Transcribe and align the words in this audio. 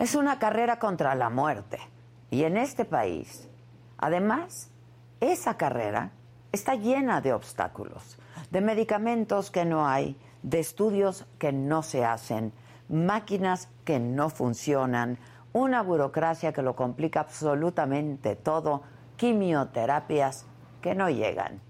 Es 0.00 0.14
una 0.14 0.38
carrera 0.38 0.78
contra 0.78 1.14
la 1.14 1.28
muerte. 1.28 1.78
Y 2.30 2.44
en 2.44 2.56
este 2.56 2.86
país, 2.86 3.46
además, 3.98 4.70
esa 5.20 5.58
carrera 5.58 6.12
está 6.52 6.74
llena 6.74 7.20
de 7.20 7.34
obstáculos, 7.34 8.18
de 8.50 8.62
medicamentos 8.62 9.50
que 9.50 9.66
no 9.66 9.86
hay, 9.86 10.18
de 10.42 10.58
estudios 10.58 11.26
que 11.38 11.52
no 11.52 11.82
se 11.82 12.02
hacen, 12.02 12.54
máquinas 12.88 13.68
que 13.84 14.00
no 14.00 14.30
funcionan, 14.30 15.18
una 15.52 15.82
burocracia 15.82 16.54
que 16.54 16.62
lo 16.62 16.74
complica 16.74 17.20
absolutamente 17.20 18.36
todo, 18.36 18.80
quimioterapias 19.18 20.46
que 20.80 20.94
no 20.94 21.10
llegan. 21.10 21.60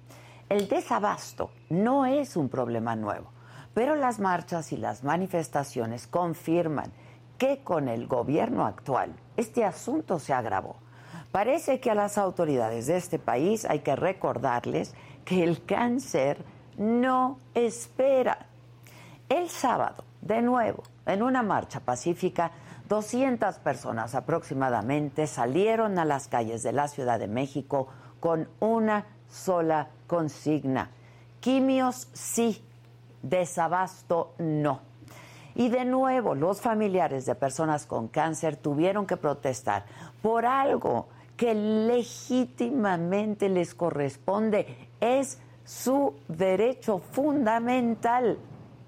El 0.48 0.68
desabasto 0.68 1.50
no 1.68 2.06
es 2.06 2.36
un 2.36 2.48
problema 2.48 2.94
nuevo, 2.94 3.32
pero 3.74 3.96
las 3.96 4.20
marchas 4.20 4.70
y 4.70 4.76
las 4.76 5.02
manifestaciones 5.02 6.06
confirman 6.06 6.92
que 7.40 7.64
con 7.64 7.88
el 7.88 8.06
gobierno 8.06 8.66
actual 8.66 9.14
este 9.34 9.64
asunto 9.64 10.18
se 10.18 10.34
agravó. 10.34 10.76
Parece 11.32 11.80
que 11.80 11.90
a 11.90 11.94
las 11.94 12.18
autoridades 12.18 12.86
de 12.86 12.98
este 12.98 13.18
país 13.18 13.64
hay 13.64 13.78
que 13.78 13.96
recordarles 13.96 14.94
que 15.24 15.42
el 15.42 15.64
cáncer 15.64 16.44
no 16.76 17.38
espera. 17.54 18.46
El 19.30 19.48
sábado, 19.48 20.04
de 20.20 20.42
nuevo, 20.42 20.82
en 21.06 21.22
una 21.22 21.42
marcha 21.42 21.80
pacífica, 21.80 22.50
200 22.90 23.58
personas 23.60 24.14
aproximadamente 24.14 25.26
salieron 25.26 25.98
a 25.98 26.04
las 26.04 26.28
calles 26.28 26.62
de 26.62 26.72
la 26.72 26.88
Ciudad 26.88 27.18
de 27.18 27.28
México 27.28 27.88
con 28.20 28.50
una 28.60 29.06
sola 29.30 29.88
consigna. 30.06 30.90
Quimios 31.40 32.08
sí, 32.12 32.62
desabasto 33.22 34.34
no. 34.36 34.89
Y 35.54 35.68
de 35.68 35.84
nuevo, 35.84 36.34
los 36.34 36.60
familiares 36.60 37.26
de 37.26 37.34
personas 37.34 37.86
con 37.86 38.08
cáncer 38.08 38.56
tuvieron 38.56 39.06
que 39.06 39.16
protestar 39.16 39.84
por 40.22 40.46
algo 40.46 41.08
que 41.36 41.54
legítimamente 41.54 43.48
les 43.48 43.74
corresponde. 43.74 44.88
Es 45.00 45.38
su 45.64 46.14
derecho 46.28 46.98
fundamental, 46.98 48.38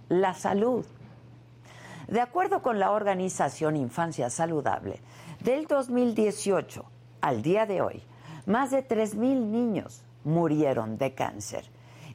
la 0.08 0.34
salud. 0.34 0.84
De 2.08 2.20
acuerdo 2.20 2.60
con 2.60 2.78
la 2.78 2.90
organización 2.90 3.76
Infancia 3.76 4.28
Saludable, 4.28 5.00
del 5.40 5.66
2018 5.66 6.84
al 7.20 7.42
día 7.42 7.66
de 7.66 7.80
hoy, 7.80 8.02
más 8.46 8.70
de 8.70 8.86
3.000 8.86 9.16
niños 9.46 10.04
murieron 10.24 10.98
de 10.98 11.14
cáncer. 11.14 11.64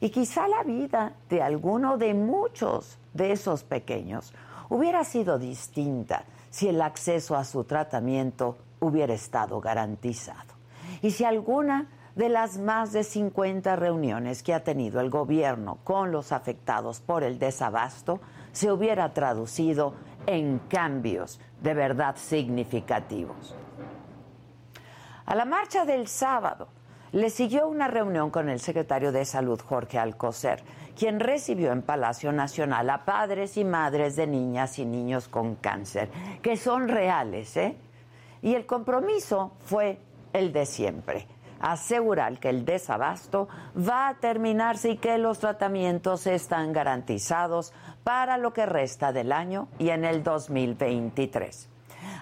Y 0.00 0.10
quizá 0.10 0.46
la 0.46 0.62
vida 0.62 1.14
de 1.28 1.42
alguno 1.42 1.96
de 1.96 2.14
muchos 2.14 2.97
de 3.14 3.32
esos 3.32 3.64
pequeños 3.64 4.32
hubiera 4.68 5.04
sido 5.04 5.38
distinta 5.38 6.24
si 6.50 6.68
el 6.68 6.80
acceso 6.82 7.36
a 7.36 7.44
su 7.44 7.64
tratamiento 7.64 8.56
hubiera 8.80 9.14
estado 9.14 9.60
garantizado. 9.60 10.54
Y 11.02 11.10
si 11.10 11.24
alguna 11.24 11.88
de 12.18 12.28
las 12.28 12.58
más 12.58 12.92
de 12.92 13.04
50 13.04 13.76
reuniones 13.76 14.42
que 14.42 14.52
ha 14.52 14.64
tenido 14.64 15.00
el 15.00 15.08
gobierno 15.08 15.78
con 15.84 16.10
los 16.10 16.32
afectados 16.32 17.00
por 17.00 17.22
el 17.22 17.38
desabasto 17.38 18.20
se 18.50 18.72
hubiera 18.72 19.12
traducido 19.14 19.94
en 20.26 20.58
cambios 20.68 21.40
de 21.62 21.74
verdad 21.74 22.16
significativos. 22.16 23.54
A 25.26 25.34
la 25.36 25.44
marcha 25.44 25.84
del 25.84 26.08
sábado 26.08 26.68
le 27.12 27.30
siguió 27.30 27.68
una 27.68 27.88
reunión 27.88 28.30
con 28.30 28.48
el 28.48 28.60
secretario 28.60 29.12
de 29.12 29.24
Salud, 29.24 29.60
Jorge 29.60 29.98
Alcocer, 29.98 30.62
quien 30.96 31.20
recibió 31.20 31.72
en 31.72 31.82
Palacio 31.82 32.32
Nacional 32.32 32.90
a 32.90 33.04
padres 33.04 33.56
y 33.56 33.64
madres 33.64 34.16
de 34.16 34.26
niñas 34.26 34.78
y 34.78 34.84
niños 34.84 35.28
con 35.28 35.54
cáncer, 35.56 36.10
que 36.42 36.56
son 36.56 36.88
reales, 36.88 37.56
¿eh? 37.56 37.76
Y 38.42 38.54
el 38.54 38.66
compromiso 38.66 39.52
fue 39.64 39.98
el 40.32 40.52
de 40.52 40.66
siempre 40.66 41.26
asegurar 41.60 42.38
que 42.38 42.50
el 42.50 42.64
desabasto 42.64 43.48
va 43.76 44.08
a 44.08 44.14
terminarse 44.14 44.90
y 44.90 44.96
que 44.96 45.18
los 45.18 45.38
tratamientos 45.38 46.26
están 46.26 46.72
garantizados 46.72 47.72
para 48.04 48.38
lo 48.38 48.52
que 48.52 48.66
resta 48.66 49.12
del 49.12 49.32
año 49.32 49.68
y 49.78 49.90
en 49.90 50.04
el 50.04 50.22
2023. 50.22 51.68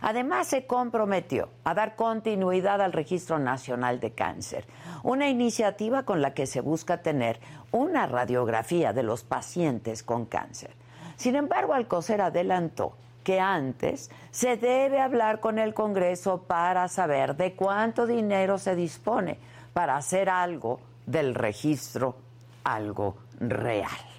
Además, 0.03 0.47
se 0.47 0.67
comprometió 0.67 1.49
a 1.65 1.75
dar 1.75 1.97
continuidad 1.97 2.81
al 2.81 2.93
Registro 2.93 3.39
Nacional 3.39 4.01
de 4.01 4.13
Cáncer, 4.13 4.67
una 5.03 5.29
iniciativa 5.29 6.05
con 6.05 6.23
la 6.23 6.35
que 6.35 6.47
se 6.47 6.61
busca 6.61 7.03
tener 7.03 7.41
una 7.73 8.07
radiografía 8.07 8.93
de 8.93 9.03
los 9.03 9.25
pacientes 9.25 10.03
con 10.03 10.27
cáncer. 10.27 10.71
Sin 11.17 11.37
embargo, 11.37 11.75
Alcocer 11.75 12.21
adelantó 12.21 12.95
que 13.25 13.41
antes 13.41 14.11
se 14.31 14.57
debe 14.57 15.01
hablar 15.01 15.41
con 15.41 15.59
el 15.59 15.75
Congreso 15.75 16.43
para 16.43 16.87
saber 16.89 17.37
de 17.37 17.55
cuánto 17.55 18.07
dinero 18.07 18.57
se 18.59 18.77
dispone 18.77 19.39
para 19.73 19.97
hacer 19.97 20.29
algo 20.29 20.81
del 21.07 21.35
registro, 21.35 22.17
algo 22.63 23.17
real. 23.41 24.16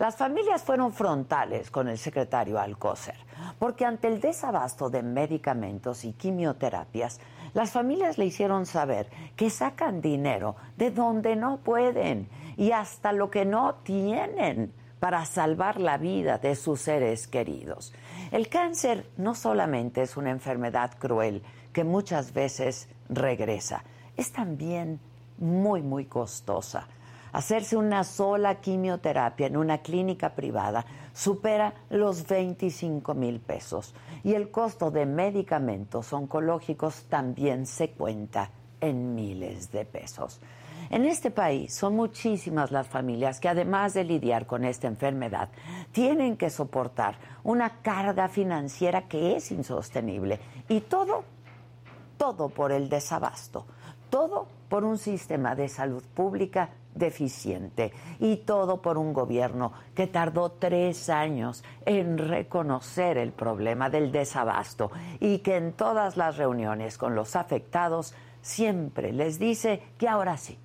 Las 0.00 0.16
familias 0.16 0.62
fueron 0.62 0.94
frontales 0.94 1.70
con 1.70 1.86
el 1.86 1.98
secretario 1.98 2.58
Alcócer, 2.58 3.18
porque 3.58 3.84
ante 3.84 4.08
el 4.08 4.18
desabasto 4.18 4.88
de 4.88 5.02
medicamentos 5.02 6.06
y 6.06 6.14
quimioterapias, 6.14 7.20
las 7.52 7.70
familias 7.70 8.16
le 8.16 8.24
hicieron 8.24 8.64
saber 8.64 9.10
que 9.36 9.50
sacan 9.50 10.00
dinero 10.00 10.56
de 10.78 10.90
donde 10.90 11.36
no 11.36 11.58
pueden 11.58 12.30
y 12.56 12.72
hasta 12.72 13.12
lo 13.12 13.30
que 13.30 13.44
no 13.44 13.74
tienen 13.82 14.72
para 15.00 15.26
salvar 15.26 15.78
la 15.78 15.98
vida 15.98 16.38
de 16.38 16.56
sus 16.56 16.80
seres 16.80 17.28
queridos. 17.28 17.92
El 18.30 18.48
cáncer 18.48 19.06
no 19.18 19.34
solamente 19.34 20.00
es 20.00 20.16
una 20.16 20.30
enfermedad 20.30 20.92
cruel 20.98 21.42
que 21.74 21.84
muchas 21.84 22.32
veces 22.32 22.88
regresa, 23.10 23.84
es 24.16 24.32
también 24.32 24.98
muy, 25.36 25.82
muy 25.82 26.06
costosa. 26.06 26.88
Hacerse 27.32 27.76
una 27.76 28.04
sola 28.04 28.56
quimioterapia 28.56 29.46
en 29.46 29.56
una 29.56 29.78
clínica 29.78 30.34
privada 30.34 30.84
supera 31.12 31.74
los 31.90 32.26
25 32.26 33.14
mil 33.14 33.40
pesos 33.40 33.94
y 34.24 34.34
el 34.34 34.50
costo 34.50 34.90
de 34.90 35.06
medicamentos 35.06 36.12
oncológicos 36.12 37.04
también 37.08 37.66
se 37.66 37.90
cuenta 37.90 38.50
en 38.80 39.14
miles 39.14 39.70
de 39.70 39.84
pesos. 39.84 40.40
En 40.90 41.04
este 41.04 41.30
país 41.30 41.72
son 41.72 41.94
muchísimas 41.94 42.72
las 42.72 42.88
familias 42.88 43.38
que 43.38 43.48
además 43.48 43.94
de 43.94 44.02
lidiar 44.02 44.46
con 44.46 44.64
esta 44.64 44.88
enfermedad, 44.88 45.48
tienen 45.92 46.36
que 46.36 46.50
soportar 46.50 47.16
una 47.44 47.80
carga 47.80 48.28
financiera 48.28 49.06
que 49.06 49.36
es 49.36 49.52
insostenible. 49.52 50.40
Y 50.68 50.80
todo, 50.80 51.22
todo 52.16 52.48
por 52.48 52.72
el 52.72 52.88
desabasto, 52.88 53.66
todo 54.10 54.48
por 54.68 54.84
un 54.84 54.98
sistema 54.98 55.54
de 55.54 55.68
salud 55.68 56.02
pública 56.14 56.70
deficiente 56.94 57.92
y 58.18 58.38
todo 58.38 58.82
por 58.82 58.98
un 58.98 59.12
gobierno 59.12 59.72
que 59.94 60.06
tardó 60.06 60.50
tres 60.52 61.08
años 61.08 61.64
en 61.86 62.18
reconocer 62.18 63.16
el 63.16 63.32
problema 63.32 63.88
del 63.90 64.12
desabasto 64.12 64.90
y 65.20 65.38
que 65.38 65.56
en 65.56 65.72
todas 65.72 66.16
las 66.16 66.36
reuniones 66.36 66.98
con 66.98 67.14
los 67.14 67.36
afectados 67.36 68.14
siempre 68.42 69.12
les 69.12 69.38
dice 69.38 69.82
que 69.98 70.08
ahora 70.08 70.36
sí, 70.36 70.58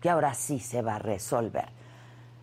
que 0.00 0.10
ahora 0.10 0.34
sí 0.34 0.58
se 0.58 0.82
va 0.82 0.96
a 0.96 1.00
resolver. 1.00 1.68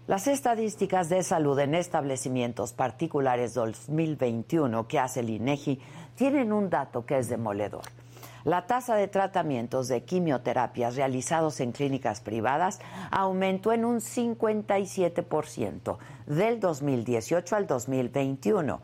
Las 0.08 0.28
estadísticas 0.28 1.08
de 1.08 1.22
salud 1.22 1.60
en 1.60 1.76
establecimientos 1.76 2.74
particulares 2.74 3.54
2021 3.54 4.88
que 4.88 4.98
hace 4.98 5.20
el 5.20 5.30
INEGI 5.30 5.80
tienen 6.16 6.52
un 6.52 6.70
dato 6.70 7.06
que 7.06 7.20
es 7.20 7.30
demoledor. 7.30 7.99
La 8.46 8.68
tasa 8.68 8.96
de 8.96 9.08
tratamientos 9.08 9.88
de 9.88 10.04
quimioterapias 10.04 10.96
realizados 10.96 11.60
en 11.60 11.72
clínicas 11.72 12.22
privadas 12.22 12.80
aumentó 13.12 13.74
en 13.74 13.84
un 13.84 13.98
57% 13.98 15.98
del 16.26 16.60
2018 16.60 17.56
al 17.56 17.68
2021. 17.68 18.82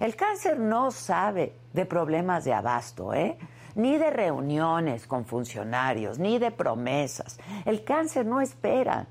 El 0.00 0.14
cáncer 0.14 0.60
no 0.60 0.90
sabe 0.90 1.54
de 1.72 1.86
problemas 1.86 2.44
de 2.44 2.52
abasto, 2.52 3.14
¿eh? 3.14 3.38
ni 3.74 3.96
de 3.96 4.10
reuniones 4.10 5.06
con 5.06 5.24
funcionarios, 5.24 6.18
ni 6.18 6.38
de 6.38 6.50
promesas. 6.50 7.38
El 7.64 7.84
cáncer 7.84 8.26
no 8.26 8.40
espera. 8.40 9.06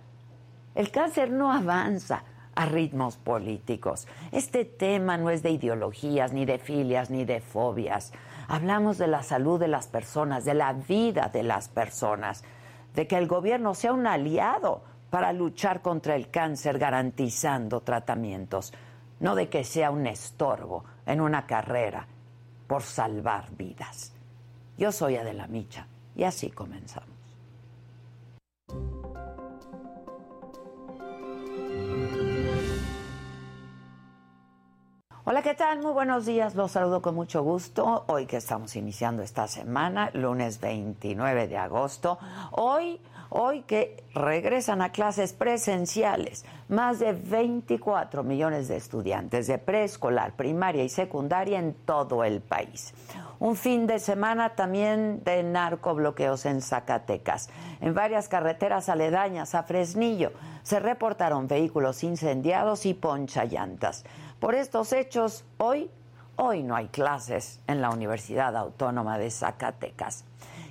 El 0.76 0.92
cáncer 0.92 1.32
no 1.32 1.52
avanza 1.52 2.24
a 2.54 2.66
ritmos 2.66 3.18
políticos. 3.18 4.08
Este 4.32 4.66
tema 4.66 5.18
no 5.18 5.30
es 5.30 5.44
de 5.44 5.52
ideologías, 5.52 6.34
ni 6.34 6.46
de 6.46 6.58
filias, 6.58 7.10
ni 7.10 7.26
de 7.26 7.40
fobias. 7.40 8.14
Hablamos 8.48 8.98
de 8.98 9.08
la 9.08 9.24
salud 9.24 9.60
de 9.60 9.68
las 9.68 9.88
personas, 9.88 10.46
de 10.46 10.54
la 10.54 10.74
vida 10.74 11.30
de 11.32 11.44
las 11.44 11.68
personas, 11.68 12.44
de 12.94 13.08
que 13.08 13.18
el 13.18 13.28
gobierno 13.28 13.74
sea 13.74 13.94
un 13.94 14.08
aliado 14.08 14.84
para 15.10 15.34
luchar 15.34 15.82
contra 15.82 16.16
el 16.16 16.30
cáncer 16.30 16.80
garantizando 16.80 17.82
tratamientos, 17.82 18.74
no 19.20 19.36
de 19.36 19.50
que 19.50 19.64
sea 19.64 19.92
un 19.92 20.08
estorbo 20.08 20.86
en 21.06 21.22
una 21.22 21.46
carrera 21.46 22.08
por 22.68 22.84
salvar 22.84 23.52
vidas. 23.52 24.14
Yo 24.78 24.92
soy 24.92 25.18
Adela 25.18 25.48
Micha 25.48 25.88
y 26.16 26.24
así 26.24 26.50
comenzamos. 26.50 27.17
Hola, 35.30 35.42
¿qué 35.42 35.56
tal? 35.56 35.80
Muy 35.82 35.92
buenos 35.92 36.26
días. 36.26 36.56
Los 36.56 36.72
saludo 36.72 37.02
con 37.02 37.14
mucho 37.14 37.44
gusto. 37.44 38.06
Hoy 38.08 38.28
que 38.28 38.38
estamos 38.38 38.78
iniciando 38.78 39.24
esta 39.24 39.46
semana, 39.50 40.10
lunes 40.14 40.62
29 40.62 41.50
de 41.50 41.58
agosto. 41.58 42.18
Hoy, 42.52 43.02
hoy 43.28 43.64
que 43.64 44.06
regresan 44.14 44.82
a 44.82 44.94
clases 44.94 45.34
presenciales 45.34 46.46
más 46.70 47.00
de 47.00 47.12
24 47.12 48.24
millones 48.24 48.70
de 48.70 48.78
estudiantes 48.78 49.48
de 49.48 49.58
preescolar, 49.58 50.38
primaria 50.38 50.86
y 50.86 50.88
secundaria 50.88 51.60
en 51.60 51.74
todo 51.74 52.24
el 52.24 52.40
país. 52.40 52.94
Un 53.40 53.58
fin 53.58 53.86
de 53.86 54.00
semana 54.00 54.56
también 54.56 55.24
de 55.26 55.44
narcobloqueos 55.44 56.46
en 56.46 56.62
Zacatecas. 56.62 57.50
En 57.82 57.94
varias 57.94 58.30
carreteras 58.30 58.88
aledañas 58.88 59.56
a 59.56 59.64
Fresnillo 59.64 60.32
se 60.64 60.80
reportaron 60.80 61.48
vehículos 61.48 62.04
incendiados 62.04 62.86
y 62.86 62.94
ponchallantas. 62.94 64.06
Por 64.40 64.54
estos 64.54 64.94
hechos, 64.94 65.46
hoy, 65.58 65.90
hoy 66.36 66.62
no 66.62 66.76
hay 66.76 66.90
clases 66.90 67.60
en 67.66 67.82
la 67.82 67.90
Universidad 67.90 68.56
Autónoma 68.56 69.18
de 69.18 69.32
Zacatecas. 69.32 70.26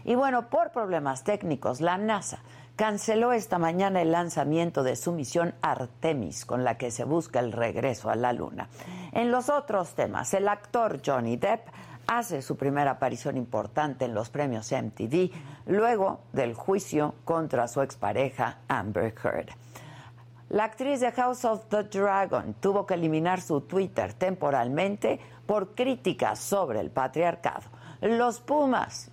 Y 0.04 0.14
bueno, 0.14 0.48
por 0.50 0.70
problemas 0.70 1.24
técnicos, 1.24 1.80
la 1.80 1.98
NASA 1.98 2.38
canceló 2.76 3.32
esta 3.32 3.58
mañana 3.58 4.02
el 4.02 4.12
lanzamiento 4.12 4.84
de 4.84 4.94
su 4.94 5.10
misión 5.10 5.52
Artemis, 5.62 6.44
con 6.44 6.62
la 6.62 6.78
que 6.78 6.92
se 6.92 7.02
busca 7.02 7.40
el 7.40 7.50
regreso 7.50 8.08
a 8.08 8.14
la 8.14 8.32
Luna. 8.32 8.68
En 9.10 9.32
los 9.32 9.48
otros 9.48 9.94
temas, 9.96 10.32
el 10.34 10.46
actor 10.46 11.00
Johnny 11.04 11.36
Depp 11.36 11.66
hace 12.06 12.42
su 12.42 12.56
primera 12.56 12.92
aparición 12.92 13.36
importante 13.36 14.04
en 14.04 14.14
los 14.14 14.30
premios 14.30 14.70
MTV 14.70 15.32
luego 15.66 16.20
del 16.32 16.54
juicio 16.54 17.16
contra 17.24 17.66
su 17.66 17.82
expareja 17.82 18.58
Amber 18.68 19.12
Heard. 19.24 19.65
La 20.48 20.64
actriz 20.64 21.00
de 21.00 21.10
House 21.10 21.44
of 21.44 21.64
the 21.70 21.82
Dragon 21.82 22.54
tuvo 22.60 22.86
que 22.86 22.94
eliminar 22.94 23.40
su 23.40 23.62
Twitter 23.62 24.14
temporalmente 24.14 25.18
por 25.44 25.74
críticas 25.74 26.38
sobre 26.38 26.78
el 26.80 26.90
patriarcado. 26.90 27.64
Los 28.00 28.38
Pumas, 28.40 29.10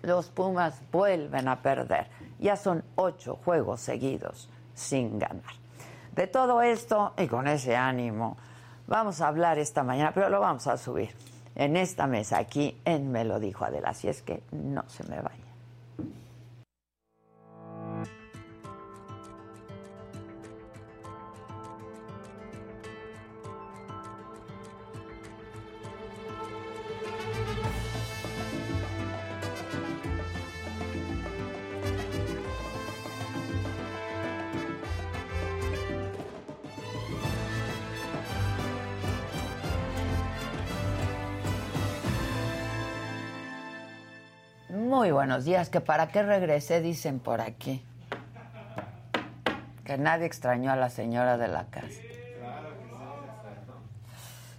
los 0.00 0.30
Pumas 0.30 0.80
vuelven 0.90 1.48
a 1.48 1.60
perder. 1.60 2.08
Ya 2.38 2.56
son 2.56 2.82
ocho 2.96 3.38
juegos 3.44 3.82
seguidos 3.82 4.48
sin 4.74 5.18
ganar. 5.18 5.54
De 6.12 6.26
todo 6.26 6.62
esto 6.62 7.12
y 7.18 7.26
con 7.26 7.46
ese 7.46 7.76
ánimo, 7.76 8.38
vamos 8.86 9.20
a 9.20 9.28
hablar 9.28 9.58
esta 9.58 9.82
mañana, 9.82 10.12
pero 10.14 10.30
lo 10.30 10.40
vamos 10.40 10.66
a 10.66 10.78
subir 10.78 11.14
en 11.54 11.76
esta 11.76 12.06
mesa 12.06 12.38
aquí 12.38 12.80
en 12.86 13.12
Me 13.12 13.24
lo 13.24 13.38
dijo 13.38 13.66
Adela. 13.66 13.90
Así 13.90 14.08
es 14.08 14.22
que 14.22 14.42
no 14.50 14.88
se 14.88 15.04
me 15.04 15.20
vaya. 15.20 15.49
Muy 45.00 45.12
buenos 45.12 45.46
días, 45.46 45.70
que 45.70 45.80
para 45.80 46.08
qué 46.08 46.22
regresé, 46.22 46.82
dicen 46.82 47.20
por 47.20 47.40
aquí. 47.40 47.82
Que 49.82 49.96
nadie 49.96 50.26
extrañó 50.26 50.70
a 50.72 50.76
la 50.76 50.90
señora 50.90 51.38
de 51.38 51.48
la 51.48 51.64
casa. 51.68 52.02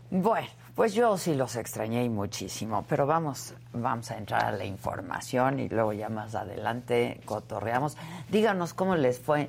Bueno, 0.10 0.48
pues 0.74 0.96
yo 0.96 1.16
sí 1.20 1.36
los 1.36 1.56
extrañé 1.56 2.10
muchísimo, 2.10 2.84
pero 2.90 3.06
vamos, 3.06 3.54
vamos 3.72 4.10
a 4.10 4.18
entrar 4.18 4.46
a 4.46 4.52
la 4.52 4.66
información 4.66 5.60
y 5.60 5.70
luego 5.70 5.94
ya 5.94 6.10
más 6.10 6.34
adelante 6.34 7.22
cotorreamos. 7.26 7.96
Díganos 8.32 8.74
cómo 8.74 8.96
les 8.96 9.20
fue 9.20 9.48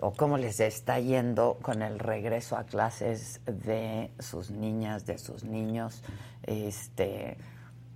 o 0.00 0.12
cómo 0.12 0.38
les 0.38 0.60
está 0.60 0.98
yendo 1.00 1.58
con 1.60 1.82
el 1.82 1.98
regreso 1.98 2.56
a 2.56 2.64
clases 2.64 3.42
de 3.44 4.10
sus 4.18 4.50
niñas, 4.50 5.04
de 5.04 5.18
sus 5.18 5.44
niños, 5.44 6.02
este 6.44 7.36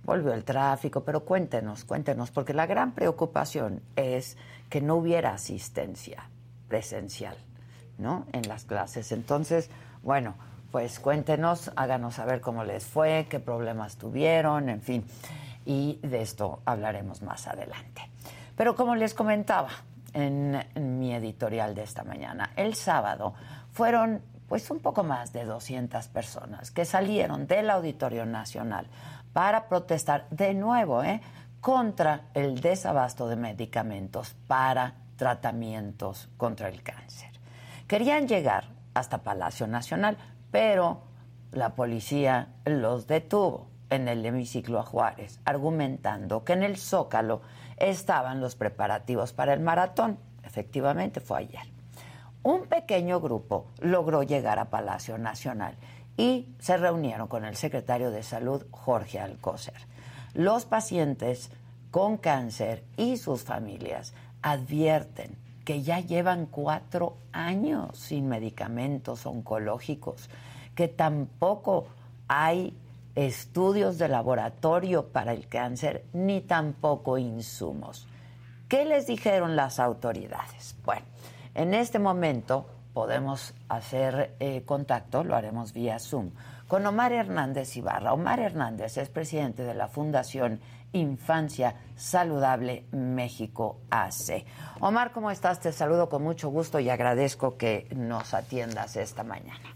volvió 0.05 0.33
el 0.33 0.43
tráfico, 0.43 1.03
pero 1.03 1.25
cuéntenos, 1.25 1.83
cuéntenos, 1.83 2.31
porque 2.31 2.53
la 2.53 2.65
gran 2.65 2.93
preocupación 2.93 3.81
es 3.95 4.37
que 4.69 4.81
no 4.81 4.95
hubiera 4.95 5.33
asistencia 5.33 6.29
presencial, 6.67 7.35
¿no? 7.97 8.25
En 8.31 8.47
las 8.47 8.65
clases. 8.65 9.11
Entonces, 9.11 9.69
bueno, 10.03 10.35
pues 10.71 10.99
cuéntenos, 10.99 11.71
háganos 11.75 12.15
saber 12.15 12.41
cómo 12.41 12.63
les 12.63 12.85
fue, 12.85 13.27
qué 13.29 13.39
problemas 13.39 13.97
tuvieron, 13.97 14.69
en 14.69 14.81
fin, 14.81 15.05
y 15.65 15.99
de 16.03 16.21
esto 16.21 16.61
hablaremos 16.65 17.21
más 17.21 17.47
adelante. 17.47 18.09
Pero 18.55 18.75
como 18.75 18.95
les 18.95 19.13
comentaba 19.13 19.69
en, 20.13 20.63
en 20.75 20.99
mi 20.99 21.13
editorial 21.13 21.75
de 21.75 21.83
esta 21.83 22.03
mañana, 22.03 22.51
el 22.55 22.75
sábado 22.75 23.33
fueron 23.71 24.21
pues 24.47 24.69
un 24.69 24.79
poco 24.79 25.03
más 25.03 25.33
de 25.33 25.43
200 25.43 26.07
personas 26.09 26.71
que 26.71 26.85
salieron 26.85 27.47
del 27.47 27.69
Auditorio 27.69 28.25
Nacional 28.25 28.87
para 29.35 29.67
protestar 29.67 30.29
de 30.29 30.53
nuevo 30.53 31.03
¿eh? 31.03 31.19
contra 31.59 32.21
el 32.33 32.61
desabasto 32.61 33.27
de 33.27 33.35
medicamentos 33.35 34.33
para 34.47 34.93
tratamientos 35.17 36.29
contra 36.37 36.69
el 36.69 36.81
cáncer. 36.83 37.31
Querían 37.85 38.29
llegar 38.29 38.69
hasta 38.93 39.23
Palacio 39.23 39.67
Nacional, 39.67 40.17
pero 40.51 41.01
la 41.51 41.75
policía 41.75 42.47
los 42.63 43.07
detuvo 43.07 43.67
en 43.89 44.07
el 44.07 44.25
hemiciclo 44.25 44.79
a 44.79 44.83
Juárez, 44.83 45.41
argumentando 45.43 46.45
que 46.45 46.53
en 46.53 46.63
el 46.63 46.77
Zócalo 46.77 47.41
estaban 47.75 48.39
los 48.39 48.55
preparativos 48.55 49.33
para 49.33 49.51
el 49.51 49.59
maratón. 49.59 50.17
Efectivamente, 50.45 51.19
fue 51.19 51.39
ayer. 51.39 51.75
Un 52.41 52.67
pequeño 52.67 53.19
grupo 53.19 53.65
logró 53.81 54.23
llegar 54.23 54.59
a 54.59 54.69
Palacio 54.69 55.17
Nacional 55.17 55.75
y 56.17 56.47
se 56.59 56.77
reunieron 56.77 57.27
con 57.27 57.45
el 57.45 57.55
secretario 57.55 58.11
de 58.11 58.23
Salud, 58.23 58.65
Jorge 58.71 59.19
Alcócer. 59.19 59.75
Los 60.33 60.65
pacientes 60.65 61.51
con 61.91 62.17
cáncer 62.17 62.83
y 62.97 63.17
sus 63.17 63.43
familias 63.43 64.13
advierten 64.41 65.37
que 65.63 65.81
ya 65.81 65.99
llevan 65.99 66.45
cuatro 66.45 67.17
años 67.31 67.97
sin 67.97 68.27
medicamentos 68.27 69.25
oncológicos, 69.25 70.29
que 70.75 70.87
tampoco 70.87 71.87
hay 72.27 72.77
estudios 73.15 73.97
de 73.97 74.09
laboratorio 74.09 75.07
para 75.07 75.31
el 75.31 75.47
cáncer, 75.47 76.05
ni 76.13 76.41
tampoco 76.41 77.17
insumos. 77.17 78.07
¿Qué 78.67 78.85
les 78.85 79.07
dijeron 79.07 79.55
las 79.55 79.79
autoridades? 79.79 80.75
Bueno, 80.83 81.05
en 81.53 81.73
este 81.73 81.97
momento 81.97 82.67
podemos 82.95 83.53
hacer 83.67 84.37
eh, 84.39 84.63
contacto, 84.65 85.25
lo 85.25 85.35
haremos 85.35 85.73
vía 85.73 85.99
Zoom, 85.99 86.31
con 86.69 86.85
Omar 86.85 87.11
Hernández 87.11 87.75
Ibarra. 87.75 88.13
Omar 88.13 88.39
Hernández 88.39 88.97
es 88.97 89.09
presidente 89.09 89.63
de 89.63 89.73
la 89.73 89.89
Fundación 89.89 90.61
Infancia 90.93 91.75
Saludable 91.97 92.85
México 92.93 93.81
AC. 93.91 94.45
Omar, 94.79 95.11
¿cómo 95.11 95.29
estás? 95.29 95.59
Te 95.59 95.73
saludo 95.73 96.07
con 96.07 96.23
mucho 96.23 96.47
gusto 96.47 96.79
y 96.79 96.89
agradezco 96.89 97.57
que 97.57 97.85
nos 97.93 98.33
atiendas 98.33 98.95
esta 98.95 99.25
mañana. 99.25 99.75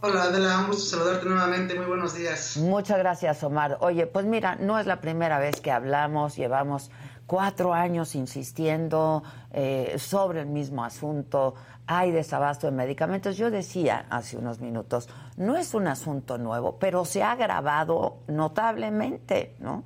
Hola 0.00 0.22
Adela, 0.22 0.60
un 0.60 0.68
gusto 0.68 0.96
saludarte 0.96 1.26
nuevamente, 1.26 1.74
muy 1.74 1.86
buenos 1.86 2.14
días. 2.14 2.56
Muchas 2.56 2.98
gracias 2.98 3.42
Omar. 3.42 3.78
Oye, 3.80 4.06
pues 4.06 4.24
mira, 4.26 4.54
no 4.54 4.78
es 4.78 4.86
la 4.86 5.00
primera 5.00 5.40
vez 5.40 5.60
que 5.60 5.72
hablamos, 5.72 6.36
llevamos 6.36 6.92
cuatro 7.26 7.74
años 7.74 8.14
insistiendo 8.14 9.24
eh, 9.52 9.96
sobre 9.98 10.40
el 10.40 10.46
mismo 10.46 10.84
asunto 10.84 11.54
hay 11.88 12.12
desabasto 12.12 12.66
de 12.66 12.72
medicamentos. 12.72 13.36
Yo 13.36 13.50
decía 13.50 14.06
hace 14.10 14.36
unos 14.36 14.60
minutos, 14.60 15.08
no 15.36 15.56
es 15.56 15.74
un 15.74 15.88
asunto 15.88 16.38
nuevo, 16.38 16.78
pero 16.78 17.04
se 17.04 17.22
ha 17.22 17.32
agravado 17.32 18.18
notablemente, 18.28 19.56
¿no? 19.58 19.84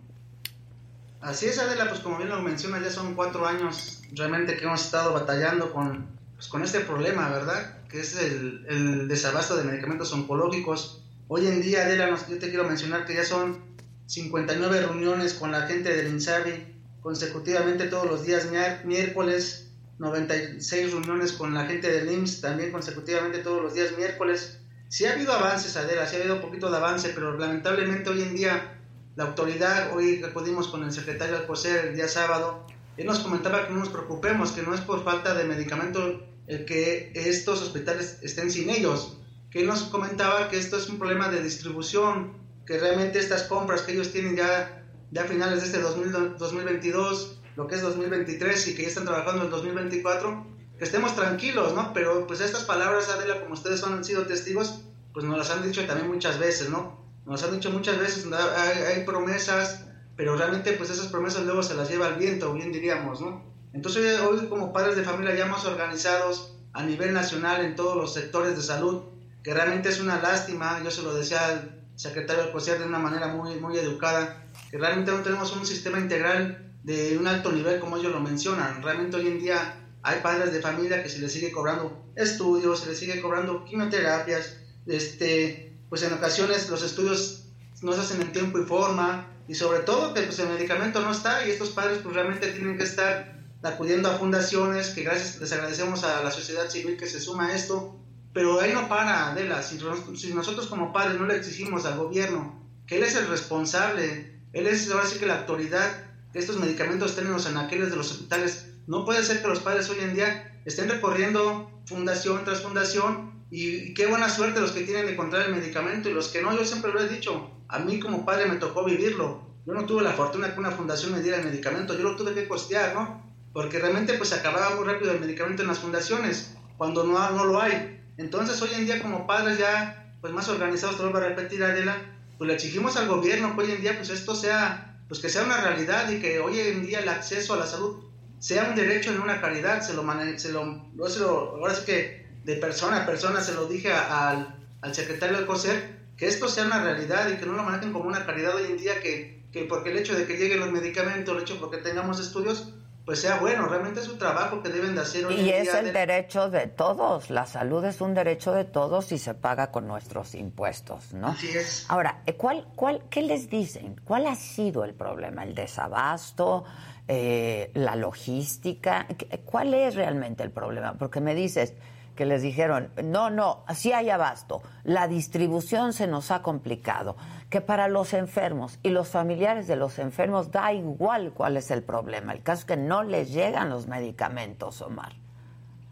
Así 1.20 1.46
es, 1.46 1.58
Adela, 1.60 1.88
pues 1.88 2.00
como 2.00 2.18
bien 2.18 2.28
lo 2.28 2.42
menciona, 2.42 2.80
ya 2.80 2.90
son 2.90 3.14
cuatro 3.14 3.46
años 3.46 4.02
realmente 4.12 4.56
que 4.56 4.64
hemos 4.64 4.84
estado 4.84 5.12
batallando 5.14 5.72
con, 5.72 6.08
pues, 6.34 6.48
con 6.48 6.64
este 6.64 6.80
problema, 6.80 7.28
¿verdad? 7.30 7.78
Que 7.88 8.00
es 8.00 8.20
el, 8.20 8.66
el, 8.68 9.08
desabasto 9.08 9.54
de 9.54 9.62
medicamentos 9.62 10.12
oncológicos. 10.12 11.04
Hoy 11.28 11.46
en 11.46 11.62
día, 11.62 11.82
Adela, 11.82 12.10
yo 12.28 12.38
te 12.38 12.48
quiero 12.48 12.64
mencionar 12.64 13.06
que 13.06 13.14
ya 13.14 13.24
son 13.24 13.62
59 14.06 14.80
reuniones 14.80 15.34
con 15.34 15.52
la 15.52 15.62
gente 15.62 15.94
del 15.94 16.08
INSABI 16.08 16.72
consecutivamente 17.00 17.86
todos 17.86 18.06
los 18.06 18.26
días 18.26 18.48
miércoles 18.84 19.71
96 19.98 20.92
reuniones 20.92 21.32
con 21.32 21.54
la 21.54 21.66
gente 21.66 21.90
del 21.90 22.10
IMSS 22.10 22.40
también 22.40 22.72
consecutivamente 22.72 23.38
todos 23.38 23.62
los 23.62 23.74
días 23.74 23.96
miércoles. 23.96 24.58
Sí 24.88 25.06
ha 25.06 25.12
habido 25.12 25.32
avances, 25.32 25.76
Adela, 25.76 26.06
sí 26.06 26.16
ha 26.16 26.20
habido 26.20 26.36
un 26.36 26.42
poquito 26.42 26.70
de 26.70 26.76
avance, 26.76 27.10
pero 27.14 27.38
lamentablemente 27.38 28.10
hoy 28.10 28.22
en 28.22 28.34
día 28.34 28.78
la 29.16 29.24
autoridad, 29.24 29.94
hoy 29.94 30.22
acudimos 30.24 30.68
con 30.68 30.84
el 30.84 30.92
secretario 30.92 31.36
Alcocer 31.36 31.86
el 31.86 31.94
día 31.94 32.08
sábado, 32.08 32.66
él 32.96 33.06
nos 33.06 33.20
comentaba 33.20 33.66
que 33.66 33.72
no 33.72 33.80
nos 33.80 33.88
preocupemos, 33.88 34.52
que 34.52 34.62
no 34.62 34.74
es 34.74 34.80
por 34.80 35.02
falta 35.02 35.34
de 35.34 35.44
medicamento 35.44 36.22
el 36.46 36.64
que 36.64 37.12
estos 37.14 37.62
hospitales 37.62 38.18
estén 38.22 38.50
sin 38.50 38.68
ellos, 38.68 39.18
que 39.50 39.60
él 39.60 39.66
nos 39.66 39.82
comentaba 39.84 40.48
que 40.48 40.58
esto 40.58 40.76
es 40.76 40.88
un 40.88 40.98
problema 40.98 41.28
de 41.28 41.42
distribución, 41.42 42.32
que 42.66 42.78
realmente 42.78 43.18
estas 43.18 43.44
compras 43.44 43.82
que 43.82 43.92
ellos 43.92 44.12
tienen 44.12 44.36
ya, 44.36 44.84
ya 45.10 45.22
a 45.22 45.26
finales 45.26 45.60
de 45.60 45.66
este 45.66 45.80
2022, 45.80 47.41
lo 47.56 47.66
que 47.66 47.74
es 47.74 47.82
2023 47.82 48.68
y 48.68 48.74
que 48.74 48.82
ya 48.82 48.88
están 48.88 49.04
trabajando 49.04 49.40
en 49.40 49.46
el 49.46 49.50
2024, 49.50 50.46
que 50.78 50.84
estemos 50.84 51.14
tranquilos, 51.14 51.74
¿no? 51.74 51.92
Pero 51.92 52.26
pues 52.26 52.40
estas 52.40 52.64
palabras, 52.64 53.08
Adela, 53.08 53.40
como 53.40 53.54
ustedes 53.54 53.82
han 53.84 54.04
sido 54.04 54.26
testigos, 54.26 54.82
pues 55.12 55.24
nos 55.24 55.36
las 55.36 55.50
han 55.50 55.62
dicho 55.62 55.84
también 55.86 56.08
muchas 56.08 56.38
veces, 56.38 56.70
¿no? 56.70 57.00
Nos 57.26 57.42
han 57.42 57.52
dicho 57.52 57.70
muchas 57.70 57.98
veces, 57.98 58.26
hay, 58.32 58.82
hay 58.82 59.04
promesas, 59.04 59.84
pero 60.16 60.36
realmente 60.36 60.72
pues 60.72 60.90
esas 60.90 61.06
promesas 61.08 61.44
luego 61.44 61.62
se 61.62 61.74
las 61.74 61.88
lleva 61.88 62.08
el 62.08 62.14
viento, 62.14 62.52
bien 62.52 62.72
diríamos, 62.72 63.20
¿no? 63.20 63.44
Entonces 63.72 64.20
hoy 64.20 64.46
como 64.48 64.72
padres 64.72 64.96
de 64.96 65.02
familia 65.02 65.34
ya 65.34 65.46
más 65.46 65.64
organizados 65.64 66.54
a 66.72 66.82
nivel 66.82 67.12
nacional 67.12 67.64
en 67.64 67.76
todos 67.76 67.96
los 67.96 68.12
sectores 68.12 68.56
de 68.56 68.62
salud, 68.62 69.04
que 69.42 69.54
realmente 69.54 69.88
es 69.88 70.00
una 70.00 70.20
lástima, 70.20 70.82
yo 70.82 70.90
se 70.90 71.02
lo 71.02 71.14
decía 71.14 71.46
al 71.46 71.82
secretario 71.94 72.44
del 72.44 72.78
de 72.78 72.84
una 72.84 72.98
manera 72.98 73.28
muy, 73.28 73.56
muy 73.56 73.76
educada, 73.76 74.46
que 74.70 74.78
realmente 74.78 75.10
no 75.12 75.18
tenemos 75.18 75.54
un 75.54 75.66
sistema 75.66 75.98
integral 75.98 76.71
de 76.82 77.16
un 77.18 77.26
alto 77.26 77.52
nivel 77.52 77.80
como 77.80 77.96
ellos 77.96 78.12
lo 78.12 78.20
mencionan. 78.20 78.82
Realmente 78.82 79.16
hoy 79.16 79.28
en 79.28 79.38
día 79.38 79.74
hay 80.02 80.20
padres 80.20 80.52
de 80.52 80.60
familia 80.60 81.02
que 81.02 81.08
se 81.08 81.20
les 81.20 81.32
sigue 81.32 81.52
cobrando 81.52 82.04
estudios, 82.16 82.80
se 82.80 82.86
les 82.86 82.98
sigue 82.98 83.20
cobrando 83.20 83.64
quimioterapias, 83.64 84.56
este, 84.86 85.76
pues 85.88 86.02
en 86.02 86.12
ocasiones 86.12 86.68
los 86.68 86.82
estudios 86.82 87.44
no 87.82 87.92
se 87.92 88.00
hacen 88.00 88.20
en 88.20 88.32
tiempo 88.32 88.58
y 88.58 88.64
forma, 88.64 89.28
y 89.48 89.54
sobre 89.54 89.80
todo 89.80 90.14
que 90.14 90.22
pues, 90.22 90.38
el 90.38 90.48
medicamento 90.48 91.00
no 91.00 91.12
está 91.12 91.46
y 91.46 91.50
estos 91.50 91.70
padres 91.70 91.98
pues 92.02 92.14
realmente 92.14 92.48
tienen 92.48 92.76
que 92.76 92.84
estar 92.84 93.40
acudiendo 93.62 94.10
a 94.10 94.18
fundaciones, 94.18 94.90
que 94.90 95.02
gracias, 95.02 95.40
les 95.40 95.52
agradecemos 95.52 96.02
a 96.04 96.22
la 96.22 96.30
sociedad 96.30 96.68
civil 96.68 96.96
que 96.96 97.06
se 97.06 97.20
suma 97.20 97.46
a 97.46 97.54
esto, 97.54 97.96
pero 98.32 98.60
ahí 98.60 98.72
no 98.72 98.88
para, 98.88 99.30
Adela, 99.30 99.62
si, 99.62 99.78
si 100.16 100.34
nosotros 100.34 100.66
como 100.66 100.92
padres 100.92 101.20
no 101.20 101.26
le 101.26 101.36
exigimos 101.36 101.84
al 101.84 101.98
gobierno 101.98 102.60
que 102.86 102.96
él 102.96 103.04
es 103.04 103.14
el 103.14 103.28
responsable, 103.28 104.40
él 104.52 104.66
es 104.66 104.90
ahora 104.90 105.06
sí 105.06 105.18
que 105.18 105.26
la 105.26 105.40
autoridad 105.40 106.11
estos 106.34 106.58
medicamentos 106.58 107.10
estén 107.10 107.26
en 107.26 107.32
los 107.32 107.46
anaqueles 107.46 107.90
de 107.90 107.96
los 107.96 108.10
hospitales, 108.10 108.68
no 108.86 109.04
puede 109.04 109.22
ser 109.22 109.42
que 109.42 109.48
los 109.48 109.60
padres 109.60 109.88
hoy 109.90 109.98
en 110.00 110.14
día 110.14 110.60
estén 110.64 110.88
recorriendo 110.88 111.70
fundación 111.86 112.44
tras 112.44 112.62
fundación 112.62 113.32
y, 113.50 113.92
qué 113.94 114.06
buena 114.06 114.30
suerte 114.30 114.60
los 114.60 114.72
que 114.72 114.82
tienen 114.82 115.06
de 115.06 115.12
encontrar 115.12 115.46
el 115.46 115.54
medicamento 115.54 116.08
y 116.08 116.14
los 116.14 116.28
que 116.28 116.40
no, 116.40 116.56
yo 116.56 116.64
siempre 116.64 116.92
lo 116.92 117.00
he 117.00 117.08
dicho, 117.08 117.50
a 117.68 117.78
mí 117.80 118.00
como 118.00 118.24
padre 118.24 118.46
me 118.46 118.56
tocó 118.56 118.84
vivirlo, 118.84 119.42
yo 119.66 119.74
no 119.74 119.84
tuve 119.84 120.02
la 120.02 120.12
fortuna 120.12 120.52
que 120.54 120.60
una 120.60 120.70
fundación 120.70 121.12
me 121.12 121.20
diera 121.20 121.38
el 121.38 121.44
medicamento, 121.44 121.94
yo 121.94 122.02
lo 122.02 122.16
tuve 122.16 122.34
que 122.34 122.48
costear, 122.48 122.94
¿no? 122.94 123.22
Porque 123.52 123.78
realmente 123.78 124.14
pues 124.14 124.30
se 124.30 124.36
acababa 124.36 124.74
muy 124.74 124.84
rápido 124.84 125.12
el 125.12 125.20
medicamento 125.20 125.62
en 125.62 125.68
las 125.68 125.78
fundaciones, 125.78 126.54
cuando 126.78 127.04
no, 127.04 127.30
no 127.30 127.44
lo 127.44 127.60
hay. 127.60 128.00
Entonces 128.16 128.60
hoy 128.62 128.70
en 128.74 128.86
día 128.86 129.02
como 129.02 129.26
padres 129.26 129.58
ya 129.58 130.14
pues 130.22 130.32
más 130.32 130.48
organizados, 130.48 130.96
te 130.96 131.02
vuelvo 131.02 131.18
a 131.18 131.28
repetir 131.28 131.62
Adela, 131.62 131.96
pues 132.38 132.48
le 132.48 132.54
exigimos 132.54 132.96
al 132.96 133.08
gobierno 133.08 133.54
que 133.54 133.62
hoy 133.62 133.72
en 133.72 133.82
día 133.82 133.96
pues 133.96 134.08
esto 134.10 134.34
sea, 134.34 134.91
pues 135.08 135.20
que 135.20 135.28
sea 135.28 135.44
una 135.44 135.60
realidad 135.60 136.10
y 136.10 136.20
que 136.20 136.40
hoy 136.40 136.58
en 136.58 136.86
día 136.86 137.00
el 137.00 137.08
acceso 137.08 137.54
a 137.54 137.58
la 137.58 137.66
salud 137.66 138.04
sea 138.38 138.64
un 138.64 138.74
derecho 138.74 139.12
en 139.12 139.20
una 139.20 139.40
caridad, 139.40 139.82
se 139.82 139.94
lo, 139.94 140.04
se 140.38 140.52
lo, 140.52 141.08
se 141.08 141.20
lo 141.20 141.28
ahora 141.56 141.74
sí 141.74 141.84
que 141.84 142.26
de 142.44 142.56
persona 142.56 143.02
a 143.02 143.06
persona, 143.06 143.40
se 143.40 143.54
lo 143.54 143.66
dije 143.66 143.92
al, 143.92 144.56
al 144.80 144.94
secretario 144.94 145.36
del 145.36 145.46
COSER, 145.46 146.00
que 146.16 146.26
esto 146.26 146.48
sea 146.48 146.64
una 146.64 146.82
realidad 146.82 147.28
y 147.30 147.36
que 147.36 147.46
no 147.46 147.52
lo 147.52 147.62
manejen 147.62 147.92
como 147.92 148.08
una 148.08 148.26
caridad 148.26 148.56
hoy 148.56 148.64
en 148.64 148.78
día, 148.78 149.00
que, 149.00 149.44
que 149.52 149.64
porque 149.64 149.90
el 149.90 149.98
hecho 149.98 150.16
de 150.16 150.26
que 150.26 150.36
lleguen 150.36 150.60
los 150.60 150.72
medicamentos, 150.72 151.36
el 151.36 151.42
hecho 151.42 151.60
porque 151.60 151.78
tengamos 151.78 152.20
estudios, 152.20 152.74
pues 153.04 153.20
sea 153.20 153.38
bueno, 153.38 153.66
realmente 153.66 154.00
es 154.00 154.08
un 154.08 154.18
trabajo 154.18 154.62
que 154.62 154.68
deben 154.68 154.94
de 154.94 155.00
hacer 155.00 155.26
hoy 155.26 155.34
y 155.34 155.50
es 155.50 155.74
el 155.74 155.92
derecho 155.92 156.50
de 156.50 156.68
todos, 156.68 157.30
la 157.30 157.46
salud 157.46 157.84
es 157.84 158.00
un 158.00 158.14
derecho 158.14 158.52
de 158.52 158.64
todos 158.64 159.10
y 159.12 159.18
se 159.18 159.34
paga 159.34 159.70
con 159.70 159.88
nuestros 159.88 160.34
impuestos, 160.34 161.12
¿no? 161.12 161.28
Así 161.28 161.48
es. 161.48 161.86
Ahora, 161.88 162.22
eh, 162.26 162.34
¿cuál, 162.34 162.68
cuál, 162.76 163.02
¿qué 163.10 163.22
les 163.22 163.50
dicen? 163.50 164.00
¿Cuál 164.04 164.26
ha 164.26 164.36
sido 164.36 164.84
el 164.84 164.94
problema? 164.94 165.42
¿El 165.42 165.54
desabasto? 165.54 166.64
Eh, 167.08 167.72
¿La 167.74 167.96
logística? 167.96 169.06
¿Cuál 169.44 169.74
es 169.74 169.96
realmente 169.96 170.44
el 170.44 170.52
problema? 170.52 170.94
Porque 170.94 171.20
me 171.20 171.34
dices, 171.34 171.74
que 172.14 172.26
les 172.26 172.42
dijeron, 172.42 172.90
no, 173.02 173.30
no, 173.30 173.64
sí 173.74 173.92
hay 173.92 174.10
abasto, 174.10 174.62
la 174.84 175.08
distribución 175.08 175.92
se 175.92 176.06
nos 176.06 176.30
ha 176.30 176.42
complicado, 176.42 177.16
que 177.52 177.60
para 177.60 177.86
los 177.86 178.14
enfermos 178.14 178.78
y 178.82 178.88
los 178.88 179.08
familiares 179.08 179.68
de 179.68 179.76
los 179.76 179.98
enfermos 179.98 180.50
da 180.50 180.72
igual 180.72 181.32
cuál 181.34 181.58
es 181.58 181.70
el 181.70 181.82
problema, 181.82 182.32
el 182.32 182.42
caso 182.42 182.60
es 182.60 182.64
que 182.64 182.76
no 182.78 183.02
les 183.02 183.30
llegan 183.30 183.68
los 183.68 183.86
medicamentos, 183.86 184.80
Omar. 184.80 185.12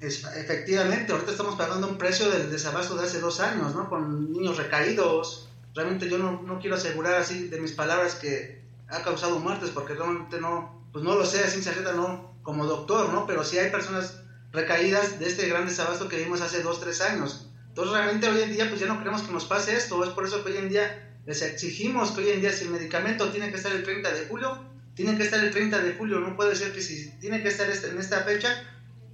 Es, 0.00 0.24
efectivamente, 0.24 1.12
ahorita 1.12 1.32
estamos 1.32 1.56
pagando 1.56 1.86
un 1.86 1.98
precio 1.98 2.30
del 2.30 2.50
desabasto 2.50 2.96
de 2.96 3.04
hace 3.04 3.20
dos 3.20 3.40
años, 3.40 3.74
¿no? 3.74 3.90
Con 3.90 4.32
niños 4.32 4.56
recaídos. 4.56 5.50
Realmente 5.74 6.08
yo 6.08 6.16
no, 6.16 6.40
no 6.40 6.58
quiero 6.58 6.76
asegurar 6.76 7.16
así 7.16 7.48
de 7.48 7.60
mis 7.60 7.72
palabras 7.72 8.14
que 8.14 8.62
ha 8.88 9.02
causado 9.02 9.38
muertes, 9.38 9.68
porque 9.68 9.92
realmente 9.92 10.40
no, 10.40 10.82
pues 10.94 11.04
no 11.04 11.14
lo 11.14 11.26
sé, 11.26 11.46
sin 11.50 11.62
cierta 11.62 11.92
no 11.92 12.32
como 12.42 12.64
doctor, 12.64 13.12
¿no? 13.12 13.26
Pero 13.26 13.44
sí 13.44 13.58
hay 13.58 13.70
personas 13.70 14.22
recaídas 14.50 15.20
de 15.20 15.26
este 15.26 15.46
gran 15.46 15.66
desabasto 15.66 16.08
que 16.08 16.16
vimos 16.16 16.40
hace 16.40 16.62
dos, 16.62 16.80
tres 16.80 17.02
años. 17.02 17.50
Entonces 17.68 17.92
realmente 17.92 18.30
hoy 18.30 18.40
en 18.40 18.52
día 18.52 18.66
pues 18.66 18.80
ya 18.80 18.86
no 18.86 18.98
queremos 18.98 19.20
que 19.20 19.32
nos 19.32 19.44
pase 19.44 19.76
esto, 19.76 20.02
es 20.02 20.10
por 20.10 20.24
eso 20.24 20.42
que 20.42 20.52
hoy 20.52 20.56
en 20.56 20.70
día 20.70 21.09
les 21.26 21.42
exigimos 21.42 22.12
que 22.12 22.22
hoy 22.22 22.30
en 22.30 22.40
día 22.40 22.52
si 22.52 22.64
el 22.64 22.70
medicamento 22.70 23.30
tiene 23.30 23.50
que 23.50 23.56
estar 23.56 23.72
el 23.72 23.82
30 23.82 24.12
de 24.12 24.26
julio, 24.26 24.58
tiene 24.94 25.16
que 25.16 25.24
estar 25.24 25.42
el 25.42 25.50
30 25.50 25.78
de 25.78 25.94
julio, 25.94 26.20
no 26.20 26.36
puede 26.36 26.56
ser 26.56 26.72
que 26.72 26.80
si 26.80 27.10
tiene 27.20 27.42
que 27.42 27.48
estar 27.48 27.68
este, 27.70 27.88
en 27.88 27.98
esta 27.98 28.22
fecha, 28.22 28.64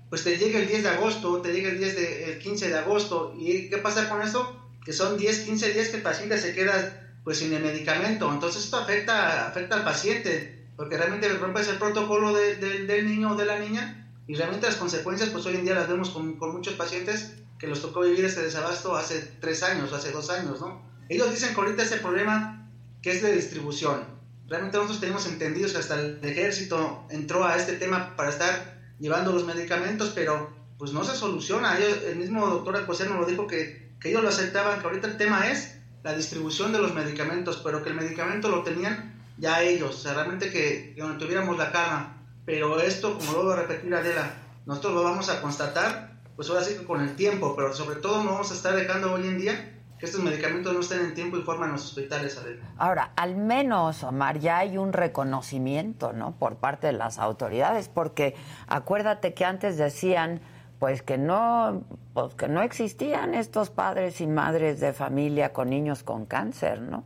pues 0.08 0.22
te 0.25 0.36
llegue 0.36 0.62
el 0.62 0.68
10 0.68 0.82
de 0.84 0.88
agosto, 0.88 1.40
te 1.42 1.52
llegue 1.52 1.70
el, 1.70 1.78
10 1.78 1.96
de, 1.96 2.32
el 2.32 2.38
15 2.38 2.68
de 2.68 2.78
agosto. 2.78 3.34
¿Y 3.36 3.68
qué 3.68 3.78
pasa 3.78 4.08
con 4.08 4.22
esto? 4.22 4.60
Que 4.84 4.92
son 4.92 5.16
10, 5.16 5.40
15 5.40 5.72
días 5.72 5.88
que 5.88 5.96
el 5.96 6.02
paciente 6.02 6.38
se 6.38 6.54
queda 6.54 7.02
pues 7.25 7.38
sin 7.38 7.52
el 7.52 7.62
medicamento. 7.62 8.32
Entonces 8.32 8.64
esto 8.64 8.76
afecta, 8.76 9.48
afecta 9.48 9.76
al 9.76 9.84
paciente, 9.84 10.68
porque 10.76 10.96
realmente 10.96 11.28
rompe 11.28 11.60
el 11.60 11.78
protocolo 11.78 12.32
del 12.32 13.06
niño 13.06 13.32
o 13.32 13.36
de 13.36 13.46
la 13.46 13.58
niña 13.58 14.08
y 14.28 14.34
realmente 14.34 14.66
las 14.66 14.76
consecuencias, 14.76 15.30
pues 15.30 15.44
hoy 15.46 15.56
en 15.56 15.64
día 15.64 15.75
las 15.75 15.88
vemos 15.88 16.10
con, 16.10 16.36
con 16.36 16.52
muchos 16.52 16.75
pacientes 16.75 17.34
que 17.58 17.66
los 17.66 17.80
tocó 17.80 18.02
vivir 18.02 18.25
este 18.25 18.42
desabasto 18.42 18.94
hace 18.94 19.20
tres 19.40 19.62
años 19.62 19.92
hace 19.92 20.12
dos 20.12 20.30
años, 20.30 20.60
¿no? 20.60 20.86
Ellos 21.08 21.30
dicen 21.30 21.54
que 21.54 21.60
ahorita 21.60 21.82
ese 21.82 21.98
problema 21.98 22.68
que 23.02 23.12
es 23.12 23.22
de 23.22 23.32
distribución. 23.32 24.04
Realmente 24.48 24.76
nosotros 24.76 25.00
tenemos 25.00 25.26
entendidos 25.26 25.72
que 25.72 25.78
hasta 25.78 26.00
el 26.00 26.18
ejército 26.22 27.04
entró 27.10 27.44
a 27.44 27.56
este 27.56 27.75
tema 27.75 28.16
para 28.16 28.30
estar 28.30 28.80
llevando 28.98 29.32
los 29.32 29.44
medicamentos, 29.44 30.12
pero 30.14 30.54
pues 30.78 30.92
no 30.92 31.04
se 31.04 31.16
soluciona. 31.16 31.78
Ellos, 31.78 31.98
el 32.06 32.16
mismo 32.16 32.46
doctor 32.46 32.76
Alcocer 32.76 33.08
nos 33.08 33.20
lo 33.20 33.26
dijo 33.26 33.46
que, 33.46 33.92
que 34.00 34.10
ellos 34.10 34.22
lo 34.22 34.28
aceptaban, 34.28 34.80
que 34.80 34.86
ahorita 34.86 35.08
el 35.08 35.16
tema 35.16 35.48
es 35.50 35.78
la 36.02 36.14
distribución 36.14 36.72
de 36.72 36.78
los 36.78 36.94
medicamentos, 36.94 37.60
pero 37.64 37.82
que 37.82 37.90
el 37.90 37.96
medicamento 37.96 38.48
lo 38.48 38.62
tenían 38.62 39.14
ya 39.38 39.62
ellos, 39.62 39.94
o 39.94 39.98
sea, 39.98 40.14
realmente 40.14 40.50
que, 40.50 40.94
que 40.94 41.02
tuviéramos 41.18 41.58
la 41.58 41.70
calma 41.70 42.16
pero 42.46 42.80
esto, 42.80 43.18
como 43.18 43.32
lo 43.32 43.42
voy 43.42 43.52
a 43.54 43.56
repetir 43.56 43.92
Adela, 43.92 44.30
nosotros 44.66 44.94
lo 44.94 45.02
vamos 45.02 45.28
a 45.28 45.42
constatar, 45.42 46.20
pues 46.36 46.48
ahora 46.48 46.62
sí 46.62 46.75
que 46.75 46.84
con 46.84 47.00
el 47.02 47.16
tiempo, 47.16 47.56
pero 47.56 47.75
sobre 47.75 47.96
todo 47.96 48.22
no 48.22 48.30
vamos 48.30 48.52
a 48.52 48.54
estar 48.54 48.75
dejando 48.76 49.12
hoy 49.12 49.26
en 49.26 49.38
día 49.38 49.75
que 49.99 50.07
estos 50.07 50.23
medicamentos 50.23 50.75
no 50.75 50.81
estén 50.81 51.00
en 51.00 51.15
tiempo 51.15 51.38
y 51.38 51.43
forma 51.43 51.67
en 51.67 51.73
los 51.73 51.85
hospitales, 51.87 52.37
Adela. 52.37 52.62
Ahora, 52.76 53.12
al 53.17 53.37
menos, 53.37 54.03
Omar, 54.05 54.38
ya 54.38 54.59
hay 54.59 54.76
un 54.76 54.93
reconocimiento, 54.93 56.12
¿no? 56.12 56.37
Por 56.38 56.57
parte 56.57 56.88
de 56.88 56.93
las 56.93 57.19
autoridades, 57.19 57.88
porque 57.88 58.35
acuérdate 58.67 59.35
que 59.35 59.45
antes 59.45 59.79
decían 59.79 60.41
pues 60.79 61.03
que 61.03 61.17
no 61.17 61.85
pues 62.12 62.35
que 62.35 62.49
no 62.49 62.61
existían 62.61 63.35
estos 63.35 63.71
padres 63.71 64.21
y 64.21 64.26
madres 64.26 64.79
de 64.81 64.93
familia 64.93 65.53
con 65.53 65.71
niños 65.71 66.03
con 66.03 66.26
cáncer, 66.26 66.83
¿no? 66.83 67.05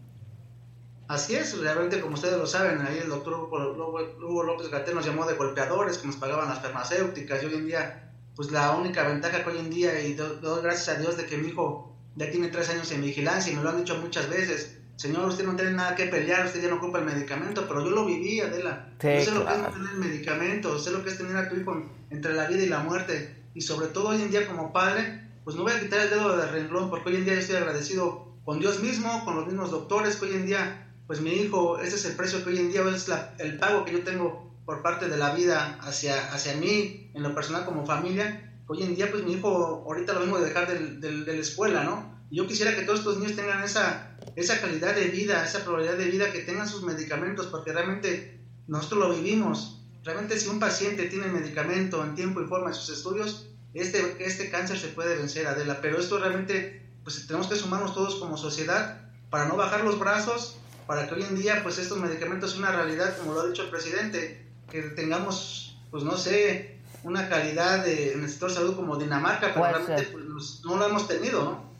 Así 1.07 1.35
es, 1.35 1.59
realmente 1.61 2.01
como 2.01 2.15
ustedes 2.15 2.39
lo 2.39 2.47
saben, 2.47 2.81
ahí 2.83 2.99
el 2.99 3.09
doctor 3.09 3.35
Hugo 3.35 4.43
López 4.45 4.71
Gatel 4.71 4.95
nos 4.95 5.05
llamó 5.05 5.27
de 5.27 5.35
golpeadores 5.35 5.99
que 5.99 6.07
nos 6.07 6.17
pagaban 6.17 6.49
las 6.49 6.61
farmacéuticas 6.61 7.43
y 7.43 7.47
hoy 7.47 7.55
en 7.55 7.67
día, 7.67 8.13
pues 8.37 8.53
la 8.53 8.71
única 8.77 9.03
ventaja 9.03 9.43
que 9.43 9.51
hoy 9.51 9.59
en 9.59 9.71
día, 9.71 10.01
y 10.01 10.15
doy 10.15 10.63
gracias 10.63 10.97
a 10.97 11.01
Dios 11.01 11.17
de 11.17 11.27
que 11.27 11.37
mi 11.37 11.49
hijo 11.49 11.90
ya 12.17 12.31
tiene 12.31 12.49
tres 12.49 12.69
años 12.71 12.91
en 12.93 13.03
vigilancia 13.03 13.53
y 13.53 13.57
me 13.57 13.63
lo 13.63 13.71
han 13.71 13.79
dicho 13.79 13.97
muchas 13.97 14.29
veces, 14.29 14.79
señor, 14.97 15.29
usted 15.29 15.45
no 15.45 15.57
tiene 15.57 15.73
nada 15.73 15.95
que 15.95 16.07
pelear, 16.07 16.47
usted 16.47 16.63
ya 16.63 16.69
no 16.69 16.77
ocupa 16.77 16.99
el 16.99 17.05
medicamento, 17.05 17.67
pero 17.67 17.85
yo 17.85 17.91
lo 17.91 18.05
viví, 18.05 18.41
Adela. 18.41 18.89
yo 19.03 19.25
sé 19.25 19.31
lo 19.33 19.47
que 19.47 19.53
es 19.53 19.73
tener 19.73 19.91
el 19.93 19.99
medicamento, 19.99 20.79
sé 20.79 20.91
lo 20.91 21.03
que 21.03 21.11
es 21.11 21.19
tener 21.19 21.37
a 21.37 21.49
tu 21.49 21.57
hijo 21.57 21.83
entre 22.11 22.35
la 22.35 22.47
vida 22.47 22.63
y 22.63 22.69
la 22.69 22.81
muerte, 22.81 23.37
y 23.55 23.61
sobre 23.61 23.89
todo 23.89 24.09
hoy 24.09 24.23
en 24.23 24.31
día 24.31 24.47
como 24.47 24.73
padre, 24.73 25.29
pues 25.45 25.57
no 25.57 25.63
voy 25.63 25.73
a 25.73 25.81
quitar 25.81 26.01
el 26.01 26.11
dedo 26.11 26.37
de 26.37 26.47
renglón, 26.47 26.91
porque 26.91 27.11
hoy 27.11 27.17
en 27.17 27.25
día 27.25 27.35
yo 27.35 27.41
estoy 27.41 27.57
agradecido 27.57 28.29
con 28.45 28.61
Dios 28.61 28.81
mismo, 28.81 29.25
con 29.25 29.37
los 29.37 29.47
mismos 29.47 29.71
doctores 29.71 30.17
que 30.17 30.27
hoy 30.27 30.35
en 30.35 30.47
día 30.47 30.87
pues 31.11 31.21
mi 31.21 31.33
hijo, 31.33 31.81
ese 31.81 31.97
es 31.97 32.05
el 32.05 32.15
precio 32.15 32.45
que 32.45 32.51
hoy 32.51 32.59
en 32.59 32.71
día 32.71 32.83
es 32.95 33.11
el 33.39 33.59
pago 33.59 33.85
que 33.85 33.91
yo 33.95 34.05
tengo 34.05 34.49
por 34.65 34.81
parte 34.81 35.09
de 35.09 35.17
la 35.17 35.35
vida 35.35 35.77
hacia, 35.81 36.33
hacia 36.33 36.55
mí, 36.55 37.11
en 37.13 37.25
lo 37.25 37.35
personal 37.35 37.65
como 37.65 37.85
familia. 37.85 38.50
Hoy 38.73 38.85
en 38.85 38.95
día, 38.95 39.11
pues 39.11 39.25
mi 39.25 39.33
hijo, 39.33 39.83
ahorita 39.85 40.13
lo 40.13 40.21
vengo 40.21 40.39
de 40.39 40.47
dejar 40.47 40.69
de 40.69 41.11
la 41.11 41.41
escuela, 41.41 41.83
¿no? 41.83 42.23
Yo 42.31 42.47
quisiera 42.47 42.77
que 42.77 42.83
todos 42.83 43.01
estos 43.01 43.19
niños 43.19 43.35
tengan 43.35 43.65
esa, 43.65 44.17
esa 44.37 44.61
calidad 44.61 44.95
de 44.95 45.09
vida, 45.09 45.45
esa 45.45 45.65
probabilidad 45.65 45.99
de 45.99 46.05
vida, 46.05 46.31
que 46.31 46.43
tengan 46.43 46.69
sus 46.69 46.85
medicamentos, 46.85 47.49
porque 47.49 47.73
realmente 47.73 48.39
nosotros 48.69 49.09
lo 49.09 49.15
vivimos. 49.17 49.83
Realmente 50.05 50.39
si 50.39 50.47
un 50.47 50.61
paciente 50.61 51.07
tiene 51.07 51.27
medicamento 51.27 52.05
en 52.05 52.15
tiempo 52.15 52.41
y 52.41 52.47
forma 52.47 52.69
en 52.69 52.75
sus 52.75 52.97
estudios, 52.97 53.49
este, 53.75 54.25
este 54.25 54.51
cáncer 54.51 54.79
se 54.79 54.87
puede 54.87 55.17
vencer, 55.17 55.49
Adela, 55.49 55.81
pero 55.83 55.99
esto 55.99 56.21
realmente 56.21 56.87
pues 57.03 57.27
tenemos 57.27 57.49
que 57.49 57.57
sumarnos 57.57 57.93
todos 57.93 58.21
como 58.21 58.37
sociedad 58.37 59.01
para 59.31 59.49
no 59.49 59.57
bajar 59.57 59.83
los 59.83 59.99
brazos, 59.99 60.59
para 60.87 61.09
que 61.09 61.17
hoy 61.17 61.25
en 61.25 61.37
día 61.37 61.65
pues 61.65 61.79
estos 61.79 61.99
medicamentos 61.99 62.53
sean 62.53 62.63
una 62.63 62.71
realidad, 62.71 63.19
como 63.19 63.35
lo 63.35 63.41
ha 63.41 63.49
dicho 63.49 63.65
el 63.65 63.71
presidente, 63.71 64.47
que 64.71 64.83
tengamos, 64.83 65.77
pues 65.91 66.05
no 66.05 66.17
sé, 66.17 66.79
una 67.03 67.29
calidad 67.29 67.85
de, 67.85 68.13
en 68.13 68.23
el 68.23 68.29
sector 68.29 68.51
salud 68.51 68.77
como 68.77 68.97
Dinamarca, 68.97 69.53
pero 69.55 69.65
realmente 69.65 70.11
pues, 70.13 70.63
no 70.65 70.77
lo 70.77 70.87
hemos 70.87 71.09
tenido, 71.09 71.45
¿no? 71.45 71.71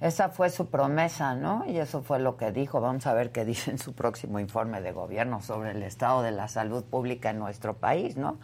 Esa 0.00 0.28
fue 0.28 0.48
su 0.48 0.70
promesa, 0.70 1.34
¿no? 1.34 1.64
Y 1.66 1.78
eso 1.78 2.02
fue 2.02 2.20
lo 2.20 2.36
que 2.36 2.52
dijo. 2.52 2.80
Vamos 2.80 3.06
a 3.06 3.14
ver 3.14 3.32
qué 3.32 3.44
dice 3.44 3.72
en 3.72 3.78
su 3.78 3.94
próximo 3.94 4.38
informe 4.38 4.80
de 4.80 4.92
gobierno 4.92 5.42
sobre 5.42 5.72
el 5.72 5.82
estado 5.82 6.22
de 6.22 6.30
la 6.30 6.46
salud 6.46 6.84
pública 6.84 7.30
en 7.30 7.40
nuestro 7.40 7.78
país, 7.78 8.16
¿no? 8.16 8.38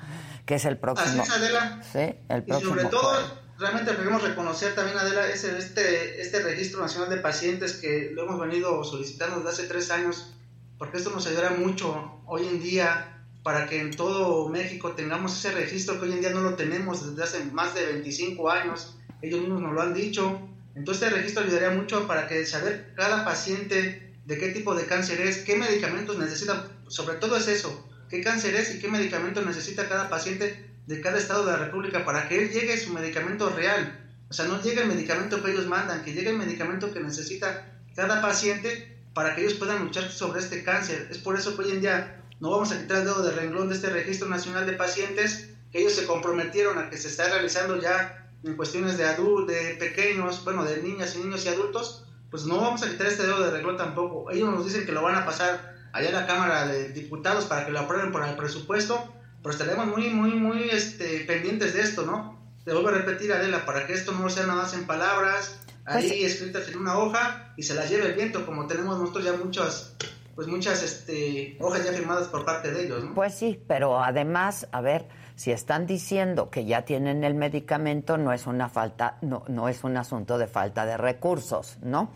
Que 0.47 0.57
es 0.57 0.65
el 0.65 0.79
próximo. 0.79 1.23
Así 1.23 1.31
es, 1.31 1.37
Adela. 1.37 1.81
Sí, 1.93 2.17
el 2.29 2.43
próximo. 2.43 2.75
Y 2.75 2.79
sobre 2.79 2.91
todo, 2.91 3.13
realmente 3.57 3.95
queremos 3.95 4.23
reconocer 4.23 4.75
también, 4.75 4.99
Adela, 4.99 5.29
ese, 5.29 5.57
este, 5.57 6.21
este 6.21 6.41
registro 6.43 6.81
nacional 6.81 7.09
de 7.09 7.19
pacientes 7.19 7.75
que 7.75 8.11
lo 8.13 8.25
hemos 8.25 8.41
venido 8.41 8.83
solicitando 8.83 9.37
desde 9.37 9.51
hace 9.51 9.65
tres 9.69 9.93
años, 9.93 10.35
porque 10.77 10.97
esto 10.97 11.11
nos 11.11 11.25
ayudará 11.29 11.51
mucho 11.51 12.21
hoy 12.27 12.49
en 12.49 12.61
día 12.61 13.14
para 13.45 13.69
que 13.69 13.81
en 13.81 13.93
todo 13.93 14.49
México 14.49 14.93
tengamos 14.93 15.39
ese 15.39 15.53
registro 15.53 16.01
que 16.01 16.07
hoy 16.07 16.13
en 16.15 16.21
día 16.21 16.31
no 16.31 16.41
lo 16.41 16.55
tenemos 16.55 17.09
desde 17.09 17.23
hace 17.23 17.45
más 17.53 17.75
de 17.77 17.87
25 17.87 18.51
años. 18.51 18.97
Ellos 19.23 19.41
mismos 19.41 19.63
nos 19.63 19.73
lo 19.73 19.83
han 19.83 19.95
dicho 19.95 20.51
entonces 20.75 21.05
este 21.05 21.17
registro 21.17 21.45
ayudaría 21.45 21.71
mucho 21.71 22.07
para 22.07 22.27
que 22.27 22.45
saber 22.47 22.93
cada 22.97 23.25
paciente 23.25 24.13
de 24.27 24.39
qué 24.39 24.49
tipo 24.49 24.75
de 24.75 24.87
cáncer 24.87 25.21
es, 25.21 25.39
qué 25.39 25.57
medicamentos 25.57 26.19
necesita, 26.19 26.69
sobre 26.89 27.17
todo 27.17 27.37
es 27.37 27.47
eso, 27.47 27.89
qué 28.11 28.23
cáncer 28.23 28.57
es 28.57 28.75
y 28.75 28.81
qué 28.81 28.89
medicamentos 28.89 29.45
necesita 29.47 29.89
cada 29.89 30.09
paciente 30.09 30.71
de 30.87 31.01
cada 31.01 31.19
estado 31.19 31.47
de 31.47 31.53
la 31.53 31.59
República 31.59 32.05
para 32.05 32.29
que 32.29 32.43
él 32.43 32.51
llegue 32.51 32.77
su 32.77 32.93
medicamento 32.93 33.51
real. 33.51 34.01
O 34.29 34.33
sea, 34.33 34.47
no 34.47 34.61
llegue 34.61 34.83
el 34.83 34.89
medicamento 34.89 35.43
que 35.43 35.53
ellos 35.53 35.67
mandan, 35.67 36.03
que 36.03 36.13
llegue 36.13 36.31
el 36.31 36.39
medicamento 36.39 36.93
que 36.93 37.01
necesita 37.01 37.81
cada 37.95 38.21
paciente 38.21 38.99
para 39.15 39.35
que 39.35 39.43
ellos 39.43 39.55
puedan 39.55 39.85
luchar 39.85 40.11
sobre 40.11 40.41
este 40.41 40.65
cáncer. 40.65 41.07
Es 41.11 41.19
por 41.19 41.39
eso 41.39 41.57
que 41.57 41.63
hoy 41.63 41.71
en 41.71 41.81
día 41.83 42.24
no 42.45 42.51
vamos 42.51 42.73
a 42.73 42.79
quitar 42.79 42.99
el 42.99 43.05
dedo 43.05 43.23
de 43.23 43.33
renglón 43.33 43.71
de 43.71 43.75
este 43.75 43.89
registro 43.89 44.29
nacional 44.29 44.67
de 44.67 44.75
pacientes, 44.75 45.49
que 45.73 45.79
ellos 45.79 45.95
se 45.95 46.05
comprometieron 46.05 46.77
a 46.77 46.91
que 46.91 46.99
se 46.99 47.09
está 47.09 47.27
realizando 47.31 47.81
ya 47.81 48.29
en 48.45 48.55
cuestiones 48.55 48.99
de 48.99 49.07
adultos, 49.07 49.47
de 49.47 49.77
pequeños, 49.77 50.45
bueno, 50.45 50.63
de 50.63 50.83
niñas 50.83 51.17
y 51.17 51.21
niños 51.21 51.47
y 51.47 51.49
adultos, 51.49 52.05
pues 52.31 52.45
no 52.45 52.59
vamos 52.61 52.83
a 52.83 52.91
quitar 52.91 53.07
este 53.07 53.23
dedo 53.23 53.43
de 53.43 53.51
renglón 53.51 53.79
tampoco. 53.79 54.31
Ellos 54.31 54.51
nos 54.51 54.67
dicen 54.67 54.85
que 54.85 54.93
lo 54.93 55.01
van 55.01 55.15
a 55.15 55.25
pasar 55.25 55.75
allá 55.95 56.09
en 56.09 56.15
la 56.15 56.27
Cámara 56.27 56.67
de 56.67 56.91
Diputados 56.91 57.47
para 57.47 57.65
que 57.65 57.73
lo 57.73 57.81
aprueben 57.81 58.13
por 58.13 58.23
el 58.23 58.37
presupuesto, 58.37 59.03
pero 59.43 59.51
estaremos 59.51 59.87
muy, 59.87 60.11
muy, 60.11 60.33
muy 60.33 60.69
este, 60.69 61.21
pendientes 61.21 61.73
de 61.73 61.81
esto, 61.81 62.05
¿no? 62.05 62.39
Te 62.67 62.75
vuelvo 62.75 62.91
a 62.91 62.93
repetir, 62.93 63.33
Adela, 63.33 63.65
para 63.65 63.87
que 63.87 63.95
esto 63.95 64.13
no 64.13 64.29
sea 64.29 64.45
nada 64.45 64.65
más 64.65 64.75
en 64.75 64.87
palabras, 64.87 65.61
pues 65.87 66.11
ahí 66.11 66.25
escritas 66.25 66.69
en 66.69 66.77
una 66.77 66.99
hoja 66.99 67.55
y 67.57 67.63
se 67.63 67.73
las 67.73 67.89
lleve 67.89 68.09
el 68.09 68.13
viento, 68.13 68.45
como 68.45 68.67
tenemos 68.67 68.99
nosotros 68.99 69.25
ya 69.25 69.33
muchas 69.33 69.97
pues 70.35 70.49
muchas 70.49 70.83
este, 70.83 71.57
hojas 71.61 71.85
ya 71.85 71.93
firmadas 71.93 72.29
por 72.29 72.45
parte 72.45 72.71
de 72.71 72.85
ellos. 72.85 73.05
¿no? 73.05 73.15
Pues 73.15 73.35
sí, 73.35 73.63
pero 73.67 74.03
además, 74.03 74.67
a 74.73 74.81
ver, 74.81 75.07
si 75.37 75.53
están 75.53 75.87
diciendo 75.87 76.51
que 76.51 76.65
ya 76.65 76.83
tienen 76.85 77.25
el 77.25 77.35
medicamento, 77.35 78.17
no 78.17 78.33
es 78.33 78.47
una 78.47 78.69
falta, 78.69 79.19
no, 79.23 79.45
no 79.49 79.69
es 79.69 79.85
un 79.85 79.97
asunto 79.97 80.39
de 80.39 80.47
falta 80.47 80.87
de 80.87 80.97
recursos, 80.97 81.79
¿no? 81.83 82.11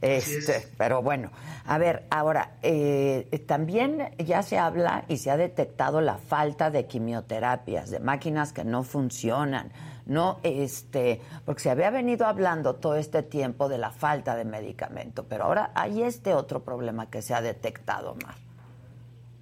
Este, 0.00 0.66
pero 0.78 1.02
bueno, 1.02 1.30
a 1.66 1.76
ver, 1.76 2.06
ahora, 2.10 2.52
eh, 2.62 3.44
también 3.46 4.14
ya 4.16 4.42
se 4.42 4.56
habla 4.56 5.04
y 5.08 5.18
se 5.18 5.30
ha 5.30 5.36
detectado 5.36 6.00
la 6.00 6.16
falta 6.16 6.70
de 6.70 6.86
quimioterapias, 6.86 7.90
de 7.90 8.00
máquinas 8.00 8.54
que 8.54 8.64
no 8.64 8.82
funcionan, 8.82 9.70
no, 10.10 10.40
este, 10.42 11.22
porque 11.44 11.62
se 11.62 11.70
había 11.70 11.88
venido 11.90 12.26
hablando 12.26 12.74
todo 12.74 12.96
este 12.96 13.22
tiempo 13.22 13.68
de 13.68 13.78
la 13.78 13.92
falta 13.92 14.34
de 14.34 14.44
medicamento, 14.44 15.24
pero 15.28 15.44
ahora 15.44 15.70
hay 15.76 16.02
este 16.02 16.34
otro 16.34 16.64
problema 16.64 17.08
que 17.08 17.22
se 17.22 17.32
ha 17.32 17.40
detectado, 17.40 18.16
Mar. 18.16 18.34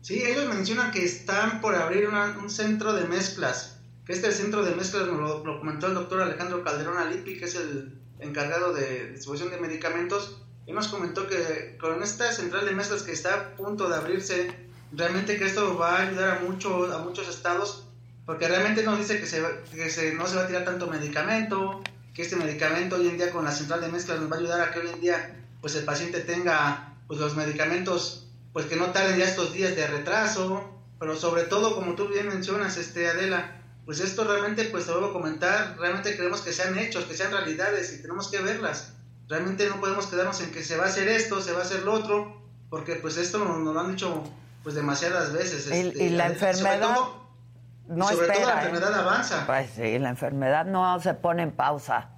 Sí, 0.02 0.22
ellos 0.22 0.46
mencionan 0.54 0.90
que 0.90 1.06
están 1.06 1.62
por 1.62 1.74
abrir 1.74 2.10
un 2.10 2.50
centro 2.50 2.92
de 2.92 3.04
mezclas, 3.04 3.80
que 4.04 4.12
este 4.12 4.30
centro 4.30 4.62
de 4.62 4.74
mezclas 4.74 5.06
nos 5.06 5.42
lo, 5.42 5.58
comentó 5.58 5.86
el 5.86 5.94
doctor 5.94 6.20
Alejandro 6.20 6.62
Calderón 6.62 6.98
Alipi, 6.98 7.38
que 7.38 7.46
es 7.46 7.54
el 7.54 7.98
encargado 8.20 8.74
de 8.74 9.12
distribución 9.12 9.48
de 9.48 9.56
medicamentos, 9.56 10.42
y 10.66 10.72
nos 10.72 10.88
comentó 10.88 11.26
que 11.26 11.78
con 11.80 12.02
esta 12.02 12.30
central 12.30 12.66
de 12.66 12.72
mezclas 12.72 13.04
que 13.04 13.12
está 13.12 13.34
a 13.34 13.56
punto 13.56 13.88
de 13.88 13.96
abrirse, 13.96 14.54
realmente 14.92 15.38
que 15.38 15.46
esto 15.46 15.78
va 15.78 15.96
a 15.96 16.02
ayudar 16.02 16.36
a, 16.36 16.40
mucho, 16.40 16.92
a 16.94 16.98
muchos 16.98 17.26
estados, 17.26 17.87
porque 18.28 18.46
realmente 18.46 18.82
nos 18.82 18.98
dice 18.98 19.18
que, 19.18 19.26
se, 19.26 19.42
que 19.72 20.12
no 20.12 20.26
se 20.26 20.36
va 20.36 20.42
a 20.42 20.46
tirar 20.46 20.62
tanto 20.62 20.86
medicamento, 20.86 21.82
que 22.12 22.20
este 22.20 22.36
medicamento 22.36 22.96
hoy 22.96 23.08
en 23.08 23.16
día 23.16 23.30
con 23.30 23.42
la 23.42 23.52
central 23.52 23.80
de 23.80 23.88
mezclas 23.88 24.20
nos 24.20 24.30
va 24.30 24.36
a 24.36 24.38
ayudar 24.38 24.60
a 24.60 24.70
que 24.70 24.80
hoy 24.80 24.88
en 24.92 25.00
día 25.00 25.34
pues 25.62 25.74
el 25.76 25.86
paciente 25.86 26.20
tenga 26.20 26.94
pues 27.06 27.18
los 27.20 27.36
medicamentos 27.36 28.28
pues 28.52 28.66
que 28.66 28.76
no 28.76 28.88
tarden 28.90 29.16
ya 29.16 29.24
estos 29.24 29.54
días 29.54 29.74
de 29.74 29.86
retraso, 29.86 30.62
pero 31.00 31.16
sobre 31.16 31.44
todo, 31.44 31.74
como 31.74 31.94
tú 31.94 32.08
bien 32.08 32.28
mencionas, 32.28 32.76
este 32.76 33.08
Adela, 33.08 33.62
pues 33.86 34.00
esto 34.00 34.24
realmente, 34.24 34.64
pues 34.64 34.84
te 34.84 34.92
vuelvo 34.92 35.06
a 35.06 35.12
comentar, 35.14 35.78
realmente 35.78 36.14
queremos 36.14 36.42
que 36.42 36.52
sean 36.52 36.78
hechos, 36.78 37.06
que 37.06 37.16
sean 37.16 37.32
realidades 37.32 37.94
y 37.94 38.02
tenemos 38.02 38.28
que 38.28 38.40
verlas. 38.40 38.92
Realmente 39.26 39.66
no 39.70 39.80
podemos 39.80 40.04
quedarnos 40.04 40.38
en 40.42 40.50
que 40.50 40.62
se 40.62 40.76
va 40.76 40.84
a 40.84 40.88
hacer 40.88 41.08
esto, 41.08 41.40
se 41.40 41.52
va 41.52 41.60
a 41.60 41.62
hacer 41.62 41.82
lo 41.82 41.94
otro, 41.94 42.42
porque 42.68 42.96
pues 42.96 43.16
esto 43.16 43.38
nos, 43.38 43.56
lo 43.56 43.80
han 43.80 43.92
dicho 43.92 44.22
pues 44.62 44.74
demasiadas 44.74 45.32
veces. 45.32 45.66
y, 45.68 45.78
este, 45.78 46.10
la 46.10 46.26
enfermedad... 46.26 46.94
no 47.88 48.08
sobre 48.08 48.28
todo 48.28 48.46
la 48.46 48.52
¿eh? 48.52 48.66
enfermedad 48.66 48.94
avanza. 48.94 49.44
Pues 49.46 49.70
sí, 49.70 49.98
la 49.98 50.10
enfermedad 50.10 50.66
no 50.66 50.98
se 51.00 51.14
pone 51.14 51.42
en 51.42 51.52
pausa. 51.52 52.10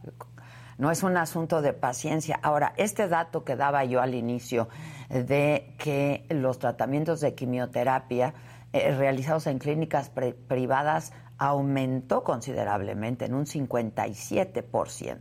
No 0.79 0.91
es 0.91 1.03
un 1.03 1.17
asunto 1.17 1.61
de 1.61 1.73
paciencia. 1.73 2.41
Ahora, 2.43 2.73
este 2.77 3.07
dato 3.07 3.45
que 3.45 3.55
daba 3.55 3.85
yo 3.85 4.01
al 4.01 4.15
inicio, 4.15 4.69
de 5.11 5.75
que 5.79 6.25
los 6.31 6.59
tratamientos 6.59 7.21
de 7.21 7.35
quimioterapia 7.35 8.33
eh, 8.73 8.95
realizados 8.97 9.47
en 9.49 9.59
clínicas 9.59 10.11
privadas 10.11 11.13
aumentó 11.37 12.23
considerablemente, 12.23 13.25
en 13.25 13.35
un 13.35 13.47
57%. 13.47 15.19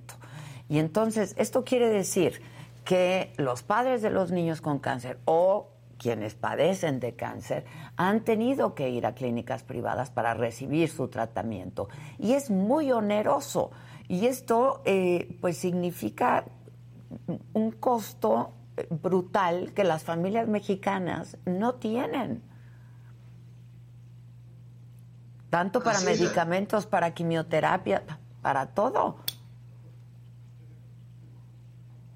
Y 0.67 0.77
entonces, 0.77 1.33
esto 1.37 1.63
quiere 1.63 1.89
decir 1.89 2.41
que 2.85 3.33
los 3.37 3.63
padres 3.63 4.01
de 4.01 4.11
los 4.11 4.31
niños 4.31 4.61
con 4.61 4.79
cáncer 4.79 5.19
o 5.25 5.71
quienes 5.99 6.33
padecen 6.33 6.99
de 6.99 7.15
cáncer 7.15 7.65
han 7.95 8.23
tenido 8.23 8.73
que 8.73 8.89
ir 8.89 9.05
a 9.05 9.13
clínicas 9.13 9.63
privadas 9.63 10.09
para 10.09 10.33
recibir 10.33 10.89
su 10.89 11.09
tratamiento. 11.09 11.89
Y 12.17 12.33
es 12.33 12.49
muy 12.49 12.91
oneroso. 12.91 13.69
Y 14.07 14.25
esto, 14.25 14.81
eh, 14.85 15.37
pues, 15.41 15.57
significa 15.57 16.45
un 17.53 17.71
costo 17.71 18.53
brutal 18.89 19.73
que 19.73 19.83
las 19.83 20.03
familias 20.03 20.47
mexicanas 20.47 21.37
no 21.45 21.75
tienen. 21.75 22.41
Tanto 25.49 25.81
para 25.81 25.99
medicamentos, 26.01 26.85
para 26.85 27.13
quimioterapia, 27.13 28.03
para 28.41 28.67
todo. 28.67 29.17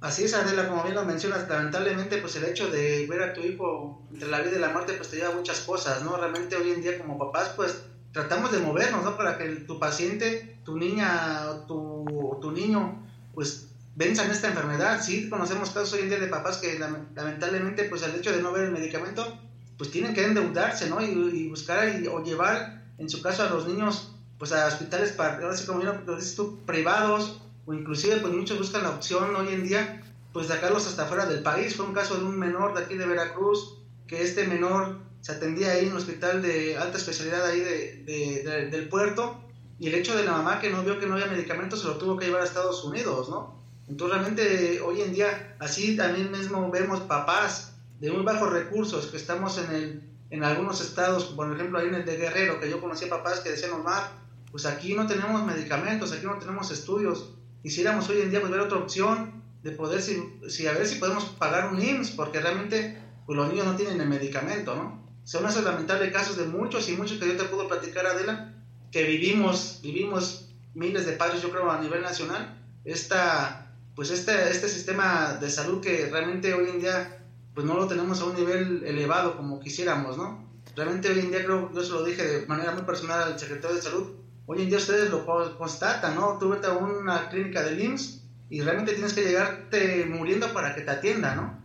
Así 0.03 0.25
es, 0.25 0.33
Adela, 0.33 0.67
como 0.67 0.83
bien 0.83 0.95
lo 0.95 1.05
mencionas, 1.05 1.47
lamentablemente 1.47 2.17
pues 2.17 2.35
el 2.35 2.43
hecho 2.43 2.69
de 2.69 3.07
ver 3.07 3.23
a 3.23 3.33
tu 3.33 3.39
hijo 3.39 4.01
entre 4.11 4.27
la 4.27 4.41
vida 4.41 4.57
y 4.57 4.59
la 4.59 4.67
muerte 4.67 4.95
pues 4.95 5.09
te 5.09 5.15
lleva 5.15 5.33
muchas 5.33 5.61
cosas, 5.61 6.03
¿no? 6.03 6.17
Realmente 6.17 6.57
hoy 6.57 6.71
en 6.71 6.81
día 6.81 6.99
como 6.99 7.17
papás 7.17 7.53
pues 7.55 7.83
tratamos 8.11 8.51
de 8.51 8.59
movernos, 8.59 9.05
¿no? 9.05 9.15
Para 9.15 9.37
que 9.37 9.47
tu 9.47 9.79
paciente, 9.79 10.57
tu 10.65 10.77
niña, 10.77 11.65
tu, 11.69 12.37
tu 12.41 12.51
niño 12.51 13.01
pues 13.33 13.67
venzan 13.95 14.29
esta 14.29 14.49
enfermedad. 14.49 15.01
Sí, 15.01 15.29
conocemos 15.29 15.69
casos 15.69 15.93
hoy 15.93 16.01
en 16.01 16.09
día 16.09 16.19
de 16.19 16.27
papás 16.27 16.57
que 16.57 16.77
lamentablemente, 16.77 17.85
pues 17.85 18.03
al 18.03 18.13
hecho 18.13 18.33
de 18.33 18.41
no 18.41 18.51
ver 18.51 18.65
el 18.65 18.71
medicamento, 18.71 19.39
pues 19.77 19.89
tienen 19.89 20.13
que 20.13 20.25
endeudarse, 20.25 20.89
¿no? 20.89 21.01
Y, 21.01 21.47
buscar 21.47 21.87
o 22.11 22.21
llevar, 22.21 22.83
en 22.97 23.09
su 23.09 23.21
caso, 23.21 23.43
a 23.43 23.49
los 23.49 23.69
niños, 23.69 24.11
pues 24.37 24.51
a 24.51 24.67
hospitales, 24.67 25.13
para, 25.13 25.35
ahora 25.35 25.55
sí 25.55 25.65
como 25.65 25.79
dices 25.79 26.35
tú, 26.35 26.59
privados, 26.65 27.39
o 27.65 27.73
inclusive, 27.73 28.17
pues 28.17 28.33
muchos 28.33 28.57
buscan 28.57 28.83
la 28.83 28.91
opción 28.91 29.35
hoy 29.35 29.53
en 29.53 29.63
día, 29.63 30.03
pues 30.31 30.47
sacarlos 30.47 30.87
hasta 30.87 31.05
fuera 31.05 31.25
del 31.25 31.43
país. 31.43 31.75
Fue 31.75 31.85
un 31.85 31.93
caso 31.93 32.17
de 32.17 32.25
un 32.25 32.37
menor 32.37 32.73
de 32.73 32.83
aquí 32.83 32.95
de 32.95 33.05
Veracruz, 33.05 33.77
que 34.07 34.23
este 34.23 34.47
menor 34.47 34.99
se 35.21 35.31
atendía 35.31 35.71
ahí 35.71 35.85
en 35.85 35.91
un 35.91 35.97
hospital 35.97 36.41
de 36.41 36.77
alta 36.77 36.97
especialidad 36.97 37.45
ahí 37.45 37.59
de, 37.61 38.69
del 38.69 38.89
puerto, 38.89 39.39
y 39.79 39.87
el 39.87 39.95
hecho 39.95 40.15
de 40.15 40.23
la 40.23 40.33
mamá 40.33 40.59
que 40.59 40.69
no 40.69 40.83
vio 40.83 40.99
que 40.99 41.07
no 41.07 41.13
había 41.13 41.27
medicamentos 41.27 41.81
se 41.81 41.87
lo 41.87 41.97
tuvo 41.97 42.17
que 42.17 42.25
llevar 42.25 42.41
a 42.41 42.45
Estados 42.45 42.83
Unidos, 42.83 43.29
¿no? 43.29 43.61
Entonces 43.87 44.17
realmente 44.17 44.81
hoy 44.81 45.01
en 45.01 45.13
día 45.13 45.55
así 45.59 45.95
también 45.97 46.31
mismo 46.31 46.69
vemos 46.71 47.01
papás 47.01 47.73
de 47.99 48.11
muy 48.11 48.23
bajos 48.23 48.51
recursos 48.51 49.07
que 49.07 49.17
estamos 49.17 49.57
en, 49.57 49.73
el, 49.73 50.03
en 50.29 50.43
algunos 50.43 50.81
estados, 50.81 51.25
por 51.25 51.53
ejemplo 51.53 51.79
ahí 51.79 51.87
en 51.87 51.95
el 51.95 52.05
de 52.05 52.17
Guerrero, 52.17 52.59
que 52.59 52.69
yo 52.69 52.81
conocí 52.81 53.05
papás 53.05 53.39
que 53.39 53.51
decían, 53.51 53.71
Omar, 53.71 54.11
pues 54.51 54.65
aquí 54.65 54.93
no 54.93 55.07
tenemos 55.07 55.43
medicamentos, 55.45 56.11
aquí 56.11 56.25
no 56.25 56.37
tenemos 56.37 56.69
estudios. 56.69 57.29
Quisiéramos 57.63 58.09
hoy 58.09 58.21
en 58.21 58.29
día 58.29 58.41
pues, 58.41 58.51
ver 58.51 58.59
otra 58.59 58.77
opción 58.77 59.41
de 59.63 59.71
poder, 59.71 60.01
si, 60.01 60.67
a 60.67 60.73
ver 60.73 60.85
si 60.85 60.99
podemos 60.99 61.23
pagar 61.23 61.73
un 61.73 61.81
IMSS, 61.81 62.11
porque 62.11 62.41
realmente 62.41 63.01
pues, 63.25 63.37
los 63.37 63.49
niños 63.49 63.65
no 63.65 63.77
tienen 63.77 64.01
el 64.01 64.09
medicamento, 64.09 64.75
¿no? 64.75 65.01
Son 65.23 65.47
esos 65.47 65.63
lamentables 65.63 66.11
casos 66.11 66.35
de 66.35 66.45
muchos 66.45 66.89
y 66.89 66.97
muchos 66.97 67.17
que 67.17 67.27
yo 67.27 67.37
te 67.37 67.45
puedo 67.45 67.69
platicar, 67.69 68.05
Adela, 68.05 68.53
que 68.91 69.03
vivimos, 69.03 69.79
vivimos 69.81 70.49
miles 70.73 71.05
de 71.05 71.13
padres, 71.13 71.41
yo 71.41 71.49
creo, 71.49 71.71
a 71.71 71.79
nivel 71.79 72.01
nacional, 72.01 72.61
esta 72.83 73.63
pues 73.95 74.09
este, 74.09 74.49
este 74.49 74.67
sistema 74.67 75.37
de 75.39 75.49
salud 75.49 75.79
que 75.79 76.07
realmente 76.07 76.53
hoy 76.53 76.69
en 76.69 76.79
día 76.79 77.19
pues 77.53 77.65
no 77.65 77.75
lo 77.75 77.87
tenemos 77.87 78.19
a 78.19 78.25
un 78.25 78.35
nivel 78.35 78.83
elevado 78.83 79.37
como 79.37 79.59
quisiéramos, 79.59 80.17
¿no? 80.17 80.49
Realmente 80.75 81.09
hoy 81.09 81.19
en 81.19 81.29
día 81.29 81.45
creo, 81.45 81.71
yo 81.71 81.83
se 81.83 81.91
lo 81.91 82.03
dije 82.03 82.23
de 82.25 82.45
manera 82.47 82.71
muy 82.71 82.81
personal 82.81 83.21
al 83.21 83.39
secretario 83.39 83.75
de 83.75 83.81
salud, 83.81 84.07
hoy 84.45 84.63
en 84.63 84.69
día 84.69 84.77
ustedes 84.77 85.09
lo 85.09 85.25
constatan, 85.57 86.15
¿no? 86.15 86.37
Tú 86.37 86.49
vete 86.49 86.67
a 86.67 86.73
una 86.73 87.29
clínica 87.29 87.63
del 87.63 87.81
IMSS 87.81 88.23
y 88.49 88.61
realmente 88.61 88.93
tienes 88.93 89.13
que 89.13 89.23
llegarte 89.23 90.05
muriendo 90.05 90.51
para 90.53 90.75
que 90.75 90.81
te 90.81 90.91
atienda, 90.91 91.35
¿no? 91.35 91.63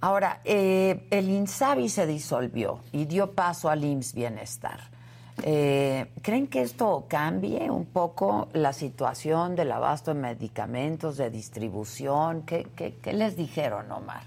Ahora, 0.00 0.40
eh, 0.44 1.06
el 1.10 1.28
INSABI 1.28 1.88
se 1.88 2.06
disolvió 2.06 2.80
y 2.90 3.04
dio 3.04 3.32
paso 3.32 3.70
al 3.70 3.84
IMSS 3.84 4.14
Bienestar. 4.14 4.80
Eh, 5.44 6.12
¿Creen 6.22 6.46
que 6.46 6.62
esto 6.62 7.06
cambie 7.08 7.70
un 7.70 7.86
poco 7.86 8.48
la 8.52 8.72
situación 8.72 9.56
del 9.56 9.72
abasto 9.72 10.12
de 10.12 10.20
medicamentos, 10.20 11.16
de 11.16 11.30
distribución? 11.30 12.42
¿Qué, 12.42 12.66
qué, 12.76 13.12
les 13.12 13.36
dijeron, 13.36 13.90
Omar? 13.90 14.22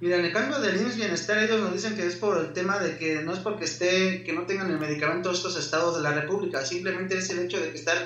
Mira, 0.00 0.16
en 0.16 0.24
el 0.24 0.32
cambio 0.32 0.58
del 0.60 0.80
IMSS 0.80 0.96
Bienestar, 0.96 1.38
ellos 1.38 1.60
nos 1.60 1.74
dicen 1.74 1.94
que 1.94 2.06
es 2.06 2.16
por 2.16 2.38
el 2.38 2.52
tema 2.54 2.78
de 2.78 2.96
que 2.96 3.22
no 3.22 3.34
es 3.34 3.38
porque 3.40 3.64
esté, 3.64 4.24
que 4.24 4.32
no 4.32 4.46
tengan 4.46 4.70
el 4.70 4.78
medicamento 4.78 5.30
estos 5.30 5.58
estados 5.58 5.96
de 5.96 6.02
la 6.02 6.12
República, 6.12 6.64
simplemente 6.64 7.18
es 7.18 7.28
el 7.30 7.40
hecho 7.40 7.60
de 7.60 7.70
que 7.70 7.78
están 7.78 7.98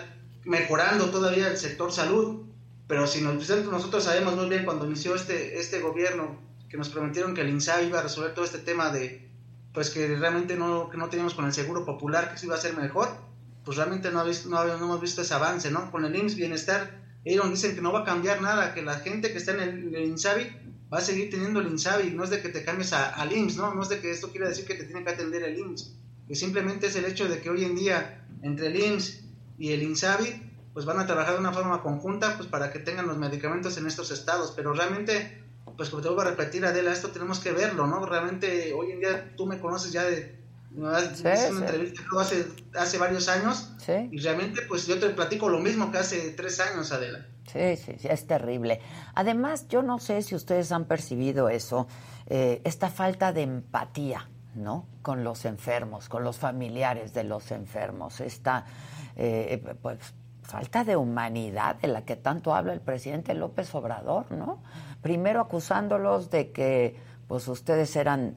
mejorando 0.45 1.11
todavía 1.11 1.49
el 1.49 1.57
sector 1.57 1.93
salud. 1.93 2.43
Pero 2.87 3.07
si 3.07 3.23
nos, 3.23 3.49
nosotros 3.67 4.05
sabemos 4.05 4.37
muy 4.37 4.49
bien 4.49 4.65
cuando 4.65 4.87
inició 4.87 5.15
este, 5.15 5.59
este 5.59 5.81
gobierno 5.81 6.39
que 6.69 6.77
nos 6.77 6.89
prometieron 6.89 7.35
que 7.35 7.43
el 7.43 7.49
INSABI 7.51 7.87
iba 7.87 8.01
a 8.01 8.03
resolver 8.03 8.35
todo 8.35 8.45
este 8.45 8.59
tema 8.59 8.91
de, 8.91 9.29
pues 9.73 9.91
que 9.91 10.17
realmente 10.17 10.57
no, 10.57 10.91
que 10.91 10.99
no 10.99 11.09
teníamos 11.09 11.35
con 11.35 11.47
el 11.47 11.53
seguro 11.53 11.85
popular 11.85 12.33
que 12.33 12.39
se 12.39 12.47
iba 12.47 12.57
a 12.57 12.59
hacer 12.59 12.77
mejor, 12.77 13.09
pues 13.65 13.77
realmente 13.77 14.11
no, 14.11 14.25
visto, 14.25 14.49
no, 14.49 14.63
hemos 14.65 15.01
visto 15.01 15.23
ese 15.23 15.33
avance, 15.33 15.71
¿no? 15.71 15.91
Con 15.91 16.05
el 16.05 16.15
IMSS 16.15 16.35
Bienestar, 16.35 17.01
ellos 17.25 17.49
dicen 17.49 17.75
que 17.75 17.81
no 17.81 17.93
va 17.93 18.01
a 18.01 18.05
cambiar 18.05 18.43
nada, 18.43 18.75
que 18.75 18.83
la 18.83 18.99
gente 18.99 19.33
que 19.33 19.39
está 19.39 19.53
en 19.53 19.61
el, 19.61 20.05
INSABI 20.05 20.64
va 20.95 20.99
a 20.99 21.03
seguir 21.03 21.29
teniendo 21.29 21.61
el 21.61 21.67
INSABI, 21.67 22.11
no 22.13 22.23
es 22.23 22.31
de 22.31 22.41
que 22.41 22.51
te 22.51 22.65
cambies 22.65 22.93
al 22.93 23.33
IMSS, 23.33 23.57
¿no? 23.57 23.75
No 23.75 23.83
es 23.83 23.89
de 23.89 24.01
que 24.01 24.13
esto 24.13 24.31
quiera 24.31 24.49
decir 24.49 24.65
que 24.65 24.75
te 24.75 24.85
tiene 24.85 25.03
que 25.03 25.11
atender 25.11 25.43
el 25.43 25.59
IMSS, 25.59 25.93
que 26.29 26.37
simplemente 26.37 26.87
es 26.87 26.95
el 26.95 27.05
hecho 27.05 27.29
de 27.29 27.41
que 27.41 27.51
hoy 27.51 27.65
en 27.65 27.75
día 27.75 28.25
entre 28.43 28.69
el 28.69 28.77
IMSS 28.77 29.25
y 29.59 29.73
el 29.73 29.83
INSABI, 29.83 30.53
pues 30.73 30.87
van 30.87 31.01
a 31.01 31.07
trabajar 31.07 31.35
de 31.35 31.41
una 31.41 31.53
forma 31.53 31.83
conjunta, 31.83 32.37
pues 32.37 32.49
para 32.49 32.73
que 32.73 32.79
tengan 32.79 33.09
los 33.09 33.19
medicamentos 33.19 33.77
en 33.77 33.89
estos 33.89 34.13
estados, 34.13 34.53
pero 34.55 34.73
realmente 34.73 35.43
pues 35.77 35.91
como 35.91 36.03
te 36.03 36.09
vuelvo 36.09 36.23
a 36.23 36.31
repetir, 36.31 36.65
Adela, 36.65 36.93
esto 36.93 37.09
tenemos 37.09 37.41
que 37.41 37.51
verlo, 37.51 37.87
¿no? 37.89 38.07
Realmente 38.07 38.73
hoy 38.73 38.93
en 38.93 39.01
día 39.01 39.35
tú 39.37 39.47
me 39.47 39.59
conoces 39.59 39.91
ya 39.91 40.05
de... 40.05 40.39
una 40.77 41.01
entrevista 41.01 42.03
hace, 42.21 42.47
hace 42.75 42.99
varios 42.99 43.29
años 43.29 43.73
y 43.89 44.19
realmente 44.19 44.63
pues 44.69 44.87
yo 44.87 44.99
te 45.01 45.09
platico 45.11 45.49
lo 45.49 45.59
mismo 45.59 45.91
que 45.91 45.99
hace 45.99 46.31
tres 46.37 46.61
años, 46.61 46.93
Adela. 46.93 47.27
Sí, 47.47 47.77
sí, 47.77 47.97
sí, 47.99 48.09
es 48.09 48.27
terrible. 48.27 48.81
Además, 49.15 49.69
yo 49.69 49.83
no 49.83 49.99
sé 49.99 50.23
si 50.23 50.35
ustedes 50.35 50.73
han 50.73 50.87
percibido 50.87 51.49
eso, 51.49 51.87
eh, 52.27 52.61
esta 52.65 52.89
falta 52.89 53.33
de 53.33 53.43
empatía, 53.43 54.29
¿no? 54.55 54.87
Con 55.03 55.25
los 55.25 55.45
enfermos, 55.45 56.09
con 56.09 56.25
los 56.25 56.39
familiares 56.39 57.13
de 57.13 57.25
los 57.25 57.51
enfermos, 57.51 58.21
esta, 58.21 58.65
eh, 59.17 59.63
pues, 59.83 59.99
falta 60.43 60.85
de 60.85 60.97
humanidad 60.97 61.77
de 61.77 61.89
la 61.89 62.03
que 62.03 62.17
tanto 62.17 62.55
habla 62.55 62.73
el 62.73 62.81
presidente 62.81 63.35
López 63.35 63.75
Obrador, 63.75 64.31
¿no? 64.31 64.59
primero 65.05 65.43
acusándolos 65.43 66.31
de 66.31 66.51
que 66.51 66.97
pues 67.29 67.47
ustedes 67.47 67.95
eran 67.95 68.35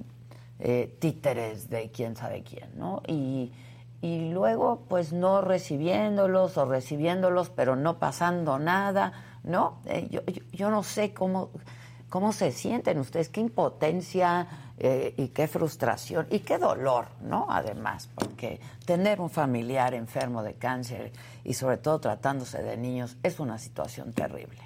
eh, 0.60 0.98
títeres 1.00 1.70
de 1.70 1.92
quién 1.92 2.18
sabe 2.18 2.44
quién, 2.44 2.78
¿no? 2.78 3.02
Y, 3.08 3.54
y 4.02 4.30
luego 4.32 4.86
pues 4.88 5.14
no 5.14 5.42
recibiéndolos 5.42 6.58
o 6.58 6.66
recibiéndolos 6.66 7.50
pero 7.50 7.76
no 7.76 8.00
pasando 8.00 8.60
nada, 8.60 9.14
¿no? 9.44 9.82
Eh, 9.86 10.08
yo, 10.10 10.22
yo, 10.52 10.70
no 10.70 10.84
sé 10.84 11.14
cómo, 11.14 11.52
cómo 12.10 12.32
se 12.32 12.52
sienten 12.52 13.00
ustedes, 13.00 13.30
qué 13.30 13.42
impotencia 13.42 14.48
eh, 14.80 15.16
y 15.18 15.30
qué 15.30 15.48
frustración 15.48 16.28
y 16.30 16.40
qué 16.40 16.60
dolor, 16.60 17.08
¿no? 17.22 17.48
Además, 17.50 18.10
porque 18.14 18.60
tener 18.86 19.20
un 19.20 19.30
familiar 19.30 19.96
enfermo 19.96 20.44
de 20.44 20.54
cáncer 20.54 21.12
y 21.44 21.56
sobre 21.56 21.78
todo 21.78 22.00
tratándose 22.00 22.62
de 22.62 22.78
niños 22.78 23.18
es 23.24 23.40
una 23.40 23.58
situación 23.58 24.14
terrible. 24.14 24.62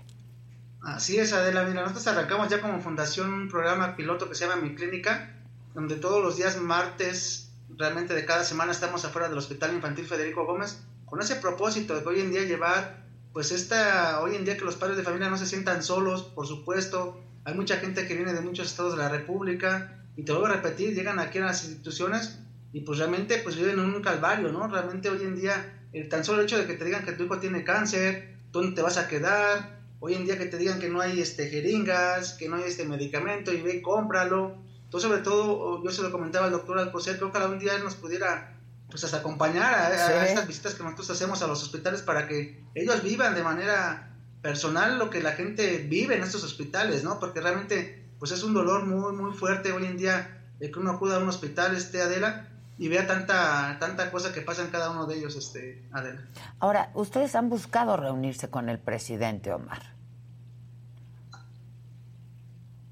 Así 0.81 1.17
es, 1.17 1.31
Adela. 1.31 1.63
Mira, 1.63 1.81
nosotros 1.81 2.07
arrancamos 2.07 2.49
ya 2.49 2.59
como 2.59 2.81
fundación 2.81 3.33
un 3.33 3.47
programa 3.47 3.95
piloto 3.95 4.27
que 4.27 4.35
se 4.35 4.47
llama 4.47 4.61
Mi 4.61 4.75
Clínica, 4.75 5.35
donde 5.75 5.95
todos 5.95 6.21
los 6.21 6.37
días 6.37 6.57
martes, 6.59 7.50
realmente 7.77 8.13
de 8.13 8.25
cada 8.25 8.43
semana, 8.43 8.71
estamos 8.71 9.03
afuera 9.05 9.29
del 9.29 9.37
Hospital 9.37 9.73
Infantil 9.73 10.05
Federico 10.05 10.45
Gómez, 10.45 10.81
con 11.05 11.21
ese 11.21 11.35
propósito 11.35 11.95
de 11.95 12.03
que 12.03 12.09
hoy 12.09 12.21
en 12.21 12.31
día 12.31 12.43
llevar, 12.43 13.05
pues 13.33 13.51
esta, 13.51 14.21
hoy 14.21 14.35
en 14.35 14.45
día 14.45 14.57
que 14.57 14.65
los 14.65 14.75
padres 14.75 14.97
de 14.97 15.03
familia 15.03 15.29
no 15.29 15.37
se 15.37 15.45
sientan 15.45 15.83
solos, 15.83 16.23
por 16.23 16.47
supuesto, 16.47 17.21
hay 17.43 17.53
mucha 17.53 17.77
gente 17.77 18.07
que 18.07 18.15
viene 18.15 18.33
de 18.33 18.41
muchos 18.41 18.67
estados 18.67 18.93
de 18.93 18.99
la 18.99 19.09
República, 19.09 19.97
y 20.15 20.23
te 20.23 20.31
vuelvo 20.31 20.47
a 20.47 20.53
repetir, 20.53 20.93
llegan 20.93 21.19
aquí 21.19 21.37
a 21.39 21.45
las 21.45 21.63
instituciones 21.63 22.39
y 22.73 22.81
pues 22.81 22.99
realmente 22.99 23.37
pues 23.37 23.55
viven 23.55 23.79
en 23.79 23.93
un 23.93 24.01
calvario, 24.01 24.51
¿no? 24.51 24.67
Realmente 24.67 25.09
hoy 25.09 25.23
en 25.23 25.35
día, 25.35 25.87
el 25.93 26.09
tan 26.09 26.23
solo 26.23 26.41
hecho 26.41 26.57
de 26.57 26.65
que 26.65 26.73
te 26.73 26.85
digan 26.85 27.05
que 27.05 27.13
tu 27.13 27.23
hijo 27.23 27.39
tiene 27.39 27.63
cáncer, 27.63 28.35
dónde 28.51 28.75
te 28.75 28.81
vas 28.81 28.97
a 28.97 29.07
quedar, 29.07 29.81
Hoy 30.03 30.15
en 30.15 30.25
día 30.25 30.35
que 30.35 30.47
te 30.47 30.57
digan 30.57 30.79
que 30.79 30.89
no 30.89 30.99
hay 30.99 31.21
este, 31.21 31.47
jeringas, 31.47 32.33
que 32.33 32.49
no 32.49 32.55
hay 32.55 32.63
este 32.63 32.85
medicamento 32.85 33.53
y 33.53 33.61
ve, 33.61 33.83
cómpralo. 33.83 34.57
Entonces, 34.91 35.09
sobre 35.09 35.23
todo, 35.23 35.81
yo 35.81 35.89
se 35.89 36.01
lo 36.01 36.11
comentaba 36.11 36.47
al 36.47 36.51
doctor 36.51 36.77
Alcocer, 36.77 37.17
que 37.17 37.23
ojalá 37.23 37.47
un 37.47 37.59
día 37.59 37.75
él 37.75 37.83
nos 37.85 37.95
pudiera 37.95 38.57
pues 38.89 39.05
hasta 39.05 39.19
acompañar 39.19 39.73
a, 39.73 40.25
estas 40.25 40.45
visitas 40.45 40.73
que 40.73 40.83
nosotros 40.83 41.09
hacemos 41.11 41.41
a 41.41 41.47
los 41.47 41.63
hospitales 41.63 42.01
para 42.01 42.27
que 42.27 42.61
ellos 42.75 43.01
vivan 43.01 43.33
de 43.33 43.41
manera 43.41 44.09
personal 44.41 44.99
lo 44.99 45.09
que 45.09 45.23
la 45.23 45.31
gente 45.31 45.77
vive 45.77 46.17
en 46.17 46.23
estos 46.23 46.43
hospitales, 46.43 47.05
¿no? 47.05 47.21
Porque 47.21 47.39
realmente 47.39 48.03
pues 48.19 48.33
es 48.33 48.43
un 48.43 48.53
dolor 48.53 48.85
muy 48.85 49.13
muy 49.13 49.31
fuerte 49.31 49.71
hoy 49.71 49.85
en 49.85 49.95
día 49.95 50.43
el 50.59 50.73
que 50.73 50.79
uno 50.79 50.91
acuda 50.91 51.15
a 51.15 51.19
un 51.19 51.29
hospital, 51.29 51.73
este 51.73 52.01
Adela, 52.01 52.49
y 52.77 52.89
vea 52.89 53.07
tanta, 53.07 53.77
tanta 53.79 54.11
cosa 54.11 54.33
que 54.33 54.41
pasa 54.41 54.61
en 54.61 54.71
cada 54.71 54.91
uno 54.91 55.05
de 55.05 55.19
ellos, 55.19 55.37
este, 55.37 55.87
Adela. 55.93 56.21
Ahora, 56.59 56.91
ustedes 56.95 57.33
han 57.35 57.47
buscado 57.47 57.95
reunirse 57.95 58.49
con 58.49 58.67
el 58.67 58.77
presidente 58.77 59.53
Omar. 59.53 60.00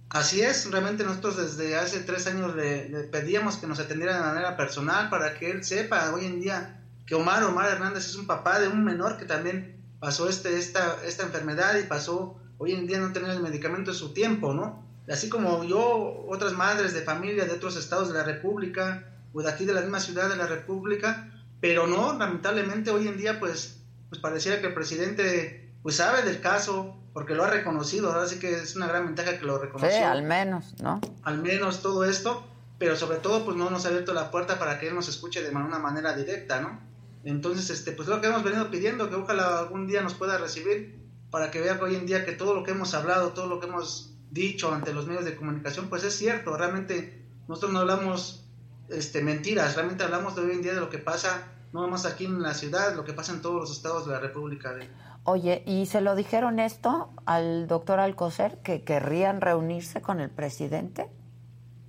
Así 0.10 0.42
es, 0.42 0.70
realmente 0.72 1.04
nosotros 1.04 1.38
desde 1.38 1.76
hace 1.76 2.00
tres 2.00 2.26
años 2.26 2.56
le, 2.56 3.04
pedíamos 3.12 3.58
que 3.58 3.68
nos 3.68 3.80
atendiera 3.80 4.16
de 4.16 4.22
manera 4.22 4.58
personal 4.58 5.10
para 5.10 5.38
que 5.38 5.52
él 5.52 5.64
sepa 5.64 6.12
hoy 6.12 6.26
en 6.26 6.42
día 6.42 6.82
que 7.06 7.14
Omar, 7.14 7.44
Omar 7.44 7.70
Hernández 7.72 8.08
es 8.08 8.16
un 8.16 8.26
papá 8.26 8.60
de 8.60 8.68
un 8.68 8.84
menor 8.84 9.18
que 9.18 9.26
también 9.26 9.80
pasó 10.00 10.28
este, 10.28 10.58
esta, 10.58 10.98
esta 11.06 11.24
enfermedad 11.24 11.78
y 11.78 11.84
pasó 11.84 12.40
hoy 12.58 12.74
en 12.74 12.88
día 12.88 13.00
no 13.00 13.14
tener 13.14 13.30
el 13.30 13.42
medicamento 13.42 13.92
en 13.92 13.98
su 13.98 14.14
tiempo, 14.14 14.54
¿no? 14.54 14.84
Así 15.08 15.30
como 15.30 15.64
yo, 15.64 16.26
otras 16.28 16.54
madres 16.54 16.94
de 16.94 17.02
familia 17.02 17.46
de 17.46 17.54
otros 17.54 17.76
estados 17.78 18.08
de 18.08 18.16
la 18.16 18.24
República, 18.24 19.04
pues 19.32 19.48
aquí 19.48 19.66
de 19.66 19.74
la 19.74 19.82
misma 19.82 20.00
ciudad 20.00 20.28
de 20.28 20.38
la 20.38 20.48
República, 20.48 21.32
pero 21.62 21.86
no, 21.86 22.18
lamentablemente 22.18 22.90
hoy 22.90 23.08
en 23.08 23.18
día 23.18 23.40
pues, 23.40 23.78
pues 24.10 24.20
pareciera 24.20 24.60
que 24.60 24.68
el 24.68 24.74
presidente 24.74 25.69
pues 25.82 25.96
sabe 25.96 26.22
del 26.24 26.42
caso, 26.42 26.98
porque 27.14 27.36
lo 27.36 27.44
ha 27.44 27.50
reconocido, 27.50 28.12
ahora 28.12 28.28
sí 28.28 28.40
que 28.40 28.52
es 28.54 28.76
una 28.76 28.88
gran 28.88 29.06
ventaja 29.06 29.38
que 29.38 29.46
lo 29.46 29.58
reconoció. 29.58 29.98
Sí, 29.98 30.04
al 30.04 30.24
menos, 30.24 30.76
¿no? 30.82 31.00
Al 31.24 31.42
menos 31.42 31.82
todo 31.82 32.04
esto, 32.04 32.46
pero 32.78 32.96
sobre 32.96 33.18
todo 33.18 33.46
pues 33.46 33.58
no 33.58 33.70
nos 33.70 33.86
ha 33.86 33.90
abierto 33.90 34.14
la 34.14 34.32
puerta 34.32 34.60
para 34.60 34.80
que 34.80 34.88
él 34.88 34.96
nos 34.96 35.08
escuche 35.08 35.42
de 35.42 35.50
una 35.50 35.80
manera 35.80 36.16
directa, 36.16 36.62
¿no? 36.62 36.80
Entonces, 37.24 37.70
este, 37.70 37.92
pues 37.92 38.08
lo 38.08 38.22
que 38.22 38.28
hemos 38.28 38.44
venido 38.44 38.70
pidiendo, 38.70 39.10
que 39.10 39.16
ojalá 39.16 39.60
algún 39.60 39.88
día 39.88 40.02
nos 40.02 40.14
pueda 40.14 40.38
recibir, 40.38 41.00
para 41.30 41.52
que 41.52 41.60
vea 41.62 41.78
que 41.78 41.84
hoy 41.84 41.96
en 41.96 42.06
día 42.06 42.26
que 42.26 42.32
todo 42.32 42.54
lo 42.54 42.64
que 42.64 42.72
hemos 42.72 42.94
hablado, 42.94 43.30
todo 43.30 43.48
lo 43.48 43.60
que 43.60 43.68
hemos 43.68 44.16
dicho 44.32 44.74
ante 44.74 44.94
los 44.94 45.08
medios 45.08 45.26
de 45.26 45.36
comunicación, 45.36 45.90
pues 45.90 46.04
es 46.04 46.16
cierto, 46.16 46.56
realmente 46.56 47.26
nosotros 47.48 47.72
no 47.72 47.80
hablamos 47.80 48.46
este, 48.90 49.22
mentiras, 49.22 49.76
realmente 49.76 50.04
hablamos 50.04 50.36
de 50.36 50.44
hoy 50.44 50.52
en 50.52 50.62
día 50.62 50.74
de 50.74 50.80
lo 50.80 50.90
que 50.90 50.98
pasa, 50.98 51.48
no 51.74 51.88
más 51.88 52.06
aquí 52.06 52.26
en 52.26 52.42
la 52.42 52.54
ciudad, 52.54 52.96
lo 52.96 53.04
que 53.04 53.14
pasa 53.14 53.34
en 53.34 53.42
todos 53.42 53.56
los 53.56 53.72
estados 53.72 54.08
de 54.08 54.14
la 54.14 54.20
República. 54.20 54.76
Oye, 55.32 55.62
¿y 55.68 55.86
se 55.86 56.02
lo 56.02 56.16
dijeron 56.16 56.60
esto 56.60 57.14
al 57.28 57.68
doctor 57.68 58.00
Alcocer, 58.00 58.58
que 58.64 58.84
querrían 58.84 59.42
reunirse 59.42 60.02
con 60.02 60.22
el 60.22 60.32
presidente? 60.32 61.08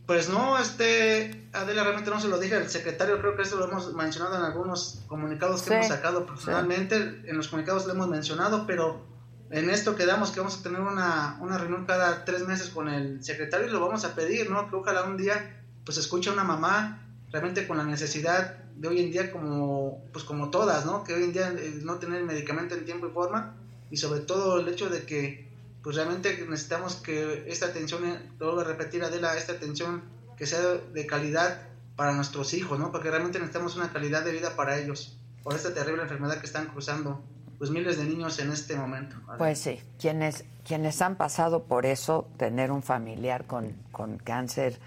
Pues 0.05 0.29
no, 0.29 0.59
este, 0.59 1.48
Adela, 1.55 1.85
realmente 1.85 2.11
no 2.11 2.20
se 2.20 2.29
lo 2.29 2.38
dije 2.38 2.57
al 2.57 2.68
secretario, 2.68 3.18
creo 3.18 3.37
que 3.37 3.42
esto 3.42 3.57
lo 3.57 3.66
hemos 3.66 3.94
mencionado 3.94 4.37
en 4.37 4.42
algunos 4.42 5.05
comunicados 5.07 5.62
que 5.62 5.72
hemos 5.72 5.87
sacado 5.87 6.26
personalmente, 6.26 6.96
en 6.96 7.35
los 7.35 7.48
comunicados 7.48 7.87
lo 7.87 7.94
hemos 7.94 8.09
mencionado, 8.09 8.66
pero 8.66 9.07
en 9.50 9.70
esto 9.70 9.96
quedamos 9.96 10.33
que 10.33 10.40
vamos 10.40 10.59
a 10.59 10.62
tener 10.62 10.83
una, 10.83 11.38
una 11.40 11.57
reunión 11.57 11.87
cada 11.87 12.26
tres 12.26 12.46
meses 12.46 12.68
con 12.68 12.90
el 12.90 13.24
secretario 13.24 13.68
y 13.68 13.70
lo 13.70 13.81
vamos 13.81 14.05
a 14.05 14.14
pedir, 14.14 14.50
¿no? 14.50 14.68
Que 14.68 14.76
ojalá 14.76 15.05
un 15.05 15.16
día 15.16 15.64
pues 15.87 15.96
escucha 15.96 16.31
una 16.31 16.44
mamá 16.44 17.09
realmente 17.33 17.66
con 17.66 17.79
la 17.79 17.85
necesidad 17.85 18.60
de 18.80 18.88
hoy 18.88 19.00
en 19.00 19.12
día 19.12 19.30
como 19.30 20.02
pues 20.10 20.24
como 20.24 20.50
todas, 20.50 20.86
¿no? 20.86 21.04
Que 21.04 21.12
hoy 21.12 21.24
en 21.24 21.32
día 21.34 21.52
eh, 21.56 21.80
no 21.82 21.98
tener 21.98 22.24
medicamento 22.24 22.74
en 22.74 22.86
tiempo 22.86 23.06
y 23.06 23.10
forma 23.10 23.54
y 23.90 23.98
sobre 23.98 24.20
todo 24.20 24.58
el 24.58 24.68
hecho 24.68 24.88
de 24.88 25.04
que 25.04 25.50
pues 25.82 25.96
realmente 25.96 26.46
necesitamos 26.48 26.96
que 26.96 27.44
esta 27.46 27.66
atención, 27.66 28.02
todo 28.38 28.58
eh, 28.58 28.64
a 28.64 28.66
repetir 28.66 29.04
Adela, 29.04 29.36
esta 29.36 29.52
atención 29.52 30.02
que 30.36 30.46
sea 30.46 30.60
de 30.60 31.06
calidad 31.06 31.68
para 31.94 32.14
nuestros 32.14 32.54
hijos, 32.54 32.78
¿no? 32.78 32.90
Porque 32.90 33.10
realmente 33.10 33.38
necesitamos 33.38 33.76
una 33.76 33.92
calidad 33.92 34.24
de 34.24 34.32
vida 34.32 34.56
para 34.56 34.78
ellos 34.78 35.18
por 35.42 35.54
esta 35.54 35.74
terrible 35.74 36.02
enfermedad 36.02 36.40
que 36.40 36.46
están 36.46 36.66
cruzando 36.68 37.22
pues 37.58 37.70
miles 37.70 37.98
de 37.98 38.04
niños 38.04 38.38
en 38.38 38.50
este 38.50 38.76
momento. 38.76 39.16
Pues 39.36 39.58
sí, 39.58 39.78
quienes, 39.98 40.46
quienes 40.66 41.02
han 41.02 41.16
pasado 41.16 41.64
por 41.64 41.84
eso, 41.84 42.26
tener 42.38 42.72
un 42.72 42.82
familiar 42.82 43.46
con, 43.46 43.74
con 43.92 44.16
cáncer, 44.16 44.78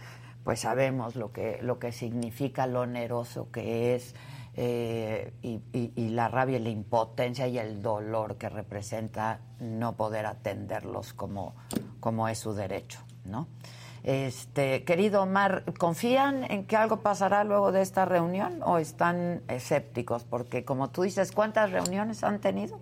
pues 0.43 0.61
sabemos 0.61 1.15
lo 1.15 1.31
que, 1.31 1.59
lo 1.61 1.79
que 1.79 1.91
significa, 1.91 2.67
lo 2.67 2.81
oneroso 2.81 3.51
que 3.51 3.95
es. 3.95 4.15
Eh, 4.55 5.33
y, 5.41 5.61
y, 5.73 6.09
la 6.09 6.27
rabia 6.27 6.57
y 6.57 6.61
la 6.61 6.69
impotencia 6.69 7.47
y 7.47 7.57
el 7.57 7.81
dolor 7.81 8.37
que 8.37 8.49
representa 8.49 9.39
no 9.59 9.97
poder 9.97 10.27
atenderlos 10.27 11.13
como, 11.13 11.55
como 11.99 12.27
es 12.27 12.37
su 12.37 12.53
derecho, 12.53 12.99
¿no? 13.25 13.47
Este, 14.03 14.83
querido 14.83 15.23
Omar, 15.23 15.63
¿confían 15.79 16.43
en 16.51 16.67
que 16.67 16.75
algo 16.75 17.01
pasará 17.01 17.45
luego 17.45 17.71
de 17.71 17.81
esta 17.81 18.03
reunión 18.05 18.59
o 18.63 18.77
están 18.77 19.41
escépticos? 19.47 20.25
Porque 20.25 20.65
como 20.65 20.91
tú 20.91 21.03
dices, 21.03 21.31
¿cuántas 21.31 21.71
reuniones 21.71 22.23
han 22.23 22.41
tenido? 22.41 22.81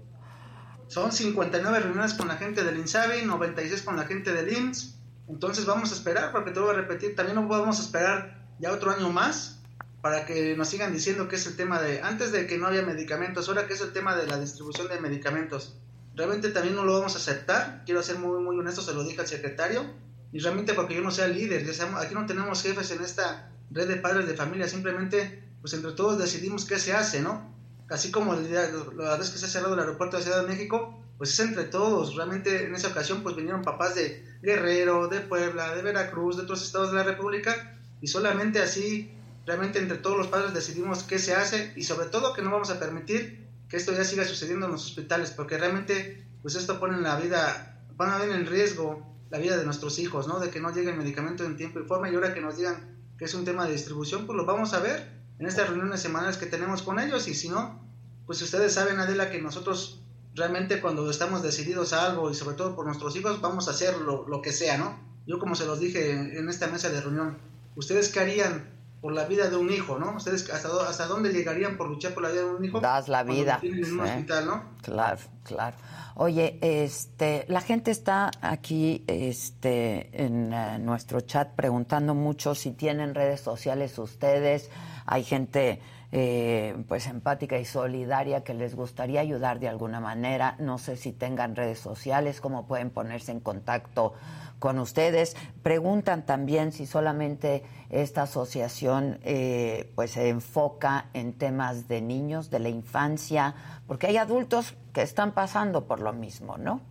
Son 0.88 1.12
59 1.12 1.80
reuniones 1.80 2.15
con 2.15 2.28
la 2.28 2.36
gente 2.36 2.63
del 2.63 2.78
INSABI, 2.78 3.24
96 3.26 3.84
con 3.84 3.95
la 3.95 4.04
gente 4.06 4.34
del 4.34 4.52
IMSS. 4.52 5.01
Entonces 5.28 5.66
vamos 5.66 5.92
a 5.92 5.96
esperar, 5.96 6.32
porque 6.32 6.52
te 6.52 6.60
voy 6.60 6.72
a 6.72 6.74
repetir, 6.74 7.16
también 7.16 7.36
no 7.36 7.48
podemos 7.48 7.80
esperar 7.80 8.48
ya 8.60 8.72
otro 8.72 8.92
año 8.92 9.10
más 9.10 9.62
para 10.02 10.26
que 10.26 10.56
nos 10.58 10.68
sigan 10.68 10.92
diciendo 10.92 11.28
que 11.28 11.36
es 11.36 11.46
el 11.48 11.56
tema 11.56 11.82
de, 11.82 12.02
antes 12.02 12.32
de 12.32 12.48
que 12.48 12.58
no 12.58 12.68
había 12.68 12.82
medicamentos, 12.82 13.48
ahora 13.48 13.68
que 13.68 13.74
es 13.74 13.82
el 13.82 13.94
tema 13.94 14.16
de 14.16 14.28
la 14.28 14.40
distribución 14.40 14.88
de 14.88 15.00
medicamentos. 15.00 15.78
Realmente 16.16 16.50
también 16.50 16.76
no 16.76 16.84
lo 16.84 16.94
vamos 16.94 17.16
a 17.16 17.20
aceptar, 17.20 17.84
quiero 17.86 18.02
ser 18.04 18.18
muy, 18.18 18.42
muy 18.44 18.58
honesto, 18.58 18.82
se 18.82 18.94
lo 18.94 19.04
dije 19.04 19.22
al 19.22 19.28
secretario, 19.28 19.86
y 20.34 20.40
realmente 20.40 20.74
porque 20.74 20.96
yo 20.96 21.02
no 21.02 21.12
sea 21.12 21.28
líder, 21.28 21.66
aquí 21.98 22.14
no 22.14 22.26
tenemos 22.26 22.64
jefes 22.64 22.92
en 22.92 23.04
esta 23.04 23.52
red 23.70 23.88
de 23.88 23.98
padres 23.98 24.28
de 24.28 24.36
familia, 24.36 24.68
simplemente 24.68 25.44
pues 25.62 25.74
entre 25.74 25.92
todos 25.92 26.18
decidimos 26.18 26.66
qué 26.66 26.80
se 26.80 26.94
hace, 26.94 27.22
¿no? 27.22 27.56
Así 27.90 28.10
como 28.10 28.34
la 28.34 29.18
vez 29.18 29.30
que 29.30 29.38
se 29.38 29.46
ha 29.46 29.50
cerrado 29.50 29.74
el 29.74 29.82
aeropuerto 29.82 30.18
de 30.18 30.24
Ciudad 30.24 30.42
de 30.42 30.48
México, 30.48 31.01
pues 31.22 31.34
es 31.34 31.40
entre 31.42 31.66
todos, 31.66 32.16
realmente 32.16 32.66
en 32.66 32.74
esa 32.74 32.88
ocasión 32.88 33.22
pues 33.22 33.36
vinieron 33.36 33.62
papás 33.62 33.94
de 33.94 34.26
Guerrero, 34.42 35.08
de 35.08 35.20
Puebla, 35.20 35.76
de 35.76 35.84
Veracruz, 35.84 36.36
de 36.36 36.42
otros 36.42 36.64
estados 36.64 36.90
de 36.90 36.98
la 36.98 37.04
República, 37.04 37.80
y 38.02 38.08
solamente 38.08 38.60
así, 38.60 39.12
realmente 39.46 39.78
entre 39.78 40.00
todos 40.00 40.18
los 40.18 40.26
padres 40.30 40.56
decidimos 40.56 41.04
qué 41.04 41.20
se 41.20 41.36
hace 41.36 41.74
y 41.76 41.84
sobre 41.84 42.08
todo 42.08 42.34
que 42.34 42.42
no 42.42 42.50
vamos 42.50 42.72
a 42.72 42.80
permitir 42.80 43.48
que 43.70 43.78
esto 43.78 43.94
ya 43.94 44.04
siga 44.04 44.26
sucediendo 44.26 44.66
en 44.66 44.72
los 44.72 44.84
hospitales, 44.84 45.30
porque 45.30 45.60
realmente 45.60 46.26
pues 46.42 46.56
esto 46.56 46.80
pone 46.80 46.98
en 46.98 47.04
la 47.04 47.18
vida, 47.18 47.80
van 47.98 48.10
a 48.10 48.18
ver 48.18 48.32
en 48.32 48.48
riesgo 48.48 49.16
la 49.30 49.38
vida 49.38 49.58
de 49.58 49.64
nuestros 49.64 50.00
hijos, 50.00 50.28
¿no? 50.28 50.40
De 50.40 50.50
que 50.50 50.60
no 50.60 50.74
llegue 50.74 50.90
el 50.90 50.98
medicamento 50.98 51.46
en 51.46 51.56
tiempo 51.56 51.80
y 51.80 51.84
forma 51.84 52.10
y 52.10 52.16
ahora 52.16 52.34
que 52.34 52.42
nos 52.42 52.58
digan 52.58 52.98
que 53.20 53.26
es 53.26 53.34
un 53.36 53.46
tema 53.46 53.68
de 53.68 53.74
distribución, 53.74 54.26
pues 54.26 54.36
lo 54.36 54.48
vamos 54.48 54.74
a 54.74 54.80
ver 54.80 55.08
en 55.38 55.46
estas 55.46 55.70
reuniones 55.70 56.02
semanales 56.02 56.38
que 56.38 56.48
tenemos 56.48 56.82
con 56.82 57.00
ellos 57.00 57.28
y 57.28 57.36
si 57.36 57.48
no, 57.48 57.80
pues 58.26 58.42
ustedes 58.42 58.74
saben, 58.74 59.00
Adela, 59.00 59.30
que 59.30 59.40
nosotros 59.40 60.01
realmente 60.36 60.82
cuando 60.82 61.10
estamos 61.10 61.44
decididos 61.44 61.94
a 61.94 62.06
algo 62.06 62.32
y 62.32 62.36
sobre 62.36 62.56
todo 62.56 62.76
por 62.76 62.86
nuestros 62.86 63.15
hijos, 63.15 63.41
vamos 63.41 63.67
a 63.67 63.72
hacer 63.72 63.98
lo, 63.98 64.28
lo 64.28 64.41
que 64.41 64.52
sea, 64.52 64.78
¿no? 64.78 64.98
Yo 65.28 65.39
como 65.39 65.56
se 65.56 65.65
los 65.65 65.80
dije 65.80 66.12
en, 66.12 66.50
esta 66.50 66.67
mesa 66.67 66.89
de 66.89 67.02
reunión, 67.02 67.38
¿ustedes 67.76 68.10
qué 68.10 68.20
harían 68.22 68.70
por 69.02 69.13
la 69.13 69.26
vida 69.26 69.50
de 69.50 69.56
un 69.56 69.72
hijo, 69.72 69.98
¿no? 69.98 70.15
¿Ustedes 70.15 70.50
hasta, 70.50 70.70
hasta 70.88 71.08
dónde 71.08 71.32
llegarían 71.32 71.78
por 71.78 71.89
luchar 71.89 72.13
por 72.13 72.24
la 72.24 72.30
vida 72.30 72.44
de 72.44 72.52
un 72.52 72.65
hijo? 72.65 72.80
Das 72.80 73.08
la 73.08 73.24
vida. 73.24 73.60
En 73.62 73.94
un 73.94 74.00
hospital, 74.02 74.46
¿no? 74.46 74.63
Claro, 74.82 75.20
claro. 75.44 75.78
Oye, 76.15 76.60
este, 76.62 77.46
la 77.48 77.62
gente 77.62 77.91
está 77.91 78.30
aquí 78.41 79.04
este, 79.08 80.10
en 80.24 80.54
eh, 80.54 80.80
nuestro 80.80 81.22
chat 81.22 81.56
preguntando 81.56 82.13
mucho 82.13 82.54
si 82.54 82.72
tienen 82.72 83.15
redes 83.15 83.41
sociales 83.41 83.98
ustedes. 83.98 84.70
Hay 85.06 85.24
gente 85.24 85.82
eh, 86.12 86.76
pues 86.88 87.08
empática 87.08 87.58
y 87.58 87.65
solidaria 87.65 88.43
que 88.43 88.54
les 88.54 88.76
gustaría 88.76 89.21
ayudar 89.21 89.60
de 89.60 89.69
alguna 89.69 90.00
manera. 90.00 90.56
No 90.60 90.78
sé 90.78 90.97
si 90.97 91.13
tengan 91.13 91.56
redes 91.56 91.80
sociales, 91.80 92.41
cómo 92.41 92.67
pueden 92.67 92.89
ponerse 92.89 93.32
en 93.32 93.39
contacto 93.39 94.13
con 94.60 94.78
ustedes. 94.78 95.36
Preguntan 95.63 96.26
también 96.26 96.71
si 96.71 96.86
solamente 96.86 97.63
esta 97.89 98.24
asociación 98.24 99.19
eh, 99.24 99.91
pues 99.95 100.12
se 100.12 100.30
enfoca 100.30 101.06
en 101.13 101.34
temas 101.34 101.88
de 101.88 102.02
niños, 102.02 102.50
de 102.50 102.60
la 102.60 102.69
infancia, 102.69 103.56
porque 103.88 104.08
hay 104.08 104.17
adultos 104.17 104.76
que 104.93 105.02
están 105.02 105.32
pasando 105.32 105.86
por 105.86 106.00
lo 106.00 106.13
mismo, 106.13 106.58
¿no? 106.58 106.91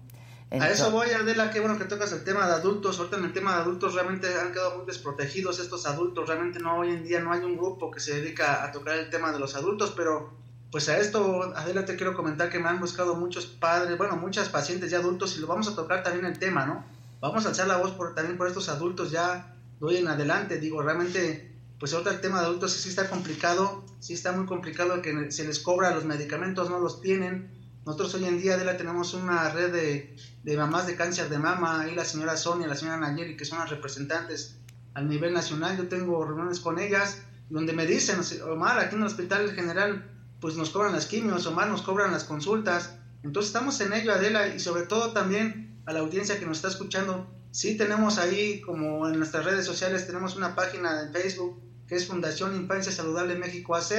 A 0.58 0.68
eso 0.68 0.90
voy, 0.90 1.10
Adela, 1.10 1.50
qué 1.50 1.60
bueno 1.60 1.78
que 1.78 1.84
tocas 1.84 2.12
el 2.12 2.24
tema 2.24 2.46
de 2.46 2.54
adultos. 2.54 2.98
Ahorita 2.98 3.18
en 3.18 3.24
el 3.24 3.32
tema 3.32 3.54
de 3.54 3.62
adultos 3.62 3.94
realmente 3.94 4.26
han 4.34 4.52
quedado 4.52 4.78
muy 4.78 4.86
desprotegidos 4.86 5.60
estos 5.60 5.86
adultos. 5.86 6.28
Realmente 6.28 6.58
no 6.58 6.78
hoy 6.78 6.90
en 6.90 7.04
día 7.04 7.20
no 7.20 7.32
hay 7.32 7.40
un 7.40 7.56
grupo 7.56 7.90
que 7.90 8.00
se 8.00 8.20
dedica 8.20 8.64
a 8.64 8.72
tocar 8.72 8.96
el 8.96 9.10
tema 9.10 9.32
de 9.32 9.38
los 9.38 9.54
adultos, 9.54 9.92
pero 9.96 10.32
pues 10.72 10.88
a 10.88 10.98
esto, 10.98 11.52
Adela, 11.54 11.84
te 11.84 11.96
quiero 11.96 12.14
comentar 12.14 12.50
que 12.50 12.58
me 12.58 12.68
han 12.68 12.80
buscado 12.80 13.14
muchos 13.14 13.46
padres, 13.46 13.96
bueno, 13.96 14.16
muchas 14.16 14.48
pacientes 14.48 14.90
ya 14.90 14.98
adultos 14.98 15.36
y 15.36 15.40
lo 15.40 15.46
vamos 15.46 15.68
a 15.68 15.76
tocar 15.76 16.02
también 16.02 16.26
el 16.26 16.38
tema, 16.38 16.66
¿no? 16.66 16.84
Vamos 17.20 17.44
a 17.44 17.50
alzar 17.50 17.68
la 17.68 17.76
voz 17.76 17.92
por, 17.92 18.14
también 18.14 18.36
por 18.36 18.48
estos 18.48 18.68
adultos 18.68 19.10
ya 19.10 19.54
doy 19.78 19.98
en 19.98 20.08
adelante. 20.08 20.58
Digo, 20.58 20.82
realmente, 20.82 21.52
pues 21.78 21.92
ahorita 21.92 22.10
el 22.10 22.20
tema 22.20 22.40
de 22.40 22.46
adultos 22.46 22.72
sí 22.72 22.88
está 22.88 23.08
complicado, 23.08 23.84
sí 24.00 24.14
está 24.14 24.32
muy 24.32 24.46
complicado 24.46 25.00
que 25.00 25.30
se 25.30 25.44
les 25.44 25.60
cobra 25.60 25.94
los 25.94 26.04
medicamentos, 26.04 26.70
no 26.70 26.80
los 26.80 27.00
tienen 27.00 27.59
nosotros 27.84 28.14
hoy 28.14 28.24
en 28.26 28.40
día, 28.40 28.54
Adela, 28.54 28.76
tenemos 28.76 29.14
una 29.14 29.48
red 29.50 29.72
de, 29.72 30.16
de 30.42 30.56
mamás 30.56 30.86
de 30.86 30.96
cáncer 30.96 31.28
de 31.28 31.38
mama, 31.38 31.86
y 31.90 31.94
la 31.94 32.04
señora 32.04 32.36
Sonia, 32.36 32.68
la 32.68 32.76
señora 32.76 32.98
Nayeli, 32.98 33.36
que 33.36 33.44
son 33.44 33.58
las 33.58 33.70
representantes 33.70 34.56
a 34.94 35.00
nivel 35.00 35.32
nacional. 35.32 35.76
Yo 35.76 35.88
tengo 35.88 36.24
reuniones 36.24 36.60
con 36.60 36.78
ellas 36.78 37.22
donde 37.48 37.72
me 37.72 37.86
dicen, 37.86 38.20
Omar, 38.48 38.78
aquí 38.78 38.94
en 38.94 39.00
el 39.00 39.06
hospital 39.06 39.52
general, 39.52 40.08
pues 40.40 40.56
nos 40.56 40.70
cobran 40.70 40.92
las 40.92 41.06
quimios, 41.06 41.46
Omar, 41.46 41.68
nos 41.68 41.82
cobran 41.82 42.12
las 42.12 42.24
consultas. 42.24 42.94
Entonces 43.22 43.48
estamos 43.48 43.80
en 43.80 43.92
ello, 43.92 44.12
Adela, 44.12 44.48
y 44.48 44.60
sobre 44.60 44.82
todo 44.82 45.12
también 45.12 45.80
a 45.86 45.92
la 45.92 46.00
audiencia 46.00 46.38
que 46.38 46.46
nos 46.46 46.58
está 46.58 46.68
escuchando. 46.68 47.28
Sí 47.50 47.76
tenemos 47.76 48.18
ahí, 48.18 48.60
como 48.60 49.08
en 49.08 49.18
nuestras 49.18 49.44
redes 49.44 49.66
sociales, 49.66 50.06
tenemos 50.06 50.36
una 50.36 50.54
página 50.54 51.02
en 51.02 51.12
Facebook 51.12 51.60
que 51.88 51.96
es 51.96 52.06
Fundación 52.06 52.54
Infancia 52.54 52.92
Saludable 52.92 53.34
México 53.34 53.74
AC, 53.74 53.92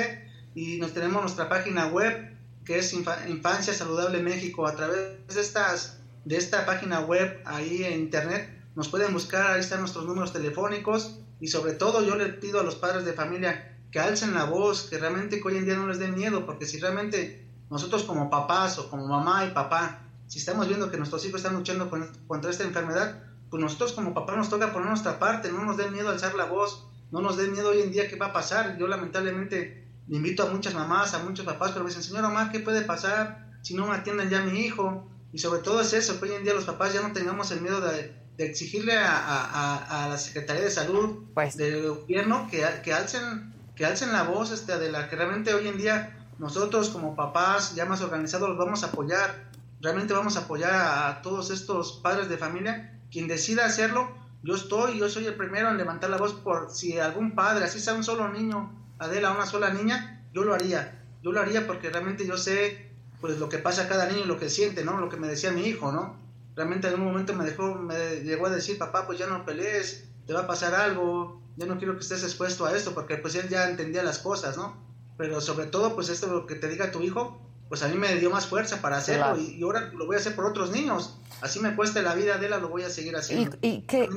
y 0.56 0.78
nos 0.78 0.94
tenemos 0.94 1.22
nuestra 1.22 1.50
página 1.50 1.88
web 1.88 2.31
que 2.65 2.80
es 2.80 2.93
Infancia 2.93 3.74
Saludable 3.74 4.21
México. 4.21 4.67
A 4.67 4.76
través 4.76 5.28
de, 5.28 5.41
estas, 5.41 6.00
de 6.26 6.38
esta 6.38 6.65
página 6.65 7.02
web 7.02 7.41
ahí 7.45 7.84
en 7.84 8.00
internet 8.00 8.62
nos 8.76 8.89
pueden 8.89 9.13
buscar, 9.13 9.52
ahí 9.52 9.60
están 9.60 9.80
nuestros 9.80 10.06
números 10.06 10.32
telefónicos 10.34 11.17
y 11.39 11.47
sobre 11.47 11.74
todo 11.74 12.04
yo 12.04 12.15
le 12.15 12.28
pido 12.30 12.60
a 12.60 12.63
los 12.63 12.76
padres 12.76 13.06
de 13.06 13.13
familia 13.13 13.78
que 13.91 14.00
alcen 14.00 14.34
la 14.34 14.45
voz, 14.45 14.84
que 14.84 14.97
realmente 14.97 15.41
hoy 15.43 15.58
en 15.58 15.65
día 15.65 15.76
no 15.76 15.88
les 15.88 16.00
den 16.00 16.15
miedo, 16.15 16.45
porque 16.45 16.65
si 16.65 16.80
realmente 16.80 17.45
nosotros 17.69 18.04
como 18.04 18.30
papás 18.30 18.78
o 18.78 18.89
como 18.89 19.08
mamá 19.08 19.45
y 19.45 19.52
papá, 19.52 20.08
si 20.28 20.39
estamos 20.39 20.67
viendo 20.67 20.89
que 20.89 20.97
nuestros 20.97 21.26
hijos 21.26 21.41
están 21.41 21.56
luchando 21.58 21.89
contra 22.28 22.52
esta 22.52 22.63
enfermedad, 22.63 23.24
pues 23.50 23.62
nosotros 23.62 23.91
como 23.91 24.13
papá 24.13 24.36
nos 24.38 24.50
toca 24.50 24.71
poner 24.71 24.88
nuestra 24.88 25.19
parte, 25.19 25.52
no 25.52 25.65
nos 25.65 25.76
den 25.76 25.91
miedo 25.91 26.10
alzar 26.10 26.36
la 26.36 26.45
voz, 26.45 26.88
no 27.12 27.21
nos 27.21 27.36
den 27.36 27.52
miedo 27.52 27.69
hoy 27.69 27.82
en 27.82 27.91
día 27.91 28.08
qué 28.08 28.15
va 28.15 28.28
a 28.28 28.34
pasar. 28.34 28.78
Yo 28.78 28.88
lamentablemente 28.88 29.81
invito 30.10 30.44
a 30.44 30.52
muchas 30.52 30.74
mamás, 30.74 31.14
a 31.14 31.20
muchos 31.24 31.46
papás, 31.46 31.72
pero 31.72 31.84
me 31.84 31.90
dicen, 31.90 32.04
señora 32.04 32.28
Omar, 32.28 32.52
¿qué 32.52 32.60
puede 32.60 32.82
pasar 32.82 33.50
si 33.62 33.74
no 33.74 33.88
me 33.88 33.96
atienden 33.96 34.30
ya 34.30 34.42
a 34.42 34.46
mi 34.46 34.60
hijo? 34.60 35.08
Y 35.34 35.40
sobre 35.40 35.62
todo 35.62 35.82
es 35.82 35.94
eso, 35.94 36.20
que 36.20 36.26
hoy 36.26 36.36
en 36.36 36.44
día 36.44 36.54
los 36.54 36.66
papás 36.66 36.94
ya 36.94 37.02
no 37.02 37.14
tengamos 37.14 37.52
el 37.52 37.62
miedo 37.62 37.80
de, 37.82 38.20
exigirle 38.38 38.96
a, 38.98 40.08
la 40.10 40.18
Secretaría 40.18 40.64
de 40.64 40.72
Salud 40.72 41.26
pues. 41.36 41.56
del 41.56 41.88
gobierno 41.88 42.48
que, 42.50 42.66
que, 42.84 42.92
alcen, 42.92 43.54
que 43.76 43.86
alcen 43.86 44.12
la 44.12 44.24
voz 44.24 44.52
este, 44.52 44.80
de 44.80 44.92
la 44.92 45.10
que 45.10 45.16
realmente 45.16 45.54
hoy 45.54 45.68
en 45.68 45.78
día 45.78 46.18
nosotros 46.42 46.90
como 46.90 47.16
papás 47.16 47.76
ya 47.76 47.86
más 47.86 48.02
organizados 48.02 48.50
los 48.50 48.58
vamos 48.58 48.84
a 48.84 48.88
apoyar. 48.88 49.52
Realmente 49.80 50.14
vamos 50.14 50.38
a 50.38 50.42
apoyar 50.42 50.74
a, 50.74 51.22
todos 51.22 51.52
estos 51.52 52.00
padres 52.02 52.30
de 52.30 52.38
familia. 52.38 53.00
Quien 53.12 53.28
decida 53.28 53.66
hacerlo, 53.66 54.10
yo 54.42 54.56
estoy, 54.56 54.98
yo 54.98 55.08
soy 55.08 55.28
el 55.28 55.36
primero 55.36 55.70
en 55.70 55.78
levantar 55.78 56.10
la 56.10 56.18
voz 56.18 56.34
por 56.34 56.72
si 56.72 56.98
algún 56.98 57.36
padre, 57.36 57.66
así 57.66 57.80
sea 57.80 57.94
un 57.94 58.04
solo 58.04 58.28
niño, 58.30 58.72
Adela, 59.02 59.32
una 59.32 59.48
sola 59.48 59.74
niña, 59.74 60.24
yo 60.32 60.44
lo 60.44 60.54
haría. 60.54 61.04
Yo 61.24 61.32
lo 61.32 61.42
haría 61.42 61.66
porque 61.66 61.90
realmente 61.90 62.26
yo 62.28 62.38
sé 62.38 62.92
pues 63.20 63.40
lo 63.40 63.50
que 63.50 63.58
pasa 63.58 63.84
a 63.84 63.88
cada 63.88 64.08
niño, 64.08 64.26
lo 64.26 64.40
que 64.40 64.50
siente, 64.50 64.84
¿no? 64.86 65.00
Lo 65.00 65.10
que 65.10 65.18
me 65.18 65.28
decía 65.28 65.52
mi 65.52 65.66
hijo, 65.66 65.92
¿no? 65.92 66.18
Realmente 66.56 66.88
en 66.88 66.96
un 66.96 67.06
momento 67.06 67.34
me 67.34 67.44
dejó, 67.44 67.76
me 67.76 68.22
llegó 68.22 68.46
a 68.46 68.52
decir, 68.52 68.78
papá, 68.78 69.08
pues 69.08 69.18
ya 69.18 69.26
no 69.26 69.44
pelees, 69.44 70.08
te 70.28 70.34
va 70.34 70.42
a 70.42 70.48
pasar 70.48 70.76
algo, 70.76 71.42
ya 71.58 71.66
no 71.66 71.80
quiero 71.80 71.96
que 71.96 72.02
estés 72.02 72.24
expuesto 72.24 72.66
a 72.66 72.76
esto, 72.76 72.94
porque 72.94 73.18
pues 73.18 73.34
él 73.36 73.50
ya 73.50 73.70
entendía 73.70 74.04
las 74.04 74.20
cosas, 74.20 74.56
¿no? 74.58 74.76
Pero 75.18 75.42
sobre 75.42 75.66
todo, 75.66 75.96
pues 75.96 76.10
esto 76.10 76.28
lo 76.28 76.46
que 76.46 76.56
te 76.56 76.68
diga 76.68 76.92
tu 76.92 77.02
hijo, 77.02 77.42
pues 77.70 77.82
a 77.82 77.88
mí 77.88 77.96
me 77.98 78.16
dio 78.16 78.30
más 78.30 78.46
fuerza 78.46 78.82
para 78.82 78.98
hacerlo 78.98 79.36
y, 79.38 79.62
ahora 79.64 79.92
lo 79.94 80.06
voy 80.06 80.16
a 80.16 80.20
hacer 80.20 80.36
por 80.36 80.46
otros 80.46 80.72
niños. 80.72 81.18
Así 81.42 81.60
me 81.60 81.76
cueste 81.76 82.04
la 82.04 82.14
vida 82.14 82.38
de 82.38 82.46
él, 82.48 82.52
lo 82.62 82.70
voy 82.70 82.84
a 82.84 82.90
seguir 82.90 83.16
haciendo. 83.16 83.58
¿Y, 83.62 83.82
qué, 83.82 84.10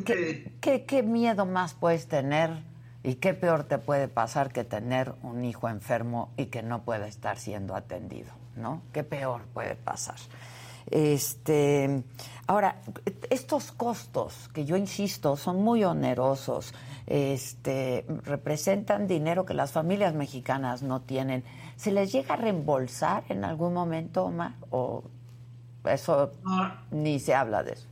qué, 0.60 0.84
qué 0.84 1.02
miedo 1.02 1.46
más 1.46 1.72
puedes 1.72 2.06
tener 2.06 2.73
¿Y 3.04 3.16
qué 3.16 3.34
peor 3.34 3.64
te 3.64 3.78
puede 3.78 4.08
pasar 4.08 4.52
que 4.52 4.64
tener 4.64 5.14
un 5.22 5.44
hijo 5.44 5.68
enfermo 5.68 6.32
y 6.36 6.46
que 6.46 6.62
no 6.62 6.82
pueda 6.82 7.06
estar 7.06 7.38
siendo 7.38 7.76
atendido? 7.76 8.32
¿No? 8.56 8.82
¿Qué 8.92 9.04
peor 9.04 9.42
puede 9.52 9.76
pasar? 9.76 10.16
Este, 10.90 12.02
Ahora, 12.46 12.76
estos 13.30 13.72
costos, 13.72 14.50
que 14.52 14.66
yo 14.66 14.76
insisto, 14.76 15.36
son 15.36 15.62
muy 15.62 15.82
onerosos, 15.82 16.74
este, 17.06 18.04
representan 18.24 19.06
dinero 19.06 19.46
que 19.46 19.54
las 19.54 19.72
familias 19.72 20.12
mexicanas 20.12 20.82
no 20.82 21.00
tienen. 21.00 21.42
¿Se 21.76 21.90
les 21.90 22.12
llega 22.12 22.34
a 22.34 22.36
reembolsar 22.36 23.24
en 23.30 23.44
algún 23.44 23.72
momento, 23.72 24.26
Omar? 24.26 24.56
¿O 24.70 25.04
eso 25.86 26.32
ni 26.90 27.18
se 27.18 27.34
habla 27.34 27.62
de 27.62 27.72
eso? 27.72 27.88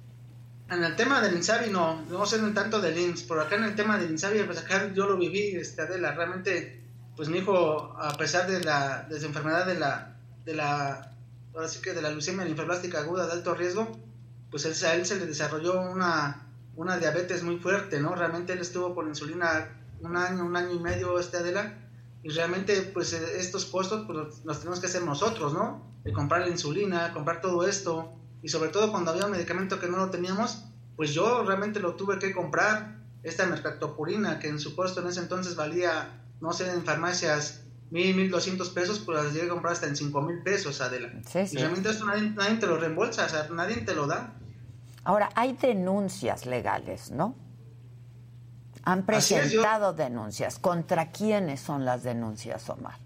En 0.72 0.82
el 0.82 0.96
tema 0.96 1.20
del 1.20 1.34
INSABI 1.34 1.68
no, 1.68 2.00
no 2.08 2.24
sé 2.24 2.38
tanto 2.52 2.80
del 2.80 2.98
INS, 2.98 3.24
por 3.24 3.38
acá 3.38 3.56
en 3.56 3.64
el 3.64 3.76
tema 3.76 3.98
del 3.98 4.10
INSABI, 4.10 4.44
pues 4.44 4.56
acá 4.56 4.90
yo 4.94 5.06
lo 5.06 5.18
viví, 5.18 5.54
este, 5.54 5.82
Adela, 5.82 6.12
realmente, 6.12 6.82
pues 7.14 7.28
mi 7.28 7.38
hijo, 7.38 7.94
a 8.00 8.16
pesar 8.16 8.50
de 8.50 8.64
la, 8.64 9.02
de 9.02 9.18
enfermedad 9.26 9.66
de 9.66 9.78
la, 9.78 10.16
de 10.46 10.54
la, 10.54 11.12
ahora 11.54 11.68
sí 11.68 11.82
que 11.82 11.92
de 11.92 12.00
la 12.00 12.08
leucemia 12.08 12.46
linfoblástica 12.46 13.00
aguda 13.00 13.26
de 13.26 13.32
alto 13.32 13.54
riesgo, 13.54 13.86
pues 14.50 14.64
él, 14.64 14.72
a 14.88 14.94
él 14.94 15.04
se 15.04 15.16
le 15.16 15.26
desarrolló 15.26 15.78
una, 15.78 16.46
una 16.74 16.96
diabetes 16.96 17.42
muy 17.42 17.58
fuerte, 17.58 18.00
¿no? 18.00 18.14
Realmente 18.14 18.54
él 18.54 18.60
estuvo 18.60 18.94
con 18.94 19.08
insulina 19.08 19.68
un 20.00 20.16
año, 20.16 20.42
un 20.42 20.56
año 20.56 20.72
y 20.72 20.80
medio, 20.80 21.18
este 21.18 21.36
Adela, 21.36 21.74
y 22.22 22.30
realmente 22.30 22.80
pues 22.94 23.12
eh, 23.12 23.40
estos 23.40 23.66
costos 23.66 24.06
pues 24.06 24.42
los 24.42 24.58
tenemos 24.60 24.80
que 24.80 24.86
hacer 24.86 25.02
nosotros, 25.02 25.52
¿no? 25.52 26.00
De 26.02 26.14
comprar 26.14 26.40
la 26.40 26.48
insulina, 26.48 27.12
comprar 27.12 27.42
todo 27.42 27.68
esto, 27.68 28.21
y 28.42 28.48
sobre 28.48 28.70
todo 28.70 28.90
cuando 28.90 29.12
había 29.12 29.26
un 29.26 29.32
medicamento 29.32 29.78
que 29.78 29.88
no 29.88 29.96
lo 29.96 30.10
teníamos, 30.10 30.64
pues 30.96 31.14
yo 31.14 31.44
realmente 31.44 31.80
lo 31.80 31.94
tuve 31.94 32.18
que 32.18 32.32
comprar, 32.32 33.00
esta 33.22 33.46
mercatopurina, 33.46 34.38
que 34.38 34.48
en 34.48 34.58
su 34.58 34.74
costo 34.74 35.00
en 35.00 35.06
ese 35.06 35.20
entonces 35.20 35.54
valía, 35.54 36.20
no 36.40 36.52
sé, 36.52 36.72
en 36.72 36.84
farmacias 36.84 37.62
mil, 37.90 38.16
mil 38.16 38.30
doscientos 38.30 38.70
pesos, 38.70 38.98
pues 38.98 39.22
las 39.22 39.32
llegué 39.32 39.46
a 39.46 39.50
comprar 39.50 39.74
hasta 39.74 39.86
en 39.86 39.96
cinco 39.96 40.22
mil 40.22 40.42
pesos, 40.42 40.80
Adela. 40.80 41.12
Y 41.34 41.56
realmente 41.56 41.90
esto 41.90 42.04
nadie, 42.04 42.30
nadie 42.30 42.56
te 42.56 42.66
lo 42.66 42.78
reembolsa, 42.78 43.26
o 43.26 43.28
sea, 43.28 43.48
nadie 43.52 43.76
te 43.76 43.94
lo 43.94 44.06
da. 44.06 44.34
Ahora, 45.04 45.28
hay 45.34 45.52
denuncias 45.52 46.46
legales, 46.46 47.10
¿no? 47.10 47.36
Han 48.84 49.04
presentado 49.04 49.92
denuncias. 49.92 50.58
¿Contra 50.58 51.10
quiénes 51.12 51.60
son 51.60 51.84
las 51.84 52.02
denuncias, 52.02 52.68
Omar? 52.70 53.01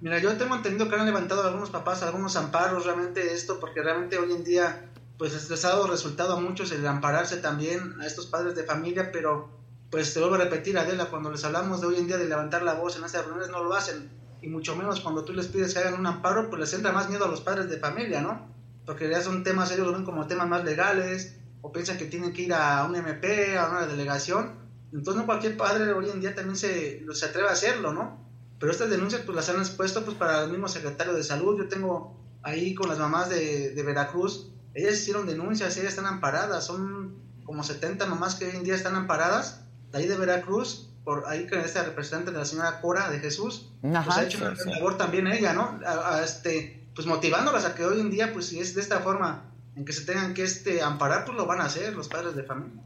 Mira, 0.00 0.18
yo 0.18 0.36
tengo 0.36 0.54
entendido 0.54 0.88
que 0.88 0.96
han 0.96 1.06
levantado 1.06 1.46
algunos 1.46 1.70
papás 1.70 2.02
algunos 2.02 2.36
amparos 2.36 2.84
realmente 2.84 3.32
esto, 3.32 3.58
porque 3.58 3.82
realmente 3.82 4.18
hoy 4.18 4.32
en 4.32 4.44
día 4.44 4.90
pues 5.18 5.32
les 5.32 5.62
resultado 5.88 6.34
a 6.34 6.40
muchos 6.40 6.70
el 6.72 6.86
ampararse 6.86 7.38
también 7.38 7.98
a 8.00 8.06
estos 8.06 8.26
padres 8.26 8.54
de 8.54 8.64
familia, 8.64 9.10
pero 9.10 9.48
pues 9.90 10.12
te 10.12 10.20
vuelvo 10.20 10.34
a 10.34 10.38
repetir, 10.38 10.78
Adela, 10.78 11.06
cuando 11.06 11.30
les 11.30 11.42
hablamos 11.44 11.80
de 11.80 11.86
hoy 11.86 11.96
en 11.96 12.06
día 12.06 12.18
de 12.18 12.28
levantar 12.28 12.62
la 12.62 12.74
voz 12.74 12.98
en 12.98 13.04
estas 13.04 13.24
reuniones 13.24 13.50
no 13.50 13.62
lo 13.62 13.72
hacen, 13.72 14.10
y 14.42 14.48
mucho 14.48 14.76
menos 14.76 15.00
cuando 15.00 15.24
tú 15.24 15.32
les 15.32 15.46
pides 15.46 15.72
que 15.72 15.80
hagan 15.80 15.98
un 15.98 16.06
amparo, 16.06 16.50
pues 16.50 16.60
les 16.60 16.74
entra 16.74 16.92
más 16.92 17.08
miedo 17.08 17.24
a 17.24 17.28
los 17.28 17.40
padres 17.40 17.70
de 17.70 17.78
familia, 17.78 18.20
¿no? 18.20 18.54
porque 18.86 19.10
ya 19.10 19.20
son 19.20 19.42
temas, 19.42 19.70
ellos 19.72 19.86
lo 19.88 19.92
ven 19.92 20.04
como 20.04 20.26
temas 20.28 20.48
más 20.48 20.64
legales, 20.64 21.36
o 21.60 21.72
piensan 21.72 21.98
que 21.98 22.06
tienen 22.06 22.32
que 22.32 22.42
ir 22.42 22.54
a 22.54 22.84
un 22.84 22.94
MP, 22.94 23.58
a 23.58 23.68
una 23.68 23.86
delegación. 23.86 24.54
Entonces 24.92 25.16
no 25.20 25.26
cualquier 25.26 25.56
padre 25.56 25.92
hoy 25.92 26.08
en 26.08 26.20
día 26.20 26.34
también 26.34 26.56
se, 26.56 27.04
se 27.12 27.26
atreve 27.26 27.48
a 27.48 27.52
hacerlo, 27.52 27.92
¿no? 27.92 28.24
Pero 28.58 28.72
estas 28.72 28.90
denuncias 28.90 29.22
pues 29.22 29.36
las 29.36 29.48
han 29.48 29.56
expuesto 29.56 30.04
pues 30.04 30.16
para 30.16 30.44
el 30.44 30.50
mismo 30.50 30.68
secretario 30.68 31.12
de 31.12 31.22
salud. 31.22 31.58
Yo 31.58 31.68
tengo 31.68 32.16
ahí 32.42 32.74
con 32.74 32.88
las 32.88 32.98
mamás 32.98 33.28
de, 33.28 33.70
de 33.70 33.82
Veracruz, 33.82 34.52
ellas 34.76 34.94
hicieron 34.94 35.26
denuncias, 35.26 35.76
ellas 35.78 35.90
están 35.90 36.06
amparadas, 36.06 36.66
son 36.66 37.16
como 37.44 37.64
70 37.64 38.04
mamás 38.06 38.34
que 38.34 38.44
hoy 38.44 38.56
en 38.56 38.62
día 38.62 38.74
están 38.74 38.94
amparadas, 38.94 39.62
de 39.90 39.98
ahí 39.98 40.06
de 40.06 40.16
Veracruz, 40.16 40.90
por 41.02 41.26
ahí 41.26 41.48
con 41.48 41.60
esta 41.60 41.82
representante 41.82 42.30
de 42.30 42.38
la 42.38 42.44
señora 42.44 42.80
Cora 42.80 43.08
de 43.10 43.18
Jesús, 43.18 43.72
pues 43.80 43.94
ha 43.94 44.24
hecho 44.24 44.38
una 44.38 44.54
labor 44.74 44.98
también 44.98 45.28
ella, 45.28 45.54
¿no? 45.54 45.80
a, 45.86 46.22
este, 46.22 46.90
pues 46.94 47.06
motivándolas 47.06 47.64
a 47.64 47.74
que 47.74 47.84
hoy 47.86 48.00
en 48.00 48.10
día, 48.10 48.32
pues 48.32 48.46
si 48.46 48.58
es 48.58 48.74
de 48.74 48.82
esta 48.82 49.00
forma 49.00 49.50
en 49.76 49.84
que 49.84 49.92
se 49.92 50.04
tengan 50.04 50.34
que 50.34 50.42
este, 50.42 50.82
amparar, 50.82 51.24
pues 51.24 51.36
lo 51.36 51.46
van 51.46 51.60
a 51.60 51.64
hacer 51.64 51.94
los 51.94 52.08
padres 52.08 52.36
de 52.36 52.42
familia. 52.42 52.82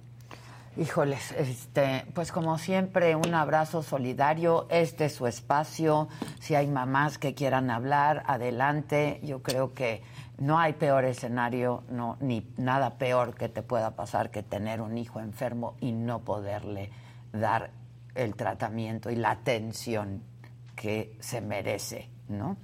Híjoles, 0.76 1.33
este, 1.33 2.06
pues 2.14 2.30
como 2.30 2.56
siempre, 2.56 3.16
un 3.16 3.35
abrazo 3.35 3.83
solidario. 3.83 4.68
Este 4.70 5.06
es 5.06 5.14
su 5.14 5.26
espacio. 5.26 6.09
Si 6.38 6.54
hay 6.54 6.68
mamás 6.68 7.18
que 7.18 7.35
quieran 7.35 7.70
hablar, 7.70 8.22
adelante. 8.26 9.20
Yo 9.24 9.42
creo 9.42 9.74
que 9.74 10.02
no 10.38 10.61
hay 10.61 10.74
peor 10.74 11.04
escenario, 11.04 11.83
no, 11.90 12.16
ni 12.20 12.46
nada 12.56 12.98
peor 12.98 13.35
que 13.35 13.48
te 13.48 13.62
pueda 13.62 13.96
pasar 13.96 14.30
que 14.30 14.44
tener 14.44 14.80
un 14.80 14.96
hijo 14.96 15.18
enfermo 15.18 15.76
y 15.80 15.90
no 15.90 16.24
poderle 16.24 16.90
dar 17.33 17.72
el 18.14 18.37
tratamiento 18.37 19.11
y 19.11 19.16
la 19.16 19.33
atención 19.33 20.22
que 20.76 21.16
se 21.20 21.40
merece, 21.40 22.09
¿no? 22.28 22.56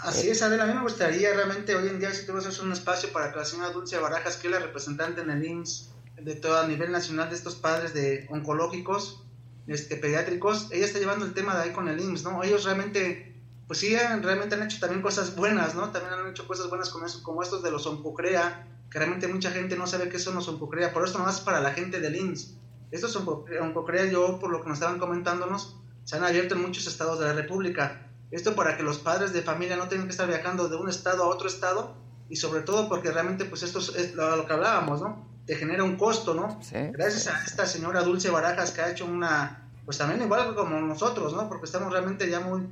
Así 0.00 0.28
es, 0.28 0.42
Adela, 0.42 0.64
a 0.64 0.66
mí 0.66 0.74
me 0.74 0.82
gustaría 0.82 1.32
realmente 1.32 1.76
hoy 1.76 1.88
en 1.88 2.00
día 2.00 2.12
si 2.12 2.26
tú 2.26 2.32
un 2.32 2.72
espacio 2.72 3.12
para 3.12 3.30
que 3.30 3.38
la 3.38 3.44
señora 3.44 3.70
Dulce 3.70 3.98
Barajas, 3.98 4.36
que 4.36 4.48
es 4.48 4.52
la 4.52 4.58
representante 4.58 5.20
en 5.20 5.30
el 5.30 5.44
IMSS 5.44 5.91
de 6.24 6.34
todo 6.34 6.58
a 6.58 6.66
nivel 6.66 6.92
nacional 6.92 7.28
de 7.28 7.36
estos 7.36 7.54
padres 7.54 7.94
de 7.94 8.26
oncológicos, 8.30 9.24
este, 9.66 9.96
pediátricos, 9.96 10.68
ella 10.72 10.84
está 10.84 10.98
llevando 10.98 11.24
el 11.24 11.34
tema 11.34 11.54
de 11.54 11.62
ahí 11.62 11.70
con 11.72 11.88
el 11.88 12.00
IMSS, 12.00 12.24
¿no? 12.24 12.42
Ellos 12.42 12.64
realmente, 12.64 13.34
pues 13.66 13.78
sí, 13.78 13.96
realmente 13.96 14.54
han 14.54 14.62
hecho 14.62 14.80
también 14.80 15.02
cosas 15.02 15.36
buenas, 15.36 15.74
¿no? 15.74 15.90
También 15.90 16.14
han 16.14 16.28
hecho 16.28 16.46
cosas 16.46 16.68
buenas 16.68 16.90
como, 16.90 17.06
eso, 17.06 17.42
estos 17.42 17.62
de 17.62 17.70
los 17.70 17.86
oncocrea, 17.86 18.66
que 18.90 18.98
realmente 18.98 19.28
mucha 19.28 19.50
gente 19.50 19.76
no 19.76 19.86
sabe 19.86 20.08
qué 20.08 20.18
son 20.18 20.34
los 20.34 20.48
oncocrea, 20.48 20.92
por 20.92 21.04
esto 21.04 21.18
no 21.18 21.28
es 21.28 21.40
para 21.40 21.60
la 21.60 21.72
gente 21.72 22.00
del 22.00 22.16
IMSS. 22.16 22.54
Estos 22.90 23.16
oncocrea, 23.16 24.06
yo, 24.06 24.38
por 24.38 24.50
lo 24.50 24.62
que 24.62 24.68
nos 24.68 24.78
estaban 24.78 24.98
comentándonos, 24.98 25.76
se 26.04 26.16
han 26.16 26.24
abierto 26.24 26.54
en 26.56 26.62
muchos 26.62 26.86
estados 26.86 27.20
de 27.20 27.26
la 27.26 27.32
República 27.32 28.08
esto 28.32 28.56
para 28.56 28.78
que 28.78 28.82
los 28.82 28.98
padres 28.98 29.34
de 29.34 29.42
familia 29.42 29.76
no 29.76 29.88
tengan 29.88 30.06
que 30.06 30.12
estar 30.12 30.26
viajando 30.26 30.68
de 30.68 30.76
un 30.76 30.88
estado 30.88 31.22
a 31.22 31.28
otro 31.28 31.46
estado 31.46 31.94
y 32.30 32.36
sobre 32.36 32.62
todo 32.62 32.88
porque 32.88 33.12
realmente 33.12 33.44
pues 33.44 33.62
esto 33.62 33.78
es 33.78 34.14
lo, 34.14 34.46
que 34.46 34.52
hablábamos, 34.54 35.02
¿no? 35.02 35.28
Te 35.46 35.56
genera 35.56 35.84
un 35.84 35.96
costo, 35.96 36.34
¿no? 36.34 36.60
Gracias 36.92 37.26
a 37.26 37.42
esta 37.44 37.66
señora 37.66 38.02
Dulce 38.02 38.30
Barajas 38.30 38.70
que 38.70 38.80
ha 38.80 38.90
hecho 38.90 39.06
una, 39.06 39.68
pues 39.84 39.98
también 39.98 40.22
igual 40.22 40.54
como 40.54 40.80
nosotros, 40.80 41.32
¿no? 41.34 41.48
Porque 41.48 41.66
estamos 41.66 41.92
realmente 41.92 42.30
ya 42.30 42.40
muy, 42.40 42.62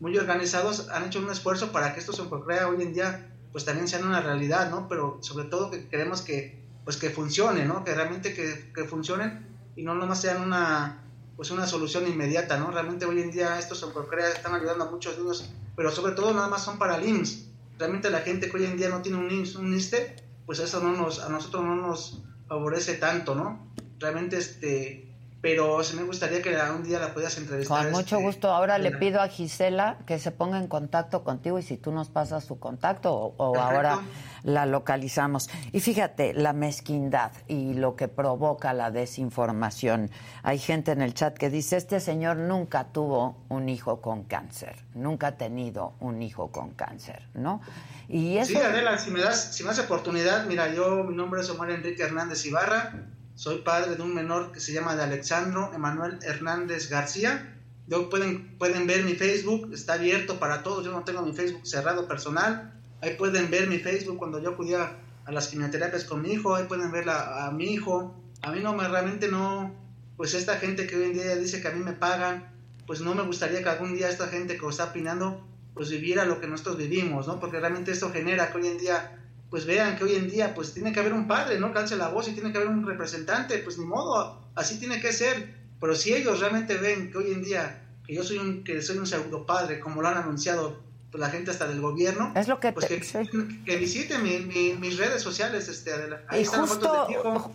muy 0.00 0.16
organizados, 0.18 0.88
han 0.90 1.04
hecho 1.04 1.20
un 1.20 1.30
esfuerzo 1.30 1.70
para 1.72 1.94
que 1.94 2.00
esto 2.00 2.12
se 2.12 2.22
crea 2.44 2.68
hoy 2.68 2.82
en 2.82 2.92
día 2.92 3.28
pues 3.52 3.64
también 3.64 3.88
sean 3.88 4.06
una 4.06 4.20
realidad, 4.20 4.70
¿no? 4.70 4.88
Pero 4.88 5.18
sobre 5.20 5.46
todo 5.46 5.70
que 5.70 5.88
queremos 5.88 6.22
que 6.22 6.58
pues 6.84 6.96
que 6.96 7.10
funcione, 7.10 7.64
¿no? 7.64 7.84
Que 7.84 7.94
realmente 7.94 8.34
que, 8.34 8.72
que 8.74 8.84
funcionen 8.84 9.46
y 9.76 9.82
no 9.82 9.94
nomás 9.94 10.20
sean 10.20 10.42
una 10.42 11.02
pues 11.36 11.52
una 11.52 11.66
solución 11.66 12.08
inmediata, 12.08 12.58
¿no? 12.58 12.70
Realmente 12.70 13.06
hoy 13.06 13.22
en 13.22 13.30
día 13.30 13.58
estos 13.58 13.82
Oncocrea 13.84 14.28
están 14.28 14.54
ayudando 14.54 14.84
a 14.84 14.90
muchos 14.90 15.16
niños, 15.18 15.48
pero 15.76 15.92
sobre 15.92 16.12
todo 16.12 16.34
nada 16.34 16.48
más 16.48 16.64
son 16.64 16.78
para 16.78 16.96
el 16.96 17.08
IMSS. 17.08 17.44
Realmente 17.78 18.10
la 18.10 18.20
gente 18.20 18.50
que 18.50 18.56
hoy 18.56 18.64
en 18.64 18.76
día 18.76 18.88
no 18.88 19.02
tiene 19.02 19.18
un 19.18 19.30
IMSS, 19.30 19.54
un 19.54 19.72
ISTE, 19.72 20.16
pues 20.48 20.60
eso 20.60 20.80
no 20.80 20.92
nos, 20.92 21.22
a 21.22 21.28
nosotros 21.28 21.62
no 21.62 21.76
nos 21.76 22.22
favorece 22.46 22.94
tanto, 22.94 23.34
¿no? 23.34 23.70
Realmente 23.98 24.38
este 24.38 25.07
pero 25.40 25.84
sí 25.84 25.94
me 25.96 26.02
gustaría 26.02 26.42
que 26.42 26.56
un 26.74 26.82
día 26.82 26.98
la 26.98 27.14
puedas 27.14 27.38
entrevistar. 27.38 27.84
Con 27.84 27.92
mucho 27.92 28.16
este, 28.16 28.26
gusto. 28.26 28.50
Ahora 28.50 28.76
le 28.78 28.90
pido 28.90 29.20
a 29.20 29.28
Gisela 29.28 29.98
que 30.04 30.18
se 30.18 30.32
ponga 30.32 30.58
en 30.58 30.66
contacto 30.66 31.22
contigo 31.22 31.58
y 31.60 31.62
si 31.62 31.76
tú 31.76 31.92
nos 31.92 32.08
pasas 32.08 32.44
su 32.44 32.58
contacto 32.58 33.12
o, 33.14 33.56
ahora 33.56 34.00
la 34.42 34.66
localizamos. 34.66 35.48
Y 35.72 35.80
fíjate, 35.80 36.34
la 36.34 36.52
mezquindad 36.52 37.30
y 37.46 37.74
lo 37.74 37.94
que 37.94 38.08
provoca 38.08 38.72
la 38.72 38.90
desinformación. 38.90 40.10
Hay 40.42 40.58
gente 40.58 40.90
en 40.90 41.02
el 41.02 41.14
chat 41.14 41.36
que 41.36 41.50
dice, 41.50 41.76
este 41.76 42.00
señor 42.00 42.36
nunca 42.36 42.88
tuvo 42.92 43.44
un 43.48 43.68
hijo 43.68 44.00
con 44.00 44.24
cáncer, 44.24 44.76
nunca 44.94 45.28
ha 45.28 45.36
tenido 45.36 45.94
un 46.00 46.20
hijo 46.20 46.50
con 46.50 46.70
cáncer, 46.70 47.28
¿no? 47.34 47.60
Y 48.08 48.38
eso... 48.38 48.52
Sí, 48.52 48.56
Adela, 48.56 48.98
si 48.98 49.10
me 49.10 49.20
das, 49.20 49.54
si 49.54 49.62
me 49.62 49.68
das 49.68 49.78
oportunidad, 49.78 50.46
mira, 50.46 50.72
yo, 50.72 51.04
mi 51.04 51.14
nombre 51.14 51.42
es 51.42 51.50
Omar 51.50 51.70
Enrique 51.70 52.02
Hernández 52.02 52.44
Ibarra, 52.46 52.92
soy 53.38 53.58
padre 53.58 53.94
de 53.94 54.02
un 54.02 54.12
menor 54.14 54.50
que 54.50 54.58
se 54.58 54.72
llama 54.72 54.96
de 54.96 55.04
Alexandro 55.04 55.70
Emanuel 55.72 56.18
Hernández 56.22 56.90
García. 56.90 57.54
Yo 57.86 58.10
pueden, 58.10 58.58
pueden 58.58 58.88
ver 58.88 59.04
mi 59.04 59.14
Facebook, 59.14 59.72
está 59.72 59.92
abierto 59.92 60.40
para 60.40 60.64
todos. 60.64 60.84
Yo 60.84 60.90
no 60.90 61.04
tengo 61.04 61.22
mi 61.22 61.32
Facebook 61.32 61.64
cerrado 61.64 62.08
personal. 62.08 62.74
Ahí 63.00 63.14
pueden 63.14 63.48
ver 63.48 63.68
mi 63.68 63.78
Facebook 63.78 64.18
cuando 64.18 64.42
yo 64.42 64.50
acudía 64.50 64.98
a 65.24 65.30
las 65.30 65.46
quimioterapias 65.46 66.02
con 66.02 66.20
mi 66.20 66.32
hijo. 66.32 66.56
Ahí 66.56 66.64
pueden 66.64 66.90
ver 66.90 67.08
a 67.08 67.48
mi 67.52 67.66
hijo. 67.66 68.12
A 68.42 68.50
mí 68.50 68.58
no 68.60 68.74
me 68.74 68.88
realmente 68.88 69.28
no, 69.28 69.72
pues 70.16 70.34
esta 70.34 70.56
gente 70.56 70.88
que 70.88 70.96
hoy 70.96 71.04
en 71.04 71.12
día 71.12 71.36
dice 71.36 71.62
que 71.62 71.68
a 71.68 71.72
mí 71.72 71.78
me 71.78 71.92
pagan, 71.92 72.52
pues 72.88 73.00
no 73.02 73.14
me 73.14 73.22
gustaría 73.22 73.62
que 73.62 73.68
algún 73.68 73.94
día 73.94 74.08
esta 74.08 74.26
gente 74.26 74.58
que 74.58 74.66
está 74.66 74.86
opinando, 74.86 75.46
pues 75.74 75.90
viviera 75.90 76.24
lo 76.24 76.40
que 76.40 76.48
nosotros 76.48 76.76
vivimos, 76.76 77.28
¿no? 77.28 77.38
Porque 77.38 77.60
realmente 77.60 77.92
esto 77.92 78.10
genera 78.10 78.50
que 78.50 78.58
hoy 78.58 78.66
en 78.66 78.78
día 78.78 79.17
pues 79.50 79.64
vean 79.64 79.96
que 79.96 80.04
hoy 80.04 80.14
en 80.14 80.28
día 80.28 80.54
pues 80.54 80.74
tiene 80.74 80.92
que 80.92 81.00
haber 81.00 81.12
un 81.12 81.26
padre, 81.26 81.58
¿no? 81.58 81.72
Calce 81.72 81.96
la 81.96 82.08
voz 82.08 82.28
y 82.28 82.32
tiene 82.32 82.52
que 82.52 82.58
haber 82.58 82.70
un 82.70 82.86
representante, 82.86 83.58
pues 83.58 83.78
ni 83.78 83.86
modo, 83.86 84.50
así 84.54 84.78
tiene 84.78 85.00
que 85.00 85.12
ser. 85.12 85.54
Pero 85.80 85.94
si 85.94 86.12
ellos 86.12 86.40
realmente 86.40 86.76
ven 86.76 87.10
que 87.10 87.18
hoy 87.18 87.32
en 87.32 87.42
día 87.42 87.84
que 88.04 88.14
yo 88.14 88.24
soy 88.24 88.38
un 88.38 88.64
que 88.64 88.82
soy 88.82 88.98
un 88.98 89.06
pseudo 89.06 89.46
padre, 89.46 89.80
como 89.80 90.02
lo 90.02 90.08
han 90.08 90.18
anunciado 90.18 90.80
pues, 91.10 91.20
la 91.20 91.30
gente 91.30 91.50
hasta 91.50 91.66
del 91.66 91.80
gobierno, 91.80 92.32
es 92.34 92.48
lo 92.48 92.60
que 92.60 92.72
pues 92.72 92.86
que, 92.86 93.76
visiten 93.76 94.22
mis 94.22 94.98
redes 94.98 95.22
sociales, 95.22 95.68
este 95.68 95.92
Ahí 96.28 96.42
y 96.42 96.44
justo, 96.44 97.06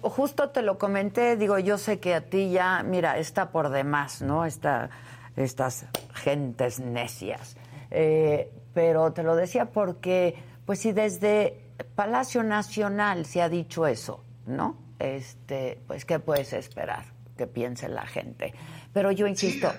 justo 0.02 0.50
te 0.50 0.62
lo 0.62 0.78
comenté, 0.78 1.38
digo, 1.38 1.60
yo 1.60 1.78
sé 1.78 2.00
que 2.00 2.16
a 2.16 2.22
ti 2.22 2.52
ya, 2.52 2.82
mira, 2.84 3.20
está 3.20 3.52
por 3.52 3.70
demás, 3.70 4.22
¿no? 4.22 4.46
Esta, 4.46 4.90
estas 5.36 5.86
gentes 6.14 6.80
necias. 6.80 7.56
Eh, 7.92 8.50
pero 8.74 9.14
te 9.14 9.22
lo 9.22 9.36
decía 9.36 9.66
porque, 9.66 10.36
pues 10.66 10.80
si 10.80 10.92
desde 10.92 11.63
Palacio 11.84 12.44
Nacional 12.44 13.26
se 13.26 13.42
ha 13.42 13.50
dicho 13.50 13.88
eso, 13.88 14.24
¿no? 14.46 14.78
Este, 15.00 15.80
pues, 15.88 16.06
¿qué 16.06 16.20
puedes 16.20 16.54
esperar 16.54 17.06
que 17.38 17.48
piense 17.48 17.90
la 17.90 18.06
gente? 18.06 18.54
Pero 18.94 19.12
yo 19.12 19.28
insisto, 19.28 19.72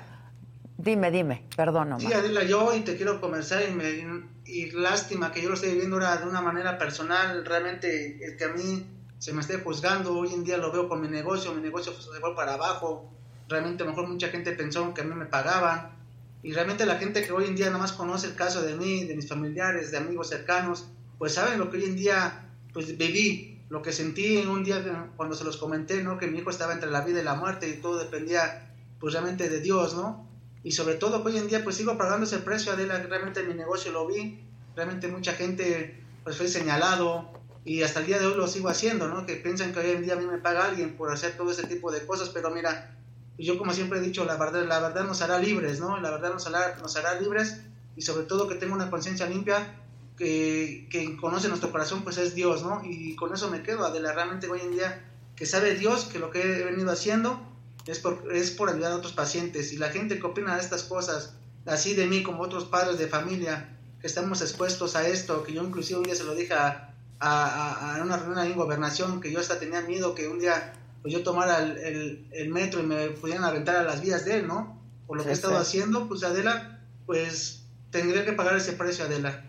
dime, 0.77 1.11
dime, 1.11 1.45
perdón, 1.57 2.01
Sí, 2.01 2.13
Adela, 2.13 2.43
yo 2.45 2.75
y 2.75 2.81
te 2.81 2.97
quiero 2.97 3.21
comenzar 3.21 3.63
y, 3.69 3.73
me, 3.73 4.29
y 4.45 4.71
lástima 4.73 5.33
que 5.33 5.43
yo 5.43 5.49
lo 5.49 5.55
esté 5.55 5.73
viviendo 5.73 5.97
ahora 5.97 6.17
de 6.19 6.29
una 6.29 6.41
manera 6.41 6.79
personal, 6.79 7.45
realmente 7.45 8.25
el 8.25 8.37
que 8.37 8.45
a 8.45 8.49
mí 8.49 8.87
se 9.19 9.33
me 9.33 9.41
esté 9.41 9.59
juzgando, 9.59 10.19
hoy 10.19 10.35
en 10.35 10.45
día 10.45 10.59
lo 10.59 10.71
veo 10.71 10.89
con 10.89 11.01
mi 11.01 11.09
negocio, 11.09 11.55
mi 11.55 11.63
negocio 11.63 11.93
se 11.93 12.21
fue 12.21 12.35
para 12.35 12.55
abajo, 12.55 13.11
realmente 13.49 13.83
a 13.83 13.87
lo 13.87 13.93
mejor 13.93 14.09
mucha 14.09 14.29
gente 14.29 14.53
pensó 14.53 14.93
que 14.93 15.01
a 15.01 15.05
mí 15.05 15.15
me 15.15 15.27
pagaban, 15.27 15.95
y 16.43 16.53
realmente 16.53 16.85
la 16.85 16.97
gente 16.97 17.25
que 17.25 17.33
hoy 17.33 17.47
en 17.47 17.57
día 17.57 17.67
nada 17.67 17.79
más 17.79 17.93
conoce 17.93 18.27
el 18.27 18.35
caso 18.35 18.63
de 18.63 18.77
mí, 18.77 19.05
de 19.05 19.17
mis 19.17 19.27
familiares, 19.27 19.91
de 19.91 19.97
amigos 19.97 20.29
cercanos, 20.29 20.89
pues 21.19 21.35
saben 21.35 21.59
lo 21.59 21.71
que 21.71 21.79
hoy 21.79 21.85
en 21.85 21.97
día 21.97 22.51
pues 22.73 22.97
viví, 22.97 23.63
lo 23.69 23.83
que 23.83 23.93
sentí 23.93 24.39
en 24.39 24.49
un 24.49 24.65
día 24.65 25.11
cuando 25.17 25.35
se 25.35 25.45
los 25.45 25.57
comenté, 25.57 26.03
¿no? 26.03 26.19
Que 26.19 26.27
mi 26.27 26.39
hijo 26.39 26.51
estaba 26.51 26.73
entre 26.73 26.91
la 26.91 27.03
vida 27.03 27.21
y 27.21 27.25
la 27.25 27.35
muerte 27.35 27.69
y 27.69 27.81
todo 27.81 27.99
dependía 27.99 28.73
pues 29.01 29.13
realmente 29.13 29.49
de 29.49 29.61
Dios, 29.61 29.95
¿no? 29.95 30.29
Y 30.63 30.73
sobre 30.73 30.95
todo 30.95 31.23
hoy 31.23 31.37
en 31.37 31.49
día 31.49 31.63
pues 31.63 31.77
sigo 31.77 31.97
pagando 31.99 32.27
ese 32.27 32.39
precio, 32.39 32.73
Adela, 32.73 32.99
realmente 32.99 33.43
mi 33.43 33.55
negocio 33.55 33.93
lo 33.93 34.07
vi, 34.07 34.41
realmente 34.75 35.09
mucha 35.09 35.33
gente 35.33 36.03
pues 36.25 36.37
fue 36.37 36.49
señalado 36.49 37.31
y 37.65 37.83
hasta 37.83 38.01
el 38.01 38.07
día 38.07 38.19
de 38.19 38.27
hoy 38.27 38.35
lo 38.37 38.47
sigo 38.47 38.69
haciendo, 38.69 39.09
¿no? 39.09 39.27
Que 39.27 39.37
piensan 39.37 39.73
que 39.73 39.81
hoy 39.81 39.91
en 39.91 40.03
día 40.03 40.15
a 40.15 40.17
mí 40.17 40.27
me 40.27 40.39
paga 40.39 40.67
alguien 40.67 40.97
por 40.97 41.13
hacer 41.13 41.37
todo 41.37 41.51
ese 41.51 41.67
tipo 41.67 41.91
de 41.93 42.05
cosas, 42.07 42.31
pero 42.31 42.51
mira, 42.51 42.97
yo 43.39 43.59
como 43.59 43.73
siempre 43.73 43.99
he 43.99 44.03
dicho, 44.03 44.25
la 44.25 44.37
verdad, 44.37 44.67
la 44.67 44.81
verdad 44.81 45.05
nos 45.05 45.23
hará 45.23 45.39
libres, 45.39 45.81
¿no? 45.81 45.99
La 46.01 46.11
verdad 46.11 46.33
nos 46.33 46.47
hará, 46.47 46.77
nos 46.77 46.97
hará 46.97 47.19
libres 47.21 47.63
y 47.97 48.03
sobre 48.03 48.27
todo 48.27 48.49
que 48.49 48.55
tenga 48.57 48.75
una 48.75 48.91
conciencia 48.91 49.27
limpia, 49.27 49.84
que, 50.17 50.87
que 50.91 51.17
conoce 51.17 51.49
nuestro 51.49 51.73
corazón, 51.73 52.03
pues 52.03 52.19
es 52.19 52.35
Dios, 52.35 52.63
¿no? 52.63 52.83
Y 52.85 53.17
con 53.17 53.35
eso 53.35 53.51
me 53.51 53.63
quedo, 53.63 53.85
Adela, 53.85 54.13
realmente 54.13 54.49
hoy 54.49 54.61
en 54.61 54.73
día 54.73 55.11
que 55.37 55.47
sabe 55.47 55.75
Dios 55.75 56.05
que 56.05 56.19
lo 56.19 56.31
que 56.31 56.41
he 56.41 56.65
venido 56.65 56.93
haciendo 56.93 57.41
es 57.87 57.99
por, 57.99 58.33
es 58.33 58.51
por 58.51 58.71
ayudar 58.71 58.93
a 58.93 58.97
otros 58.97 59.13
pacientes 59.13 59.73
y 59.73 59.77
la 59.77 59.91
gente 59.91 60.19
que 60.19 60.27
opina 60.27 60.55
de 60.55 60.61
estas 60.61 60.85
cosas, 60.85 61.35
así 61.67 61.95
de 61.95 62.07
mí 62.07 62.23
como 62.23 62.43
otros 62.43 62.65
padres 62.65 62.99
de 62.99 63.09
familia, 63.09 63.77
que 64.01 64.07
estamos 64.07 64.41
expuestos 64.43 64.97
a 64.97 65.07
esto, 65.09 65.43
que 65.43 65.53
yo 65.53 65.65
inclusive 65.65 65.99
un 65.99 66.05
día 66.05 66.15
se 66.15 66.25
lo 66.25 66.35
dije 66.35 66.55
a, 66.55 66.95
a, 67.19 67.97
a 67.97 68.03
una 68.03 68.17
reunión 68.17 68.39
ahí 68.39 68.53
en 68.53 68.59
gobernación, 68.59 69.21
que 69.21 69.33
yo 69.33 69.41
hasta 69.41 69.59
tenía 69.59 69.81
miedo 69.81 70.15
que 70.15 70.29
un 70.29 70.39
día 70.39 70.75
pues 71.05 71.13
yo 71.13 71.23
tomara 71.23 71.59
el, 71.59 72.27
el, 72.31 72.49
metro 72.49 72.81
y 72.81 72.85
me 72.85 73.09
pudieran 73.09 73.45
aventar 73.45 73.77
a 73.77 73.83
las 73.83 74.01
vías 74.01 74.25
de 74.25 74.37
él, 74.37 74.47
¿no? 74.47 74.81
Por 75.07 75.19
lo 75.19 75.25
que 75.25 75.29
he 75.29 75.33
estado 75.35 75.59
haciendo, 75.59 76.09
pues 76.09 76.25
Adela, 76.25 76.81
pues 77.05 77.65
tendría 77.91 78.25
que 78.25 78.33
pagar 78.33 78.57
ese 78.57 78.73
precio, 78.73 79.05
Adela. 79.05 79.45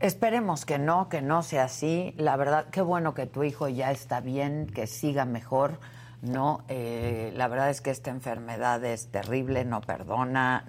Esperemos 0.00 0.64
que 0.64 0.78
no, 0.78 1.10
que 1.10 1.20
no 1.20 1.42
sea 1.42 1.64
así. 1.64 2.14
La 2.16 2.36
verdad, 2.36 2.68
qué 2.70 2.80
bueno 2.80 3.12
que 3.12 3.26
tu 3.26 3.44
hijo 3.44 3.68
ya 3.68 3.90
está 3.90 4.22
bien, 4.22 4.66
que 4.66 4.86
siga 4.86 5.26
mejor. 5.26 5.78
No, 6.22 6.64
eh, 6.68 7.32
la 7.36 7.48
verdad 7.48 7.68
es 7.68 7.82
que 7.82 7.90
esta 7.90 8.10
enfermedad 8.10 8.82
es 8.82 9.08
terrible, 9.08 9.66
no 9.66 9.82
perdona, 9.82 10.64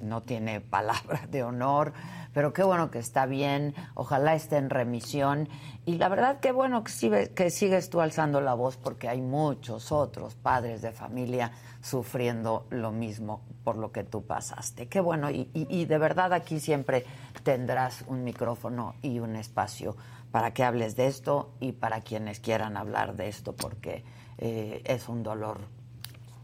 no 0.00 0.22
tiene 0.22 0.60
palabra 0.60 1.26
de 1.30 1.44
honor, 1.44 1.92
pero 2.32 2.52
qué 2.52 2.62
bueno 2.62 2.90
que 2.90 2.98
está 2.98 3.26
bien, 3.26 3.74
ojalá 3.94 4.34
esté 4.34 4.56
en 4.56 4.70
remisión 4.70 5.48
y 5.84 5.96
la 5.96 6.08
verdad 6.08 6.40
qué 6.40 6.52
bueno 6.52 6.84
que, 6.84 7.30
que 7.34 7.50
sigues 7.50 7.90
tú 7.90 8.00
alzando 8.00 8.40
la 8.40 8.54
voz 8.54 8.76
porque 8.76 9.08
hay 9.08 9.20
muchos 9.20 9.92
otros 9.92 10.34
padres 10.34 10.82
de 10.82 10.92
familia 10.92 11.52
sufriendo 11.80 12.66
lo 12.70 12.92
mismo 12.92 13.42
por 13.64 13.76
lo 13.76 13.92
que 13.92 14.04
tú 14.04 14.24
pasaste. 14.24 14.88
Qué 14.88 15.00
bueno 15.00 15.30
y, 15.30 15.50
y 15.52 15.84
de 15.84 15.98
verdad 15.98 16.32
aquí 16.32 16.60
siempre 16.60 17.04
tendrás 17.42 18.04
un 18.06 18.24
micrófono 18.24 18.94
y 19.02 19.18
un 19.18 19.36
espacio 19.36 19.96
para 20.30 20.54
que 20.54 20.64
hables 20.64 20.96
de 20.96 21.06
esto 21.06 21.52
y 21.60 21.72
para 21.72 22.00
quienes 22.00 22.40
quieran 22.40 22.76
hablar 22.76 23.14
de 23.14 23.28
esto 23.28 23.54
porque 23.54 24.04
eh, 24.38 24.82
es 24.84 25.08
un 25.08 25.22
dolor 25.22 25.60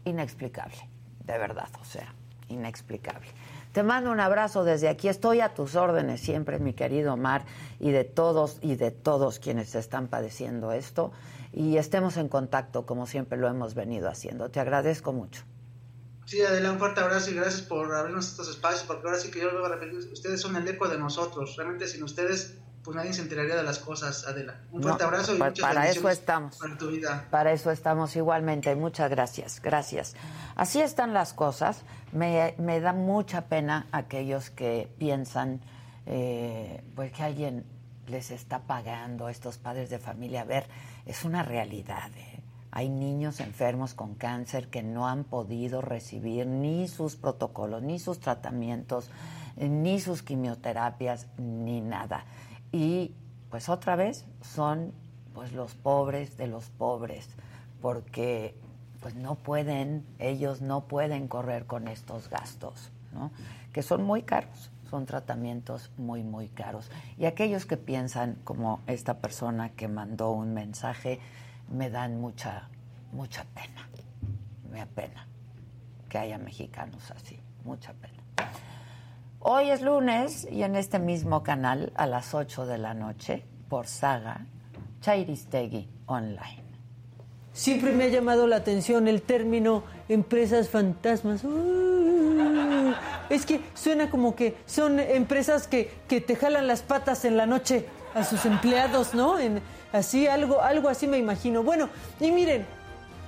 inexplicable, 0.05 0.77
de 1.25 1.37
verdad, 1.37 1.69
o 1.81 1.83
sea, 1.83 2.13
inexplicable. 2.47 3.27
Te 3.71 3.83
mando 3.83 4.11
un 4.11 4.19
abrazo 4.19 4.63
desde 4.63 4.89
aquí. 4.89 5.07
Estoy 5.07 5.41
a 5.41 5.53
tus 5.53 5.75
órdenes 5.75 6.21
siempre, 6.21 6.57
mi 6.57 6.73
querido 6.73 7.13
Omar, 7.13 7.45
y 7.79 7.91
de 7.91 8.03
todos 8.03 8.57
y 8.61 8.75
de 8.75 8.89
todos 8.89 9.37
quienes 9.37 9.75
están 9.75 10.07
padeciendo 10.07 10.71
esto. 10.71 11.11
Y 11.53 11.77
estemos 11.77 12.17
en 12.17 12.29
contacto 12.29 12.85
como 12.85 13.05
siempre 13.05 13.37
lo 13.37 13.47
hemos 13.47 13.75
venido 13.75 14.09
haciendo. 14.09 14.49
Te 14.49 14.59
agradezco 14.59 15.13
mucho. 15.13 15.43
Sí, 16.25 16.41
Adela, 16.41 16.71
un 16.71 16.79
fuerte 16.79 17.01
abrazo 17.01 17.31
y 17.31 17.35
gracias 17.35 17.61
por 17.61 17.93
abrirnos 17.93 18.27
estos 18.27 18.49
espacios, 18.49 18.83
porque 18.83 19.07
ahora 19.07 19.19
sí 19.19 19.31
que 19.31 19.39
yo 19.39 19.51
lo 19.51 19.61
voy 19.61 19.71
a 19.71 19.75
repetir, 19.75 19.97
ustedes 20.11 20.41
son 20.41 20.55
el 20.55 20.67
eco 20.67 20.87
de 20.87 20.97
nosotros. 20.97 21.55
Realmente 21.55 21.87
sin 21.87 22.03
ustedes 22.03 22.57
pues 22.89 22.97
nadie 22.97 23.13
se 23.13 23.21
enteraría 23.21 23.55
de 23.55 23.61
las 23.61 23.77
cosas, 23.77 24.25
Adela. 24.25 24.61
Un 24.71 24.81
fuerte 24.81 25.03
abrazo 25.03 25.35
y 25.35 25.37
para, 25.37 25.51
muchas 25.51 25.67
para 25.67 25.89
eso 25.91 26.09
estamos. 26.09 26.57
Para 26.57 26.75
tu 26.75 26.87
vida. 26.87 27.27
Para 27.29 27.51
eso 27.51 27.69
estamos 27.69 28.15
igualmente. 28.15 28.75
Muchas 28.75 29.11
gracias, 29.11 29.61
gracias. 29.61 30.15
Así 30.55 30.81
están 30.81 31.13
las 31.13 31.33
cosas. 31.33 31.83
Me, 32.13 32.55
me 32.57 32.79
da 32.79 32.93
mucha 32.93 33.41
pena 33.41 33.85
aquellos 33.91 34.49
que 34.49 34.91
piensan 34.97 35.61
eh, 36.07 36.83
pues 36.95 37.11
que 37.11 37.21
alguien 37.21 37.63
les 38.07 38.31
está 38.31 38.61
pagando 38.61 39.27
a 39.27 39.31
estos 39.31 39.59
padres 39.59 39.91
de 39.91 39.99
familia. 39.99 40.41
A 40.41 40.45
ver, 40.45 40.65
es 41.05 41.23
una 41.25 41.43
realidad. 41.43 42.09
¿eh? 42.17 42.41
Hay 42.71 42.89
niños 42.89 43.39
enfermos 43.39 43.93
con 43.93 44.15
cáncer 44.15 44.67
que 44.67 44.81
no 44.81 45.07
han 45.07 45.25
podido 45.25 45.81
recibir 45.81 46.47
ni 46.47 46.87
sus 46.87 47.15
protocolos, 47.15 47.83
ni 47.83 47.99
sus 47.99 48.19
tratamientos, 48.19 49.11
ni 49.57 49.99
sus 49.99 50.23
quimioterapias, 50.23 51.27
ni 51.37 51.81
nada 51.81 52.25
y 52.71 53.13
pues 53.49 53.69
otra 53.69 53.95
vez 53.95 54.25
son 54.41 54.93
pues 55.33 55.53
los 55.53 55.75
pobres 55.75 56.37
de 56.37 56.47
los 56.47 56.69
pobres 56.69 57.29
porque 57.81 58.55
pues 59.01 59.15
no 59.15 59.35
pueden 59.35 60.05
ellos 60.19 60.61
no 60.61 60.81
pueden 60.81 61.27
correr 61.27 61.65
con 61.65 61.87
estos 61.87 62.29
gastos 62.29 62.91
¿no? 63.13 63.31
que 63.73 63.81
son 63.81 64.03
muy 64.03 64.23
caros 64.23 64.71
son 64.89 65.05
tratamientos 65.05 65.91
muy 65.97 66.23
muy 66.23 66.47
caros 66.49 66.91
y 67.17 67.25
aquellos 67.25 67.65
que 67.65 67.77
piensan 67.77 68.35
como 68.43 68.81
esta 68.87 69.19
persona 69.19 69.69
que 69.69 69.87
mandó 69.87 70.31
un 70.31 70.53
mensaje 70.53 71.19
me 71.71 71.89
dan 71.89 72.19
mucha 72.19 72.69
mucha 73.11 73.45
pena 73.55 73.87
me 74.71 74.81
apena 74.81 75.27
que 76.09 76.17
haya 76.17 76.37
mexicanos 76.37 77.11
así 77.11 77.39
mucha 77.63 77.93
pena 77.93 78.19
Hoy 79.41 79.69
es 79.69 79.81
lunes 79.81 80.45
y 80.51 80.63
en 80.63 80.75
este 80.75 80.99
mismo 80.99 81.43
canal 81.43 81.93
a 81.95 82.05
las 82.07 82.33
8 82.33 82.65
de 82.65 82.77
la 82.77 82.93
noche 82.93 83.45
por 83.69 83.87
Saga 83.87 84.45
Chairistegui 84.99 85.87
Online. 86.07 86.65
Siempre 87.53 87.93
me 87.93 88.03
ha 88.03 88.07
llamado 88.09 88.47
la 88.47 88.57
atención 88.57 89.07
el 89.07 89.21
término 89.21 89.83
empresas 90.09 90.67
fantasmas. 90.67 91.45
es 93.29 93.45
que 93.45 93.61
suena 93.75 94.09
como 94.09 94.35
que 94.35 94.57
son 94.65 94.99
empresas 94.99 95.69
que, 95.69 95.89
que, 96.09 96.19
te 96.19 96.35
jalan 96.35 96.67
las 96.67 96.81
patas 96.81 97.23
en 97.23 97.37
la 97.37 97.45
noche 97.45 97.85
a 98.15 98.25
sus 98.25 98.43
empleados, 98.45 99.13
¿no? 99.13 99.39
En, 99.39 99.61
así, 99.93 100.27
algo, 100.27 100.59
algo 100.59 100.89
así 100.89 101.07
me 101.07 101.17
imagino. 101.17 101.63
Bueno, 101.63 101.87
y 102.19 102.29
miren, 102.31 102.65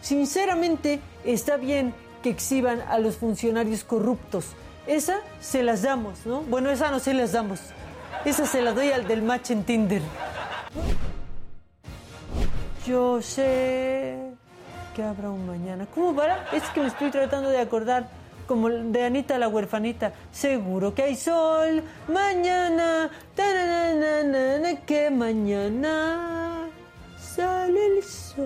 sinceramente 0.01 0.99
está 1.23 1.55
bien 1.55 1.93
que 2.21 2.31
exhiban 2.31 2.81
a 2.81 2.99
los 2.99 3.15
funcionarios 3.15 3.85
corruptos 3.85 4.47
esa 4.87 5.19
se 5.39 5.63
las 5.63 5.81
damos, 5.81 6.25
¿no? 6.25 6.41
Bueno, 6.41 6.69
esa 6.69 6.91
no 6.91 6.99
se 6.99 7.13
las 7.13 7.31
damos. 7.31 7.59
Esa 8.25 8.45
se 8.45 8.61
la 8.61 8.73
doy 8.73 8.91
al 8.91 9.07
del 9.07 9.21
match 9.21 9.51
en 9.51 9.63
Tinder. 9.63 10.01
Yo 12.85 13.21
sé 13.21 14.17
que 14.95 15.03
habrá 15.03 15.29
un 15.29 15.45
mañana. 15.47 15.85
¿Cómo 15.93 16.15
para? 16.15 16.47
Es 16.51 16.63
que 16.69 16.81
me 16.81 16.87
estoy 16.87 17.11
tratando 17.11 17.49
de 17.49 17.59
acordar 17.59 18.07
como 18.47 18.69
de 18.69 19.05
Anita 19.05 19.37
la 19.37 19.47
huerfanita. 19.47 20.13
Seguro 20.31 20.93
que 20.93 21.03
hay 21.03 21.15
sol 21.15 21.83
mañana. 22.07 23.09
Que 24.85 25.09
mañana 25.09 26.67
sale 27.17 27.97
el 27.97 28.03
sol. 28.03 28.41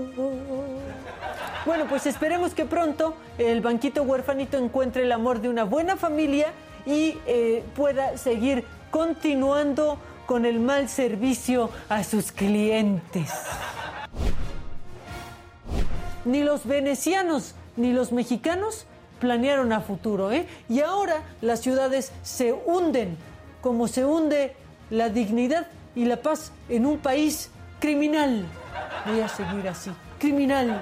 Bueno, 1.66 1.86
pues 1.90 2.06
esperemos 2.06 2.54
que 2.54 2.66
pronto 2.66 3.16
el 3.38 3.62
banquito 3.62 4.04
huerfanito 4.04 4.58
encuentre 4.58 5.04
el 5.04 5.12
amor 5.12 5.42
de 5.42 5.50
una 5.50 5.64
buena 5.64 5.96
familia 5.96 6.54
y 6.86 7.18
eh, 7.26 7.64
pueda 7.76 8.18
seguir 8.18 8.64
continuando 8.92 9.98
con 10.26 10.46
el 10.46 10.60
mal 10.60 10.90
servicio 10.90 11.70
a 11.90 12.04
sus 12.04 12.32
clientes. 12.32 13.32
Ni 16.24 16.44
los 16.44 16.66
venecianos 16.66 17.56
ni 17.78 17.94
los 17.94 18.12
mexicanos 18.12 18.86
planearon 19.20 19.74
a 19.74 19.82
futuro, 19.82 20.32
¿eh? 20.32 20.48
Y 20.70 20.82
ahora 20.82 21.24
las 21.42 21.62
ciudades 21.62 22.12
se 22.24 22.54
hunden, 22.54 23.18
como 23.62 23.88
se 23.88 24.06
hunde 24.06 24.56
la 24.90 25.10
dignidad 25.10 25.68
y 25.96 26.06
la 26.06 26.18
paz 26.18 26.52
en 26.70 26.86
un 26.86 27.00
país 27.00 27.50
criminal. 27.80 28.46
Voy 29.06 29.22
a 29.22 29.28
seguir 29.28 29.68
así, 29.68 29.92
criminal. 30.20 30.82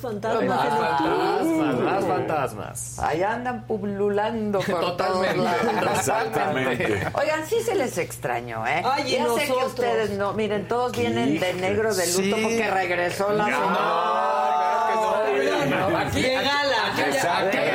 fantasmas. 0.00 0.44
Más 0.44 0.64
en 0.64 0.70
fantasmas, 0.70 1.76
más 1.80 2.04
fantasmas. 2.04 2.98
Ahí 2.98 3.22
andan 3.22 3.62
pululando 3.64 4.60
por 4.60 4.80
Totalmente. 4.80 5.36
todos. 5.36 5.98
Exactamente. 5.98 7.06
Oigan, 7.14 7.46
sí 7.46 7.60
se 7.64 7.74
les 7.74 7.96
extrañó, 7.98 8.66
¿eh? 8.66 8.82
Ay, 8.84 9.10
ya 9.12 9.26
sé 9.34 9.46
que 9.46 9.52
ustedes 9.66 10.10
no, 10.10 10.32
miren, 10.32 10.66
todos 10.68 10.92
vienen 10.92 11.38
de 11.38 11.52
negro 11.54 11.94
de 11.94 12.06
luto 12.06 12.22
Sí. 12.22 12.40
porque 12.42 12.70
regresó 12.70 13.30
la 13.32 13.46
Perdón, 15.70 15.96
Aquí- 15.96 16.22
de 16.22 16.36
aquí- 16.36 16.44
gala. 16.44 16.76
aquí- 16.92 17.00
Exacto, 17.02 17.48
aquí- 17.48 17.58
ese 17.58 17.58
aquí- 17.58 17.58
gala. 17.58 17.58
aquí 17.58 17.58
es 17.58 17.64
lunes. 17.64 17.69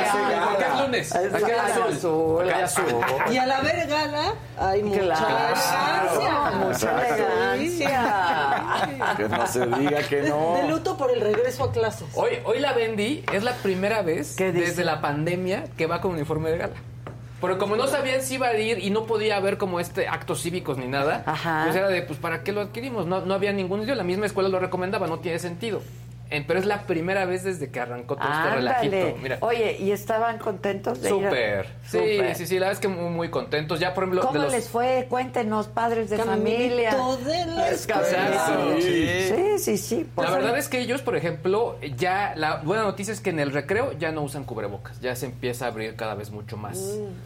Es 1.00 1.14
Aquí 1.14 1.44
hay 1.50 1.70
azul. 1.70 1.82
azul, 1.92 2.40
Aquí 2.42 2.50
hay 2.50 2.62
azul. 2.62 2.84
Y 3.30 3.36
al 3.36 3.50
haber 3.52 3.86
gala, 3.86 4.34
hay 4.58 4.82
mucha 4.82 5.00
elegancia. 5.00 6.52
mucha 6.58 7.08
elegancia. 7.08 9.14
Que 9.16 9.28
no 9.28 9.46
se 9.46 9.66
diga 9.66 9.98
que 10.08 10.22
no. 10.22 10.54
De 10.56 10.68
luto 10.68 10.96
por 10.96 11.10
el 11.10 11.20
regreso 11.20 11.64
a 11.64 11.72
clases. 11.72 12.06
Hoy, 12.14 12.30
hoy 12.44 12.60
la 12.60 12.72
Bendy 12.72 13.24
es 13.32 13.44
la 13.44 13.52
primera 13.54 14.02
vez 14.02 14.36
desde 14.36 14.84
la 14.84 15.00
pandemia 15.00 15.64
que 15.76 15.86
va 15.86 16.00
con 16.00 16.12
uniforme 16.12 16.50
de 16.50 16.58
gala. 16.58 16.74
Porque 17.40 17.58
como 17.58 17.76
no 17.76 17.86
sabían 17.86 18.22
si 18.22 18.34
iba 18.34 18.48
a 18.48 18.56
ir 18.56 18.78
y 18.78 18.88
no 18.90 19.04
podía 19.04 19.36
haber 19.36 19.58
como 19.58 19.78
este 19.78 20.08
actos 20.08 20.42
cívicos 20.42 20.78
ni 20.78 20.88
nada, 20.88 21.22
Ajá. 21.26 21.64
pues 21.64 21.76
era 21.76 21.88
de, 21.88 22.00
pues 22.02 22.18
¿para 22.18 22.42
qué 22.42 22.52
lo 22.52 22.62
adquirimos? 22.62 23.06
No, 23.06 23.20
no 23.20 23.34
había 23.34 23.52
ningún 23.52 23.86
la 23.86 24.02
misma 24.04 24.24
escuela 24.24 24.48
lo 24.48 24.58
recomendaba, 24.58 25.06
no 25.06 25.18
tiene 25.18 25.38
sentido. 25.38 25.82
Pero 26.28 26.58
es 26.58 26.66
la 26.66 26.86
primera 26.86 27.24
vez 27.24 27.44
desde 27.44 27.70
que 27.70 27.80
arrancó 27.80 28.16
todo 28.16 28.28
este 28.28 28.50
relajito. 28.56 29.16
Mira. 29.22 29.38
Oye, 29.40 29.76
¿y 29.78 29.90
estaban 29.92 30.38
contentos 30.38 31.00
de 31.00 31.08
Súper. 31.08 31.66
Sí, 31.84 31.98
Súper. 31.98 32.34
sí, 32.34 32.46
sí, 32.46 32.54
la 32.58 32.66
verdad 32.66 32.72
es 32.72 32.80
que 32.80 32.88
muy, 32.88 33.10
muy 33.10 33.30
contentos. 33.30 33.78
Ya, 33.80 33.94
por 33.94 34.04
ejemplo, 34.04 34.22
¿Cómo 34.22 34.32
de 34.34 34.38
los... 34.40 34.52
les 34.52 34.68
fue? 34.68 35.06
Cuéntenos, 35.08 35.68
padres 35.68 36.10
de 36.10 36.18
familia. 36.18 36.90
De 37.24 37.46
la. 37.46 37.76
Sí, 38.80 39.58
sí, 39.58 39.78
sí. 39.78 40.06
pues, 40.14 40.28
La 40.28 40.36
verdad 40.36 40.56
es 40.58 40.68
que 40.68 40.80
ellos, 40.80 41.02
por 41.02 41.16
ejemplo, 41.16 41.78
ya 41.96 42.34
la 42.36 42.56
buena 42.56 42.82
noticia 42.82 43.12
es 43.12 43.20
que 43.20 43.30
en 43.30 43.40
el 43.40 43.52
recreo 43.52 43.92
ya 43.92 44.12
no 44.12 44.22
usan 44.22 44.44
cubrebocas, 44.44 45.00
ya 45.00 45.14
se 45.16 45.26
empieza 45.26 45.66
a 45.66 45.68
abrir 45.68 45.96
cada 45.96 46.14
vez 46.14 46.30
mucho 46.30 46.56
más 46.56 46.78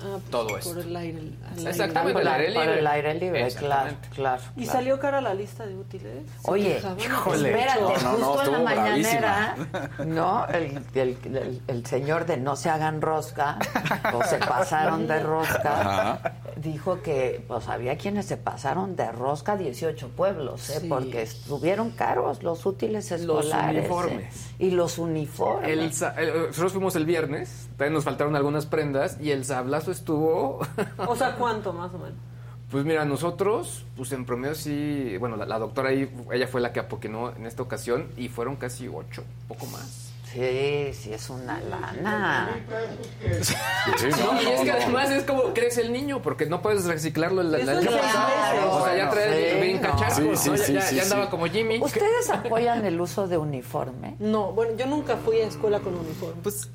Ah, 0.03 0.17
pues, 0.19 0.31
todo 0.31 0.49
Por 0.49 0.59
esto. 0.59 0.81
el 0.81 0.97
aire. 0.97 1.19
al 1.19 1.59
aire. 1.59 1.71
Exactamente, 1.71 2.13
Por 2.13 2.23
el 2.23 2.29
aire 2.29 2.53
por 2.53 2.63
libre. 2.65 2.79
el 2.79 2.87
aire 2.87 3.15
libre, 3.15 3.31
claro, 3.31 3.47
Exactamente. 3.47 4.09
claro. 4.15 4.43
¿Y 4.57 4.63
claro. 4.65 4.73
salió 4.79 5.01
cara 5.01 5.21
la 5.21 5.35
lista 5.35 5.67
de 5.67 5.77
útiles? 5.77 6.25
Oye, 6.43 6.81
híjole. 7.05 7.51
espérate, 7.51 7.81
No, 7.81 7.89
no, 8.13 8.19
no, 8.19 8.25
justo 8.33 8.55
en 8.57 8.65
la 8.65 8.71
estuvo 8.71 8.90
mañanera, 8.91 9.57
¿no? 10.07 10.47
El, 10.49 10.83
el- 10.95 11.19
el- 11.37 11.63
el 11.67 11.87
señor 11.87 12.27
de 12.27 12.37
no 12.37 12.57
se 12.57 12.71
hagan 12.71 13.01
rosca, 13.01 13.59
o 14.13 14.23
se 14.25 14.39
pasaron 14.39 15.07
de 15.07 15.21
rosca, 15.23 15.81
Ajá. 15.81 16.33
dijo 16.57 17.03
que 17.03 17.45
pues 17.49 17.69
había 17.69 17.97
quienes 17.97 18.27
se 18.27 18.37
pasaron 18.37 18.97
de 18.97 19.11
rosca 19.13 19.57
18 19.57 20.09
pueblos, 20.11 20.71
¿eh? 20.71 20.81
Sí. 20.81 20.89
porque 20.89 21.23
estuvieron 21.23 21.91
caros 21.91 22.43
los 22.43 22.67
útiles 22.67 23.11
Los 23.11 23.21
escolares. 23.21 23.77
¿eh? 23.77 23.79
uniformes. 23.79 24.47
Y 24.59 24.71
los 24.71 24.99
uniformes. 24.99 26.03
El- 26.17 26.33
nosotros 26.49 26.73
fuimos 26.73 26.97
el 26.97 27.05
viernes, 27.07 27.69
también 27.77 27.95
nos 27.95 28.05
faltaron 28.05 28.37
algunas 28.37 28.67
prendas 28.67 29.17
y 29.21 29.31
el 29.31 29.45
sablazo 29.45 29.91
estuvo... 29.91 30.61
O 31.07 31.17
sea, 31.17 31.37
¿cuánto 31.37 31.73
más 31.73 31.93
o 31.95 31.99
menos? 31.99 32.19
Pues 32.71 32.85
mira, 32.85 33.05
nosotros, 33.05 33.85
pues 33.97 34.13
en 34.13 34.25
promedio 34.25 34.55
sí, 34.55 35.17
bueno, 35.19 35.37
la, 35.37 35.45
la 35.45 35.59
doctora 35.59 35.89
ahí, 35.91 36.09
ella 36.33 36.47
fue 36.47 36.61
la 36.61 36.73
que 36.73 36.79
apoquinó 36.81 37.35
en 37.35 37.47
esta 37.47 37.63
ocasión 37.63 38.07
y 38.17 38.29
fueron 38.29 38.57
casi 38.57 38.87
ocho, 38.87 39.25
poco 39.49 39.67
más. 39.67 40.07
Sí, 40.33 40.91
sí, 40.93 41.13
es 41.13 41.29
una 41.29 41.59
lana. 41.61 42.51
Sí, 43.43 43.55
No, 44.21 44.41
y 44.41 44.47
es 44.47 44.61
que 44.61 44.71
además 44.71 45.11
es 45.11 45.25
como 45.25 45.53
crece 45.53 45.81
el 45.83 45.93
niño, 45.93 46.23
porque 46.23 46.47
no 46.47 46.63
puedes 46.63 46.85
reciclarlo 46.85 47.41
el, 47.41 47.53
el 47.53 47.69
año 47.69 47.91
pasado. 47.91 48.29
claro. 48.29 48.73
O 48.77 48.85
sea, 48.85 48.97
ya 48.97 49.11
trae 49.11 49.55
sí, 49.55 49.61
bien 49.67 49.83
no. 49.83 49.89
cacharros, 49.91 50.39
Sí, 50.41 50.51
¿no? 50.51 50.57
sí, 50.57 50.73
Ya- 50.75 50.83
sí, 50.83 50.95
ya, 50.95 51.03
andaba 51.03 51.29
como 51.31 51.47
Jimmy. 51.47 51.81
¿Ustedes 51.83 52.31
apoyan 52.31 52.87
el 52.87 53.01
uso 53.01 53.27
de 53.27 53.39
uniforme? 53.39 54.15
No, 54.21 54.53
bueno, 54.53 54.77
yo 54.77 54.87
nunca 54.87 55.17
fui 55.17 55.41
a 55.41 55.47
escuela 55.49 55.81
con 55.81 55.97
uniforme. 55.97 56.41
Pues 56.45 56.69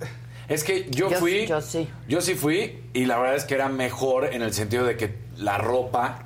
es 0.49 0.63
que 0.65 0.89
yo, 0.91 1.09
Yo- 1.09 1.19
fui. 1.19 1.45
yo 1.47 1.61
sí. 1.61 1.87
Yo 2.09 2.19
sí 2.19 2.35
fui 2.35 2.83
y 2.93 3.05
la 3.05 3.17
verdad 3.17 3.37
es 3.37 3.45
que 3.45 3.55
era 3.55 3.69
mejor 3.69 4.25
en 4.33 4.41
el 4.41 4.53
sentido 4.53 4.83
de 4.85 4.97
que 4.97 5.23
la 5.37 5.57
ropa. 5.57 6.19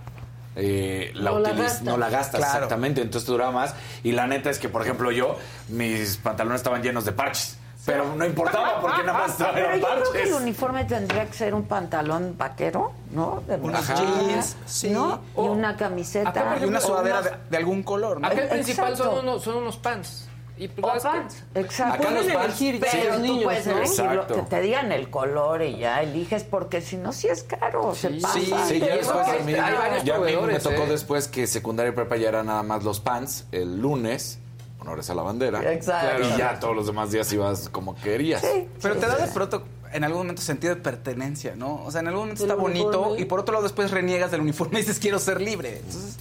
eh, 0.56 1.12
la 1.14 1.32
No 1.32 1.40
la 1.40 1.54
no 1.84 1.98
la 1.98 2.10
gastas 2.10 2.40
Claro. 2.42 2.54
exactamente, 2.56 3.02
entonces 3.02 3.26
te 3.26 3.32
duraba 3.32 3.52
más. 3.52 3.76
Y 4.04 4.12
la 4.12 4.28
neta 4.28 4.50
es 4.50 4.60
que, 4.60 4.68
por 4.68 4.82
ejemplo, 4.82 5.12
yo, 5.12 5.38
mis 5.70 6.18
pantalones 6.18 6.60
estaban 6.60 6.82
llenos 6.84 7.06
de 7.06 7.12
parches. 7.14 7.56
Pero 7.86 8.14
no 8.16 8.26
importaba 8.26 8.82
porque 8.82 9.04
nada 9.04 9.20
más 9.20 9.36
Pero 9.38 9.50
estaban 9.50 9.80
yo 9.80 9.88
creo 9.88 10.12
que 10.12 10.18
el 10.24 10.30
parches. 10.30 10.42
uniforme 10.42 10.86
tendría 10.86 11.26
que 11.26 11.34
ser 11.34 11.54
un 11.56 11.64
pantalón 11.64 12.36
vaquero, 12.38 12.92
¿no? 13.12 13.42
De 13.48 13.56
Unos 13.56 13.88
jeans, 13.88 14.58
sí. 14.66 14.90
¿no? 14.90 15.22
Y 15.38 15.40
una 15.40 15.70
acá, 15.70 15.86
camiseta. 15.86 16.58
Y 16.60 16.66
una 16.66 16.82
sudadera 16.82 17.20
unas- 17.22 17.32
de, 17.32 17.38
de 17.52 17.58
algún 17.58 17.82
color, 17.84 18.20
¿no? 18.20 18.28
Acá 18.28 18.42
el 18.42 18.50
principal 18.50 18.98
son 18.98 19.20
unos, 19.20 19.42
son 19.44 19.56
unos 19.58 19.78
pants. 19.78 20.28
Y 20.60 20.68
pues, 20.68 20.84
O 20.84 20.88
la 20.88 20.94
verdad 20.94 21.26
es 21.28 21.36
que- 21.36 21.42
pants, 21.54 21.68
exacto. 21.70 22.04
Acá 22.04 22.12
los 22.12 22.26
pants, 22.26 22.62
elegir 22.62 22.80
Pero 22.82 23.04
los 23.08 23.16
tú 23.16 23.22
niños, 23.22 23.44
puedes 23.46 23.66
¿no? 23.66 23.78
elegir 23.78 23.98
lo 24.06 24.12
Exacto. 24.12 24.36
que 24.36 24.42
te 24.42 24.62
digan 24.62 24.92
el 24.92 25.10
color 25.10 25.62
y 25.62 25.78
ya 25.78 26.04
eliges 26.04 26.44
porque 26.44 26.82
si 26.82 26.98
no, 26.98 27.14
sí 27.14 27.28
es 27.30 27.44
caro, 27.44 27.96
se 27.96 28.10
pasa. 28.10 28.34
sí, 28.34 28.54
Sí, 28.68 28.80
ya 28.80 28.98
después 28.98 29.28
a 29.28 29.34
mí, 29.46 29.54
ya 29.54 30.16
a 30.16 30.20
mí 30.20 30.36
me 30.46 30.60
tocó 30.60 30.84
¿eh? 30.84 30.88
después 30.88 31.28
que 31.30 31.48
secundaria 31.48 31.92
y 31.92 31.96
prepa 31.96 32.18
ya 32.18 32.28
era 32.30 32.44
nada 32.44 32.62
más 32.64 32.84
los 32.84 33.00
pants 33.00 33.46
el 33.54 33.80
lunes, 33.80 34.40
honores 34.82 35.10
a 35.10 35.16
la 35.16 35.22
bandera. 35.24 35.72
Exacto. 35.72 36.28
Y 36.36 36.38
ya 36.38 36.60
todos 36.60 36.76
los 36.76 36.88
demás 36.88 37.10
días 37.12 37.32
ibas 37.32 37.70
como 37.70 37.96
querías. 37.96 38.42
Sí, 38.42 38.68
Pero 38.82 38.96
sí, 38.96 39.00
te 39.00 39.08
da 39.08 39.16
de 39.16 39.32
pronto, 39.32 39.64
en 39.94 40.04
algún 40.04 40.20
momento, 40.24 40.42
sentido 40.42 40.76
de 40.76 40.82
pertenencia, 40.82 41.56
¿no? 41.56 41.84
O 41.86 41.92
sea, 41.92 42.02
en 42.02 42.08
algún 42.10 42.24
momento 42.24 42.44
¿Del 42.44 42.52
está 42.52 42.62
bonito 42.62 42.88
uniforme? 43.00 43.22
y 43.22 43.26
por 43.26 43.40
otro 43.40 43.54
lado 43.54 43.64
después 43.64 43.92
reniegas 43.92 44.30
del 44.32 44.42
uniforme 44.42 44.80
y 44.80 44.82
dices 44.82 45.00
quiero 45.00 45.20
ser 45.20 45.40
libre. 45.40 45.78
Entonces, 45.78 46.18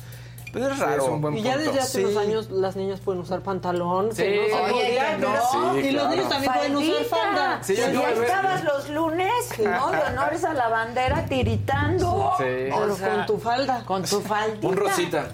pues 0.53 0.65
es 0.65 0.79
raro. 0.79 1.03
es 1.03 1.09
un 1.09 1.21
buen 1.21 1.37
Y 1.37 1.43
ya 1.43 1.55
punto. 1.55 1.67
desde 1.71 1.81
hace 1.81 1.99
Sí. 1.99 2.05
unos 2.05 2.17
años 2.17 2.51
las 2.51 2.77
niñas 2.77 3.01
pueden 3.01 3.21
usar 3.23 3.41
pantalón. 3.41 4.11
Sí. 4.15 4.23
que 4.23 4.37
no 4.37 4.57
se 4.57 4.63
Oye, 4.63 4.73
podía, 4.85 5.11
que 5.11 5.19
no. 5.19 5.29
pero- 5.33 5.43
Sí, 5.83 5.87
y 5.87 5.91
los 5.93 6.09
niños 6.11 6.29
también 6.29 6.53
pueden 6.53 6.77
usar 6.77 7.05
falda. 7.05 7.59
Sí, 7.63 7.73
y 7.73 7.77
ya 7.77 8.11
estabas 8.13 8.65
los 8.65 8.89
lunes, 8.91 9.33
¿no? 9.59 9.91
De 9.91 9.99
honores 10.13 10.45
a 10.45 10.55
la 10.55 10.69
bandera 10.69 11.27
tiritando. 11.27 12.33
Sí. 12.39 12.45
O 12.73 12.81
Pero 12.81 12.97
sea, 12.97 13.15
con 13.17 13.27
tu 13.27 13.39
falda. 13.39 13.85
Con 13.85 14.03
tu 14.05 14.21
faldita. 14.21 14.67
Un 14.69 14.77
rosita 14.77 15.29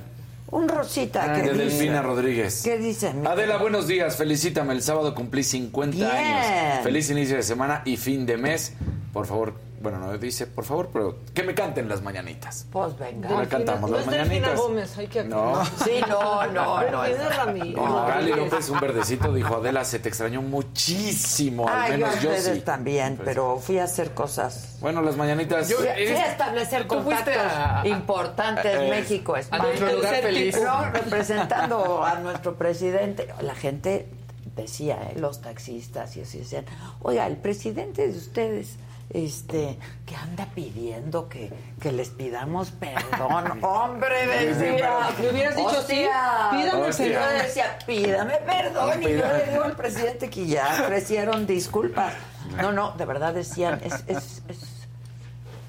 Un 0.51 0.69
rosita. 0.69 1.29
de 1.29 1.43
¿Qué 1.43 1.49
dice? 1.53 1.65
Delfina 1.65 2.03
Rodríguez. 2.03 2.63
¿Qué 2.63 2.79
dice? 2.79 3.13
mi- 3.13 3.27
Adela, 3.27 3.57
buenos 3.59 3.87
días. 3.87 4.17
Felicítame. 4.17 4.73
El 4.75 4.83
sábado 4.83 5.15
cumplí 5.15 5.43
50 5.43 5.97
Bien. 5.97 6.11
años. 6.11 6.83
Feliz 6.85 7.11
inicio 7.11 7.37
de 7.37 7.43
semana 7.43 7.83
y 7.85 7.97
fin 7.97 8.25
de 8.27 8.37
mes. 8.37 8.73
Por 9.13 9.27
favor, 9.27 9.55
bueno, 9.85 9.99
no 9.99 10.19
dice 10.19 10.49
por 10.49 10.65
favor, 10.65 10.91
pero 10.93 11.19
que 11.33 11.45
me 11.45 11.55
canten 11.55 11.89
las 11.89 12.03
mañanitas. 12.03 12.67
Pues 12.73 12.99
venga. 12.99 13.29
Delfina- 13.29 13.49
cantamos 13.49 13.91
no 13.91 13.97
las 13.99 14.07
es 14.07 14.11
Delfina 14.11 14.35
mañanitas. 14.49 14.61
Gómez, 14.61 14.99
hay 14.99 15.07
que 15.07 15.23
No. 15.25 15.65
Sí, 15.85 16.01
no, 16.09 16.47
no, 16.49 16.91
no. 16.91 17.03
Ramírez. 17.05 17.77
No, 17.77 18.07
Gali 18.07 18.31
Rodríguez. 18.33 18.37
López, 18.53 18.69
un 18.71 18.81
verdecito, 18.81 19.33
dijo 19.33 19.55
Adela, 19.57 19.85
se 19.85 20.01
te 20.01 20.09
extrañó 20.09 20.43
muchísimo. 20.43 21.69
Al 21.69 21.75
Ay, 21.83 21.93
yo 21.93 22.07
menos 22.07 22.21
yo, 22.23 22.31
ustedes 22.31 22.57
sí. 22.57 22.61
también, 22.63 23.17
Pues, 23.17 23.27
pero 23.27 23.59
fui 23.59 23.79
a 23.79 23.85
hacer 23.85 24.13
cosas. 24.13 24.79
Bueno, 24.81 25.03
las 25.03 25.17
mañanitas. 25.17 25.69
Yo- 25.69 25.77
Fui 25.77 25.87
a, 25.89 25.95
eres- 25.97 26.11
fui 26.13 26.19
a 26.21 26.33
establecer 26.33 26.87
contactos 26.87 27.37
a- 27.37 27.81
a- 27.83 27.87
importantes 27.89 28.75
Eh, 28.75 28.91
México, 28.91 29.35
a 29.35 29.41
España. 29.41 29.63
nuestro 29.65 29.93
lugar 29.93 30.15
feliz. 30.17 30.61
No, 30.63 30.91
representando 30.91 32.03
a 32.05 32.15
nuestro 32.21 32.55
presidente. 32.57 33.29
La 33.41 33.55
gente 33.55 34.09
decía, 34.57 34.99
¿eh? 35.11 35.19
los 35.19 35.41
taxistas 35.41 36.17
y 36.17 36.21
así 36.23 36.39
decían, 36.39 36.65
oiga, 37.03 37.27
el 37.27 37.37
presidente 37.37 38.07
de 38.09 38.17
ustedes, 38.17 38.77
este, 39.15 39.79
que 40.05 40.17
anda 40.17 40.47
pidiendo 40.55 41.29
que, 41.29 41.51
que 41.81 41.93
les 41.93 42.11
pidamos 42.11 42.71
perdón. 42.73 43.59
Hombre, 43.65 44.27
decía. 44.27 45.09
Me 45.21 45.31
hubieras 45.31 45.57
dicho 45.57 45.83
sí, 45.87 46.07
pídame 46.51 46.93
perdón. 46.93 47.39
decía, 47.43 47.79
pídame 47.87 48.35
perdón. 48.45 49.03
Y 49.03 49.05
yo 49.05 49.27
le 49.33 49.51
digo 49.53 49.63
al 49.65 49.77
presidente 49.77 50.29
que 50.29 50.47
ya 50.47 50.81
ofrecieron 50.83 51.47
disculpas. 51.47 52.13
No, 52.61 52.73
no, 52.73 52.93
de 52.93 53.05
verdad 53.07 53.33
decían, 53.33 53.81
es, 53.85 53.95
es, 54.09 54.43
es 54.49 54.61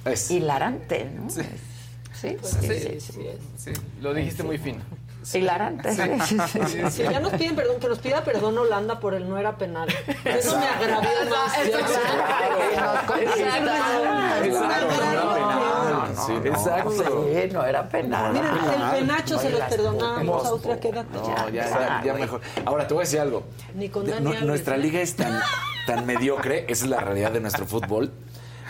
Es- 0.05 0.31
hilarante, 0.31 1.05
¿no? 1.05 1.29
Sí, 1.29 1.41
sí, 2.13 2.37
sí, 2.43 2.67
sí, 2.67 2.99
Sí, 2.99 3.27
sí, 3.57 3.71
lo 4.01 4.13
dijiste 4.13 4.41
muy 4.43 4.57
fino. 4.57 4.79
Hilarante. 5.34 5.91
sí, 6.26 6.38
sí, 6.91 7.03
ya 7.03 7.19
nos 7.19 7.34
piden 7.34 7.55
perdón, 7.55 7.80
que 7.80 7.88
nos 7.88 7.99
pida 7.99 8.23
perdón 8.23 8.57
Holanda 8.57 8.99
por 8.99 9.13
el 9.13 9.28
no 9.28 9.38
era 9.38 9.57
penal. 9.57 9.88
Eso 10.23 10.57
me 10.59 10.67
agravió 10.67 11.09
más. 11.30 11.53
Exacto. 16.45 17.26
Sí, 17.26 17.49
no 17.51 17.65
era 17.65 17.88
penal. 17.89 18.34
Miren, 18.34 18.47
Ah, 18.47 18.91
el 18.93 18.99
penacho 18.99 19.38
se 19.39 19.49
los 19.49 19.53
Oigas, 19.55 19.69
perdonamos. 19.69 20.45
Austria, 20.45 20.80
quédate. 20.80 21.17
Ya, 21.51 22.01
ya, 22.03 22.13
mejor. 22.13 22.41
Ahora, 22.65 22.88
te 22.88 22.93
voy 22.93 23.01
a 23.01 23.05
decir 23.05 23.19
algo. 23.19 23.43
Ni 23.73 23.89
con 23.89 24.05
nuestra 24.45 24.76
¿eh? 24.76 24.80
liga 24.80 25.01
es 25.01 25.15
tan, 25.15 25.39
tan 25.88 26.05
mediocre, 26.05 26.65
esa 26.67 26.86
es 26.86 26.89
la 26.89 26.99
realidad 26.99 27.32
de 27.32 27.39
nuestro 27.39 27.65
fútbol, 27.65 28.11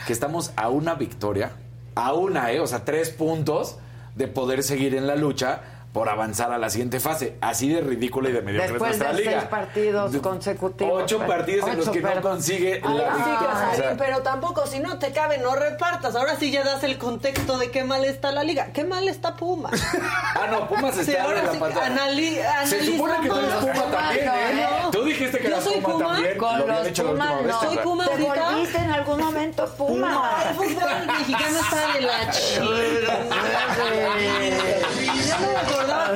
que 0.08 0.14
estamos 0.14 0.52
a 0.56 0.70
una 0.70 0.96
victoria, 0.96 1.52
a 1.96 2.14
una, 2.14 2.52
¿eh? 2.52 2.60
O 2.60 2.68
sea, 2.68 2.86
tres 2.86 3.10
puntos 3.10 3.78
de 4.16 4.28
poder 4.28 4.64
seguir 4.64 4.96
en 4.96 5.08
la 5.08 5.16
lucha 5.16 5.62
por 5.96 6.10
avanzar 6.10 6.52
a 6.52 6.58
la 6.58 6.70
siguiente 6.70 7.00
fase. 7.00 7.38
Así 7.40 7.70
de 7.70 7.80
ridícula 7.80 8.28
y 8.28 8.34
de 8.34 8.42
mediocre 8.42 8.66
es 8.66 8.72
Después 8.74 8.90
nuestra 8.98 9.14
de 9.14 9.20
liga. 9.24 9.40
seis 9.40 9.44
partidos 9.50 10.18
consecutivos. 10.18 11.04
Ocho 11.04 11.20
pero- 11.20 11.30
partidos 11.30 11.70
en 11.70 11.78
los 11.78 11.88
ocho, 11.88 11.94
que 11.94 12.02
no 12.16 12.22
consigue 12.22 12.82
Ay, 12.84 12.98
la 12.98 13.14
sí, 13.16 13.30
victoria. 13.30 13.70
O 13.72 13.76
sea, 13.78 13.96
pero 13.98 14.18
tampoco, 14.22 14.68
si 14.68 14.80
no 14.80 15.00
te 15.00 15.14
cabe, 15.14 15.38
no 15.38 15.56
repartas. 15.56 16.14
Ahora 16.18 16.36
sí 16.36 16.52
ya 16.52 16.66
das 16.66 16.84
el 16.84 16.98
contexto 16.98 17.58
de 17.58 17.72
qué 17.72 17.86
mal 17.86 18.04
está 18.04 18.34
la 18.34 18.44
liga. 18.44 18.74
Qué 18.74 18.84
mal 18.84 19.08
está 19.08 19.38
Puma. 19.38 19.70
Ah, 20.38 20.48
no, 20.52 20.68
Pumas 20.68 20.98
está 20.98 21.14
Sí, 21.14 21.18
ahora 21.18 21.40
en 21.40 21.46
la 21.46 21.52
sí, 21.54 21.60
patada. 21.60 21.86
anali- 21.88 22.40
Se 22.66 22.84
supone 22.86 23.14
que 23.22 23.30
tú 23.30 23.36
eres 23.38 23.54
Puma 23.54 23.84
también, 23.90 24.28
¿eh? 24.28 24.68
No. 24.84 24.92
Tú 24.92 25.04
dijiste 25.06 25.38
que 25.38 25.44
Yo 25.46 25.50
eras 25.52 25.64
soy 25.64 25.76
Puma, 25.80 25.94
Puma. 25.94 26.08
también. 26.14 26.38
Con 26.38 26.60
Lo 26.60 26.68
los 26.68 26.90
Pumas 26.90 27.42
no. 27.46 27.62
Soy. 27.62 27.78
Puma 27.78 28.06
Te 28.06 28.18
volviste 28.18 28.78
en 28.80 28.92
algún 28.92 29.20
momento 29.22 29.66
Puma. 29.78 30.44
El 30.50 30.56
fútbol 30.56 31.08
mexicano 31.08 31.60
está 31.60 31.94
de 31.94 32.02
la 32.02 32.30
chingada. 32.32 33.26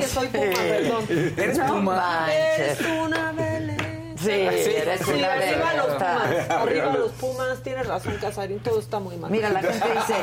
Que 0.00 0.06
soy 0.06 0.28
Puma, 0.28 0.58
perdón. 0.58 1.04
Eres 1.36 1.58
Puma. 1.58 2.26
Eres 2.32 2.80
una. 2.80 3.39
Sí, 4.20 4.30
eres 4.30 5.00
Sí, 5.04 5.12
una 5.12 5.32
arriba 5.32 5.74
los. 5.76 5.86
Pumas. 5.94 6.50
Arriba 6.50 6.86
los 6.96 7.12
Pumas. 7.12 7.62
Tienes 7.62 7.86
razón, 7.86 8.16
Casarín. 8.20 8.58
Todo 8.60 8.78
está 8.80 8.98
muy 8.98 9.16
mal. 9.16 9.30
Mira, 9.30 9.48
la 9.50 9.60
gente 9.60 9.86
dice, 9.94 10.14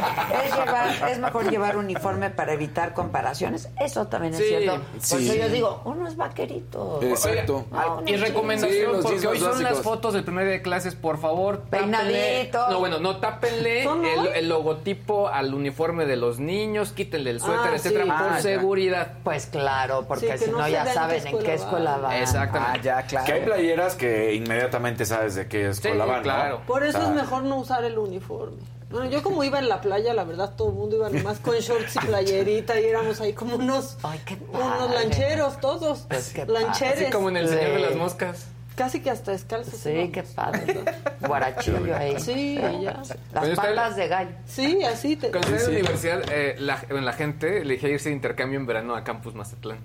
es, 0.46 0.54
llevar- 0.54 1.10
es 1.12 1.20
mejor 1.20 1.50
llevar 1.50 1.78
uniforme 1.78 2.30
para 2.30 2.54
evitar 2.54 2.94
comparaciones. 2.94 3.70
Eso 3.80 4.08
también 4.08 4.34
es 4.34 4.40
Sí, 4.40 4.46
cierto. 4.48 4.82
Por 4.82 5.02
sí. 5.02 5.30
eso 5.30 5.36
yo 5.36 5.50
digo, 5.50 5.82
uno 5.86 6.08
es 6.08 6.16
vaquerito. 6.16 7.00
Exacto. 7.02 7.66
Ah, 7.74 8.02
Y 8.06 8.14
no, 8.14 8.18
recomendación, 8.26 8.92
porque 9.02 9.28
hoy 9.28 9.40
son 9.40 9.50
básicos. 9.52 9.62
las 9.62 9.82
fotos 9.82 10.14
del 10.14 10.24
primer 10.24 10.46
día 10.46 10.54
de 10.54 10.62
clases, 10.62 10.96
por 10.96 11.18
favor. 11.20 11.64
tápenle- 11.70 11.70
Peinadito. 11.80 12.70
No, 12.70 12.80
bueno, 12.80 13.00
no 13.00 13.18
tápenle 13.18 13.84
¿Son 13.84 14.04
el, 14.06 14.48
logotipo 14.50 15.28
al 15.30 15.54
uniforme 15.54 16.06
de 16.06 16.16
los 16.18 16.40
niños, 16.40 16.92
quítenle 16.92 17.32
el 17.32 17.40
suéter, 17.40 17.72
Ah, 17.72 17.76
etcétera, 17.76 18.04
sí. 18.06 18.10
por 18.12 18.20
Ah, 18.20 18.36
ya. 18.36 18.42
seguridad. 18.42 19.14
Pues 19.24 19.46
claro, 19.48 20.06
porque 20.08 20.38
si 20.38 20.50
no 20.52 20.68
ya 20.68 20.86
saben 20.94 21.26
en 21.28 21.40
qué 21.40 21.54
escuela 21.54 21.92
van. 21.94 22.02
van. 22.04 22.14
Exactamente. 22.22 22.80
Ah, 22.90 23.00
ya, 23.02 23.08
claro. 23.08 23.26
Que 23.26 23.34
hay 23.34 23.42
playeras 23.46 23.87
que 23.96 24.34
inmediatamente 24.36 25.06
sabes 25.06 25.36
de 25.36 25.48
qué 25.48 25.74
Sí, 25.74 25.90
¿no? 25.94 26.22
claro. 26.22 26.62
Por 26.68 26.84
eso 26.84 27.00
Ah. 27.02 27.06
es 27.10 27.10
mejor 27.10 27.44
no 27.44 27.58
usar 27.58 27.84
el 27.84 27.98
uniforme. 27.98 28.58
Bueno, 28.90 29.10
yo 29.10 29.22
como 29.22 29.44
iba 29.44 29.60
en 29.60 29.68
la 29.68 29.82
playa, 29.82 30.14
la 30.14 30.24
verdad, 30.24 30.54
todo 30.56 30.70
el 30.70 30.76
mundo 30.76 30.96
iba 30.96 31.10
nomás 31.10 31.40
con 31.40 31.56
shorts 31.56 31.96
y 31.98 32.00
playerita 32.00 32.80
y 32.80 32.86
éramos 32.86 33.20
ahí 33.20 33.34
como 33.34 33.56
unos, 33.58 33.98
Ay, 34.04 34.22
qué 34.26 34.38
unos 34.54 34.92
lancheros 34.94 35.60
todos. 35.60 36.06
Pues 36.08 36.34
lancheres. 36.48 37.02
Así 37.02 37.12
como 37.12 37.28
en 37.30 37.38
el 37.38 37.50
Señor 37.50 37.72
de 37.72 37.76
Sí. 37.78 37.82
las 37.84 37.96
Moscas. 37.96 38.48
Casi 38.78 39.02
que 39.02 39.10
hasta 39.10 39.32
descalzos. 39.32 39.74
Sí, 39.74 40.10
qué 40.14 40.22
padre. 40.24 40.78
Guarachillo 41.22 41.98
ahí. 41.98 42.18
Sí, 42.20 42.56
ya. 42.56 43.02
Las 43.34 43.44
el- 43.44 43.96
de 43.96 44.08
gallo. 44.08 44.30
Sí, 44.46 44.84
así 44.84 45.16
te... 45.16 45.32
Cuando 45.32 45.48
en 45.50 45.64
la 45.64 45.70
universidad, 45.70 46.22
eh, 46.32 46.56
la, 46.60 46.80
en 46.88 47.04
la 47.04 47.14
gente 47.14 47.62
elegía 47.64 47.90
irse 47.90 48.10
de 48.10 48.16
intercambio 48.16 48.60
en 48.60 48.68
verano 48.68 48.96
a 48.96 49.04
Campus 49.04 49.34
Mazatlán. 49.36 49.80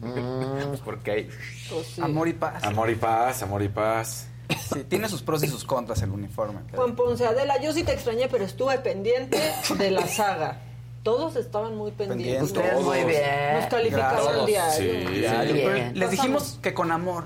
Pues 0.00 0.80
porque 0.84 1.10
ahí... 1.10 1.28
Pues 1.70 1.86
sí. 1.88 2.00
Amor 2.02 2.28
y 2.28 2.32
paz. 2.34 2.62
Amor 2.64 2.90
y 2.90 2.94
paz, 2.94 3.42
amor 3.42 3.62
y 3.62 3.68
paz. 3.68 4.28
Sí, 4.72 4.84
tiene 4.84 5.08
sus 5.08 5.22
pros 5.22 5.42
y 5.42 5.48
sus 5.48 5.64
contras 5.64 6.02
el 6.02 6.10
uniforme. 6.10 6.60
pero- 6.70 6.82
Juan 6.82 6.94
Ponce 6.96 7.26
Adela, 7.26 7.60
yo 7.60 7.72
sí 7.72 7.82
te 7.82 7.92
extrañé, 7.92 8.28
pero 8.28 8.44
estuve 8.44 8.78
pendiente 8.78 9.40
de 9.76 9.90
la 9.90 10.06
saga. 10.06 10.60
Todos 11.02 11.36
estaban 11.36 11.76
muy 11.76 11.90
pendientes. 11.92 12.26
Pendientes. 12.48 12.56
Ustedes 12.56 12.82
muy 12.84 13.04
bien. 13.04 13.54
Nos 13.60 13.66
calificaban 13.66 14.46
Gracias. 14.46 14.78
diario. 14.78 15.08
Sí. 15.08 15.14
Diario, 15.20 15.54
Bien. 15.72 15.98
les 15.98 16.10
dijimos 16.10 16.58
que 16.62 16.74
con 16.74 16.90
amor. 16.92 17.24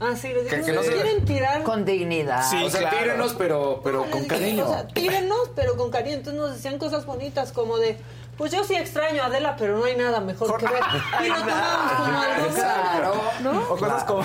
Ah, 0.00 0.14
sí, 0.16 0.28
les 0.28 0.44
dijimos, 0.44 0.66
que 0.66 0.72
no 0.72 0.78
"¿Nos 0.78 0.86
se- 0.86 0.92
quieren 0.94 1.24
tirar? 1.26 1.62
Con 1.62 1.84
dignidad. 1.84 2.42
Sí. 2.48 2.56
o 2.64 2.70
sea, 2.70 2.80
claro. 2.80 2.96
tírenos, 2.98 3.34
pero, 3.34 3.80
pero 3.84 4.04
No, 4.06 4.10
con 4.10 4.24
cariño. 4.24 4.66
O 4.68 4.72
sea, 4.72 4.88
tírenos, 4.88 5.50
pero 5.54 5.76
con 5.76 5.90
cariño. 5.90 6.16
Entonces 6.16 6.40
nos 6.40 6.54
decían 6.54 6.78
cosas 6.78 7.04
bonitas 7.06 7.52
como 7.52 7.76
de, 7.78 7.98
pues 8.40 8.52
yo 8.52 8.64
sí 8.64 8.74
extraño 8.74 9.22
a 9.22 9.26
Adela, 9.26 9.54
pero 9.58 9.76
no 9.76 9.84
hay 9.84 9.94
nada 9.96 10.18
mejor 10.18 10.56
que 10.56 10.64
ver. 10.64 10.82
Y 11.22 11.28
lo 11.28 11.34
tomamos 11.40 11.92
como 11.92 12.20
algo 12.20 12.48
Claro. 12.54 13.22
¿no? 13.42 13.62
O 13.64 13.76
cosas 13.76 14.04
como, 14.04 14.24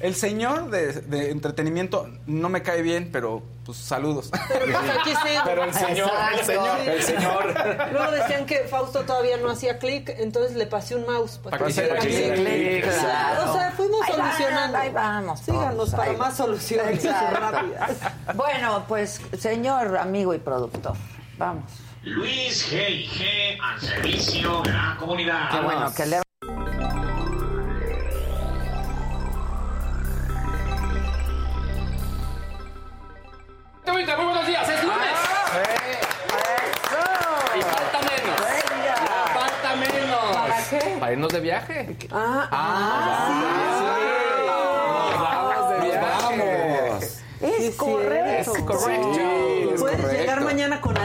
el 0.00 0.14
señor 0.14 0.68
de, 0.68 0.92
de 0.92 1.30
entretenimiento 1.30 2.06
no 2.26 2.50
me 2.50 2.62
cae 2.62 2.82
bien, 2.82 3.08
pero 3.10 3.42
pues 3.64 3.78
saludos. 3.78 4.30
Pero 4.46 4.66
pues 4.66 4.90
aquí 5.00 5.08
sí. 5.10 5.38
Pero 5.42 5.64
el 5.64 5.72
señor, 5.72 6.10
el 6.34 6.38
Exacto. 6.38 6.44
señor, 6.44 6.80
el 6.96 7.02
señor. 7.02 7.54
Luego 7.92 8.10
decían 8.12 8.44
que 8.44 8.58
Fausto 8.68 9.04
todavía 9.04 9.38
no 9.38 9.48
hacía 9.50 9.78
clic, 9.78 10.10
entonces 10.18 10.54
le 10.54 10.66
pasé 10.66 10.94
un 10.94 11.06
mouse 11.06 11.38
para, 11.38 11.56
Para 11.56 11.64
que 11.64 11.70
hiciera 11.70 11.98
clic. 11.98 12.82
Claro. 12.84 13.52
O 13.52 13.54
sea, 13.54 13.72
fuimos 13.74 14.02
Ahí 14.02 14.18
van, 14.18 14.32
solucionando. 14.32 14.76
ahí 14.76 14.90
vamos. 14.90 15.40
Síganos 15.40 15.90
para 15.94 16.12
más 16.12 16.36
soluciones 16.36 17.02
Exacto. 17.02 17.40
rápidas. 17.40 17.90
Bueno, 18.34 18.84
pues, 18.86 19.18
señor 19.38 19.96
amigo 19.96 20.34
y 20.34 20.38
productor, 20.40 20.92
vamos. 21.38 21.85
Luis 22.06 22.70
G&G 22.70 23.58
al 23.60 23.80
servicio 23.80 24.62
de 24.62 24.70
la 24.70 24.96
comunidad. 24.96 25.50
Qué 25.50 25.60
bueno 25.60 25.92
que 25.92 26.06
le 26.06 26.20
Muy 33.84 34.24
buenos 34.24 34.46
días, 34.46 34.68
es 34.68 34.84
lunes. 34.84 35.18
Y 37.56 37.60
falta 37.62 37.98
menos. 37.98 38.40
Ya 38.84 38.96
falta 39.34 39.76
menos. 39.76 40.36
¿Para 40.36 40.62
qué? 40.70 40.96
Para 41.00 41.12
irnos 41.12 41.32
de 41.32 41.40
viaje. 41.40 41.96
Ah, 42.12 42.48
ah, 42.52 43.32
Vamos 45.18 45.70
de 45.70 45.76
viaje. 45.86 46.06
Vamos. 46.22 47.20
Es 47.40 47.74
correcto. 47.74 48.54
Es 48.54 48.62
correcto. 48.62 49.75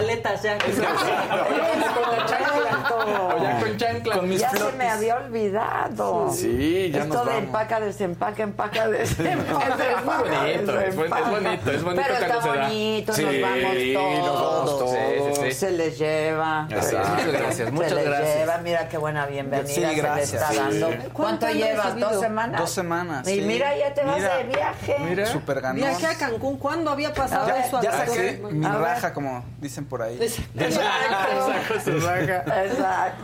Mañana 0.02 0.10
con 0.10 0.10
aletas 0.10 0.42
ya. 0.44 0.58
Con 1.94 2.18
la 2.18 2.26
chancla. 2.26 2.81
O 3.06 3.42
ya 3.44 3.60
con 3.60 3.78
chancla. 3.78 4.16
Con 4.18 4.30
mis 4.30 4.40
Ya 4.42 4.50
se 4.50 4.58
flotes. 4.58 4.78
me 4.78 4.90
había 4.90 5.16
olvidado. 5.16 6.32
Sí, 6.32 6.92
ya 6.94 7.02
Esto 7.04 7.14
nos 7.16 7.26
de 7.26 7.32
vamos. 7.32 7.44
empaca, 7.48 7.80
desempaca, 7.80 8.44
empaca, 8.44 8.88
desempaca. 8.88 9.76
Es 9.92 10.06
muy 10.06 10.16
bonito, 10.16 10.80
es 10.82 10.96
buen- 10.96 11.14
es 11.14 11.30
bonito, 11.30 11.72
es 11.72 11.84
bonito 11.84 12.04
Pero 12.08 12.14
está 12.20 12.42
se 12.42 12.48
da. 12.50 12.56
bonito, 12.68 13.14
Sí, 13.14 13.24
nos 13.26 13.42
vamos 13.42 13.62
todos. 13.94 14.26
nos 14.26 14.42
vamos 14.42 14.80
todos. 14.80 14.92
Sí, 14.92 15.34
sí, 15.36 15.42
sí. 15.44 15.52
Se 15.52 15.72
les 15.72 15.98
lleva. 16.00 16.68
Exacto. 16.70 17.10
Muchas 17.10 17.32
gracias, 17.32 17.72
muchas 17.72 17.90
se 17.90 17.96
les 17.96 18.06
gracias. 18.06 18.36
lleva, 18.38 18.58
mira 18.60 18.90
qué 18.90 18.98
buena 18.98 19.26
bienvenida 19.26 19.68
Sí, 19.68 19.76
se 19.76 19.88
le 19.88 19.94
gracias. 19.96 20.34
está 20.34 20.50
Sí. 20.52 20.58
dando. 20.58 20.88
¿Cuánto 20.88 21.12
¿Cuánto 21.14 21.48
llevas? 21.50 22.00
¿Dos 22.00 22.20
semanas? 22.20 22.62
Dos 22.62 22.72
semanas, 22.72 23.28
Y 23.28 23.42
mira, 23.42 23.76
ya 23.78 23.94
te 23.94 24.04
vas 24.04 24.18
Mira. 24.18 24.38
de 24.38 24.44
viaje. 24.46 24.96
Mira. 25.00 25.26
Súper 25.26 25.62
ganón. 25.62 25.78
Viaje 25.78 26.06
a 26.08 26.16
Cancún, 26.18 26.58
¿cuándo 26.58 26.92
había 26.92 27.14
pasado 27.14 27.44
A 27.50 27.54
ver, 27.54 27.66
eso? 27.66 27.82
Ya 27.82 27.92
saqué 27.92 28.42
mi 28.52 28.66
raja, 28.66 29.14
como 29.14 29.44
dicen 29.60 29.86
por 29.86 30.02
ahí. 30.02 30.18
Exacto. 30.22 30.52
Exacto. 31.76 31.92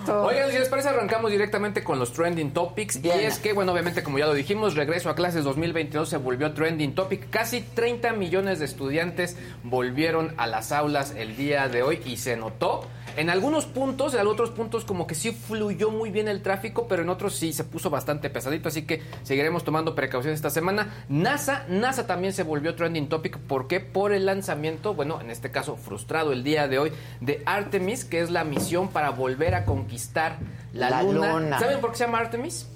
Oigan, 0.07 0.51
si 0.51 0.59
les 0.59 0.70
parece, 0.70 0.89
arrancamos 0.89 1.32
directamente 1.32 1.84
con 1.84 1.99
los 1.99 2.13
trending 2.13 2.51
topics. 2.51 3.01
Bien. 3.01 3.20
Y 3.22 3.24
es 3.24 3.39
que, 3.39 3.53
bueno, 3.53 3.72
obviamente, 3.72 4.03
como 4.03 4.20
ya 4.20 4.26
lo 4.26 4.34
dijimos, 4.34 4.76
regreso 4.76 5.09
a 5.09 5.15
clases 5.15 5.43
2022 5.43 6.09
se 6.09 6.18
volvió 6.18 6.53
trending 6.53 6.95
topic. 6.95 7.30
Casi 7.30 7.61
30 7.61 8.13
millones 8.13 8.59
de 8.59 8.65
estudiantes 8.65 9.38
volvieron 9.63 10.34
a 10.38 10.47
las 10.47 10.72
aulas 10.72 11.13
el 11.15 11.36
día 11.36 11.68
de 11.68 11.84
hoy 11.84 12.01
y 12.05 12.18
se 12.18 12.38
notó. 12.38 12.88
En 13.18 13.32
algunos 13.32 13.65
puntos, 13.65 14.13
en 14.13 14.28
otros 14.28 14.51
puntos 14.51 14.86
como 14.86 15.07
que 15.07 15.15
sí 15.15 15.32
fluyó 15.32 15.89
muy 15.89 16.11
bien 16.11 16.28
el 16.28 16.43
tráfico, 16.43 16.88
pero 16.88 17.01
en 17.01 17.09
otros 17.09 17.34
sí 17.34 17.51
se 17.51 17.63
puso 17.63 17.89
bastante 17.89 18.30
pesadito, 18.30 18.70
así 18.70 18.84
que 18.84 19.01
seguiremos 19.24 19.63
tomando 19.63 19.95
precauciones 19.95 20.38
esta 20.38 20.51
semana. 20.51 21.05
NASA, 21.09 21.65
NASA 21.68 22.05
también 22.05 22.32
se 22.32 22.43
volvió 22.43 22.76
trending 22.76 23.09
topic, 23.09 23.39
¿por 23.39 23.68
qué? 23.68 23.80
Por 23.80 24.11
el 24.11 24.28
lanzamiento, 24.28 24.93
bueno, 24.93 25.20
en 25.20 25.32
este 25.32 25.49
caso 25.49 25.78
frustrado 25.78 26.32
el 26.32 26.43
día 26.43 26.68
de 26.68 26.78
hoy, 26.78 26.91
de 27.20 27.41
Artemis, 27.47 28.05
que 28.05 28.22
es 28.22 28.30
la 28.30 28.43
misión 28.43 28.89
para 28.89 29.09
volver 29.09 29.55
a 29.55 29.57
conquistar 29.66 30.38
la, 30.74 30.89
La 30.89 31.03
luna. 31.03 31.34
luna. 31.34 31.60
¿Saben 31.60 31.80
por 31.82 31.91
qué 31.91 31.97
se 31.97 32.05
llama 32.05 32.20
Artemis? 32.20 32.68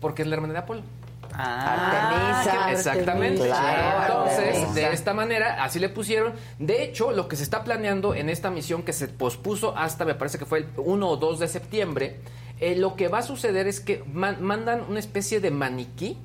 Porque 0.00 0.22
es 0.22 0.28
la 0.28 0.34
hermana 0.36 0.52
de 0.54 0.58
Apolo. 0.60 0.82
Ah, 1.38 2.38
Artemisa. 2.42 2.70
Exactamente. 2.72 3.42
Claro, 3.46 4.24
Entonces, 4.26 4.56
Artemisa. 4.56 4.72
de 4.88 4.92
esta 4.94 5.12
manera, 5.14 5.62
así 5.64 5.78
le 5.78 5.88
pusieron. 5.88 6.32
De 6.58 6.82
hecho, 6.82 7.12
lo 7.12 7.28
que 7.28 7.36
se 7.36 7.42
está 7.42 7.62
planeando 7.64 8.14
en 8.14 8.30
esta 8.30 8.50
misión 8.50 8.82
que 8.82 8.92
se 8.92 9.08
pospuso 9.08 9.76
hasta, 9.76 10.04
me 10.04 10.14
parece 10.14 10.38
que 10.38 10.46
fue 10.46 10.60
el 10.60 10.66
1 10.76 11.08
o 11.08 11.16
2 11.16 11.38
de 11.40 11.48
septiembre, 11.48 12.20
eh, 12.60 12.74
lo 12.76 12.96
que 12.96 13.08
va 13.08 13.18
a 13.18 13.22
suceder 13.22 13.66
es 13.66 13.80
que 13.80 14.02
man- 14.12 14.38
mandan 14.42 14.82
una 14.88 14.98
especie 14.98 15.40
de 15.40 15.50
maniquí 15.50 16.16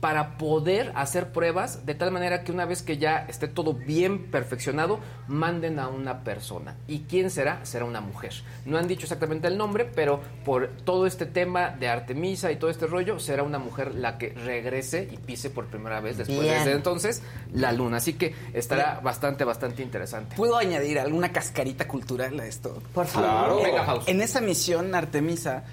para 0.00 0.36
poder 0.36 0.92
hacer 0.94 1.32
pruebas 1.32 1.86
de 1.86 1.94
tal 1.94 2.10
manera 2.10 2.44
que 2.44 2.52
una 2.52 2.66
vez 2.66 2.82
que 2.82 2.98
ya 2.98 3.24
esté 3.28 3.48
todo 3.48 3.72
bien 3.72 4.30
perfeccionado, 4.30 5.00
manden 5.26 5.78
a 5.78 5.88
una 5.88 6.22
persona. 6.22 6.76
¿Y 6.86 7.00
quién 7.00 7.30
será? 7.30 7.64
Será 7.64 7.86
una 7.86 8.00
mujer. 8.00 8.32
No 8.66 8.76
han 8.78 8.88
dicho 8.88 9.04
exactamente 9.04 9.48
el 9.48 9.56
nombre, 9.56 9.84
pero 9.84 10.20
por 10.44 10.68
todo 10.84 11.06
este 11.06 11.26
tema 11.26 11.70
de 11.70 11.88
Artemisa 11.88 12.52
y 12.52 12.56
todo 12.56 12.70
este 12.70 12.86
rollo, 12.86 13.18
será 13.18 13.42
una 13.42 13.58
mujer 13.58 13.94
la 13.94 14.18
que 14.18 14.30
regrese 14.30 15.08
y 15.10 15.16
pise 15.16 15.50
por 15.50 15.66
primera 15.66 16.00
vez 16.00 16.18
después 16.18 16.40
Bien. 16.40 16.54
de 16.54 16.60
ese 16.60 16.72
entonces 16.72 17.22
la 17.52 17.72
luna. 17.72 17.96
Así 17.96 18.14
que 18.14 18.34
estará 18.52 19.00
bastante, 19.02 19.44
bastante 19.44 19.82
interesante. 19.82 20.36
¿Puedo 20.36 20.56
añadir 20.56 20.98
alguna 20.98 21.32
cascarita 21.32 21.88
cultural 21.88 22.38
a 22.38 22.46
esto? 22.46 22.82
Por 22.92 23.06
favor. 23.06 23.28
Claro. 23.28 23.62
Venga, 23.62 23.84
Fausto. 23.84 24.10
En 24.10 24.20
esa 24.20 24.40
misión, 24.40 24.94
Artemisa 24.94 25.64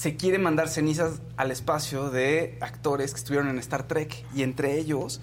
se 0.00 0.16
quiere 0.16 0.38
mandar 0.38 0.68
cenizas 0.70 1.20
al 1.36 1.50
espacio 1.50 2.08
de 2.08 2.56
actores 2.62 3.12
que 3.12 3.18
estuvieron 3.18 3.50
en 3.50 3.58
Star 3.58 3.82
Trek 3.82 4.24
y 4.34 4.42
entre 4.42 4.78
ellos 4.78 5.20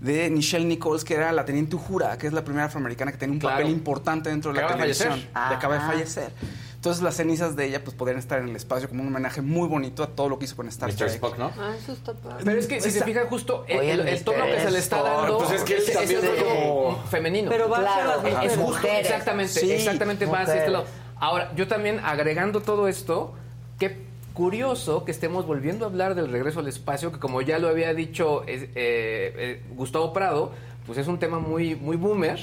de 0.00 0.28
Nichelle 0.30 0.64
Nichols, 0.66 1.04
que 1.04 1.14
era 1.14 1.30
la 1.30 1.44
teniente 1.44 1.76
Uhura, 1.76 2.18
que 2.18 2.26
es 2.26 2.32
la 2.32 2.42
primera 2.42 2.64
afroamericana 2.64 3.12
que 3.12 3.18
tenía 3.18 3.34
un 3.34 3.38
Claro. 3.38 3.58
papel 3.58 3.70
importante 3.70 4.28
dentro 4.30 4.52
de 4.52 4.58
la 4.60 4.66
Acaba 4.66 4.82
de 4.84 4.92
televisión. 4.92 5.10
fallecer. 5.10 5.30
Y 5.52 5.54
acaba 5.54 5.74
de 5.76 5.80
Ah. 5.80 5.86
fallecer. 5.86 6.30
Entonces 6.74 7.02
las 7.04 7.14
cenizas 7.14 7.54
de 7.54 7.66
ella 7.66 7.84
pues 7.84 7.94
podrían 7.94 8.18
estar 8.18 8.40
en 8.40 8.48
el 8.48 8.56
espacio 8.56 8.88
como 8.88 9.02
un 9.02 9.08
homenaje 9.08 9.42
muy 9.42 9.68
bonito 9.68 10.02
a 10.02 10.08
todo 10.08 10.28
lo 10.28 10.40
que 10.40 10.46
hizo 10.46 10.56
con 10.56 10.66
Star 10.66 10.88
Mr. 10.90 10.96
Trek. 10.96 11.10
Spock, 11.10 11.38
¿no? 11.38 11.52
Ah, 11.56 11.74
eso 11.80 11.92
está 11.92 12.12
padre. 12.12 12.42
Pero 12.44 12.58
es 12.58 12.66
que 12.66 12.80
si 12.80 12.90
se 12.90 13.04
fijan 13.04 13.28
justo 13.28 13.64
el, 13.68 13.78
Oye, 13.78 13.92
el- 13.92 14.00
el 14.00 14.08
el 14.08 14.24
tono 14.24 14.44
que 14.44 14.58
se 14.60 14.70
le 14.72 14.78
está 14.80 15.02
dando 15.02 15.38
pues 15.38 15.52
es 15.52 15.62
que 15.62 15.76
él 15.76 15.82
es, 15.86 15.92
también 15.92 16.24
es 16.24 16.42
como- 16.42 17.04
femenino. 17.10 17.48
Pero 17.48 17.68
va 17.68 17.78
Claro, 17.78 18.22
las 18.22 18.32
ajá. 18.34 18.44
Es 18.44 18.56
justo, 18.56 18.88
exactamente, 18.88 19.52
Sí, 19.52 19.70
exactamente 19.70 20.26
va 20.26 20.40
hacia 20.40 20.56
este 20.56 20.70
mujeres. 20.72 20.72
lado. 20.72 21.14
Ahora, 21.20 21.52
yo 21.54 21.68
también 21.68 22.00
agregando 22.00 22.60
todo 22.60 22.88
esto, 22.88 23.34
qué 23.78 24.05
curioso 24.36 25.06
que 25.06 25.12
estemos 25.12 25.46
volviendo 25.46 25.86
a 25.86 25.88
hablar 25.88 26.14
del 26.14 26.30
regreso 26.30 26.60
al 26.60 26.68
espacio, 26.68 27.10
que 27.10 27.18
como 27.18 27.40
ya 27.40 27.58
lo 27.58 27.68
había 27.68 27.94
dicho 27.94 28.44
eh, 28.46 28.70
eh, 28.74 29.62
Gustavo 29.74 30.12
Prado, 30.12 30.52
pues 30.84 30.98
es 30.98 31.08
un 31.08 31.18
tema 31.18 31.38
muy, 31.38 31.74
muy 31.74 31.96
boomer. 31.96 32.38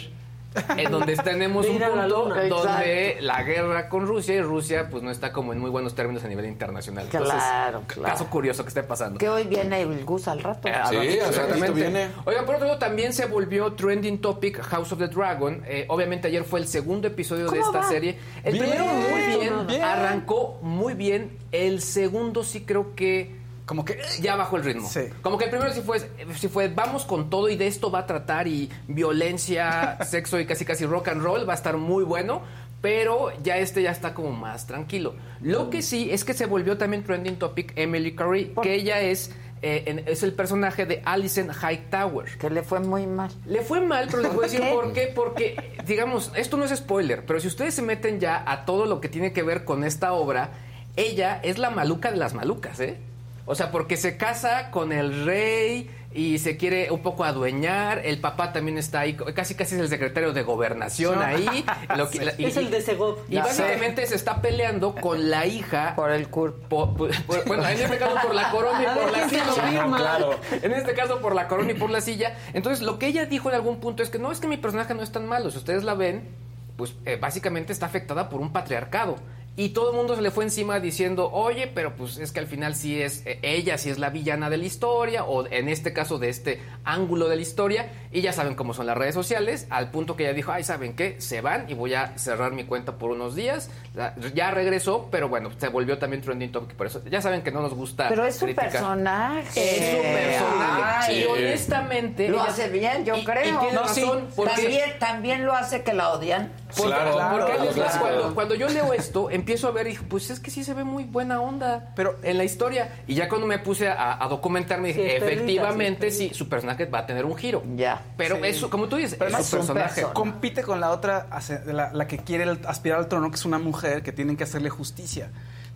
En 0.77 0.91
donde 0.91 1.15
tenemos 1.23 1.67
un 1.67 1.79
la 1.79 1.89
punto 1.89 2.29
donde 2.49 3.17
la 3.21 3.43
guerra 3.43 3.89
con 3.89 4.05
Rusia 4.07 4.35
y 4.35 4.41
Rusia 4.41 4.87
pues 4.89 5.03
no 5.03 5.11
está 5.11 5.31
como 5.31 5.53
en 5.53 5.59
muy 5.59 5.69
buenos 5.69 5.95
términos 5.95 6.23
a 6.23 6.27
nivel 6.27 6.45
internacional. 6.45 7.05
Entonces, 7.05 7.33
Claro, 7.33 7.83
claro. 7.87 8.13
Caso 8.13 8.29
curioso 8.29 8.63
que 8.63 8.69
esté 8.69 8.83
pasando. 8.83 9.19
Que 9.19 9.29
hoy 9.29 9.43
viene 9.45 9.81
el 9.81 10.03
Gus 10.05 10.27
al 10.27 10.41
rato. 10.41 10.67
Eh, 10.67 10.73
Sí, 10.89 10.95
ratito, 10.95 11.47
ratito 11.47 11.73
viene. 11.73 12.07
Oigan, 12.25 12.45
por 12.45 12.55
otro 12.55 12.67
lado, 12.67 12.79
también 12.79 13.13
se 13.13 13.25
volvió 13.25 13.73
trending 13.73 14.19
topic 14.19 14.59
House 14.61 14.91
of 14.91 14.99
the 14.99 15.07
Dragon. 15.07 15.61
Eh, 15.65 15.85
obviamente 15.89 16.27
ayer 16.27 16.43
fue 16.43 16.59
el 16.59 16.67
segundo 16.67 17.07
episodio 17.07 17.45
de 17.49 17.59
¿Cómo 17.59 17.65
esta 17.65 17.79
va? 17.79 17.89
serie. 17.89 18.17
El 18.43 18.53
Bien, 18.53 18.65
primero 18.65 18.85
muy 18.85 19.37
bien, 19.37 19.67
bien. 19.67 19.81
arrancó 19.83 20.59
muy 20.61 20.93
bien. 20.93 21.37
El 21.51 21.81
segundo 21.81 22.43
sí 22.43 22.61
creo 22.61 22.95
que 22.95 23.42
Como 23.65 23.85
que 23.85 23.99
ya 24.21 24.35
bajó 24.35 24.57
el 24.57 24.63
ritmo. 24.65 24.89
Sí. 24.89 25.01
Como 25.21 25.37
que 25.37 25.45
el 25.45 25.49
primero 25.49 25.71
sí 25.73 25.81
fue, 25.81 25.99
sí 26.37 26.47
fue, 26.49 26.67
vamos 26.67 27.05
con 27.05 27.29
todo 27.29 27.47
y 27.49 27.55
de 27.55 27.67
esto 27.67 27.89
va 27.89 27.99
a 27.99 28.05
tratar 28.05 28.47
y 28.47 28.69
violencia, 28.87 29.97
sexo 30.05 30.39
y 30.39 30.45
casi 30.45 30.65
casi 30.65 30.85
rock 30.85 31.09
and 31.09 31.21
roll, 31.21 31.47
va 31.47 31.53
a 31.53 31.55
estar 31.55 31.77
muy 31.77 32.03
bueno. 32.03 32.41
Pero 32.81 33.31
ya 33.41 33.57
este 33.59 33.81
ya 33.81 33.91
está 33.91 34.13
como 34.13 34.31
más 34.33 34.67
tranquilo. 34.67 35.15
Lo 35.41 35.69
que 35.69 35.81
sí 35.81 36.09
es 36.11 36.25
que 36.25 36.33
se 36.33 36.45
volvió 36.47 36.77
también 36.77 37.03
trending 37.05 37.37
topic 37.39 37.71
Emily 37.77 38.13
Curry, 38.13 38.53
que 38.61 38.73
ella 38.75 38.99
es, 38.99 39.31
eh, 39.61 39.83
en- 39.85 40.03
es 40.05 40.21
el 40.23 40.33
personaje 40.33 40.85
de 40.85 41.01
Alison 41.05 41.49
Hightower. 41.49 42.37
Que 42.37 42.49
le 42.49 42.61
fue 42.61 42.81
muy 42.81 43.07
mal. 43.07 43.31
Le 43.45 43.61
fue 43.61 43.79
mal, 43.79 44.07
pero 44.11 44.23
les 44.23 44.33
voy 44.33 44.43
a 44.43 44.47
decir 44.49 44.69
por 44.73 44.91
qué. 44.91 45.09
Porque, 45.15 45.55
digamos, 45.87 46.33
esto 46.35 46.57
no 46.57 46.65
es 46.65 46.71
spoiler, 46.75 47.25
pero 47.25 47.39
si 47.39 47.47
ustedes 47.47 47.73
se 47.73 47.81
meten 47.81 48.19
ya 48.19 48.43
a 48.45 48.65
todo 48.65 48.85
lo 48.85 48.99
que 48.99 49.07
tiene 49.07 49.31
que 49.31 49.43
ver 49.43 49.63
con 49.63 49.85
esta 49.85 50.11
obra, 50.11 50.49
ella 50.97 51.39
es 51.41 51.57
la 51.59 51.69
maluca 51.69 52.11
de 52.11 52.17
las 52.17 52.33
malucas, 52.33 52.81
¿eh? 52.81 52.97
O 53.45 53.55
sea, 53.55 53.71
porque 53.71 53.97
se 53.97 54.15
casa 54.17 54.71
con 54.71 54.93
el 54.93 55.25
rey 55.25 55.89
y 56.15 56.37
se 56.37 56.55
quiere 56.57 56.91
un 56.91 57.01
poco 57.01 57.23
adueñar. 57.25 57.99
El 58.05 58.19
papá 58.19 58.53
también 58.53 58.77
está 58.77 59.01
ahí, 59.01 59.15
casi 59.15 59.55
casi 59.55 59.75
es 59.75 59.81
el 59.81 59.89
secretario 59.89 60.31
de 60.31 60.43
gobernación 60.43 61.21
ahí. 61.21 61.65
Lo 61.97 62.09
que- 62.09 62.33
y- 62.37 62.45
Es 62.45 62.55
el 62.55 62.69
de 62.71 62.81
Segov. 62.81 63.17
Y 63.27 63.33
Ya 63.33 63.43
básicamente 63.43 64.05
se 64.07 64.15
está 64.15 64.41
peleando 64.41 64.95
con 64.95 65.29
la 65.29 65.45
hija. 65.45 65.93
Por 65.95 66.11
el 66.11 66.29
CURP. 66.29 66.67
po- 66.69 66.93
po- 66.93 67.07
por- 67.27 67.45
bueno, 67.45 67.67
en 67.67 67.79
este 67.81 67.97
caso 67.97 68.15
por 68.23 68.33
la 68.35 68.49
corona 68.51 68.81
y 68.81 68.85
A 68.85 68.93
ver, 68.93 69.03
por 69.03 69.11
la 69.11 69.27
¿quién 69.27 69.29
se 69.43 69.51
silla. 69.53 69.85
claro. 69.97 70.39
En 70.61 70.71
este 70.71 70.93
caso 70.93 71.19
por 71.19 71.35
la 71.35 71.47
corona 71.49 71.71
y 71.71 71.75
por 71.75 71.89
la 71.89 71.99
silla. 71.99 72.37
Entonces, 72.53 72.81
lo 72.81 72.97
que 72.99 73.07
ella 73.07 73.25
dijo 73.25 73.49
en 73.49 73.55
algún 73.55 73.79
punto 73.81 74.03
es 74.03 74.09
que 74.09 74.19
no 74.19 74.31
es 74.31 74.39
que 74.39 74.47
mi 74.47 74.57
personaje 74.57 74.93
no 74.93 75.03
es 75.03 75.11
tan 75.11 75.27
malo. 75.27 75.51
Si 75.51 75.57
ustedes 75.57 75.83
la 75.83 75.95
ven, 75.95 76.29
pues 76.77 76.93
eh, 77.05 77.17
básicamente 77.19 77.73
está 77.73 77.87
afectada 77.87 78.29
por 78.29 78.39
un 78.39 78.53
patriarcado. 78.53 79.17
Y 79.55 79.69
todo 79.69 79.91
el 79.91 79.95
mundo 79.95 80.15
se 80.15 80.23
le 80.23 80.31
fue 80.31 80.45
encima 80.45 80.79
diciendo, 80.79 81.29
oye, 81.31 81.67
pero 81.67 81.95
pues 81.95 82.17
es 82.17 82.31
que 82.31 82.39
al 82.39 82.47
final 82.47 82.75
sí 82.75 82.99
es 82.99 83.23
eh, 83.27 83.37
ella, 83.43 83.77
sí 83.77 83.91
es 83.91 83.99
la 83.99 84.09
villana 84.09 84.49
de 84.49 84.57
la 84.57 84.65
historia, 84.65 85.25
o 85.25 85.45
en 85.45 85.69
este 85.69 85.93
caso 85.93 86.17
de 86.17 86.29
este 86.29 86.59
ángulo 86.83 87.29
de 87.29 87.35
la 87.35 87.41
historia. 87.43 87.87
Y 88.11 88.21
ya 88.21 88.33
saben 88.33 88.55
cómo 88.55 88.73
son 88.73 88.87
las 88.87 88.97
redes 88.97 89.13
sociales, 89.13 89.67
al 89.69 89.91
punto 89.91 90.15
que 90.15 90.23
ella 90.23 90.33
dijo, 90.33 90.51
ay, 90.51 90.63
¿saben 90.63 90.95
qué? 90.95 91.17
Se 91.21 91.41
van 91.41 91.69
y 91.69 91.75
voy 91.75 91.93
a 91.93 92.17
cerrar 92.17 92.51
mi 92.53 92.63
cuenta 92.63 92.97
por 92.97 93.11
unos 93.11 93.35
días. 93.35 93.69
La- 93.93 94.15
Ya 94.33 94.49
regresó, 94.49 95.07
pero 95.11 95.29
bueno, 95.29 95.51
se 95.55 95.67
volvió 95.67 95.99
también 95.99 96.23
trending 96.23 96.51
topic 96.51 96.75
por 96.75 96.87
eso. 96.87 97.03
Ya 97.11 97.21
saben 97.21 97.43
que 97.43 97.51
no 97.51 97.61
nos 97.61 97.75
gusta. 97.75 98.09
Pero 98.09 98.25
es 98.25 98.35
su 98.35 98.45
criticar. 98.45 98.71
personaje. 98.71 99.49
Es 99.77 99.95
su 99.97 100.01
personaje. 100.01 101.13
Ay. 101.13 101.19
y 101.21 101.25
honestamente. 101.25 102.27
Lo 102.29 102.37
ella- 102.37 102.45
hace 102.49 102.69
bien, 102.69 103.05
yo 103.05 103.15
y- 103.15 103.19
y 103.19 103.23
creo. 103.25 103.59
tiene 103.59 103.73
No, 103.75 103.81
razón, 103.83 104.29
porque- 104.35 104.53
también, 104.55 104.99
también 104.99 105.45
lo 105.45 105.53
hace 105.53 105.83
que 105.83 105.93
la 105.93 106.09
odian. 106.13 106.51
Porque, 106.75 106.91
Claro, 106.93 107.17
porque 107.31 107.81
cuando, 107.99 108.33
cuando 108.35 108.55
yo 108.55 108.67
leo 108.69 108.93
esto, 108.93 109.29
empiezo 109.29 109.67
a 109.67 109.71
ver 109.71 109.87
y 109.87 109.91
dije, 109.91 110.03
pues 110.09 110.29
es 110.29 110.39
que 110.39 110.51
sí 110.51 110.63
se 110.63 110.73
ve 110.73 110.83
muy 110.83 111.03
buena 111.03 111.39
onda 111.41 111.91
Pero- 111.95 112.17
en 112.23 112.37
la 112.37 112.43
historia. 112.43 112.89
Y 113.07 113.15
ya 113.15 113.29
cuando 113.29 113.47
me 113.47 113.59
puse 113.59 113.87
a, 113.89 114.23
a 114.23 114.27
documentarme, 114.27 114.89
dije, 114.89 115.01
Sí, 115.09 115.15
efectivamente, 115.15 116.11
sí, 116.11 116.29
sí, 116.29 116.33
su 116.33 116.49
personaje 116.49 116.85
va 116.85 116.99
a 116.99 117.05
tener 117.05 117.25
un 117.25 117.35
giro. 117.35 117.63
Ya. 117.75 118.01
Pero 118.17 118.35
Sí. 118.37 118.41
eso, 118.45 118.69
como 118.69 118.87
tú 118.87 118.95
dices, 118.97 119.15
Pero 119.17 119.37
es 119.37 119.45
su 119.45 119.57
personaje. 119.57 119.93
persona. 119.95 120.13
compite 120.13 120.63
con 120.63 120.79
la 120.79 120.91
otra, 120.91 121.27
la, 121.65 121.91
la 121.93 122.07
que 122.07 122.17
quiere 122.19 122.57
aspirar 122.67 122.99
al 122.99 123.07
trono, 123.07 123.29
que 123.29 123.35
es 123.35 123.45
una 123.45 123.59
mujer 123.59 124.01
que 124.03 124.11
tienen 124.11 124.35
que 124.37 124.43
hacerle 124.43 124.69
justicia. 124.69 125.29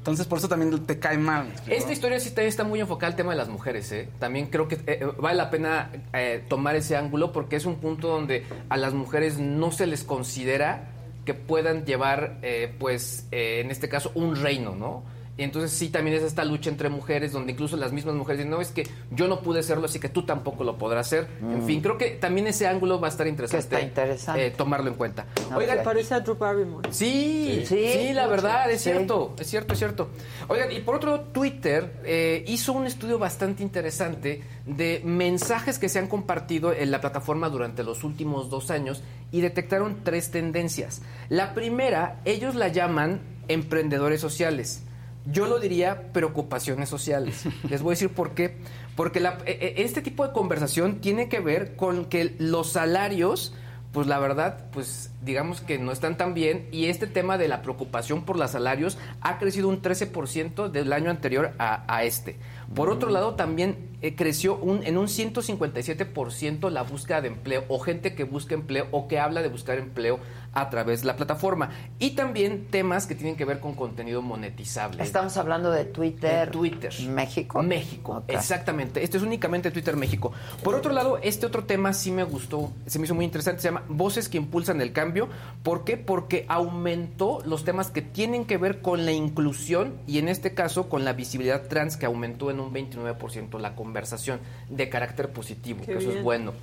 Entonces, 0.07 0.25
por 0.25 0.37
eso 0.37 0.47
también 0.47 0.85
te 0.85 0.99
cae 0.99 1.17
mal. 1.17 1.51
Esta 1.67 1.91
historia 1.91 2.17
sí 2.21 2.31
está 2.33 2.63
muy 2.63 2.79
enfocada 2.79 3.11
al 3.11 3.17
tema 3.17 3.31
de 3.31 3.37
las 3.37 3.49
mujeres, 3.49 3.91
¿eh? 3.91 4.07
También 4.19 4.45
creo 4.45 4.65
que 4.69 4.75
eh, 4.75 4.99
eh, 5.01 5.07
vale 5.19 5.35
la 5.35 5.49
pena 5.49 5.91
eh, 6.13 6.45
tomar 6.47 6.77
ese 6.77 6.95
ángulo 6.95 7.33
porque 7.33 7.57
es 7.57 7.65
un 7.65 7.75
punto 7.75 8.07
donde 8.07 8.45
a 8.69 8.77
las 8.77 8.93
mujeres 8.93 9.37
no 9.37 9.73
se 9.73 9.85
les 9.85 10.05
considera 10.05 10.91
que 11.25 11.33
puedan 11.33 11.83
llevar, 11.83 12.37
eh, 12.41 12.73
pues, 12.79 13.25
eh, 13.31 13.59
en 13.59 13.69
este 13.69 13.89
caso, 13.89 14.13
un 14.15 14.37
reino, 14.37 14.77
¿no? 14.77 15.03
Y 15.37 15.43
entonces 15.43 15.71
sí 15.71 15.89
también 15.89 16.17
es 16.17 16.23
esta 16.23 16.43
lucha 16.43 16.69
entre 16.71 16.89
mujeres 16.89 17.31
donde 17.31 17.51
incluso 17.51 17.77
las 17.77 17.91
mismas 17.91 18.15
mujeres 18.15 18.39
dicen, 18.39 18.49
no, 18.49 18.59
es 18.59 18.71
que 18.71 18.87
yo 19.11 19.27
no 19.27 19.41
pude 19.41 19.61
serlo, 19.61 19.85
así 19.85 19.99
que 19.99 20.09
tú 20.09 20.23
tampoco 20.25 20.63
lo 20.63 20.77
podrás 20.79 21.05
hacer. 21.07 21.27
En 21.41 21.63
fin, 21.63 21.79
creo 21.81 21.97
que 21.97 22.09
también 22.11 22.47
ese 22.47 22.65
ángulo 22.65 22.99
va 22.99 23.07
a 23.07 23.11
estar 23.11 23.27
interesante, 23.27 23.63
está 23.75 23.81
interesante. 23.81 24.47
eh, 24.47 24.51
tomarlo 24.51 24.89
en 24.89 24.95
cuenta. 24.95 25.27
Ok. 25.51 25.57
Oigan, 25.57 25.83
Parece 25.83 26.15
a 26.15 26.21
Drew 26.21 26.35
Barrymore. 26.35 26.89
Sí, 26.91 27.63
Sí. 27.67 27.87
sí, 27.93 28.13
la 28.13 28.23
mucho. 28.23 28.31
verdad, 28.31 28.71
es 28.71 28.81
Sí. 28.81 28.89
cierto, 28.89 29.35
es 29.39 29.47
cierto, 29.47 29.73
es 29.73 29.79
cierto. 29.79 30.09
Oigan, 30.47 30.71
y 30.71 30.79
por 30.79 30.95
otro 30.95 31.11
lado, 31.11 31.23
Twitter 31.31 32.01
eh, 32.03 32.43
hizo 32.47 32.73
un 32.73 32.87
estudio 32.87 33.19
bastante 33.19 33.61
interesante 33.61 34.41
de 34.65 35.01
mensajes 35.05 35.77
que 35.77 35.87
se 35.87 35.99
han 35.99 36.07
compartido 36.07 36.73
en 36.73 36.89
la 36.89 36.99
plataforma 36.99 37.49
durante 37.49 37.83
los 37.83 38.03
últimos 38.03 38.49
dos 38.49 38.71
años 38.71 39.03
y 39.31 39.41
detectaron 39.41 39.97
tres 40.03 40.31
tendencias. 40.31 41.01
La 41.29 41.53
primera, 41.53 42.21
ellos 42.25 42.55
la 42.55 42.69
llaman 42.69 43.21
emprendedores 43.47 44.19
sociales. 44.19 44.83
Yo 45.31 45.47
lo 45.47 45.59
diría 45.59 46.11
preocupaciones 46.13 46.89
sociales. 46.89 47.43
Les 47.69 47.81
voy 47.81 47.91
a 47.91 47.95
decir 47.95 48.09
por 48.09 48.31
qué. 48.31 48.57
Porque 48.95 49.19
la- 49.19 49.37
e- 49.45 49.51
e- 49.77 49.83
este 49.83 50.01
tipo 50.01 50.25
de 50.25 50.33
conversación 50.33 50.99
tiene 51.01 51.29
que 51.29 51.39
ver 51.39 51.75
con 51.75 52.05
que 52.05 52.35
los 52.39 52.71
salarios 52.71 53.53
pues 53.93 54.05
la 54.05 54.19
verdad, 54.19 54.65
pues 54.73 55.11
digamos 55.27 55.61
que 55.61 55.77
no 55.77 55.91
están 55.91 56.17
tan 56.17 56.33
bien 56.33 56.67
y 56.71 56.85
este 56.85 57.05
tema 57.05 57.37
de 57.37 57.47
la 57.47 57.61
preocupación 57.61 58.23
por 58.23 58.39
los 58.39 58.49
salarios 58.49 58.97
ha 59.21 59.37
crecido 59.37 59.67
un 59.67 59.81
13% 59.81 60.71
del 60.71 60.93
año 60.93 61.11
anterior 61.11 61.51
a, 61.59 61.83
a 61.93 62.03
este. 62.05 62.37
Por 62.73 62.89
otro 62.89 63.09
lado, 63.09 63.35
también 63.35 63.97
eh, 64.01 64.15
creció 64.15 64.57
un, 64.57 64.85
en 64.85 64.97
un 64.97 65.07
157% 65.07 66.69
la 66.69 66.83
búsqueda 66.83 67.21
de 67.21 67.29
empleo 67.29 67.63
o 67.67 67.79
gente 67.79 68.13
que 68.13 68.25
busca 68.25 68.53
empleo 68.53 68.87
o 68.91 69.07
que 69.07 69.19
habla 69.19 69.41
de 69.41 69.47
buscar 69.47 69.79
empleo 69.79 70.19
a 70.53 70.69
través 70.69 71.01
de 71.01 71.07
la 71.07 71.15
plataforma. 71.15 71.71
Y 71.97 72.11
también 72.11 72.67
temas 72.67 73.07
que 73.07 73.15
tienen 73.15 73.35
que 73.35 73.45
ver 73.45 73.59
con 73.59 73.73
contenido 73.73 74.21
monetizable. 74.21 75.01
Estamos 75.01 75.37
hablando 75.37 75.71
de 75.71 75.85
Twitter. 75.85 76.45
De 76.45 76.51
Twitter. 76.51 76.93
México. 77.09 77.63
México, 77.63 78.23
exactamente. 78.27 79.03
Esto 79.03 79.17
es 79.17 79.23
únicamente 79.23 79.71
Twitter 79.71 79.95
México. 79.95 80.31
Por 80.63 80.75
otro 80.75 80.93
lado, 80.93 81.17
este 81.23 81.47
otro 81.47 81.63
tema 81.63 81.93
sí 81.93 82.11
me 82.11 82.23
gustó, 82.23 82.71
se 82.85 82.99
me 82.99 83.05
hizo 83.05 83.15
muy 83.15 83.25
interesante, 83.25 83.61
se 83.61 83.69
llama 83.69 83.83
Voces 83.87 84.29
que 84.29 84.37
impulsan 84.37 84.79
el 84.81 84.91
cambio. 84.91 85.16
¿Por 85.63 85.83
qué? 85.83 85.97
Porque 85.97 86.45
aumentó 86.47 87.39
los 87.45 87.63
temas 87.63 87.91
que 87.91 88.01
tienen 88.01 88.45
que 88.45 88.57
ver 88.57 88.81
con 88.81 89.05
la 89.05 89.11
inclusión 89.11 89.95
y 90.07 90.19
en 90.19 90.29
este 90.29 90.53
caso 90.53 90.89
con 90.89 91.03
la 91.03 91.13
visibilidad 91.13 91.67
trans 91.67 91.97
que 91.97 92.05
aumentó 92.05 92.51
en 92.51 92.59
un 92.59 92.73
29% 92.73 93.59
la 93.59 93.75
conversación 93.75 94.39
de 94.69 94.89
carácter 94.89 95.29
positivo, 95.29 95.81
Qué 95.81 95.93
que 95.93 95.97
eso 95.97 96.11
es 96.11 96.23
bueno. 96.23 96.53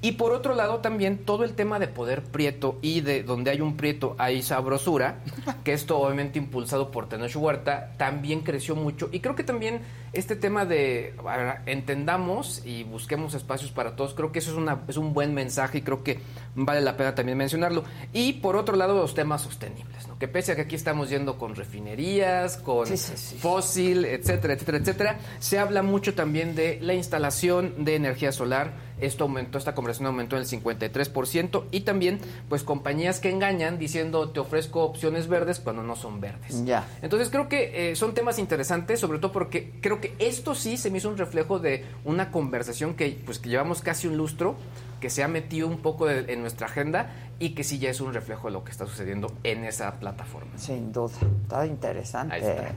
Y 0.00 0.12
por 0.12 0.32
otro 0.32 0.54
lado 0.54 0.78
también 0.80 1.24
todo 1.24 1.44
el 1.44 1.54
tema 1.54 1.78
de 1.78 1.88
poder 1.88 2.22
prieto 2.22 2.78
y 2.82 3.00
de 3.00 3.22
donde 3.22 3.50
hay 3.50 3.60
un 3.60 3.76
prieto 3.76 4.14
hay 4.18 4.42
sabrosura, 4.42 5.20
que 5.64 5.72
esto 5.72 5.98
obviamente 5.98 6.38
impulsado 6.38 6.90
por 6.90 7.08
Tenoch 7.08 7.34
Huerta, 7.36 7.92
también 7.96 8.40
creció 8.40 8.76
mucho. 8.76 9.08
Y 9.12 9.20
creo 9.20 9.34
que 9.34 9.44
también 9.44 9.80
este 10.12 10.36
tema 10.36 10.64
de 10.64 11.14
ver, 11.24 11.60
entendamos 11.66 12.62
y 12.64 12.84
busquemos 12.84 13.34
espacios 13.34 13.72
para 13.72 13.96
todos, 13.96 14.14
creo 14.14 14.30
que 14.30 14.38
eso 14.38 14.50
es, 14.52 14.56
una, 14.56 14.82
es 14.88 14.96
un 14.96 15.12
buen 15.12 15.34
mensaje 15.34 15.78
y 15.78 15.82
creo 15.82 16.04
que 16.04 16.18
vale 16.54 16.80
la 16.80 16.96
pena 16.96 17.14
también 17.14 17.38
mencionarlo. 17.38 17.84
Y 18.12 18.34
por 18.34 18.56
otro 18.56 18.76
lado 18.76 18.94
los 18.94 19.14
temas 19.14 19.42
sostenibles, 19.42 20.06
¿no? 20.06 20.18
que 20.18 20.28
pese 20.28 20.52
a 20.52 20.56
que 20.56 20.62
aquí 20.62 20.76
estamos 20.76 21.10
yendo 21.10 21.38
con 21.38 21.54
refinerías, 21.54 22.56
con 22.58 22.86
Sí, 22.86 22.96
sí, 22.96 23.12
sí. 23.16 23.36
fósil, 23.36 24.04
etcétera, 24.04 24.54
etcétera, 24.54 24.78
etcétera, 24.78 25.18
se 25.38 25.58
habla 25.58 25.82
mucho 25.82 26.14
también 26.14 26.54
de 26.54 26.78
la 26.80 26.94
instalación 26.94 27.84
de 27.84 27.96
energía 27.96 28.32
solar. 28.32 28.83
Esto 29.00 29.24
aumentó, 29.24 29.58
esta 29.58 29.74
conversación 29.74 30.06
aumentó 30.06 30.36
en 30.36 30.42
el 30.42 30.48
53% 30.48 31.64
y 31.70 31.80
también 31.80 32.20
pues 32.48 32.62
compañías 32.62 33.18
que 33.20 33.30
engañan 33.30 33.78
diciendo 33.78 34.30
te 34.30 34.40
ofrezco 34.40 34.84
opciones 34.84 35.26
verdes 35.28 35.58
cuando 35.60 35.82
no 35.82 35.96
son 35.96 36.20
verdes. 36.20 36.64
Ya. 36.64 36.86
Entonces 37.02 37.28
creo 37.30 37.48
que 37.48 37.90
eh, 37.90 37.96
son 37.96 38.14
temas 38.14 38.38
interesantes, 38.38 39.00
sobre 39.00 39.18
todo 39.18 39.32
porque 39.32 39.72
creo 39.80 40.00
que 40.00 40.14
esto 40.18 40.54
sí 40.54 40.76
se 40.76 40.90
me 40.90 40.98
hizo 40.98 41.08
un 41.08 41.16
reflejo 41.18 41.58
de 41.58 41.84
una 42.04 42.30
conversación 42.30 42.94
que, 42.94 43.20
pues, 43.26 43.38
que 43.38 43.48
llevamos 43.48 43.80
casi 43.82 44.06
un 44.06 44.16
lustro, 44.16 44.54
que 45.00 45.10
se 45.10 45.22
ha 45.22 45.28
metido 45.28 45.66
un 45.68 45.78
poco 45.78 46.06
de- 46.06 46.32
en 46.32 46.40
nuestra 46.40 46.66
agenda 46.66 47.10
y 47.38 47.50
que 47.50 47.64
sí 47.64 47.78
ya 47.78 47.90
es 47.90 48.00
un 48.00 48.14
reflejo 48.14 48.46
de 48.46 48.52
lo 48.52 48.64
que 48.64 48.70
está 48.70 48.86
sucediendo 48.86 49.32
en 49.42 49.64
esa 49.64 49.92
plataforma. 49.98 50.56
Sin 50.56 50.92
duda, 50.92 51.12
está 51.42 51.66
interesante. 51.66 52.34
Ahí 52.36 52.40
está. 52.42 52.68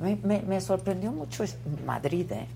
A 0.00 0.04
mí 0.04 0.18
me, 0.22 0.40
me 0.42 0.60
sorprendió 0.60 1.10
mucho 1.12 1.42
es- 1.44 1.56
Madrid, 1.84 2.30
¿eh? 2.32 2.46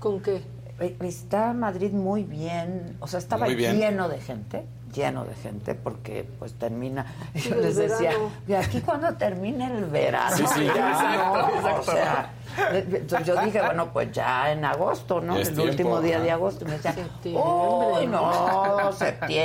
¿Con 0.00 0.20
qué? 0.20 0.42
Eh, 0.80 0.96
Está 1.00 1.52
Madrid 1.52 1.92
muy 1.92 2.24
bien, 2.24 2.96
o 3.00 3.06
sea, 3.06 3.18
estaba 3.18 3.46
bien. 3.46 3.76
lleno 3.78 4.08
de 4.08 4.20
gente, 4.20 4.64
lleno 4.92 5.24
de 5.24 5.34
gente, 5.36 5.74
porque 5.74 6.26
pues 6.38 6.54
termina, 6.54 7.06
Sí, 7.34 7.48
yo 7.50 7.56
les 7.56 7.76
decía, 7.76 8.12
aquí 8.58 8.80
cuando 8.80 9.14
termine 9.14 9.66
el 9.66 9.84
verano, 9.84 10.36
Sí, 10.36 10.44
sí, 10.54 10.64
ya, 10.66 10.74
ya. 10.74 11.32
¿no? 11.32 11.48
Exacto, 11.48 11.80
o 11.80 11.84
sea, 11.84 12.30
entonces 12.72 13.26
yo 13.26 13.40
dije, 13.44 13.60
bueno, 13.60 13.92
pues 13.92 14.10
ya 14.12 14.50
en 14.52 14.64
agosto, 14.64 15.20
¿no? 15.20 15.36
Es 15.36 15.48
el 15.48 15.54
tiempo, 15.54 15.70
último 15.70 16.00
día 16.00 16.20
de 16.20 16.30
agosto, 16.32 16.64
y 16.64 16.68
me 16.68 16.74
decían, 16.74 16.94
Septiembre, 16.94 17.42
uy, 17.44 18.06
¿no? 18.08 18.80
no, 18.80 18.92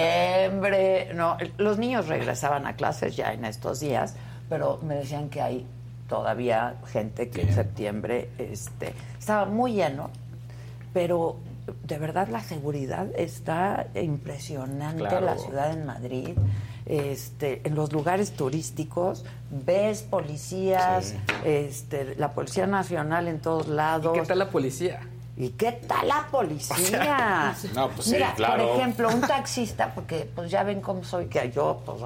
septiembre, 0.09 1.11
no, 1.13 1.37
los 1.57 1.77
niños 1.77 2.07
regresaban 2.07 2.65
a 2.65 2.75
clases 2.75 3.15
ya 3.15 3.33
en 3.33 3.45
estos 3.45 3.79
días, 3.79 4.15
pero 4.49 4.79
me 4.83 4.95
decían 4.95 5.29
que 5.29 5.41
hay 5.41 5.67
todavía 6.07 6.75
gente 6.91 7.29
que 7.29 7.41
en 7.43 7.53
septiembre 7.53 8.29
este, 8.39 8.93
estaba 9.19 9.45
muy 9.45 9.73
lleno, 9.73 10.09
pero 10.93 11.37
de 11.83 11.97
verdad 11.99 12.27
la 12.29 12.41
seguridad 12.41 13.07
está 13.15 13.87
impresionante 13.95 14.99
Claro. 15.03 15.21
la 15.25 15.37
ciudad 15.37 15.71
en 15.73 15.85
Madrid. 15.85 16.29
Este, 16.85 17.61
en 17.65 17.75
los 17.75 17.93
lugares 17.93 18.31
turísticos 18.31 19.23
ves 19.51 20.01
policías, 20.01 21.13
este, 21.45 22.15
la 22.15 22.31
Policía 22.31 22.65
Nacional 22.65 23.27
en 23.27 23.39
todos 23.39 23.67
lados. 23.67 24.17
¿Y 24.17 24.21
qué 24.21 24.25
tal 24.25 24.39
la 24.39 24.49
policía? 24.49 24.99
¿Y 25.37 25.49
qué 25.49 25.71
tal 25.73 26.07
la 26.07 26.27
policía? 26.31 27.53
no, 27.75 27.89
pues 27.89 28.05
sí, 28.07 28.13
Mira, 28.13 28.33
claro. 28.35 28.67
por 28.69 28.77
ejemplo, 28.77 29.09
un 29.09 29.21
taxista, 29.21 29.93
porque 29.93 30.27
pues 30.33 30.49
ya 30.49 30.63
ven 30.63 30.81
cómo 30.81 31.03
soy, 31.03 31.27
que 31.27 31.51
yo, 31.51 31.79
pues, 31.85 31.99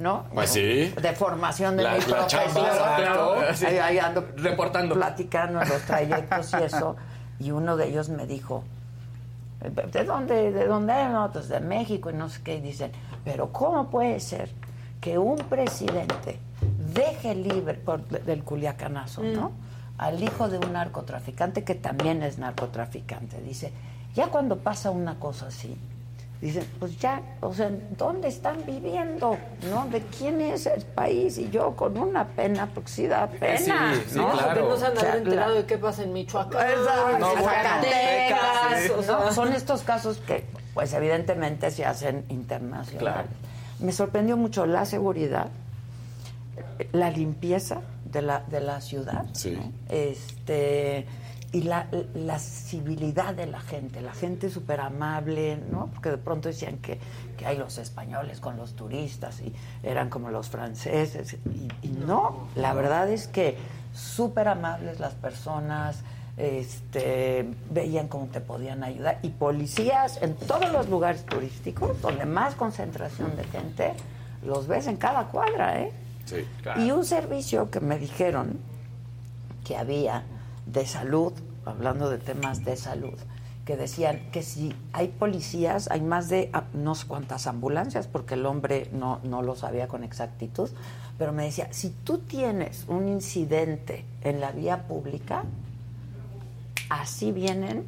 ¿no? 0.00 0.24
Pues 0.32 0.50
sí. 0.50 0.94
De 1.00 1.12
formación 1.14 1.76
de 1.76 1.82
La- 1.82 1.92
mi 1.94 2.00
la 2.06 2.26
chamba, 2.26 2.52
profesión. 2.52 2.76
claro. 2.96 3.34
Sí. 3.54 3.66
Ahí, 3.66 3.78
ahí 3.78 3.98
ando 3.98 4.24
Reportando. 4.36 4.94
Platicando 4.94 5.60
en 5.60 5.68
los 5.68 5.82
trayectos 5.82 6.52
y 6.58 6.64
eso. 6.64 6.96
Y 7.40 7.50
uno 7.50 7.76
de 7.76 7.88
ellos 7.88 8.08
me 8.08 8.26
dijo, 8.26 8.64
¿de 9.60 10.04
dónde, 10.04 10.52
de 10.52 10.66
dónde? 10.66 11.08
No, 11.08 11.30
pues 11.32 11.48
de 11.48 11.60
México 11.60 12.10
y 12.10 12.14
no 12.14 12.28
sé 12.28 12.42
qué. 12.42 12.56
Y 12.56 12.60
dicen, 12.60 12.92
pero 13.24 13.52
¿cómo 13.52 13.88
puede 13.88 14.20
ser 14.20 14.50
que 15.00 15.18
un 15.18 15.36
presidente 15.36 16.38
deje 16.94 17.34
libre 17.34 17.74
por, 17.74 18.02
del 18.02 18.42
culiacanazo, 18.42 19.22
¿no? 19.22 19.52
Al 19.98 20.22
hijo 20.22 20.48
de 20.48 20.58
un 20.58 20.72
narcotraficante 20.72 21.64
que 21.64 21.74
también 21.74 22.22
es 22.22 22.38
narcotraficante. 22.38 23.40
Dice, 23.42 23.72
ya 24.14 24.28
cuando 24.28 24.58
pasa 24.58 24.90
una 24.90 25.18
cosa 25.18 25.48
así, 25.48 25.76
dicen, 26.40 26.64
pues 26.78 26.96
ya, 26.98 27.20
o 27.40 27.52
sea, 27.52 27.70
¿dónde 27.96 28.28
están 28.28 28.64
viviendo? 28.64 29.36
¿No? 29.70 29.86
¿De 29.88 30.00
quién 30.02 30.40
es 30.40 30.66
el 30.66 30.82
país? 30.82 31.36
Y 31.38 31.50
yo 31.50 31.74
con 31.74 31.98
una 31.98 32.26
pena, 32.28 32.68
porque 32.72 32.88
sí 32.90 33.06
da 33.08 33.26
pena, 33.26 33.94
Sí, 33.94 34.02
sí, 34.10 34.16
¿no? 34.18 34.30
claro. 34.32 34.54
Que 34.62 34.68
no 34.68 34.76
se 34.76 34.86
han 34.86 34.96
O 34.96 35.00
sea, 35.00 35.16
enterado 35.16 35.54
la- 35.54 35.60
de 35.60 35.66
qué 35.66 35.78
pasa 35.78 36.02
en 36.04 36.12
Michoacán. 36.12 36.68
Exacto, 36.68 37.26
Zacatecas, 37.44 38.90
o 38.96 39.02
sea, 39.02 39.14
¿no? 39.18 39.32
Son 39.32 39.52
estos 39.52 39.82
casos 39.82 40.18
que, 40.18 40.44
pues 40.74 40.92
evidentemente 40.92 41.70
se 41.70 41.84
hacen 41.84 42.24
internacionales. 42.28 43.30
Me 43.80 43.92
sorprendió 43.92 44.36
mucho 44.36 44.64
la 44.66 44.84
seguridad, 44.84 45.48
la 46.92 47.10
limpieza 47.10 47.80
de 48.04 48.22
la, 48.22 48.40
de 48.46 48.60
la 48.60 48.80
ciudad, 48.80 49.24
Sí. 49.32 49.50
¿no? 49.50 49.72
este 49.88 51.06
y 51.50 51.62
la, 51.62 51.86
la 52.14 52.38
civilidad 52.38 53.34
de 53.34 53.46
la 53.46 53.60
gente, 53.60 54.02
la 54.02 54.12
gente 54.12 54.50
súper 54.50 54.80
amable, 54.80 55.58
¿no? 55.70 55.86
Porque 55.94 56.10
de 56.10 56.18
pronto 56.18 56.48
decían 56.48 56.78
que, 56.78 56.98
que 57.38 57.46
hay 57.46 57.56
los 57.56 57.78
españoles 57.78 58.40
con 58.40 58.56
los 58.56 58.74
turistas 58.74 59.40
y 59.40 59.54
eran 59.82 60.10
como 60.10 60.30
los 60.30 60.48
franceses. 60.48 61.36
Y, 61.46 61.86
y 61.86 61.90
no, 62.06 62.48
la 62.54 62.74
verdad 62.74 63.10
es 63.10 63.28
que 63.28 63.56
súper 63.94 64.48
amables 64.48 65.00
las 65.00 65.14
personas, 65.14 66.02
este, 66.38 67.48
veían 67.70 68.08
cómo 68.08 68.26
te 68.26 68.40
podían 68.40 68.84
ayudar. 68.84 69.18
Y 69.22 69.30
policías 69.30 70.22
en 70.22 70.34
todos 70.34 70.70
los 70.72 70.88
lugares 70.88 71.24
turísticos, 71.26 72.00
donde 72.00 72.24
más 72.26 72.54
concentración 72.54 73.36
de 73.36 73.44
gente, 73.44 73.94
los 74.44 74.66
ves 74.68 74.86
en 74.86 74.96
cada 74.96 75.28
cuadra, 75.28 75.80
¿eh? 75.80 75.92
Sí. 76.26 76.46
Y 76.76 76.90
un 76.90 77.04
servicio 77.04 77.70
que 77.70 77.80
me 77.80 77.98
dijeron 77.98 78.58
que 79.64 79.76
había 79.76 80.22
de 80.72 80.86
salud, 80.86 81.32
hablando 81.64 82.10
de 82.10 82.18
temas 82.18 82.64
de 82.64 82.76
salud, 82.76 83.18
que 83.64 83.76
decían 83.76 84.30
que 84.32 84.42
si 84.42 84.74
hay 84.92 85.08
policías, 85.08 85.90
hay 85.90 86.00
más 86.00 86.28
de 86.28 86.50
no 86.72 86.94
sé 86.94 87.06
cuántas 87.06 87.46
ambulancias, 87.46 88.06
porque 88.06 88.34
el 88.34 88.46
hombre 88.46 88.88
no, 88.92 89.20
no 89.24 89.42
lo 89.42 89.56
sabía 89.56 89.88
con 89.88 90.04
exactitud, 90.04 90.70
pero 91.18 91.32
me 91.32 91.44
decía, 91.44 91.68
si 91.72 91.90
tú 91.90 92.18
tienes 92.18 92.84
un 92.88 93.08
incidente 93.08 94.04
en 94.22 94.40
la 94.40 94.52
vía 94.52 94.86
pública, 94.86 95.44
así 96.88 97.32
vienen 97.32 97.84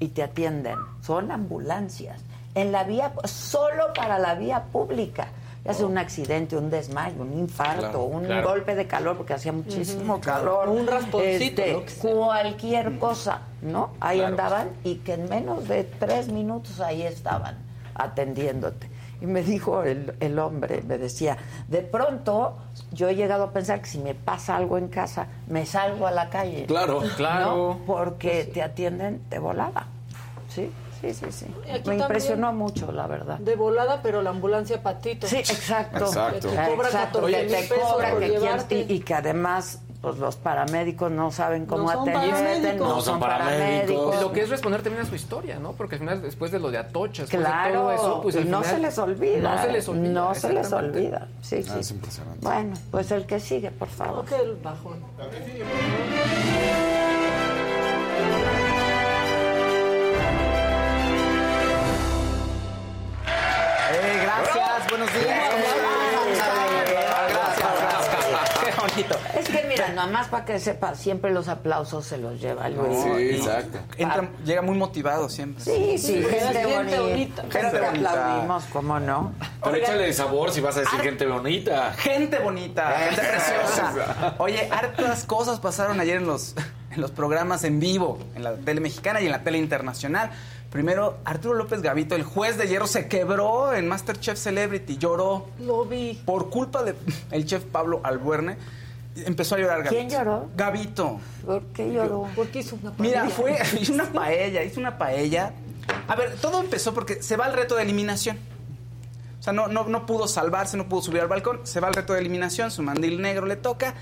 y 0.00 0.08
te 0.08 0.22
atienden. 0.22 0.76
Son 1.00 1.30
ambulancias. 1.30 2.20
En 2.54 2.72
la 2.72 2.84
vía, 2.84 3.12
solo 3.24 3.92
para 3.94 4.18
la 4.18 4.34
vía 4.34 4.64
pública. 4.64 5.28
Ya 5.64 5.72
sea 5.74 5.86
un 5.86 5.96
accidente, 5.96 6.56
un 6.56 6.70
desmayo, 6.70 7.22
un 7.22 7.32
infarto, 7.38 7.80
Claro, 7.82 8.02
un 8.04 8.24
claro. 8.24 8.48
golpe 8.48 8.74
de 8.74 8.86
calor, 8.88 9.16
porque 9.16 9.34
hacía 9.34 9.52
muchísimo 9.52 10.20
calor. 10.20 10.68
Un 10.68 10.86
rasponcito, 10.88 11.62
este, 11.62 11.84
cualquier 12.00 12.98
cosa, 12.98 13.42
¿no? 13.62 13.90
Ahí 14.00 14.18
Claro. 14.18 14.32
andaban 14.32 14.70
y 14.82 14.96
que 14.96 15.14
en 15.14 15.28
menos 15.28 15.68
de 15.68 15.84
tres 15.84 16.28
minutos 16.28 16.80
ahí 16.80 17.02
estaban 17.02 17.58
atendiéndote. 17.94 18.90
Y 19.20 19.26
me 19.26 19.42
dijo 19.44 19.84
el, 19.84 20.14
el 20.18 20.36
hombre, 20.40 20.82
me 20.82 20.98
decía, 20.98 21.36
de 21.68 21.82
pronto 21.82 22.56
yo 22.90 23.08
he 23.08 23.14
llegado 23.14 23.44
a 23.44 23.50
pensar 23.52 23.80
que 23.80 23.86
si 23.86 23.98
me 23.98 24.14
pasa 24.16 24.56
algo 24.56 24.78
en 24.78 24.88
casa, 24.88 25.28
me 25.46 25.64
salgo 25.64 26.08
a 26.08 26.10
la 26.10 26.28
calle. 26.28 26.64
Claro. 26.66 27.02
Claro. 27.16 27.54
¿no? 27.78 27.80
Porque 27.86 28.50
te 28.52 28.62
atienden 28.62 29.22
de 29.30 29.38
volada. 29.38 29.86
Sí, 30.48 30.68
sí, 31.02 31.12
sí, 31.14 31.26
sí. 31.30 31.46
Aquí 31.70 31.88
Me 31.90 31.96
impresionó 31.96 32.52
mucho, 32.52 32.90
la 32.92 33.06
verdad. 33.06 33.38
De 33.38 33.56
volada, 33.56 34.00
pero 34.02 34.22
la 34.22 34.30
ambulancia 34.30 34.82
patito. 34.82 35.26
Sí, 35.26 35.36
exacto. 35.36 36.06
Exacto. 36.06 36.48
Que 36.50 36.56
te 36.56 36.66
cobra 36.70 36.88
Exacto, 36.88 37.18
14 37.20 37.46
que 37.46 37.62
te 37.62 37.68
cobra, 37.80 38.18
que 38.68 38.86
y, 38.88 39.00
que 39.00 39.14
además 39.14 39.80
pues 40.00 40.18
los 40.18 40.34
paramédicos 40.34 41.12
no 41.12 41.30
saben 41.30 41.64
cómo 41.64 41.84
No 41.92 42.04
paramédicos. 42.04 42.76
no, 42.88 42.96
No 42.96 43.00
son 43.00 43.20
paramédicos. 43.20 44.20
Lo 44.20 44.32
que 44.32 44.40
es 44.42 44.48
responder 44.48 44.82
también 44.82 45.06
a 45.06 45.08
su 45.08 45.14
historia, 45.14 45.60
¿no? 45.60 45.72
Porque 45.74 45.94
al 45.94 46.00
final, 46.00 46.20
después 46.20 46.50
de 46.50 46.58
lo 46.58 46.72
de 46.72 46.78
Atocha, 46.78 47.22
después 47.22 47.40
de 47.40 47.48
Claro, 47.48 47.74
todo 47.82 47.92
eso, 47.92 48.20
pues 48.20 48.34
y 48.34 48.38
no 48.38 48.44
final- 48.62 48.64
se 48.64 48.78
les 48.80 48.98
olvida. 48.98 49.54
No 49.56 49.62
se 49.62 49.72
les 49.72 49.88
olvida. 49.88 50.10
No 50.12 50.34
se 50.34 50.52
les 50.52 50.72
olvida. 50.72 51.28
Sí, 51.40 51.62
sí. 51.62 51.70
Ah, 51.72 51.78
es 51.78 51.90
impresionante. 51.92 52.40
Bueno, 52.44 52.74
pues 52.90 53.12
el 53.12 53.26
que 53.26 53.38
sigue, 53.38 53.70
por 53.70 53.86
favor. 53.88 54.20
Ok, 54.24 54.32
el 54.32 54.56
bajón. 54.56 54.98
Eh, 55.20 56.81
buenos 65.02 65.24
días. 65.24 65.50
Gracias, 67.28 67.80
gracias. 67.80 68.50
Qué 68.64 68.80
bonito. 68.80 69.18
Es 69.38 69.48
que 69.48 69.64
mira, 69.68 69.88
nada 69.88 70.06
más 70.08 70.28
para 70.28 70.44
que 70.44 70.58
sepa, 70.60 70.94
siempre 70.94 71.32
los 71.32 71.48
aplausos 71.48 72.06
se 72.06 72.18
los 72.18 72.40
lleva 72.40 72.68
Luis. 72.68 72.98
Sí, 73.02 73.36
exacto. 73.36 73.78
Entra, 73.96 74.28
llega 74.44 74.62
muy 74.62 74.76
motivado 74.76 75.28
siempre. 75.28 75.64
Sí, 75.64 75.98
sí, 75.98 76.22
gente, 76.22 76.62
Gente 76.62 76.98
bonita. 77.00 77.42
Gente 77.42 77.60
Gente 77.60 77.80
bonita. 77.80 78.10
aplaudimos, 78.10 78.64
¿cómo 78.72 79.00
no? 79.00 79.32
Pero 79.62 79.76
échale 79.76 80.12
sabor 80.12 80.52
si 80.52 80.60
vas 80.60 80.76
a 80.76 80.80
decir 80.80 81.00
gente 81.00 81.26
bonita. 81.26 81.92
Gente 81.94 82.38
bonita, 82.38 82.92
gente 82.92 83.22
preciosa. 83.22 84.34
Oye, 84.38 84.68
hartas 84.70 85.24
cosas 85.24 85.58
pasaron 85.60 86.00
ayer 86.00 86.16
en 86.18 86.26
los, 86.26 86.54
en 86.90 87.00
los 87.00 87.10
programas 87.10 87.64
en 87.64 87.80
vivo, 87.80 88.18
en 88.34 88.44
la 88.44 88.54
tele 88.54 88.80
mexicana 88.80 89.20
y 89.20 89.26
en 89.26 89.32
la 89.32 89.42
tele 89.42 89.58
internacional. 89.58 90.30
Primero, 90.72 91.18
Arturo 91.26 91.54
López 91.54 91.82
Gavito, 91.82 92.14
el 92.14 92.22
juez 92.22 92.56
de 92.56 92.66
hierro, 92.66 92.86
se 92.86 93.06
quebró 93.06 93.74
en 93.74 93.86
Masterchef 93.86 94.38
Celebrity, 94.38 94.96
lloró 94.96 95.46
Lo 95.60 95.84
vi. 95.84 96.20
por 96.24 96.48
culpa 96.48 96.82
del 96.82 96.96
el 97.30 97.44
chef 97.44 97.64
Pablo 97.64 98.00
Albuerne. 98.02 98.56
Empezó 99.14 99.56
a 99.56 99.58
llorar 99.58 99.82
Gavito. 99.82 99.94
¿Quién 99.94 100.08
lloró? 100.08 100.48
Gavito. 100.56 101.20
¿Por 101.44 101.62
qué 101.66 101.92
lloró? 101.92 102.26
Porque 102.34 102.60
hizo 102.60 102.76
una 102.80 102.94
Mira, 102.96 103.20
paella. 103.28 103.34
fue, 103.34 103.58
hizo 103.82 103.92
una 103.92 104.10
paella, 104.10 104.64
hizo 104.64 104.80
una 104.80 104.96
paella. 104.96 105.52
A 106.08 106.16
ver, 106.16 106.36
todo 106.40 106.60
empezó 106.60 106.94
porque 106.94 107.22
se 107.22 107.36
va 107.36 107.44
al 107.44 107.52
reto 107.52 107.76
de 107.76 107.82
eliminación. 107.82 108.38
O 109.38 109.42
sea, 109.42 109.52
no, 109.52 109.68
no, 109.68 109.84
no 109.84 110.06
pudo 110.06 110.26
salvarse, 110.26 110.78
no 110.78 110.88
pudo 110.88 111.02
subir 111.02 111.20
al 111.20 111.28
balcón. 111.28 111.60
Se 111.64 111.80
va 111.80 111.88
al 111.88 111.94
reto 111.94 112.14
de 112.14 112.20
eliminación, 112.20 112.70
su 112.70 112.82
mandil 112.82 113.20
negro 113.20 113.44
le 113.44 113.56
toca. 113.56 113.92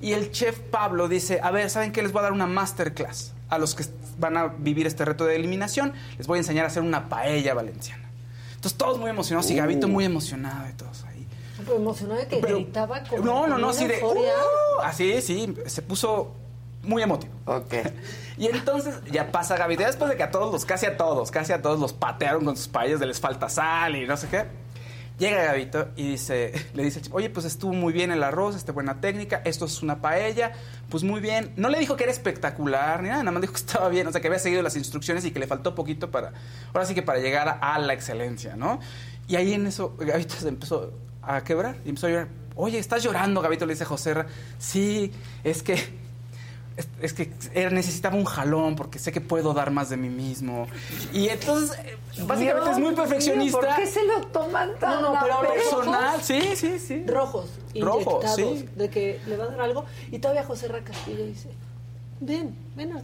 Y 0.00 0.12
el 0.12 0.30
chef 0.30 0.60
Pablo 0.60 1.08
dice, 1.08 1.40
a 1.42 1.50
ver, 1.50 1.68
¿saben 1.70 1.90
qué? 1.90 2.02
Les 2.02 2.12
voy 2.12 2.20
a 2.20 2.22
dar 2.22 2.32
una 2.32 2.46
masterclass 2.46 3.32
a 3.50 3.58
los 3.58 3.74
que 3.74 3.84
van 4.18 4.36
a 4.36 4.46
vivir 4.46 4.86
este 4.86 5.04
reto 5.04 5.26
de 5.26 5.36
eliminación. 5.36 5.92
Les 6.16 6.26
voy 6.26 6.36
a 6.38 6.40
enseñar 6.40 6.64
a 6.64 6.68
hacer 6.68 6.82
una 6.82 7.08
paella 7.08 7.52
valenciana. 7.54 8.08
Entonces 8.54 8.78
todos 8.78 8.98
muy 8.98 9.10
emocionados 9.10 9.50
y 9.50 9.56
Gavito 9.56 9.88
muy 9.88 10.04
emocionado 10.04 10.68
y 10.68 10.72
todos 10.74 11.04
ahí. 11.04 11.26
Pero 11.58 11.76
emocionado 11.76 12.20
de 12.20 12.26
que 12.26 12.36
Pero- 12.38 12.56
gritaba 12.56 13.02
como 13.04 13.24
No, 13.24 13.46
no, 13.46 13.58
no, 13.58 13.70
así 13.70 13.86
de. 13.86 14.02
"Uh", 14.02 14.80
así, 14.82 15.20
sí, 15.22 15.54
se 15.66 15.82
puso 15.82 16.32
muy 16.82 17.02
emotivo. 17.02 17.32
Ok. 17.46 17.74
Y 18.40 18.46
entonces 18.46 18.94
ya 19.12 19.30
pasa 19.30 19.54
Gavito. 19.58 19.82
Ya 19.82 19.88
después 19.88 20.08
de 20.10 20.16
que 20.16 20.22
a 20.22 20.30
todos 20.30 20.50
los, 20.50 20.64
casi 20.64 20.86
a 20.86 20.96
todos, 20.96 21.30
casi 21.30 21.52
a 21.52 21.60
todos 21.60 21.78
los 21.78 21.92
patearon 21.92 22.42
con 22.46 22.56
sus 22.56 22.68
paellas 22.68 22.98
de 22.98 23.04
les 23.04 23.20
falta 23.20 23.50
sal 23.50 23.96
y 23.96 24.06
no 24.06 24.16
sé 24.16 24.28
qué. 24.28 24.46
Llega 25.20 25.44
Gavito 25.44 25.90
y 25.96 26.12
dice, 26.12 26.50
le 26.74 26.82
dice 26.82 27.02
oye, 27.10 27.28
pues 27.28 27.44
estuvo 27.44 27.74
muy 27.74 27.92
bien 27.92 28.10
el 28.10 28.22
arroz, 28.22 28.56
este 28.56 28.72
buena 28.72 29.02
técnica, 29.02 29.42
esto 29.44 29.66
es 29.66 29.82
una 29.82 30.00
paella, 30.00 30.52
pues 30.88 31.04
muy 31.04 31.20
bien. 31.20 31.52
No 31.56 31.68
le 31.68 31.78
dijo 31.78 31.94
que 31.94 32.04
era 32.04 32.12
espectacular 32.12 33.02
ni 33.02 33.10
nada, 33.10 33.22
nada 33.22 33.32
más 33.32 33.42
dijo 33.42 33.52
que 33.52 33.58
estaba 33.60 33.90
bien, 33.90 34.06
o 34.06 34.12
sea, 34.12 34.22
que 34.22 34.28
había 34.28 34.38
seguido 34.38 34.62
las 34.62 34.76
instrucciones 34.76 35.26
y 35.26 35.30
que 35.30 35.38
le 35.38 35.46
faltó 35.46 35.74
poquito 35.74 36.10
para, 36.10 36.32
ahora 36.72 36.86
sí 36.86 36.94
que 36.94 37.02
para 37.02 37.18
llegar 37.18 37.58
a, 37.60 37.78
la 37.78 37.92
excelencia, 37.92 38.56
¿no? 38.56 38.80
Y 39.28 39.36
ahí 39.36 39.52
en 39.52 39.66
eso 39.66 39.94
Gavito 39.98 40.36
se 40.36 40.48
empezó 40.48 40.90
a 41.20 41.44
quebrar 41.44 41.76
y 41.84 41.90
empezó 41.90 42.06
a 42.06 42.10
llorar. 42.10 42.28
Oye, 42.56 42.78
¿estás 42.78 43.02
llorando, 43.02 43.42
Gavito? 43.42 43.66
Le 43.66 43.74
dice 43.74 43.84
José. 43.84 44.14
Sí, 44.58 45.12
es 45.44 45.62
que 45.62 45.99
es, 46.76 46.88
es 47.02 47.12
que 47.12 47.32
necesitaba 47.70 48.16
un 48.16 48.24
jalón 48.24 48.76
porque 48.76 48.98
sé 48.98 49.12
que 49.12 49.20
puedo 49.20 49.52
dar 49.52 49.70
más 49.70 49.90
de 49.90 49.96
mí 49.96 50.08
mismo. 50.08 50.66
Y 51.12 51.28
entonces, 51.28 51.78
eh, 51.84 51.96
básicamente 52.26 52.60
Dios 52.64 52.68
es 52.70 52.78
muy 52.78 52.88
mío, 52.92 52.96
perfeccionista. 52.96 53.58
¿Por 53.60 53.76
qué 53.76 53.86
se 53.86 54.04
lo 54.06 54.20
toman 54.28 54.78
tan 54.78 55.02
No, 55.02 55.14
no, 55.14 55.20
pero? 55.22 55.40
Personal, 55.54 56.22
sí, 56.22 56.40
sí, 56.56 56.78
sí. 56.78 57.04
rojos, 57.06 57.50
Rojo, 57.78 58.20
inyectados, 58.20 58.36
sí. 58.36 58.68
de 58.76 58.88
que 58.90 59.20
le 59.26 59.36
va 59.36 59.44
a 59.44 59.48
dar 59.48 59.60
algo. 59.62 59.84
Y 60.10 60.18
todavía 60.20 60.44
José 60.44 60.68
Ra 60.68 60.80
Castillo 60.80 61.24
dice, 61.26 61.50
ven, 62.20 62.56
ven 62.76 62.94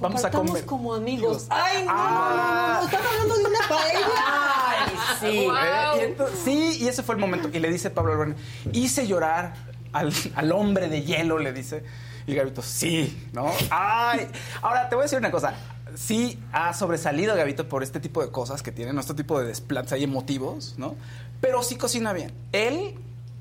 Vamos 0.00 0.24
a 0.24 0.30
comer. 0.30 0.64
como 0.64 0.94
amigos. 0.94 1.46
Ay, 1.50 1.84
no, 1.84 1.90
Ah. 1.92 2.80
no, 2.80 2.80
no, 2.80 2.80
no, 2.80 2.86
están 2.86 3.06
hablando 3.12 3.34
de 3.36 3.44
una 3.44 3.68
paella. 3.68 4.08
Ay, 4.68 4.96
sí. 5.20 5.26
Eh, 5.26 5.96
y 5.96 6.00
entonces- 6.04 6.38
sí, 6.44 6.78
y 6.80 6.88
ese 6.88 7.02
fue 7.02 7.14
el 7.16 7.20
momento. 7.20 7.48
Y 7.52 7.58
le 7.58 7.68
dice 7.70 7.90
Pablo 7.90 8.12
Alborán, 8.12 8.36
hice 8.72 9.06
llorar 9.06 9.54
al, 9.92 10.12
al 10.36 10.52
hombre 10.52 10.88
de 10.88 11.02
hielo, 11.02 11.38
le 11.38 11.52
dice. 11.52 11.82
Y 12.28 12.34
Gavito, 12.34 12.60
sí, 12.60 13.26
¿no? 13.32 13.50
Ay, 13.70 14.28
ahora 14.60 14.86
te 14.90 14.94
voy 14.94 15.02
a 15.02 15.04
decir 15.04 15.18
una 15.18 15.30
cosa. 15.30 15.54
Sí 15.94 16.38
ha 16.52 16.74
sobresalido 16.74 17.34
Gavito 17.34 17.68
por 17.70 17.82
este 17.82 18.00
tipo 18.00 18.22
de 18.22 18.30
cosas 18.30 18.62
que 18.62 18.70
tiene, 18.70 18.92
¿no? 18.92 19.00
este 19.00 19.14
tipo 19.14 19.40
de 19.40 19.46
desplantes 19.46 19.94
ahí 19.94 20.04
emotivos, 20.04 20.74
¿no? 20.76 20.94
Pero 21.40 21.62
sí 21.62 21.76
cocina 21.76 22.12
bien. 22.12 22.30
Él, 22.52 22.94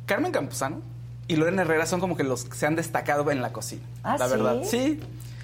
Carmen 0.05 0.31
Campuzano 0.31 0.81
y 1.27 1.35
Lorena 1.35 1.63
Herrera 1.63 1.85
son 1.85 1.99
como 1.99 2.15
que 2.15 2.23
los 2.23 2.45
que 2.45 2.55
se 2.55 2.65
han 2.65 2.77
destacado 2.77 3.29
en 3.29 3.41
la 3.41 3.51
cocina. 3.51 3.81
¿Ah, 4.03 4.15
la 4.17 4.25
sí? 4.25 4.31
verdad. 4.31 4.57
Sí. 4.63 4.99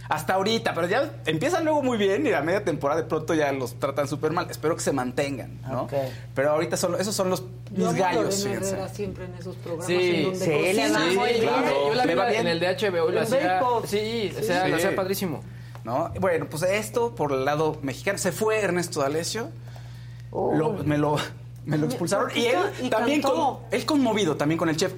Hasta 0.10 0.34
ahorita, 0.34 0.74
pero 0.74 0.88
ya 0.88 1.12
empiezan 1.26 1.64
luego 1.64 1.82
muy 1.82 1.98
bien 1.98 2.28
y 2.28 2.34
a 2.34 2.42
media 2.42 2.64
temporada 2.64 3.02
de 3.02 3.08
pronto 3.08 3.34
ya 3.34 3.52
los 3.54 3.80
tratan 3.80 4.08
súper 4.08 4.32
mal. 4.32 4.48
Espero 4.50 4.76
que 4.76 4.82
se 4.82 4.92
mantengan, 4.92 5.62
¿no? 5.62 5.88
Pero 6.36 6.52
ahorita 6.52 6.76
son, 6.78 7.00
esos 7.00 7.16
son 7.16 7.30
los 7.30 7.42
Yo 7.72 7.92
mis 7.92 8.02
a 8.02 8.12
gallos. 8.12 8.46
Herrera 8.46 8.90
siempre 8.90 9.26
en 9.26 9.34
esos 9.36 9.56
programas 9.56 9.88
Sí, 9.88 9.94
en 10.16 10.24
donde 10.24 10.40
sí, 10.40 10.52
cocina. 10.52 11.00
Sí, 11.00 11.40
claro. 11.40 11.88
Yo 11.88 11.94
la 11.96 12.06
vi 12.30 12.36
en 12.36 12.48
el 12.48 12.60
de 12.60 12.68
HBO 12.68 13.10
y 13.10 13.14
lo 13.14 13.22
hacía. 13.22 13.62
Sí, 13.86 14.34
o 14.38 14.44
sea, 14.44 14.66
Sí. 14.66 14.70
lo 14.72 14.76
hacía 14.78 14.96
padrísimo. 14.96 15.42
¿no? 15.86 16.12
Bueno, 16.20 16.48
pues 16.50 16.64
esto 16.64 17.14
por 17.16 17.32
el 17.32 17.46
lado 17.46 17.78
mexicano. 17.82 18.18
Se 18.18 18.32
fue 18.32 18.60
Ernesto 18.62 19.00
D'Alessio. 19.02 19.50
Lo- 20.32 20.74
me, 20.86 20.98
lo, 20.98 21.16
me 21.66 21.78
lo 21.78 21.86
expulsaron. 21.86 22.26
¿por 22.26 22.34
qué 22.34 22.40
Y 22.40 22.46
él 22.48 22.58
y 22.84 22.90
también, 22.90 23.22
con- 23.22 23.60
él 23.72 23.86
conmovido 23.86 24.36
también 24.36 24.58
con 24.58 24.70
el 24.70 24.76
chef. 24.78 24.94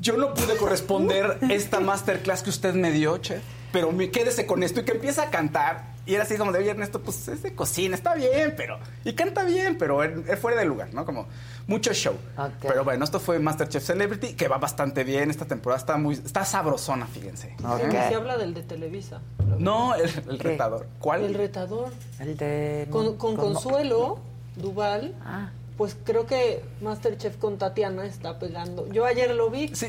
Yo 0.00 0.16
no 0.16 0.34
pude 0.34 0.56
corresponder 0.56 1.38
esta 1.50 1.80
masterclass 1.80 2.42
que 2.42 2.50
usted 2.50 2.74
me 2.74 2.90
dio, 2.92 3.18
chef. 3.18 3.42
Pero 3.74 3.90
me- 3.90 4.08
quédese 4.10 4.46
con 4.46 4.62
esto 4.62 4.80
y 4.80 4.84
que 4.84 4.92
empieza 4.92 5.24
a 5.24 5.30
cantar. 5.30 5.92
Y 6.06 6.14
era 6.14 6.22
así 6.22 6.36
como 6.36 6.52
de, 6.52 6.60
oye, 6.60 6.70
Ernesto, 6.70 7.00
pues 7.00 7.26
es 7.28 7.42
de 7.42 7.54
cocina, 7.54 7.96
está 7.96 8.14
bien, 8.14 8.54
pero... 8.56 8.78
Y 9.04 9.14
canta 9.14 9.42
bien, 9.42 9.76
pero 9.78 10.04
es 10.04 10.38
fuera 10.38 10.56
de 10.60 10.64
lugar, 10.64 10.92
¿no? 10.94 11.04
Como 11.04 11.26
mucho 11.66 11.92
show. 11.92 12.14
Pero 12.62 12.84
bueno, 12.84 13.04
esto 13.04 13.18
fue 13.18 13.38
Masterchef 13.40 13.82
Celebrity, 13.84 14.34
que 14.34 14.46
va 14.46 14.58
bastante 14.58 15.02
bien. 15.02 15.28
Esta 15.30 15.44
temporada 15.46 15.80
está 15.80 15.96
muy... 15.96 16.14
Está 16.14 16.44
sabrosona, 16.44 17.06
fíjense. 17.06 17.56
Ok. 17.66 17.80
Sí, 17.90 17.96
Se 18.10 18.14
habla 18.14 18.36
del 18.38 18.54
de 18.54 18.62
Televisa. 18.62 19.20
No, 19.58 19.94
el, 19.96 20.08
retador. 20.38 20.86
¿Cuál? 21.00 21.24
El 21.24 21.34
retador. 21.34 21.88
El 22.20 22.36
de... 22.36 22.86
Con, 22.90 23.16
con 23.16 23.34
Consuelo 23.36 24.20
Duval, 24.56 25.14
Ah. 25.24 25.50
Pues 25.76 25.96
creo 26.04 26.26
que 26.26 26.62
Masterchef 26.80 27.36
con 27.36 27.58
Tatiana 27.58 28.06
está 28.06 28.38
pegando. 28.38 28.86
Yo 28.92 29.04
ayer 29.04 29.34
lo 29.34 29.50
vi. 29.50 29.74
Sí. 29.74 29.88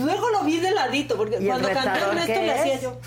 Luego 0.00 0.30
lo 0.30 0.42
vi 0.44 0.58
de 0.58 0.72
ladito, 0.72 1.16
porque 1.16 1.36
¿Y 1.36 1.42
el 1.42 1.46
cuando 1.46 1.68
Ernesto 1.68 2.10
qué 2.26 2.42
le 2.42 2.52
hacía 2.52 2.80
yo. 2.80 2.98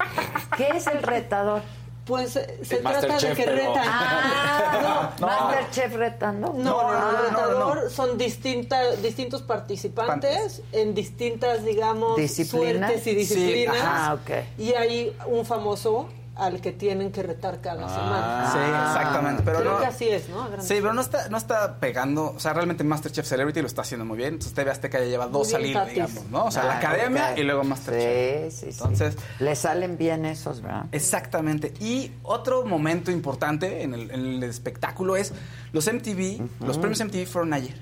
¿Qué 0.56 0.68
es 0.76 0.86
el 0.86 1.02
retador? 1.02 1.62
Pues 2.06 2.36
eh, 2.36 2.58
se 2.62 2.76
El 2.76 2.82
trata 2.82 3.18
de 3.18 3.34
que 3.34 3.42
pero- 3.44 3.56
retan. 3.56 3.84
Ah, 3.86 5.14
No. 5.20 5.26
Masterchef 5.26 5.94
retando. 5.96 6.52
No, 6.52 6.62
no, 6.62 6.92
no, 6.92 6.92
no, 6.92 7.08
el 7.08 7.14
no, 7.32 7.38
retador 7.40 7.84
no. 7.84 7.90
son 7.90 8.18
distintas, 8.18 9.02
distintos 9.02 9.42
participantes 9.42 10.62
en 10.72 10.94
distintas, 10.94 11.64
digamos, 11.64 12.16
¿Disciplinas? 12.16 12.90
suertes 12.90 13.06
y 13.06 13.14
disciplinas. 13.14 13.76
Ah, 13.80 14.18
ok. 14.20 14.30
Y 14.58 14.74
hay 14.74 15.16
un 15.26 15.46
famoso 15.46 16.08
al 16.36 16.60
que 16.60 16.72
tienen 16.72 17.12
que 17.12 17.22
retar 17.22 17.60
cada 17.60 17.88
semana. 17.88 18.50
Sí, 18.52 18.58
exactamente. 18.58 19.42
Pero 19.44 19.60
Creo 19.60 19.72
no, 19.74 19.80
que 19.80 19.86
así 19.86 20.08
es, 20.08 20.28
¿no? 20.28 20.48
Sí, 20.60 20.74
pero 20.80 20.92
no 20.92 21.00
está, 21.00 21.28
no 21.28 21.36
está 21.36 21.76
pegando. 21.78 22.32
O 22.36 22.40
sea, 22.40 22.52
realmente 22.52 22.82
Masterchef 22.82 23.26
Celebrity 23.26 23.60
lo 23.60 23.66
está 23.68 23.82
haciendo 23.82 24.04
muy 24.04 24.16
bien. 24.16 24.34
Entonces, 24.34 24.52
TV 24.54 24.70
Azteca 24.70 24.98
ya 24.98 25.04
lleva 25.06 25.26
dos 25.28 25.50
salidas, 25.50 25.88
digamos, 25.88 26.24
¿no? 26.30 26.46
O 26.46 26.50
sea, 26.50 26.64
la 26.64 26.74
Ah, 26.74 26.78
academia 26.78 27.38
y 27.38 27.44
luego 27.44 27.62
Masterchef. 27.64 28.52
Sí, 28.52 28.66
sí, 28.66 28.72
sí. 28.72 28.78
Entonces, 28.82 29.16
Le 29.38 29.54
salen 29.54 29.96
bien 29.96 30.24
esos, 30.24 30.60
¿verdad? 30.60 30.86
Exactamente. 30.92 31.72
Y 31.80 32.10
otro 32.24 32.64
momento 32.66 33.10
importante 33.10 33.82
en 33.82 33.94
el, 33.94 34.10
en 34.10 34.20
el 34.26 34.42
espectáculo 34.42 35.16
es 35.16 35.32
los 35.72 35.86
MTV, 35.92 36.40
los 36.66 36.78
premios 36.78 37.00
MTV 37.04 37.26
fueron 37.26 37.52
ayer. 37.52 37.76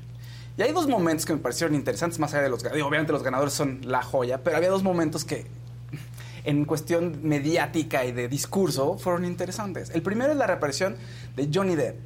Y 0.58 0.62
hay 0.62 0.72
dos 0.72 0.86
momentos 0.86 1.24
que 1.24 1.32
me 1.32 1.38
parecieron 1.38 1.74
interesantes, 1.74 2.18
más 2.18 2.34
allá 2.34 2.42
de 2.42 2.50
los 2.50 2.62
ganadores. 2.62 2.84
Obviamente 2.86 3.12
los 3.12 3.22
ganadores 3.22 3.54
son 3.54 3.80
la 3.84 4.02
joya, 4.02 4.42
pero 4.44 4.58
había 4.58 4.68
dos 4.68 4.82
momentos 4.82 5.24
que 5.24 5.46
en 6.44 6.64
cuestión 6.64 7.20
mediática 7.22 8.04
y 8.04 8.12
de 8.12 8.28
discurso 8.28 8.98
fueron 8.98 9.24
interesantes. 9.24 9.90
El 9.90 10.02
primero 10.02 10.32
es 10.32 10.38
la 10.38 10.46
reaparición 10.46 10.96
de 11.36 11.48
Johnny 11.52 11.76
Depp 11.76 11.96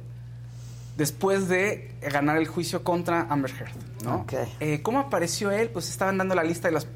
después 0.97 1.47
de 1.47 1.95
ganar 2.01 2.37
el 2.37 2.47
juicio 2.47 2.83
contra 2.83 3.21
Amber 3.29 3.51
Heard. 3.51 4.03
¿no? 4.03 4.25
Eh, 4.59 4.81
¿Cómo 4.81 4.99
apareció 4.99 5.51
él? 5.51 5.69
Pues 5.69 5.89
estaban 5.89 6.17
dando 6.17 6.33
la 6.35 6.43
lista 6.43 6.67
de 6.67 6.73
los 6.73 6.87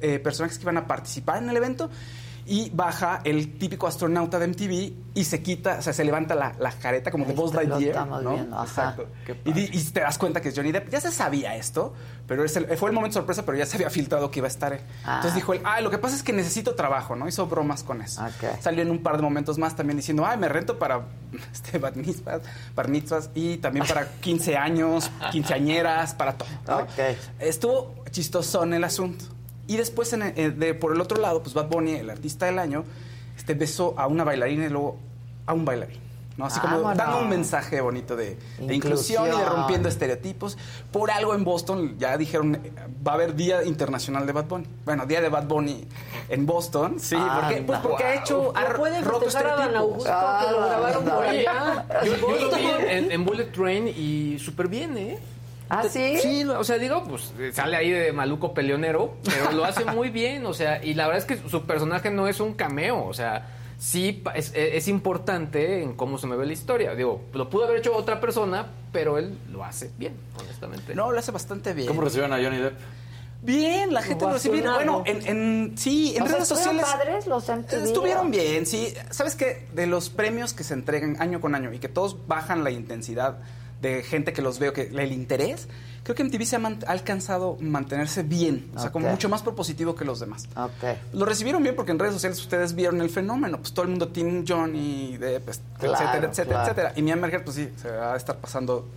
eh, 0.00 0.18
personajes 0.18 0.58
que 0.58 0.64
iban 0.64 0.78
a 0.78 0.86
participar 0.86 1.42
en 1.42 1.50
el 1.50 1.56
evento 1.56 1.90
y 2.44 2.70
baja 2.70 3.20
el 3.24 3.56
típico 3.58 3.86
astronauta 3.86 4.38
de 4.38 4.48
MTV 4.48 4.92
y 5.14 5.24
se 5.24 5.42
quita, 5.42 5.76
o 5.78 5.82
sea, 5.82 5.92
se 5.92 6.04
levanta 6.04 6.34
la, 6.34 6.54
la 6.58 6.72
careta 6.72 7.10
como 7.10 7.24
de 7.24 7.34
Buzz 7.34 7.54
Lightyear. 7.54 8.06
¿no? 8.06 8.32
viendo, 8.34 8.56
ajá. 8.56 8.64
Exacto. 8.64 9.06
Y, 9.44 9.78
y 9.78 9.84
te 9.84 10.00
das 10.00 10.18
cuenta 10.18 10.40
que 10.40 10.48
es 10.48 10.56
Johnny 10.56 10.72
Depp. 10.72 10.88
Ya 10.90 11.00
se 11.00 11.10
sabía 11.12 11.54
esto, 11.54 11.92
pero 12.26 12.44
es 12.44 12.56
el- 12.56 12.66
fue 12.76 12.88
el 12.90 12.94
momento 12.94 13.14
sorpresa, 13.14 13.44
pero 13.44 13.56
ya 13.58 13.66
se 13.66 13.76
había 13.76 13.90
filtrado 13.90 14.30
que 14.30 14.40
iba 14.40 14.46
a 14.46 14.50
estar 14.50 14.72
él. 14.72 14.80
Ah. 15.04 15.16
Entonces 15.16 15.34
dijo 15.34 15.52
él, 15.54 15.60
ah, 15.64 15.80
lo 15.80 15.90
que 15.90 15.98
pasa 15.98 16.16
es 16.16 16.22
que 16.22 16.32
necesito 16.32 16.74
trabajo, 16.74 17.14
¿no? 17.14 17.28
Hizo 17.28 17.46
bromas 17.46 17.82
con 17.84 18.02
eso. 18.02 18.22
Ok. 18.24 18.60
Salió 18.60 18.82
en 18.82 18.90
un 18.90 19.02
par 19.02 19.16
de 19.16 19.22
momentos 19.22 19.58
más 19.58 19.76
también 19.76 19.96
diciendo, 19.98 20.24
ay, 20.26 20.36
me 20.38 20.48
rento 20.48 20.78
para 20.78 21.02
este, 21.52 21.78
bat 21.78 21.94
mitzvahs, 21.94 22.42
bar 22.74 22.88
mitzvahs 22.88 23.30
y 23.34 23.58
también 23.58 23.86
para 23.86 24.08
15 24.20 24.56
años, 24.56 25.10
quinceañeras, 25.30 26.14
para 26.14 26.32
todo. 26.36 26.48
¿no? 26.66 26.78
Ok. 26.78 27.16
Estuvo 27.38 27.94
chistosón 28.10 28.74
el 28.74 28.84
asunto. 28.84 29.24
Y 29.66 29.76
después, 29.76 30.12
en 30.12 30.22
el- 30.22 30.32
eh, 30.38 30.50
de, 30.50 30.74
por 30.74 30.92
el 30.94 31.00
otro 31.00 31.20
lado, 31.20 31.42
pues 31.42 31.54
Bad 31.54 31.68
Bunny, 31.68 31.92
el 31.92 32.10
artista 32.10 32.46
del 32.46 32.58
año, 32.58 32.84
este, 33.36 33.54
besó 33.54 33.94
a 33.96 34.06
una 34.06 34.24
bailarina 34.24 34.66
y 34.66 34.68
luego 34.68 34.96
a 35.46 35.52
un 35.54 35.64
bailarín. 35.64 36.00
¿no? 36.34 36.46
Así 36.46 36.60
como 36.60 36.76
Vámonos. 36.76 36.96
dando 36.96 37.18
un 37.20 37.28
mensaje 37.28 37.82
bonito 37.82 38.16
de, 38.16 38.38
de 38.58 38.74
inclusión 38.74 39.26
y 39.26 39.36
de 39.36 39.44
rompiendo 39.44 39.90
estereotipos. 39.90 40.56
Por 40.90 41.10
algo 41.10 41.34
en 41.34 41.44
Boston 41.44 41.96
ya 41.98 42.16
dijeron, 42.16 42.58
va 43.06 43.12
a 43.12 43.14
haber 43.16 43.34
Día 43.36 43.62
Internacional 43.64 44.26
de 44.26 44.32
Bad 44.32 44.46
Bunny. 44.46 44.66
Bueno, 44.86 45.04
Día 45.04 45.20
de 45.20 45.28
Bad 45.28 45.44
Bunny 45.46 45.86
en 46.30 46.46
Boston. 46.46 46.98
Sí, 46.98 47.16
¿por 47.16 47.48
qué? 47.48 47.60
Pues 47.66 47.78
porque 47.80 48.04
ha 48.04 48.14
hecho, 48.14 48.50
ha 48.56 48.66
¿No 48.66 48.76
puede 48.76 49.02
roto 49.02 49.26
estereotipos. 49.26 49.76
Augusto 49.76 50.04
que 50.04 50.10
lo 50.10 50.62
Ah, 50.62 50.66
grabaron 50.70 51.04
por 51.04 51.22
allá? 51.24 51.86
Yo, 52.02 52.16
yo 52.16 52.16
lo 52.16 52.26
vi 52.28 52.44
Boston. 52.44 52.60
en, 52.88 53.12
en 53.12 53.24
Bullet 53.26 53.52
Train 53.52 53.88
y 53.88 54.38
súper 54.38 54.68
bien, 54.68 54.96
¿eh? 54.96 55.18
¿Ah, 55.74 55.84
sí? 55.88 56.18
Sí, 56.20 56.44
o 56.44 56.62
sea, 56.64 56.76
digo, 56.76 57.02
pues 57.04 57.32
eh, 57.38 57.50
sale 57.54 57.76
ahí 57.78 57.90
de 57.90 58.12
maluco 58.12 58.52
peleonero, 58.52 59.14
pero 59.24 59.52
lo 59.52 59.64
hace 59.64 59.84
muy 59.86 60.10
bien, 60.20 60.44
o 60.44 60.52
sea, 60.52 60.84
y 60.84 60.92
la 60.94 61.06
verdad 61.06 61.26
es 61.26 61.38
que 61.40 61.48
su 61.48 61.62
personaje 61.62 62.10
no 62.10 62.28
es 62.28 62.40
un 62.40 62.52
cameo, 62.52 63.04
o 63.06 63.14
sea, 63.14 63.48
sí 63.78 64.12
pa- 64.12 64.32
es, 64.32 64.52
es 64.54 64.86
importante 64.88 65.82
en 65.82 65.94
cómo 65.94 66.18
se 66.18 66.26
me 66.26 66.36
ve 66.36 66.44
la 66.44 66.52
historia. 66.52 66.94
Digo, 66.94 67.22
lo 67.32 67.48
pudo 67.48 67.64
haber 67.64 67.78
hecho 67.78 67.96
otra 67.96 68.20
persona, 68.20 68.66
pero 68.92 69.16
él 69.16 69.38
lo 69.50 69.64
hace 69.64 69.90
bien, 69.96 70.12
honestamente. 70.38 70.94
No, 70.94 71.10
lo 71.10 71.18
hace 71.18 71.32
bastante 71.32 71.72
bien. 71.72 71.88
¿Cómo 71.88 72.02
recibieron 72.02 72.32
a 72.34 72.42
Johnny 72.42 72.58
Depp? 72.58 72.78
Bien, 73.44 73.92
la 73.92 74.02
gente 74.02 74.24
lo 74.24 74.30
bien. 74.38 74.66
Ovacionado. 74.68 74.76
Bueno, 74.76 75.02
en, 75.06 75.26
en- 75.26 75.78
sí, 75.78 76.14
en 76.16 76.22
O 76.22 76.26
sea, 76.26 76.36
redes 76.36 76.50
¿estuvieron 76.52 76.84
sociales. 76.84 76.84
padres 77.04 77.26
los 77.26 77.48
MTV? 77.48 77.84
Estuvieron 77.86 78.30
bien, 78.30 78.66
sí. 78.66 78.92
¿Sabes 79.10 79.34
qué? 79.34 79.66
De 79.72 79.86
los 79.88 80.10
premios 80.10 80.52
que 80.52 80.62
se 80.64 80.74
entregan 80.74 81.16
año 81.20 81.40
con 81.40 81.54
año 81.56 81.72
y 81.72 81.78
que 81.80 81.88
todos 81.88 82.28
bajan 82.28 82.62
la 82.62 82.70
intensidad 82.70 83.38
de 83.82 84.02
gente 84.02 84.32
que 84.32 84.40
los 84.40 84.58
veo, 84.58 84.72
que 84.72 84.82
el 84.82 85.12
interés, 85.12 85.68
creo 86.04 86.14
que 86.16 86.22
MTV 86.24 86.44
se 86.46 86.56
ha, 86.56 86.58
man- 86.58 86.78
ha 86.86 86.92
alcanzado 86.92 87.56
mantenerse 87.60 88.22
bien, 88.22 88.70
o 88.74 88.80
sea, 88.80 88.90
como 88.90 89.06
Ok. 89.06 89.12
mucho 89.12 89.28
más 89.28 89.42
propositivo 89.42 89.94
que 89.94 90.04
los 90.04 90.20
demás. 90.20 90.48
Ok. 90.56 90.96
Lo 91.12 91.24
recibieron 91.26 91.62
bien 91.62 91.74
porque 91.76 91.92
en 91.92 91.98
redes 91.98 92.14
sociales 92.14 92.40
ustedes 92.40 92.74
vieron 92.74 93.00
el 93.02 93.10
fenómeno, 93.10 93.58
pues 93.58 93.72
todo 93.74 93.82
el 93.84 93.90
mundo 93.90 94.08
tiene 94.08 94.44
Johnny, 94.48 95.16
Depp, 95.18 95.44
pues, 95.44 95.60
Claro, 95.78 95.94
etcétera, 95.94 96.28
etcétera, 96.28 96.46
claro. 96.46 96.62
etcétera. 96.64 96.92
Y 96.96 97.02
mi 97.02 97.10
Amber 97.10 97.30
Heard, 97.34 97.44
pues 97.44 97.56
sí, 97.56 97.68
se 97.76 97.90
va 97.90 98.14
a 98.14 98.16
estar 98.16 98.36
pasando 98.36 98.88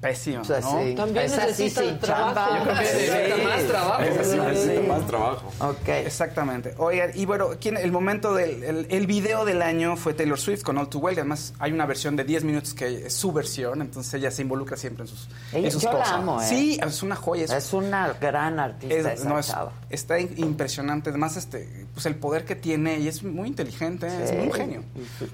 pésimo, 0.00 0.40
O 0.40 0.44
sea, 0.44 0.60
¿no? 0.60 0.82
sí. 0.82 0.94
También 0.94 1.26
Esa 1.26 1.40
sí 1.42 1.46
necesita 1.64 1.80
sin 1.82 1.98
trabajo. 1.98 2.34
chamba. 2.34 2.58
Yo 2.58 2.64
creo 2.64 2.74
que 2.76 2.80
necesita 2.82 3.36
más 3.48 3.64
trabajo. 3.66 4.02
Ese 4.02 4.24
sí 4.24 4.30
Sí. 4.30 4.36
necesita 4.38 4.80
más 4.88 5.06
trabajo. 5.06 5.52
Ok. 5.60 5.88
Exactamente. 5.88 6.74
Oigan, 6.78 7.10
y 7.14 7.26
bueno, 7.26 7.48
¿quién- 7.60 7.76
el 7.76 7.92
momento 7.92 8.34
del 8.34 8.62
el, 8.64 8.86
el 8.90 9.06
video 9.06 9.44
del 9.44 9.62
año 9.62 9.96
fue 9.96 10.14
Taylor 10.14 10.38
Swift 10.38 10.62
con 10.62 10.78
All 10.78 10.88
Too 10.88 10.98
Well. 11.00 11.16
y 11.16 11.20
Además, 11.20 11.52
hay 11.58 11.72
una 11.72 11.86
versión 11.86 12.16
de 12.16 12.24
10 12.24 12.44
minutos 12.44 12.72
que 12.74 13.06
es 13.06 13.12
su 13.14 13.32
versión, 13.32 13.82
entonces 13.82 14.14
ella 14.14 14.30
se 14.30 14.42
involucra 14.42 14.76
siempre 14.76 15.02
en 15.04 15.08
sus, 15.08 15.28
Ella- 15.52 15.66
en 15.66 15.72
sus 15.72 15.82
yo 15.82 15.92
la 15.92 16.04
amo, 16.14 16.40
¿eh? 16.40 16.46
Sí, 16.48 16.80
es 16.84 17.02
una 17.02 17.16
joya. 17.16 17.44
Es, 17.44 17.50
Es 17.52 17.72
una 17.72 18.12
gran 18.20 18.58
artista 18.58 19.12
es- 19.12 19.20
esa 19.20 19.28
no, 19.28 19.38
es- 19.38 19.46
chava. 19.48 19.72
está 19.90 20.18
in- 20.18 20.34
impresionante. 20.36 21.10
Además, 21.10 21.36
este, 21.36 21.86
pues 21.94 22.06
el 22.06 22.16
poder 22.16 22.44
que 22.44 22.54
tiene 22.56 22.98
y 22.98 23.08
es 23.08 23.22
muy 23.22 23.48
inteligente, 23.48 24.06
es 24.06 24.30
Sí. 24.30 24.36
un 24.36 24.52
genio. 24.52 24.82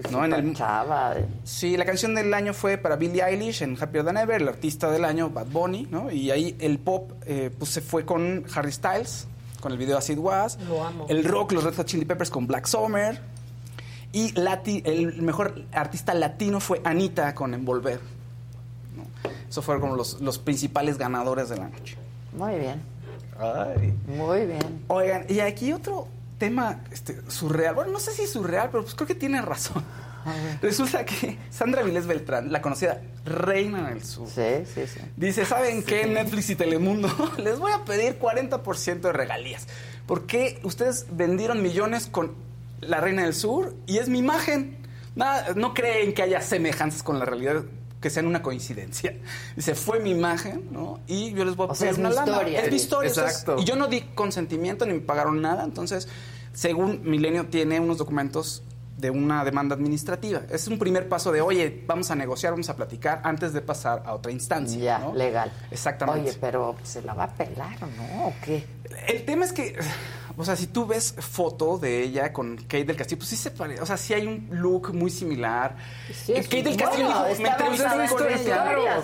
Y 0.09 0.13
¿no? 0.13 0.25
En 0.25 0.33
el- 0.33 0.55
chava. 0.55 1.15
eh. 1.17 1.25
Sí, 1.45 1.77
la 1.77 1.85
canción 1.85 2.15
del 2.15 2.33
año 2.35 2.53
fue 2.53 2.79
para 2.79 2.97
Billie 2.97 3.23
Eilish 3.25 3.63
en 3.63 3.77
Happier 3.81 4.05
Than 4.05 4.17
Ever, 4.17 4.43
el 4.43 4.49
artista 4.57 4.91
del 4.91 5.05
año, 5.05 5.31
Bad 5.31 5.47
Bunny, 5.47 5.87
¿no? 5.91 6.11
Y 6.11 6.31
ahí 6.31 6.57
el 6.59 6.79
pop 6.79 7.13
eh, 7.27 7.51
pues 7.59 7.71
se 7.71 7.81
fue 7.83 8.05
con 8.05 8.45
Harry 8.55 8.73
Styles, 8.73 9.27
con 9.61 9.73
el 9.73 9.79
video 9.79 9.99
As 9.99 10.09
It 10.11 10.19
Was. 10.19 10.59
Lo 10.69 10.85
amo. 10.85 11.07
El 11.09 11.25
rock, 11.25 11.53
los 11.53 11.63
Red 11.65 11.75
Hot 11.77 11.87
Chili 11.87 12.05
Peppers 12.05 12.31
con 12.31 12.47
Black 12.47 12.67
Summer. 12.67 13.21
Y 14.13 14.33
lati- 14.35 14.83
el 14.85 15.21
mejor 15.21 15.63
artista 15.73 16.15
latino 16.15 16.59
fue 16.61 16.81
Anita 16.85 17.35
con 17.35 17.53
Envolver. 17.53 18.01
¿no? 18.97 19.05
Esos 19.49 19.65
fueron 19.65 19.83
como 19.83 19.97
los, 19.97 20.21
los 20.21 20.39
principales 20.39 20.97
ganadores 20.97 21.49
de 21.51 21.57
la 21.59 21.69
noche. 21.69 21.97
Muy 22.37 22.55
bien, 22.59 22.81
Ay. 23.39 23.93
muy 24.07 24.47
bien. 24.47 24.85
Oigan, 24.89 25.27
y 25.29 25.41
aquí 25.41 25.73
otro 25.73 26.09
tema 26.39 26.81
este, 26.93 27.21
surreal. 27.31 27.75
Bueno, 27.75 27.93
no 27.93 28.01
sé 28.01 28.13
si 28.13 28.23
es 28.23 28.31
surreal, 28.31 28.69
pero 28.71 28.83
pues 28.85 28.95
creo 28.95 29.07
que 29.07 29.15
tiene 29.15 29.41
razón. 29.43 29.83
Resulta 30.63 31.05
que 31.05 31.39
Sandra 31.51 31.83
Vilés 31.83 32.07
Beltrán, 32.07 32.51
la 32.53 32.61
conocida 32.63 33.01
reina 33.25 33.89
del 33.91 34.03
sur, 34.05 34.29
Sí, 34.29 34.65
sí, 34.75 34.83
sí. 34.87 35.01
dice, 35.17 35.45
¿saben 35.45 35.83
qué? 35.83 36.07
Netflix 36.07 36.51
y 36.51 36.57
Telemundo 36.57 37.09
les 37.39 37.59
voy 37.59 37.73
a 37.73 37.85
pedir 37.85 38.19
40% 38.19 39.01
de 39.01 39.13
regalías. 39.13 39.67
Porque 40.07 40.61
ustedes 40.63 41.07
vendieron 41.11 41.63
millones 41.63 42.07
con 42.07 42.33
la 42.81 43.01
reina 43.01 43.23
del 43.25 43.35
sur 43.35 43.75
y 43.87 43.99
es 43.99 44.09
mi 44.09 44.19
imagen. 44.19 44.79
Nada, 45.15 45.55
no 45.55 45.75
creen 45.75 46.13
que 46.15 46.23
haya 46.23 46.41
semejanzas 46.41 47.03
con 47.03 47.19
la 47.19 47.25
realidad 47.25 47.65
que 48.01 48.11
sean 48.11 48.27
una 48.27 48.43
coincidencia. 48.43 49.17
Dice, 49.57 49.75
fue 49.75 49.99
mi 50.01 50.11
imagen, 50.11 50.69
¿no? 50.71 51.01
Y 51.07 51.33
yo 51.33 51.45
les 51.45 51.57
voy 51.57 51.69
a 51.69 51.73
O 51.73 51.75
sea, 51.75 51.89
pedir 51.91 51.93
es 51.93 51.99
una 51.99 52.09
mi 52.11 52.15
lana. 52.15 52.33
historia. 52.33 52.61
Es 52.63 52.71
mi 52.71 52.77
historia. 52.77 53.11
o 53.11 53.15
sea, 53.15 53.25
Exacto. 53.25 53.57
y 53.59 53.65
yo 53.65 53.77
no 53.77 53.89
di 53.89 54.03
consentimiento 54.15 54.85
ni 54.87 54.93
me 54.95 55.01
pagaron 55.01 55.41
nada. 55.41 55.65
Entonces, 55.65 56.07
según 56.53 57.01
Milenio, 57.05 57.47
tiene 57.47 57.81
unos 57.81 57.99
documentos 57.99 58.63
de 58.97 59.11
una 59.11 59.45
demanda 59.45 59.75
administrativa. 59.75 60.43
Es 60.51 60.69
un 60.69 60.79
primer 60.79 61.09
paso 61.09 61.31
de, 61.31 61.41
oye, 61.41 61.85
vamos 61.87 62.11
a 62.11 62.15
negociar, 62.15 62.53
vamos 62.53 62.69
a 62.71 62.77
platicar 62.77 63.21
antes 63.25 63.53
de 63.53 63.61
pasar 63.61 64.03
a 64.07 64.15
otra 64.15 64.33
instancia. 64.33 64.79
Ya, 64.79 64.99
¿no? 64.99 65.15
legal. 65.15 65.53
Exactamente. 65.71 66.31
Oye, 66.31 66.39
pero 66.41 66.77
¿se 66.83 67.03
la 67.03 67.15
va 67.15 67.25
a 67.25 67.33
pelar 67.35 67.77
no? 67.81 68.27
¿O 68.27 68.35
qué? 68.45 68.65
El 69.09 69.25
tema 69.25 69.45
es 69.45 69.53
que, 69.53 69.77
o 70.37 70.45
sea, 70.45 70.57
si 70.57 70.69
tú 70.69 70.87
ves 70.87 71.15
foto 71.19 71.77
de 71.77 72.03
ella 72.03 72.33
con 72.33 72.57
Kate 72.57 72.85
del 72.85 72.97
Castillo, 72.97 73.19
pues 73.19 73.29
sí 73.31 73.37
se 73.37 73.51
parece, 73.51 73.83
o 73.83 73.87
sea, 73.87 73.97
sí 73.97 74.15
hay 74.15 74.27
un 74.27 74.49
look 74.51 74.95
muy 74.95 75.11
similar. 75.11 75.77
Sí, 76.13 76.33
Eh, 76.33 76.43
Kate 76.43 76.63
del 76.63 76.77
Castillo 76.77 77.07
Bueno, 77.07 77.27
dijo, 77.27 77.43
me 77.43 77.49
entrevistaron 77.49 78.09
con 78.09 78.27
ella. 78.33 79.03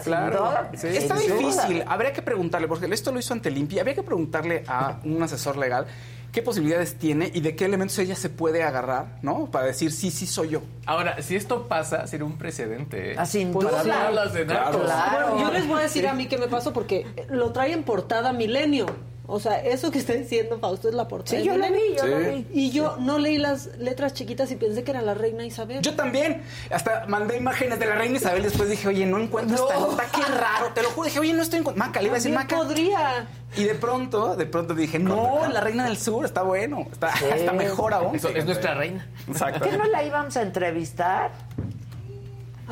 Sí. 0.72 0.78
Sin 0.78 0.90
Está 0.90 1.14
difícil, 1.16 1.84
habría 1.86 2.12
que 2.12 2.22
preguntarle, 2.22 2.68
porque 2.68 2.86
esto 2.92 3.12
lo 3.12 3.18
hizo 3.18 3.34
ante 3.34 3.50
Limpia, 3.50 3.82
habría 3.82 3.94
que 3.94 4.02
preguntarle 4.02 4.64
a 4.66 5.00
un 5.04 5.22
asesor 5.22 5.56
legal 5.56 5.86
qué 6.32 6.42
posibilidades 6.42 6.98
tiene 6.98 7.30
y 7.32 7.40
de 7.40 7.54
qué 7.54 7.66
elementos 7.66 7.98
ella 7.98 8.16
se 8.16 8.30
puede 8.30 8.62
agarrar, 8.62 9.18
¿no? 9.22 9.50
Para 9.50 9.66
decir, 9.66 9.92
sí, 9.92 10.10
sí 10.10 10.26
soy 10.26 10.48
yo. 10.48 10.62
Ahora, 10.86 11.20
si 11.22 11.36
esto 11.36 11.68
pasa, 11.68 12.06
sería 12.06 12.24
un 12.24 12.38
precedente. 12.38 13.12
¿eh? 13.12 13.16
Ah, 13.18 13.26
sin 13.26 13.52
Pues 13.52 13.66
hablas 13.66 14.32
de. 14.32 14.46
Claro. 14.46 14.78
Bueno, 14.78 15.40
yo 15.40 15.52
les 15.52 15.68
voy 15.68 15.80
a 15.80 15.82
decir 15.82 16.08
a 16.08 16.14
mí 16.14 16.26
qué 16.26 16.38
me 16.38 16.48
pasó 16.48 16.72
porque 16.72 17.06
lo 17.28 17.52
trae 17.52 17.72
en 17.72 17.84
portada 17.84 18.32
Milenio. 18.32 18.86
O 19.24 19.38
sea, 19.38 19.62
eso 19.62 19.90
que 19.92 20.00
está 20.00 20.14
diciendo 20.14 20.58
Fausto 20.58 20.88
es 20.88 20.94
la 20.94 21.06
portada. 21.06 21.38
Sí, 21.40 21.46
yo 21.46 21.56
lo 21.56 21.66
vi, 21.70 21.94
yo 21.96 22.02
Sí. 22.04 22.10
lo 22.10 22.18
vi. 22.18 22.46
Y 22.52 22.70
yo 22.72 22.96
no 22.98 23.18
leí 23.18 23.38
las 23.38 23.66
letras 23.78 24.14
chiquitas 24.14 24.50
y 24.50 24.56
pensé 24.56 24.82
que 24.82 24.90
era 24.90 25.00
la 25.00 25.14
reina 25.14 25.44
Isabel. 25.46 25.80
Yo 25.80 25.94
también. 25.94 26.42
Hasta 26.70 27.06
mandé 27.06 27.36
imágenes 27.36 27.78
de 27.78 27.86
la 27.86 27.94
reina 27.94 28.16
Isabel. 28.16 28.42
Después 28.42 28.68
dije, 28.68 28.88
oye, 28.88 29.06
no 29.06 29.18
encuentro 29.18 29.56
esta 29.56 29.78
nota. 29.78 30.04
Qué 30.12 30.22
raro. 30.24 30.72
Te 30.74 30.82
lo 30.82 30.90
juro. 30.90 31.06
Dije, 31.06 31.20
oye, 31.20 31.32
no 31.34 31.42
estoy 31.42 31.60
encontrando. 31.60 31.86
Maca, 31.88 32.00
le 32.00 32.06
iba 32.08 32.16
a 32.16 32.18
decir 32.18 32.32
Maca. 32.32 32.56
podría. 32.56 33.26
Y 33.56 33.64
de 33.64 33.74
pronto, 33.76 34.34
de 34.34 34.46
pronto 34.46 34.74
dije, 34.74 34.98
no, 34.98 35.46
la 35.48 35.60
reina 35.60 35.84
del 35.84 35.96
sur 35.98 36.24
está 36.24 36.42
bueno. 36.42 36.88
Está, 36.90 37.16
Sí. 37.16 37.24
está 37.32 37.52
mejor 37.52 37.94
aún. 37.94 38.16
Es 38.16 38.44
nuestra 38.44 38.74
reina. 38.74 39.06
Exacto. 39.28 39.60
¿Qué 39.64 39.76
no 39.78 39.84
la 39.84 40.02
íbamos 40.02 40.36
a 40.36 40.42
entrevistar? 40.42 41.30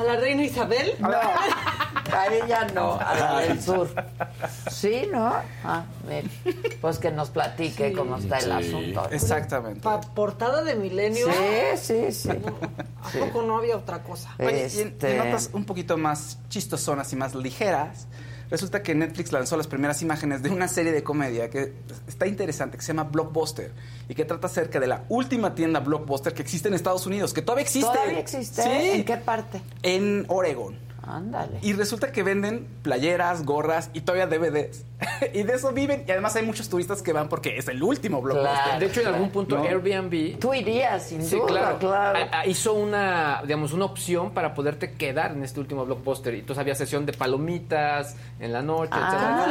¿A 0.01 0.03
la 0.05 0.17
reina 0.17 0.43
Isabel? 0.45 0.95
No, 0.99 1.09
a 2.17 2.27
ella 2.33 2.67
no, 2.75 2.99
a 2.99 3.15
la 3.15 3.41
del 3.41 3.61
sur. 3.63 3.89
Sí, 4.71 5.03
¿no? 5.13 5.35
Ah, 5.63 5.85
mira, 6.09 6.29
pues 6.81 6.99
que 6.99 7.11
nos 7.11 7.29
platique 7.31 7.91
Sí. 7.91 7.95
cómo 7.95 8.17
está 8.17 8.39
el 8.39 8.53
asunto. 8.53 9.09
Exactamente. 9.11 9.81
Pa 9.81 10.01
portada 10.01 10.63
de 10.63 10.75
Milenio. 10.75 11.27
Sí, 11.27 11.77
sí, 11.77 12.13
sí. 12.13 12.31
¿A 12.31 13.19
poco 13.27 13.43
no 13.43 13.59
había 13.59 13.77
otra 13.77 14.03
cosa? 14.03 14.35
Oye, 14.39 14.69
y 14.75 14.81
en, 14.81 14.89
Este- 14.89 15.13
en 15.13 15.19
notas 15.19 15.51
un 15.53 15.65
poquito 15.67 15.99
más 15.99 16.39
chistosonas 16.49 17.13
y 17.13 17.17
más 17.17 17.35
ligeras, 17.35 18.07
resulta 18.51 18.83
que 18.83 18.95
Netflix 18.95 19.33
lanzó 19.33 19.57
las 19.57 19.67
primeras 19.67 20.03
imágenes 20.03 20.43
de 20.43 20.51
una 20.51 20.69
serie 20.69 20.93
de 20.93 21.03
comedia 21.03 21.49
que 21.51 21.73
está 22.07 22.27
interesante, 22.27 22.77
que 22.77 22.83
se 22.83 22.89
llama 22.89 23.05
Blockbuster, 23.05 23.73
y 24.09 24.15
que 24.15 24.25
trata 24.25 24.47
acerca 24.47 24.81
de 24.81 24.87
la 24.87 25.05
última 25.09 25.55
tienda 25.55 25.81
Blockbuster 25.81 26.35
que 26.35 26.43
existe 26.43 26.69
en 26.69 26.75
Estados 26.75 27.07
Unidos, 27.07 27.33
que 27.33 27.43
todavía 27.43 27.63
existe. 27.63 27.91
¿Todavía 27.91 28.19
existe? 28.19 28.63
Sí. 28.63 28.69
¿En 28.69 29.05
qué 29.05 29.17
parte? 29.17 29.61
En 29.83 30.25
Oregon. 30.29 30.89
Ándale. 31.03 31.59
Y 31.63 31.73
resulta 31.73 32.13
que 32.13 32.23
venden 32.23 32.67
playeras, 32.83 33.45
gorras 33.45 33.91
y 33.95 34.03
todavía 34.03 34.27
DVDs. 34.27 34.85
y 35.33 35.43
de 35.43 35.55
eso 35.55 35.73
viven. 35.73 36.05
Y 36.07 36.11
además 36.11 36.37
hay 36.37 36.45
muchos 36.45 36.69
turistas 36.69 37.03
que 37.03 37.13
van 37.13 37.29
porque 37.29 37.57
es 37.57 37.69
el 37.69 37.83
último 37.83 38.21
blockbuster. 38.21 38.53
Claro. 38.65 38.81
De 38.81 38.87
hecho, 38.87 39.01
en 39.01 39.07
algún 39.09 39.31
punto 39.31 39.57
No. 39.57 39.65
Airbnb 39.65 40.39
Tú 40.39 40.53
irías, 40.55 41.03
sin 41.09 41.23
Sí, 41.23 41.37
duda, 41.37 41.47
claro. 41.47 41.79
claro. 41.79 42.19
A- 42.33 42.41
a- 42.41 42.47
hizo 42.47 42.75
una, 42.75 43.41
digamos, 43.43 43.73
una 43.73 43.87
opción 43.87 44.31
para 44.33 44.55
poderte 44.55 44.93
quedar 44.93 45.33
en 45.33 45.43
este 45.43 45.59
último 45.61 45.85
blockbuster. 45.87 46.35
Y 46.35 46.41
entonces 46.41 46.61
había 46.61 46.75
sesión 46.75 47.07
de 47.07 47.13
palomitas 47.13 48.17
en 48.39 48.53
la 48.53 48.63
noche, 48.63 48.91
Ah. 48.93 49.47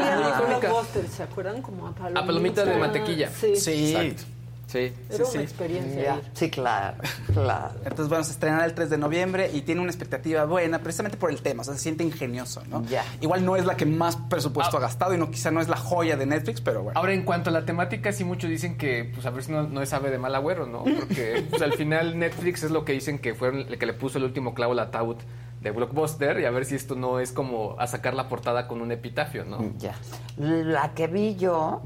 ¿Se 1.16 1.24
acuerdan? 1.24 1.62
Como 1.62 1.88
a 1.88 1.92
palomita. 1.94 2.20
A 2.22 2.26
palomitas 2.26 2.66
de 2.68 2.78
mantequilla. 2.78 3.30
Sí. 3.30 3.56
Sí. 3.56 3.96
Exacto. 3.96 4.24
Sí. 4.70 4.94
Era 5.10 5.18
sí, 5.18 5.24
sí. 5.26 5.38
una 5.38 5.42
experiencia. 5.42 6.22
Sí, 6.34 6.50
claro, 6.52 6.98
claro. 7.34 7.74
Entonces, 7.84 8.08
bueno, 8.08 8.24
se 8.24 8.32
estrenará 8.34 8.66
el 8.66 8.76
3 8.76 8.92
de 8.92 8.98
noviembre 9.00 9.50
y 9.52 9.62
tiene 9.62 9.82
una 9.82 9.90
expectativa 9.90 10.46
buena, 10.46 10.78
precisamente 10.80 11.18
por 11.18 11.32
el 11.32 11.42
tema. 11.42 11.62
O 11.62 11.64
sea, 11.66 11.74
se 11.74 11.80
siente 11.80 12.04
ingenioso, 12.04 12.62
¿no? 12.70 12.84
Ya. 12.86 13.04
Igual 13.20 13.44
no 13.44 13.56
es 13.56 13.66
la 13.66 13.76
que 13.76 13.88
más 13.88 14.16
presupuesto 14.16 14.78
Ah. 14.78 14.80
ha 14.80 14.84
gastado 14.84 15.16
y 15.16 15.18
no 15.18 15.32
quizá 15.32 15.50
no 15.50 15.60
es 15.60 15.68
la 15.70 15.78
joya 15.78 16.18
de 16.18 16.28
Netflix, 16.28 16.62
pero 16.62 16.84
bueno. 16.84 17.00
Ahora, 17.00 17.14
en 17.14 17.24
cuanto 17.24 17.50
a 17.50 17.54
la 17.54 17.66
temática, 17.66 18.12
sí 18.12 18.24
muchos 18.24 18.48
dicen 18.50 18.78
que, 18.78 19.10
pues 19.12 19.26
a 19.26 19.32
ver 19.32 19.44
si 19.44 19.52
no, 19.52 19.64
no 19.64 19.82
es 19.82 19.92
ave 19.92 20.12
de 20.12 20.20
mal 20.20 20.36
agüero, 20.36 20.68
¿no? 20.68 20.84
Porque 20.84 21.44
pues, 21.50 21.64
al 21.64 21.74
final 21.74 22.20
Netflix 22.20 22.62
es 22.62 22.70
lo 22.70 22.86
que 22.86 22.94
dicen 22.94 23.18
que 23.18 23.34
fue 23.34 23.50
el 23.50 23.80
que 23.80 23.86
le 23.88 23.94
puso 23.94 24.20
el 24.20 24.24
último 24.24 24.54
clavo 24.54 24.74
al 24.74 24.80
ataúd 24.80 25.16
de 25.62 25.72
Blockbuster 25.72 26.40
y 26.40 26.46
a 26.46 26.52
ver 26.52 26.66
si 26.66 26.76
esto 26.76 26.96
no 26.96 27.20
es 27.20 27.32
como 27.32 27.76
a 27.80 27.88
sacar 27.88 28.14
la 28.14 28.30
portada 28.30 28.68
con 28.68 28.82
un 28.82 28.92
epitafio, 28.92 29.44
¿no? 29.46 29.74
Ya. 29.80 29.96
La 30.38 30.94
que 30.94 31.08
vi 31.08 31.36
yo, 31.36 31.82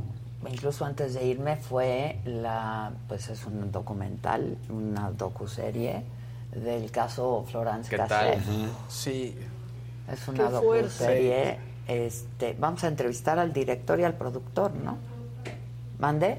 incluso 0.49 0.85
antes 0.85 1.13
de 1.13 1.25
irme, 1.25 1.55
fue 1.57 2.19
la, 2.25 2.91
pues 3.07 3.29
es 3.29 3.45
un 3.45 3.71
documental, 3.71 4.57
una 4.69 5.11
docuserie 5.11 6.03
del 6.51 6.91
caso 6.91 7.45
Florence 7.49 7.89
¿Qué 7.89 7.97
tal? 7.97 8.07
Cassel. 8.07 8.69
Sí. 8.88 9.38
Es 10.11 10.27
una 10.27 10.45
Qué 10.45 10.51
docuserie. 10.51 11.59
Este, 11.88 12.55
vamos 12.57 12.84
a 12.84 12.88
entrevistar 12.88 13.39
al 13.39 13.51
director 13.51 13.99
y 13.99 14.03
al 14.03 14.13
productor, 14.13 14.73
¿no? 14.73 14.97
¿Mande? 15.99 16.38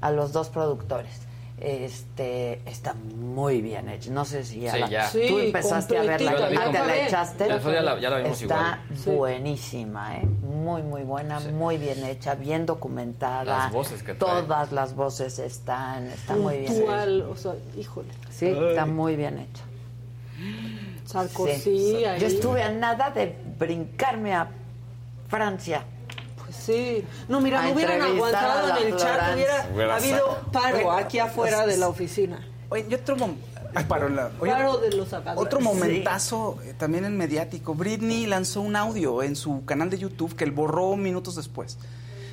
A 0.00 0.10
los 0.10 0.32
dos 0.32 0.48
productores. 0.48 1.29
Este, 1.60 2.62
está 2.64 2.94
muy 2.94 3.60
bien 3.60 3.88
hecho. 3.90 4.10
No 4.12 4.24
sé 4.24 4.44
si 4.44 4.60
ya, 4.60 4.72
Sí, 4.72 4.78
la- 4.80 4.88
ya. 4.88 5.10
tú 5.12 5.18
Sí, 5.18 5.26
empezaste 5.46 5.98
a 5.98 6.02
verla, 6.02 6.32
completita. 6.36 6.64
ah, 6.66 6.72
te 6.72 6.78
la 6.86 6.96
echaste. 7.06 7.48
Ya, 7.48 7.82
la- 7.82 8.00
ya 8.00 8.10
la 8.10 8.16
vimos 8.18 8.40
Está 8.42 8.80
igual. 8.90 9.16
Buenísima, 9.18 10.16
¿eh? 10.16 10.24
Muy, 10.42 10.82
muy 10.82 11.02
buena, 11.02 11.38
muy 11.40 11.76
bien 11.76 12.02
hecha, 12.04 12.34
bien 12.34 12.64
documentada. 12.64 13.44
Las 13.64 13.72
voces 13.72 14.02
que 14.02 14.14
trae. 14.14 14.42
Todas 14.42 14.72
las 14.72 14.94
voces 14.94 15.38
están, 15.38 16.06
está 16.06 16.34
muy 16.34 16.58
bien. 16.60 16.72
hecha. 16.72 17.28
O 17.28 17.36
sea, 17.36 17.52
híjole. 17.76 18.08
Sí, 18.30 18.46
está 18.46 18.86
muy 18.86 19.16
bien 19.16 19.38
hecha. 19.38 19.62
Sarkozy 21.04 21.60
Sí. 21.60 22.04
ahí. 22.04 22.20
Yo 22.20 22.26
estuve 22.26 22.62
a 22.62 22.70
nada 22.70 23.10
de 23.10 23.36
brincarme 23.58 24.34
a 24.34 24.48
Francia. 25.28 25.82
Sí. 26.52 27.04
No, 27.28 27.40
mira, 27.40 27.62
no 27.62 27.72
hubieran 27.72 28.00
aguantado 28.02 28.78
en 28.78 28.86
el 28.92 28.96
chat, 28.96 29.34
hubiera 29.34 29.68
Hubiera 29.74 29.96
habido 29.96 30.38
paro 30.52 30.92
aquí 30.92 31.18
afuera 31.18 31.66
de 31.66 31.76
la 31.76 31.88
oficina. 31.88 32.46
Oye, 32.68 32.86
y 32.88 32.94
otro 32.94 33.16
mom- 33.16 33.36
Ay, 33.74 33.84
paro, 33.84 34.08
la- 34.08 34.30
oye, 34.40 34.50
Paro 34.52 34.78
de 34.78 34.90
los 34.96 35.12
agadores. 35.12 35.46
Otro 35.46 35.60
momentazo 35.60 36.58
eh, 36.64 36.74
también 36.76 37.04
en 37.04 37.16
mediático. 37.16 37.74
Britney 37.74 38.26
lanzó 38.26 38.60
un 38.62 38.74
audio 38.74 39.22
en 39.22 39.36
su 39.36 39.64
canal 39.64 39.90
de 39.90 39.98
YouTube 39.98 40.34
que 40.34 40.42
él 40.44 40.50
borró 40.50 40.96
minutos 40.96 41.36
después, 41.36 41.78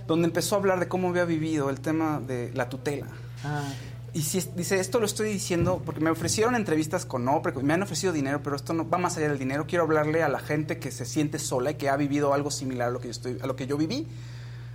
donde 0.07 0.25
empezó 0.27 0.55
a 0.55 0.57
hablar 0.59 0.79
de 0.79 0.87
cómo 0.87 1.09
había 1.09 1.25
vivido 1.25 1.69
el 1.69 1.79
tema 1.79 2.19
de 2.25 2.51
la 2.55 2.69
tutela. 2.69 3.05
Ah. 3.43 3.63
Y 4.13 4.21
si 4.21 4.39
dice, 4.55 4.79
esto 4.79 4.99
lo 4.99 5.05
estoy 5.05 5.31
diciendo 5.31 5.81
porque 5.85 6.01
me 6.01 6.09
ofrecieron 6.09 6.55
entrevistas 6.55 7.05
con 7.05 7.27
Oprah, 7.27 7.53
me 7.61 7.73
han 7.73 7.83
ofrecido 7.83 8.13
dinero, 8.13 8.41
pero 8.41 8.55
esto 8.55 8.73
no 8.73 8.89
va 8.89 8.97
más 8.97 9.17
allá 9.17 9.29
del 9.29 9.37
dinero. 9.37 9.67
Quiero 9.67 9.83
hablarle 9.83 10.23
a 10.23 10.29
la 10.29 10.39
gente 10.39 10.79
que 10.79 10.91
se 10.91 11.05
siente 11.05 11.39
sola 11.39 11.71
y 11.71 11.75
que 11.75 11.89
ha 11.89 11.97
vivido 11.97 12.33
algo 12.33 12.49
similar 12.49 12.87
a 12.87 12.91
lo 12.91 12.99
que 12.99 13.07
yo, 13.07 13.11
estoy, 13.11 13.37
a 13.41 13.47
lo 13.47 13.55
que 13.55 13.67
yo 13.67 13.77
viví. 13.77 14.07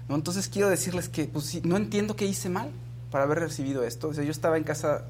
¿no? 0.09 0.15
Entonces 0.15 0.49
quiero 0.49 0.69
decirles 0.69 1.09
que 1.09 1.25
pues, 1.25 1.65
no 1.65 1.77
entiendo 1.77 2.15
qué 2.15 2.27
hice 2.27 2.49
mal 2.49 2.71
para 3.11 3.25
haber 3.25 3.41
recibido 3.41 3.85
esto. 3.85 4.09
O 4.09 4.15
sea, 4.15 4.25
yo 4.25 4.31
estaba 4.31 4.57
en 4.57 4.65
casa, 4.65 5.05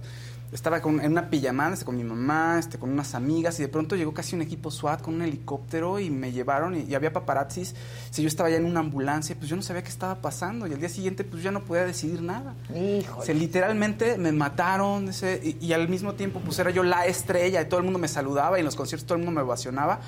estaba 0.53 0.81
con, 0.83 1.01
en 1.01 1.13
una 1.13 1.31
pijamada 1.31 1.73
este, 1.73 1.85
con 1.87 1.97
mi 1.97 2.05
mamá, 2.05 2.59
este, 2.59 2.79
con 2.79 2.91
unas 2.91 3.15
amigas, 3.15 3.59
y 3.59 3.63
de 3.63 3.69
pronto 3.69 3.97
llegó 3.97 4.13
casi 4.13 4.37
un 4.37 4.43
equipo 4.43 4.71
SWAT 4.71 5.01
con 5.03 5.15
un 5.15 5.23
helicóptero 5.23 5.99
y 5.99 6.11
me 6.11 6.31
llevaron 6.31 6.77
y, 6.77 6.81
y 6.83 6.95
había 6.95 7.13
paparazzis. 7.13 7.75
Si 8.11 8.23
yo 8.23 8.29
estaba 8.29 8.51
ya 8.51 8.57
en 8.57 8.67
una 8.67 8.81
ambulancia, 8.81 9.35
pues 9.37 9.49
yo 9.49 9.57
no 9.57 9.63
sabía 9.63 9.83
qué 9.83 9.89
estaba 9.89 10.21
pasando. 10.21 10.67
Y 10.67 10.73
al 10.75 10.79
día 10.79 10.89
siguiente, 10.91 11.25
pues 11.25 11.43
ya 11.43 11.51
no 11.51 11.61
podía 11.65 11.85
decidir 11.87 12.21
nada. 12.23 12.55
Híjole. 12.75 13.25
Se 13.27 13.33
literalmente 13.35 14.19
me 14.19 14.31
mataron 14.33 15.09
ese- 15.09 15.41
y, 15.61 15.65
y 15.67 15.73
al 15.73 15.89
mismo 15.89 16.15
tiempo 16.15 16.41
pues 16.45 16.59
era 16.59 16.71
yo 16.71 16.83
la 16.83 17.07
estrella 17.07 17.63
y 17.63 17.65
todo 17.69 17.79
el 17.81 17.85
mundo 17.85 17.99
me 17.99 18.09
saludaba 18.09 18.59
y 18.59 18.61
en 18.61 18.67
los 18.67 18.77
conciertos 18.77 19.07
todo 19.07 19.17
el 19.19 19.25
mundo 19.25 19.41
me 19.41 19.45
ovacionaba, 19.47 20.01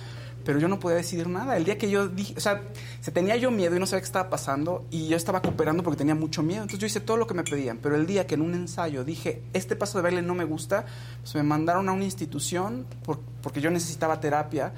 pero 0.45 0.59
yo 0.59 0.69
no 0.69 0.79
podía 0.79 0.97
decidir 0.97 1.29
nada. 1.29 1.57
El 1.57 1.65
día 1.65 1.79
que 1.79 1.89
yo 1.91 2.09
dije, 2.09 2.35
o 2.37 2.41
sea, 2.41 2.63
se 3.01 3.11
tenía 3.11 3.37
yo 3.37 3.51
miedo 3.51 3.75
y 3.77 3.79
no 3.79 3.87
sabía 3.87 4.01
qué 4.03 4.07
estaba 4.07 4.31
pasando 4.31 4.87
y 4.91 5.09
yo 5.09 5.17
estaba 5.17 5.41
cooperando 5.43 5.83
porque 5.83 5.97
tenía 5.99 6.15
mucho 6.15 6.43
miedo. 6.43 6.63
Entonces 6.63 6.79
yo 6.81 6.87
hice 6.87 7.01
todo 7.01 7.17
lo 7.17 7.27
que 7.27 7.35
me 7.35 7.43
pedían, 7.45 7.79
pero 7.79 7.97
el 7.97 8.07
día 8.07 8.27
que 8.27 8.35
en 8.35 8.43
un 8.43 8.55
ensayo 8.55 9.05
dije, 9.05 9.43
este 9.53 9.77
paso 9.77 9.99
de 9.99 10.03
baile 10.03 10.23
no 10.23 10.35
me 10.35 10.45
gusta, 10.45 10.85
pues 11.23 11.35
me 11.35 11.43
mandaron 11.43 11.89
a 11.89 11.93
una 11.93 12.05
institución 12.05 12.87
por- 13.05 13.21
porque 13.43 13.61
yo 13.61 13.71
necesitaba 13.71 14.21
terapia 14.21 14.73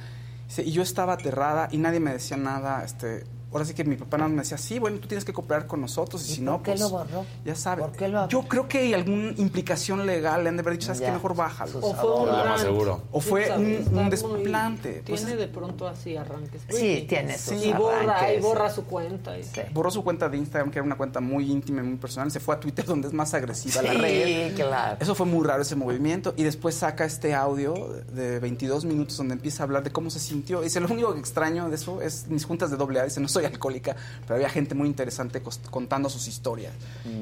y 0.59 0.71
yo 0.73 0.83
estaba 0.83 1.15
aterrada 1.15 1.69
y 1.73 1.79
nadie 1.79 2.01
me 2.01 2.13
decía 2.13 2.37
nada, 2.37 2.85
este... 2.85 3.25
Ahora 3.57 3.65
sí 3.67 3.75
que 3.75 3.85
mi 3.85 3.97
papá 3.97 4.17
nada 4.19 4.29
más 4.29 4.37
me 4.37 4.43
decía, 4.43 4.59
sí, 4.59 4.79
bueno, 4.79 4.99
tú 4.99 5.09
tienes 5.09 5.25
que 5.25 5.33
cooperar 5.33 5.67
con 5.67 5.81
nosotros 5.81 6.23
y, 6.29 6.33
¿Y 6.33 6.35
si 6.37 6.41
por 6.43 6.45
no, 6.45 6.63
qué 6.63 6.71
pues, 6.73 6.81
lo 6.81 6.91
borró? 6.91 7.25
ya 7.45 7.55
sabes. 7.55 7.85
¿Por 7.87 7.97
qué 7.97 8.09
lo 8.09 8.29
Yo 8.29 8.43
creo 8.43 8.69
que 8.69 8.79
hay 8.79 8.95
alguna 8.95 9.33
implicación 9.37 10.07
legal, 10.07 10.43
le 10.43 10.49
han 10.51 10.57
de 10.57 10.61
haber 10.63 10.75
dicho, 10.75 10.87
¿sabes 10.87 11.01
Ya. 11.01 11.07
qué? 11.07 11.13
Mejor 11.13 11.35
bájalo. 11.35 11.79
O 11.81 11.95
fue 11.95 12.15
un 12.23 12.29
más 12.31 12.61
seguro. 12.61 13.03
O 13.13 13.21
fue 13.21 13.47
Sí, 13.47 13.53
un- 13.91 14.11
desplante. 14.11 15.03
Pues 15.07 15.25
tiene 15.25 15.37
de 15.41 15.49
pronto 15.49 15.87
así 15.89 16.17
arranques. 16.17 16.63
Sí, 16.69 17.07
tiene 17.09 17.37
sus 17.39 17.65
Y 17.65 17.73
borra, 17.73 18.33
y 18.33 18.41
borra 18.41 18.71
su 18.71 18.85
cuenta. 18.85 19.39
y- 19.39 19.45
Sí. 19.45 19.61
Borró 19.73 19.91
su 19.91 20.03
cuenta 20.05 20.29
de 20.29 20.37
Instagram, 20.37 20.71
que 20.71 20.79
era 20.79 20.85
una 20.87 20.97
cuenta 20.97 21.21
muy 21.21 21.51
íntima 21.51 21.81
y 21.81 21.85
muy 21.85 21.97
personal. 21.97 22.31
Se 22.31 22.41
fue 22.41 22.55
a 22.55 22.61
Twitter, 22.61 22.85
donde 22.87 23.09
es 23.09 23.15
más 23.15 23.33
agresiva 23.35 23.83
la 23.83 23.93
red. 23.95 24.49
Sí, 24.51 24.55
claro. 24.57 24.97
Eso 25.01 25.15
fue 25.15 25.27
muy 25.27 25.47
raro 25.47 25.63
ese 25.63 25.77
movimiento. 25.77 26.35
Y 26.37 26.43
después 26.43 26.75
saca 26.75 27.05
este 27.05 27.35
audio 27.35 27.75
de 28.13 28.39
22 28.41 28.85
minutos 28.85 29.17
donde 29.17 29.35
empieza 29.35 29.63
a 29.63 29.65
hablar 29.65 29.83
de 29.83 29.91
cómo 29.93 30.11
se 30.11 30.19
sintió. 30.19 30.61
Dice, 30.61 30.81
lo 30.81 30.89
único 30.89 31.13
que 31.15 31.21
extraño 31.21 31.69
de 31.69 31.77
eso 31.77 32.03
es 32.03 32.27
mis 32.29 32.45
juntas 32.45 32.71
de 32.71 32.77
doble 32.77 33.01
A. 33.01 33.05
Dice, 33.05 33.21
no 33.21 33.29
soy 33.29 33.45
alcohólica, 33.47 33.97
pero 34.23 34.35
había 34.37 34.49
gente 34.49 34.75
muy 34.75 34.89
interesante 34.89 35.43
contando 35.71 36.09
sus 36.09 36.29
historias. 36.29 36.73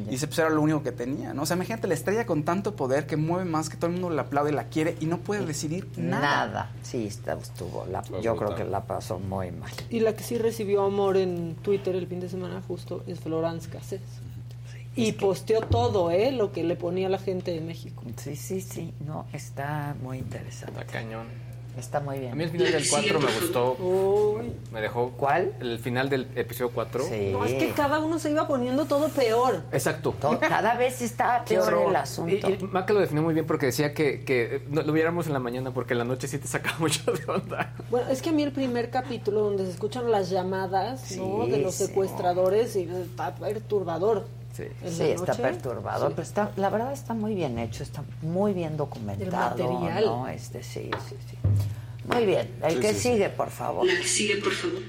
Y 0.06 0.10
dice, 0.10 0.26
pues 0.26 0.38
era 0.38 0.50
lo 0.50 0.60
único 0.60 0.82
que 0.82 0.92
tenía, 0.92 1.32
¿no? 1.34 1.42
O 1.42 1.46
sea, 1.46 1.56
imagínate 1.56 1.86
la 1.88 1.94
estrella 1.94 2.26
con 2.26 2.42
tanto 2.44 2.74
poder 2.76 3.06
que 3.06 3.16
mueve 3.16 3.44
más, 3.44 3.68
que 3.68 3.76
todo 3.76 3.86
el 3.88 3.92
mundo 3.94 4.10
la 4.10 4.22
aplaude, 4.22 4.52
la 4.52 4.64
quiere 4.68 4.96
y 5.00 5.06
no 5.06 5.18
puede 5.18 5.44
decidir 5.46 5.86
nada. 5.96 6.46
Nada. 6.46 6.70
Sí, 6.82 7.06
está- 7.06 7.34
estuvo. 7.34 7.86
la- 7.86 8.02
yo 8.22 8.36
creo 8.36 8.54
que 8.54 8.64
la 8.64 8.84
pasó 8.84 9.18
muy 9.18 9.50
mal. 9.50 9.70
Y 9.90 10.00
la 10.00 10.14
que 10.14 10.22
sí 10.24 10.38
recibió 10.38 10.82
amor 10.84 11.16
en 11.16 11.54
Twitter 11.62 11.94
el 11.96 12.06
fin 12.06 12.20
de 12.20 12.28
semana 12.28 12.62
justo 12.66 13.02
es 13.06 13.20
Florence 13.20 13.68
Cassés. 13.68 14.00
Y 14.96 15.10
posteó 15.12 15.60
todo, 15.62 16.12
¿eh? 16.12 16.30
Lo 16.30 16.52
que 16.52 16.62
le 16.62 16.76
ponía 16.76 17.08
la 17.08 17.18
gente 17.18 17.50
de 17.50 17.60
México. 17.60 18.04
Sí, 18.16 18.36
sí, 18.36 18.60
sí. 18.60 18.94
No, 19.04 19.26
está 19.32 19.96
muy 20.00 20.18
Está 20.18 20.36
interesante. 20.38 20.84
cañón. 20.86 21.26
Está 21.76 21.98
muy 22.00 22.16
A 22.28 22.34
mí 22.34 22.36
bien. 22.36 22.40
el 22.42 22.50
final 22.50 22.72
del 22.72 22.88
4 22.88 23.20
me 23.20 23.26
gustó. 23.40 23.72
Uy. 23.78 24.52
Me 24.72 24.80
dejó. 24.80 25.10
¿Cuál? 25.16 25.52
El 25.60 25.78
final 25.78 26.08
del 26.08 26.28
episodio 26.36 26.70
4. 26.72 27.04
Sí. 27.04 27.30
No, 27.32 27.44
es 27.44 27.54
que 27.54 27.70
cada 27.72 27.98
uno 27.98 28.18
se 28.18 28.30
iba 28.30 28.46
poniendo 28.46 28.84
todo 28.84 29.08
peor. 29.08 29.62
Exacto. 29.72 30.14
To- 30.20 30.38
Cada 30.38 30.74
vez 30.76 31.02
está 31.02 31.44
peor 31.44 31.86
el 31.88 31.96
asunto. 31.96 32.48
Y, 32.48 32.52
y 32.54 32.58
Maca 32.70 32.92
lo 32.92 33.00
definió 33.00 33.22
muy 33.22 33.34
bien 33.34 33.46
porque 33.46 33.66
decía 33.66 33.92
que, 33.92 34.24
que 34.24 34.62
no, 34.70 34.82
lo 34.82 34.92
viéramos 34.92 35.26
en 35.26 35.32
la 35.32 35.40
mañana 35.40 35.72
porque 35.72 35.94
en 35.94 35.98
la 35.98 36.04
noche 36.04 36.28
sí 36.28 36.38
te 36.38 36.46
saca 36.46 36.74
mucho 36.78 37.10
de 37.12 37.24
onda. 37.30 37.74
Bueno, 37.90 38.08
es 38.08 38.22
que 38.22 38.30
a 38.30 38.32
mí 38.32 38.42
el 38.42 38.52
primer 38.52 38.90
capítulo 38.90 39.40
donde 39.40 39.64
se 39.66 39.72
escuchan 39.72 40.10
las 40.10 40.30
llamadas 40.30 41.16
¿no? 41.16 41.44
Sí, 41.44 41.50
de 41.50 41.58
los 41.58 41.74
sí. 41.74 41.86
secuestradores 41.86 42.76
y 42.76 42.82
está 42.82 43.34
perturbador. 43.34 44.26
Sí. 44.56 44.64
Sí, 44.88 45.02
está 45.10 45.32
noche, 45.32 45.42
perturbador, 45.42 46.08
sí. 46.08 46.14
pero 46.16 46.26
está, 46.28 46.50
la 46.56 46.70
verdad 46.70 46.92
está 46.92 47.12
muy 47.12 47.34
bien 47.34 47.58
hecho, 47.58 47.82
está 47.82 48.04
muy 48.22 48.52
bien 48.52 48.76
documentado. 48.76 49.56
El 49.56 49.72
material. 49.72 50.04
¿no? 50.04 50.28
Este, 50.28 50.62
sí, 50.62 50.90
sí, 51.08 51.16
sí. 51.28 51.36
Muy 52.06 52.24
bien, 52.26 52.54
el 52.62 52.74
Sí, 52.74 52.80
que 52.80 52.88
sí, 52.92 52.94
sí. 53.00 53.00
sigue, 53.12 53.28
por 53.30 53.50
favor. 53.50 53.84
La 53.86 53.94
que 54.00 54.06
sigue, 54.06 54.36
por 54.36 54.52
favor. 54.52 54.80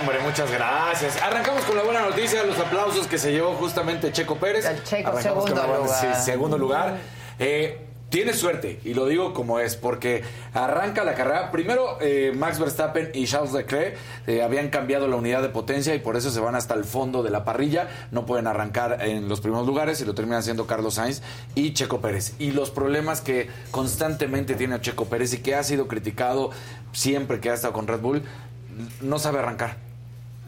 Hombre, 0.00 0.18
muchas 0.20 0.50
gracias. 0.50 1.20
Arrancamos 1.22 1.64
con 1.64 1.76
la 1.76 1.82
buena 1.82 2.02
noticia, 2.02 2.44
los 2.44 2.58
aplausos 2.58 3.06
que 3.06 3.18
se 3.18 3.32
llevó 3.32 3.54
justamente 3.54 4.12
Checo 4.12 4.36
Pérez. 4.36 4.64
El 4.64 4.82
Checo, 4.84 5.10
Arrancamos 5.10 5.22
segundo 5.44 5.50
con 5.52 5.56
la 5.60 5.66
buena- 5.66 5.84
lugar. 5.84 6.16
sí, 6.16 6.24
segundo 6.24 6.58
lugar. 6.58 6.96
Eh, 7.38 7.86
tiene 8.12 8.34
suerte, 8.34 8.78
y 8.84 8.92
lo 8.92 9.06
digo 9.06 9.32
como 9.32 9.58
es, 9.58 9.74
porque 9.74 10.22
arranca 10.52 11.02
la 11.02 11.14
carrera. 11.14 11.50
Primero, 11.50 11.96
eh, 12.02 12.34
Max 12.36 12.58
Verstappen 12.58 13.10
y 13.14 13.24
Charles 13.24 13.54
Leclerc 13.54 13.96
eh, 14.26 14.42
habían 14.42 14.68
cambiado 14.68 15.08
la 15.08 15.16
unidad 15.16 15.40
de 15.40 15.48
potencia 15.48 15.94
y 15.94 15.98
por 15.98 16.16
eso 16.16 16.30
se 16.30 16.38
van 16.38 16.54
hasta 16.54 16.74
el 16.74 16.84
fondo 16.84 17.22
de 17.22 17.30
la 17.30 17.42
parrilla. 17.46 17.88
No 18.10 18.26
pueden 18.26 18.46
arrancar 18.46 18.98
en 19.00 19.30
los 19.30 19.40
primeros 19.40 19.66
lugares 19.66 19.98
y 20.02 20.04
lo 20.04 20.14
terminan 20.14 20.40
haciendo 20.40 20.66
Carlos 20.66 20.92
Sainz 20.96 21.22
y 21.54 21.72
Checo 21.72 22.02
Pérez. 22.02 22.34
Y 22.38 22.50
los 22.50 22.70
problemas 22.70 23.22
que 23.22 23.48
constantemente 23.70 24.56
tiene 24.56 24.78
Checo 24.82 25.06
Pérez 25.06 25.32
y 25.32 25.38
que 25.38 25.54
ha 25.54 25.64
sido 25.64 25.88
criticado 25.88 26.50
siempre 26.92 27.40
que 27.40 27.48
ha 27.48 27.54
estado 27.54 27.72
con 27.72 27.86
Red 27.86 28.00
Bull, 28.00 28.22
no 29.00 29.18
sabe 29.18 29.38
arrancar. 29.38 29.78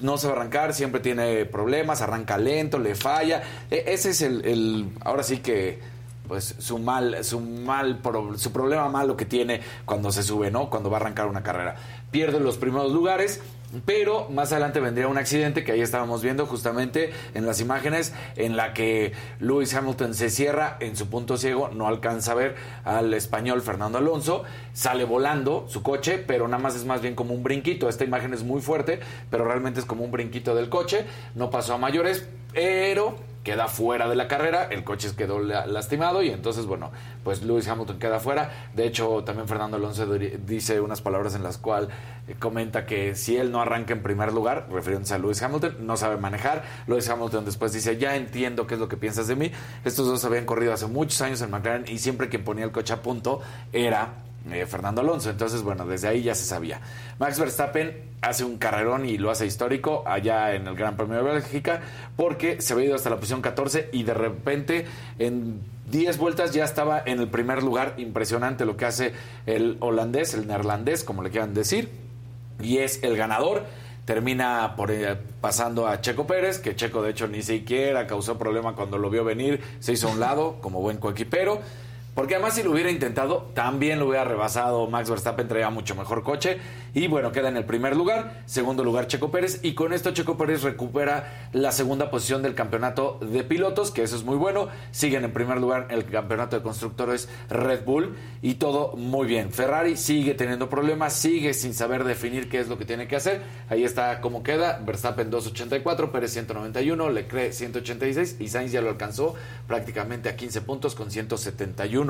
No 0.01 0.19
sabe 0.19 0.35
arrancar, 0.35 0.75
siempre 0.75 1.01
tiene 1.01 1.47
problemas, 1.47 2.03
arranca 2.03 2.37
lento, 2.37 2.79
le 2.79 2.95
falla. 2.95 3.43
E- 3.71 3.85
ese 3.87 4.11
es 4.11 4.21
el- 4.21 4.91
ahora 5.01 5.23
sí 5.23 5.39
que 5.39 5.94
pues 6.29 6.55
su 6.59 6.79
mal, 6.79 7.23
su 7.23 7.41
mal, 7.41 8.01
su 8.37 8.53
problema 8.53 8.89
malo 8.89 9.17
que 9.17 9.27
tiene 9.27 9.61
cuando 9.85 10.11
se 10.11 10.23
sube, 10.23 10.51
¿no? 10.51 10.71
Cuando 10.71 10.91
va 10.91 10.99
a 10.99 11.01
arrancar 11.01 11.27
una 11.27 11.43
carrera. 11.43 11.77
Pierde 12.11 12.41
los 12.41 12.57
primeros 12.57 12.93
lugares, 12.93 13.43
pero 13.85 14.29
más 14.31 14.53
adelante 14.53 14.81
vendría 14.81 15.09
un 15.09 15.19
accidente 15.19 15.65
que 15.65 15.73
ahí 15.73 15.81
estábamos 15.81 16.23
viendo 16.23 16.47
justamente 16.47 17.13
en 17.35 17.45
las 17.45 17.61
imágenes 17.61 18.15
en 18.37 18.57
la 18.57 18.73
que 18.73 19.13
Lewis 19.41 19.75
Hamilton 19.75 20.15
se 20.15 20.31
cierra 20.31 20.77
en 20.81 20.97
su 20.97 21.09
punto 21.09 21.37
ciego, 21.37 21.69
no 21.69 21.89
alcanza 21.89 22.33
a 22.33 22.37
ver 22.37 22.55
al 22.85 23.13
español 23.15 23.63
Fernando 23.63 23.99
Alonso, 23.99 24.45
sale 24.73 25.05
volando 25.05 25.67
su 25.69 25.83
coche, 25.83 26.19
pero 26.19 26.47
nada 26.49 26.63
más 26.63 26.77
es 26.77 26.85
más 26.85 27.03
bien 27.03 27.15
como 27.15 27.35
un 27.35 27.43
brinquito. 27.43 27.89
Esta 27.89 28.05
imagen 28.05 28.33
es 28.33 28.45
muy 28.45 28.61
fuerte, 28.61 29.01
pero 29.31 29.45
realmente 29.45 29.81
es 29.81 29.87
como 29.87 30.05
un 30.05 30.11
brinquito 30.11 30.55
del 30.55 30.69
coche, 30.69 31.05
no 31.35 31.51
pasó 31.51 31.75
a 31.75 31.79
mayores, 31.79 32.27
pero 32.53 33.34
queda 33.45 33.69
fuera 33.69 34.09
de 34.09 34.17
la 34.17 34.27
carrera, 34.27 34.65
el 34.71 34.83
coche 34.83 35.11
quedó 35.17 35.39
la- 35.39 35.67
lastimado 35.67 36.23
y 36.23 36.31
entonces, 36.31 36.67
bueno, 36.67 36.91
pues 37.23 37.43
Lewis 37.43 37.69
Hamilton 37.69 37.99
queda 37.99 38.19
fuera. 38.19 38.51
De 38.75 38.87
hecho, 38.87 39.23
también 39.23 39.47
Fernando 39.47 39.77
Alonso 39.77 40.07
dice 40.07 40.81
unas 40.81 41.01
palabras 41.03 41.35
en 41.35 41.43
las 41.43 41.59
cuales 41.59 41.91
eh, 42.27 42.35
comenta 42.39 42.87
que 42.87 43.15
si 43.15 43.37
él 43.37 43.53
no 43.53 43.61
arranca 43.61 43.93
en 43.93 44.03
primer 44.03 44.33
lugar, 44.33 44.67
refiriéndose 44.73 45.15
a 45.15 45.19
Lewis 45.19 45.43
Hamilton, 45.43 45.77
no 45.87 45.97
sabe 45.97 46.17
manejar. 46.17 46.65
Lewis 46.87 47.09
Hamilton 47.09 47.45
después 47.45 47.73
dice, 47.73 47.99
ya 47.99 48.17
entiendo 48.17 48.67
qué 48.67 48.75
es 48.75 48.81
lo 48.81 48.89
que 48.89 48.97
piensas 48.97 49.29
de 49.29 49.37
mí. 49.37 49.53
Estos 49.85 50.07
dos 50.07 50.25
habían 50.25 50.47
corrido 50.47 50.73
hace 50.73 50.87
muchos 50.87 51.21
años 51.21 51.43
en 51.43 51.51
McLaren 51.51 51.85
y 51.87 51.99
siempre 51.99 52.31
quien 52.31 52.45
ponía 52.45 52.65
el 52.65 52.73
coche 52.73 52.95
a 52.95 53.03
punto 53.03 53.41
era 53.73 54.15
eh, 54.51 54.67
Fernando 54.67 55.01
Alonso. 55.01 55.31
Entonces, 55.31 55.63
bueno, 55.63 55.87
desde 55.87 56.09
ahí 56.09 56.23
ya 56.23 56.35
se 56.35 56.45
sabía. 56.45 56.81
Max 57.19 57.39
Verstappen 57.39 58.15
hace 58.21 58.45
un 58.45 58.59
carrerón 58.59 59.07
y 59.07 59.19
lo 59.19 59.31
hace 59.31 59.47
histórico 59.47 60.03
allá 60.07 60.55
en 60.55 60.67
el 60.67 60.75
Gran 60.75 60.97
Premio 60.97 61.17
de 61.17 61.23
Bélgica 61.23 61.81
porque 62.17 62.61
se 62.61 62.73
había 62.73 62.87
ido 62.87 62.95
hasta 62.95 63.11
la 63.11 63.17
posición 63.17 63.43
14 63.43 63.91
y 63.93 64.03
de 64.03 64.15
repente 64.15 64.87
en 65.19 65.61
10 65.91 66.19
vueltas 66.19 66.53
ya 66.53 66.65
estaba 66.65 67.03
en 67.05 67.21
el 67.21 67.29
primer 67.29 67.63
lugar. 67.63 67.95
Impresionante 67.99 68.65
lo 68.65 68.77
que 68.77 68.87
hace 68.87 69.13
el 69.47 69.77
holandés, 69.81 70.35
el 70.35 70.47
neerlandés, 70.47 71.05
como 71.05 71.23
le 71.23 71.31
quieran 71.31 71.55
decir. 71.55 71.91
Y 72.61 72.79
es 72.79 73.03
el 73.03 73.17
ganador. 73.17 73.65
Termina 74.05 74.75
por, 74.77 74.91
eh, 74.91 75.17
pasando 75.41 75.87
a 75.87 76.03
Checo 76.03 76.27
Pérez, 76.27 76.59
que 76.59 76.77
Checo 76.77 77.03
de 77.03 77.11
hecho 77.11 77.27
ni 77.27 77.43
siquiera 77.43 78.07
causó 78.07 78.37
problema 78.37 78.75
cuando 78.75 78.99
lo 78.99 79.09
vio 79.09 79.25
venir, 79.25 79.63
se 79.81 79.93
hizo 79.93 80.09
a 80.09 80.13
un 80.13 80.21
lado 80.21 80.59
como 80.61 80.81
buen 80.81 80.99
coequipero. 80.99 81.61
Porque 82.15 82.35
además 82.35 82.55
si 82.55 82.63
lo 82.63 82.71
hubiera 82.71 82.91
intentado, 82.91 83.51
también 83.55 83.99
lo 83.99 84.07
hubiera 84.07 84.25
rebasado 84.25 84.87
Max 84.87 85.11
Verstappen, 85.11 85.49
traía 85.49 85.71
mucho 85.71 85.97
mejor 85.97 86.23
coche. 86.23 86.59
Y 86.95 87.09
bueno, 87.09 87.33
queda 87.33 87.49
en 87.49 87.57
el 87.57 87.65
primer 87.65 87.97
lugar, 87.97 88.43
segundo 88.47 88.85
lugar 88.85 89.09
Checo 89.09 89.33
Pérez. 89.33 89.59
Y 89.63 89.75
con 89.75 89.93
esto 89.93 90.13
Checo 90.13 90.39
Pérez 90.39 90.63
recupera 90.63 91.49
la 91.53 91.73
segunda 91.73 92.11
posición 92.11 92.43
del 92.43 92.55
campeonato 92.55 93.19
de 93.21 93.43
pilotos, 93.43 93.91
que 93.91 94.05
eso 94.05 94.15
es 94.15 94.23
muy 94.23 94.37
bueno. 94.37 94.69
Siguen 94.93 95.25
en 95.25 95.33
primer 95.33 95.59
lugar 95.59 95.89
el 95.91 96.05
campeonato 96.05 96.57
de 96.57 96.63
constructores 96.63 97.29
Red 97.51 97.85
Bull. 97.85 98.15
Y 98.43 98.55
todo 98.55 98.97
muy 98.97 99.27
bien. 99.27 99.51
Ferrari 99.51 99.97
sigue 99.97 100.35
teniendo 100.35 100.69
problemas, 100.69 101.15
sigue 101.15 101.53
sin 101.53 101.75
saber 101.75 102.05
definir 102.05 102.49
qué 102.49 102.61
es 102.61 102.69
lo 102.69 102.79
que 102.79 102.85
tiene 102.85 103.09
que 103.09 103.17
hacer. 103.17 103.43
Ahí 103.69 103.83
está 103.83 104.21
cómo 104.21 104.45
queda. 104.45 104.81
Verstappen 104.85 105.31
284, 105.31 106.13
Pérez 106.13 106.33
191, 106.33 107.11
Leclerc 107.11 107.53
186 107.53 108.37
y 108.39 108.49
Sainz 108.49 108.71
ya 108.71 108.81
lo 108.81 108.91
alcanzó 108.91 109.35
prácticamente 109.67 110.29
a 110.29 110.37
15 110.37 110.61
puntos 110.61 110.95
con 110.95 111.11
171. 111.11 112.04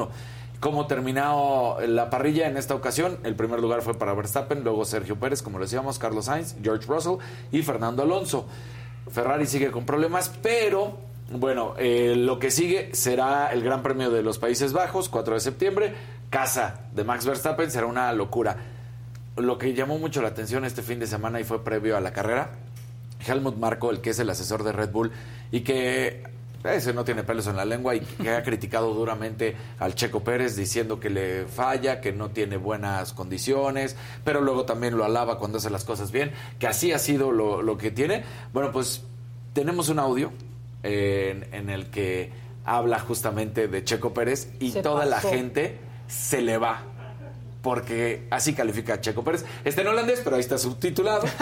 Cómo 0.61 0.87
terminó 0.87 1.77
la 1.87 2.11
parrilla 2.11 2.49
en 2.49 2.57
esta 2.57 2.75
ocasión. 2.75 3.19
El 3.23 3.35
primer 3.35 3.61
lugar 3.61 3.83
fue 3.83 3.95
para 3.95 4.15
Verstappen, 4.15 4.65
luego 4.65 4.85
Sergio 4.85 5.17
Pérez, 5.17 5.43
como 5.43 5.59
lo 5.59 5.65
decíamos, 5.65 5.99
Carlos 5.99 6.25
Sainz, 6.25 6.57
George 6.63 6.87
Russell 6.87 7.19
y 7.53 7.63
Fernando 7.63 8.03
Alonso. 8.03 8.47
Ferrari 9.11 9.47
sigue 9.47 9.71
con 9.71 9.85
problemas, 9.85 10.33
pero 10.43 10.97
bueno, 11.31 11.75
eh, 11.79 12.15
lo 12.17 12.39
que 12.39 12.51
sigue 12.51 12.95
será 12.95 13.53
el 13.53 13.63
Gran 13.63 13.83
Premio 13.83 14.11
de 14.11 14.23
los 14.23 14.39
Países 14.39 14.73
Bajos, 14.73 15.09
4 15.09 15.35
de 15.35 15.41
septiembre, 15.41 15.95
casa 16.31 16.81
de 16.93 17.05
Max 17.05 17.27
Verstappen, 17.27 17.71
será 17.71 17.87
una 17.87 18.13
locura. 18.13 18.57
Lo 19.37 19.59
que 19.59 19.75
llamó 19.75 19.99
mucho 19.99 20.23
la 20.23 20.29
atención 20.29 20.65
este 20.65 20.83
fin 20.83 20.99
de 20.99 21.07
semana 21.07 21.41
y 21.41 21.45
fue 21.45 21.65
previo 21.65 21.97
a 21.97 22.01
la 22.01 22.13
carrera, 22.13 22.51
Helmut 23.27 23.57
Marko, 23.57 23.91
el 23.91 24.01
que 24.01 24.11
es 24.11 24.19
el 24.19 24.31
asesor 24.31 24.63
de 24.65 24.73
Red 24.73 24.91
Bull 24.91 25.13
y 25.51 25.61
que 25.61 26.23
ese 26.73 26.95
no 26.95 27.05
tiene 27.05 27.25
pelos 27.25 27.47
en 27.47 27.57
la 27.57 27.65
lengua 27.65 27.95
y 27.95 28.01
que 28.01 28.31
ha 28.31 28.43
criticado 28.43 28.95
duramente 28.95 29.55
al 29.79 29.95
Checo 29.95 30.25
Pérez 30.25 30.57
diciendo 30.57 30.99
que 30.99 31.11
le 31.11 31.45
falla, 31.45 32.01
que 32.01 32.13
no 32.13 32.31
tiene 32.31 32.57
buenas 32.57 33.13
condiciones, 33.13 33.97
pero 34.25 34.41
luego 34.41 34.65
también 34.65 34.97
lo 34.97 35.05
alaba 35.05 35.39
cuando 35.39 35.59
hace 35.59 35.69
las 35.69 35.85
cosas 35.85 36.11
bien, 36.11 36.33
que 36.59 36.67
así 36.67 36.93
ha 36.93 36.99
sido 36.99 37.33
lo, 37.33 37.61
lo 37.61 37.77
que 37.77 37.91
tiene. 37.91 38.25
Bueno, 38.53 38.73
pues 38.73 39.03
tenemos 39.53 39.91
un 39.91 39.99
audio 39.99 40.33
en, 40.83 41.47
en 41.53 41.69
el 41.69 41.91
que 41.91 42.31
habla 42.65 42.99
justamente 42.99 43.69
de 43.69 43.85
Checo 43.85 44.15
Pérez 44.15 44.49
y 44.61 44.71
Se 44.71 44.83
toda 44.83 45.05
la 45.05 45.21
gente 45.21 45.79
se 46.09 46.41
le 46.41 46.57
va. 46.59 46.83
Porque 47.65 48.29
así 48.31 48.55
califica 48.55 48.95
a 48.95 49.01
Checo 49.01 49.25
Pérez. 49.25 49.45
Está 49.65 49.81
en 49.81 49.89
holandés, 49.89 50.21
pero 50.23 50.37
ahí 50.37 50.41
está 50.41 50.59
subtitulado. 50.59 51.25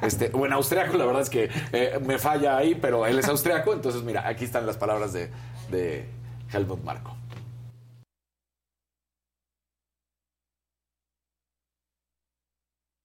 Este, 0.00 0.30
o 0.32 0.46
en 0.46 0.52
austriaco, 0.54 0.96
la 0.96 1.04
verdad 1.04 1.20
es 1.20 1.28
que 1.28 1.50
eh, 1.72 2.00
me 2.02 2.18
falla 2.18 2.56
ahí, 2.56 2.74
pero 2.74 3.06
él 3.06 3.18
es 3.18 3.28
austriaco. 3.28 3.74
Entonces, 3.74 4.02
mira, 4.02 4.26
aquí 4.26 4.46
están 4.46 4.64
las 4.64 4.78
palabras 4.78 5.12
de, 5.12 5.28
de 5.70 6.06
Helmut 6.50 6.82
Marko. 6.82 7.14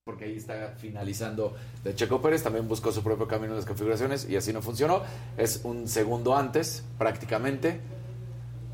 porque 0.05 0.25
ahí 0.25 0.37
está 0.37 0.75
finalizando 0.77 1.55
de 1.83 1.93
Checo 1.93 2.21
Pérez, 2.21 2.43
también 2.43 2.67
buscó 2.69 2.91
su 2.91 3.03
propio 3.03 3.27
camino 3.27 3.53
en 3.53 3.57
las 3.57 3.65
configuraciones 3.65 4.29
y 4.29 4.37
así 4.37 4.53
no 4.53 4.61
funcionó. 4.61 5.01
Es 5.35 5.61
un 5.63 5.89
segundo 5.89 6.37
antes, 6.37 6.85
prácticamente. 6.97 7.81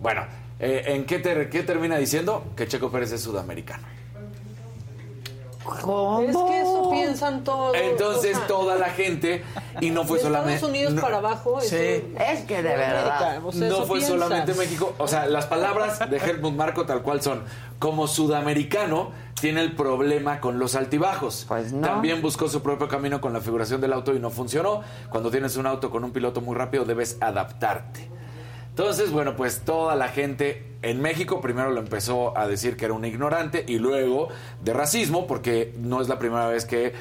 Bueno, 0.02 0.24
eh, 0.62 0.84
¿en 0.96 1.06
qué, 1.06 1.20
ter- 1.20 1.50
qué 1.50 1.64
termina 1.64 1.98
diciendo? 1.98 2.44
Que 2.56 2.68
Checo 2.68 2.90
Pérez 2.90 3.12
es 3.12 3.22
sudamericano. 3.22 3.86
¿Cómo? 5.64 6.22
Es 6.22 6.36
que 6.36 6.62
eso 6.62 6.90
piensan 6.92 7.44
todos. 7.44 7.76
Entonces 7.76 8.36
o 8.36 8.40
sea, 8.40 8.48
toda 8.48 8.76
la 8.78 8.90
gente, 8.90 9.44
y 9.80 9.92
no 9.92 10.06
fue 10.06 10.18
de 10.18 10.24
solamente... 10.24 10.56
Estados 10.56 10.72
Unidos 10.76 10.94
no- 10.96 11.02
para 11.02 11.18
abajo. 11.18 11.60
eso- 11.60 11.70
Sí. 11.70 12.14
Es 12.20 12.42
que 12.48 12.58
de 12.64 12.76
verdad. 12.76 13.40
O 13.46 13.52
sea, 13.52 13.70
no 13.70 13.86
fue 13.86 14.00
piensan. 14.00 14.20
solamente 14.20 14.54
México. 14.56 14.96
O 14.98 15.08
sea, 15.08 15.28
las 15.28 15.46
palabras 15.46 16.00
de 16.10 16.18
Helmut 16.18 16.54
Marco 16.56 16.86
tal 16.88 17.04
cual 17.04 17.22
son. 17.22 17.44
Como 17.78 18.08
sudamericano, 18.08 19.12
tiene 19.40 19.62
el 19.62 19.76
problema 19.76 20.40
con 20.40 20.58
los 20.58 20.74
altibajos. 20.76 21.46
Pues 21.48 21.72
no. 21.74 21.82
También 21.88 22.24
buscó 22.24 22.48
su 22.48 22.62
propio 22.64 22.88
camino 22.88 23.22
con 23.22 23.32
la 23.32 23.40
figuración 23.40 23.82
del 23.82 23.94
auto 23.94 24.16
y 24.16 24.20
no 24.20 24.32
funcionó. 24.32 24.82
Cuando 25.10 25.30
tienes 25.30 25.58
un 25.58 25.68
auto 25.68 25.92
con 25.92 26.04
un 26.04 26.12
piloto 26.12 26.42
muy 26.42 26.56
rápido, 26.56 26.86
debes 26.86 27.18
adaptarte. 27.22 28.10
Entonces, 28.72 29.12
bueno, 29.12 29.36
pues 29.36 29.62
toda 29.62 29.96
la 29.96 30.08
gente 30.08 30.64
en 30.82 31.02
México 31.02 31.42
primero 31.42 31.72
lo 31.72 31.82
empezó 31.82 32.38
a 32.38 32.48
decir 32.48 32.78
que 32.78 32.86
era 32.86 32.94
un 32.94 33.04
ignorante 33.04 33.66
y 33.68 33.80
luego 33.80 34.30
de 34.64 34.74
racismo, 34.74 35.28
porque 35.28 35.74
no 35.78 36.02
es 36.02 36.08
la 36.08 36.18
primera 36.18 36.48
vez 36.48 36.66
que 36.66 36.94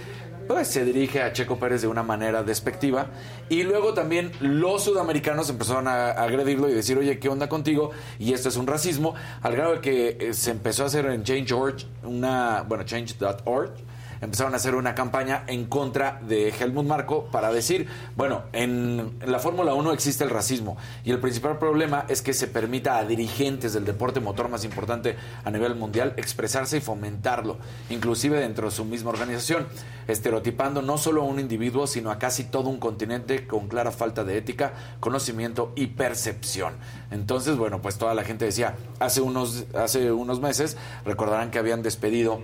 pues, 0.48 0.66
se 0.66 0.84
dirige 0.84 1.22
a 1.22 1.32
Checo 1.32 1.60
Pérez 1.60 1.80
de 1.82 1.86
una 1.86 2.02
manera 2.02 2.42
despectiva. 2.42 3.06
Y 3.48 3.62
luego 3.62 3.94
también 3.94 4.32
los 4.40 4.82
sudamericanos 4.82 5.48
empezaron 5.48 5.86
a 5.86 6.10
agredirlo 6.10 6.68
y 6.68 6.74
decir, 6.74 6.98
oye, 6.98 7.20
¿qué 7.20 7.28
onda 7.28 7.48
contigo? 7.48 7.92
Y 8.18 8.32
esto 8.32 8.48
es 8.48 8.56
un 8.56 8.66
racismo, 8.66 9.14
al 9.40 9.54
grado 9.54 9.74
de 9.74 9.80
que 9.80 10.16
eh, 10.20 10.34
se 10.34 10.50
empezó 10.50 10.82
a 10.82 10.86
hacer 10.86 11.06
en 11.06 11.22
Change.org 11.22 11.76
una, 12.02 12.64
bueno, 12.66 12.82
change.org 12.82 13.70
empezaron 14.20 14.54
a 14.54 14.56
hacer 14.56 14.74
una 14.74 14.94
campaña 14.94 15.44
en 15.46 15.66
contra 15.66 16.20
de 16.22 16.48
Helmut 16.50 16.86
Marko 16.86 17.26
para 17.26 17.52
decir, 17.52 17.88
bueno, 18.16 18.44
en, 18.52 19.18
en 19.20 19.32
la 19.32 19.38
Fórmula 19.38 19.74
1 19.74 19.92
existe 19.92 20.24
el 20.24 20.30
racismo 20.30 20.76
y 21.04 21.10
el 21.10 21.20
principal 21.20 21.58
problema 21.58 22.04
es 22.08 22.22
que 22.22 22.32
se 22.32 22.46
permita 22.46 22.98
a 22.98 23.04
dirigentes 23.04 23.72
del 23.72 23.84
deporte 23.84 24.20
motor 24.20 24.48
más 24.48 24.64
importante 24.64 25.16
a 25.44 25.50
nivel 25.50 25.74
mundial 25.74 26.14
expresarse 26.16 26.78
y 26.78 26.80
fomentarlo, 26.80 27.58
inclusive 27.88 28.40
dentro 28.40 28.68
de 28.68 28.74
su 28.74 28.84
misma 28.84 29.10
organización, 29.10 29.66
estereotipando 30.08 30.82
no 30.82 30.98
solo 30.98 31.22
a 31.22 31.24
un 31.24 31.40
individuo, 31.40 31.86
sino 31.86 32.10
a 32.10 32.18
casi 32.18 32.44
todo 32.44 32.68
un 32.68 32.78
continente 32.78 33.46
con 33.46 33.68
clara 33.68 33.90
falta 33.90 34.24
de 34.24 34.36
ética, 34.36 34.72
conocimiento 35.00 35.72
y 35.76 35.88
percepción. 35.88 36.74
Entonces, 37.10 37.56
bueno, 37.56 37.80
pues 37.80 37.98
toda 37.98 38.14
la 38.14 38.24
gente 38.24 38.44
decía, 38.44 38.76
hace 38.98 39.20
unos, 39.20 39.64
hace 39.74 40.12
unos 40.12 40.40
meses, 40.40 40.76
recordarán 41.04 41.50
que 41.50 41.58
habían 41.58 41.82
despedido 41.82 42.40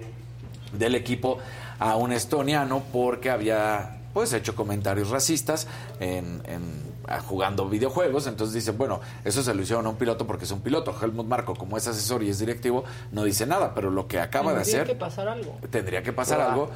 del 0.72 0.94
equipo 0.94 1.38
a 1.78 1.96
un 1.96 2.12
estoniano 2.12 2.82
porque 2.92 3.30
había 3.30 3.92
pues 4.14 4.32
hecho 4.32 4.54
comentarios 4.54 5.10
racistas 5.10 5.66
en, 6.00 6.42
en- 6.46 6.96
jugando 7.26 7.68
videojuegos. 7.68 8.26
Entonces 8.26 8.54
dicen 8.54 8.76
bueno 8.78 9.00
eso 9.24 9.42
se 9.42 9.54
lo 9.54 9.62
hicieron 9.62 9.86
a 9.86 9.90
un 9.90 9.96
piloto 9.96 10.26
porque 10.26 10.44
es 10.44 10.50
un 10.50 10.60
piloto. 10.60 10.94
Helmut 11.00 11.26
Marco 11.26 11.54
como 11.54 11.76
es 11.76 11.86
asesor 11.86 12.22
y 12.22 12.30
es 12.30 12.38
directivo 12.38 12.84
no 13.12 13.24
dice 13.24 13.46
nada 13.46 13.74
pero 13.74 13.90
lo 13.90 14.08
que 14.08 14.18
acaba 14.20 14.52
de 14.52 14.60
Tendría 14.62 14.82
hacer 14.82 14.86
que 14.94 14.98
pasar 14.98 15.28
algo. 15.28 15.58
tendría 15.70 16.02
que 16.02 16.12
pasar 16.12 16.40
algo 16.40 16.70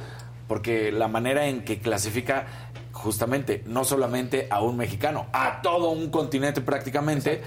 porque 0.47 0.91
la 0.91 1.07
manera 1.07 1.47
en 1.47 1.63
que 1.63 1.79
clasifica 1.79 2.45
justamente 2.91 3.63
no 3.65 3.85
solamente 3.85 4.47
a 4.51 4.61
un 4.61 4.75
mexicano, 4.77 5.25
a 5.31 5.61
todo 5.61 5.89
un 5.91 6.09
continente 6.11 6.59
prácticamente, 6.61 7.41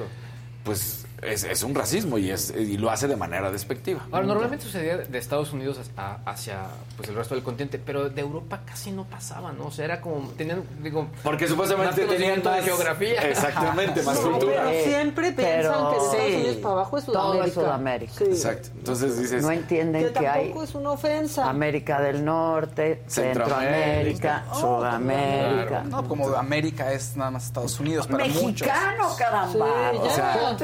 pues 0.64 1.03
es, 1.26 1.44
es 1.44 1.62
un 1.62 1.74
racismo 1.74 2.18
y, 2.18 2.30
es, 2.30 2.50
y 2.56 2.76
lo 2.78 2.90
hace 2.90 3.08
de 3.08 3.16
manera 3.16 3.50
despectiva. 3.50 4.06
Ahora, 4.12 4.26
normalmente 4.26 4.64
sucedía 4.64 4.96
de 4.98 5.18
Estados 5.18 5.52
Unidos 5.52 5.78
a- 5.96 6.18
hacia 6.26 6.58
pues, 6.96 7.08
el 7.08 7.14
resto 7.14 7.34
del 7.34 7.42
continente, 7.44 7.78
pero 7.84 8.08
de 8.08 8.20
Europa 8.20 8.60
casi 8.64 8.90
no 8.92 9.04
pasaba, 9.04 9.52
¿no? 9.52 9.66
O 9.66 9.70
sea, 9.70 9.84
era 9.84 10.00
como, 10.00 10.28
tenían, 10.30 10.62
digo... 10.82 11.08
Porque 11.22 11.48
supuestamente 11.48 12.02
más 12.06 12.14
tenían 12.16 12.42
más 12.42 12.56
de 12.56 12.62
geografía. 12.62 13.20
Exactamente, 13.28 14.02
más 14.02 14.20
No, 14.22 14.30
cultura. 14.32 14.62
pero 14.66 14.84
siempre 14.84 15.32
piensan 15.32 15.62
Pero- 15.72 15.90
que 15.90 15.96
de 15.96 16.02
Estados 16.04 16.14
Sí. 16.26 16.34
Unidos 16.36 16.56
para 16.56 16.74
abajo 16.74 16.98
es 16.98 17.04
Todo 17.04 17.14
Sudamérica. 17.14 17.46
es 17.46 17.54
Sudamérica. 17.54 18.12
Sí. 18.18 18.24
Exacto. 18.24 18.68
Entonces 18.76 19.18
dices, 19.18 19.42
No 19.42 19.48
Que 19.48 19.54
entienden 19.54 20.12
que 20.12 20.26
hay 20.28 20.40
tampoco 20.44 20.64
es 20.64 20.74
una 20.74 20.90
ofensa. 20.90 21.48
América 21.48 22.00
del 22.00 22.24
Norte, 22.24 23.02
Centroamérica. 23.06 24.44
Centroamérica, 24.44 24.44
Sudamérica. 24.54 25.82
No, 25.84 26.06
como 26.08 26.28
América 26.34 26.92
es 26.92 27.16
nada 27.16 27.30
más 27.30 27.44
Estados 27.46 27.78
Unidos 27.80 28.06
para 28.06 28.24
muchos. 28.26 28.42
Mexicano, 28.44 29.08
caramba. 29.18 29.66
Sí, 29.92 29.98
o 30.00 30.10
sea, 30.10 30.56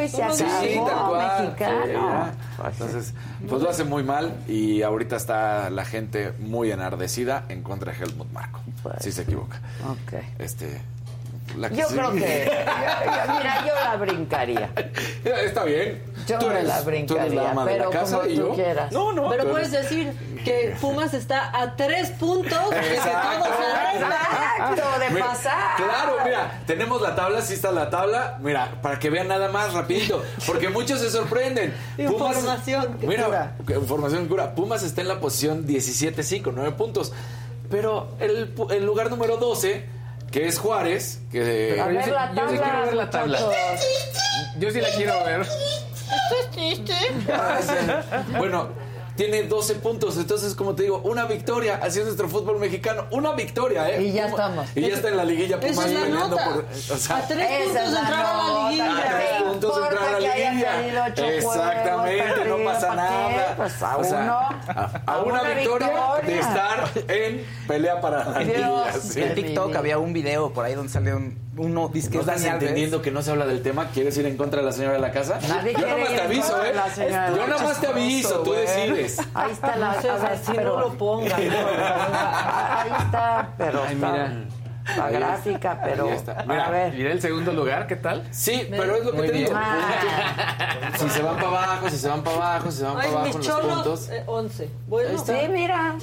sí, 0.60 0.80
tal 0.86 1.08
cual. 1.08 1.42
mexicano. 1.42 1.82
Sí, 1.84 1.92
ya. 1.92 2.34
Entonces, 2.68 3.14
pues 3.48 3.62
lo 3.62 3.70
hace 3.70 3.84
muy 3.84 4.02
mal 4.02 4.34
y 4.48 4.82
ahorita 4.82 5.16
está 5.16 5.70
la 5.70 5.84
gente 5.84 6.32
muy 6.38 6.70
enardecida 6.70 7.44
en 7.48 7.62
contra 7.62 7.92
de 7.92 7.98
Helmut 8.04 8.30
Marco. 8.32 8.60
Pues. 8.82 8.96
Si 9.00 9.12
se 9.12 9.22
equivoca. 9.22 9.60
Ok. 9.88 10.22
Este, 10.38 10.80
la 11.58 11.68
Yo 11.68 11.88
sí. 11.88 11.94
creo 11.94 12.12
que, 12.12 12.18
yo- 13.26 13.34
mira, 13.38 13.64
yo 13.66 13.74
la 13.74 13.96
brincaría. 13.96 14.70
Está 15.24 15.64
bien. 15.64 16.02
Yo 16.26 16.38
Tú 16.38 16.46
me 16.46 16.54
eres- 16.54 16.64
la 16.68 16.82
tú 16.82 16.88
eres 16.90 17.06
brincaría, 17.06 17.42
la 17.42 17.50
ama 17.50 17.64
de 17.64 17.72
la 17.72 17.78
pero 17.78 17.90
casa 17.90 18.16
como 18.18 18.28
y 18.30 18.34
tú 18.36 18.40
yo- 18.48 18.54
quieras. 18.54 18.92
No, 18.92 19.12
no. 19.12 19.28
Pero 19.30 19.50
puedes 19.50 19.72
eres- 19.72 19.82
decir 19.90 20.12
que 20.44 20.76
Pumas 20.80 21.12
está 21.14 21.50
a 21.58 21.76
tres 21.76 22.10
puntos 22.10 22.70
de 22.70 22.76
que 22.80 22.96
todos 22.96 23.06
Exacto, 23.06 24.98
de 25.00 25.10
Mira, 25.10 25.26
pasar. 25.26 25.76
Claro, 25.76 26.16
mira, 26.24 26.60
tenemos 26.66 27.00
la 27.02 27.14
tabla, 27.14 27.42
sí 27.42 27.54
está 27.54 27.70
la 27.72 27.90
tabla. 27.90 28.38
Mira, 28.40 28.78
para 28.82 28.98
que 28.98 29.10
vean 29.10 29.28
nada 29.28 29.48
más 29.48 29.72
rapidito, 29.72 30.22
porque 30.46 30.68
muchos 30.68 31.00
se 31.00 31.10
sorprenden. 31.10 31.74
Información 31.98 32.98
que 32.98 33.06
mira, 33.06 33.24
cura. 33.26 33.52
información 33.74 34.28
cura. 34.28 34.54
Pumas 34.54 34.82
está 34.82 35.00
en 35.00 35.08
la 35.08 35.20
posición 35.20 35.66
17, 35.66 36.42
con 36.42 36.54
9 36.54 36.72
puntos. 36.72 37.12
Pero 37.70 38.08
el, 38.18 38.54
pu- 38.54 38.70
el 38.72 38.84
lugar 38.84 39.10
número 39.10 39.36
12, 39.36 39.84
que 40.30 40.46
es 40.46 40.58
Juárez, 40.58 41.20
que 41.30 41.78
A 41.80 41.86
Yo 41.86 41.92
ver 41.94 42.04
sí- 42.04 42.10
la 42.10 42.32
yo 42.34 42.48
sí 42.50 42.58
quiero 42.58 42.80
ver 42.82 42.94
la 42.94 43.10
tabla. 43.10 43.38
Yo 44.58 44.70
sí 44.70 44.80
la 44.80 44.88
quiero 44.90 45.24
ver. 45.24 45.46
bueno, 48.38 48.68
tiene 49.20 49.42
12 49.42 49.74
puntos. 49.76 50.16
Entonces, 50.16 50.54
como 50.54 50.74
te 50.74 50.84
digo, 50.84 50.98
una 51.04 51.26
victoria. 51.26 51.78
Así 51.82 51.98
es 51.98 52.04
nuestro 52.06 52.26
fútbol 52.28 52.58
mexicano. 52.58 53.04
Una 53.10 53.32
victoria, 53.32 53.90
¿eh? 53.90 54.02
Y 54.02 54.12
ya 54.12 54.24
Puma- 54.28 54.30
estamos. 54.30 54.66
Y 54.74 54.80
ya 54.80 54.94
está 54.94 55.08
en 55.08 55.16
la 55.18 55.24
liguilla 55.24 55.56
Esa 55.56 55.66
Pumas 55.68 55.86
es 55.86 55.92
la 55.92 56.00
peleando 56.00 56.28
nota. 56.36 56.44
por. 56.44 56.64
O 56.64 56.96
sea, 56.96 57.16
a 57.18 57.26
tres 57.28 57.48
puntos 57.64 57.90
de 57.92 57.98
entrar 57.98 58.24
a 58.24 58.36
la 58.36 58.70
liguilla. 58.70 58.96
A 58.96 59.02
tres 59.02 59.30
¿Qué 59.36 59.44
puntos 59.44 59.76
de 59.76 59.82
entrar 59.82 60.08
a 60.08 60.10
la 60.12 60.18
liguilla. 60.20 60.78
Exactamente, 61.36 62.22
juegos, 62.34 62.58
no 62.58 62.64
pasa 62.64 62.94
nada. 62.94 63.54
Pues 63.56 63.82
a 63.82 63.96
O 63.98 64.04
sea, 64.04 64.20
uno, 64.20 64.32
a, 64.32 65.02
a 65.06 65.14
a 65.14 65.18
una, 65.22 65.40
una 65.42 65.50
victoria, 65.54 65.86
de 65.88 65.92
victoria. 66.32 66.40
estar 66.40 66.90
en 67.08 67.46
pelea 67.68 68.00
para 68.00 68.24
la 68.24 68.38
liguilla. 68.40 68.92
sí. 69.00 69.20
de 69.20 69.26
En 69.26 69.34
TikTok 69.34 69.76
había 69.76 69.98
un 69.98 70.12
video 70.12 70.52
por 70.52 70.64
ahí 70.64 70.74
donde 70.74 70.90
salió 70.92 71.16
un- 71.16 71.38
uno, 71.60 71.88
dice 71.92 72.08
que 72.10 72.16
¿No 72.16 72.22
es 72.22 72.28
estás 72.28 72.44
entendiendo 72.44 73.02
que 73.02 73.10
no 73.10 73.22
se 73.22 73.30
habla 73.30 73.46
del 73.46 73.62
tema? 73.62 73.88
¿Quieres 73.92 74.16
ir 74.16 74.26
en 74.26 74.36
contra 74.36 74.60
de 74.60 74.66
la 74.66 74.72
señora 74.72 74.94
de 74.94 75.00
la 75.00 75.10
casa? 75.12 75.38
Nadie 75.48 75.74
Yo 75.74 75.86
nomás 75.86 76.10
ir 76.10 76.16
te 76.16 76.22
aviso, 76.22 76.64
¿eh? 76.64 76.72
la 76.74 76.90
señora 76.90 77.30
de 77.30 77.36
Yo 77.36 77.46
la 77.46 77.56
nomás 77.58 77.80
te 77.80 77.86
aviso, 77.86 78.40
tú 78.40 78.52
decides. 78.52 79.18
Ahí 79.34 79.52
está 79.52 79.76
la. 79.76 79.94
No 80.00 80.02
sé, 80.02 80.08
a 80.10 80.40
pero- 80.54 80.76
no 80.76 80.80
lo 80.80 80.92
pongan. 80.98 81.32
Ahí 81.40 82.90
está, 83.04 83.48
pero 83.58 83.82
Ay, 83.86 83.94
está 83.94 84.10
mira. 84.12 84.28
la 84.96 85.04
Ahí 85.06 85.12
gráfica, 85.14 85.80
pero 85.84 86.08
Ahí 86.08 86.14
está. 86.16 86.40
a 86.40 86.44
Mira, 86.44 86.70
ver. 86.70 86.92
Miré 86.94 87.12
el 87.12 87.20
segundo 87.20 87.52
lugar, 87.52 87.86
¿qué 87.86 87.96
tal? 87.96 88.26
Sí, 88.32 88.66
pero 88.70 88.96
es 88.96 89.04
lo 89.04 89.12
que 89.12 89.16
Muy 89.18 89.26
te 89.28 89.32
bien. 89.34 89.44
digo. 89.44 89.56
Ah, 89.60 90.90
si 90.98 91.08
se 91.10 91.22
van 91.22 91.36
para 91.36 91.48
abajo, 91.48 91.88
si 91.90 91.96
se 91.98 92.08
van 92.08 92.22
para 92.24 92.36
abajo, 92.36 92.70
si 92.72 92.78
se 92.78 92.84
van 92.84 92.94
para 92.96 93.08
abajo 93.08 93.38
los 93.38 93.46
puntos. 93.60 94.08
eh, 94.08 94.24
11. 94.26 94.70
Bueno, 94.88 95.24
Sí, 95.24 95.32
mira. 95.50 95.96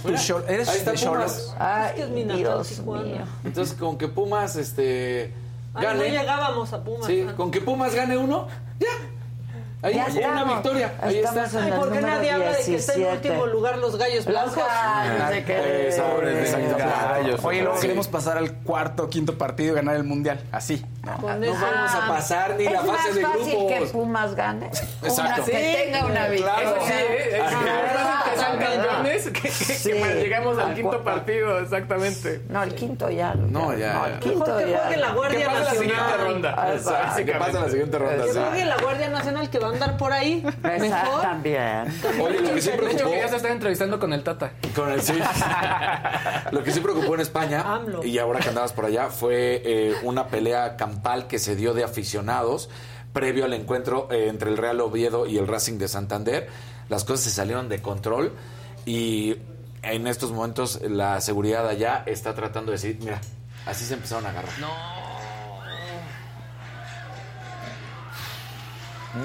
¿Eres 0.47 0.69
Ahí 0.69 0.77
está 0.77 0.91
de 0.91 0.97
Pumas. 0.99 1.55
Ay, 1.59 1.95
que 1.95 2.01
es 2.03 2.09
mi 2.09 2.23
Dios 2.23 2.79
mío. 2.81 3.25
Entonces, 3.43 3.75
con 3.77 3.97
que 3.97 4.07
Pumas 4.07 4.55
este, 4.55 5.33
Ay, 5.77 5.97
no 5.97 6.03
llegábamos 6.03 6.73
a 6.73 6.83
Pumas. 6.83 7.05
sí, 7.05 7.25
con 7.35 7.51
que 7.51 7.61
Pumas 7.61 7.93
gane 7.93 8.17
uno, 8.17 8.47
ya. 8.79 8.87
Ahí 9.83 9.93
Ya 9.93 10.05
está 10.07 10.27
una 10.31 10.43
victoria. 10.43 10.93
Ahí 11.01 11.17
está. 11.19 11.43
Ay, 11.63 11.71
¿por 11.71 11.91
qué 11.91 12.01
nadie 12.01 12.31
habla 12.31 12.51
de 12.51 12.65
que 12.65 12.75
está 12.75 12.93
en 12.93 12.99
17? 12.99 13.29
último 13.29 13.45
lugar 13.45 13.77
los 13.77 13.95
gallos 13.95 14.25
Los 14.25 14.33
blancos? 14.33 14.63
que- 15.45 15.87
es 15.87 15.97
de 15.97 16.01
Los 16.63 16.77
gallos. 16.77 17.45
Oye, 17.45 17.61
luego 17.61 17.75
Sí. 17.75 17.81
queremos 17.81 18.07
pasar 18.07 18.37
al 18.39 18.53
cuarto, 18.63 19.07
quinto 19.09 19.37
partido 19.37 19.73
y 19.73 19.75
ganar 19.75 19.95
el 19.95 20.03
mundial. 20.03 20.39
Así. 20.51 20.83
¿no? 21.03 21.17
No 21.35 21.53
vamos 21.53 21.95
a 21.95 22.07
pasar 22.07 22.55
ni 22.57 22.65
la 22.65 22.79
es 22.81 22.85
fase 22.85 23.13
de 23.13 23.21
más 23.21 23.31
fácil 23.37 23.51
que 23.67 23.75
grupos. 23.75 23.89
Pumas 23.91 24.35
gane. 24.35 24.65
Exacto. 25.03 25.45
Que 25.45 25.83
tenga 25.85 26.05
una 26.05 26.27
victoria. 26.27 26.69
Es 26.69 26.83
que 26.83 28.37
sean 28.37 28.59
campeones 28.59 29.23
que, 29.29 29.31
que- 29.31 29.91
que 29.93 30.15
llegamos 30.21 30.57
al 30.57 30.73
quinto 30.75 31.03
partido, 31.03 31.59
exactamente. 31.59 32.41
No, 32.49 32.63
el 32.63 32.75
quinto 32.75 33.09
ya. 33.09 33.33
No, 33.35 33.73
ya, 33.77 33.93
No, 33.93 34.05
el 34.05 34.13
ya. 34.13 34.19
quinto 34.19 34.39
Mejor 34.45 34.63
que 34.63 34.71
ya. 34.71 34.79
juegue 34.79 34.97
la 34.97 35.11
Guardia 35.11 35.39
¿Qué 35.39 35.45
pasa 35.45 35.57
en 35.57 35.63
la 35.63 35.71
Nacional. 35.71 35.97
siguiente 35.97 36.17
ronda? 36.23 36.49
¿Qué 37.15 37.31
pasa 37.33 37.51
en 37.57 37.63
la 37.63 37.69
siguiente 37.69 37.97
ronda? 37.99 38.25
Que 38.25 38.31
juegue 38.33 38.65
la 38.65 38.77
Guardia 38.77 39.09
Nacional 39.09 39.49
que 39.49 39.59
va 39.59 39.66
a 39.69 39.73
andar 39.73 39.97
por 39.97 40.11
ahí. 40.11 40.43
Mejor. 40.63 41.21
también. 41.21 41.85
Oye, 42.21 42.39
lo 42.41 42.53
que 42.53 42.61
sí 42.61 42.69
De 42.69 42.75
hecho, 42.75 42.83
preocupó. 42.85 43.11
que 43.11 43.19
ya 43.19 43.27
se 43.27 43.35
está 43.37 43.49
entrevistando 43.51 43.99
con 43.99 44.13
el 44.13 44.23
Tata. 44.23 44.51
Con 44.75 44.91
el 44.91 45.01
sí. 45.01 45.13
Lo 46.51 46.63
que 46.63 46.71
sí 46.71 46.79
preocupó 46.79 47.15
en 47.15 47.21
España, 47.21 47.61
AMLO. 47.61 48.03
y 48.03 48.17
ahora 48.19 48.39
que 48.39 48.49
andabas 48.49 48.73
por 48.73 48.85
allá, 48.85 49.09
fue 49.09 49.61
eh, 49.65 49.95
una 50.03 50.27
pelea 50.27 50.75
campal 50.77 51.27
que 51.27 51.39
se 51.39 51.55
dio 51.55 51.73
de 51.73 51.83
aficionados 51.83 52.69
previo 53.13 53.45
al 53.45 53.53
encuentro 53.53 54.07
eh, 54.11 54.27
entre 54.29 54.49
el 54.51 54.57
Real 54.57 54.79
Oviedo 54.79 55.25
y 55.25 55.37
el 55.37 55.47
Racing 55.47 55.77
de 55.79 55.87
Santander. 55.87 56.49
Las 56.89 57.03
cosas 57.03 57.21
se 57.25 57.31
salieron 57.31 57.67
de 57.67 57.81
control 57.81 58.33
y 58.85 59.35
en 59.81 60.07
estos 60.07 60.31
momentos 60.31 60.79
la 60.87 61.19
seguridad 61.21 61.67
allá 61.67 62.03
está 62.05 62.33
tratando 62.33 62.71
de 62.71 62.77
decir, 62.77 62.97
mira, 63.01 63.19
así 63.65 63.85
se 63.85 63.95
empezaron 63.95 64.25
a 64.25 64.29
agarrar. 64.29 64.51
No, 64.59 64.67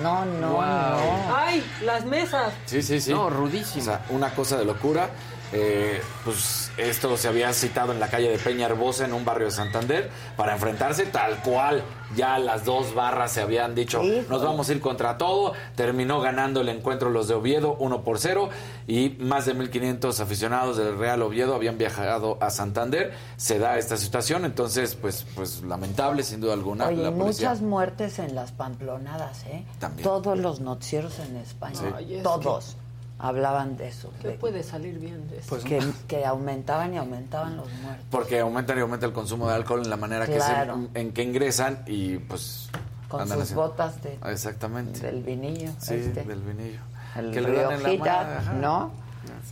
no, 0.00 0.48
Wow. 0.48 0.60
no. 0.60 1.36
Ay, 1.36 1.64
las 1.82 2.04
mesas. 2.04 2.52
Sí, 2.66 2.82
sí, 2.82 3.00
sí. 3.00 3.10
No, 3.12 3.28
rudísimo. 3.30 3.82
O 3.82 3.84
sea, 3.84 4.04
una 4.10 4.30
cosa 4.34 4.56
de 4.58 4.64
locura. 4.64 5.10
Eh, 5.54 6.00
pues 6.24 6.70
esto 6.78 7.14
se 7.18 7.28
había 7.28 7.52
citado 7.52 7.92
en 7.92 8.00
la 8.00 8.08
calle 8.08 8.30
de 8.30 8.38
Peña 8.38 8.64
Herbosa, 8.66 9.04
en 9.04 9.12
un 9.12 9.22
barrio 9.22 9.46
de 9.48 9.50
Santander, 9.52 10.10
para 10.36 10.54
enfrentarse 10.54 11.04
tal 11.06 11.36
cual. 11.42 11.82
Ya 12.16 12.38
las 12.38 12.64
dos 12.64 12.94
barras 12.94 13.32
se 13.32 13.40
habían 13.40 13.74
dicho, 13.74 14.02
nos 14.28 14.42
vamos 14.42 14.68
a 14.68 14.72
ir 14.72 14.80
contra 14.80 15.18
todo. 15.18 15.52
Terminó 15.76 16.20
ganando 16.20 16.60
el 16.60 16.68
encuentro 16.68 17.10
los 17.10 17.28
de 17.28 17.34
Oviedo 17.34 17.76
1 17.78 18.02
por 18.02 18.18
0 18.18 18.50
y 18.86 19.10
más 19.20 19.46
de 19.46 19.54
1.500 19.54 20.20
aficionados 20.20 20.76
del 20.76 20.98
Real 20.98 21.22
Oviedo 21.22 21.54
habían 21.54 21.78
viajado 21.78 22.38
a 22.40 22.50
Santander. 22.50 23.12
Se 23.36 23.58
da 23.58 23.78
esta 23.78 23.96
situación, 23.96 24.44
entonces, 24.44 24.94
pues, 24.94 25.26
pues 25.34 25.62
lamentable 25.62 26.22
sin 26.22 26.40
duda 26.40 26.54
alguna. 26.54 26.88
Oye, 26.88 26.96
la 26.96 27.10
muchas 27.10 27.62
muertes 27.62 28.18
en 28.18 28.34
las 28.34 28.52
pamplonadas, 28.52 29.44
¿eh? 29.46 29.64
También. 29.78 30.04
Todos 30.04 30.38
los 30.38 30.60
noticieros 30.60 31.18
en 31.18 31.36
España, 31.36 31.78
Sí. 31.98 32.20
Todos 32.22 32.76
hablaban 33.22 33.76
de 33.76 33.88
eso. 33.88 34.12
¿Qué 34.20 34.28
de- 34.28 34.34
puede 34.34 34.62
salir 34.62 34.98
bien 34.98 35.28
de 35.30 35.38
eso? 35.38 35.48
Pues 35.48 35.64
que, 35.64 35.80
que 36.08 36.26
aumentaban 36.26 36.92
y 36.92 36.98
aumentaban 36.98 37.56
los 37.56 37.72
muertos. 37.82 38.04
Porque 38.10 38.40
aumentan 38.40 38.76
y 38.76 38.80
aumenta 38.80 39.06
el 39.06 39.12
consumo 39.12 39.48
de 39.48 39.54
alcohol 39.54 39.80
en 39.84 39.90
la 39.90 39.96
manera 39.96 40.26
Claro. 40.26 40.74
que 40.74 40.88
se, 40.92 41.00
en 41.00 41.12
que 41.12 41.22
ingresan 41.22 41.84
y 41.86 42.18
pues 42.18 42.68
Con 43.08 43.20
andan 43.22 43.38
sus 43.38 43.44
haciendo- 43.44 43.62
botas 43.68 44.02
de, 44.02 44.18
Exactamente. 44.26 45.00
del 45.00 45.22
vinillo. 45.22 45.70
sí, 45.78 45.94
este. 45.94 46.24
del 46.24 46.40
vinillo. 46.42 46.80
El 47.16 47.30
Que 47.30 47.40
le 47.42 47.52
dan 47.62 47.72
en 47.86 47.98
la 48.00 48.20
ajá. 48.38 48.52
¿no? 48.54 48.90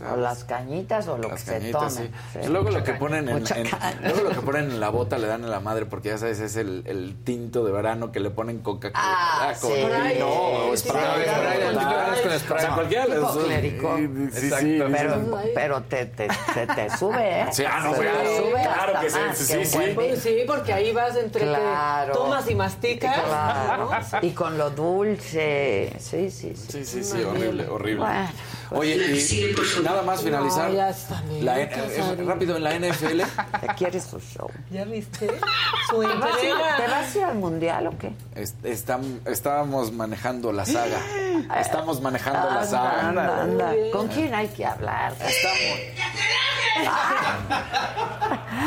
Ya 0.01 0.13
O 0.13 0.17
las 0.17 0.43
cañitas 0.45 1.07
o 1.07 1.17
lo 1.17 1.29
Las 1.29 1.43
que 1.43 1.51
se 1.51 1.59
cañitas, 1.59 1.95
tome. 1.95 2.07
sí. 2.07 2.39
Sí. 2.43 2.49
Luego 2.49 2.69
lo 2.71 2.83
que 2.83 2.93
ponen 2.93 3.29
en, 3.29 3.37
en- 3.37 3.69
luego 4.03 4.21
lo 4.23 4.29
que 4.31 4.41
ponen 4.41 4.71
en 4.71 4.79
la 4.79 4.89
bota 4.97 5.17
le 5.17 5.27
dan 5.27 5.43
en 5.43 5.51
la 5.51 5.59
madre 5.59 5.85
porque 5.85 6.09
ya 6.09 6.17
sabes 6.17 6.39
es 6.39 6.55
el, 6.55 6.83
el 6.87 7.15
tinto 7.23 7.63
de 7.63 7.71
verano 7.71 8.11
que 8.11 8.19
le 8.19 8.31
ponen 8.31 8.59
coca 8.59 8.91
Ah, 8.95 9.53
con 9.61 9.71
sí. 9.71 9.77
sí, 10.75 12.47
con 12.47 12.73
cualquiera. 12.75 13.05
Sí, 14.31 14.49
sí, 14.59 14.81
Pero, 14.91 15.41
pero 15.53 15.81
te, 15.83 16.05
te, 16.07 16.27
te, 16.53 16.67
te 16.67 16.89
sube, 16.97 17.41
¿eh? 17.41 17.45
Sí, 17.51 17.63
ah, 17.65 17.79
no, 17.83 17.93
Se 17.95 18.01
claro, 18.01 18.19
te 18.19 18.37
sube 18.37 18.51
claro 18.63 18.93
que 19.01 19.09
sí, 19.09 19.19
sí, 19.65 20.15
sí. 20.17 20.43
porque 20.47 20.73
ahí 20.73 20.91
vas 20.91 21.15
entre 21.15 21.41
Claro. 21.41 22.13
que 22.13 22.17
tomas 22.19 22.49
y 22.49 22.55
masticas. 22.55 23.19
Claro. 23.21 23.89
¿no? 23.91 24.19
Y 24.21 24.31
con 24.31 24.57
lo 24.57 24.69
dulce. 24.69 25.93
Sí, 25.99 26.29
sí, 26.29 26.53
sí. 26.55 26.65
Sí, 26.71 26.85
sí, 26.85 27.03
sí, 27.03 27.23
horrible, 27.23 27.67
horrible. 27.67 28.05
Oye, 28.73 28.95
y 28.95 29.81
nada 29.83 30.01
más 30.01 30.21
finalizar. 30.21 30.69
No, 30.69 30.75
ya 30.75 30.89
está 30.89 31.21
bien, 31.23 31.45
la- 31.45 31.59
eh, 31.59 31.69
Casarín. 31.69 32.25
rápido 32.27 32.55
en 32.55 32.63
la 32.63 32.73
NFL. 32.79 33.21
¿te 33.59 33.67
quieres 33.77 34.03
su 34.05 34.19
show? 34.19 34.49
¿Ya 34.71 34.85
viste? 34.85 35.27
Su 35.89 35.99
¿Te 35.99 36.07
vas, 36.07 36.35
a 36.37 36.43
ir. 36.45 36.53
¿Te 36.77 36.87
vas 36.91 37.15
a 37.15 37.17
ir 37.19 37.23
al 37.25 37.35
mundial 37.35 37.87
o 37.87 37.97
qué? 37.97 38.13
es- 38.35 38.55
estam- 38.63 39.19
estábamos 39.27 39.91
manejando 39.91 40.53
la 40.53 40.65
saga. 40.65 40.99
Estamos 41.59 42.01
manejando 42.01 42.49
la 42.49 42.63
saga. 42.65 43.09
anda, 43.09 43.41
anda. 43.41 43.73
¿Con 43.91 44.07
quién 44.07 44.33
hay 44.33 44.47
que 44.47 44.65
hablar? 44.65 45.13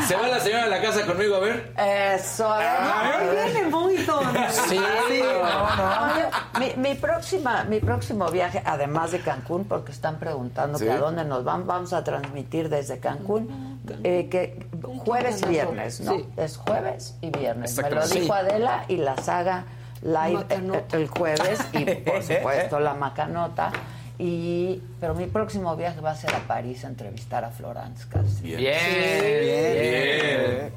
¿Se 0.07 0.15
va 0.15 0.27
la 0.27 0.39
señora 0.39 0.65
de 0.65 0.69
la 0.69 0.81
casa 0.81 1.05
conmigo 1.05 1.35
a 1.37 1.39
ver? 1.39 1.73
Eso, 1.77 2.47
a 2.51 2.57
ver. 2.59 2.67
a 2.67 3.17
ver. 3.17 3.45
Viene 3.53 3.67
muy 3.69 3.97
don. 4.03 4.23
Sí, 4.69 4.77
Oye, 4.77 6.29
mi, 6.59 6.89
mi 6.89 6.95
próxima, 6.95 7.63
mi 7.63 7.79
próximo 7.79 8.29
viaje, 8.29 8.61
además 8.65 9.11
de 9.11 9.19
Cancún, 9.21 9.65
porque 9.65 9.91
están 9.95 10.19
preguntando 10.19 10.77
Sí. 10.77 10.85
que 10.85 10.91
a 10.91 10.97
dónde 10.97 11.25
nos 11.25 11.43
van, 11.43 11.65
vamos 11.65 11.93
a 11.93 12.03
transmitir 12.03 12.69
desde 12.69 12.99
Cancún, 12.99 13.79
eh, 14.03 14.27
que 14.29 14.65
jueves 15.05 15.41
y 15.41 15.45
viernes, 15.47 16.01
¿no? 16.01 16.17
Sí. 16.17 16.25
Es 16.37 16.57
jueves 16.57 17.15
y 17.21 17.29
viernes. 17.31 17.75
Me 17.77 17.89
lo 17.89 18.07
dijo 18.07 18.25
Sí. 18.25 18.31
Adela 18.31 18.85
y 18.87 18.97
la 18.97 19.17
saga 19.17 19.65
live 20.01 20.45
eh, 20.49 20.59
Macanota. 20.59 20.97
el 20.97 21.07
jueves 21.07 21.59
y 21.73 21.85
por 21.85 22.21
supuesto 22.23 22.79
la 22.79 22.93
macanota. 22.93 23.71
Y, 24.17 24.81
pero 25.01 25.13
mi 25.13 25.25
próximo 25.25 25.75
viaje 25.75 25.99
va 25.99 26.11
a 26.11 26.15
ser 26.15 26.33
a 26.33 26.39
París 26.39 26.85
a 26.85 26.87
entrevistar 26.87 27.43
a 27.43 27.49
Florence 27.51 28.05
Cassel. 28.07 28.43
Bien. 28.43 28.59
Bien. 28.61 30.71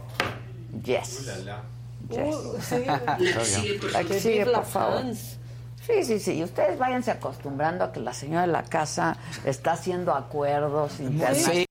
Yes. 0.83 1.25
Yes. 2.11 2.35
Uh, 2.35 2.57
sí. 2.61 2.77
Aquí 3.07 4.09
Que 4.09 4.21
sigue, 4.21 4.45
la 4.47 4.59
por 4.59 4.67
favor. 4.67 5.05
Sí, 5.89 6.05
sí, 6.05 6.21
sí. 6.21 6.33
Y 6.35 6.45
ustedes 6.45 6.79
váyanse 6.79 7.11
acostumbrando 7.11 7.83
a 7.85 7.93
que 7.93 8.01
la 8.01 8.13
señora 8.13 8.43
de 8.43 8.53
la 8.53 8.63
casa 8.63 9.17
está 9.45 9.73
haciendo 9.73 10.15
acuerdos 10.15 11.01
internacionales. 11.01 11.67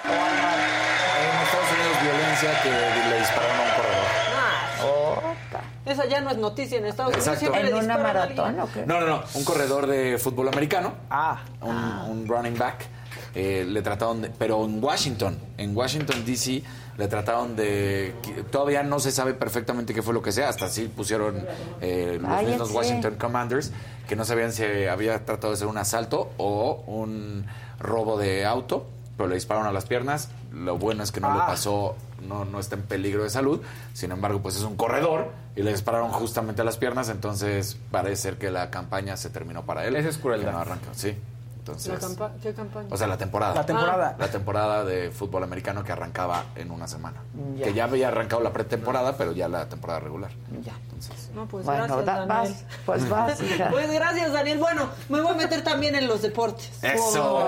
En 0.00 1.42
Estados 1.42 1.70
Unidos, 1.72 2.02
violencia 2.02 2.62
que 2.62 2.70
le 3.10 3.18
dispararon 3.18 3.56
a 3.56 3.62
un 3.62 3.70
corredor. 3.76 4.06
Ah, 4.36 5.62
esa 5.86 6.06
ya 6.06 6.20
no 6.20 6.30
es 6.30 6.36
noticia 6.38 6.78
en 6.78 6.86
Estados 6.86 7.14
Unidos. 7.14 7.42
Exacto. 7.42 7.56
¿En 7.58 7.74
una 7.74 7.98
maratón 7.98 8.60
o 8.60 8.72
qué? 8.72 8.86
No, 8.86 9.00
no, 9.00 9.06
no. 9.06 9.22
Un 9.34 9.44
corredor 9.44 9.86
de 9.86 10.18
fútbol 10.18 10.48
americano. 10.48 10.94
Ah, 11.10 11.42
un, 11.60 11.74
un 11.74 12.28
running 12.28 12.56
back. 12.58 12.86
Eh, 13.34 13.64
le 13.68 13.82
trataron 13.82 14.22
de, 14.22 14.30
pero 14.30 14.64
en 14.64 14.82
Washington, 14.82 15.38
en 15.58 15.76
Washington 15.76 16.24
DC, 16.24 16.62
le 16.98 17.08
trataron 17.08 17.56
de, 17.56 18.14
todavía 18.50 18.82
no 18.82 18.98
se 19.00 19.10
sabe 19.12 19.34
perfectamente 19.34 19.94
qué 19.94 20.02
fue 20.02 20.12
lo 20.14 20.22
que 20.22 20.32
sea, 20.32 20.48
hasta 20.48 20.68
sí 20.68 20.90
pusieron 20.94 21.44
eh, 21.80 22.18
los 22.20 22.42
mismos 22.42 22.70
Washington 22.72 23.16
Commanders, 23.18 23.72
que 24.08 24.16
no 24.16 24.24
sabían 24.24 24.52
si 24.52 24.64
había 24.64 25.24
tratado 25.24 25.52
de 25.52 25.56
ser 25.58 25.66
un 25.68 25.78
asalto 25.78 26.30
o 26.36 26.82
un 26.86 27.46
robo 27.78 28.18
de 28.18 28.44
auto, 28.44 28.86
pero 29.16 29.28
le 29.28 29.36
dispararon 29.36 29.68
a 29.68 29.72
las 29.72 29.86
piernas, 29.86 30.28
lo 30.52 30.78
bueno 30.78 31.02
es 31.02 31.12
que 31.12 31.20
no 31.20 31.32
le 31.32 31.40
Ah. 31.40 31.46
pasó, 31.46 31.94
no, 32.26 32.44
no 32.44 32.58
está 32.58 32.74
en 32.74 32.82
peligro 32.82 33.22
de 33.22 33.30
salud, 33.30 33.60
sin 33.94 34.10
embargo 34.12 34.40
pues 34.40 34.56
es 34.56 34.62
un 34.62 34.76
corredor 34.76 35.28
y 35.56 35.62
le 35.62 35.70
dispararon 35.72 36.10
justamente 36.10 36.62
a 36.62 36.64
las 36.64 36.76
piernas, 36.78 37.08
entonces 37.08 37.76
parece 37.90 38.16
ser 38.16 38.38
que 38.38 38.50
la 38.50 38.70
campaña 38.70 39.16
se 39.16 39.30
terminó 39.30 39.64
para 39.64 39.86
él. 39.86 39.94
Esa 39.96 40.08
es 40.08 40.18
crueldad. 40.18 40.52
No 40.52 40.58
arranca, 40.58 40.88
sí. 40.92 41.14
Entonces, 41.60 41.92
La 41.92 41.98
campa- 42.08 42.32
¿Qué 42.42 42.54
campaña? 42.54 42.88
o 42.90 42.96
sea, 42.96 43.06
la 43.06 43.18
temporada. 43.18 43.54
la 43.54 43.66
temporada. 43.66 44.16
La 44.18 44.28
temporada 44.28 44.84
de 44.84 45.10
fútbol 45.10 45.44
americano 45.44 45.84
que 45.84 45.92
arrancaba 45.92 46.44
en 46.56 46.70
una 46.70 46.88
semana. 46.88 47.20
Ya. 47.56 47.66
Que 47.66 47.74
ya 47.74 47.84
había 47.84 48.08
arrancado 48.08 48.42
la 48.42 48.50
pretemporada, 48.52 49.16
pero 49.16 49.32
ya 49.32 49.46
la 49.46 49.68
temporada 49.68 50.00
regular. 50.00 50.30
Ya. 50.62 50.72
Entonces, 50.84 51.30
No, 51.34 51.46
pues 51.46 51.64
Bueno, 51.64 51.84
gracias, 51.84 52.06
da- 52.06 52.26
Daniel. 52.26 52.28
vas, 52.54 52.64
pues 52.86 53.08
vas, 53.08 53.40
hija. 53.42 53.68
Pues 53.70 53.90
gracias, 53.92 54.32
Daniel. 54.32 54.58
Bueno, 54.58 54.88
me 55.10 55.20
voy 55.20 55.32
a 55.32 55.36
meter 55.36 55.62
también 55.62 55.94
en 55.94 56.08
los 56.08 56.22
deportes. 56.22 56.82
¡Eso! 56.82 57.46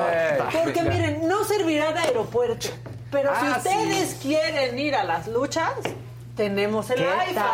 Porque 0.52 0.82
miren, 0.82 1.26
no 1.26 1.42
servirá 1.44 1.92
de 1.92 1.98
aeropuerto. 2.00 2.68
Pero 3.10 3.30
si 3.40 3.46
Ah, 3.46 3.54
ustedes 3.58 4.14
quieren 4.22 4.78
ir 4.78 4.94
a 4.94 5.04
las 5.04 5.26
luchas, 5.26 5.72
tenemos 6.42 6.90
el 6.90 6.96
¿Qué 6.96 7.08
iPhone. 7.08 7.44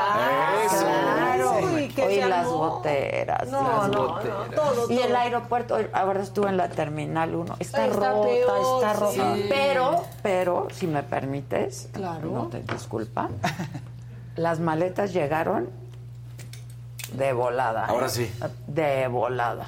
Eso. 0.64 0.86
Claro. 0.86 1.52
Uy, 1.74 1.88
que 1.88 2.02
Oye, 2.06 2.22
se 2.22 2.28
las 2.28 2.46
goteras. 2.46 3.48
No, 3.48 3.62
las 3.62 3.88
no, 3.90 4.08
goteras. 4.08 4.38
no, 4.48 4.54
todo, 4.54 4.84
Y 4.90 4.96
todo. 4.96 5.04
el 5.06 5.16
aeropuerto, 5.16 5.76
ahora 5.92 6.22
estuve 6.22 6.48
en 6.48 6.56
la 6.56 6.68
Terminal 6.70 7.34
1. 7.34 7.56
Está, 7.58 7.86
Está 7.86 7.96
rota, 7.96 8.22
peor, 8.28 8.82
está 8.84 8.92
rota. 8.94 9.34
sí. 9.34 9.46
Pero, 9.50 10.04
pero, 10.22 10.68
si 10.72 10.86
me 10.86 11.02
permites, 11.02 11.90
Claro. 11.92 12.30
no 12.30 12.46
te 12.48 12.62
disculpa, 12.62 13.28
las 14.36 14.58
maletas 14.60 15.12
llegaron 15.12 15.68
de 17.12 17.32
volada. 17.34 17.84
Ahora 17.86 18.08
sí. 18.08 18.30
De 18.66 19.06
volada. 19.08 19.66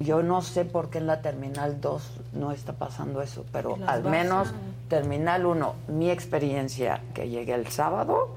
Yo 0.00 0.22
no 0.22 0.42
sé 0.42 0.64
por 0.64 0.90
qué 0.90 0.98
en 0.98 1.06
la 1.06 1.22
Terminal 1.22 1.80
2 1.80 2.10
no 2.34 2.50
está 2.52 2.72
pasando 2.74 3.22
eso, 3.22 3.44
pero 3.52 3.78
al 3.86 4.02
menos 4.04 4.52
Terminal 4.88 5.46
1, 5.46 5.74
mi 5.88 6.10
experiencia 6.10 7.00
que 7.14 7.28
llegué 7.30 7.54
el 7.54 7.68
sábado, 7.68 8.34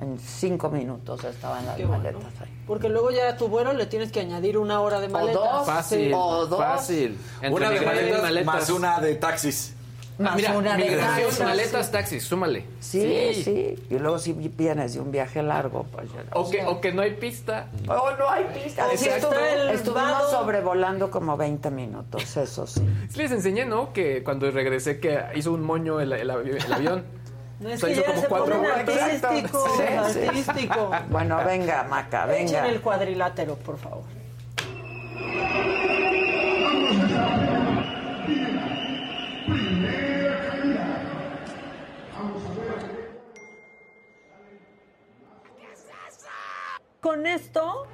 en 0.00 0.18
cinco 0.18 0.68
minutos 0.70 1.22
estaban 1.24 1.64
las 1.66 1.76
Qué 1.76 1.84
bueno. 1.86 2.02
maletas 2.02 2.40
ahí. 2.42 2.48
Porque 2.66 2.88
luego 2.88 3.10
ya 3.10 3.28
a 3.30 3.36
tu 3.36 3.48
vuelo 3.48 3.72
le 3.72 3.86
tienes 3.86 4.12
que 4.12 4.20
añadir 4.20 4.58
una 4.58 4.80
hora 4.80 5.00
de 5.00 5.08
maletas. 5.08 5.34
dos. 5.42 5.66
Fácil, 5.66 6.12
O 6.14 6.46
dos. 6.46 6.58
fácil. 6.58 7.18
Entre 7.40 7.50
Una 7.52 7.70
de 7.70 7.76
y 7.82 7.86
maletas, 7.86 8.44
más 8.44 8.70
una 8.70 9.00
de 9.00 9.14
taxis. 9.14 9.72
Más 10.18 10.34
Mira, 10.34 10.56
una 10.56 10.76
de 10.78 10.96
taxis. 10.96 11.40
maletas, 11.40 11.90
taxis, 11.92 12.24
súmale. 12.24 12.64
Sí, 12.80 13.34
sí, 13.44 13.74
Y 13.90 13.98
luego 13.98 14.18
si 14.18 14.32
vienes 14.32 14.94
de 14.94 15.00
un 15.00 15.10
viaje 15.12 15.42
largo, 15.42 15.84
pues 15.92 16.10
ya 16.10 16.22
no. 16.24 16.40
O 16.40 16.50
que, 16.50 16.64
o 16.64 16.80
que 16.80 16.90
no 16.92 17.02
hay 17.02 17.12
pista. 17.12 17.68
Oh, 17.86 18.10
no 18.18 18.30
hay 18.30 18.44
pista. 18.44 18.86
Sí, 18.96 19.08
estuve- 19.08 19.74
estuvimos 19.74 20.30
sobrevolando 20.30 21.10
como 21.10 21.36
20 21.36 21.70
minutos, 21.70 22.34
eso 22.36 22.66
sí. 22.66 22.80
Les 23.14 23.30
enseñé, 23.30 23.66
¿no? 23.66 23.92
Que 23.92 24.24
cuando 24.24 24.50
regresé 24.50 25.00
que 25.00 25.22
hizo 25.34 25.52
un 25.52 25.62
moño 25.62 26.00
el, 26.00 26.12
el 26.14 26.30
el 26.30 26.72
avión. 26.72 27.04
No 27.58 27.70
es 27.70 27.82
O 27.82 27.86
sea, 27.86 27.88
que 27.88 27.92
hizo 27.94 28.02
ya 28.02 28.06
como 28.10 28.20
se 28.22 28.28
cuatro 28.28 28.62
artístico, 28.74 29.68
Sí, 29.76 29.82
sí. 30.12 30.26
artístico. 30.26 30.90
Bueno, 31.08 31.42
venga, 31.44 31.82
Maca, 31.84 32.24
Echen 32.34 32.46
venga. 32.52 32.68
el 32.68 32.80
cuadrilátero, 32.82 33.54
por 33.56 33.78
favor. 33.78 34.04
Con 47.00 47.26
esto 47.26 47.86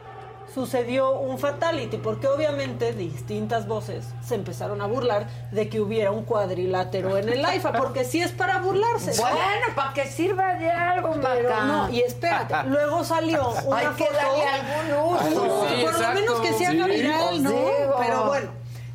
sucedió 0.55 1.13
un 1.19 1.39
fatality, 1.39 1.97
porque 1.97 2.29
obviamente 2.29 2.93
distintas 2.93 3.67
voces 3.67 4.05
se 4.23 4.35
empezaron 4.35 4.83
a 4.83 4.87
burlar 4.87 5.27
de 5.51 5.69
que 5.69 5.81
hubiera 5.81 6.11
un 6.11 6.25
cuadrilátero 6.25 7.17
en 7.17 7.29
el 7.29 7.45
AIFA, 7.45 7.73
porque 7.73 8.05
sí 8.05 8.21
es 8.21 8.33
para 8.33 8.59
burlarse. 8.59 9.19
Bueno, 9.21 9.37
para 9.75 9.93
que 9.95 10.07
sirva 10.07 10.55
de 10.57 10.71
algo, 10.71 11.13
Pero 11.21 11.51
Maca. 11.51 11.65
no, 11.65 11.91
y 11.91 12.01
espérate, 12.01 12.69
luego 12.69 13.03
salió 13.05 13.51
una 13.67 13.79
Hay 13.79 13.87
que 13.97 14.05
foto. 14.05 14.17
darle 14.17 14.45
algún 14.45 15.15
uso. 15.15 15.67
Sí, 15.69 15.83
por 15.85 16.01
lo 16.01 16.09
menos 16.15 16.41
que 16.41 16.53
se 16.53 16.67
haga 16.67 16.85
Sí, 16.85 16.91
viral, 16.91 17.43
¿no? 17.43 17.51
digo. 17.51 17.95
Pero 17.99 18.25
bueno, 18.27 18.51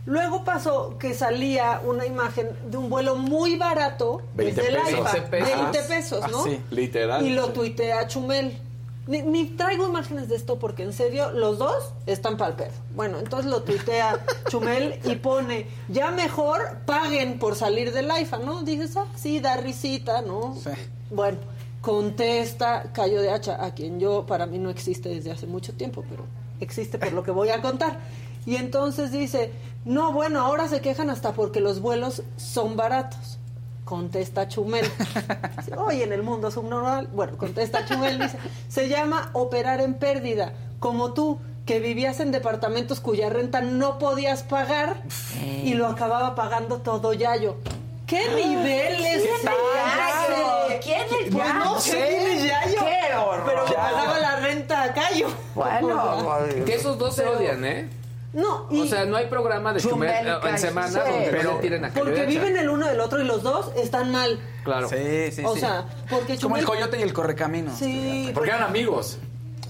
luego 0.06 0.44
pasó 0.44 0.98
que 1.00 1.14
salía 1.14 1.82
una 1.84 2.06
imagen 2.06 2.50
de 2.70 2.78
un 2.78 2.90
vuelo 2.90 3.16
muy 3.16 3.56
barato 3.58 4.22
20 4.36 4.62
desde 4.62 4.74
el. 4.76 4.78
AIFA, 4.96 5.12
20 5.12 5.22
pesos. 5.30 5.58
20 5.72 5.82
pesos, 5.84 6.32
¿no? 6.32 6.40
Ah, 6.40 6.44
sí, 6.46 6.62
literal. 6.70 7.26
Y 7.26 7.32
lo 7.32 7.50
tuitea 7.50 8.08
Chumel. 8.08 8.62
Ni, 9.08 9.22
ni 9.22 9.46
traigo 9.46 9.88
imágenes 9.88 10.30
de 10.30 10.36
esto 10.36 10.60
porque 10.60 10.84
en 10.84 10.94
serio 10.94 11.32
los 11.32 11.58
dos 11.58 11.94
están 12.06 12.38
pa'l 12.38 12.56
pedo. 12.56 12.72
Bueno, 12.96 13.20
entonces 13.20 13.50
lo 13.50 13.64
tuitea 13.64 14.26
Chumel 14.50 15.00
y 15.06 15.16
pone, 15.16 15.68
ya 15.88 16.12
mejor 16.12 16.80
paguen 16.86 17.40
por 17.40 17.56
salir 17.56 17.94
del 17.94 18.12
AIFA, 18.12 18.38
¿no? 18.40 18.64
Dices, 18.64 18.98
ah, 18.98 19.06
sí, 19.16 19.40
da 19.40 19.58
risita, 19.58 20.22
¿no? 20.22 20.56
Sí. 20.62 20.72
Bueno, 21.10 21.38
contesta 21.82 22.92
Cayo 22.94 23.22
de 23.22 23.32
Hacha, 23.32 23.64
a 23.64 23.74
quien 23.74 24.00
yo, 24.00 24.26
para 24.26 24.46
mí 24.46 24.60
no 24.60 24.70
existe 24.70 25.10
desde 25.10 25.32
hace 25.32 25.48
mucho 25.48 25.74
tiempo, 25.74 26.04
pero 26.10 26.26
existe 26.60 26.98
por 26.98 27.14
lo 27.14 27.24
que 27.24 27.32
voy 27.32 27.50
a 27.50 27.62
contar. 27.62 28.00
Y 28.46 28.56
entonces 28.56 29.12
dice, 29.12 29.52
no, 29.86 30.12
bueno, 30.12 30.42
ahora 30.42 30.68
se 30.68 30.82
quejan 30.82 31.10
hasta 31.10 31.34
porque 31.34 31.60
los 31.60 31.80
vuelos 31.80 32.24
son 32.38 32.76
baratos. 32.76 33.38
Contesta 33.88 34.50
Chumel. 34.50 34.86
Hoy 35.78 36.02
en 36.02 36.12
el 36.12 36.22
mundo 36.22 36.52
subnormal, 36.52 37.08
bueno, 37.14 37.38
contesta 37.38 37.86
Chumel, 37.86 38.20
dice, 38.20 38.38
se 38.68 38.90
llama 38.90 39.30
operar 39.32 39.80
en 39.80 39.94
pérdida, 39.94 40.52
como 40.80 41.14
tú, 41.14 41.40
que 41.66 41.80
vivías 41.80 42.20
en 42.20 42.34
departamentos 42.34 43.00
cuya 43.00 43.30
renta 43.30 43.62
no 43.62 43.98
podías 43.98 44.44
pagar 44.44 44.98
y 45.64 45.74
lo 45.74 45.88
acababa 45.88 46.36
pagando 46.36 46.80
todo 46.82 47.14
Yayo. 47.14 47.56
¿Qué 48.06 48.28
niveles 48.36 49.24
¿Quién 49.24 49.36
es 49.36 49.44
Yayo? 49.44 50.80
¿Quién 50.84 51.02
es 51.02 51.34
Pues 51.34 51.54
no 51.56 51.64
Yayo? 51.64 51.80
sé 51.80 52.08
quién 52.20 52.32
es 52.38 52.44
Yayo. 52.44 52.80
¡Qué 52.86 53.16
horror! 53.16 53.44
Pero 53.46 53.66
le 53.68 53.74
pagaba 53.74 54.20
la 54.20 54.36
renta 54.42 54.84
a 54.84 54.94
Cayo. 54.94 55.28
Bueno, 55.56 56.28
Que 56.66 56.76
esos 56.76 56.98
dos 56.98 57.16
se 57.16 57.26
odian, 57.26 57.64
¿eh? 57.64 57.90
No, 58.34 58.68
y 58.70 58.82
O 58.82 58.86
sea, 58.88 59.06
no 59.06 59.16
hay 59.18 59.28
programa 59.28 59.74
de 59.74 59.80
Chumel 59.80 60.10
Chumel 60.10 60.28
eh, 60.28 60.50
en 60.50 60.58
semana 60.60 60.90
sí. 60.90 60.98
donde 61.12 61.28
Pero- 61.32 61.54
no 61.54 61.60
tiren 61.60 61.86
a 61.86 61.90
porque 61.92 62.26
viven 62.26 62.58
el 62.58 62.70
uno 62.70 62.86
del 62.88 63.00
otro 63.00 63.22
y 63.22 63.26
los 63.26 63.42
dos 63.42 63.72
están 63.76 64.12
mal. 64.12 64.40
Claro. 64.64 64.90
Sí, 64.90 65.32
sí, 65.32 65.44
o 65.46 65.54
sí. 65.54 65.62
sea, 65.62 65.86
porque 66.10 66.38
Como 66.38 66.58
el 66.58 66.64
Chumel- 66.64 66.66
coyote 66.66 67.00
y 67.00 67.04
el 67.04 67.14
correcamino. 67.14 67.72
Sí. 67.76 68.32
Porque 68.34 68.50
eran 68.50 68.64
amigos. 68.64 69.18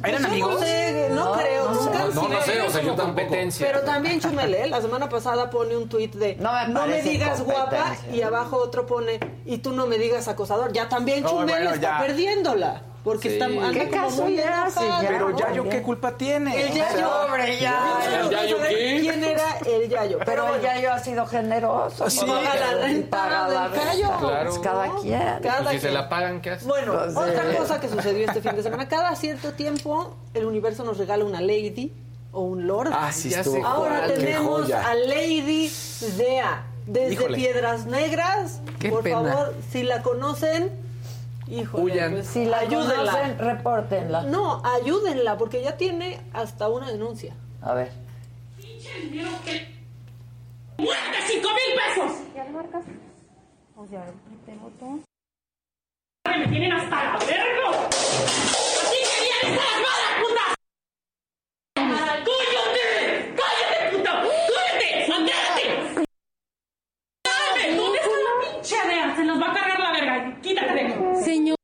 ¿Eran 0.03 0.21
Pues 0.21 0.25
amigos? 0.25 0.53
No, 0.53 0.59
sé, 0.59 1.07
no, 1.11 1.31
creo, 1.33 1.71
nunca. 1.71 1.99
No, 1.99 2.07
no, 2.13 2.27
no 2.29 2.41
sé, 2.43 2.61
o 2.61 2.69
sea, 2.69 2.81
yo 2.83 2.95
competencia. 2.95 3.65
Pero 3.65 3.81
también 3.81 4.19
Chumel, 4.19 4.53
¿eh? 4.53 4.67
la 4.67 4.79
semana 4.81 5.09
pasada 5.09 5.49
pone 5.49 5.75
un 5.75 5.89
tuit 5.89 6.13
de 6.13 6.35
No 6.35 6.51
me 6.53 6.67
no 6.67 6.85
digas 6.87 7.41
guapa 7.41 7.95
y 8.13 8.21
abajo 8.21 8.57
otro 8.57 8.85
pone 8.85 9.19
y 9.45 9.57
tú 9.59 9.71
no 9.73 9.87
me 9.87 9.97
digas 9.97 10.27
acosador. 10.27 10.71
Ya 10.71 10.87
también 10.87 11.23
No, 11.23 11.29
Chumel 11.29 11.47
bueno, 11.49 11.69
está 11.71 11.99
ya. 11.99 12.05
perdiéndola 12.05 12.81
porque 13.07 13.29
Sí. 13.29 13.33
está 13.35 13.45
anda 13.45 13.71
¿Qué 13.71 13.89
como 13.89 14.03
caso 14.03 14.21
muy 14.23 14.39
enojado. 14.39 15.01
ya- 15.01 15.07
Pero 15.07 15.37
Yayo. 15.37 15.69
¿qué 15.69 15.81
culpa 15.81 16.17
tiene? 16.17 16.61
El 16.61 16.73
Yayo. 16.73 17.09
Pobre 17.27 17.57
Yayo. 17.57 18.29
¿Yayo 18.29 18.57
qué? 18.67 18.97
¿Quién 19.01 19.23
era 19.23 19.57
el 19.65 19.89
Yayo? 19.89 20.19
Pero 20.25 20.43
bueno, 20.47 20.61
ya 20.61 20.79
yo 20.81 20.91
ha 20.91 20.99
sido 20.99 21.25
generoso. 21.25 22.09
Sí, 22.09 22.19
paga 22.25 22.55
la 22.55 22.81
renta 22.81 23.17
Paga 23.17 23.47
la 23.47 23.61
del 23.69 23.71
renta. 23.71 23.85
Cayo. 23.87 24.11
Claro. 24.19 24.49
Pues 24.49 24.59
cada 24.61 24.95
quien. 25.01 25.19
Cada 25.41 25.63
Pues 25.63 25.69
si 25.75 25.79
se 25.79 25.91
la 25.91 26.09
pagan, 26.09 26.41
¿qué 26.41 26.51
hace? 26.51 26.65
Bueno, 26.65 26.93
Pues, 26.93 27.15
otra 27.15 27.51
eh. 27.51 27.55
cosa 27.57 27.79
que 27.79 27.87
sucedió 27.87 28.27
este 28.27 28.41
fin 28.41 28.55
de 28.57 28.63
semana. 28.63 28.87
Cada 28.89 29.15
cierto 29.15 29.53
tiempo 29.53 30.13
el 30.33 30.45
universo 30.45 30.83
nos 30.83 30.97
regala 30.97 31.23
una 31.23 31.39
lady 31.39 31.93
o 32.33 32.41
un 32.41 32.67
lord. 32.67 32.89
Ah, 32.93 33.11
sí, 33.13 33.29
Ya 33.29 33.37
estuvo. 33.39 33.55
sé 33.55 33.61
Ahora. 33.65 34.07
Qué 34.07 34.13
tenemos 34.13 34.63
joya. 34.63 34.85
a 34.85 34.93
Lady 34.95 35.71
Dea 36.17 36.65
desde 36.85 37.13
Híjole. 37.13 37.37
Piedras 37.37 37.85
Negras. 37.85 38.59
Qué 38.79 38.89
Por 38.89 39.03
pena. 39.03 39.21
favor, 39.23 39.55
si 39.71 39.83
la 39.83 40.01
conocen, 40.03 40.71
híjole, 41.49 41.83
Huyan. 41.83 42.11
pues, 42.13 42.27
Si 42.27 42.45
la 42.45 42.59
ayúdenla. 42.59 43.11
conocen, 43.11 43.39
repórtenla. 43.39 44.21
No, 44.23 44.61
ayúdenla 44.65 45.37
porque 45.37 45.61
ya 45.63 45.77
tiene 45.77 46.19
hasta 46.33 46.67
una 46.69 46.91
denuncia. 46.91 47.33
A 47.61 47.73
ver. 47.73 47.91
¡Muerte, 50.77 51.17
cinco 51.27 51.49
mil 51.49 51.75
pesos! 51.75 52.11
¡Me 56.25 56.47
tienen 56.47 56.71
hasta 56.73 57.03
la 57.03 57.17
verga! 57.17 57.87
¡Así 57.89 58.97
querían 59.09 59.41
estar 59.53 59.65
las 59.65 59.79
malas, 59.87 60.11
putas! 60.21 60.49
¡Cállate! 61.75 63.35
¡Cállate, 63.35 63.77
puta! 63.97 64.11
¡Cállate! 64.21 64.89
¡Andate! 65.13 65.65
¡Cállate! 67.23 67.75
¿Dónde 67.75 67.97
está 67.97 68.17
la 68.27 68.33
pinche 68.51 68.77
Dea? 68.87 69.15
Se 69.15 69.23
nos 69.23 69.41
va 69.41 69.47
a 69.51 69.53
cargar 69.53 69.79
la 69.79 69.91
verga. 69.91 70.41
Quítate 70.41 70.73
de 70.73 70.81
aquí. 70.81 70.93
Señor, 71.23 71.55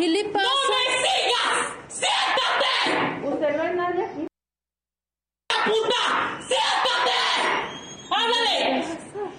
¿qué 0.00 0.08
le 0.08 0.24
pasa? 0.30 0.46
¡No 0.46 0.52
me 0.70 0.82
sigas! 1.04 1.58
¡Siéntate! 1.88 3.26
Usted 3.28 3.56
no 3.56 3.62
es 3.64 3.74
nadie 3.74 4.04
aquí. 4.06 4.26
puta! 5.66 6.02
¡Siéntate! 6.48 7.18
¡Háblale! 8.10 8.80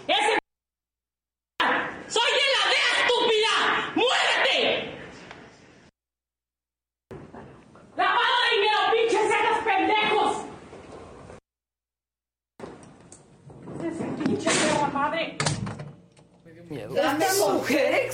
¡Ese 0.07 0.38
¡Soy 2.07 2.31
de 2.38 2.45
la 2.53 2.63
DEA, 2.71 2.89
estúpida! 2.99 3.53
¡Muérete! 3.95 4.59
¡Lavado 7.97 8.35
de 8.43 8.49
dinero, 8.55 8.81
pinches 8.93 9.25
secas 9.31 9.59
pendejos! 9.65 10.31
¡Ese 13.83 14.05
pinche 14.23 14.49
perra 14.51 14.88
madre! 14.89 15.38
Esta 16.72 17.49
mujer 17.52 18.10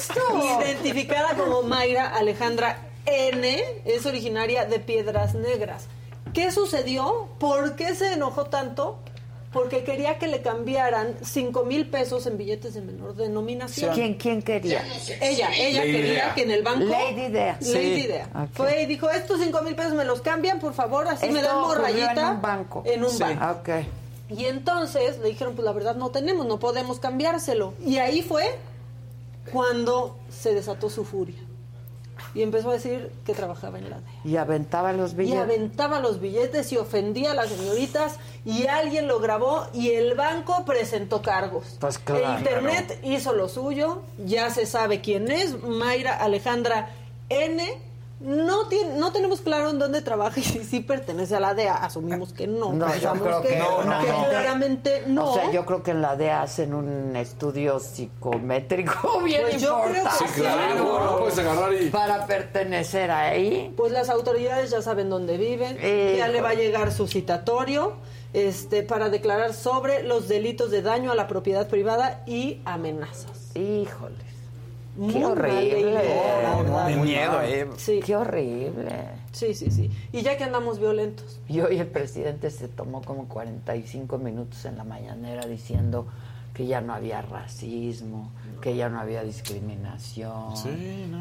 identificada 0.62 1.36
como 1.36 1.62
Mayra 1.64 2.08
Alejandra 2.16 2.78
N 3.06 3.64
es 3.86 4.06
originaria 4.06 4.66
de 4.66 4.80
Piedras 4.80 5.36
Negras. 5.36 5.86
¿Qué 6.34 6.52
sucedió? 6.52 7.30
¿Por 7.40 7.76
qué 7.76 7.96
se 7.96 8.14
enojó 8.14 8.46
tanto? 8.46 9.00
Porque 9.54 9.84
quería 9.84 10.20
que 10.20 10.28
le 10.28 10.42
cambiaran 10.42 11.16
5 11.24 11.64
mil 11.64 11.88
pesos 11.90 12.26
en 12.28 12.38
billetes 12.38 12.74
de 12.74 12.82
menor 12.82 13.16
denominación. 13.16 13.94
¿Quién, 13.96 14.16
quién 14.16 14.42
quería? 14.42 14.84
Ella, 15.22 15.50
ella 15.56 15.80
Lady 15.80 15.92
quería 15.94 16.14
Dea. 16.14 16.36
que 16.36 16.44
en 16.44 16.52
el 16.52 16.64
banco. 16.64 16.84
Lady 16.86 17.28
Dea. 17.30 17.58
Lady 17.62 18.02
Sí. 18.02 18.08
Dea. 18.08 18.30
Ok. 18.36 18.50
Fue 18.54 18.82
y 18.82 18.86
dijo: 18.88 19.10
Estos 19.10 19.40
5 19.42 19.62
mil 19.62 19.74
pesos 19.76 19.94
me 19.94 20.04
los 20.04 20.22
cambian, 20.22 20.60
por 20.60 20.74
favor, 20.74 21.08
así 21.08 21.30
me 21.30 21.42
dan 21.42 21.60
morrayita. 21.62 22.12
en 22.12 22.28
un 22.36 22.42
banco. 22.42 22.84
En 22.86 23.04
un 23.06 23.10
Sí. 23.10 23.20
banco. 23.20 23.40
Ah, 23.42 23.52
Ok. 23.62 23.70
Y 24.30 24.46
entonces 24.46 25.20
le 25.20 25.30
dijeron, 25.30 25.56
pues 25.56 25.66
la 25.66 25.72
verdad 25.72 25.96
no 25.96 26.10
tenemos, 26.10 26.46
no 26.46 26.60
podemos 26.60 27.00
cambiárselo. 27.00 27.74
Y 27.86 27.98
ahí 27.98 28.22
fue 28.22 28.58
cuando 29.52 30.18
se 30.30 30.54
desató 30.54 30.90
su 30.90 31.06
furia. 31.06 31.36
y 32.34 32.42
empezó 32.42 32.72
a 32.72 32.74
decir 32.74 33.12
que 33.26 33.34
trabajaba 33.34 33.78
en 33.78 33.90
la 33.90 33.98
DEA. 34.00 34.12
Y 34.26 34.38
aventaba 34.38 34.92
los 34.92 35.14
Y 35.14 35.16
billetes. 35.16 35.40
aventaba 35.42 36.00
los 36.00 36.20
billetes 36.20 36.72
y 36.74 36.78
ofendía 36.78 37.32
a 37.32 37.34
las 37.36 37.48
señoritas 37.50 38.18
y 38.44 38.66
alguien 38.68 39.08
lo 39.08 39.20
grabó 39.20 39.68
y 39.74 39.92
el 39.92 40.16
banco 40.16 40.66
presentó 40.66 41.22
cargos. 41.22 41.78
Pues 41.80 41.98
claro. 42.00 42.26
El 42.34 42.40
Internet 42.40 43.00
hizo 43.04 43.34
lo 43.34 43.48
suyo, 43.48 44.02
ya 44.26 44.50
se 44.50 44.66
sabe 44.66 45.00
quién 45.02 45.32
es, 45.32 45.62
Mayra 45.64 46.16
Alejandra 46.18 46.90
N. 47.30 47.64
No, 48.20 48.68
tiene, 48.68 48.98
no 48.98 49.12
tenemos 49.12 49.42
claro 49.42 49.70
en 49.70 49.78
dónde 49.78 50.02
trabaja 50.02 50.40
y 50.40 50.44
si 50.44 50.64
sí 50.64 50.80
pertenece 50.80 51.36
a 51.36 51.40
la 51.40 51.54
DEA. 51.54 51.76
Asumimos 51.76 52.34
que 52.34 52.48
no. 52.48 52.74
No, 52.74 52.88
yo 52.88 52.92
pensamos 52.94 53.22
creo 53.28 53.42
que, 53.44 53.58
no, 53.58 53.84
no, 53.84 54.00
que 54.04 54.12
no. 54.12 54.30
claramente 54.30 55.04
no. 55.06 55.32
O 55.32 55.34
sea, 55.36 55.52
yo 55.52 55.66
creo 55.68 55.84
que 55.84 55.92
en 55.92 56.02
la 56.02 56.16
DEA 56.16 56.42
hacen 56.42 56.74
un 56.74 57.16
estudio 57.16 57.80
psicométrico 57.80 59.22
bien 59.24 59.42
Pues 59.50 59.62
yo 59.62 59.80
creo 59.82 59.94
que 59.94 60.00
importante. 60.00 60.34
sí. 60.34 60.42
claro, 60.42 60.76
no 61.06 61.20
puedes 61.20 61.38
agarrar 61.38 61.74
y- 61.74 61.90
Para 61.92 62.26
pertenecer 62.26 63.12
ahí. 63.12 63.72
Pues 63.78 63.92
las 63.92 64.10
autoridades 64.10 64.72
ya 64.72 64.82
saben 64.82 65.10
dónde 65.12 65.38
viven, 65.38 65.78
Híjole. 65.78 66.18
ya 66.18 66.28
le 66.28 66.42
va 66.42 66.50
a 66.50 66.54
llegar 66.56 66.92
su 66.92 67.08
citatorio 67.08 67.94
este, 68.34 68.82
para 68.84 69.10
declarar 69.10 69.54
sobre 69.54 70.02
los 70.04 70.28
delitos 70.28 70.72
de 70.72 70.82
daño 70.82 71.12
a 71.12 71.16
la 71.16 71.28
propiedad 71.28 71.68
privada 71.68 72.24
y 72.26 72.62
amenazas. 72.66 73.52
Híjoles. 73.56 74.26
Muy 74.98 75.14
Qué 75.14 75.26
horrible. 75.26 75.62
leído, 75.84 75.92
la 76.44 76.56
verdad. 76.62 76.88
De 76.88 76.96
miedo, 76.96 77.42
¿eh? 77.44 77.68
Sí, 77.78 78.00
Qué 78.04 78.16
horrible. 78.16 78.92
sí, 79.32 79.54
sí, 79.54 79.70
sí. 79.72 79.92
Y 80.12 80.22
ya 80.24 80.38
que 80.38 80.44
andamos 80.44 80.80
violentos. 80.80 81.40
Y 81.48 81.60
hoy 81.62 81.80
el 81.80 81.88
presidente 81.88 82.50
se 82.50 82.68
tomó 82.68 83.02
como 83.04 83.28
45 83.28 84.18
minutos 84.18 84.66
en 84.66 84.78
la 84.78 84.84
mañanera 84.84 85.46
diciendo 85.46 86.08
que 86.54 86.66
ya 86.66 86.82
no 86.82 86.94
había 86.96 87.22
racismo, 87.22 88.32
que 88.62 88.76
ya 88.76 88.90
no 88.90 89.00
había 89.00 89.24
discriminación, 89.24 90.54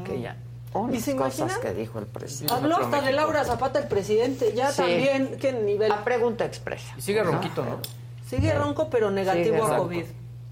que 0.04 0.20
ya... 0.22 0.36
Unas 0.72 0.96
¿Y 0.96 1.00
se 1.00 1.16
cosas 1.16 1.38
imaginan? 1.38 1.60
que 1.62 1.74
dijo 1.80 1.98
el 1.98 2.06
presidente. 2.06 2.54
Habló 2.54 2.76
hasta 2.78 3.00
de 3.00 3.12
Laura 3.12 3.44
Zapata, 3.44 3.78
el 3.78 3.88
presidente, 3.88 4.52
ya 4.54 4.70
Sí. 4.72 4.82
también, 4.82 5.36
¿qué 5.40 5.52
nivel? 5.52 5.90
A 5.90 6.04
pregunta 6.04 6.44
expresa. 6.44 6.94
Y 6.98 7.00
sigue 7.00 7.22
ronquito, 7.22 7.64
¿no? 7.64 7.78
Sigue 8.28 8.52
ronco, 8.52 8.90
pero 8.90 9.10
negativo 9.10 9.44
Sigue 9.56 9.58
a 9.58 9.76
ronco. 9.78 9.94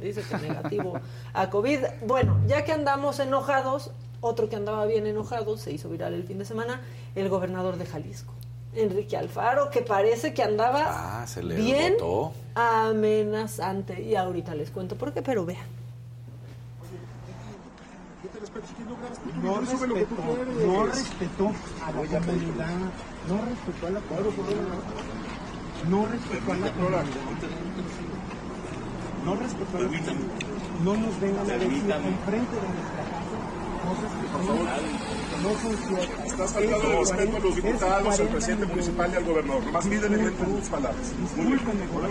Dice 0.01 0.23
que 0.23 0.37
negativo 0.39 1.01
a 1.33 1.51
COVID. 1.51 1.81
Bueno, 2.07 2.39
ya 2.47 2.65
que 2.65 2.73
andamos 2.73 3.21
enojados, 3.21 3.91
otro 4.21 4.49
que 4.49 4.57
andaba 4.57 4.85
bien 4.87 5.07
enojado, 5.07 5.57
se 5.57 5.73
hizo 5.73 5.89
viral 5.89 6.15
el 6.15 6.25
fin 6.25 6.39
de 6.39 6.45
semana, 6.45 6.81
el 7.15 7.29
gobernador 7.29 7.77
de 7.77 7.87
Jalisco, 7.87 8.33
Enrique 8.75 9.17
Alfaro, 9.17 9.71
que 9.71 9.83
parece 9.83 10.35
que 10.35 10.43
andaba 10.43 11.23
Ah, 11.23 11.27
se 11.27 11.43
le 11.43 11.55
bien 11.55 11.95
botó. 11.95 12.33
amenazante. 12.55 14.03
Y 14.03 14.17
ahorita 14.17 14.55
les 14.55 14.71
cuento 14.71 14.97
por 14.97 15.13
qué, 15.13 15.23
pero 15.23 15.47
vean. 15.47 15.67
No 19.43 19.61
respetó, 19.61 19.87
no 20.67 20.87
respetó 20.87 21.53
a 21.85 21.93
la 21.93 22.21
comunidad, 22.21 22.69
no 23.29 23.45
respetó 23.45 23.87
a 23.87 23.91
la 23.91 24.01
comunidad, 24.01 24.79
no 25.89 26.07
respetó 26.07 26.53
a 26.53 26.57
la 26.57 26.71
comunidad, 26.73 27.05
no 29.25 29.35
comunidad. 29.73 30.15
No 30.85 30.97
nos 30.97 31.21
vengan 31.21 31.51
a 31.51 31.55
decir 31.55 31.91
enfrente 32.09 32.57
de 32.57 32.69
nuestra 32.69 33.05
casa 33.11 33.55
cosas 33.85 34.13
que 34.21 34.27
son, 34.33 35.24
no 35.43 35.51
ciertas. 35.89 36.27
Estás 36.27 36.53
faltando 36.53 36.89
de 36.89 36.97
respeto 36.99 37.37
a 37.37 37.41
los 37.41 37.55
diputados, 37.57 38.21
al 38.21 38.29
presidente 38.29 38.67
municipal 38.67 39.11
y 39.13 39.17
al 39.17 39.25
gobernador. 39.25 39.65
Nomás 39.65 39.85
mídele 39.87 40.17
bien 40.17 40.33
tus 40.35 40.69
palabras. 40.69 41.13
Discúlpeme, 41.21 41.87
pero 41.93 42.07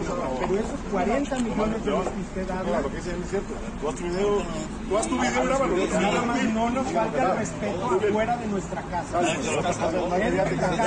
esos 0.58 0.80
40 0.92 1.40
millones 1.40 1.86
de 1.86 1.92
los 1.92 2.04
que 2.04 2.22
usted 2.22 2.48
No, 2.48 2.60
habla, 2.60 2.82
lo 2.82 2.92
que 2.92 2.98
es 2.98 3.04
cierto. 3.04 3.54
Tú 3.82 3.90
haz 3.90 3.96
tu 3.96 4.04
video, 4.04 4.44
tú 4.90 4.98
haz 4.98 5.08
tu 5.08 5.20
video, 5.20 5.44
grábalo. 5.44 5.76
nada 5.78 6.22
más 6.24 6.44
no 6.44 6.70
nos 6.70 6.88
falta 6.92 7.32
el 7.32 7.38
respeto 7.40 7.86
afuera 7.86 8.38
de 8.38 8.48
nuestra 8.48 8.82
casa. 8.84 9.22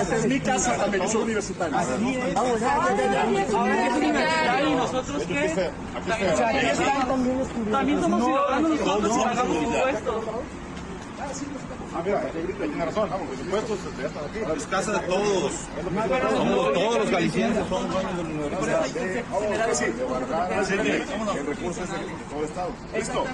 Esta 0.02 0.16
es 0.16 0.26
mi 0.26 0.40
casa 0.40 0.76
también, 0.76 1.02
yo 1.04 1.08
soy 1.10 1.22
universitario. 1.22 1.76
Así 1.78 2.16
es. 2.16 2.34
Vamos, 2.34 2.60
ya, 2.60 2.88
ya, 2.96 2.96
ya, 2.96 3.46
ya. 3.46 3.58
Ahora 3.58 3.86
es 3.86 3.94
universitario. 3.96 4.68
¿Y 4.68 4.74
nosotros 4.74 5.22
qué? 5.26 5.70
También 7.70 8.00
somos 8.00 8.20
No, 8.20 8.26
ciudadanos 8.26 8.70
nosotros 8.70 9.16
y 9.16 9.22
pagamos 9.24 9.56
no. 9.56 9.62
impuestos. 9.62 10.24
Ah, 11.94 12.02
mira, 12.04 12.20
tiene 12.30 12.84
razón, 12.84 13.08
vamos, 13.08 13.28
los 13.30 13.40
impuestos 13.40 13.78
ya 13.98 14.06
están 14.06 14.24
aquí. 14.24 14.38
Es 14.56 14.66
casa 14.66 14.92
de 14.92 14.98
todos. 15.06 15.52
Somos 16.36 16.72
todos 16.72 16.98
los 16.98 17.10
galicienses, 17.10 17.66
somos 17.68 17.90
dueños 17.90 18.16
de 18.16 18.22
la 18.22 18.28
universidad. 18.28 18.84
Sí, 18.86 19.84
de 19.86 20.02
Guadalajara, 20.02 20.64
sí, 20.64 20.74
el 20.74 21.46
recurso 21.46 21.84
es 21.84 21.90
de 21.90 21.96
todo 22.28 22.38
el 22.38 22.44
Estado. 22.44 22.70
Listo. 22.94 23.24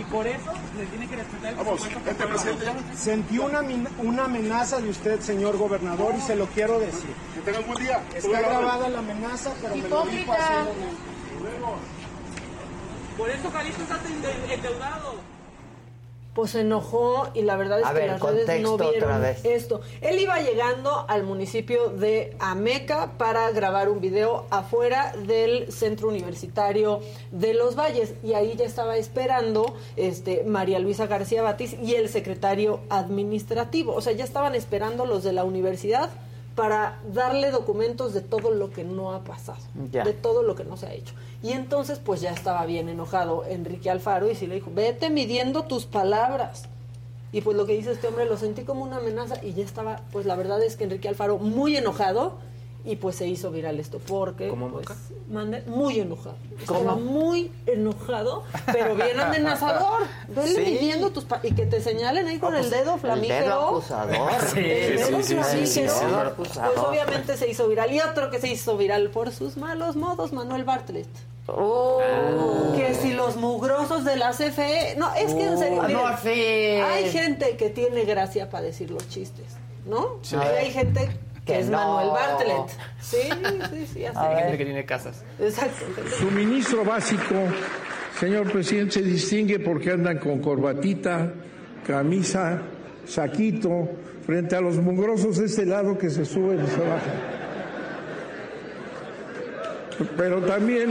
y 0.00 0.04
por 0.04 0.26
eso 0.26 0.52
le 0.76 0.86
tiene 0.86 1.08
que 1.08 1.16
respetar 1.16 1.56
Vamos, 1.56 1.88
vente, 2.04 2.26
presidente, 2.26 2.64
ya. 2.64 2.96
Sentí 2.96 3.38
una, 3.38 3.60
una 3.98 4.24
amenaza 4.24 4.80
de 4.80 4.90
usted, 4.90 5.20
señor 5.20 5.56
gobernador, 5.56 6.14
y 6.16 6.20
se 6.20 6.34
lo 6.34 6.46
quiero 6.46 6.80
decir. 6.80 7.10
Que 7.34 7.40
tengas 7.40 7.66
buen 7.66 7.78
día. 7.84 8.02
Está 8.14 8.40
grabada 8.40 8.88
la 8.88 8.98
amenaza, 8.98 9.52
pero 9.62 9.76
me 9.76 9.88
lo 9.88 10.06
dijo 10.06 10.32
así. 10.32 10.42
Por 13.16 13.30
eso 13.30 13.50
Jalisco 13.50 13.82
está 13.82 14.00
endeudado. 14.52 15.37
Pues 16.38 16.52
se 16.52 16.60
enojó 16.60 17.26
y 17.34 17.42
la 17.42 17.56
verdad 17.56 17.80
es 17.80 17.86
A 17.86 17.88
que 17.88 17.98
ver, 17.98 18.10
las 18.10 18.22
redes 18.22 18.62
no 18.62 18.78
vieron 18.78 19.24
esto. 19.42 19.80
Él 20.00 20.20
iba 20.20 20.40
llegando 20.40 21.04
al 21.08 21.24
municipio 21.24 21.88
de 21.88 22.36
Ameca 22.38 23.14
para 23.18 23.50
grabar 23.50 23.88
un 23.88 24.00
video 24.00 24.46
afuera 24.50 25.12
del 25.26 25.72
centro 25.72 26.06
universitario 26.06 27.00
de 27.32 27.54
Los 27.54 27.74
Valles 27.74 28.14
y 28.22 28.34
ahí 28.34 28.54
ya 28.54 28.66
estaba 28.66 28.96
esperando 28.98 29.74
este 29.96 30.44
María 30.44 30.78
Luisa 30.78 31.08
García 31.08 31.42
Batis 31.42 31.72
y 31.82 31.96
el 31.96 32.08
secretario 32.08 32.82
administrativo, 32.88 33.92
o 33.92 34.00
sea, 34.00 34.12
ya 34.12 34.22
estaban 34.22 34.54
esperando 34.54 35.06
los 35.06 35.24
de 35.24 35.32
la 35.32 35.42
universidad 35.42 36.08
para 36.54 37.00
darle 37.12 37.50
documentos 37.50 38.14
de 38.14 38.20
todo 38.20 38.52
lo 38.52 38.70
que 38.70 38.84
no 38.84 39.12
ha 39.12 39.24
pasado, 39.24 39.58
Ya. 39.90 40.04
de 40.04 40.12
todo 40.12 40.44
lo 40.44 40.54
que 40.54 40.62
no 40.62 40.76
se 40.76 40.86
ha 40.86 40.92
hecho. 40.92 41.14
Y 41.42 41.52
entonces 41.52 42.00
pues 42.04 42.20
ya 42.20 42.32
estaba 42.32 42.66
bien 42.66 42.88
enojado 42.88 43.44
Enrique 43.44 43.90
Alfaro 43.90 44.30
y 44.30 44.34
sí 44.34 44.46
le 44.46 44.56
dijo, 44.56 44.70
vete 44.74 45.10
midiendo 45.10 45.64
tus 45.64 45.86
palabras. 45.86 46.64
Y 47.30 47.42
pues 47.42 47.56
lo 47.56 47.66
que 47.66 47.74
dice 47.74 47.92
este 47.92 48.08
hombre 48.08 48.24
lo 48.24 48.36
sentí 48.36 48.62
como 48.62 48.82
una 48.82 48.96
amenaza 48.96 49.42
y 49.44 49.52
ya 49.52 49.64
estaba, 49.64 50.00
pues 50.12 50.26
la 50.26 50.34
verdad 50.34 50.62
es 50.62 50.76
que 50.76 50.84
Enrique 50.84 51.08
Alfaro 51.08 51.38
muy 51.38 51.76
enojado 51.76 52.38
y 52.90 52.96
pues 52.96 53.16
se 53.16 53.26
hizo 53.28 53.50
viral 53.50 53.78
esto 53.78 53.98
porque 54.06 54.48
¿Cómo, 54.48 54.68
pues, 54.70 54.86
muy 55.66 56.00
enojado. 56.00 56.36
¿Cómo? 56.66 56.78
Estaba 56.80 56.96
muy 56.96 57.52
enojado, 57.66 58.44
pero 58.72 58.94
bien 58.96 59.20
amenazador. 59.20 60.02
Vele 60.28 60.48
Sí. 60.64 60.70
midiendo 60.72 61.10
tus 61.10 61.24
pa- 61.24 61.40
y 61.42 61.52
que 61.54 61.66
te 61.66 61.80
señalen 61.80 62.26
ahí 62.26 62.38
con 62.38 62.54
el 62.56 62.68
dedo 62.70 62.94
El 62.94 63.00
flamígero. 63.00 63.44
dedo 63.44 63.68
acusador. 63.68 64.30
Sí, 64.54 64.58
El 64.60 64.98
sí, 65.22 65.34
flamígero, 65.34 65.92
dedo 65.94 66.34
Pues 66.36 66.56
acusador. 66.56 66.88
obviamente 66.88 67.36
se 67.36 67.48
hizo 67.48 67.68
viral. 67.68 67.92
Y 67.92 68.00
otro 68.00 68.30
que 68.30 68.40
se 68.40 68.48
hizo 68.48 68.76
viral 68.76 69.10
por 69.10 69.30
sus 69.32 69.56
malos 69.56 69.96
modos, 69.96 70.32
Manuel 70.32 70.64
Bartlett. 70.64 71.08
Oh. 71.46 72.00
Que 72.76 72.94
si 72.94 73.12
los 73.12 73.36
mugrosos 73.36 74.04
de 74.04 74.16
la 74.16 74.32
CFE. 74.32 74.96
No, 74.96 75.14
es 75.14 75.32
que 75.34 75.44
en 75.44 75.58
serio. 75.58 75.78
Oh, 75.80 75.86
miren, 75.86 76.02
no, 76.02 76.18
sí. 76.22 76.28
Hay 76.30 77.10
gente 77.10 77.56
que 77.56 77.70
tiene 77.70 78.04
gracia 78.04 78.50
para 78.50 78.64
decir 78.64 78.90
los 78.90 79.08
chistes, 79.08 79.46
¿no? 79.86 80.18
Sí. 80.22 80.36
Hay 80.36 80.70
gente 80.70 81.08
que, 81.48 81.54
Que 81.54 81.60
es 81.60 81.70
no. 81.70 81.78
Manuel 81.78 82.10
Bartlett. 82.10 82.70
Sí, 83.00 83.16
sí, 83.70 83.86
sí, 83.94 84.04
así. 84.04 84.18
Hay 84.18 84.36
gente 84.42 84.58
que 84.58 84.64
tiene 84.64 84.84
casas. 84.84 85.24
Exacto. 85.40 85.86
Suministro 86.18 86.84
básico, 86.84 87.34
señor 88.20 88.52
presidente, 88.52 88.92
se 88.92 89.02
distingue 89.02 89.58
porque 89.58 89.92
andan 89.92 90.18
con 90.18 90.40
corbatita, 90.40 91.32
camisa, 91.86 92.60
saquito, 93.06 93.88
frente 94.26 94.56
a 94.56 94.60
los 94.60 94.76
mugrosos 94.76 95.38
de 95.38 95.46
este 95.46 95.64
lado 95.64 95.96
que 95.96 96.10
se 96.10 96.26
suben 96.26 96.62
y 96.62 96.68
se 96.68 96.80
bajan. 96.80 97.38
Pero 100.16 100.42
también 100.42 100.90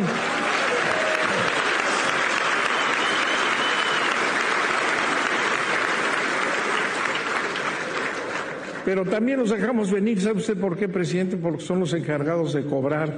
Pero 8.87 9.03
también 9.03 9.37
los 9.37 9.49
dejamos 9.49 9.91
venir, 9.91 10.21
¿sabe 10.21 10.37
usted 10.37 10.57
por 10.57 10.77
qué, 10.77 10.87
presidente? 10.87 11.35
Porque 11.35 11.59
son 11.61 11.81
los 11.81 11.91
encargados 11.93 12.53
de 12.53 12.65
cobrar. 12.65 13.13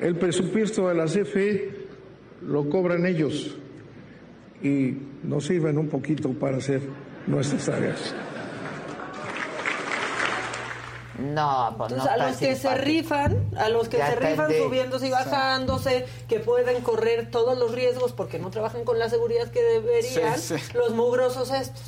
El 0.00 0.16
presupuesto 0.16 0.88
de 0.88 0.94
la 0.96 1.04
CFE 1.04 1.70
lo 2.40 2.68
cobran 2.68 3.06
ellos 3.06 3.56
y 4.64 4.96
nos 5.22 5.46
sirven 5.46 5.78
un 5.78 5.88
poquito 5.88 6.30
para 6.32 6.56
hacer 6.56 6.80
nuestras 7.28 7.66
tareas. 7.66 8.12
No, 11.20 11.76
pues 11.78 11.92
no 11.92 11.98
Entonces, 11.98 12.08
a 12.08 12.14
está 12.16 12.26
los 12.30 12.36
que 12.38 12.56
se 12.56 12.74
rifan, 12.78 13.44
a 13.56 13.68
los 13.68 13.88
que 13.88 13.98
Ya 13.98 14.08
se 14.08 14.16
rifan 14.16 14.46
entendí. 14.50 14.58
subiéndose 14.64 15.06
y 15.06 15.10
bajándose, 15.12 16.06
que 16.28 16.40
pueden 16.40 16.82
correr 16.82 17.30
todos 17.30 17.56
los 17.56 17.72
riesgos 17.72 18.12
porque 18.12 18.40
no 18.40 18.50
trabajan 18.50 18.82
con 18.84 18.98
la 18.98 19.08
seguridad 19.08 19.52
que 19.52 19.62
deberían, 19.62 20.36
Sí, 20.36 20.56
sí. 20.58 20.72
los 20.76 20.90
mugrosos 20.96 21.52
estos. 21.52 21.80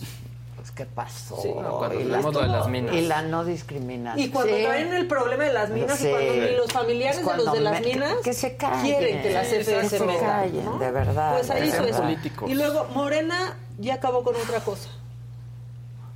¿Qué 0.75 0.87
pasó? 0.87 1.37
Sí. 1.41 1.49
No, 1.55 1.79
cuando 1.79 2.01
y, 2.01 2.05
la, 2.05 2.15
tuvimos 2.19 2.35
lo 2.35 2.41
de 2.43 2.49
las 2.49 2.69
minas. 2.69 2.95
y 2.97 3.01
la 3.03 3.23
no 3.23 3.45
discriminación. 3.45 4.27
Y 4.27 4.31
cuando 4.31 4.57
Sí. 4.57 4.63
traen 4.65 4.93
el 4.93 5.07
problema 5.07 5.45
de 5.45 5.53
las 5.53 5.71
minas 5.71 5.97
Sí. 5.99 6.09
y 6.09 6.11
cuando 6.11 6.33
ni 6.35 6.51
los 6.57 6.73
familiares 6.73 7.19
Es 7.21 7.27
de 7.27 7.37
los 7.37 7.53
de 7.53 7.61
las 7.61 7.81
minas 7.81 8.15
que 8.25 8.33
se 8.33 8.57
callen. 8.57 8.83
quieren 8.83 9.23
que 9.23 9.31
la 9.31 9.43
Que 9.43 9.47
CFE 9.61 9.89
se 9.89 9.99
se 9.99 10.05
meta, 10.05 10.21
callen, 10.27 10.65
¿no? 10.65 10.79
de 10.79 10.91
verdad, 10.91 11.33
Pues 11.35 11.51
ahí 11.51 11.69
hizo 11.69 11.85
eso. 11.85 12.03
Políticos. 12.03 12.51
Y 12.51 12.55
luego 12.55 12.85
Morena 12.93 13.57
ya 13.79 13.95
acabó 13.95 14.23
con 14.25 14.35
otra 14.37 14.61
cosa. 14.61 14.89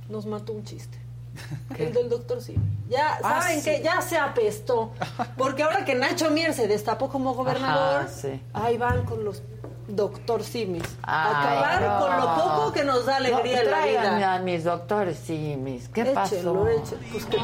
nos 0.09 0.25
mató 0.25 0.53
un 0.53 0.63
chiste. 0.65 0.98
El 1.77 1.93
del 1.93 2.09
doctor 2.09 2.41
sí. 2.41 2.55
Ya, 2.89 3.19
Ah, 3.23 3.41
¿saben 3.41 3.61
sí. 3.61 3.69
qué? 3.69 3.81
Ya 3.83 4.01
se 4.01 4.17
apestó. 4.17 4.91
Porque 5.37 5.63
ahora 5.63 5.85
que 5.85 5.95
Nacho 5.95 6.29
Mier 6.31 6.53
se 6.53 6.67
destapó 6.67 7.09
como 7.09 7.33
gobernador, 7.33 8.01
Ajá, 8.03 8.07
sí. 8.09 8.41
ahí 8.53 8.77
van 8.77 9.05
con 9.05 9.23
los 9.23 9.41
doctor 9.87 10.43
Simis. 10.43 10.83
Acabar 11.03 11.81
no. 11.81 11.99
con 12.07 12.17
lo 12.17 12.35
poco 12.35 12.71
que 12.73 12.83
nos 12.83 13.05
da 13.05 13.15
alegría 13.17 13.63
No, 13.63 13.71
la 13.71 13.85
vida. 13.85 14.33
a 14.35 14.39
mis 14.39 14.63
doctores, 14.63 15.17
sí, 15.23 15.55
mis. 15.57 15.89
¿Qué 15.89 16.01
Échenlo, 16.01 16.13
pasó? 16.15 16.35
échenlo. 16.69 17.05
Pues 17.11 17.25
que- 17.25 17.37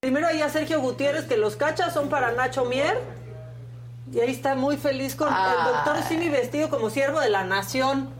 Primero 0.00 0.26
ahí 0.28 0.40
a 0.40 0.48
Sergio 0.48 0.80
Gutiérrez, 0.80 1.24
que 1.26 1.36
los 1.36 1.56
cachas 1.56 1.92
son 1.92 2.08
para 2.08 2.32
Nacho 2.32 2.64
Mier. 2.64 2.98
Y 4.12 4.18
ahí 4.20 4.30
está 4.30 4.54
muy 4.54 4.76
feliz 4.76 5.14
con 5.14 5.28
Ay. 5.30 5.54
el 5.58 5.72
doctor 5.74 6.02
Simi 6.08 6.28
vestido 6.30 6.68
como 6.70 6.90
siervo 6.90 7.20
de 7.20 7.28
la 7.30 7.44
nación. 7.44 8.10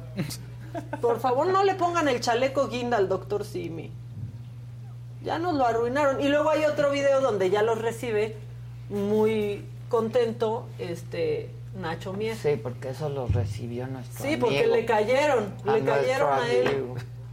Por 1.00 1.18
favor, 1.20 1.46
no 1.48 1.64
le 1.64 1.74
pongan 1.74 2.06
el 2.08 2.20
chaleco 2.20 2.68
guinda 2.68 2.96
al 2.96 3.08
doctor 3.08 3.44
Simi. 3.44 3.92
Ya 5.22 5.38
nos 5.38 5.54
lo 5.54 5.66
arruinaron. 5.66 6.20
Y 6.20 6.28
luego 6.28 6.50
hay 6.50 6.64
otro 6.64 6.90
video 6.90 7.20
donde 7.20 7.50
ya 7.50 7.62
los 7.62 7.80
recibe 7.80 8.36
muy 8.88 9.64
contento 9.88 10.66
este 10.78 11.50
Nacho 11.80 12.12
Mier. 12.12 12.36
Sí, 12.36 12.58
porque 12.62 12.90
eso 12.90 13.08
lo 13.08 13.26
recibió 13.28 13.86
nuestro 13.86 14.24
Sí, 14.24 14.36
porque 14.36 14.60
amigo. 14.60 14.76
le 14.76 14.84
cayeron, 14.86 15.54
A 15.66 15.72
le 15.76 15.84
cayeron 15.84 16.32
a 16.32 16.50
él. 16.50 16.84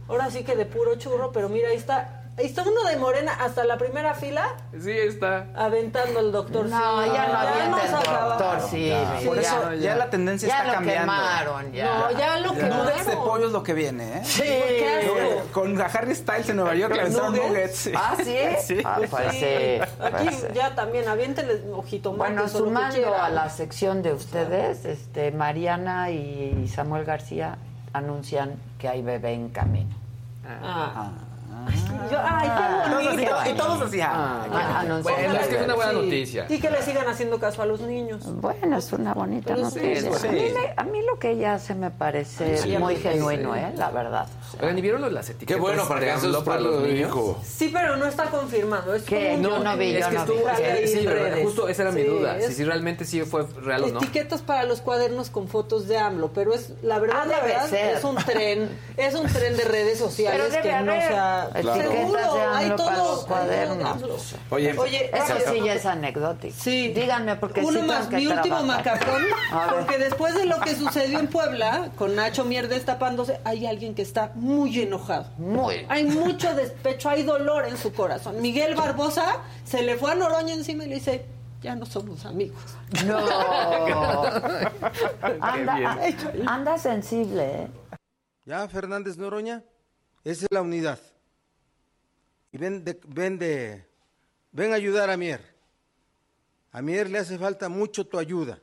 Ahora 0.08 0.30
sí 0.30 0.44
que 0.44 0.56
de 0.56 0.64
puro 0.66 0.94
churro, 0.96 1.32
pero 1.32 1.48
mira, 1.48 1.68
ahí 1.70 1.76
está. 1.76 2.17
Está 2.38 2.62
uno 2.62 2.84
de 2.84 2.96
Morena 2.96 3.32
hasta 3.40 3.64
la 3.64 3.76
primera 3.78 4.14
fila 4.14 4.54
Sí, 4.80 4.90
está. 4.92 5.46
aventando 5.56 6.20
el 6.20 6.30
doctor 6.30 6.66
No, 6.66 7.02
Simi. 7.02 7.14
ya 7.16 7.26
no 7.28 7.38
avienta 7.38 7.70
nos 7.70 7.84
el 7.84 8.14
doctor 8.14 8.60
Sí, 8.70 8.92
Por 9.26 9.36
ya. 9.36 9.42
eso 9.42 9.74
ya, 9.74 9.96
la 9.96 10.08
tendencia 10.10 10.48
Ya 10.48 10.54
está 10.58 10.66
lo 10.68 10.72
cambiando. 10.74 11.12
quemaron, 11.12 11.72
ya. 11.72 11.84
No, 11.84 12.10
ya 12.18 12.36
lo 12.38 12.54
que 12.54 12.62
Nuggets 12.62 13.06
de 13.06 13.16
pollo 13.16 13.46
es 13.46 13.52
lo 13.52 13.62
que 13.62 13.74
viene, 13.74 14.18
¿eh? 14.18 14.22
Sí. 14.24 14.42
Qué. 14.42 15.42
Con 15.52 15.80
Harry 15.80 16.14
Styles 16.14 16.48
en 16.50 16.56
Nueva 16.56 16.74
York 16.76 16.94
le 16.94 17.00
aventaron 17.02 17.34
¿Nuggets? 17.34 17.86
nuggets. 17.86 17.90
¿Ah, 17.96 18.16
sí? 18.22 18.38
Sí. 18.64 18.82
Ah, 18.84 19.00
pues 19.10 19.32
Sí. 19.32 19.38
sí. 19.40 19.80
Aquí 20.00 20.24
pues 20.24 20.36
sí. 20.36 20.46
ya 20.54 20.74
también, 20.74 21.08
aviéntenle 21.08 21.62
ojito 21.72 22.12
Bueno, 22.12 22.48
sumando 22.48 23.14
a 23.14 23.30
la 23.30 23.48
sección 23.50 24.02
de 24.02 24.12
ustedes, 24.12 24.84
este, 24.84 25.32
Mariana 25.32 26.10
y 26.10 26.68
Samuel 26.68 27.04
García 27.04 27.58
anuncian 27.92 28.54
que 28.78 28.88
hay 28.88 29.02
bebé 29.02 29.32
en 29.32 29.48
camino. 29.48 29.94
Ah. 30.46 31.10
Yo- 32.10 32.18
ay, 32.22 32.48
qué 32.48 32.90
Todos 32.90 33.04
bonito. 33.14 33.34
así, 33.36 33.50
y 33.50 33.54
todos 33.54 33.82
así. 33.82 34.00
ah, 34.00 34.46
Ah, 34.50 34.80
anuncian 34.80 35.02
Bueno, 35.16 35.40
es 35.40 35.46
que 35.48 35.56
es 35.56 35.62
una 35.62 35.74
buena 35.74 35.90
Sí. 35.90 35.96
noticia. 35.98 36.46
Y 36.48 36.58
que 36.60 36.70
le 36.70 36.82
sigan 36.82 37.06
haciendo 37.06 37.38
caso 37.38 37.60
a 37.62 37.66
los 37.66 37.80
niños. 37.82 38.22
Bueno, 38.40 38.78
es 38.78 38.92
una 38.92 39.12
bonita 39.12 39.54
Pero 39.54 39.68
sí, 39.70 39.76
noticia. 39.80 40.14
sí. 40.18 40.26
A, 40.26 40.30
mí 40.32 40.40
me- 40.40 40.74
a 40.76 40.84
mí 40.84 41.02
lo 41.02 41.18
que 41.18 41.32
ella 41.32 41.54
hace 41.54 41.74
me 41.74 41.90
parece 41.90 42.56
Sí, 42.58 42.76
muy 42.78 42.96
genuino, 42.96 43.52
sí. 43.54 43.60
¿eh? 43.60 43.72
La 43.76 43.90
verdad. 43.90 44.26
O 44.26 44.50
sea, 44.52 44.60
Oigan, 44.62 44.78
¿y 44.78 44.80
vieron 44.80 45.14
las 45.14 45.28
etiquetas? 45.28 45.54
Qué 45.56 45.60
bueno 45.60 45.86
para 45.86 46.00
que 46.00 46.14
eso 46.14 46.44
para 46.44 46.60
los 46.60 46.82
niños? 46.82 47.10
hijo. 47.10 47.38
Sí, 47.44 47.70
pero 47.72 47.96
no 47.98 48.06
está 48.06 48.24
confirmado. 48.30 48.94
Es 48.94 49.04
Yo 49.04 49.16
un- 49.18 49.64
no 49.64 49.76
vi, 49.76 49.94
Es 49.94 50.00
yo 50.04 50.08
que 50.10 50.14
no 50.16 50.24
vi. 50.24 50.32
estuvo, 50.32 50.48
ahí 50.48 50.88
sí, 50.88 51.02
pero 51.04 51.42
justo 51.42 51.68
esa 51.68 51.82
era 51.82 51.92
mi 51.92 52.02
duda, 52.04 52.38
es- 52.38 52.46
si, 52.46 52.54
si 52.54 52.64
realmente 52.64 53.04
sí 53.04 53.20
fue 53.22 53.46
real 53.62 53.84
o 53.84 53.88
no. 53.88 53.98
Etiquetas 53.98 54.40
para 54.40 54.64
los 54.64 54.80
cuadernos 54.80 55.28
con 55.30 55.48
fotos 55.48 55.86
de 55.88 55.98
AMLO, 55.98 56.28
pero 56.32 56.54
es 56.54 56.72
la 56.82 56.98
verdad, 56.98 57.18
Ah, 57.22 57.26
la 57.26 57.40
verdad 57.40 57.66
ser. 57.68 57.96
es 57.98 58.04
un 58.04 58.16
tren, 58.16 58.70
es 58.96 59.14
un 59.14 59.26
tren 59.26 59.56
de 59.56 59.64
redes 59.64 59.98
sociales 59.98 60.56
que 60.62 60.72
no 60.80 60.92
se 60.92 61.14
ha 61.14 61.47
etiquetas 61.54 61.76
seguro, 61.78 62.34
de 62.34 62.40
hay 62.40 62.64
AMLO 62.66 62.76
para 62.76 62.94
todo, 62.94 63.14
los 63.14 63.24
cuadernos. 63.26 64.00
todo. 64.00 64.16
Oye, 64.50 64.78
Oye, 64.78 65.10
Eso 65.14 65.34
sí 65.52 65.60
ya 65.64 65.74
es 65.74 65.86
anecdótico. 65.86 66.54
Sí. 66.58 66.88
Díganme, 66.92 67.36
porque 67.36 67.60
Uno 67.60 67.80
sí 67.80 67.86
más, 67.86 68.06
que 68.06 68.16
mi 68.16 68.26
último 68.26 68.58
trabajar. 68.58 69.00
ver. 69.04 69.24
porque 69.78 69.98
después 69.98 70.34
de 70.34 70.46
lo 70.46 70.60
que 70.60 70.74
sucedió 70.74 71.18
en 71.20 71.28
Puebla, 71.28 71.90
con 71.96 72.14
Nacho 72.16 72.44
Mier 72.44 72.68
destapándose, 72.68 73.40
hay 73.44 73.66
alguien 73.66 73.94
que 73.94 74.02
está 74.02 74.32
muy 74.34 74.80
enojado. 74.80 75.26
Muy. 75.38 75.86
Hay 75.88 76.04
mucho 76.04 76.54
despecho, 76.54 77.08
hay 77.10 77.22
dolor 77.22 77.66
en 77.66 77.76
su 77.76 77.92
corazón. 77.92 78.40
Miguel 78.40 78.74
Barbosa 78.74 79.38
se 79.64 79.82
le 79.82 79.96
fue 79.96 80.12
a 80.12 80.14
Noroña 80.14 80.54
encima 80.54 80.84
y 80.84 80.88
le 80.88 80.94
dice, 80.96 81.26
ya 81.60 81.74
no 81.74 81.86
somos 81.86 82.24
amigos. 82.24 82.62
No. 83.04 83.18
anda, 85.40 85.98
anda 86.46 86.78
sensible, 86.78 87.62
¿eh? 87.62 87.68
Ya, 88.44 88.66
Fernández 88.68 89.18
Noroña, 89.18 89.62
esa 90.24 90.44
es 90.46 90.48
la 90.50 90.62
unidad. 90.62 90.98
Ven 92.58 92.82
de, 92.82 92.98
ven 93.06 93.38
de, 93.38 93.86
ven 94.50 94.72
a 94.72 94.74
ayudar 94.74 95.10
a 95.10 95.16
Mier. 95.16 95.40
A 96.72 96.82
Mier 96.82 97.08
le 97.08 97.18
hace 97.18 97.38
falta 97.38 97.68
mucho 97.68 98.04
tu 98.04 98.18
ayuda. 98.18 98.60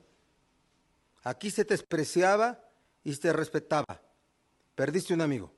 Aquí 1.23 1.49
se 1.49 1.63
te 1.63 1.75
despreciaba 1.75 2.61
y 3.05 3.13
se 3.13 3.21
te 3.21 3.31
respetaba. 3.31 4.01
Perdiste 4.75 5.13
un 5.13 5.21
amigo. 5.21 5.49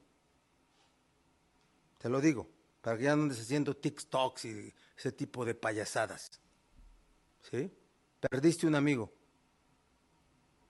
Te 1.97 2.09
lo 2.09 2.21
digo, 2.21 2.47
para 2.81 2.95
que 2.95 3.05
ya 3.05 3.15
no 3.15 3.23
andes 3.23 3.41
haciendo 3.41 3.75
TikToks 3.75 4.45
y 4.45 4.71
ese 4.95 5.11
tipo 5.11 5.43
de 5.43 5.55
payasadas. 5.55 6.39
¿Sí? 7.49 7.71
Perdiste 8.19 8.67
un 8.67 8.75
amigo. 8.75 9.11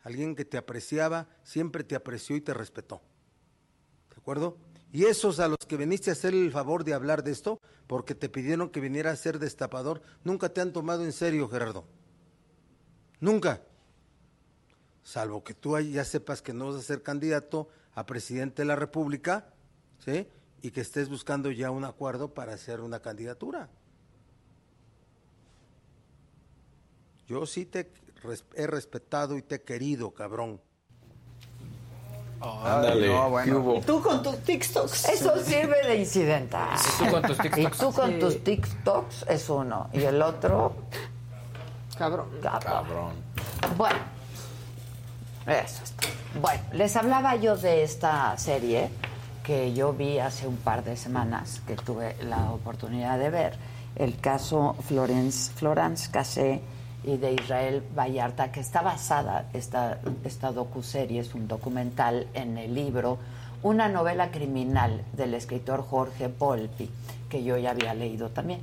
Alguien 0.04 0.38
que 0.38 0.46
te 0.46 0.58
apreciaba, 0.58 1.28
siempre 1.44 1.84
te 1.84 1.96
apreció 1.96 2.38
y 2.38 2.42
te 2.42 2.54
respetó. 2.54 3.02
¿De 4.10 4.22
acuerdo? 4.22 4.58
Y 4.92 5.06
esos 5.06 5.40
a 5.40 5.48
los 5.48 5.60
que 5.68 5.78
viniste 5.78 6.10
a 6.10 6.14
hacer 6.14 6.34
el 6.34 6.52
favor 6.52 6.84
de 6.84 6.94
hablar 6.94 7.24
de 7.24 7.32
esto, 7.32 7.60
porque 7.88 8.16
te 8.16 8.30
pidieron 8.30 8.70
que 8.70 8.80
viniera 8.80 9.12
a 9.12 9.16
ser 9.16 9.40
destapador, 9.40 10.02
nunca 10.24 10.50
te 10.50 10.62
han 10.62 10.74
tomado 10.74 11.04
en 11.04 11.12
serio, 11.12 11.50
Gerardo. 11.50 11.86
Nunca. 13.20 13.62
Salvo 15.04 15.44
que 15.44 15.54
tú 15.54 15.78
ya 15.80 16.06
sepas 16.06 16.42
que 16.42 16.54
no 16.54 16.68
vas 16.68 16.76
a 16.76 16.82
ser 16.82 17.04
candidato 17.04 17.70
a 17.94 18.06
presidente 18.06 18.62
de 18.62 18.68
la 18.68 18.76
República, 18.76 19.54
¿sí? 20.00 20.28
Y 20.62 20.72
que 20.72 20.82
estés 20.82 21.10
buscando 21.10 21.52
ya 21.52 21.72
un 21.72 21.86
acuerdo 21.86 22.34
para 22.34 22.54
hacer 22.54 22.82
una 22.82 23.02
candidatura. 23.02 23.70
Yo 27.28 27.46
sí 27.46 27.66
te 27.66 27.92
he 28.56 28.68
respetado 28.68 29.38
y 29.38 29.42
te 29.42 29.56
he 29.56 29.62
querido, 29.62 30.12
cabrón. 30.14 30.62
Ándale. 32.42 33.08
no, 33.48 33.82
tú 33.86 34.02
con 34.02 34.22
tus 34.22 34.38
TikToks. 34.44 35.06
Eso 35.10 35.38
sirve 35.44 35.82
de 35.88 35.98
incidental. 35.98 36.78
Y 36.78 37.06
tú 37.06 37.12
con 37.12 37.22
tus 37.24 37.38
Y 37.40 37.50
TikToks. 37.50 37.78
tú 37.78 37.92
con 37.94 38.12
Sí. 38.14 38.20
tus 38.20 38.44
TikToks 38.44 39.26
es 39.30 39.50
uno. 39.50 39.90
Y 39.94 40.04
el 40.04 40.22
otro, 40.22 40.74
Cabrón. 41.98 42.28
cabrón. 42.42 42.62
Cabrón. 42.72 43.14
Bueno, 43.78 43.98
eso 45.48 45.84
está. 45.84 46.08
Bueno, 46.40 46.62
les 46.74 46.96
hablaba 46.96 47.36
yo 47.38 47.58
de 47.58 47.84
esta 47.84 48.38
serie 48.38 48.90
que 49.44 49.74
yo 49.74 49.94
vi 49.94 50.20
hace 50.20 50.46
un 50.46 50.58
par 50.58 50.84
de 50.84 50.96
semanas, 50.98 51.62
que 51.66 51.76
tuve 51.76 52.16
la 52.22 52.52
oportunidad 52.52 53.18
de 53.18 53.30
ver, 53.30 53.58
el 53.96 54.20
caso 54.20 54.76
Florence, 54.88 55.52
Florence 55.54 56.12
Cassé 56.12 56.62
y 57.04 57.18
de 57.18 57.34
Israel 57.34 57.84
Vallarta, 57.98 58.52
que 58.52 58.60
está 58.60 58.82
basada, 58.82 59.46
esta, 59.54 60.00
esta 60.24 60.52
docuserie, 60.52 61.22
es 61.22 61.34
un 61.34 61.48
documental 61.48 62.28
en 62.34 62.58
el 62.58 62.74
libro, 62.74 63.18
una 63.64 63.88
novela 63.88 64.30
criminal 64.32 65.04
del 65.14 65.34
escritor 65.34 65.84
Jorge 65.88 66.28
Volpi, 66.28 66.90
que 67.30 67.44
yo 67.44 67.58
ya 67.58 67.72
había 67.72 67.94
leído 67.94 68.30
también. 68.30 68.62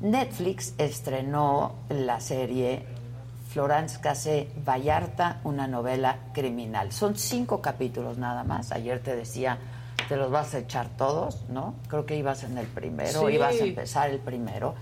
Netflix 0.00 0.74
estrenó 0.78 1.72
la 1.88 2.20
serie 2.20 2.82
Florence 3.50 3.98
Cassé 4.00 4.48
Vallarta, 4.66 5.40
una 5.44 5.66
novela 5.66 6.18
criminal. 6.34 6.92
Son 6.92 7.16
cinco 7.16 7.62
capítulos 7.62 8.18
nada 8.18 8.44
más. 8.44 8.72
Ayer 8.72 9.00
te 9.00 9.16
decía, 9.16 9.58
te 10.08 10.16
los 10.16 10.30
vas 10.30 10.54
a 10.54 10.58
echar 10.58 10.88
todos, 10.98 11.44
¿no? 11.48 11.74
Creo 11.88 12.04
que 12.04 12.16
ibas 12.16 12.44
en 12.44 12.58
el 12.58 12.66
primero, 12.66 13.26
Sí. 13.26 13.34
ibas 13.34 13.54
a 13.54 13.64
empezar 13.64 14.10
el 14.10 14.18
primero. 14.18 14.74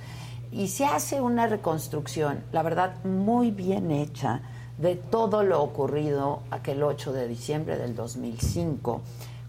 Y 0.55 0.69
se 0.69 0.85
hace 0.85 1.21
una 1.21 1.49
reconstrucción, 1.49 2.45
la 2.53 2.63
verdad, 2.63 3.03
muy 3.05 3.51
bien 3.51 3.91
hecha 3.91 4.41
de 4.79 4.95
todo 4.95 5.43
lo 5.43 5.61
ocurrido 5.61 6.43
aquel 6.53 6.85
8 6.85 7.13
de 7.13 7.27
diciembre 7.27 7.77
del 7.77 7.97
2005, 7.97 9.01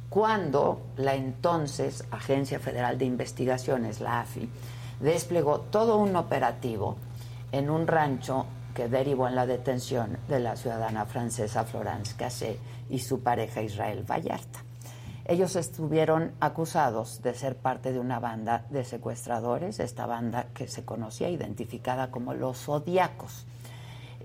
cuando 0.09 0.81
la 0.97 1.13
entonces 1.13 2.05
Agencia 2.09 2.59
Federal 2.59 2.97
de 2.97 3.05
Investigaciones, 3.05 4.01
la 4.01 4.21
AFI, 4.21 4.49
desplegó 4.99 5.59
todo 5.59 5.97
un 5.97 6.15
operativo 6.15 6.95
en 7.51 7.69
un 7.69 7.85
rancho 7.85 8.47
que 8.73 8.87
derivó 8.89 9.27
en 9.27 9.35
la 9.35 9.45
detención 9.45 10.17
de 10.27 10.39
la 10.39 10.55
ciudadana 10.55 11.05
francesa 11.05 11.65
Florence 11.65 12.15
Cassé 12.17 12.57
y 12.89 12.97
su 12.97 13.19
pareja 13.19 13.61
Israel 13.61 14.03
Vallarta. 14.09 14.64
Ellos 15.27 15.55
estuvieron 15.55 16.33
acusados 16.39 17.21
de 17.23 17.33
ser 17.33 17.55
parte 17.55 17.91
de 17.91 17.99
una 17.99 18.19
banda 18.19 18.65
de 18.69 18.85
secuestradores, 18.85 19.79
esta 19.79 20.05
banda 20.05 20.47
que 20.53 20.67
se 20.67 20.85
conocía 20.85 21.29
identificada 21.29 22.11
como 22.11 22.33
los 22.35 22.65
Zodíacos. 22.65 23.45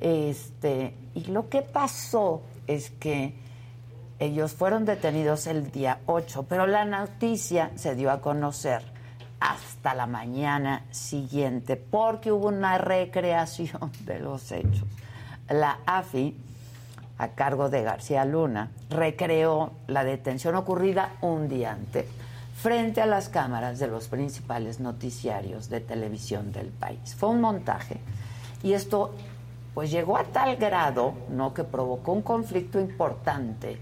Este, 0.01 0.94
y 1.14 1.24
lo 1.27 1.48
que 1.48 1.62
pasó 1.62 2.43
es 2.66 2.90
que 2.90 3.35
ellos 4.18 4.52
fueron 4.52 4.85
detenidos 4.85 5.47
el 5.47 5.70
día 5.70 6.01
8, 6.05 6.44
pero 6.48 6.66
la 6.66 6.85
noticia 6.85 7.70
se 7.77 7.94
dio 7.94 8.10
a 8.10 8.20
conocer 8.20 8.82
hasta 9.40 9.94
la 9.94 10.06
mañana 10.06 10.85
siguiente 10.90 11.77
porque 11.77 12.31
hubo 12.31 12.48
una 12.48 12.77
recreación 12.77 13.90
de 14.05 14.18
los 14.18 14.52
hechos. 14.52 14.85
La 15.48 15.78
AFI, 15.86 16.36
a 17.20 17.28
cargo 17.28 17.68
de 17.68 17.82
García 17.82 18.24
Luna, 18.24 18.70
recreó 18.88 19.72
la 19.86 20.05
detención 20.05 20.55
ocurrida 20.55 21.12
un 21.20 21.48
día 21.48 21.72
antes. 21.72 22.06
frente 22.56 23.01
a 23.01 23.06
las 23.06 23.30
cámaras 23.30 23.78
de 23.78 23.86
los 23.86 24.09
principales 24.09 24.80
noticiarios 24.80 25.70
de 25.70 25.80
televisión 25.80 26.52
del 26.52 26.68
país. 26.68 27.14
Fue 27.14 27.30
un 27.30 27.40
montaje 27.40 27.97
y 28.62 28.74
esto 28.74 29.14
pues 29.72 29.90
llegó 29.90 30.18
a 30.18 30.24
tal 30.24 30.56
grado, 30.56 31.14
¿no? 31.30 31.55
que 31.55 31.64
provocó 31.64 32.12
un 32.12 32.20
conflicto 32.20 32.78
importante 32.78 33.78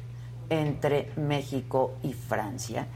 entre 0.49 1.11
México 1.17 1.95
y 2.05 2.13
Francia 2.13 2.87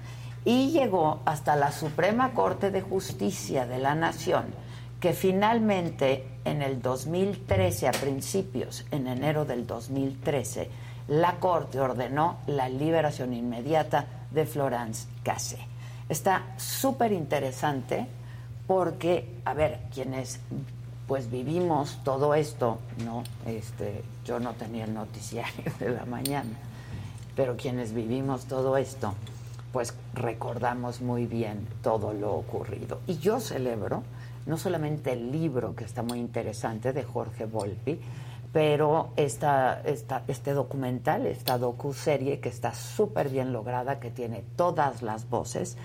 y 0.44 0.70
llegó 0.70 1.20
hasta 1.24 1.56
la 1.56 1.72
Suprema 1.72 2.32
Corte 2.32 2.70
de 2.70 2.80
Justicia 2.80 3.66
de 3.66 3.78
la 3.78 3.96
Nación, 3.96 4.46
que 5.02 5.12
finalmente 5.14 6.24
en 6.44 6.62
el 6.62 6.80
2013, 6.80 7.88
a 7.88 7.90
principios, 7.90 8.86
en 8.92 9.08
enero 9.08 9.44
del 9.44 9.66
2013, 9.66 10.70
la 11.08 11.40
Corte 11.40 11.80
ordenó 11.80 12.38
la 12.46 12.68
liberación 12.68 13.34
inmediata 13.34 14.06
de 14.30 14.46
Florence 14.46 15.08
Cassé. 15.24 15.58
Está 16.08 16.54
súper 16.56 17.10
interesante 17.10 18.06
porque, 18.68 19.40
a 19.44 19.54
ver, 19.54 19.80
quienes 19.92 20.38
pues 21.08 21.28
vivimos 21.28 21.98
todo 22.04 22.36
esto, 22.36 22.78
¿no? 23.04 23.24
Este, 23.44 24.04
yo 24.24 24.38
no 24.38 24.52
tenía 24.52 24.84
el 24.84 24.94
noticiario 24.94 25.64
de 25.80 25.90
la 25.90 26.04
mañana, 26.04 26.56
pero 27.34 27.56
quienes 27.56 27.92
vivimos 27.92 28.44
todo 28.44 28.76
esto, 28.76 29.14
pues 29.72 29.94
recordamos 30.14 31.00
muy 31.00 31.26
bien 31.26 31.66
todo 31.82 32.12
lo 32.12 32.34
ocurrido. 32.34 33.00
Y 33.08 33.18
yo 33.18 33.40
celebro 33.40 34.04
no 34.46 34.56
solamente 34.56 35.12
el 35.12 35.30
libro, 35.30 35.74
que 35.74 35.84
está 35.84 36.02
muy 36.02 36.18
interesante, 36.18 36.92
de 36.92 37.02
Jorge 37.02 37.46
Volpi, 37.46 38.00
pero 38.52 39.10
esta, 39.16 39.80
esta, 39.84 40.22
este 40.28 40.52
documental, 40.52 41.26
esta 41.26 41.58
docu-serie 41.58 42.40
que 42.40 42.48
está 42.48 42.74
súper 42.74 43.30
bien 43.30 43.52
lograda, 43.52 43.98
que 43.98 44.10
tiene 44.10 44.44
todas 44.56 45.02
las 45.02 45.28
voces 45.28 45.76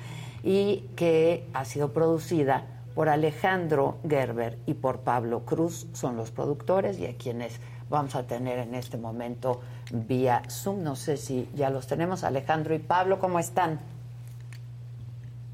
y 0.43 0.83
que 0.95 1.47
ha 1.53 1.65
sido 1.65 1.93
producida 1.93 2.65
por 2.93 3.09
Alejandro 3.09 3.97
Gerber 4.07 4.57
y 4.65 4.73
por 4.73 4.99
Pablo 4.99 5.45
Cruz, 5.45 5.87
son 5.93 6.17
los 6.17 6.31
productores 6.31 6.99
y 6.99 7.05
a 7.05 7.15
quienes 7.15 7.59
vamos 7.89 8.15
a 8.15 8.23
tener 8.23 8.59
en 8.59 8.75
este 8.75 8.97
momento 8.97 9.61
vía 9.91 10.41
Zoom. 10.49 10.83
No 10.83 10.95
sé 10.95 11.17
si 11.17 11.47
ya 11.55 11.69
los 11.69 11.87
tenemos. 11.87 12.23
Alejandro 12.23 12.73
y 12.75 12.79
Pablo, 12.79 13.19
¿cómo 13.19 13.39
están? 13.39 13.79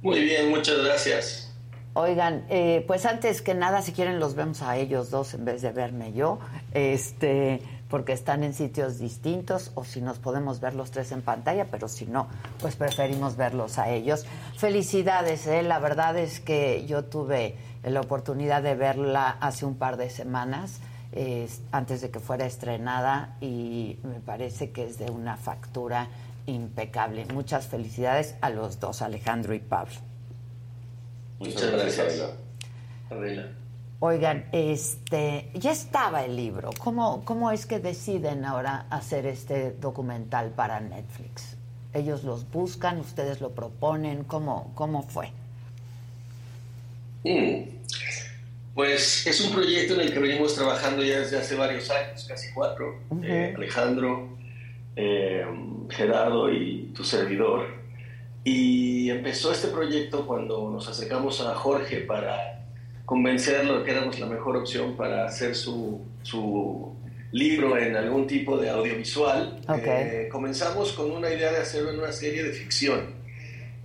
Muy 0.01 0.21
bien, 0.21 0.49
muchas 0.49 0.83
gracias. 0.83 1.52
Oigan, 1.95 2.43
eh, 2.49 2.83
pues 2.87 3.05
antes 3.05 3.43
que 3.43 3.53
nada, 3.53 3.83
si 3.83 3.91
quieren 3.91 4.19
los 4.19 4.33
vemos 4.33 4.63
a 4.63 4.77
ellos 4.77 5.11
dos 5.11 5.35
en 5.35 5.45
vez 5.45 5.61
de 5.61 5.71
verme 5.71 6.11
yo, 6.11 6.39
este, 6.73 7.61
porque 7.87 8.13
están 8.13 8.43
en 8.43 8.55
sitios 8.55 8.97
distintos, 8.97 9.71
o 9.75 9.83
si 9.83 10.01
nos 10.01 10.17
podemos 10.17 10.59
ver 10.59 10.73
los 10.73 10.89
tres 10.89 11.11
en 11.11 11.21
pantalla, 11.21 11.67
pero 11.69 11.87
si 11.87 12.07
no, 12.07 12.27
pues 12.59 12.75
preferimos 12.75 13.37
verlos 13.37 13.77
a 13.77 13.91
ellos. 13.91 14.25
Felicidades, 14.57 15.45
¿eh? 15.45 15.61
la 15.61 15.77
verdad 15.77 16.17
es 16.17 16.39
que 16.39 16.83
yo 16.87 17.05
tuve 17.05 17.57
la 17.83 18.01
oportunidad 18.01 18.63
de 18.63 18.73
verla 18.73 19.37
hace 19.39 19.67
un 19.67 19.75
par 19.75 19.97
de 19.97 20.09
semanas, 20.09 20.79
antes 21.71 22.01
de 22.01 22.09
que 22.09 22.19
fuera 22.19 22.47
estrenada, 22.47 23.37
y 23.39 23.99
me 24.01 24.19
parece 24.19 24.71
que 24.71 24.87
es 24.87 24.97
de 24.97 25.11
una 25.11 25.37
factura 25.37 26.07
impecable. 26.47 27.27
Muchas 27.31 27.67
felicidades 27.67 28.33
a 28.41 28.49
los 28.49 28.79
dos, 28.79 29.03
Alejandro 29.03 29.53
y 29.53 29.59
Pablo. 29.59 30.12
Muchas 31.43 31.71
gracias. 31.71 32.29
Adela. 33.09 33.47
Oigan, 33.99 34.45
este, 34.51 35.49
ya 35.53 35.71
estaba 35.71 36.25
el 36.25 36.35
libro. 36.35 36.71
¿Cómo, 36.77 37.23
¿Cómo 37.23 37.51
es 37.51 37.65
que 37.65 37.79
deciden 37.79 38.43
ahora 38.43 38.85
hacer 38.89 39.25
este 39.25 39.71
documental 39.71 40.49
para 40.51 40.81
Netflix? 40.81 41.55
¿Ellos 41.93 42.23
los 42.23 42.49
buscan? 42.51 42.99
¿Ustedes 42.99 43.39
lo 43.39 43.51
proponen? 43.51 44.25
¿Cómo, 44.25 44.73
cómo 44.75 45.03
fue? 45.03 45.31
Mm. 47.23 47.69
Pues 48.75 49.25
es 49.27 49.39
un 49.39 49.53
proyecto 49.53 49.93
en 49.93 50.01
el 50.01 50.13
que 50.13 50.19
venimos 50.19 50.55
trabajando 50.55 51.03
ya 51.03 51.19
desde 51.19 51.37
hace 51.37 51.55
varios 51.55 51.89
años, 51.89 52.25
casi 52.27 52.51
cuatro. 52.53 52.99
Eh, 53.23 53.53
Alejandro, 53.55 54.35
eh, 54.95 55.45
Gerardo 55.89 56.51
y 56.51 56.91
tu 56.95 57.03
servidor. 57.03 57.82
Y 58.43 59.09
empezó 59.09 59.51
este 59.51 59.69
proyecto 59.69 60.27
cuando 60.27 60.69
nos 60.69 60.87
acercamos 60.87 61.39
a 61.41 61.55
Jorge 61.55 62.01
para 62.01 62.65
convencerlo 63.05 63.79
de 63.79 63.85
que 63.85 63.91
éramos 63.91 64.19
la 64.19 64.25
mejor 64.25 64.57
opción 64.57 64.95
para 64.95 65.25
hacer 65.25 65.55
su, 65.55 66.01
su 66.23 66.93
libro 67.31 67.77
en 67.77 67.95
algún 67.95 68.27
tipo 68.27 68.57
de 68.57 68.69
audiovisual. 68.69 69.61
Eh, 69.69 70.29
comenzamos 70.31 70.91
con 70.93 71.11
una 71.11 71.29
idea 71.29 71.51
de 71.51 71.59
hacerlo 71.59 71.91
en 71.91 71.99
una 71.99 72.11
serie 72.11 72.43
de 72.43 72.51
ficción, 72.51 73.11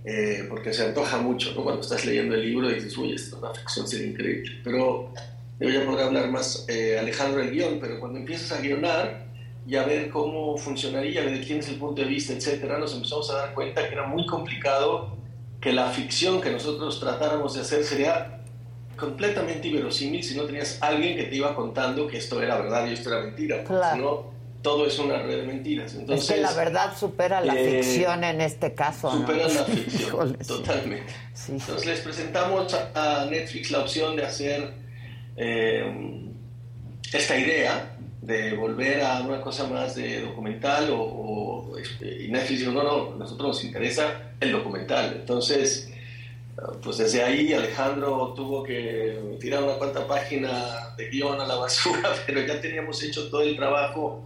eh, 0.05 0.45
porque 0.49 0.73
se 0.73 0.85
antoja 0.85 1.17
mucho, 1.17 1.53
¿no? 1.55 1.63
Cuando 1.63 1.81
estás 1.81 2.05
leyendo 2.05 2.35
el 2.35 2.41
libro 2.41 2.69
y 2.69 2.75
dices, 2.75 2.97
uy, 2.97 3.13
esto 3.13 3.37
es 3.37 3.41
una 3.41 3.53
ficción, 3.53 3.87
sería 3.87 4.07
increíble. 4.07 4.51
Pero 4.63 5.13
yo 5.59 5.69
ya 5.69 5.85
podré 5.85 6.03
hablar 6.03 6.29
más 6.29 6.65
eh, 6.67 6.99
Alejandro 6.99 7.41
el 7.41 7.51
guion, 7.51 7.79
pero 7.79 7.99
cuando 7.99 8.19
empiezas 8.19 8.51
a 8.57 8.61
guionar 8.61 9.28
y 9.67 9.75
a 9.75 9.83
ver 9.83 10.09
cómo 10.09 10.57
funcionaría, 10.57 11.23
de 11.23 11.39
quién 11.41 11.59
es 11.59 11.69
el 11.69 11.75
punto 11.75 12.01
de 12.01 12.07
vista, 12.07 12.33
etcétera, 12.33 12.77
nos 12.77 12.93
empezamos 12.93 13.29
a 13.31 13.35
dar 13.35 13.53
cuenta 13.53 13.87
que 13.87 13.93
era 13.93 14.07
muy 14.07 14.25
complicado 14.25 15.17
que 15.61 15.73
la 15.73 15.89
ficción 15.89 16.41
que 16.41 16.49
nosotros 16.51 16.99
tratáramos 16.99 17.53
de 17.53 17.61
hacer 17.61 17.83
sería 17.83 18.41
completamente 18.95 19.67
inverosímil 19.67 20.23
si 20.23 20.35
no 20.35 20.43
tenías 20.43 20.77
alguien 20.81 21.15
que 21.15 21.23
te 21.23 21.35
iba 21.35 21.55
contando 21.55 22.07
que 22.07 22.17
esto 22.17 22.41
era 22.41 22.57
verdad 22.57 22.87
y 22.87 22.93
esto 22.93 23.09
era 23.09 23.21
mentira. 23.21 23.63
Claro. 23.63 23.95
Si 23.95 24.01
no, 24.01 24.39
todo 24.61 24.85
es 24.85 24.99
una 24.99 25.21
red 25.21 25.37
de 25.37 25.43
mentiras. 25.43 25.95
Entonces, 25.95 26.29
es 26.29 26.35
que 26.35 26.41
la 26.41 26.53
verdad 26.53 26.97
supera 26.97 27.41
la 27.41 27.55
eh, 27.55 27.81
ficción 27.81 28.23
en 28.23 28.41
este 28.41 28.73
caso. 28.73 29.13
¿no? 29.13 29.21
Supera 29.21 29.47
la 29.47 29.63
ficción, 29.65 30.37
totalmente. 30.37 31.13
Sí. 31.33 31.53
Entonces 31.53 31.85
les 31.85 31.99
presentamos 32.01 32.73
a, 32.73 33.21
a 33.21 33.25
Netflix 33.25 33.71
la 33.71 33.79
opción 33.79 34.15
de 34.15 34.25
hacer 34.25 34.73
eh, 35.37 36.29
esta 37.13 37.37
idea 37.37 37.95
de 38.21 38.53
volver 38.53 39.01
a 39.01 39.21
una 39.21 39.41
cosa 39.41 39.67
más 39.67 39.95
de 39.95 40.21
documental 40.21 40.89
o, 40.91 41.01
o, 41.01 41.77
este, 41.77 42.23
y 42.23 42.27
Netflix 42.27 42.59
dijo, 42.59 42.71
no, 42.71 42.83
no, 42.83 43.13
a 43.13 43.17
nosotros 43.17 43.47
nos 43.49 43.63
interesa 43.63 44.33
el 44.39 44.51
documental. 44.51 45.17
Entonces, 45.21 45.89
pues 46.81 46.97
desde 46.97 47.23
ahí 47.23 47.53
Alejandro 47.53 48.33
tuvo 48.35 48.63
que 48.63 49.37
tirar 49.39 49.63
una 49.63 49.73
cuanta 49.73 50.05
página 50.07 50.93
de 50.97 51.09
guion 51.09 51.39
a 51.39 51.47
la 51.47 51.55
basura, 51.55 52.13
pero 52.25 52.41
ya 52.41 52.59
teníamos 52.59 53.01
hecho 53.03 53.29
todo 53.29 53.41
el 53.41 53.55
trabajo 53.55 54.25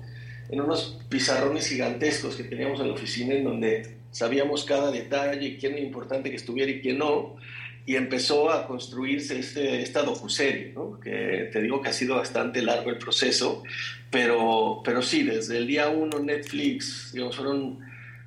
en 0.49 0.61
unos 0.61 0.99
pizarrones 1.09 1.67
gigantescos 1.67 2.35
que 2.35 2.43
teníamos 2.43 2.79
en 2.79 2.87
la 2.87 2.93
oficina 2.93 3.35
en 3.35 3.43
donde 3.43 3.97
sabíamos 4.11 4.63
cada 4.65 4.91
detalle, 4.91 5.57
quién 5.57 5.73
era 5.73 5.81
importante 5.81 6.29
que 6.29 6.35
estuviera 6.35 6.71
y 6.71 6.81
quién 6.81 6.99
no, 6.99 7.35
y 7.85 7.95
empezó 7.95 8.49
a 8.49 8.65
construirse 8.65 9.39
este, 9.39 9.81
esta 9.81 10.03
docuserie, 10.03 10.71
¿no? 10.73 10.99
que 10.99 11.49
te 11.51 11.61
digo 11.61 11.81
que 11.81 11.89
ha 11.89 11.93
sido 11.93 12.15
bastante 12.15 12.61
largo 12.61 12.89
el 12.89 12.97
proceso, 12.97 13.63
pero, 14.09 14.81
pero 14.83 15.01
sí, 15.01 15.23
desde 15.23 15.57
el 15.57 15.67
día 15.67 15.89
uno 15.89 16.19
Netflix, 16.19 17.11
digamos, 17.13 17.35
fueron 17.35 17.79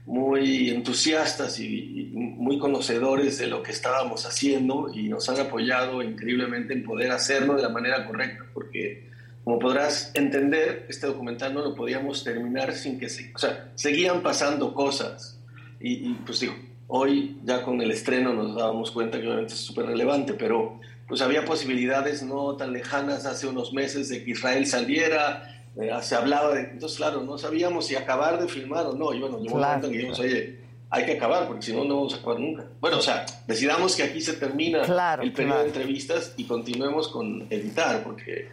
muy 0.04 0.70
entusiastas 0.70 1.58
y, 1.58 1.66
y, 1.66 2.10
muy 2.14 2.58
conocedores 2.58 3.38
de 3.38 3.46
lo 3.46 3.62
que 3.62 3.72
estábamos 3.72 4.26
haciendo 4.26 4.90
y 4.94 5.08
nos 5.08 5.28
han 5.28 5.40
apoyado 5.40 6.02
increíblemente 6.02 6.74
en 6.74 6.84
poder 6.84 7.10
hacerlo 7.10 7.54
de 7.54 7.62
la 7.62 7.70
manera 7.70 8.06
correcta, 8.06 8.44
porque 8.52 9.08
como 9.42 9.58
podrás 9.58 10.10
entender, 10.14 10.86
este 10.88 11.06
documental 11.06 11.54
no 11.54 11.62
lo 11.62 11.74
podíamos 11.74 12.22
terminar 12.24 12.74
sin 12.74 12.98
que 12.98 13.08
se, 13.08 13.32
o 13.34 13.38
sea, 13.38 13.70
seguían 13.74 14.22
pasando 14.22 14.74
cosas 14.74 15.40
y, 15.80 16.10
y 16.10 16.14
pues 16.26 16.40
digo, 16.40 16.54
hoy 16.88 17.36
ya 17.44 17.62
con 17.62 17.80
el 17.80 17.90
estreno 17.90 18.32
nos 18.32 18.54
dábamos 18.54 18.90
cuenta 18.90 19.18
que 19.20 19.26
obviamente 19.26 19.54
es 19.54 19.60
súper 19.60 19.86
relevante, 19.86 20.34
pero 20.34 20.78
pues 21.08 21.20
había 21.20 21.44
posibilidades 21.44 22.22
no 22.22 22.56
tan 22.56 22.72
lejanas 22.72 23.26
hace 23.26 23.46
unos 23.46 23.72
meses 23.72 24.08
de 24.08 24.24
que 24.24 24.32
Israel 24.32 24.66
saliera, 24.66 25.52
eh, 25.80 25.90
se 26.02 26.14
hablaba 26.14 26.54
de, 26.54 26.62
entonces 26.62 26.96
claro, 26.98 27.22
no 27.22 27.38
sabíamos 27.38 27.86
si 27.86 27.94
acabar 27.96 28.40
de 28.40 28.48
filmar 28.48 28.86
o 28.86 28.92
no, 28.94 29.12
y 29.14 29.20
bueno, 29.20 29.38
llegó 29.40 29.56
un 29.56 29.60
momento 29.62 29.86
en 29.86 29.92
que 29.92 29.98
dijimos, 29.98 30.18
oye, 30.20 30.58
hay 30.90 31.04
que 31.04 31.12
acabar, 31.12 31.46
porque 31.48 31.62
si 31.62 31.72
no, 31.72 31.84
no 31.84 31.96
vamos 31.96 32.14
a 32.14 32.18
acabar 32.18 32.38
nunca. 32.40 32.64
Bueno, 32.80 32.98
o 32.98 33.02
sea, 33.02 33.26
decidamos 33.46 33.96
que 33.96 34.04
aquí 34.04 34.20
se 34.20 34.34
termina 34.34 34.82
Claro, 34.82 35.22
el 35.22 35.32
periodo 35.32 35.54
claro. 35.56 35.70
de 35.72 35.76
entrevistas 35.76 36.32
y 36.36 36.44
continuemos 36.44 37.08
con 37.08 37.46
editar, 37.50 38.02
porque, 38.04 38.48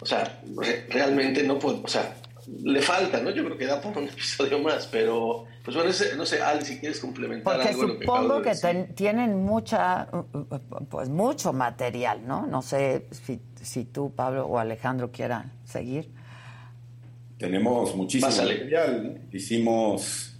o 0.00 0.06
sea, 0.06 0.40
re- 0.56 0.86
realmente 0.90 1.44
no 1.44 1.58
puedo, 1.60 1.80
o 1.82 1.88
sea, 1.88 2.14
le 2.62 2.82
falta, 2.82 3.20
¿no? 3.20 3.30
Yo 3.30 3.44
creo 3.44 3.56
que 3.56 3.66
da 3.66 3.80
por 3.80 3.96
un 3.96 4.04
episodio 4.08 4.58
más, 4.58 4.86
pero, 4.88 5.44
pues 5.64 5.76
bueno, 5.76 5.90
ese- 5.90 6.16
no 6.16 6.26
sé, 6.26 6.42
Ali, 6.42 6.64
si 6.64 6.78
quieres 6.78 6.98
complementar 7.00 7.54
Porque 7.54 7.68
algo 7.68 7.82
de 7.82 7.88
lo 7.88 7.98
que 7.98 8.04
acabo 8.04 8.16
supongo 8.18 8.36
de 8.38 8.42
que 8.42 8.48
decir. 8.50 8.70
ten- 8.70 8.94
tienen 8.94 9.44
mucha, 9.44 10.08
pues 10.90 11.08
mucho 11.08 11.52
material, 11.52 12.26
¿no? 12.26 12.46
No 12.46 12.62
sé 12.62 13.06
si, 13.10 13.40
si 13.60 13.84
tú, 13.84 14.12
Pablo 14.14 14.46
o 14.46 14.58
Alejandro 14.58 15.10
quieran 15.12 15.52
seguir. 15.64 16.10
Tenemos 17.38 17.94
muchísimo 17.96 18.28
Pásale. 18.30 18.54
material. 18.54 19.14
¿no? 19.14 19.20
Hicimos 19.36 20.36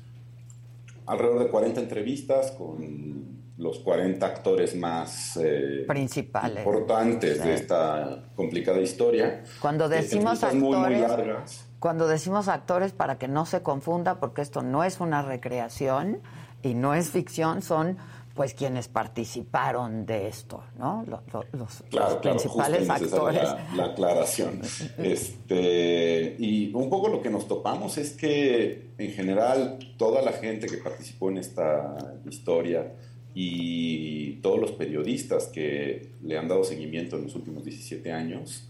alrededor 1.07 1.45
de 1.45 1.49
40 1.51 1.81
entrevistas 1.81 2.51
con 2.53 3.21
los 3.57 3.79
40 3.81 4.25
actores 4.27 4.75
más 4.77 5.39
eh, 5.43 5.85
Principales. 5.87 6.59
importantes 6.59 7.39
Sí. 7.39 7.43
de 7.49 7.55
esta 7.55 8.25
complicada 8.35 8.81
historia. 8.81 9.43
Cuando 9.61 9.87
Eh, 9.87 9.89
decimos 10.01 10.43
entrevistas 10.43 10.55
muy, 10.55 10.77
muy 10.77 10.95
actores, 11.03 11.27
largas. 11.27 11.67
Cuando 11.81 12.07
decimos 12.07 12.47
actores, 12.49 12.93
para 12.93 13.19
que 13.19 13.27
no 13.27 13.47
se 13.47 13.63
confunda, 13.63 14.21
porque 14.21 14.43
esto 14.43 14.63
no 14.63 14.85
es 14.85 15.01
una 15.01 15.23
recreación 15.23 16.21
y 16.63 16.75
no 16.75 16.95
es 16.95 17.11
ficción, 17.11 17.63
son 17.63 17.97
pues 18.35 18.55
quienes 18.55 18.87
participaron 18.89 20.07
de 20.07 20.29
esto, 20.29 20.63
¿no? 20.79 21.05
Lo- 21.07 21.23
lo- 21.33 21.45
Los, 21.53 21.83
Claro, 21.91 22.11
los 22.13 22.21
claro, 22.21 22.21
principales 22.39 22.89
necesaria 22.89 23.07
actores. 23.43 23.43
La, 23.43 23.77
la 23.77 23.85
aclaración. 23.93 24.61
Este, 24.99 26.37
y 26.39 26.73
un 26.75 26.89
poco 26.89 27.09
lo 27.09 27.21
que 27.23 27.31
nos 27.31 27.49
topamos 27.49 27.99
es 27.99 28.13
que 28.13 28.91
en 28.99 29.11
general 29.13 29.79
toda 29.99 30.23
la 30.23 30.33
gente 30.33 30.67
que 30.69 30.77
participó 30.79 31.29
en 31.31 31.39
esta 31.39 31.97
historia 32.29 32.93
y 33.35 34.35
todos 34.43 34.59
los 34.61 34.73
periodistas 34.73 35.47
que 35.49 36.11
le 36.23 36.39
han 36.39 36.49
dado 36.49 36.65
seguimiento 36.65 37.17
en 37.17 37.25
los 37.25 37.35
últimos 37.35 37.65
17 37.65 38.13
años 38.13 38.69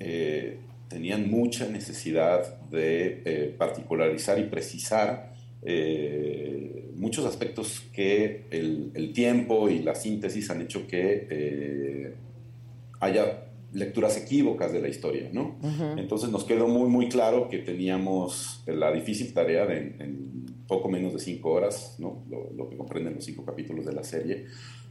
eh, 0.00 0.60
tenían 0.88 1.30
mucha 1.30 1.68
necesidad 1.68 2.60
de 2.70 3.22
eh, 3.24 3.54
particularizar 3.56 4.38
y 4.38 4.44
precisar 4.44 5.34
eh, 5.62 6.90
muchos 6.96 7.26
aspectos 7.26 7.82
que 7.92 8.46
el, 8.50 8.90
el 8.94 9.12
tiempo 9.12 9.68
y 9.68 9.80
la 9.80 9.94
síntesis 9.94 10.50
han 10.50 10.62
hecho 10.62 10.86
que 10.86 11.26
eh, 11.30 12.14
haya 13.00 13.44
lecturas 13.72 14.16
equívocas 14.16 14.72
de 14.72 14.80
la 14.80 14.88
historia, 14.88 15.28
¿no? 15.30 15.58
Entonces 15.98 16.30
nos 16.30 16.44
quedó 16.44 16.68
muy, 16.68 16.88
muy 16.88 17.08
claro 17.08 17.50
que 17.50 17.58
teníamos 17.58 18.62
la 18.66 18.90
difícil 18.90 19.34
tarea 19.34 19.66
de 19.66 19.76
en, 19.76 20.00
en 20.00 20.46
poco 20.66 20.88
menos 20.88 21.12
de 21.12 21.18
cinco 21.18 21.52
horas, 21.52 21.96
¿no? 21.98 22.24
Lo, 22.30 22.50
lo 22.56 22.68
que 22.70 22.76
comprenden 22.78 23.14
los 23.14 23.24
cinco 23.24 23.44
capítulos 23.44 23.84
de 23.84 23.92
la 23.92 24.04
serie, 24.04 24.46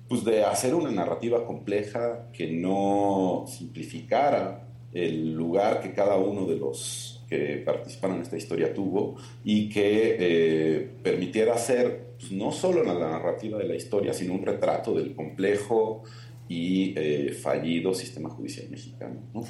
pues 0.07 0.23
de 0.23 0.43
hacer 0.43 0.75
una 0.75 0.91
narrativa 0.91 1.45
compleja 1.45 2.29
que 2.31 2.51
no 2.51 3.45
simplificara 3.47 4.66
el 4.93 5.33
lugar 5.33 5.81
que 5.81 5.93
cada 5.93 6.15
uno 6.17 6.45
de 6.45 6.57
los 6.57 7.23
que 7.27 7.61
participaron 7.65 8.17
en 8.17 8.21
esta 8.23 8.37
historia 8.37 8.73
tuvo 8.73 9.17
y 9.43 9.69
que 9.69 10.15
eh, 10.19 10.89
permitiera 11.03 11.55
hacer 11.55 12.15
pues, 12.19 12.31
no 12.31 12.51
solo 12.51 12.83
la, 12.83 12.93
narrativa 12.93 13.57
de 13.57 13.65
la 13.65 13.75
historia, 13.75 14.13
sino 14.13 14.33
un 14.33 14.45
retrato 14.45 14.93
del 14.93 15.13
complejo 15.13 16.03
y 16.47 16.93
eh, 16.95 17.33
fallido 17.33 17.93
sistema 17.93 18.29
judicial 18.29 18.69
mexicano. 18.69 19.21
¿no? 19.33 19.43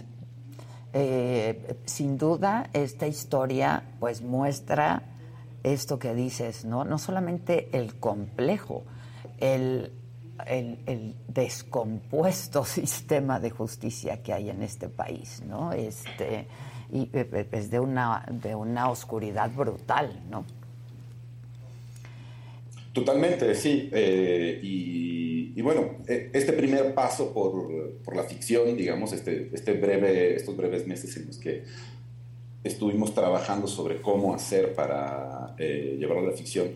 Eh, 0.94 1.76
sin 1.86 2.18
duda, 2.18 2.70
esta 2.74 3.08
historia 3.08 3.84
pues 4.00 4.22
muestra 4.22 5.04
esto 5.64 6.00
que 6.00 6.16
dices, 6.16 6.66
¿no? 6.66 6.86
No 6.86 6.98
solamente 6.98 7.70
el 7.74 7.96
complejo, 8.00 8.86
el, 9.40 9.92
el- 10.46 11.16
descompuesto 11.28 12.64
sistema 12.66 13.40
de 13.40 13.50
justicia 13.50 14.22
que 14.22 14.34
hay 14.34 14.50
en 14.50 14.64
este 14.64 14.90
país, 14.90 15.42
¿no? 15.48 15.74
Este, 15.74 16.48
y 16.92 17.10
eh, 17.14 17.48
es 17.52 17.70
de 17.70 17.80
una, 17.80 18.26
de 18.30 18.56
una 18.56 18.90
oscuridad 18.90 19.52
brutal, 19.52 20.24
¿no? 20.30 20.46
Totalmente, 22.94 23.54
sí. 23.54 23.90
Eh, 23.92 24.60
y, 24.64 25.62
bueno, 25.62 25.98
eh, 26.08 26.32
este 26.34 26.54
primer 26.54 26.94
paso 26.96 27.34
por, 27.34 28.00
por 28.04 28.16
la 28.16 28.24
ficción, 28.24 28.76
digamos, 28.76 29.12
este, 29.14 29.50
este 29.54 29.74
breve, 29.74 30.36
estos 30.36 30.56
breves 30.56 30.88
meses 30.88 31.16
en 31.18 31.28
los 31.28 31.38
que 31.38 31.64
estuvimos 32.64 33.14
trabajando 33.14 33.68
sobre 33.68 34.02
cómo 34.02 34.34
hacer 34.34 34.74
para 34.74 35.56
eh, 35.60 35.96
llevarlo 36.00 36.28
a 36.28 36.32
la 36.32 36.38
ficción, 36.38 36.70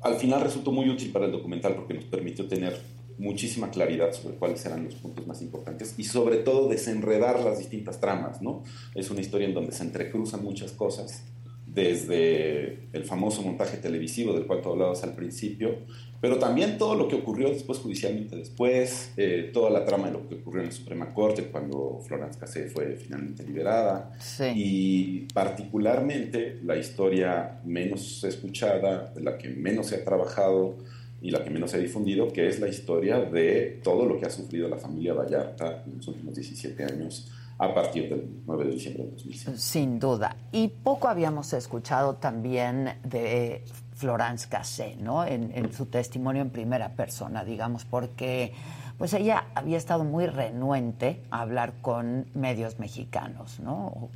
al 0.00 0.16
final 0.16 0.40
resultó 0.40 0.72
muy 0.72 0.88
útil 0.88 1.12
para 1.12 1.26
el 1.26 1.32
documental 1.32 1.74
porque 1.76 1.94
nos 1.94 2.04
permitió 2.04 2.46
tener 2.48 2.80
muchísima 3.18 3.70
claridad 3.70 4.12
sobre 4.12 4.36
cuáles 4.36 4.64
eran 4.66 4.84
los 4.84 4.94
puntos 4.94 5.26
más 5.26 5.42
importantes 5.42 5.94
y 5.96 6.04
sobre 6.04 6.38
todo 6.38 6.68
desenredar 6.68 7.40
las 7.40 7.58
distintas 7.58 8.00
tramas, 8.00 8.42
¿no? 8.42 8.62
Es 8.94 9.10
una 9.10 9.20
historia 9.20 9.46
en 9.46 9.54
donde 9.54 9.72
se 9.72 9.84
entrecruzan 9.84 10.42
muchas 10.42 10.72
cosas, 10.72 11.22
desde 11.66 12.80
el 12.92 13.04
famoso 13.04 13.42
montaje 13.42 13.78
televisivo 13.78 14.34
del 14.34 14.46
cual 14.46 14.60
tú 14.60 14.70
hablabas 14.70 15.02
al 15.04 15.14
principio, 15.14 15.78
pero 16.20 16.38
también 16.38 16.76
todo 16.76 16.94
lo 16.94 17.08
que 17.08 17.16
ocurrió 17.16 17.48
después 17.48 17.78
judicialmente 17.78 18.36
después, 18.36 19.12
eh, 19.16 19.50
toda 19.52 19.70
la 19.70 19.84
trama 19.84 20.08
de 20.08 20.12
lo 20.12 20.28
que 20.28 20.34
ocurrió 20.36 20.60
en 20.60 20.66
la 20.66 20.72
Suprema 20.72 21.14
Corte 21.14 21.44
cuando 21.44 22.00
Florence 22.06 22.38
Cassé 22.38 22.68
fue 22.68 22.96
finalmente 22.96 23.42
liberada, 23.42 24.12
y 24.54 25.26
particularmente 25.32 26.58
la 26.62 26.76
historia 26.76 27.60
menos 27.64 28.22
escuchada, 28.24 29.12
de 29.14 29.22
la 29.22 29.38
que 29.38 29.48
menos 29.48 29.86
se 29.86 29.96
ha 29.96 30.04
trabajado 30.04 30.76
y 31.22 31.30
la 31.30 31.42
que 31.44 31.50
menos 31.50 31.70
se 31.70 31.76
ha 31.76 31.80
difundido, 31.80 32.28
que 32.32 32.48
es 32.48 32.58
la 32.58 32.68
historia 32.68 33.20
de 33.20 33.80
todo 33.82 34.04
lo 34.04 34.18
que 34.18 34.26
ha 34.26 34.30
sufrido 34.30 34.68
la 34.68 34.76
familia 34.76 35.14
Vallarta 35.14 35.84
en 35.86 35.96
los 35.96 36.08
últimos 36.08 36.34
17 36.34 36.84
años 36.84 37.30
a 37.58 37.72
partir 37.72 38.08
del 38.08 38.42
9 38.44 38.64
de 38.64 38.70
diciembre 38.72 39.04
de 39.04 39.10
2005. 39.12 39.56
Sin 39.56 40.00
duda. 40.00 40.36
Y 40.50 40.66
poco 40.66 41.06
habíamos 41.06 41.52
escuchado 41.52 42.16
también 42.16 42.94
de 43.04 43.62
Florence 43.94 44.48
Cassé, 44.48 44.96
¿no? 44.96 45.24
En, 45.24 45.52
en 45.54 45.72
su 45.72 45.86
testimonio 45.86 46.42
en 46.42 46.50
primera 46.50 46.96
persona, 46.96 47.44
digamos, 47.44 47.84
porque 47.84 48.52
pues 48.98 49.14
ella 49.14 49.44
había 49.54 49.78
estado 49.78 50.02
muy 50.02 50.26
renuente 50.26 51.22
a 51.30 51.42
hablar 51.42 51.74
con 51.82 52.26
medios 52.34 52.80
mexicanos, 52.80 53.60
¿no? 53.60 54.08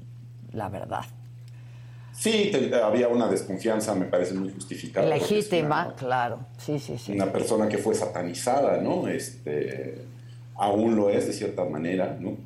La 0.52 0.68
verdad. 0.68 1.04
Sí, 2.16 2.50
te- 2.50 2.74
había 2.74 3.08
una 3.08 3.28
desconfianza, 3.28 3.94
me 3.94 4.06
parece 4.06 4.34
muy 4.34 4.50
justificada. 4.50 5.06
Legítima, 5.08 5.94
claro. 5.96 6.40
Sí, 6.58 6.78
sí, 6.78 6.96
sí. 6.98 7.12
una 7.12 7.30
persona 7.32 7.68
que 7.68 7.78
fue 7.78 7.94
satanizada, 7.94 8.80
¿no? 8.80 9.06
Este, 9.06 9.98
aún 10.56 10.96
lo 10.96 11.10
es 11.10 11.26
de 11.26 11.32
cierta 11.32 11.64
manera, 11.64 12.16
¿no? 12.20 12.36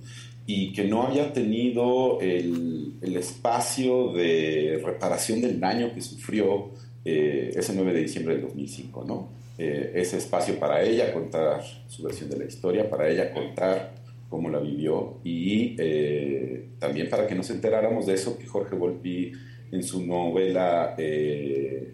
Y 0.47 0.73
que 0.73 0.85
no 0.85 1.05
había 1.05 1.33
tenido 1.33 2.21
el, 2.21 2.95
el 3.01 3.17
espacio 3.17 4.13
de 4.13 4.83
reparación 4.85 5.41
del 5.41 5.61
daño 5.61 5.95
que 5.95 6.01
sufrió 6.01 6.71
eh, 7.05 7.53
ese 7.55 7.73
9 7.75 7.93
de 7.93 8.01
diciembre 8.01 8.35
del 8.35 8.43
2005, 8.47 9.05
¿no? 9.07 9.29
Eh, 9.59 9.93
ese 9.95 10.17
espacio 10.17 10.59
para 10.59 10.83
ella 10.83 11.13
contar 11.13 11.63
su 11.87 12.03
versión 12.03 12.29
de 12.31 12.39
la 12.39 12.45
historia, 12.47 12.91
para 12.91 13.09
ella 13.09 13.31
contar 13.33 13.93
cómo 14.29 14.49
la 14.49 14.59
vivió 14.59 15.19
y 15.23 15.77
eh, 15.79 16.69
también 16.79 17.09
para 17.11 17.27
que 17.27 17.35
nos 17.35 17.51
enteráramos 17.51 18.07
de 18.07 18.15
eso 18.15 18.39
que 18.39 18.47
Jorge 18.47 18.75
Volpi 18.75 19.33
en 19.73 19.83
su 19.83 20.05
novela 20.07 20.95
eh, 20.99 21.93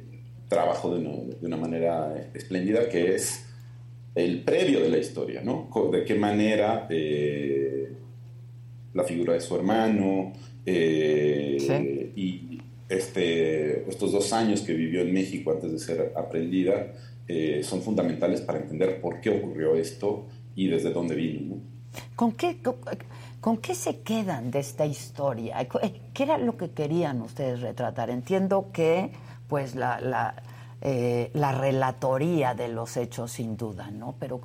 trabajó 0.48 0.94
de, 0.94 1.01
una- 1.07 1.35
de 1.40 1.47
una 1.47 1.57
manera 1.57 2.31
espléndida, 2.35 2.89
que 2.89 3.15
es 3.15 3.44
el 4.15 4.40
previo 4.43 4.81
de 4.81 4.89
la 4.89 4.98
historia, 4.98 5.43
¿no? 5.43 5.69
De 5.93 6.05
qué 6.05 6.15
manera 6.15 6.86
eh, 6.89 7.93
la 8.94 9.05
figura 9.05 9.35
de 9.35 9.40
su 9.40 9.55
hermano 9.57 10.32
eh, 10.65 11.57
y 12.16 12.59
este, 12.89 13.89
estos 13.89 14.12
dos 14.12 14.32
años 14.32 14.62
que 14.62 14.73
vivió 14.73 15.03
en 15.03 15.12
México 15.12 15.51
antes 15.53 15.70
de 15.73 15.78
ser 15.78 16.12
aprendida 16.16 16.93
eh, 17.28 17.61
son 17.62 17.82
fundamentales 17.82 18.40
para 18.40 18.61
entender 18.61 19.01
por 19.01 19.20
qué 19.20 19.31
ocurrió 19.31 19.74
esto 19.77 20.27
y 20.55 20.69
desde 20.69 20.90
dónde 20.93 21.15
vino, 21.15 21.57
¿no? 21.57 21.61
¿Con 22.15 22.32
qué, 22.32 22.57
con, 22.62 22.77
con 23.47 23.59
qué 23.59 23.77
se 23.77 24.01
quedan 24.01 24.51
de 24.51 24.59
esta 24.59 24.86
historia? 24.86 25.60
Eh, 25.60 26.01
¿Qué 26.12 26.24
era 26.24 26.36
lo 26.36 26.56
que 26.56 26.70
querían 26.70 27.23
ustedes 27.23 27.60
retratar? 27.60 28.10
Entiendo 28.10 28.70
que, 28.73 29.12
pues, 29.47 29.77
la, 29.77 30.35
eh, 30.81 31.31
la 31.32 31.52
relatoría 31.52 32.55
de 32.55 32.66
los 32.66 32.97
hechos, 32.97 33.31
sin 33.31 33.56
duda, 33.56 33.93
¿no? 33.93 34.16
Pero, 34.18 34.40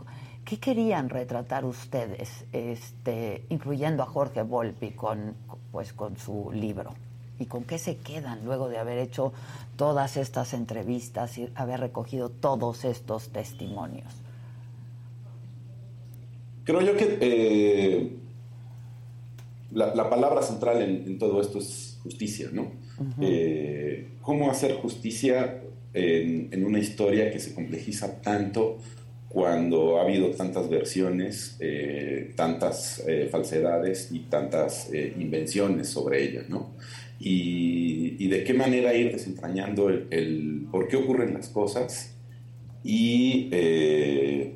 ¿qué 0.45 0.59
querían 0.59 1.09
retratar 1.09 1.65
ustedes, 1.65 2.45
este, 2.51 3.43
incluyendo 3.49 4.03
a 4.03 4.05
Jorge 4.05 4.43
Volpi 4.43 4.91
con, 4.91 5.33
pues, 5.71 5.93
con 5.93 6.15
su 6.17 6.51
libro? 6.53 6.93
¿Y 7.39 7.47
con 7.47 7.63
qué 7.63 7.79
se 7.79 7.97
quedan 7.97 8.45
luego 8.45 8.69
de 8.69 8.77
haber 8.77 8.99
hecho 8.99 9.33
todas 9.77 10.15
estas 10.15 10.53
entrevistas 10.53 11.39
y 11.39 11.51
haber 11.55 11.79
recogido 11.79 12.29
todos 12.29 12.85
estos 12.85 13.29
testimonios? 13.29 14.13
Creo 16.63 16.81
yo 16.81 16.95
que 16.95 17.17
eh, 17.19 18.20
la, 19.73 19.95
la 19.95 20.09
palabra 20.09 20.41
central 20.41 20.81
en, 20.81 21.03
en 21.07 21.17
todo 21.17 21.41
esto 21.41 21.59
es 21.59 21.99
justicia, 22.03 22.49
¿no? 22.51 22.71
Eh, 23.19 24.09
¿Cómo 24.21 24.51
hacer 24.51 24.73
justicia 24.75 25.61
en, 25.93 26.49
en 26.51 26.65
una 26.65 26.79
historia 26.79 27.31
que 27.31 27.39
se 27.39 27.53
complejiza 27.53 28.21
tanto 28.21 28.77
cuando 29.27 29.97
ha 29.97 30.01
habido 30.03 30.31
tantas 30.31 30.69
versiones, 30.69 31.57
eh, 31.59 32.33
tantas 32.35 33.01
eh, 33.07 33.27
falsedades 33.31 34.09
y 34.11 34.19
tantas 34.21 34.91
invenciones 34.93 35.87
sobre 35.87 36.23
ella, 36.23 36.43
¿no? 36.49 36.75
Y, 37.19 38.15
y 38.19 38.27
de 38.27 38.43
qué 38.43 38.53
manera 38.53 38.93
ir 38.93 39.11
desentrañando 39.11 39.89
el, 39.89 40.07
el 40.09 40.67
por 40.71 40.87
qué 40.87 40.97
ocurren 40.97 41.33
las 41.33 41.49
cosas 41.49 42.15
y 42.83 43.49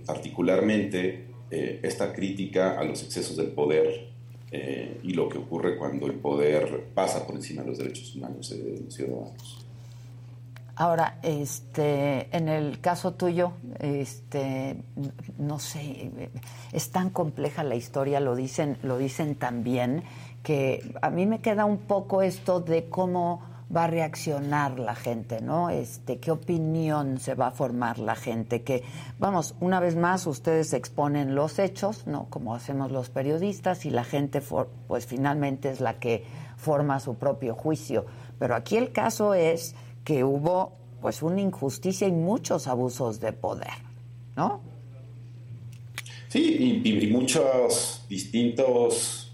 particularmente 0.06 1.26
esta 1.52 2.12
crítica 2.12 2.80
a 2.80 2.84
los 2.84 3.04
excesos 3.04 3.38
del 3.38 3.50
poder 3.50 4.15
eh, 4.58 5.00
y 5.04 5.14
lo 5.14 5.28
que 5.28 5.38
ocurre 5.38 5.78
cuando 5.78 6.08
el 6.08 6.14
poder 6.14 6.88
pasa 6.94 7.26
por 7.26 7.36
encima 7.36 7.62
de 7.62 7.68
los 7.68 7.78
derechos 7.78 8.16
humanos 8.16 8.50
de 8.50 8.80
los 8.86 8.94
ciudadanos. 8.94 9.66
Ahora, 10.78 11.20
este, 11.24 12.36
en 12.36 12.48
el 12.48 12.80
caso 12.80 13.14
tuyo, 13.14 13.54
este, 13.80 14.78
no 15.38 15.60
sé, 15.60 16.12
es 16.72 16.92
tan 16.92 17.10
compleja 17.10 17.64
la 17.64 17.76
historia, 17.76 18.20
lo 18.22 18.36
dicen, 18.36 18.78
lo 18.82 18.98
dicen 18.98 19.36
tan 19.36 19.64
bien, 19.64 20.04
que 20.42 20.94
a 21.02 21.10
mí 21.10 21.26
me 21.26 21.42
queda 21.42 21.66
un 21.66 21.80
poco 21.80 22.22
esto 22.22 22.62
de 22.62 22.88
cómo, 22.88 23.42
va 23.74 23.86
a 23.86 23.88
reaccionar 23.88 24.80
la 24.80 24.96
gente, 24.96 25.42
¿no? 25.42 25.70
Este, 25.70 26.20
qué 26.20 26.32
opinión 26.32 27.20
se 27.20 27.34
va 27.34 27.48
a 27.48 27.52
formar 27.52 28.00
la 28.00 28.16
gente, 28.16 28.62
que 28.62 28.84
vamos, 29.18 29.56
una 29.60 29.80
vez 29.80 29.96
más 29.96 30.28
ustedes 30.28 30.74
exponen 30.74 31.36
los 31.36 31.58
hechos, 31.60 32.06
¿no? 32.06 32.28
Como 32.30 32.54
hacemos 32.54 32.92
los 32.92 33.10
periodistas 33.10 33.86
y 33.86 33.90
la 33.90 34.04
gente 34.04 34.42
pues 34.88 35.06
finalmente 35.06 35.70
es 35.70 35.82
la 35.82 36.00
que 36.00 36.26
forma 36.58 37.00
su 37.00 37.16
propio 37.16 37.56
juicio, 37.56 38.06
pero 38.40 38.56
aquí 38.56 38.78
el 38.78 38.92
caso 38.92 39.34
es 39.34 39.76
que 40.04 40.24
hubo 40.24 40.74
pues 41.02 41.22
una 41.22 41.42
injusticia 41.42 42.08
y 42.08 42.12
muchos 42.12 42.68
abusos 42.68 43.20
de 43.20 43.34
poder, 43.34 43.74
¿no? 44.36 44.62
Sí, 46.28 46.82
y 46.84 47.08
muchos 47.08 48.06
distintos 48.10 49.25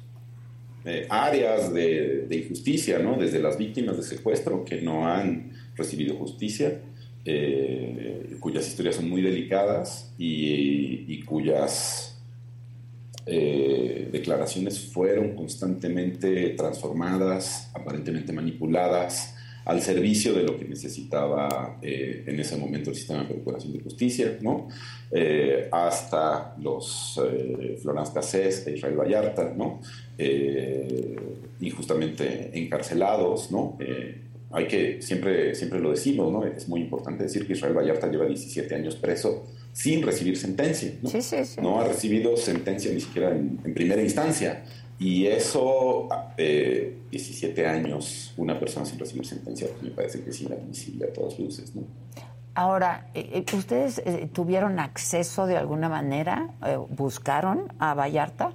eh, 0.86 1.06
áreas 1.10 1.74
de, 1.74 2.28
injusticia, 2.32 3.00
¿no? 3.00 3.18
Desde 3.18 3.40
las 3.40 3.58
víctimas 3.58 3.98
de 3.98 4.04
secuestro 4.04 4.66
que 4.66 4.82
no 4.82 5.08
han 5.08 5.52
recibido 5.76 6.16
justicia, 6.16 6.80
eh, 7.26 8.36
cuyas 8.40 8.68
historias 8.68 8.96
son 8.96 9.10
muy 9.10 9.22
delicadas 9.22 10.12
y, 10.18 11.06
y 11.08 11.22
cuyas 11.24 12.12
eh, 13.28 14.10
declaraciones 14.12 14.80
fueron 14.80 15.36
constantemente 15.36 16.50
transformadas, 16.50 17.70
aparentemente 17.74 18.34
manipuladas, 18.34 19.36
al 19.66 19.82
servicio 19.82 20.34
de 20.34 20.44
lo 20.44 20.58
que 20.58 20.66
necesitaba 20.66 21.78
eh, 21.82 22.24
en 22.26 22.40
ese 22.40 22.58
momento 22.58 22.90
el 22.90 22.96
sistema 22.96 23.22
de 23.22 23.26
procuración 23.34 23.74
de 23.74 23.80
justicia, 23.80 24.38
¿no? 24.42 24.68
Eh, 25.12 25.68
hasta 25.72 26.56
los 26.60 27.20
eh, 27.24 27.78
Florence 27.82 28.12
Cassés 28.14 28.66
e 28.68 28.76
Israel 28.76 28.96
Vallarta, 28.96 29.54
¿no? 29.56 29.82
Eh, 30.18 31.16
injustamente 31.62 32.52
encarcelados, 32.54 33.52
¿no? 33.52 33.78
Eh, 33.80 34.22
hay 34.54 34.68
que, 34.68 35.02
siempre, 35.02 35.56
siempre 35.56 35.80
lo 35.80 35.92
decimos, 35.92 36.32
¿no? 36.32 36.44
Es 36.46 36.68
muy 36.68 36.82
importante 36.82 37.24
decir 37.24 37.46
que 37.46 37.54
Israel 37.54 37.78
Vallarta 37.78 38.08
lleva 38.08 38.26
17 38.26 38.74
años 38.76 38.96
preso 38.96 39.46
sin 39.74 40.02
recibir 40.02 40.38
sentencia, 40.38 40.92
¿no? 41.02 41.10
No 41.62 41.80
ha 41.80 41.88
recibido 41.88 42.36
sentencia 42.36 42.92
ni 42.92 43.00
siquiera 43.00 43.30
en, 43.30 43.60
en 43.64 43.74
primera 43.74 44.02
instancia. 44.02 44.64
Y 45.02 45.26
eso, 45.26 46.08
eh, 46.38 46.96
17 47.10 47.66
años, 47.66 48.36
una 48.38 48.60
persona 48.60 48.86
sin 48.86 49.00
recibir 49.00 49.26
sentencia, 49.26 49.68
pues 49.68 49.82
me 49.82 49.90
parece 49.90 50.24
que 50.24 50.30
es 50.30 50.42
inadmisible 50.42 51.06
a 51.06 51.14
todas 51.14 51.40
luces, 51.40 51.76
¿no? 51.76 51.82
Ahora, 52.54 53.08
eh, 53.16 53.44
eh, 53.50 53.56
¿ustedes 53.56 53.98
eh, 54.06 54.30
tuvieron 54.32 54.80
acceso 54.80 55.48
de 55.48 55.58
alguna 55.58 55.90
manera? 55.90 56.52
¿Buscaron 56.90 57.74
a 57.80 57.96
Vallarta? 57.96 58.52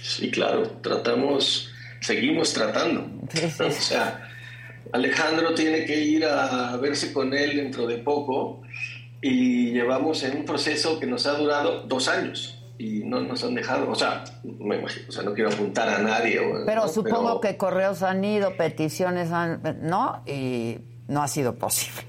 Sí, 0.00 0.30
claro, 0.30 0.62
tratamos, 0.80 1.70
seguimos 2.00 2.54
tratando. 2.54 3.04
O 3.66 3.70
sea, 3.70 4.30
Alejandro 4.92 5.52
tiene 5.54 5.84
que 5.84 6.02
ir 6.02 6.24
a 6.24 6.74
verse 6.78 7.12
con 7.12 7.34
él 7.34 7.56
dentro 7.56 7.86
de 7.86 7.98
poco 7.98 8.62
y 9.20 9.72
llevamos 9.72 10.22
en 10.22 10.38
un 10.38 10.44
proceso 10.46 10.98
que 10.98 11.06
nos 11.06 11.26
ha 11.26 11.34
durado 11.34 11.82
dos 11.82 12.08
años 12.08 12.61
y 12.78 13.00
no 13.04 13.20
nos 13.20 13.44
han 13.44 13.54
dejado, 13.54 13.90
o 13.90 13.94
sea, 13.94 14.24
me 14.42 14.76
imagino, 14.78 15.06
o 15.08 15.12
sea, 15.12 15.22
no 15.22 15.34
quiero 15.34 15.50
apuntar 15.50 15.88
a 15.88 15.98
nadie. 15.98 16.40
Pero 16.66 16.82
¿no? 16.82 16.88
supongo 16.88 17.40
que 17.40 17.56
correos 17.56 18.02
han 18.02 18.24
ido, 18.24 18.56
peticiones 18.56 19.30
han... 19.30 19.60
¿No? 19.82 20.22
Y 20.26 20.78
no 21.08 21.22
ha 21.22 21.28
sido 21.28 21.54
posible. 21.54 22.02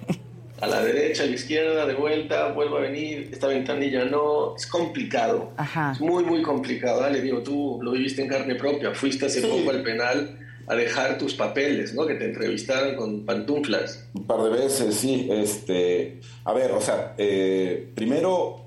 a 0.62 0.68
la 0.68 0.82
derecha, 0.82 1.24
a 1.24 1.26
la 1.26 1.34
izquierda, 1.34 1.86
de 1.86 1.94
vuelta, 1.94 2.54
vuelvo 2.54 2.78
a 2.78 2.82
venir, 2.82 3.30
esta 3.32 3.48
ventanilla 3.48 4.06
no, 4.06 4.56
es 4.56 4.66
complicado. 4.66 5.52
Es 5.92 6.00
muy, 6.00 6.24
muy 6.24 6.42
complicado. 6.42 7.04
Ale, 7.04 7.22
digo, 7.22 7.44
tú 7.44 7.80
lo 7.82 7.92
viviste 7.92 8.22
en 8.22 8.30
carne 8.30 8.56
propia, 8.56 8.94
fuiste 8.96 9.26
hace 9.26 9.42
Sí. 9.42 9.48
poco 9.48 9.72
al 9.72 9.84
penal 9.84 10.40
a 10.66 10.76
dejar 10.76 11.18
tus 11.18 11.34
papeles, 11.34 11.94
¿no? 11.94 12.08
Que 12.08 12.14
te 12.16 12.26
entrevistaron 12.26 12.96
con 12.96 13.26
pantuflas. 13.26 14.08
Un 14.14 14.26
par 14.26 14.42
de 14.44 14.50
veces, 14.52 14.96
sí. 14.96 15.28
Este, 15.30 16.22
a 16.46 16.54
ver, 16.54 16.72
o 16.72 16.80
sea, 16.80 17.14
eh, 17.18 17.92
primero 17.94 18.63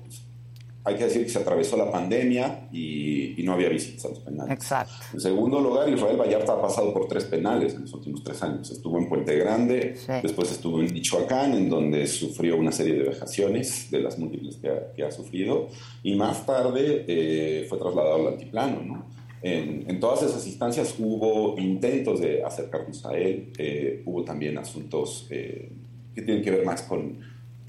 hay 0.87 0.95
que 0.95 1.03
decir 1.03 1.23
que 1.23 1.29
se 1.29 1.39
atravesó 1.39 1.75
la 1.75 1.91
pandemia 1.91 2.69
y, 2.71 3.39
y 3.39 3.43
no 3.43 3.53
había 3.53 3.67
visitas 3.67 4.05
a 4.05 4.09
los 4.09 4.19
penales. 4.19 4.53
Exacto. 4.53 4.93
En 5.13 5.19
segundo 5.19 5.59
lugar, 5.59 5.89
Israel 5.89 6.15
Vallarta 6.17 6.53
ha 6.53 6.61
pasado 6.61 6.93
por 6.93 7.07
tres 7.07 7.25
penales 7.25 7.73
en 7.75 7.81
los 7.81 7.93
últimos 7.93 8.23
tres 8.23 8.41
años. 8.41 8.71
Estuvo 8.71 8.97
en 8.97 9.09
Puente 9.09 9.35
Grande, 9.37 9.95
después 10.23 10.49
estuvo 10.51 10.79
en 10.81 10.93
Michoacán, 10.93 11.53
en 11.53 11.69
donde 11.69 12.07
sufrió 12.07 12.55
una 12.57 12.71
serie 12.71 12.93
de 12.93 13.03
vejaciones 13.03 13.91
de 13.91 13.99
las 13.99 14.17
múltiples 14.17 14.55
que 14.55 14.69
ha, 14.69 14.93
que 14.95 15.03
ha 15.03 15.11
sufrido, 15.11 15.67
y 16.03 16.15
más 16.15 16.45
tarde 16.45 17.03
eh, 17.07 17.65
fue 17.67 17.77
trasladado 17.77 18.15
al 18.15 18.27
altiplano, 18.33 18.81
¿no? 18.81 19.05
En, 19.41 19.85
en 19.87 19.99
todas 19.99 20.23
esas 20.23 20.47
instancias 20.47 20.95
hubo 20.97 21.59
intentos 21.59 22.19
de 22.19 22.43
acercarnos 22.43 23.05
a 23.05 23.15
él, 23.15 23.51
eh, 23.57 24.01
hubo 24.05 24.23
también 24.23 24.57
asuntos 24.57 25.27
eh, 25.29 25.69
que 26.15 26.21
tienen 26.23 26.43
que 26.43 26.49
ver 26.49 26.65
más 26.65 26.81
con 26.81 27.19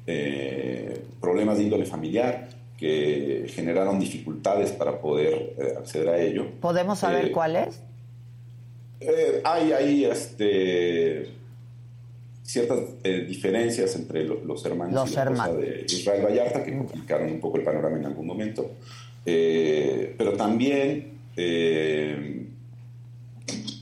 eh, 0.07 0.99
problemas 1.21 1.59
de 1.59 1.65
índole 1.65 1.85
familiar 1.85 2.49
que 2.79 3.47
generaron 3.49 3.99
dificultades 4.01 4.71
para 4.71 5.01
poder 5.01 5.35
eh, 5.59 5.75
acceder 5.77 6.09
a 6.09 6.19
ello. 6.21 6.47
¿Podemos 6.61 7.01
saber 7.01 7.27
Eh, 7.27 7.33
cuál 7.33 7.57
es? 7.57 7.81
eh, 9.01 9.41
hay 9.45 9.73
hay 9.73 10.05
este, 10.05 11.29
ciertas 12.45 12.79
diferencias 13.03 13.95
entre 13.97 14.25
lo- 14.25 14.43
los 14.45 14.65
hermanos 14.65 14.95
Los 14.95 15.11
y 15.11 15.15
la 15.17 15.23
esposa 15.25 15.45
hermanos. 15.51 15.61
de 15.61 15.87
Israel 15.89 16.25
Vallarta 16.25 16.65
que 16.65 16.77
complicaron 16.79 17.31
un 17.33 17.41
poco 17.41 17.59
el 17.59 17.65
panorama 17.65 17.97
en 17.99 18.07
algún 18.07 18.27
momento. 18.27 18.71
Pero 19.25 20.33
también 20.35 21.19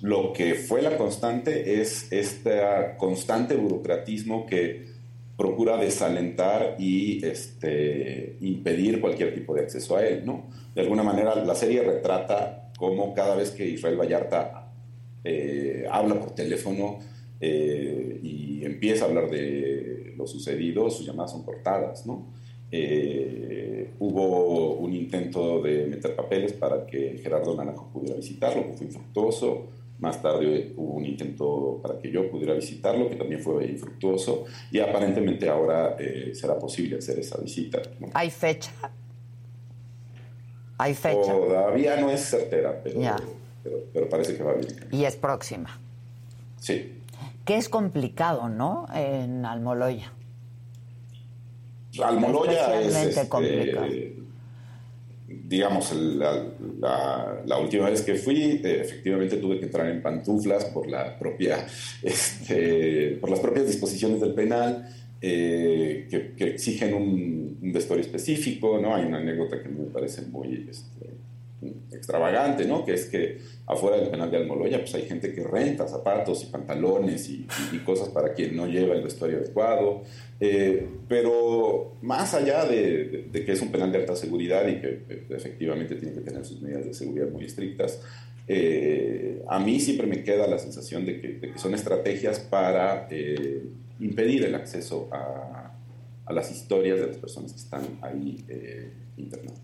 lo 0.02 0.32
que 0.32 0.54
fue 0.54 0.82
la 0.82 0.96
constante 0.96 1.80
es 1.80 2.10
este 2.12 2.60
constante 2.96 3.56
burocratismo 3.56 4.46
que 4.46 4.95
procura 5.36 5.76
desalentar 5.76 6.76
y 6.78 7.24
este, 7.24 8.36
impedir 8.40 9.00
cualquier 9.00 9.34
tipo 9.34 9.54
de 9.54 9.62
acceso 9.62 9.96
a 9.96 10.06
él, 10.06 10.24
¿no? 10.24 10.46
De 10.74 10.80
alguna 10.80 11.02
manera, 11.02 11.34
la 11.34 11.54
serie 11.54 11.82
retrata 11.82 12.70
cómo 12.78 13.14
cada 13.14 13.36
vez 13.36 13.50
que 13.50 13.66
Israel 13.66 13.96
Vallarta 13.96 14.72
eh, 15.24 15.86
habla 15.90 16.18
por 16.20 16.34
teléfono 16.34 16.98
eh, 17.40 18.20
y 18.22 18.64
empieza 18.64 19.04
a 19.04 19.08
hablar 19.08 19.30
de 19.30 20.14
lo 20.16 20.26
sucedido, 20.26 20.88
sus 20.90 21.06
llamadas 21.06 21.32
son 21.32 21.42
cortadas, 21.42 22.06
¿no? 22.06 22.26
Eh, 22.70 23.90
hubo 23.98 24.74
un 24.74 24.92
intento 24.92 25.62
de 25.62 25.86
meter 25.86 26.16
papeles 26.16 26.52
para 26.52 26.86
que 26.86 27.18
Gerardo 27.22 27.54
Naranjo 27.54 27.88
pudiera 27.92 28.16
visitarlo, 28.16 28.66
que 28.66 28.72
fue 28.72 28.86
infructuoso. 28.86 29.66
Más 29.98 30.20
tarde 30.20 30.72
hubo 30.76 30.94
un 30.94 31.06
intento 31.06 31.80
para 31.82 31.98
que 31.98 32.10
yo 32.10 32.30
pudiera 32.30 32.54
visitarlo, 32.54 33.08
que 33.08 33.16
también 33.16 33.40
fue 33.40 33.66
infructuoso. 33.66 34.44
Y 34.70 34.80
aparentemente 34.80 35.48
ahora 35.48 35.96
eh, 35.98 36.32
será 36.34 36.58
posible 36.58 36.98
hacer 36.98 37.18
esa 37.18 37.38
visita. 37.38 37.80
¿no? 37.98 38.08
¿Hay 38.12 38.30
fecha? 38.30 38.72
¿Hay 40.78 40.94
fecha? 40.94 41.32
Todavía 41.32 41.96
no 41.98 42.10
es 42.10 42.20
certera, 42.20 42.80
pero, 42.82 43.00
pero, 43.62 43.78
pero 43.92 44.08
parece 44.08 44.36
que 44.36 44.42
va 44.42 44.52
bien. 44.52 44.68
Y 44.90 45.04
es 45.04 45.16
próxima. 45.16 45.80
Sí. 46.60 47.00
Que 47.46 47.56
es 47.56 47.68
complicado, 47.68 48.48
¿no? 48.48 48.86
En 48.94 49.46
Almoloya. 49.46 50.12
Almoloya 52.02 52.80
es, 52.80 52.94
este, 52.94 53.28
complicado. 53.28 53.86
Digamos, 55.28 55.92
la, 55.94 56.52
la- 56.80 57.42
la 57.44 57.58
última 57.58 57.90
vez 57.90 58.02
que 58.02 58.14
fui, 58.14 58.60
eh, 58.64 58.80
efectivamente 58.82 59.36
tuve 59.38 59.58
que 59.58 59.66
entrar 59.66 59.88
en 59.88 60.00
pantuflas 60.02 60.66
por 60.66 60.88
la 60.88 61.18
propia, 61.18 61.66
este, 62.02 63.18
por 63.20 63.30
las 63.30 63.40
propias 63.40 63.66
disposiciones 63.66 64.20
del 64.20 64.34
penal, 64.34 64.88
eh, 65.20 66.06
que, 66.36 66.44
exigen 66.46 66.94
un, 66.94 67.58
un 67.62 67.72
vestuario 67.72 68.04
específico, 68.04 68.78
¿no? 68.80 68.94
Hay 68.94 69.06
una 69.06 69.18
anécdota 69.18 69.62
que 69.62 69.68
me 69.68 69.84
parece 69.86 70.22
muy 70.22 70.66
este, 70.70 71.15
extravagante, 71.90 72.66
¿no? 72.66 72.84
Que 72.84 72.94
es 72.94 73.06
que 73.06 73.38
afuera 73.66 73.96
del 73.96 74.10
penal 74.10 74.30
de 74.30 74.36
Almoloya, 74.36 74.78
pues 74.78 74.94
hay 74.94 75.02
gente 75.02 75.32
que 75.32 75.42
renta 75.42 75.88
zapatos 75.88 76.42
y 76.44 76.46
pantalones 76.46 77.28
y, 77.30 77.46
cosas 77.84 78.08
para 78.08 78.34
quien 78.34 78.56
no 78.56 78.66
lleva 78.66 78.94
el 78.94 79.02
vestuario 79.02 79.38
adecuado. 79.38 80.02
Eh, 80.40 80.86
pero 81.08 81.96
más 82.02 82.34
allá 82.34 82.64
de, 82.64 83.30
que 83.32 83.52
es 83.52 83.62
un 83.62 83.70
penal 83.70 83.92
de 83.92 83.98
alta 83.98 84.16
seguridad 84.16 84.66
y 84.66 84.80
que 84.80 84.88
eh, 85.08 85.26
efectivamente 85.30 85.94
tiene 85.94 86.14
que 86.14 86.20
tener 86.20 86.44
sus 86.44 86.60
medidas 86.60 86.84
de 86.84 86.94
seguridad 86.94 87.28
muy 87.28 87.44
estrictas, 87.44 88.02
eh, 88.48 89.42
a 89.48 89.58
mí 89.58 89.80
siempre 89.80 90.06
me 90.06 90.22
queda 90.22 90.46
la 90.46 90.58
sensación 90.58 91.04
de 91.04 91.20
que, 91.20 91.52
son 91.56 91.74
estrategias 91.74 92.40
para 92.40 93.08
impedir 94.00 94.44
el 94.44 94.54
acceso 94.54 95.08
a, 95.12 95.72
las 96.28 96.50
historias 96.50 96.98
de 96.98 97.06
las 97.06 97.16
personas 97.18 97.52
que 97.52 97.58
están 97.58 97.98
ahí. 98.02 98.44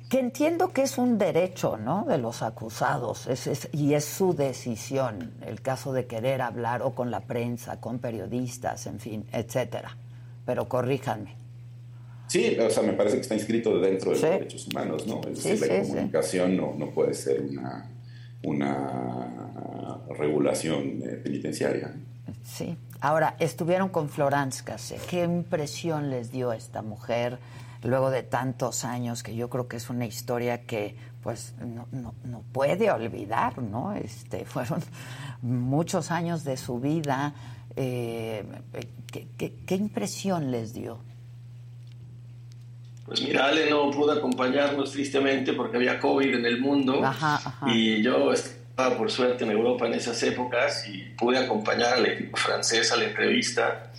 Que 0.09 0.19
entiendo 0.21 0.73
que 0.73 0.83
es 0.83 0.97
un 0.99 1.19
derecho, 1.19 1.77
¿no? 1.77 2.05
De 2.09 2.17
los 2.19 2.43
acusados 2.43 3.27
es- 3.27 3.47
es- 3.47 3.69
y 3.73 3.95
es 3.95 4.05
su 4.05 4.35
decisión 4.35 5.33
el 5.47 5.61
caso 5.61 5.93
de 5.93 6.07
querer 6.07 6.41
hablar 6.43 6.83
o 6.83 6.95
con 6.95 7.11
la 7.11 7.21
prensa, 7.21 7.79
con 7.81 7.99
periodistas, 7.99 8.87
en 8.87 8.99
fin, 8.99 9.27
etcétera. 9.33 9.97
Pero 10.47 10.69
corríjanme. 10.69 11.35
Sí, 12.29 12.57
o 12.59 12.71
sea, 12.71 12.83
me 12.83 12.95
parece 12.95 13.17
que 13.17 13.23
está 13.23 13.35
inscrito 13.35 13.79
dentro 13.79 14.11
de 14.13 14.17
Sí. 14.17 14.23
los 14.23 14.31
derechos 14.33 14.69
humanos, 14.69 15.07
¿no? 15.07 15.21
Es 15.31 15.39
Sí, 15.39 15.51
decir, 15.51 15.69
la 15.69 15.85
sí, 15.85 15.91
comunicación 15.91 16.57
no, 16.57 16.75
no 16.79 16.91
puede 16.91 17.13
ser 17.13 17.43
una, 17.43 17.91
una 18.45 19.99
regulación 20.19 21.03
eh, 21.03 21.21
penitenciaria. 21.23 21.95
Sí. 22.45 22.77
Ahora, 23.01 23.37
estuvieron 23.39 23.89
con 23.89 24.09
Cassé. 24.65 24.97
¿Qué 25.11 25.25
impresión 25.25 26.11
les 26.11 26.31
dio 26.31 26.53
esta 26.53 26.81
mujer 26.83 27.39
luego 27.89 28.11
de 28.11 28.23
tantos 28.23 28.85
años? 28.85 29.23
Que 29.23 29.35
yo 29.35 29.49
creo 29.51 29.69
que 29.69 29.77
es 29.77 29.91
una 29.91 30.07
historia 30.07 30.67
que 30.67 30.97
pues 31.23 31.55
no, 31.61 31.87
no, 31.93 32.15
no 32.25 32.43
puede 32.53 32.91
olvidar, 32.91 33.59
¿no? 33.59 33.95
Este, 33.95 34.45
fueron 34.47 34.83
muchos 35.41 36.11
años 36.11 36.45
de 36.45 36.57
su 36.57 36.81
vida. 36.81 37.35
Eh, 37.77 38.45
¿qué, 39.11 39.29
qué, 39.39 39.55
qué 39.67 39.75
impresión 39.75 40.51
les 40.51 40.75
dio? 40.75 40.99
Pues 43.07 43.23
mira, 43.23 43.47
Ale 43.47 43.69
no 43.69 43.91
pudo 43.91 44.13
acompañarnos 44.13 44.93
tristemente 44.93 45.53
porque 45.53 45.77
había 45.77 45.99
COVID 45.99 46.35
en 46.35 46.47
el 46.47 46.61
mundo 46.61 47.05
Ajá, 47.05 47.35
ajá. 47.35 47.67
y 47.71 48.03
yo 48.03 48.33
estaba 48.33 48.97
por 48.97 49.11
suerte 49.11 49.45
en 49.45 49.51
Europa 49.51 49.87
en 49.87 49.95
esas 49.95 50.23
épocas 50.23 50.87
y 50.89 51.11
pude 51.19 51.39
acompañar 51.39 51.95
al 51.95 52.07
equipo 52.07 52.37
francés 52.37 52.93
a 52.93 52.97
la 52.97 53.05
entrevista 53.05 53.93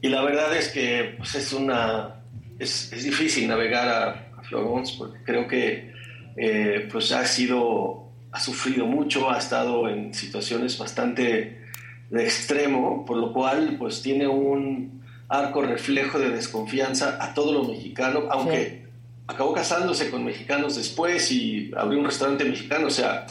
y 0.00 0.08
la 0.08 0.22
verdad 0.22 0.54
es 0.54 0.68
que 0.68 1.14
pues, 1.16 1.34
es 1.34 1.52
una 1.52 2.17
es, 2.58 2.92
es 2.92 3.04
difícil 3.04 3.48
navegar 3.48 3.88
a, 3.88 4.38
a, 4.38 4.42
Florence 4.42 4.94
porque 4.98 5.18
creo 5.24 5.46
que 5.46 5.92
eh, 6.36 6.88
pues 6.90 7.12
ha 7.12 7.24
sido 7.24 8.08
ha 8.30 8.40
sufrido 8.40 8.86
mucho 8.86 9.30
ha 9.30 9.38
estado 9.38 9.88
en 9.88 10.12
situaciones 10.14 10.78
bastante 10.78 11.62
de 12.10 12.24
extremo 12.24 13.04
por 13.04 13.16
lo 13.16 13.32
cual 13.32 13.76
pues 13.78 14.02
tiene 14.02 14.26
un 14.26 14.98
arco 15.28 15.62
reflejo 15.62 16.18
de 16.18 16.30
desconfianza 16.30 17.18
a 17.20 17.34
todo 17.34 17.52
lo 17.52 17.64
mexicano, 17.64 18.24
aunque 18.30 18.64
sí. 18.64 18.90
acabó 19.26 19.52
casándose 19.52 20.10
con 20.10 20.24
mexicanos 20.24 20.76
después 20.76 21.30
y 21.30 21.70
abrió 21.76 21.98
un 21.98 22.06
restaurante 22.06 22.44
mexicano, 22.44 22.86
o 22.86 22.90
sea, 22.90 23.26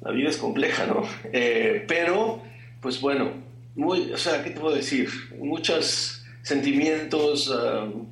la 0.00 0.10
vida 0.10 0.30
es 0.30 0.36
compleja, 0.36 0.86
¿no? 0.86 1.02
Eh, 1.32 1.84
pero, 1.86 2.42
pues 2.80 3.00
bueno, 3.00 3.30
muy, 3.74 4.12
o 4.12 4.16
sea, 4.16 4.42
¿qué 4.42 4.50
te 4.50 4.60
puedo 4.60 4.74
decir? 4.74 5.10
Muchos 5.38 6.24
sentimientos 6.42 7.48
uh, 7.48 8.06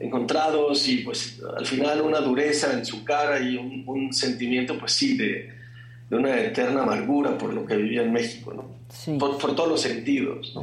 encontrados 0.00 0.88
y 0.88 0.98
pues 0.98 1.40
al 1.56 1.66
final 1.66 2.00
una 2.02 2.20
dureza 2.20 2.72
en 2.72 2.84
su 2.84 3.04
cara 3.04 3.40
y 3.40 3.56
un, 3.56 3.84
un 3.86 4.12
sentimiento, 4.12 4.78
pues 4.78 4.92
sí, 4.92 5.16
de, 5.16 5.52
de, 6.08 6.16
una 6.16 6.38
eterna 6.40 6.82
amargura 6.82 7.36
por 7.36 7.52
lo 7.52 7.66
que 7.66 7.76
vivía 7.76 8.02
en 8.02 8.12
México, 8.12 8.52
¿no? 8.54 8.64
Sí. 8.88 9.16
Por, 9.18 9.38
por 9.38 9.54
todos 9.54 9.68
los 9.68 9.80
sentidos, 9.80 10.52
¿no? 10.54 10.62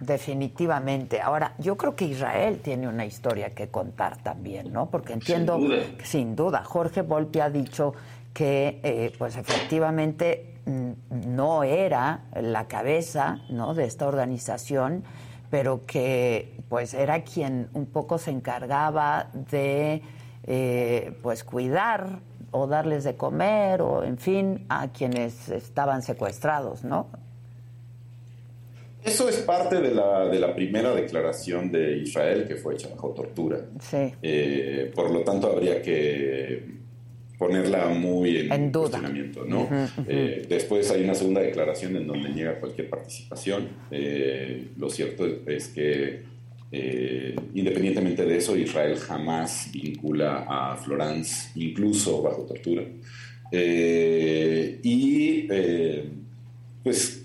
Definitivamente. 0.00 1.20
Ahora, 1.20 1.54
yo 1.58 1.76
creo 1.76 1.94
que 1.94 2.06
Israel 2.06 2.60
tiene 2.62 2.88
una 2.88 3.04
historia 3.04 3.50
que 3.50 3.68
contar 3.68 4.22
también, 4.22 4.72
¿no? 4.72 4.90
Porque 4.90 5.12
entiendo, 5.12 5.58
sin 5.58 5.68
duda, 5.68 5.82
sin 6.04 6.36
duda 6.36 6.64
Jorge 6.64 7.02
Volpi 7.02 7.40
ha 7.40 7.50
dicho 7.50 7.94
que, 8.32 8.80
eh, 8.82 9.12
pues 9.18 9.36
efectivamente, 9.36 10.50
no 11.10 11.64
era 11.64 12.24
la 12.40 12.66
cabeza, 12.66 13.42
¿no? 13.50 13.74
De 13.74 13.84
esta 13.84 14.06
organización, 14.06 15.04
pero 15.50 15.84
que, 15.84 16.56
pues, 16.68 16.94
era 16.94 17.22
quien 17.24 17.68
un 17.74 17.86
poco 17.86 18.18
se 18.18 18.30
encargaba 18.30 19.30
de, 19.50 20.02
eh, 20.46 21.12
pues, 21.22 21.44
cuidar 21.44 22.20
o 22.52 22.66
darles 22.66 23.04
de 23.04 23.16
comer 23.16 23.82
o, 23.82 24.04
en 24.04 24.18
fin, 24.18 24.66
a 24.68 24.88
quienes 24.88 25.48
estaban 25.48 26.02
secuestrados, 26.02 26.84
¿no? 26.84 27.08
Eso 29.04 29.28
es 29.28 29.38
parte 29.38 29.80
de 29.80 29.94
la, 29.94 30.26
de 30.26 30.38
la, 30.38 30.54
primera 30.54 30.94
declaración 30.94 31.72
de 31.72 31.98
Israel 31.98 32.46
que 32.46 32.56
fue 32.56 32.74
hecha 32.74 32.88
bajo 32.88 33.10
tortura. 33.10 33.58
Sí. 33.80 34.12
Eh, 34.20 34.92
por 34.94 35.10
lo 35.10 35.22
tanto, 35.22 35.50
habría 35.50 35.80
que 35.80 36.79
ponerla 37.40 37.88
muy 37.88 38.36
en, 38.36 38.52
en 38.52 38.70
duda. 38.70 38.90
cuestionamiento, 38.90 39.46
¿no? 39.46 39.62
Uh 39.62 39.70
-huh, 39.70 39.84
uh 39.84 40.00
-huh. 40.02 40.04
Eh, 40.06 40.46
después 40.46 40.90
hay 40.90 41.02
una 41.04 41.14
segunda 41.14 41.40
declaración 41.40 41.96
en 41.96 42.06
donde 42.06 42.28
niega 42.28 42.60
cualquier 42.60 42.90
participación. 42.90 43.66
Eh, 43.90 44.68
lo 44.76 44.90
cierto 44.90 45.26
es 45.46 45.68
que, 45.68 46.22
independientemente 47.54 48.26
de 48.26 48.36
eso, 48.36 48.54
Israel 48.58 48.94
jamás 48.98 49.70
vincula 49.72 50.44
a 50.46 50.76
Florence, 50.76 51.50
incluso 51.54 52.20
bajo 52.22 52.42
tortura. 52.42 52.84
y, 54.82 55.48
pues, 56.84 57.24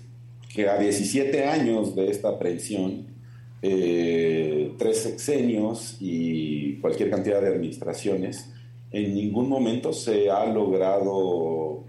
que 0.54 0.66
a 0.66 0.78
17 0.78 1.44
años 1.44 1.94
de 1.94 2.10
esta 2.10 2.30
aprehensión, 2.30 3.06
eh, 3.62 4.72
tres 4.78 4.96
sexenios 4.98 5.98
y 6.00 6.76
cualquier 6.80 7.10
cantidad 7.10 7.40
de 7.42 7.48
administraciones, 7.48 8.50
en 8.96 9.14
ningún 9.14 9.48
momento 9.48 9.92
se 9.92 10.30
ha 10.30 10.46
logrado 10.46 11.84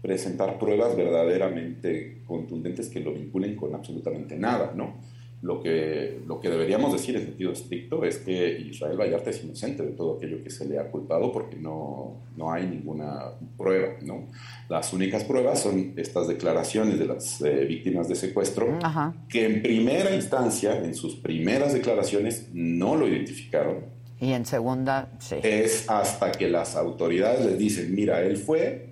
presentar 0.00 0.58
pruebas 0.58 0.96
verdaderamente 0.96 2.22
contundentes 2.26 2.88
que 2.88 3.00
lo 3.00 3.12
vinculen 3.12 3.54
con 3.54 3.74
absolutamente 3.74 4.36
nada, 4.36 4.72
¿no? 4.74 4.94
Lo 5.40 5.62
que, 5.62 6.20
lo 6.26 6.40
que 6.40 6.50
deberíamos 6.50 6.92
decir 6.92 7.14
en 7.14 7.26
sentido 7.26 7.52
estricto 7.52 8.04
es 8.04 8.18
que 8.18 8.58
Israel 8.58 8.98
Vallarta 8.98 9.30
es 9.30 9.44
inocente 9.44 9.84
de 9.84 9.92
todo 9.92 10.16
aquello 10.16 10.42
que 10.42 10.50
se 10.50 10.66
le 10.66 10.80
ha 10.80 10.90
culpado 10.90 11.30
porque 11.30 11.56
no, 11.56 12.16
no 12.36 12.50
hay 12.50 12.66
ninguna 12.66 13.34
prueba, 13.56 13.94
¿no? 14.02 14.26
Las 14.68 14.92
únicas 14.92 15.22
pruebas 15.22 15.62
son 15.62 15.92
estas 15.96 16.26
declaraciones 16.26 16.98
de 16.98 17.06
las 17.06 17.40
eh, 17.42 17.66
víctimas 17.66 18.08
de 18.08 18.16
secuestro 18.16 18.78
Ajá. 18.82 19.14
que 19.28 19.46
en 19.46 19.62
primera 19.62 20.12
instancia, 20.12 20.76
en 20.76 20.94
sus 20.94 21.14
primeras 21.14 21.72
declaraciones, 21.72 22.48
no 22.52 22.96
lo 22.96 23.06
identificaron. 23.06 23.97
Y 24.20 24.32
en 24.32 24.44
segunda, 24.46 25.10
sí. 25.18 25.36
Es 25.42 25.88
hasta 25.88 26.32
que 26.32 26.48
las 26.48 26.74
autoridades 26.76 27.44
les 27.46 27.58
dicen, 27.58 27.94
mira, 27.94 28.20
él 28.22 28.36
fue, 28.36 28.88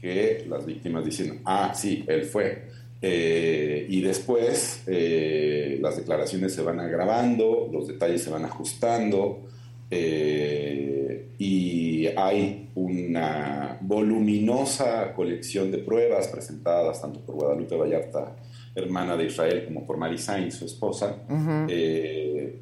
que 0.00 0.44
las 0.48 0.66
víctimas 0.66 1.04
dicen, 1.04 1.40
ah, 1.44 1.72
sí, 1.74 2.04
él 2.08 2.24
fue. 2.24 2.66
Eh, 3.02 3.86
y 3.88 4.00
después 4.00 4.82
eh, 4.86 5.78
las 5.80 5.96
declaraciones 5.96 6.54
se 6.54 6.62
van 6.62 6.80
agravando, 6.80 7.68
los 7.70 7.86
detalles 7.86 8.22
se 8.22 8.30
van 8.30 8.44
ajustando 8.44 9.46
eh, 9.90 11.28
y 11.38 12.06
hay 12.16 12.70
una 12.74 13.78
voluminosa 13.82 15.12
colección 15.12 15.70
de 15.70 15.78
pruebas 15.78 16.28
presentadas 16.28 17.00
tanto 17.00 17.20
por 17.20 17.34
Guadalupe 17.36 17.76
Vallarta, 17.76 18.34
hermana 18.74 19.16
de 19.16 19.26
Israel, 19.26 19.64
como 19.66 19.86
por 19.86 19.98
Mary 19.98 20.18
Sainz, 20.18 20.56
su 20.56 20.64
esposa, 20.64 21.18
uh 21.28 21.32
-huh. 21.32 22.52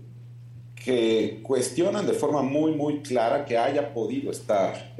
Que 0.84 1.40
cuestionan 1.42 2.06
de 2.06 2.12
forma 2.12 2.42
muy, 2.42 2.72
muy 2.72 3.00
clara 3.00 3.44
que 3.44 3.56
haya 3.56 3.94
podido 3.94 4.30
estar 4.30 4.94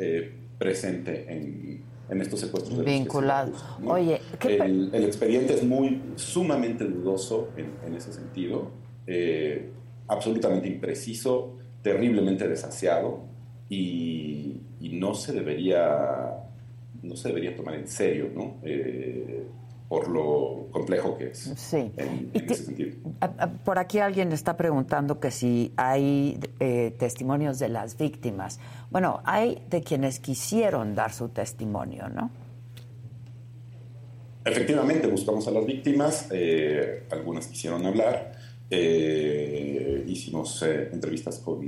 presente 0.58 1.26
en 1.28 1.84
en 2.08 2.20
estos 2.20 2.40
secuestros 2.40 2.78
de 2.78 2.84
vinculados. 2.84 3.64
¿no? 3.80 3.92
Oye, 3.92 4.20
el, 4.42 4.90
el, 4.92 5.04
expediente 5.04 5.54
es 5.54 5.64
muy 5.64 6.00
sumamente 6.16 6.84
dudoso 6.84 7.48
en, 7.56 7.72
en 7.86 7.94
ese 7.96 8.12
sentido, 8.12 8.70
eh, 9.06 9.70
absolutamente 10.08 10.68
impreciso, 10.68 11.56
terriblemente 11.82 12.46
desaseado 12.48 13.20
y, 13.68 14.60
y, 14.80 14.90
no 14.90 15.14
se 15.14 15.32
debería 15.32 16.40
no 17.02 17.16
se 17.16 17.28
debería 17.28 17.54
tomar 17.54 17.74
en 17.74 17.86
serio, 17.86 18.30
¿no? 18.34 18.56
Eh, 18.62 19.44
por 19.94 20.08
lo 20.08 20.66
complejo 20.72 21.16
que 21.16 21.28
es. 21.28 21.52
Sí. 21.56 21.92
En, 21.96 22.28
ese 22.34 22.64
sentido. 22.64 22.96
Por 23.64 23.78
aquí 23.78 24.00
alguien 24.00 24.32
está 24.32 24.56
preguntando 24.56 25.20
que 25.20 25.30
si 25.30 25.72
hay 25.76 26.40
eh, 26.58 26.96
testimonios 26.98 27.60
de 27.60 27.68
las 27.68 27.96
víctimas. 27.96 28.58
Bueno, 28.90 29.20
hay 29.24 29.62
de 29.70 29.82
quienes 29.82 30.18
quisieron 30.18 30.96
dar 30.96 31.12
su 31.12 31.28
testimonio, 31.28 32.08
¿no? 32.08 32.28
Efectivamente, 34.44 35.06
buscamos 35.06 35.46
a 35.46 35.52
las 35.52 35.64
víctimas, 35.64 36.28
eh, 36.32 37.04
algunas 37.12 37.46
quisieron 37.46 37.86
hablar, 37.86 38.32
eh, 38.68 40.04
hicimos 40.08 40.60
entrevistas 40.62 41.38
con, 41.38 41.60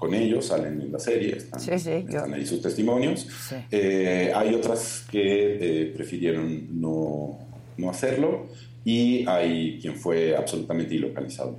con, 0.00 0.14
ellos, 0.14 0.46
salen 0.46 0.80
en 0.80 0.90
la 0.90 0.98
serie, 0.98 1.36
están, 1.36 1.60
sí, 1.60 1.78
sí, 1.78 1.90
están 1.90 2.32
ahí 2.34 2.46
sus 2.46 2.62
testimonios. 2.62 3.28
Sí. 3.48 3.76
hay 3.76 4.54
otras 4.54 5.04
que 5.10 5.92
prefirieron 5.94 6.80
no, 6.80 7.38
no 7.76 7.90
hacerlo 7.90 8.46
y 8.84 9.28
hay 9.28 9.78
quien 9.80 9.94
fue 9.96 10.36
absolutamente 10.36 10.94
ilocalizado. 10.94 11.56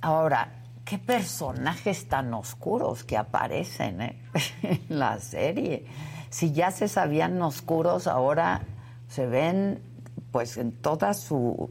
Ahora, 0.00 0.62
qué 0.84 0.98
personajes 0.98 2.06
tan 2.08 2.34
oscuros 2.34 3.04
que 3.04 3.16
aparecen 3.16 4.00
¿eh? 4.00 4.16
en 4.62 4.98
la 4.98 5.20
serie. 5.20 5.86
Si 6.30 6.52
ya 6.52 6.70
se 6.70 6.88
sabían 6.88 7.40
oscuros, 7.42 8.06
ahora 8.06 8.62
se 9.08 9.26
ven 9.26 9.80
pues 10.30 10.56
en 10.56 10.72
toda 10.72 11.12
su, 11.12 11.70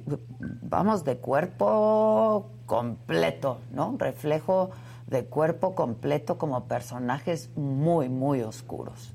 vamos, 0.62 1.04
de 1.04 1.18
cuerpo 1.18 2.52
completo, 2.68 3.60
¿no? 3.74 3.96
Reflejo 3.98 4.70
de 5.12 5.26
cuerpo 5.26 5.76
completo 5.76 6.38
como 6.38 6.68
personajes 6.68 7.50
muy, 7.56 8.08
muy 8.08 8.42
oscuros. 8.42 9.12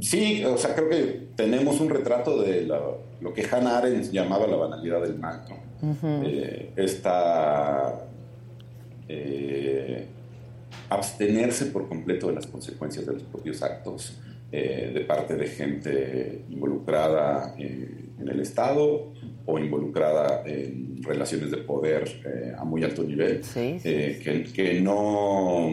Sí, 0.00 0.44
o 0.44 0.56
sea, 0.58 0.74
creo 0.74 0.88
que 0.90 1.28
tenemos 1.34 1.80
un 1.80 1.88
retrato 1.88 2.42
de 2.42 2.66
la, 2.66 2.80
lo 3.20 3.32
que 3.32 3.46
Hannah 3.50 3.78
Arendt 3.78 4.10
llamaba 4.10 4.46
la 4.46 4.56
banalidad 4.56 5.02
del 5.02 5.18
mal, 5.18 5.42
¿no? 5.48 5.88
Uh 5.88 5.94
-huh. 5.94 6.22
eh, 6.26 6.72
esta 6.76 8.04
eh, 9.08 10.06
abstenerse 10.90 11.66
por 11.66 11.88
completo 11.88 12.28
de 12.28 12.34
las 12.34 12.46
consecuencias 12.46 13.06
de 13.06 13.14
los 13.14 13.22
propios 13.22 13.62
actos, 13.62 14.18
eh, 14.52 14.90
de 14.92 15.00
parte 15.00 15.36
de 15.36 15.46
gente 15.46 16.44
involucrada 16.50 17.54
en 17.56 18.28
el 18.28 18.40
Estado 18.40 19.12
o 19.46 19.58
involucrada 19.58 20.42
en 20.46 21.02
relaciones 21.02 21.50
de 21.50 21.58
poder 21.58 22.04
eh, 22.24 22.52
a 22.56 22.64
muy 22.64 22.84
alto 22.84 23.02
nivel, 23.02 23.42
eh, 23.56 24.20
que, 24.22 24.44
que 24.52 24.80
no 24.80 25.70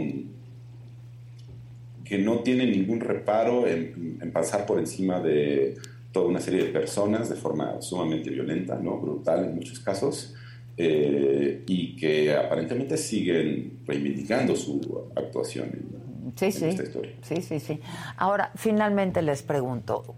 que 2.03 2.17
no 2.17 2.39
tiene 2.39 2.65
ningún 2.65 2.99
reparo 2.99 3.67
en, 3.67 4.17
en 4.19 4.31
pasar 4.31 4.65
por 4.65 4.79
encima 4.79 5.19
de 5.19 5.75
toda 6.11 6.25
una 6.27 6.39
serie 6.39 6.63
de 6.63 6.69
personas 6.71 7.29
de 7.29 7.35
forma 7.35 7.79
sumamente 7.83 8.31
violenta, 8.31 8.79
¿no? 8.81 8.97
brutal 8.97 9.45
en 9.45 9.53
muchos 9.55 9.79
casos, 9.79 10.33
eh, 10.75 11.63
y 11.67 11.95
que 11.95 12.33
aparentemente 12.33 12.97
siguen 12.97 13.79
reivindicando 13.85 14.55
su 14.55 15.05
actuación 15.15 15.65
en, 15.67 16.33
Sí, 16.35 16.45
en 16.45 16.51
sí. 16.51 16.65
esta 16.65 16.83
historia. 16.83 17.11
Sí, 17.21 17.41
sí, 17.43 17.59
sí. 17.59 17.79
Ahora, 18.17 18.51
finalmente 18.55 19.21
les 19.21 19.43
pregunto, 19.43 20.15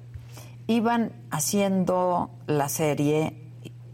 iban 0.67 1.11
haciendo 1.29 2.29
la 2.47 2.69
serie, 2.69 3.33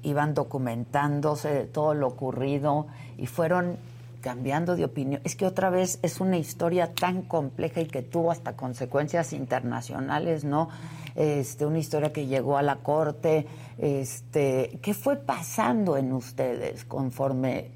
iban 0.07 0.34
documentándose 0.34 1.49
de 1.49 1.65
todo 1.65 1.93
lo 1.93 2.07
ocurrido 2.07 2.88
y 3.17 3.27
fueron 3.27 3.77
cambiando 4.21 4.75
de 4.75 4.85
opinión. 4.85 5.21
Es 5.23 5.35
que 5.35 5.45
otra 5.45 5.69
vez 5.69 5.99
es 6.01 6.19
una 6.19 6.38
historia 6.38 6.93
tan 6.93 7.21
compleja 7.23 7.81
y 7.81 7.85
que 7.85 8.01
tuvo 8.01 8.31
hasta 8.31 8.55
consecuencias 8.55 9.34
internacionales, 9.34 10.43
¿no? 10.43 10.69
Este, 11.15 11.65
una 11.65 11.79
historia 11.79 12.13
que 12.13 12.25
llegó 12.25 12.57
a 12.57 12.61
la 12.61 12.77
corte. 12.77 13.47
Este, 13.77 14.79
¿qué 14.81 14.93
fue 14.93 15.17
pasando 15.17 15.97
en 15.97 16.13
ustedes 16.13 16.85
conforme 16.85 17.71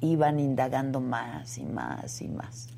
iban 0.00 0.40
indagando 0.40 1.00
más 1.00 1.58
y 1.58 1.64
más 1.64 2.20
y 2.22 2.28
más? 2.28 2.71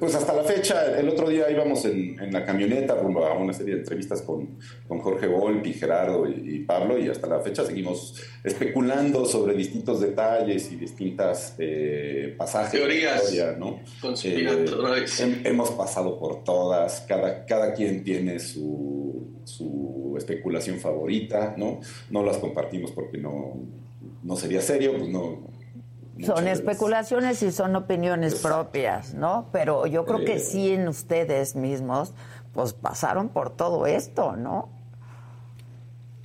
Pues 0.00 0.14
hasta 0.16 0.34
la 0.34 0.42
fecha, 0.42 0.98
el 0.98 1.08
otro 1.08 1.28
día 1.28 1.48
íbamos 1.50 1.84
en, 1.84 2.18
en 2.18 2.32
la 2.32 2.44
camioneta 2.44 2.96
rumbo 2.96 3.24
a 3.24 3.34
una 3.38 3.52
serie 3.52 3.74
de 3.74 3.80
entrevistas 3.80 4.22
con, 4.22 4.58
con 4.88 4.98
Jorge 4.98 5.28
Volpi, 5.28 5.72
Gerardo 5.72 6.28
y, 6.28 6.56
y 6.56 6.58
Pablo, 6.64 6.98
y 6.98 7.08
hasta 7.08 7.28
la 7.28 7.38
fecha 7.40 7.64
seguimos 7.64 8.20
especulando 8.42 9.24
sobre 9.24 9.54
distintos 9.54 10.00
detalles 10.00 10.72
y 10.72 10.76
distintas 10.76 11.54
eh, 11.58 12.34
pasajes 12.36 12.72
Teorías 12.72 13.30
de 13.30 13.36
historia, 13.36 13.56
¿no? 13.56 13.78
Eh, 14.24 14.66
hem- 15.22 15.46
hemos 15.46 15.70
pasado 15.70 16.18
por 16.18 16.42
todas, 16.42 17.02
cada, 17.02 17.46
cada 17.46 17.72
quien 17.72 18.02
tiene 18.02 18.40
su, 18.40 19.28
su 19.44 20.14
especulación 20.18 20.78
favorita, 20.80 21.54
¿no? 21.56 21.80
No 22.10 22.24
las 22.24 22.38
compartimos 22.38 22.90
porque 22.90 23.18
no, 23.18 23.54
no 24.24 24.36
sería 24.36 24.60
serio, 24.60 24.94
pues 24.98 25.08
no. 25.08 25.56
Son 26.24 26.48
especulaciones 26.48 27.42
y 27.42 27.52
son 27.52 27.76
opiniones 27.76 28.36
propias, 28.36 29.14
¿no? 29.14 29.48
Pero 29.52 29.86
yo 29.86 30.04
creo 30.04 30.24
que 30.24 30.34
Eh. 30.36 30.40
sí 30.40 30.72
en 30.72 30.88
ustedes 30.88 31.54
mismos, 31.56 32.12
pues 32.52 32.72
pasaron 32.72 33.28
por 33.28 33.50
todo 33.56 33.86
esto, 33.86 34.34
¿no? 34.36 34.68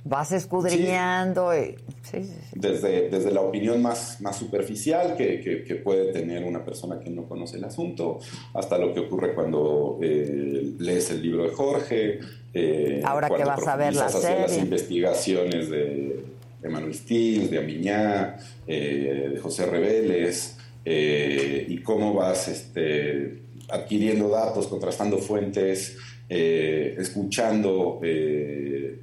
Vas 0.06 0.32
escudriñando 0.32 1.56
y... 1.56 1.76
Sí, 2.02 2.22
sí, 2.22 2.24
sí. 2.24 2.50
desde, 2.54 3.08
desde 3.08 3.30
la 3.30 3.40
opinión 3.40 3.80
más, 3.80 4.20
más 4.20 4.36
superficial 4.36 5.16
que, 5.16 5.40
que- 5.40 5.64
que 5.64 5.76
puede 5.76 6.12
tener 6.12 6.44
una 6.44 6.62
persona 6.62 7.00
que 7.00 7.08
no 7.08 7.24
conoce 7.26 7.56
el 7.56 7.64
asunto, 7.64 8.18
hasta 8.52 8.76
lo 8.76 8.92
que 8.92 9.00
ocurre 9.00 9.34
cuando 9.34 9.98
eh, 10.02 10.74
lees 10.78 11.10
el 11.10 11.22
libro 11.22 11.44
de 11.44 11.50
Jorge. 11.54 12.18
eh, 12.52 13.00
Ahora 13.02 13.30
que 13.30 13.44
vas 13.44 13.66
a 13.66 13.76
ver 13.76 13.94
la 13.94 14.04
hacia 14.06 14.40
las 14.40 14.50
serie. 14.50 14.64
investigaciones 14.66 15.70
de 15.70 16.24
Emanuel 16.64 16.94
Stills, 16.94 17.50
de 17.50 17.58
Amiñá, 17.58 18.36
eh, 18.66 19.30
de 19.34 19.38
José 19.40 19.66
Reveles, 19.66 20.56
eh, 20.84 21.66
y 21.68 21.78
cómo 21.78 22.12
vas 22.14 22.48
este, 22.48 23.40
adquiriendo 23.70 24.28
datos, 24.28 24.66
contrastando 24.66 25.18
fuentes, 25.18 25.96
eh, 26.28 26.94
escuchando 26.98 28.00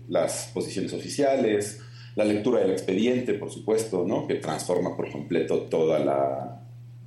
las 0.09 0.51
posiciones 0.53 0.93
oficiales, 0.93 1.79
la 2.15 2.25
lectura 2.25 2.59
del 2.59 2.71
expediente, 2.71 3.33
por 3.35 3.49
supuesto, 3.51 4.05
¿no? 4.07 4.27
que 4.27 4.35
transforma 4.35 4.95
por 4.97 5.09
completo 5.11 5.61
toda 5.63 5.99
la, 5.99 6.61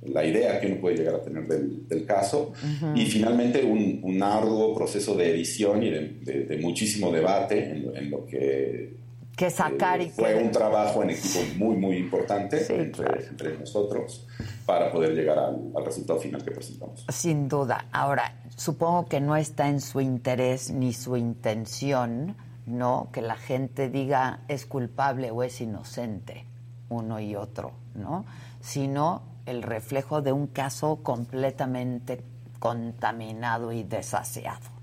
la 0.07 0.25
idea 0.25 0.59
que 0.59 0.67
uno 0.67 0.77
puede 0.81 0.97
llegar 0.97 1.15
a 1.15 1.21
tener 1.21 1.47
del, 1.47 1.87
del 1.87 2.05
caso. 2.05 2.53
Y 2.95 3.05
finalmente 3.05 3.63
un, 3.63 3.99
un 4.03 4.23
arduo 4.23 4.73
proceso 4.73 5.15
de 5.15 5.29
edición 5.31 5.83
y 5.83 5.89
de, 5.91 5.99
de- 6.23 6.45
de 6.45 6.57
muchísimo 6.57 7.11
debate 7.11 7.69
en 7.69 8.09
lo 8.09 8.25
que 8.25 8.93
Que 9.35 9.49
sacar 9.49 10.01
y 10.01 10.09
fue 10.09 10.33
que... 10.33 10.43
un 10.43 10.51
trabajo 10.51 11.03
en 11.03 11.09
equipo 11.09 11.39
muy, 11.57 11.75
muy 11.75 11.97
importante 11.97 12.65
entre, 12.73 13.27
entre 13.27 13.57
nosotros 13.57 14.25
para 14.65 14.91
poder 14.91 15.13
llegar 15.13 15.37
al, 15.37 15.71
al 15.75 15.85
resultado 15.85 16.19
final 16.19 16.43
que 16.43 16.51
presentamos. 16.51 17.05
Sin 17.09 17.49
duda. 17.49 17.85
Ahora, 17.91 18.33
supongo 18.55 19.07
que 19.07 19.19
no 19.19 19.35
está 19.35 19.67
en 19.67 19.81
su 19.81 19.99
interés 19.99 20.71
ni 20.71 20.93
su 20.93 21.17
intención, 21.17 22.37
¿no? 22.65 23.09
Que 23.11 23.21
la 23.21 23.35
gente 23.35 23.89
diga 23.89 24.39
es 24.47 24.65
culpable 24.65 25.31
o 25.31 25.43
es 25.43 25.59
inocente, 25.59 26.45
uno 26.89 27.19
y 27.19 27.35
otro, 27.35 27.73
¿no? 27.93 28.25
Sino 28.61 29.23
el 29.45 29.61
reflejo 29.61 30.21
de 30.21 30.31
un 30.31 30.47
caso 30.47 30.99
completamente 31.03 32.23
contaminado 32.59 33.71
y 33.71 33.83
desaseado. 33.83 34.73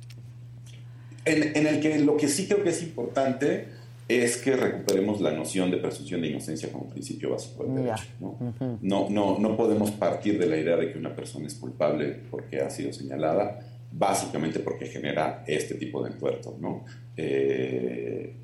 En, 1.25 1.57
en 1.57 1.67
el 1.67 1.81
que 1.81 1.99
lo 2.01 2.17
que 2.17 2.29
sí 2.29 2.47
creo 2.47 2.63
que 2.63 2.71
es 2.71 2.83
importante 2.83 3.82
es 4.09 4.37
que 4.37 4.57
recuperemos 4.57 5.21
la 5.21 5.33
noción 5.33 5.71
de 5.71 5.79
presunción 5.79 6.21
de 6.21 6.29
inocencia 6.29 6.71
como 6.71 6.89
principio 6.89 7.31
básico 7.31 7.65
del 7.65 7.85
derecho. 7.85 8.05
¿no? 8.21 8.37
No, 8.81 9.11
no, 9.11 9.39
no 9.39 9.57
podemos 9.57 9.91
partir 9.93 10.39
de 10.39 10.47
la 10.47 10.57
idea 10.57 10.77
de 10.77 10.93
que 10.93 10.99
una 10.99 11.15
persona 11.15 11.47
es 11.47 11.55
culpable 11.55 12.21
porque 12.31 12.61
ha 12.61 12.71
sido 12.71 12.93
señalada, 12.93 13.61
básicamente 13.93 14.61
porque 14.61 14.87
genera 14.87 15.45
este 15.47 15.75
tipo 15.77 16.03
de 16.03 16.13
entuerto. 16.13 16.57
¿no? 16.61 16.85
Eh, 17.17 18.35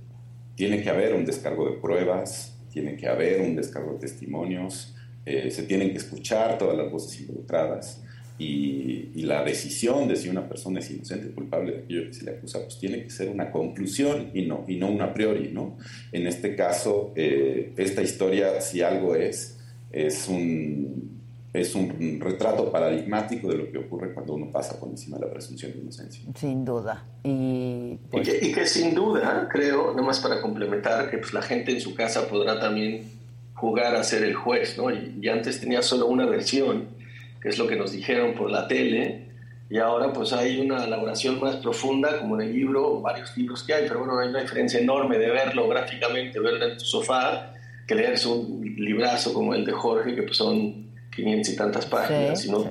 tiene 0.55 0.82
que 0.82 0.90
haber 0.90 1.14
un 1.14 1.24
descargo 1.24 1.68
de 1.68 1.76
pruebas, 1.78 2.56
tiene 2.72 2.97
que 2.97 3.09
haber 3.09 3.40
un 3.40 3.56
descargo 3.56 3.94
de 3.94 3.98
testimonios, 3.98 4.94
eh, 5.24 5.51
se 5.51 5.64
tienen 5.64 5.90
que 5.90 5.98
escuchar 5.98 6.56
todas 6.59 6.76
las 6.76 6.90
voces 6.90 7.20
involucradas 7.20 8.02
y, 8.39 9.10
y 9.16 9.23
la 9.23 9.43
decisión 9.43 10.06
de 10.06 10.15
si 10.15 10.28
una 10.28 10.48
persona 10.48 10.78
es 10.78 10.90
inocente 10.90 11.28
o 11.28 11.35
culpable 11.35 11.73
de 11.73 11.78
aquello 11.78 12.06
que 12.06 12.15
se 12.15 12.24
le 12.24 12.31
acusa, 12.32 12.60
pues 12.60 12.78
tiene 12.78 13.02
que 13.02 13.10
ser 13.10 13.28
una 13.28 13.51
conclusión 13.51 14.31
y 14.32 14.43
no, 14.43 14.65
y 14.69 14.77
no 14.77 14.89
una 14.89 15.06
a 15.06 15.15
priori, 15.15 15.51
¿no? 15.52 15.77
En 16.12 16.27
este 16.27 16.55
caso, 16.55 17.12
eh, 17.16 17.73
esta 17.77 18.01
historia, 18.01 18.60
si 18.60 18.81
algo 18.81 19.16
es, 19.16 19.59
es 19.90 20.28
un, 20.28 21.19
es 21.52 21.74
un 21.74 22.20
retrato 22.20 22.70
paradigmático 22.70 23.48
de 23.48 23.56
lo 23.56 23.73
que 23.73 23.78
ocurre 23.78 24.15
cuando 24.15 24.35
uno 24.35 24.51
pasa 24.52 24.78
por 24.78 24.89
encima 24.89 25.19
de 25.19 25.27
la 25.27 25.32
presunción 25.32 25.73
de 25.73 25.78
inocencia. 25.78 26.23
Sin 26.36 26.65
duda. 26.65 27.05
Y, 27.24 27.98
Y 28.12 28.23
que, 28.23 28.39
y 28.40 28.52
que 28.52 28.66
sin 28.66 28.94
duda, 28.94 29.48
creo, 29.51 29.94
nomás 29.94 30.20
para 30.20 30.40
complementar, 30.40 31.10
que 31.10 31.19
pues 31.19 31.32
la 31.32 31.43
gente 31.43 31.73
en 31.73 31.81
su 31.81 31.93
casa 31.94 32.28
podrá 32.28 32.60
también 32.60 33.19
jugar 33.55 33.97
a 33.97 34.05
ser 34.05 34.23
el 34.23 34.35
juez, 34.35 34.78
¿no? 34.78 34.93
Y, 34.93 35.19
y 35.20 35.28
antes 35.28 35.59
tenía 35.59 35.82
solo 35.82 36.06
una 36.06 36.27
versión, 36.27 36.97
que 37.40 37.48
es 37.48 37.59
lo 37.59 37.66
que 37.66 37.77
nos 37.77 37.93
dijeron 37.93 38.35
por 38.35 38.51
la 38.51 38.66
tele, 38.69 39.27
y 39.70 39.78
ahora 39.78 40.12
pues 40.12 40.32
hay 40.32 40.60
una 40.60 40.85
elaboración 40.85 41.39
más 41.40 41.56
profunda, 41.56 42.19
como 42.20 42.40
en 42.40 42.48
el 42.48 42.55
libro, 42.55 43.01
varios 43.01 43.36
libros 43.36 43.62
que 43.65 43.74
hay, 43.74 43.86
pero 43.86 44.01
bueno, 44.01 44.19
hay 44.19 44.28
una 44.28 44.40
diferencia 44.40 44.81
enorme 44.81 45.19
de 45.19 45.28
verlo 45.31 45.69
gráficamente, 45.69 46.40
verlo 46.40 46.66
en 46.66 46.78
tu 46.78 46.85
sofá, 46.85 47.52
que 47.86 47.94
leerse 47.94 48.28
un 48.28 48.62
librazo 48.78 49.32
como 49.35 49.55
el 49.55 49.65
de 49.65 49.73
Jorge, 49.73 50.15
que 50.15 50.23
pues 50.23 50.36
son 50.39 50.89
500 51.15 51.52
y 51.52 51.56
tantas 51.56 51.86
páginas, 51.86 52.40
Sí, 52.40 52.47
sino, 52.47 52.65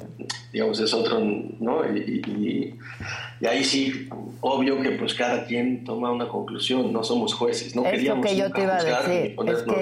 digamos, 0.54 0.80
es 0.80 0.94
otro, 0.94 1.20
¿no? 1.20 1.82
Y, 1.96 2.00
y- 2.00 2.32
y- 2.32 2.76
y 3.42 3.46
ahí 3.46 3.64
sí, 3.64 4.08
obvio 4.42 4.80
que 4.82 4.92
pues 4.92 5.14
cada 5.14 5.46
quien 5.46 5.84
toma 5.84 6.12
una 6.12 6.28
conclusión, 6.28 6.92
no 6.94 7.04
somos 7.04 7.34
jueces, 7.34 7.76
no 7.76 7.82
Es 7.84 7.88
lo 7.88 7.92
queríamos 7.92 8.26
que 8.26 8.36
yo 8.36 8.52
te 8.52 8.62
iba 8.64 8.74
a 8.78 8.84
decir, 8.84 9.36
es 9.52 9.64
que 9.64 9.76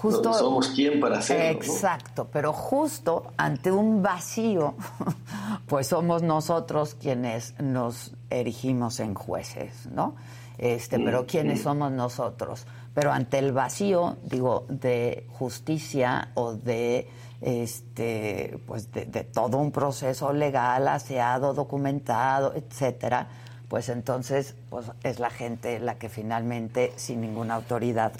justo 0.00 0.30
no 0.30 0.34
somos 0.34 0.68
quien 0.68 0.98
para 0.98 1.18
hacerlo, 1.18 1.44
¿no? 1.44 1.50
Exacto, 1.50 2.28
pero 2.32 2.52
justo 2.52 3.32
ante 3.36 3.70
un 3.70 4.02
vacío, 4.02 4.74
pues 5.66 5.88
somos 5.88 6.22
nosotros 6.22 6.94
quienes 6.94 7.54
nos 7.60 8.12
erigimos 8.30 9.00
en 9.00 9.14
jueces, 9.14 9.86
¿no? 9.92 10.14
Este, 10.56 10.98
pero 10.98 11.22
Mm, 11.22 11.26
quiénes 11.26 11.60
mm. 11.60 11.62
somos 11.62 11.92
nosotros. 11.92 12.66
Pero 12.94 13.12
ante 13.12 13.38
el 13.38 13.52
vacío, 13.52 14.16
digo, 14.24 14.64
de 14.68 15.26
justicia 15.38 16.30
o 16.34 16.54
de 16.54 17.08
este, 17.40 18.58
pues 18.66 18.92
de, 18.92 19.04
de 19.06 19.24
todo 19.24 19.58
un 19.58 19.70
proceso 19.70 20.32
legal, 20.32 20.88
aseado, 20.88 21.54
documentado, 21.54 22.54
etcétera, 22.54 23.28
pues 23.68 23.88
entonces 23.88 24.54
pues 24.68 24.86
es 25.02 25.18
la 25.20 25.30
gente 25.30 25.78
la 25.78 25.94
que 25.94 26.08
finalmente, 26.08 26.92
sin 26.96 27.20
ninguna 27.20 27.54
autoridad, 27.54 28.12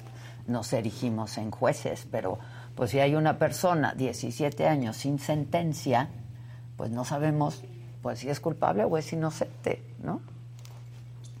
nos 0.47 0.71
erigimos 0.73 1.37
en 1.37 1.51
jueces, 1.51 2.07
pero 2.11 2.39
pues 2.75 2.91
si 2.91 2.99
hay 2.99 3.15
una 3.15 3.37
persona 3.37 3.93
17 3.93 4.67
años 4.67 4.97
sin 4.97 5.19
sentencia, 5.19 6.09
pues 6.77 6.91
no 6.91 7.05
sabemos 7.05 7.63
pues 8.01 8.19
si 8.19 8.29
es 8.29 8.39
culpable 8.39 8.83
o 8.83 8.97
es 8.97 9.13
inocente, 9.13 9.83
¿no? 10.03 10.21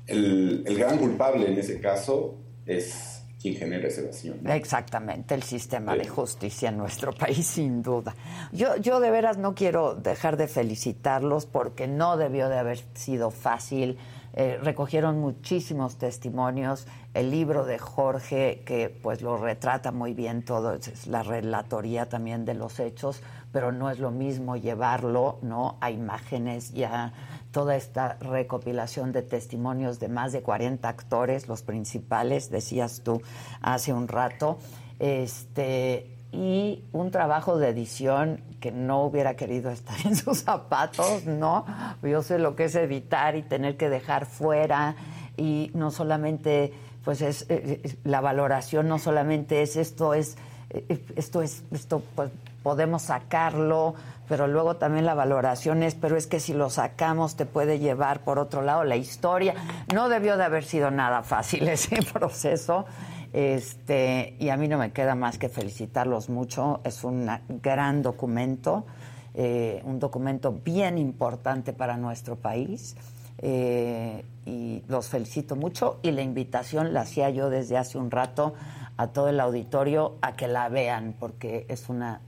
El, 0.07 0.63
el 0.65 0.77
gran 0.77 0.97
culpable 0.97 1.51
en 1.51 1.57
ese 1.57 1.79
caso 1.79 2.35
es, 2.65 3.23
quien 3.41 3.55
genera 3.55 3.87
ese 3.87 4.05
vacío. 4.05 4.35
¿no? 4.39 4.51
Exactamente, 4.53 5.33
el 5.33 5.43
sistema 5.43 5.95
de 5.95 6.07
justicia 6.07 6.69
en 6.69 6.77
nuestro 6.77 7.13
país, 7.17 7.45
sin 7.45 7.81
duda. 7.81 8.15
Yo, 8.51 8.77
yo 8.77 8.99
de 8.99 9.09
veras 9.09 9.37
no 9.37 9.55
quiero 9.55 9.95
dejar 9.95 10.37
de 10.37 10.47
felicitarlos 10.47 11.45
porque 11.45 11.87
no 11.87 12.17
debió 12.17 12.49
de 12.49 12.57
haber 12.57 12.79
sido 12.93 13.31
fácil. 13.31 13.97
Eh, 14.33 14.57
recogieron 14.63 15.19
muchísimos 15.19 15.97
testimonios. 15.97 16.87
El 17.13 17.31
libro 17.31 17.65
de 17.65 17.77
Jorge, 17.77 18.63
que 18.65 18.89
pues 18.89 19.21
lo 19.21 19.37
retrata 19.37 19.91
muy 19.91 20.13
bien 20.13 20.43
todo, 20.45 20.73
es- 20.73 21.07
la 21.07 21.21
relatoría 21.23 22.07
también 22.07 22.45
de 22.45 22.53
los 22.53 22.79
hechos, 22.79 23.21
pero 23.51 23.73
no 23.73 23.89
es 23.89 23.99
lo 23.99 24.11
mismo 24.11 24.55
llevarlo, 24.55 25.37
¿no? 25.41 25.77
A 25.81 25.91
imágenes 25.91 26.71
ya 26.71 27.11
toda 27.51 27.75
esta 27.75 28.13
recopilación 28.21 29.11
de 29.11 29.23
testimonios 29.23 29.99
de 29.99 30.07
más 30.07 30.31
de 30.31 30.41
40 30.41 30.87
actores, 30.87 31.49
los 31.49 31.61
principales, 31.63 32.49
decías 32.49 33.01
tú 33.03 33.21
hace 33.61 33.91
un 33.91 34.07
rato, 34.07 34.57
este 34.99 36.15
y 36.31 36.85
un 36.93 37.11
trabajo 37.11 37.57
de 37.57 37.67
edición 37.69 38.41
que 38.61 38.71
no 38.71 39.03
hubiera 39.03 39.35
querido 39.35 39.69
estar 39.71 39.97
en 40.05 40.15
sus 40.15 40.43
zapatos, 40.43 41.25
¿no? 41.25 41.65
Yo 42.01 42.23
sé 42.23 42.39
lo 42.39 42.55
que 42.55 42.65
es 42.65 42.75
editar 42.75 43.35
y 43.35 43.41
tener 43.41 43.75
que 43.75 43.89
dejar 43.89 44.25
fuera 44.25 44.95
y 45.35 45.71
no 45.73 45.91
solamente 45.91 46.71
pues 47.03 47.21
es 47.21 47.41
eh, 47.49 47.81
eh, 47.83 47.95
la 48.03 48.21
valoración 48.21 48.87
no 48.87 48.99
solamente 48.99 49.63
es 49.63 49.75
esto 49.75 50.13
es 50.13 50.37
eh, 50.69 51.03
esto 51.15 51.41
es 51.41 51.63
esto 51.71 52.03
pues 52.15 52.29
podemos 52.63 53.03
sacarlo, 53.03 53.95
pero 54.29 54.47
luego 54.47 54.75
también 54.75 55.05
la 55.05 55.13
valoración 55.13 55.83
es, 55.83 55.95
pero 55.95 56.15
es 56.15 56.27
que 56.27 56.39
si 56.39 56.53
lo 56.53 56.69
sacamos 56.69 57.35
te 57.35 57.45
puede 57.45 57.79
llevar 57.79 58.21
por 58.21 58.39
otro 58.39 58.61
lado 58.61 58.83
la 58.83 58.95
historia. 58.95 59.55
No 59.93 60.09
debió 60.09 60.37
de 60.37 60.43
haber 60.43 60.63
sido 60.63 60.91
nada 60.91 61.23
fácil 61.23 61.67
ese 61.67 61.99
proceso. 62.13 62.85
Este, 63.33 64.35
y 64.39 64.49
a 64.49 64.57
mí 64.57 64.67
no 64.67 64.77
me 64.77 64.91
queda 64.91 65.15
más 65.15 65.37
que 65.37 65.49
felicitarlos 65.49 66.29
mucho. 66.29 66.81
Es 66.83 67.03
un 67.03 67.29
gran 67.61 68.01
documento, 68.01 68.85
eh, 69.33 69.81
un 69.85 69.99
documento 69.99 70.51
bien 70.51 70.97
importante 70.97 71.73
para 71.73 71.97
nuestro 71.97 72.35
país. 72.35 72.95
Eh, 73.43 74.23
y 74.45 74.83
los 74.87 75.07
felicito 75.07 75.55
mucho 75.55 75.99
y 76.03 76.11
la 76.11 76.21
invitación 76.21 76.93
la 76.93 77.01
hacía 77.01 77.31
yo 77.31 77.49
desde 77.49 77.75
hace 77.75 77.97
un 77.97 78.11
rato 78.11 78.53
a 78.97 79.07
todo 79.07 79.29
el 79.29 79.39
auditorio 79.39 80.17
a 80.21 80.35
que 80.35 80.47
la 80.47 80.69
vean 80.69 81.15
porque 81.19 81.65
es 81.67 81.89
una 81.89 82.21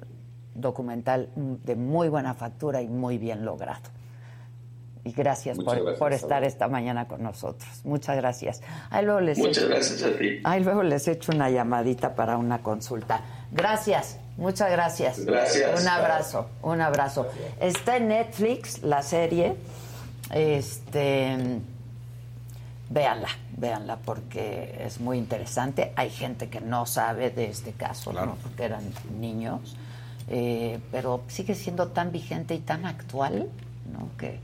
documental 0.56 1.30
de 1.36 1.76
muy 1.76 2.10
buena 2.10 2.34
factura 2.34 2.82
y 2.82 2.88
muy 2.88 3.18
bien 3.18 3.46
logrado. 3.46 3.90
Y 5.06 5.12
gracias, 5.12 5.58
por, 5.58 5.76
gracias, 5.76 5.98
por 6.00 6.14
estar 6.14 6.44
esta 6.46 6.68
mañana 6.70 7.08
con 7.08 7.22
nosotros. 7.24 7.70
Muchas 7.84 8.16
gracias. 8.16 8.62
Ahí 8.90 9.04
luego 9.04 9.20
les 9.20 9.38
Muchas 9.38 9.58
echo- 9.58 9.68
gracias 9.68 10.04
a 10.04 10.18
ti. 10.18 10.40
Ahí 10.46 10.64
luego 10.64 10.82
les 10.84 11.08
echo 11.08 11.32
una 11.34 11.50
llamadita 11.50 12.16
para 12.16 12.38
una 12.38 12.60
consulta. 12.64 13.20
Gracias, 13.52 14.18
muchas 14.38 14.72
gracias. 14.72 15.20
Gracias. 15.26 15.82
Un 15.82 15.88
abrazo, 15.88 16.48
un 16.62 16.80
abrazo. 16.82 17.28
Está 17.60 17.98
en 17.98 18.08
Netflix 18.08 18.82
la 18.84 19.02
serie. 19.02 19.56
Este 20.32 21.38
véanla, 22.90 23.28
véanla 23.58 23.98
porque 23.98 24.78
es 24.86 25.00
muy 25.00 25.18
interesante. 25.18 25.92
Hay 25.96 26.10
gente 26.12 26.50
que 26.50 26.62
no 26.62 26.86
sabe 26.86 27.30
de 27.30 27.46
este 27.50 27.72
caso, 27.74 28.14
¿no? 28.14 28.36
porque 28.42 28.64
eran 28.64 28.84
niños, 29.20 29.76
eh, 30.30 30.80
pero 30.92 31.22
sigue 31.28 31.56
siendo 31.56 31.88
tan 31.90 32.12
vigente 32.12 32.54
y 32.56 32.60
tan 32.60 32.86
actual, 32.86 33.50
¿no? 33.92 34.10
Que, 34.18 34.40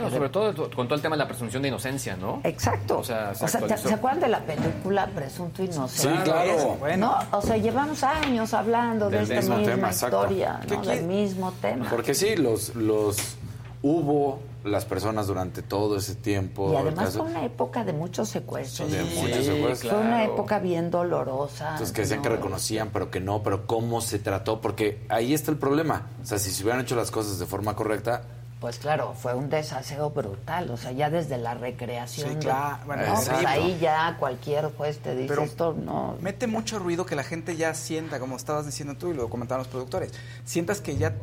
No, 0.00 0.10
sobre 0.10 0.28
todo 0.28 0.70
con 0.70 0.86
todo 0.88 0.94
el 0.94 1.02
tema 1.02 1.14
de 1.16 1.18
la 1.18 1.28
presunción 1.28 1.62
de 1.62 1.68
inocencia, 1.68 2.16
¿no? 2.16 2.40
Exacto. 2.44 2.98
O 2.98 3.04
sea, 3.04 3.34
se 3.34 3.44
O 3.44 3.48
sea, 3.48 3.60
¿te- 3.60 3.64
actualizó. 3.66 3.88
¿se 3.88 3.94
acuerdan 3.94 4.20
de 4.20 4.28
la 4.28 4.40
película 4.40 5.06
Presunto 5.14 5.62
Inocente? 5.62 6.16
Sí, 6.18 6.24
claro. 6.24 6.78
No, 6.98 7.18
o 7.32 7.42
sea, 7.42 7.56
llevamos 7.56 8.02
años 8.04 8.54
hablando 8.54 9.10
de 9.10 9.18
Del 9.18 9.22
esta 9.24 9.36
mismo 9.36 9.56
misma 9.56 9.74
tema, 9.74 9.88
exacto. 9.88 10.16
historia, 10.22 10.60
¿no? 10.68 10.82
del 10.82 11.04
mismo 11.04 11.52
tema. 11.60 11.86
Porque 11.90 12.14
sí, 12.14 12.36
los, 12.36 12.74
los 12.74 13.36
hubo 13.82 14.40
las 14.64 14.84
personas 14.84 15.26
durante 15.26 15.62
todo 15.62 15.96
ese 15.96 16.14
tiempo. 16.14 16.72
Y 16.74 16.76
además 16.76 17.16
fue 17.16 17.22
una 17.26 17.44
época 17.46 17.82
de 17.82 17.94
muchos 17.94 18.28
secuestros. 18.28 18.90
De 18.92 19.02
muchos 19.04 19.46
secuestros. 19.46 19.92
Fue 19.92 20.00
una 20.02 20.24
época 20.24 20.58
bien 20.58 20.90
dolorosa. 20.90 21.70
Entonces 21.70 21.92
que 21.92 22.02
decían 22.02 22.20
que 22.20 22.28
¿no? 22.28 22.36
reconocían, 22.36 22.90
pero 22.92 23.10
que 23.10 23.20
no, 23.20 23.42
pero 23.42 23.66
cómo 23.66 24.02
se 24.02 24.18
trató, 24.18 24.60
porque 24.60 25.00
ahí 25.08 25.32
está 25.32 25.50
el 25.50 25.56
problema. 25.56 26.08
O 26.22 26.26
sea, 26.26 26.38
si 26.38 26.50
se 26.50 26.62
hubieran 26.62 26.82
hecho 26.82 26.94
las 26.94 27.10
cosas 27.10 27.38
de 27.38 27.46
forma 27.46 27.74
correcta, 27.74 28.22
Pues 28.60 28.78
claro, 28.78 29.14
fue 29.14 29.32
un 29.34 29.48
desaseo 29.48 30.10
brutal, 30.10 30.70
o 30.70 30.76
sea, 30.76 30.92
ya 30.92 31.08
desde 31.08 31.38
la 31.38 31.54
recreación. 31.54 32.28
Sí, 32.28 32.34
de- 32.34 32.40
claro, 32.40 32.78
bueno, 32.84 33.06
¿no? 33.06 33.14
Pues 33.14 33.28
ahí 33.46 33.78
ya 33.80 34.16
cualquier 34.18 34.66
juez 34.76 34.98
te 34.98 35.14
dice 35.16 35.28
Pero 35.28 35.42
esto, 35.44 35.72
no. 35.72 36.16
Mete 36.20 36.46
mucho 36.46 36.78
ruido 36.78 37.06
que 37.06 37.16
la 37.16 37.22
gente 37.24 37.56
ya 37.56 37.72
sienta, 37.72 38.20
como 38.20 38.36
estabas 38.36 38.66
diciendo 38.66 38.94
tú 38.96 39.08
y 39.12 39.14
lo 39.14 39.30
comentaban 39.30 39.60
los 39.60 39.68
productores, 39.68 40.12
sientas 40.44 40.82
que 40.82 40.96
ya, 40.98 41.14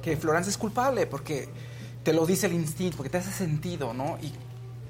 que 0.00 0.16
Florence 0.16 0.48
es 0.48 0.56
culpable 0.56 1.06
porque 1.06 1.50
te 2.02 2.14
lo 2.14 2.24
dice 2.24 2.46
el 2.46 2.54
instinto, 2.54 2.96
porque 2.96 3.10
te 3.10 3.18
hace 3.18 3.30
sentido, 3.30 3.92
¿no? 3.92 4.16
Y 4.22 4.32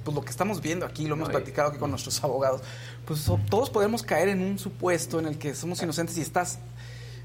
pues 0.05 0.15
lo 0.15 0.23
que 0.23 0.31
estamos 0.31 0.61
viendo 0.61 0.87
aquí, 0.87 1.09
lo 1.09 1.17
hemos 1.17 1.29
Ay. 1.31 1.35
platicado 1.35 1.71
aquí 1.71 1.79
con 1.79 1.91
nuestros 1.91 2.23
abogados, 2.23 2.63
pues 3.05 3.19
so- 3.21 3.41
todos 3.51 3.69
podemos 3.69 4.05
caer 4.05 4.29
en 4.29 4.43
un 4.45 4.61
supuesto 4.61 5.19
en 5.19 5.27
el 5.27 5.39
que 5.39 5.57
somos 5.57 5.83
inocentes 5.83 6.17
y 6.19 6.21
estás 6.21 6.61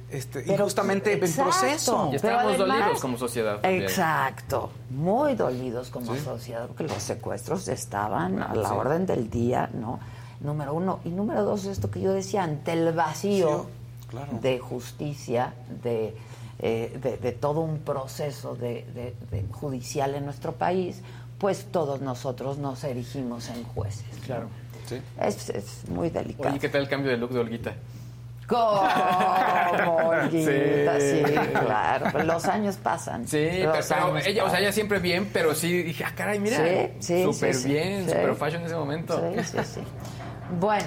este, 0.10 0.42
Pero- 0.42 0.54
injustamente 0.64 1.14
en 1.14 1.20
exacto. 1.24 1.44
proceso. 1.52 2.10
Y 2.14 2.18
además- 2.18 2.58
dolidos 2.58 3.02
como 3.02 3.18
sociedad. 3.18 3.60
también. 3.62 3.84
Exacto, 3.84 4.72
muy 4.92 5.36
dolidos 5.36 5.90
como 5.90 6.14
Sí. 6.16 6.22
sociedad, 6.22 6.68
porque 6.68 6.84
los 6.84 7.02
secuestros 7.02 7.68
estaban 7.68 8.42
a 8.42 8.54
la 8.54 8.70
sí. 8.70 8.76
orden 8.76 9.06
del 9.06 9.30
día, 9.30 9.70
¿no? 9.74 10.00
Número 10.42 10.74
uno. 10.74 11.00
Y 11.06 11.10
número 11.10 11.44
dos, 11.44 11.66
esto 11.66 11.90
que 11.90 12.02
yo 12.02 12.14
decía, 12.14 12.44
ante 12.44 12.74
el 12.74 12.92
vacío 12.94 13.66
de 14.42 14.60
justicia, 14.60 15.54
de, 15.84 16.16
eh, 16.60 16.98
de, 17.02 17.18
de 17.18 17.32
todo 17.32 17.62
un 17.62 17.80
proceso 17.80 18.56
de, 18.56 18.86
de- 18.94 19.16
de 19.32 19.46
judicial 19.52 20.14
en 20.16 20.26
nuestro 20.26 20.54
país, 20.54 21.02
pues 21.40 21.66
todos 21.72 22.00
nosotros 22.02 22.58
nos 22.60 22.84
erigimos 22.84 23.50
en 23.50 23.64
jueces. 23.64 24.06
Claro. 24.26 24.48
Sí. 24.88 25.02
Es, 25.20 25.50
es 25.50 25.90
muy 25.90 26.10
delicado. 26.12 26.50
Oye, 26.50 26.60
¿qué 26.60 26.70
tal 26.70 26.82
el 26.84 26.88
cambio 26.90 27.12
de 27.12 27.18
look 27.18 27.32
de 27.32 27.40
Olguita? 27.40 27.74
¿Cómo, 28.48 29.98
Olguita? 30.08 31.00
Sí, 31.00 31.24
Sí. 31.26 31.34
claro. 31.52 32.24
Los 32.24 32.46
años 32.46 32.78
pasan. 32.78 33.28
Sí, 33.28 33.48
pero, 33.52 33.74
pero 33.88 34.18
ella, 34.20 34.44
o 34.46 34.50
sea, 34.50 34.60
ella 34.60 34.72
siempre 34.72 35.00
bien, 35.00 35.30
pero 35.34 35.54
sí 35.56 35.84
dije, 35.84 36.04
ah, 36.06 36.14
caray, 36.16 36.40
mira. 36.40 36.58
Sí, 36.58 36.90
sí, 37.00 37.24
Súper 37.24 37.54
sí, 37.54 37.68
bien, 37.70 38.06
súper 38.08 38.36
fashion 38.36 38.62
en 38.62 38.68
ese 38.68 38.76
momento. 38.76 39.22
Sí, 39.36 39.44
sí, 39.44 39.58
sí. 39.76 39.82
Bueno, 40.60 40.86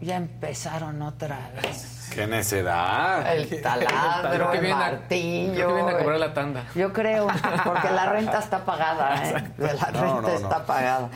ya 0.00 0.16
empezaron 0.16 1.00
otra 1.02 1.50
vez. 1.62 1.93
¡Qué 2.14 2.26
necedad! 2.26 3.34
El 3.34 3.60
taladro, 3.62 4.52
el 4.52 4.68
martillo. 4.68 5.52
creo 5.54 5.68
que 5.68 5.74
viene 5.74 5.90
a 5.90 5.98
cobrar 5.98 6.16
eh. 6.16 6.20
la 6.20 6.34
tanda. 6.34 6.64
Yo 6.74 6.92
creo, 6.92 7.26
porque 7.64 7.90
la 7.90 8.12
renta 8.12 8.38
está 8.38 8.64
pagada, 8.64 9.28
¿eh? 9.28 9.34
La 9.58 9.68
renta 9.72 9.90
No, 9.92 10.20
no, 10.20 10.22
no. 10.22 10.28
está 10.28 10.64
pagada. 10.64 11.08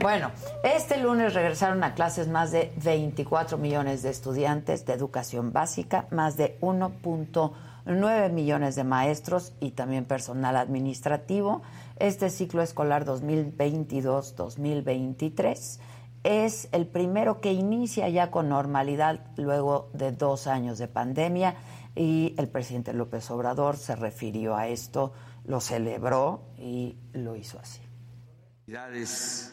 Bueno, 0.00 0.30
este 0.62 0.98
lunes 0.98 1.32
regresaron 1.34 1.82
a 1.84 1.94
clases 1.94 2.28
más 2.28 2.50
de 2.52 2.70
24 2.76 3.56
millones 3.56 4.02
de 4.02 4.10
estudiantes 4.10 4.84
de 4.84 4.92
educación 4.92 5.52
básica, 5.52 6.06
más 6.10 6.36
de 6.36 6.58
1.9 6.60 8.30
millones 8.30 8.74
de 8.76 8.84
maestros 8.84 9.54
y 9.60 9.70
también 9.70 10.04
personal 10.04 10.56
administrativo. 10.56 11.62
Este 11.98 12.28
ciclo 12.30 12.60
escolar 12.62 13.04
2022-2023 13.06 15.78
es 16.24 16.68
el 16.72 16.86
primero 16.86 17.40
que 17.40 17.52
inicia 17.52 18.08
ya 18.08 18.30
con 18.30 18.48
normalidad 18.48 19.26
luego 19.36 19.90
de 19.92 20.12
dos 20.12 20.46
años 20.46 20.78
de 20.78 20.88
pandemia 20.88 21.56
y 21.94 22.34
el 22.38 22.48
presidente 22.48 22.92
López 22.92 23.30
Obrador 23.30 23.76
se 23.76 23.96
refirió 23.96 24.56
a 24.56 24.68
esto, 24.68 25.12
lo 25.44 25.60
celebró 25.60 26.42
y 26.58 26.96
lo 27.12 27.36
hizo 27.36 27.58
así. 27.58 27.80
Felicidades 28.66 29.52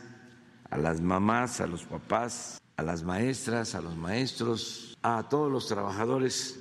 a 0.70 0.78
las 0.78 1.02
mamás, 1.02 1.60
a 1.60 1.68
los 1.68 1.84
papás, 1.84 2.62
a 2.78 2.84
las 2.84 3.04
maestras, 3.04 3.76
a 3.76 3.82
los 3.82 3.96
maestros, 3.96 4.98
a 5.02 5.28
todos 5.28 5.52
los 5.52 5.68
trabajadores 5.68 6.60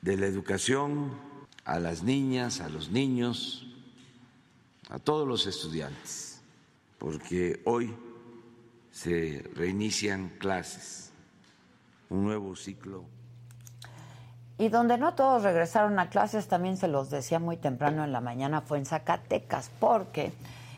de 0.00 0.16
la 0.16 0.26
educación, 0.26 1.12
a 1.64 1.78
las 1.78 2.02
niñas, 2.02 2.60
a 2.60 2.68
los 2.68 2.90
niños, 2.90 3.66
a 4.88 4.98
todos 4.98 5.26
los 5.26 5.46
estudiantes, 5.46 6.40
porque 6.98 7.60
hoy 7.66 7.94
se 9.00 9.42
reinician 9.54 10.28
clases, 10.38 11.10
un 12.10 12.22
nuevo 12.22 12.54
ciclo 12.54 13.04
Y 14.58 14.68
donde 14.68 14.98
no 14.98 15.14
todos 15.14 15.42
regresaron 15.42 15.98
a 15.98 16.10
clases, 16.10 16.48
también 16.48 16.76
se 16.76 16.86
los 16.86 17.08
decía 17.08 17.38
muy 17.38 17.56
temprano 17.56 18.04
en 18.04 18.12
la 18.12 18.20
mañana, 18.20 18.60
fue 18.60 18.76
en 18.76 18.84
Zacatecas, 18.84 19.70
porque 19.80 20.32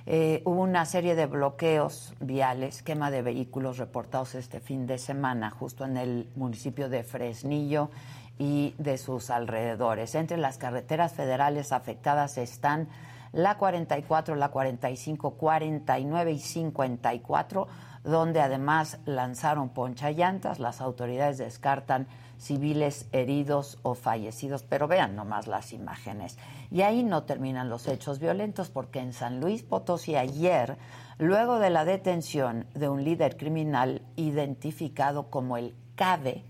eh, 0.07 0.41
hubo 0.45 0.63
una 0.63 0.85
serie 0.85 1.17
de 1.17 1.27
bloqueos 1.27 2.15
viales, 2.21 2.85
quema 2.85 3.11
de 3.11 3.23
vehículos 3.23 3.79
reportados 3.79 4.37
este 4.37 4.61
fin 4.61 4.87
de 4.87 4.99
semana, 4.99 5.51
justo 5.51 5.85
en 5.85 5.97
el 5.97 6.29
municipio 6.37 6.89
de 6.89 7.03
Fresnillo 7.03 7.91
y 8.39 8.77
de 8.79 8.99
sus 8.99 9.31
alrededores. 9.31 10.15
Entre 10.15 10.37
las 10.37 10.59
carreteras 10.59 11.13
federales 11.13 11.73
afectadas 11.73 12.39
están 12.39 12.87
la 13.33 13.57
44, 13.57 14.37
la 14.37 14.51
45, 14.51 15.31
49 15.33 16.33
y 16.33 16.39
54, 16.39 17.67
donde 18.05 18.41
además 18.41 18.99
lanzaron 19.05 19.69
ponchallantas. 19.71 20.59
Las 20.59 20.81
autoridades 20.81 21.39
descartan 21.39 22.07
civiles 22.39 23.07
heridos 23.13 23.79
o 23.83 23.95
fallecidos, 23.95 24.65
pero 24.65 24.89
vean 24.89 25.15
nomás 25.15 25.47
las 25.47 25.73
imágenes. 25.73 26.39
Y 26.71 26.83
ahí 26.83 27.05
no 27.05 27.23
terminan 27.23 27.71
los 27.71 27.87
hechos 27.87 28.19
violentos 28.19 28.71
porque 28.71 28.99
en 28.99 29.13
San 29.13 29.41
Luis 29.41 29.63
Potosí 29.63 30.17
ayer, 30.17 30.77
luego 31.19 31.59
de 31.59 31.71
la 31.71 31.85
detención 31.85 32.67
de 32.75 32.89
un 32.89 33.05
líder 33.05 33.37
criminal 33.37 34.03
identificado 34.17 35.31
como 35.31 35.57
el 35.57 35.75
CADE, 35.95 36.45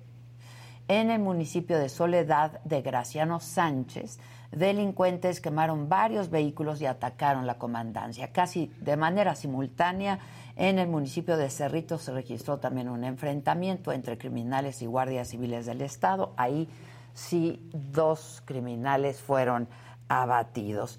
en 0.88 1.10
el 1.10 1.20
municipio 1.20 1.78
de 1.78 1.88
Soledad 1.88 2.60
de 2.64 2.82
Graciano 2.82 3.40
Sánchez, 3.40 4.18
delincuentes 4.50 5.40
quemaron 5.40 5.88
varios 5.88 6.28
vehículos 6.28 6.80
y 6.80 6.86
atacaron 6.86 7.46
la 7.46 7.58
comandancia. 7.58 8.32
Casi 8.32 8.72
de 8.80 8.96
manera 8.96 9.34
simultánea, 9.34 10.18
en 10.56 10.78
el 10.78 10.88
municipio 10.88 11.36
de 11.36 11.50
Cerrito 11.50 11.98
se 11.98 12.12
registró 12.12 12.58
también 12.58 12.88
un 12.88 13.04
enfrentamiento 13.04 13.92
entre 13.92 14.18
criminales 14.18 14.82
y 14.82 14.86
guardias 14.86 15.28
civiles 15.28 15.66
del 15.66 15.80
Estado. 15.80 16.34
Ahí 16.36 16.68
sí 17.14 17.68
dos 17.72 18.42
criminales 18.44 19.20
fueron 19.20 19.68
abatidos. 20.08 20.98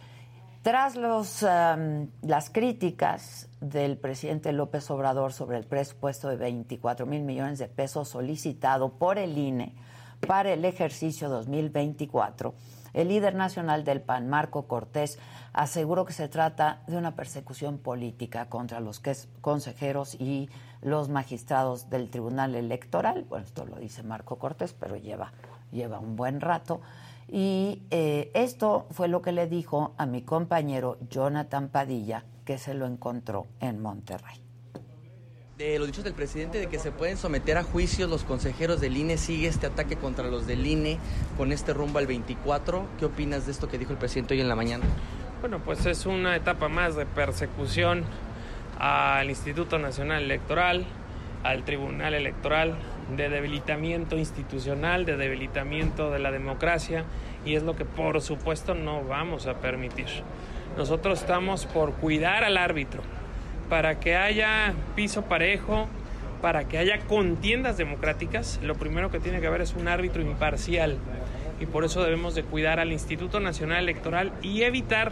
Tras 0.63 0.95
los, 0.95 1.43
um, 1.43 2.07
las 2.21 2.49
críticas 2.49 3.49
del 3.59 3.97
presidente 3.97 4.53
López 4.53 4.89
Obrador 4.91 5.34
sobre 5.34 5.57
el 5.57 5.65
presupuesto 5.65 6.30
de 6.30 6.38
24 6.38 7.05
mil 7.05 7.23
millones 7.23 7.59
de 7.59 7.67
pesos 7.67 8.07
solicitado 8.07 8.93
por 8.93 9.17
el 9.17 9.38
INE 9.38 9.75
para 10.25 10.53
el 10.53 10.63
ejercicio 10.63 11.27
2024, 11.27 12.53
el 12.94 13.07
líder 13.07 13.36
nacional 13.36 13.84
del 13.84 14.02
PAN, 14.02 14.30
Marco 14.30 14.68
Cortés, 14.68 15.20
aseguró 15.52 16.06
que 16.06 16.14
se 16.14 16.28
trata 16.28 16.82
de 16.88 16.98
una 16.98 17.15
persecución 17.15 17.78
política 17.78 18.49
contra 18.49 18.80
los 18.80 19.02
consejeros 19.41 20.15
y 20.15 20.49
los 20.82 21.10
magistrados 21.10 21.90
del 21.90 22.10
Tribunal 22.10 22.56
Electoral. 22.56 23.26
Bueno, 23.28 23.45
esto 23.45 23.65
lo 23.65 23.78
dice 23.78 24.03
Marco 24.03 24.38
Cortés, 24.38 24.74
pero 24.74 24.95
lleva, 24.95 25.32
lleva 25.72 25.99
un 25.99 26.15
buen 26.15 26.41
rato. 26.41 26.82
Y 27.28 27.84
eh, 27.90 28.32
esto 28.34 28.86
fue 28.91 29.07
lo 29.07 29.22
que 29.22 29.32
le 29.32 29.48
dijo 29.48 29.94
a 29.98 30.06
mi 30.06 30.22
compañero 30.22 30.98
Jonathan 31.10 31.70
Padilla, 31.70 32.26
que 32.45 32.57
se 32.57 32.74
lo 32.74 32.86
encontró 32.86 33.48
en 33.60 33.82
Monterrey. 33.82 34.43
De 35.64 35.80
los 35.80 35.88
dichos 35.88 36.03
del 36.03 36.14
presidente 36.14 36.57
de 36.57 36.68
que 36.68 36.77
se 36.77 36.91
pueden 36.91 37.15
someter 37.15 37.57
a 37.57 37.64
juicios 37.64 38.10
los 38.10 38.26
consejeros 38.26 38.81
del 38.81 38.98
INE, 38.98 39.18
sigue 39.18 39.48
este 39.48 39.65
ataque 39.65 39.95
contra 39.95 40.27
los 40.27 40.45
del 40.45 40.68
INE 40.68 40.99
con 41.38 41.53
este 41.53 41.72
rumbo 41.72 41.99
al 41.99 42.06
24. 42.06 42.85
¿Qué 42.99 43.06
opinas 43.06 43.45
de 43.45 43.53
esto 43.53 43.69
que 43.69 43.77
dijo 43.77 43.94
el 43.94 43.98
presidente 43.98 44.34
hoy 44.34 44.41
en 44.41 44.49
la 44.49 44.57
mañana? 44.57 44.84
Bueno, 45.40 45.60
pues 45.60 45.85
es 45.85 46.06
una 46.06 46.35
etapa 46.35 46.68
más 46.68 46.98
de 46.98 47.06
persecución 47.06 48.03
al 48.77 49.30
Instituto 49.30 49.80
Nacional 49.80 50.23
Electoral, 50.23 50.85
al 51.44 51.64
Tribunal 51.64 52.14
Electoral, 52.14 52.76
de 53.15 53.30
debilitamiento 53.30 54.18
institucional, 54.18 55.06
de 55.06 55.15
debilitamiento 55.15 56.11
de 56.11 56.19
la 56.19 56.31
democracia 56.31 57.06
y 57.45 57.56
es 57.56 57.64
lo 57.64 57.77
que 57.77 57.85
por 57.85 58.19
supuesto 58.19 58.76
no 58.76 59.02
vamos 59.06 59.48
a 59.48 59.61
permitir. 59.61 60.07
Nosotros 60.77 61.22
estamos 61.22 61.68
por 61.68 61.94
cuidar 61.94 62.44
al 62.44 62.57
árbitro, 62.57 63.02
para 63.73 63.99
que 63.99 64.15
haya 64.15 64.71
piso 64.95 65.23
parejo, 65.23 65.87
para 66.43 66.67
que 66.67 66.77
haya 66.77 66.99
contiendas 67.07 67.75
democráticas, 67.75 68.59
lo 68.61 68.75
primero 68.75 69.09
que 69.09 69.19
tiene 69.19 69.41
que 69.41 69.47
haber 69.47 69.61
es 69.61 69.73
un 69.73 69.87
árbitro 69.87 70.21
imparcial 70.21 70.99
y 71.59 71.65
por 71.65 71.83
eso 71.83 72.03
debemos 72.03 72.35
de 72.35 72.43
cuidar 72.43 72.79
al 72.79 72.91
Instituto 72.91 73.39
Nacional 73.39 73.79
Electoral 73.79 74.31
y 74.43 74.61
evitar 74.61 75.11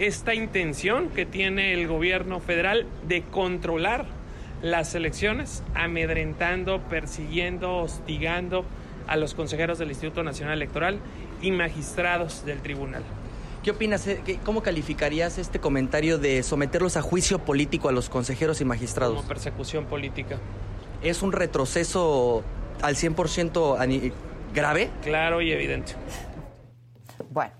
esta 0.00 0.34
intención 0.34 1.08
que 1.10 1.24
tiene 1.24 1.72
el 1.72 1.86
gobierno 1.86 2.40
federal 2.40 2.88
de 3.06 3.22
controlar 3.22 4.06
las 4.60 4.96
elecciones, 4.96 5.62
amedrentando, 5.76 6.80
persiguiendo, 6.90 7.76
hostigando 7.76 8.64
a 9.06 9.14
los 9.14 9.34
consejeros 9.34 9.78
del 9.78 9.90
Instituto 9.90 10.24
Nacional 10.24 10.54
Electoral 10.54 10.98
y 11.42 11.52
magistrados 11.52 12.44
del 12.44 12.58
tribunal. 12.60 13.04
¿Qué 13.64 13.70
opinas? 13.70 14.06
eh, 14.06 14.38
¿Cómo 14.44 14.62
calificarías 14.62 15.38
este 15.38 15.58
comentario 15.58 16.18
de 16.18 16.42
someterlos 16.42 16.98
a 16.98 17.02
juicio 17.02 17.38
político 17.38 17.88
a 17.88 17.92
los 17.92 18.10
consejeros 18.10 18.60
y 18.60 18.64
magistrados? 18.66 19.16
Como 19.16 19.26
persecución 19.28 19.86
política. 19.86 20.36
¿Es 21.02 21.22
un 21.22 21.32
retroceso 21.32 22.42
al 22.82 22.94
100% 22.96 23.78
ani- 23.78 24.12
grave? 24.52 24.90
Claro 25.02 25.40
y 25.40 25.50
evidente. 25.50 25.94
Bueno, 27.30 27.52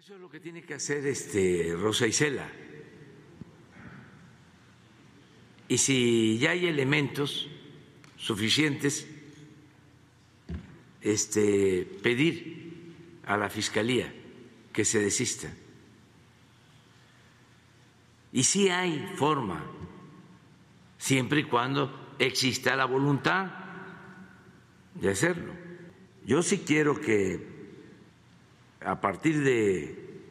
Eso 0.00 0.14
es 0.14 0.20
lo 0.22 0.30
que 0.30 0.40
tiene 0.40 0.62
que 0.62 0.72
hacer 0.72 1.06
este 1.06 1.76
Rosa 1.78 2.06
Isela. 2.06 2.48
Y 5.68 5.76
si 5.76 6.38
ya 6.38 6.52
hay 6.52 6.68
elementos 6.68 7.50
suficientes, 8.16 9.06
este, 11.02 11.84
pedir 12.02 12.94
a 13.26 13.36
la 13.36 13.50
fiscalía 13.50 14.10
que 14.72 14.86
se 14.86 15.00
desista. 15.00 15.52
Y 18.32 18.44
si 18.44 18.70
hay 18.70 19.06
forma, 19.16 19.66
siempre 20.96 21.40
y 21.40 21.44
cuando 21.44 22.14
exista 22.18 22.74
la 22.74 22.86
voluntad 22.86 23.52
de 24.94 25.10
hacerlo. 25.10 25.52
Yo 26.24 26.42
sí 26.42 26.62
quiero 26.66 26.98
que 26.98 27.49
a 28.84 29.00
partir 29.00 29.42
de, 29.42 30.22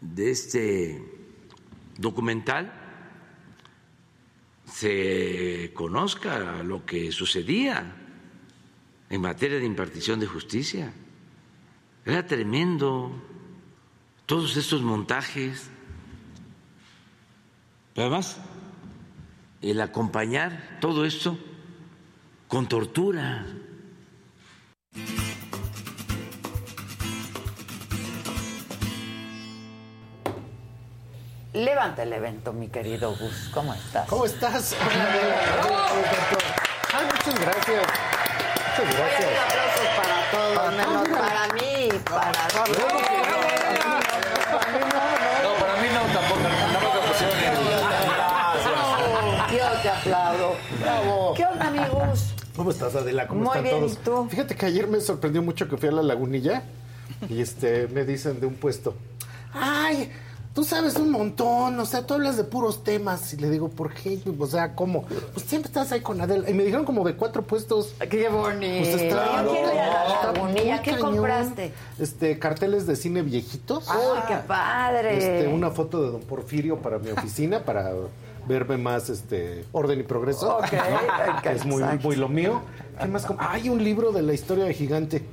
de 0.00 0.30
este 0.30 1.02
documental 1.96 2.72
se 4.66 5.72
conozca 5.74 6.62
lo 6.62 6.84
que 6.84 7.10
sucedía 7.10 7.96
en 9.10 9.20
materia 9.20 9.58
de 9.58 9.64
impartición 9.64 10.20
de 10.20 10.26
justicia. 10.26 10.92
Era 12.04 12.26
tremendo 12.26 13.12
todos 14.26 14.56
estos 14.56 14.82
montajes. 14.82 15.70
Además, 17.96 18.38
el 19.62 19.80
acompañar 19.80 20.78
todo 20.80 21.04
esto 21.04 21.38
con 22.46 22.68
tortura. 22.68 23.46
Levanta 31.58 32.04
el 32.04 32.12
evento, 32.12 32.52
mi 32.52 32.68
querido 32.68 33.10
Gus. 33.16 33.50
¿Cómo 33.52 33.74
estás? 33.74 34.08
¿Cómo 34.08 34.24
estás? 34.26 34.76
Ay, 36.94 37.04
muchas 37.04 37.40
gracias. 37.40 37.82
Muchas 38.78 38.96
gracias. 38.96 39.30
aplausos 39.44 39.88
para 39.96 40.30
todos, 40.30 40.70
menos 40.76 41.08
para 41.18 41.48
mí, 41.54 41.88
para 42.04 42.30
No, 45.42 45.50
para 45.58 45.74
mí 45.82 45.88
no, 45.92 46.00
tampoco. 46.14 46.46
No 46.72 46.78
me 46.78 46.88
pusieron 47.08 47.36
Yo 49.50 49.66
te 49.82 49.88
aplaudo. 49.88 50.54
Bravo. 50.80 51.34
¿Qué 51.34 51.44
onda, 51.44 51.66
amigos? 51.66 52.34
¿Cómo 52.54 52.70
estás, 52.70 52.94
Adela? 52.94 53.26
¿Cómo 53.26 53.40
Muy 53.40 53.48
están 53.48 53.64
bien, 53.64 53.80
todos? 53.80 53.92
¿y 53.94 53.96
tú? 53.96 54.28
Fíjate 54.30 54.54
que 54.54 54.66
ayer 54.66 54.86
me 54.86 55.00
sorprendió 55.00 55.42
mucho 55.42 55.68
que 55.68 55.76
fui 55.76 55.88
a 55.88 55.92
la 55.92 56.02
lagunilla 56.02 56.62
y 57.28 57.40
este 57.40 57.88
me 57.88 58.04
dicen 58.04 58.38
de 58.38 58.46
un 58.46 58.54
puesto, 58.54 58.94
ay, 59.52 60.12
tú 60.58 60.64
sabes 60.64 60.96
un 60.96 61.12
montón, 61.12 61.78
o 61.78 61.86
sea, 61.86 62.04
tú 62.04 62.14
hablas 62.14 62.36
de 62.36 62.42
puros 62.42 62.82
temas. 62.82 63.32
Y 63.32 63.36
le 63.36 63.48
digo, 63.48 63.68
¿por 63.68 63.94
qué? 63.94 64.18
O 64.36 64.46
sea, 64.48 64.74
¿cómo? 64.74 65.04
Pues 65.04 65.46
siempre 65.46 65.68
estás 65.68 65.92
ahí 65.92 66.00
con 66.00 66.20
Adela. 66.20 66.50
Y 66.50 66.52
me 66.52 66.64
dijeron 66.64 66.84
como 66.84 67.04
de 67.04 67.14
cuatro 67.14 67.42
puestos. 67.42 67.94
¡Qué 68.10 68.28
bonito! 68.28 68.90
Pues 68.90 69.02
está, 69.02 69.44
está 69.44 70.82
¿Qué 70.82 70.90
cañón. 70.90 71.14
compraste? 71.14 71.72
Este, 72.00 72.40
carteles 72.40 72.88
de 72.88 72.96
cine 72.96 73.22
viejitos. 73.22 73.86
¡Uy, 73.88 74.18
qué 74.26 74.34
padre! 74.48 75.16
Este, 75.18 75.46
una 75.46 75.70
foto 75.70 76.02
de 76.02 76.10
Don 76.10 76.22
Porfirio 76.22 76.82
para 76.82 76.98
mi 76.98 77.10
oficina, 77.10 77.60
para 77.64 77.92
verme 78.48 78.78
más 78.78 79.10
este 79.10 79.64
orden 79.70 80.00
y 80.00 80.02
progreso. 80.02 80.56
Ok, 80.56 80.70
Que 81.40 81.52
es 81.52 81.64
muy, 81.66 81.84
muy 82.02 82.16
lo 82.16 82.28
mío. 82.28 82.62
¿Qué 83.00 83.06
más? 83.06 83.28
Hay 83.38 83.68
un 83.68 83.84
libro 83.84 84.10
de 84.10 84.22
la 84.22 84.32
historia 84.32 84.64
de 84.64 84.74
Gigante. 84.74 85.24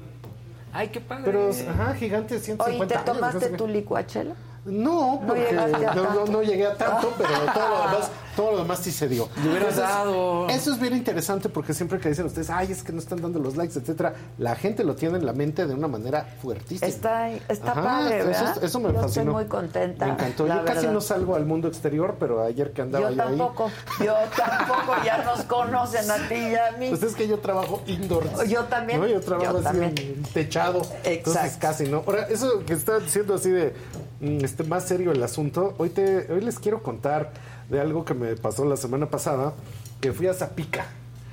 Ay, 0.72 0.90
qué 0.90 1.02
padre. 1.02 1.24
Pero, 1.26 1.50
ajá, 1.50 1.96
Gigante 1.96 2.38
150 2.40 2.96
Oye, 2.96 3.04
¿te 3.04 3.12
tomaste 3.12 3.50
qué. 3.50 3.58
tu 3.58 3.68
licuachela? 3.68 4.36
No, 4.66 5.22
porque 5.28 5.54
no, 5.54 6.14
no- 6.14 6.26
no 6.26 6.42
llegué 6.42 6.66
a 6.66 6.76
tanto, 6.76 7.14
pero 7.18 7.30
todo 7.54 7.70
lo 7.70 7.78
demás, 7.92 8.12
todo 8.36 8.52
lo 8.52 8.58
demás 8.58 8.80
sí 8.80 8.92
se 8.92 9.08
dio. 9.08 9.30
Entonces, 9.38 9.78
dado. 9.78 10.48
Eso 10.50 10.74
es 10.74 10.80
bien 10.80 10.96
interesante 10.96 11.50
porque 11.50 11.74
siempre 11.76 12.00
que 12.00 12.10
dicen 12.10 12.26
ustedes, 12.26 12.50
ay, 12.50 12.72
es 12.72 12.82
que 12.82 12.92
no 12.92 12.98
están 13.00 13.22
dando 13.22 13.38
los 13.40 13.56
likes, 13.58 13.78
etcétera, 13.78 14.16
la 14.40 14.56
gente 14.56 14.84
lo 14.84 14.96
tiene 14.96 15.20
en 15.20 15.26
la 15.26 15.34
mente 15.34 15.68
de 15.68 15.74
una 15.76 15.88
manera 15.88 16.26
fuertísima. 16.42 16.88
Está, 16.88 17.30
está 17.30 17.74
Ajá, 17.74 17.84
padre, 17.84 18.18
eso- 18.20 18.28
¿verdad? 18.28 18.64
eso 18.64 18.80
me 18.80 18.88
Yo 18.94 19.02
fascinó. 19.02 19.08
estoy 19.08 19.26
muy 19.26 19.46
contenta. 19.46 20.06
Me 20.08 20.12
encantó. 20.14 20.48
Yo 20.48 20.54
casi 20.66 20.78
verdad. 20.80 20.92
no 20.94 21.02
salgo 21.02 21.36
al 21.36 21.46
mundo 21.46 21.68
exterior, 21.68 22.16
pero 22.20 22.44
ayer 22.44 22.72
que 22.74 22.82
andaba 22.82 23.12
Yo 23.12 23.16
yo 23.16 23.22
ahí. 23.22 23.28
tampoco, 23.30 23.72
yo 24.04 24.14
tampoco, 24.36 24.94
ya 25.06 25.24
nos 25.24 25.42
conocen 25.44 26.10
a 26.10 26.16
ti 26.28 26.36
y 26.36 26.56
a 26.56 26.72
mí. 26.80 26.90
Pues 26.90 27.04
es 27.04 27.14
que 27.16 27.28
yo 27.28 27.38
trabajo 27.38 27.84
indoors. 27.86 28.50
Yo 28.50 28.64
también, 28.64 29.00
¿no? 29.00 29.08
Yo 29.08 29.22
trabajo 29.22 29.52
yo 29.52 29.58
así 29.60 29.64
también. 29.64 29.94
en 29.98 30.24
techado. 30.24 30.82
Entonces 31.04 31.44
Exacto. 31.44 31.58
casi, 31.62 31.84
¿no? 31.86 32.04
Ahora, 32.08 32.24
eso 32.30 32.66
que 32.66 32.74
está 32.74 33.00
diciendo 33.00 33.36
así 33.36 33.50
de 33.52 33.74
mm, 34.22 34.44
este 34.56 34.64
más 34.70 34.86
serio 34.86 35.12
el 35.12 35.22
asunto, 35.22 35.76
hoy 35.78 35.90
te, 35.90 36.32
hoy 36.32 36.40
les 36.40 36.60
quiero 36.60 36.82
contar 36.82 37.34
de 37.70 37.82
algo 37.82 38.06
que 38.06 38.14
me 38.14 38.38
pasó 38.38 38.64
la 38.64 38.78
semana 38.78 39.10
pasada, 39.10 39.52
que 40.00 40.14
fui 40.14 40.28
a 40.28 40.34
Zapica. 40.34 40.86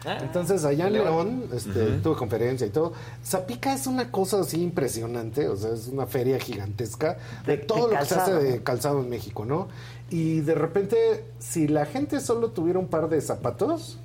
Entonces, 0.04 0.64
allá 0.64 0.88
en 0.88 0.94
León, 0.94 1.44
este, 1.54 1.98
tuve 2.02 2.16
conferencia 2.16 2.66
y 2.66 2.70
todo. 2.70 2.94
Zapica 3.24 3.74
es 3.74 3.86
una 3.86 4.10
cosa 4.10 4.40
así 4.40 4.60
impresionante, 4.60 5.48
o 5.48 5.54
sea, 5.56 5.70
es 5.70 5.86
una 5.86 6.06
feria 6.06 6.40
gigantesca 6.40 7.18
de, 7.46 7.58
todo 7.58 7.86
lo 7.86 7.96
que 7.96 8.06
se 8.06 8.16
hace 8.16 8.34
de 8.34 8.62
calzado 8.64 8.98
en 8.98 9.08
México, 9.08 9.44
¿no? 9.44 9.68
Y 10.10 10.40
de 10.40 10.56
repente, 10.56 11.24
si 11.38 11.68
la 11.68 11.86
gente 11.86 12.18
solo 12.18 12.50
tuviera 12.50 12.80
un 12.80 12.88
par 12.88 13.08
de 13.08 13.20
zapatos, 13.20 13.98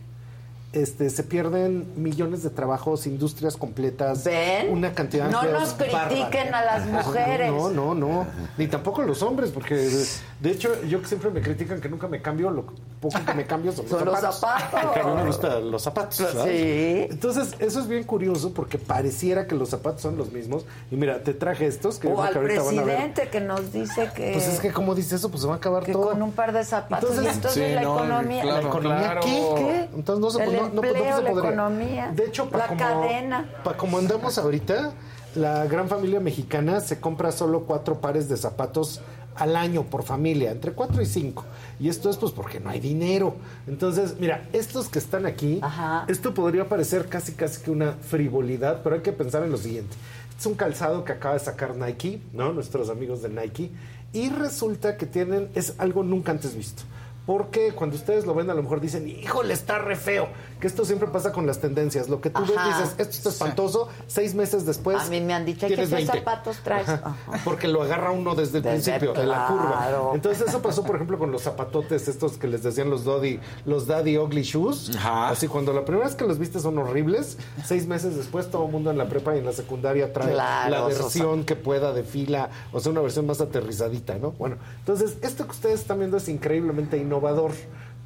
este, 0.82 1.10
se 1.10 1.24
pierden 1.24 1.88
millones 1.96 2.44
de 2.44 2.50
trabajos, 2.50 3.08
industrias 3.08 3.58
completas, 3.58 4.24
¿Ven? 4.24 4.70
una 4.70 4.94
cantidad 4.94 5.30
No 5.30 5.42
de 5.42 5.52
nos 5.52 5.74
critiquen 5.74 6.54
a 6.54 6.64
las 6.64 6.86
mujeres. 6.86 7.52
No, 7.52 7.70
no, 7.70 7.96
no, 7.96 8.28
ni 8.58 8.68
tampoco 8.68 9.02
los 9.04 9.22
hombres, 9.22 9.52
porque 9.52 9.76
de, 9.76 10.52
hecho 10.52 10.84
yo 10.84 11.02
que 11.02 11.08
siempre 11.08 11.30
me 11.30 11.42
critican 11.42 11.82
que 11.82 11.90
nunca 11.90 12.08
me 12.08 12.22
cambio, 12.22 12.50
lo 12.50 12.66
poco 13.10 13.26
que 13.26 13.34
me 13.34 13.46
cambio 13.46 13.72
son, 13.72 13.88
Son 13.88 14.06
los 14.06 14.20
zapatos. 14.20 14.80
Porque 14.84 15.00
a 15.00 15.04
mí 15.04 15.14
me 15.16 15.26
gustan 15.26 15.72
los 15.72 15.82
zapatos. 15.82 16.16
¿sabes? 16.18 16.44
Sí. 16.44 17.08
Entonces, 17.12 17.56
eso 17.60 17.80
es 17.80 17.88
bien 17.88 18.04
curioso 18.04 18.54
porque 18.54 18.78
pareciera 18.78 19.48
que 19.48 19.56
los 19.56 19.70
zapatos 19.70 20.02
son 20.02 20.18
los 20.18 20.32
mismos. 20.32 20.66
Y 20.92 20.96
mira, 20.96 21.22
te 21.24 21.34
traje 21.34 21.66
estos 21.68 22.00
que 22.00 22.08
O 22.08 22.22
al 22.22 22.32
que 22.34 22.40
ahorita 22.40 22.62
van 22.64 22.80
a 22.80 22.84
ver. 22.84 22.96
presidente 22.96 23.30
que 23.30 23.42
nos 23.42 23.72
dice 23.72 24.10
que, 24.16 24.32
Pues 24.34 24.48
es 24.48 24.60
que 24.60 24.72
como 24.72 24.96
dice 24.96 25.16
eso, 25.16 25.30
pues 25.30 25.42
se 25.42 25.48
va 25.48 25.56
a 25.56 25.58
acabar 25.58 25.84
que 25.84 25.92
todo. 25.94 26.10
con 26.12 26.22
un 26.22 26.32
par 26.32 26.54
de 26.54 26.64
zapatos. 26.64 27.10
Entonces- 27.10 27.34
y 27.34 27.36
entonces 27.36 27.68
Sí, 27.70 27.74
la 27.76 27.82
no, 27.82 27.96
economía. 27.98 28.46
¿La 28.46 28.62
economía 28.62 28.98
claro. 28.98 29.22
qué? 29.22 29.54
¿Qué? 29.56 29.90
Entonces 29.96 30.22
no 30.22 30.30
se, 30.32 30.44
El 30.44 30.54
no, 30.56 30.70
no, 30.70 30.82
pues, 30.82 30.92
no 30.92 30.98
empleo, 30.98 31.18
se 31.18 31.24
la 31.24 31.30
podría. 31.32 31.50
economía, 31.52 32.12
De 32.14 32.26
hecho, 32.26 32.50
para 32.50 32.64
la 32.64 32.68
como, 32.68 32.80
cadena. 33.02 33.50
para 33.64 33.78
como 33.78 33.98
andamos 33.98 34.38
ahorita, 34.38 34.92
la 35.36 35.66
gran 35.66 35.88
familia 35.88 36.20
mexicana 36.20 36.80
se 36.82 37.00
compra 37.00 37.32
solo 37.32 37.62
cuatro 37.66 38.00
pares 38.02 38.28
de 38.30 38.38
zapatos 38.38 39.02
al 39.38 39.56
año 39.56 39.84
por 39.84 40.04
familia, 40.04 40.52
entre 40.52 40.74
cuatro 40.74 41.02
y 41.02 41.06
cinco. 41.06 41.46
Y 41.80 41.90
esto 41.90 42.10
es 42.10 42.18
pues 42.18 42.32
porque 42.32 42.60
no 42.60 42.70
hay 42.70 42.80
dinero. 42.80 43.36
Entonces, 43.68 44.16
mira, 44.20 44.48
estos 44.54 44.90
que 44.90 45.00
están 45.00 45.26
aquí, 45.26 45.62
esto 46.08 46.34
podría 46.34 46.68
parecer 46.68 47.08
casi 47.08 47.34
casi 47.34 47.62
que 47.62 47.72
una 47.72 47.94
frivolidad, 47.94 48.82
pero 48.84 48.96
hay 48.96 49.02
que 49.02 49.12
pensar 49.12 49.44
en 49.44 49.52
lo 49.52 49.58
siguiente. 49.58 49.96
Es 50.38 50.46
un 50.46 50.56
calzado 50.56 51.04
que 51.04 51.14
acaba 51.14 51.34
de 51.34 51.40
sacar 51.40 51.76
Nike, 51.76 52.22
¿no? 52.34 52.54
Nuestros 52.54 52.90
amigos 52.90 53.22
de 53.22 53.30
Nike. 53.30 53.72
Y 54.14 54.30
resulta 54.30 54.98
que 54.98 55.06
tienen, 55.06 55.50
es 55.56 55.76
algo 55.80 56.04
nunca 56.04 56.32
antes 56.32 56.56
visto. 56.56 56.84
Porque 57.26 57.74
cuando 57.74 57.98
ustedes 57.98 58.26
lo 58.26 58.34
ven, 58.34 58.50
a 58.50 58.54
lo 58.54 58.64
mejor 58.64 58.80
dicen, 58.80 59.06
híjole, 59.08 59.54
está 59.54 59.80
re 59.80 59.98
feo. 59.98 60.30
Que 60.60 60.68
esto 60.68 60.86
siempre 60.86 61.08
pasa 61.10 61.32
con 61.32 61.46
las 61.46 61.60
tendencias. 61.60 62.10
Lo 62.10 62.20
que 62.20 62.30
tú 62.32 62.42
ves, 62.42 62.58
Ajá. 62.58 62.80
dices, 62.82 62.96
esto 62.98 63.18
está 63.18 63.30
espantoso. 63.30 63.90
Seis 64.08 64.34
meses 64.34 64.66
después. 64.66 65.00
A 65.00 65.06
mí 65.06 65.22
me 65.22 65.34
han 65.34 65.46
dicho, 65.46 65.62
¿qué 65.68 65.76
tienes 65.76 65.92
20. 65.92 66.18
zapatos 66.18 66.58
traes? 66.64 66.90
Ajá. 66.90 67.16
Ajá. 67.28 67.42
Porque 67.44 67.68
lo 67.68 67.84
agarra 67.84 68.12
uno 68.12 68.34
desde 68.34 68.58
el 68.58 68.64
Desde- 68.64 68.92
principio, 68.94 69.14
de 69.14 69.28
la 69.28 69.48
curva. 69.48 69.68
claro. 69.78 70.12
Entonces, 70.16 70.48
eso 70.48 70.62
pasó, 70.62 70.84
por 70.84 70.96
ejemplo, 70.96 71.20
con 71.20 71.32
los 71.32 71.44
zapatotes, 71.44 72.08
estos 72.08 72.38
que 72.40 72.48
les 72.48 72.64
decían 72.64 72.90
los 72.90 73.06
Daddy, 73.06 73.40
los 73.66 73.86
Daddy 73.86 74.18
Ugly 74.18 74.42
Shoes. 74.42 74.92
Así, 75.04 75.48
cuando 75.48 75.74
la 75.74 75.86
primera 75.86 76.06
vez 76.08 76.16
que 76.16 76.26
los 76.26 76.40
viste 76.40 76.60
son 76.60 76.78
horribles, 76.80 77.38
seis 77.64 77.86
meses 77.86 78.16
después, 78.16 78.50
todo 78.50 78.66
el 78.66 78.72
mundo 78.72 78.90
en 78.90 78.98
la 78.98 79.08
prepa 79.10 79.36
y 79.36 79.40
en 79.40 79.46
la 79.46 79.54
secundaria 79.54 80.12
trae 80.12 80.32
Claro, 80.34 80.72
la 80.72 80.86
versión 80.88 81.44
que 81.44 81.56
pueda 81.56 81.94
de 81.94 82.04
fila, 82.04 82.50
o 82.74 82.80
sea, 82.80 82.92
una 82.92 83.02
versión 83.02 83.28
más 83.28 83.42
aterrizadita, 83.42 84.18
¿no? 84.18 84.32
Bueno, 84.32 84.56
entonces, 84.80 85.18
esto 85.22 85.46
que 85.46 85.52
ustedes 85.52 85.82
están 85.82 86.00
viendo 86.00 86.18
es 86.18 86.28
increíblemente 86.30 86.98
innovador, 86.98 87.52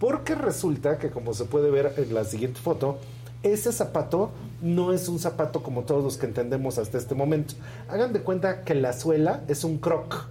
porque 0.01 0.35
resulta 0.35 0.97
que, 0.97 1.11
como 1.11 1.33
se 1.33 1.45
puede 1.45 1.69
ver 1.71 1.93
en 1.95 2.13
la 2.13 2.25
siguiente 2.25 2.59
foto, 2.59 2.97
ese 3.43 3.71
zapato 3.71 4.31
no 4.61 4.91
es 4.93 5.07
un 5.07 5.19
zapato 5.19 5.63
como 5.63 5.83
todos 5.83 6.03
los 6.03 6.17
que 6.17 6.25
entendemos 6.25 6.77
hasta 6.79 6.97
este 6.97 7.15
momento. 7.15 7.53
Hagan 7.87 8.11
de 8.11 8.21
cuenta 8.21 8.63
que 8.63 8.75
la 8.75 8.91
suela 8.93 9.41
es 9.47 9.63
un 9.63 9.77
croc. 9.77 10.25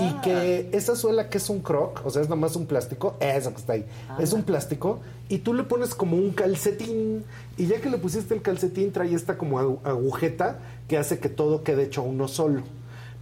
Y 0.00 0.12
que 0.22 0.68
esa 0.72 0.96
suela 0.96 1.28
que 1.28 1.38
es 1.38 1.48
un 1.48 1.60
croc, 1.60 2.00
o 2.04 2.10
sea, 2.10 2.22
es 2.22 2.28
nomás 2.28 2.56
un 2.56 2.66
plástico, 2.66 3.14
eso 3.20 3.50
que 3.52 3.56
está 3.60 3.74
ahí, 3.74 3.86
es 4.18 4.32
un 4.32 4.42
plástico, 4.42 4.98
y 5.28 5.38
tú 5.38 5.54
le 5.54 5.62
pones 5.62 5.94
como 5.94 6.16
un 6.16 6.30
calcetín, 6.32 7.22
y 7.56 7.66
ya 7.66 7.80
que 7.80 7.88
le 7.88 7.98
pusiste 7.98 8.34
el 8.34 8.42
calcetín, 8.42 8.90
trae 8.90 9.14
esta 9.14 9.38
como 9.38 9.60
agu- 9.60 9.78
agujeta 9.84 10.58
que 10.88 10.98
hace 10.98 11.20
que 11.20 11.28
todo 11.28 11.62
quede 11.62 11.84
hecho 11.84 12.02
uno 12.02 12.26
solo. 12.26 12.62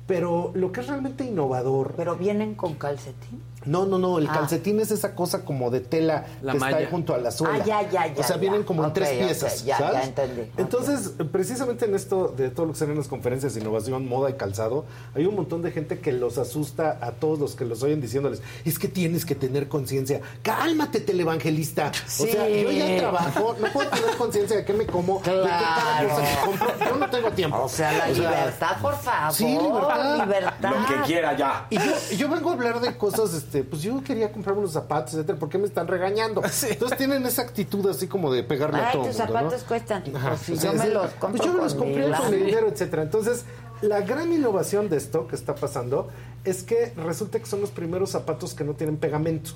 Pero 0.07 0.53
lo 0.55 0.73
que 0.73 0.81
es 0.81 0.87
realmente 0.87 1.25
innovador. 1.25 1.93
Pero 1.99 2.17
vienen 2.17 2.55
con 2.55 2.75
calcetín. 2.77 3.43
No, 3.65 3.87
no, 3.87 3.99
no, 3.99 4.19
el 4.19 4.29
Ah. 4.29 4.33
calcetín 4.35 4.79
es 4.81 4.91
esa 4.91 5.15
cosa 5.15 5.45
como 5.45 5.71
de 5.71 5.81
tela 5.81 6.27
La 6.43 6.53
que 6.53 6.59
malla. 6.59 6.71
está 6.79 6.85
ahí 6.87 6.91
junto 6.91 7.15
a 7.15 7.19
la 7.19 7.31
suela. 7.31 7.63
Ah, 7.63 7.67
ya, 7.67 7.83
ya, 7.91 8.07
ya, 8.07 8.21
O 8.21 8.23
sea, 8.25 8.37
ya. 8.37 8.41
vienen 8.41 8.63
como 8.63 8.85
en 8.85 8.93
tres 8.93 9.09
piezas, 9.11 9.65
ya, 9.65 9.79
¿sabes? 9.79 9.95
ya 9.95 10.05
entendí. 10.05 10.51
Entonces, 10.57 11.13
precisamente 11.33 11.85
en 11.85 11.95
esto 11.95 12.29
de 12.37 12.51
todo 12.51 12.67
lo 12.67 12.73
que 12.73 12.79
se 12.79 12.85
en 12.85 12.97
las 12.97 13.09
conferencias 13.09 13.55
de 13.55 13.61
innovación, 13.61 14.09
moda 14.09 14.31
y 14.31 14.35
calzado, 14.35 14.85
hay 15.15 15.27
un 15.27 15.35
montón 15.35 15.63
de 15.63 15.71
gente 15.73 15.99
que 15.99 16.13
los 16.13 16.39
asusta 16.39 16.99
a 17.01 17.11
todos 17.13 17.39
los 17.39 17.55
que 17.57 17.65
los 17.65 17.83
oyen 17.83 18.01
diciéndoles, 18.01 18.43
es 18.65 18.79
que 18.79 18.89
tienes 18.89 19.25
que 19.27 19.35
tener 19.35 19.69
conciencia. 19.69 20.21
Cálmate, 20.43 21.01
televangelista. 21.01 21.93
Sí. 22.07 22.23
O 22.23 22.27
sea, 22.27 22.49
yo 22.49 22.71
ya 22.71 22.97
trabajo, 22.99 23.57
no 23.61 23.73
puedo 23.73 23.91
tener 23.91 24.17
conciencia 24.17 24.57
de 24.57 24.65
qué 24.65 24.73
me 24.73 24.87
como, 24.87 25.17
de 25.19 25.25
qué 25.25 25.31
cada 25.43 25.49
Claro. 25.49 26.09
cosa 26.09 26.23
que 26.23 26.47
compro. 26.47 26.69
Yo 26.89 26.97
no 26.97 27.11
tengo 27.11 27.31
tiempo. 27.33 27.63
O 27.65 27.69
sea, 27.69 27.93
la 27.93 28.07
libertad, 28.09 28.77
por 28.81 28.97
favor. 28.97 29.35
Sí, 29.35 29.45
libertad. 29.47 30.19
Libertad. 30.25 30.71
Lo 30.71 30.87
que 30.87 31.03
quiera 31.07 31.37
ya. 31.37 31.67
Y 31.71 31.77
yo, 31.77 32.17
yo 32.17 32.29
vengo 32.29 32.51
a 32.51 32.53
hablar 32.55 32.81
de 32.81 32.97
cosas, 32.97 33.35
este, 33.49 33.65
pues 33.65 33.81
yo 33.81 34.05
quería 34.05 34.31
comprarme 34.31 34.61
unos 34.61 34.73
zapatos, 34.75 35.15
etcétera, 35.15 35.39
¿por 35.39 35.49
qué 35.49 35.57
me 35.57 35.67
están 35.67 35.89
regañando? 35.89 36.43
Entonces 36.71 36.99
tienen 36.99 37.25
esa 37.25 37.41
actitud 37.41 37.89
así 37.89 38.07
como 38.07 38.31
de 38.31 38.43
pegarle 38.43 38.79
a 38.79 38.89
Ay, 38.89 38.93
todo 38.93 39.07
tus 39.07 39.19
mundo, 39.19 39.33
¿no? 39.33 39.41
zapatos 39.41 39.65
cuestan. 39.65 40.05
Ajá. 40.15 40.29
Pues 40.29 40.41
si 40.43 40.53
O 40.53 40.57
sea, 40.57 40.73
yo 40.73 40.79
me 40.79 40.89
los 40.91 41.03
pues 41.03 41.15
compro 41.19 41.45
yo 41.47 41.53
me 41.55 41.63
los 41.63 41.75
compré 41.75 42.11
con 42.13 42.31
mi 42.31 42.37
dinero, 42.37 42.69
etcétera. 42.69 43.03
Entonces, 43.03 43.47
la 43.81 44.03
gran 44.03 44.31
innovación 44.31 44.91
de 44.91 44.99
esto 44.99 45.27
que 45.29 45.35
está 45.35 45.55
pasando 45.55 46.11
es 46.45 46.63
que 46.63 46.93
resulta 46.97 47.39
que 47.39 47.47
son 47.47 47.63
los 47.63 47.71
primeros 47.71 48.11
zapatos 48.11 48.53
que 48.53 48.65
no 48.65 48.75
tienen 48.75 48.99
pegamento. 48.99 49.53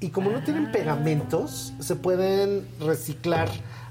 Y 0.00 0.10
como 0.10 0.30
no 0.30 0.44
tienen 0.44 0.70
pegamentos, 0.70 1.72
se 1.80 1.96
pueden 1.96 2.68
reciclar 2.78 3.48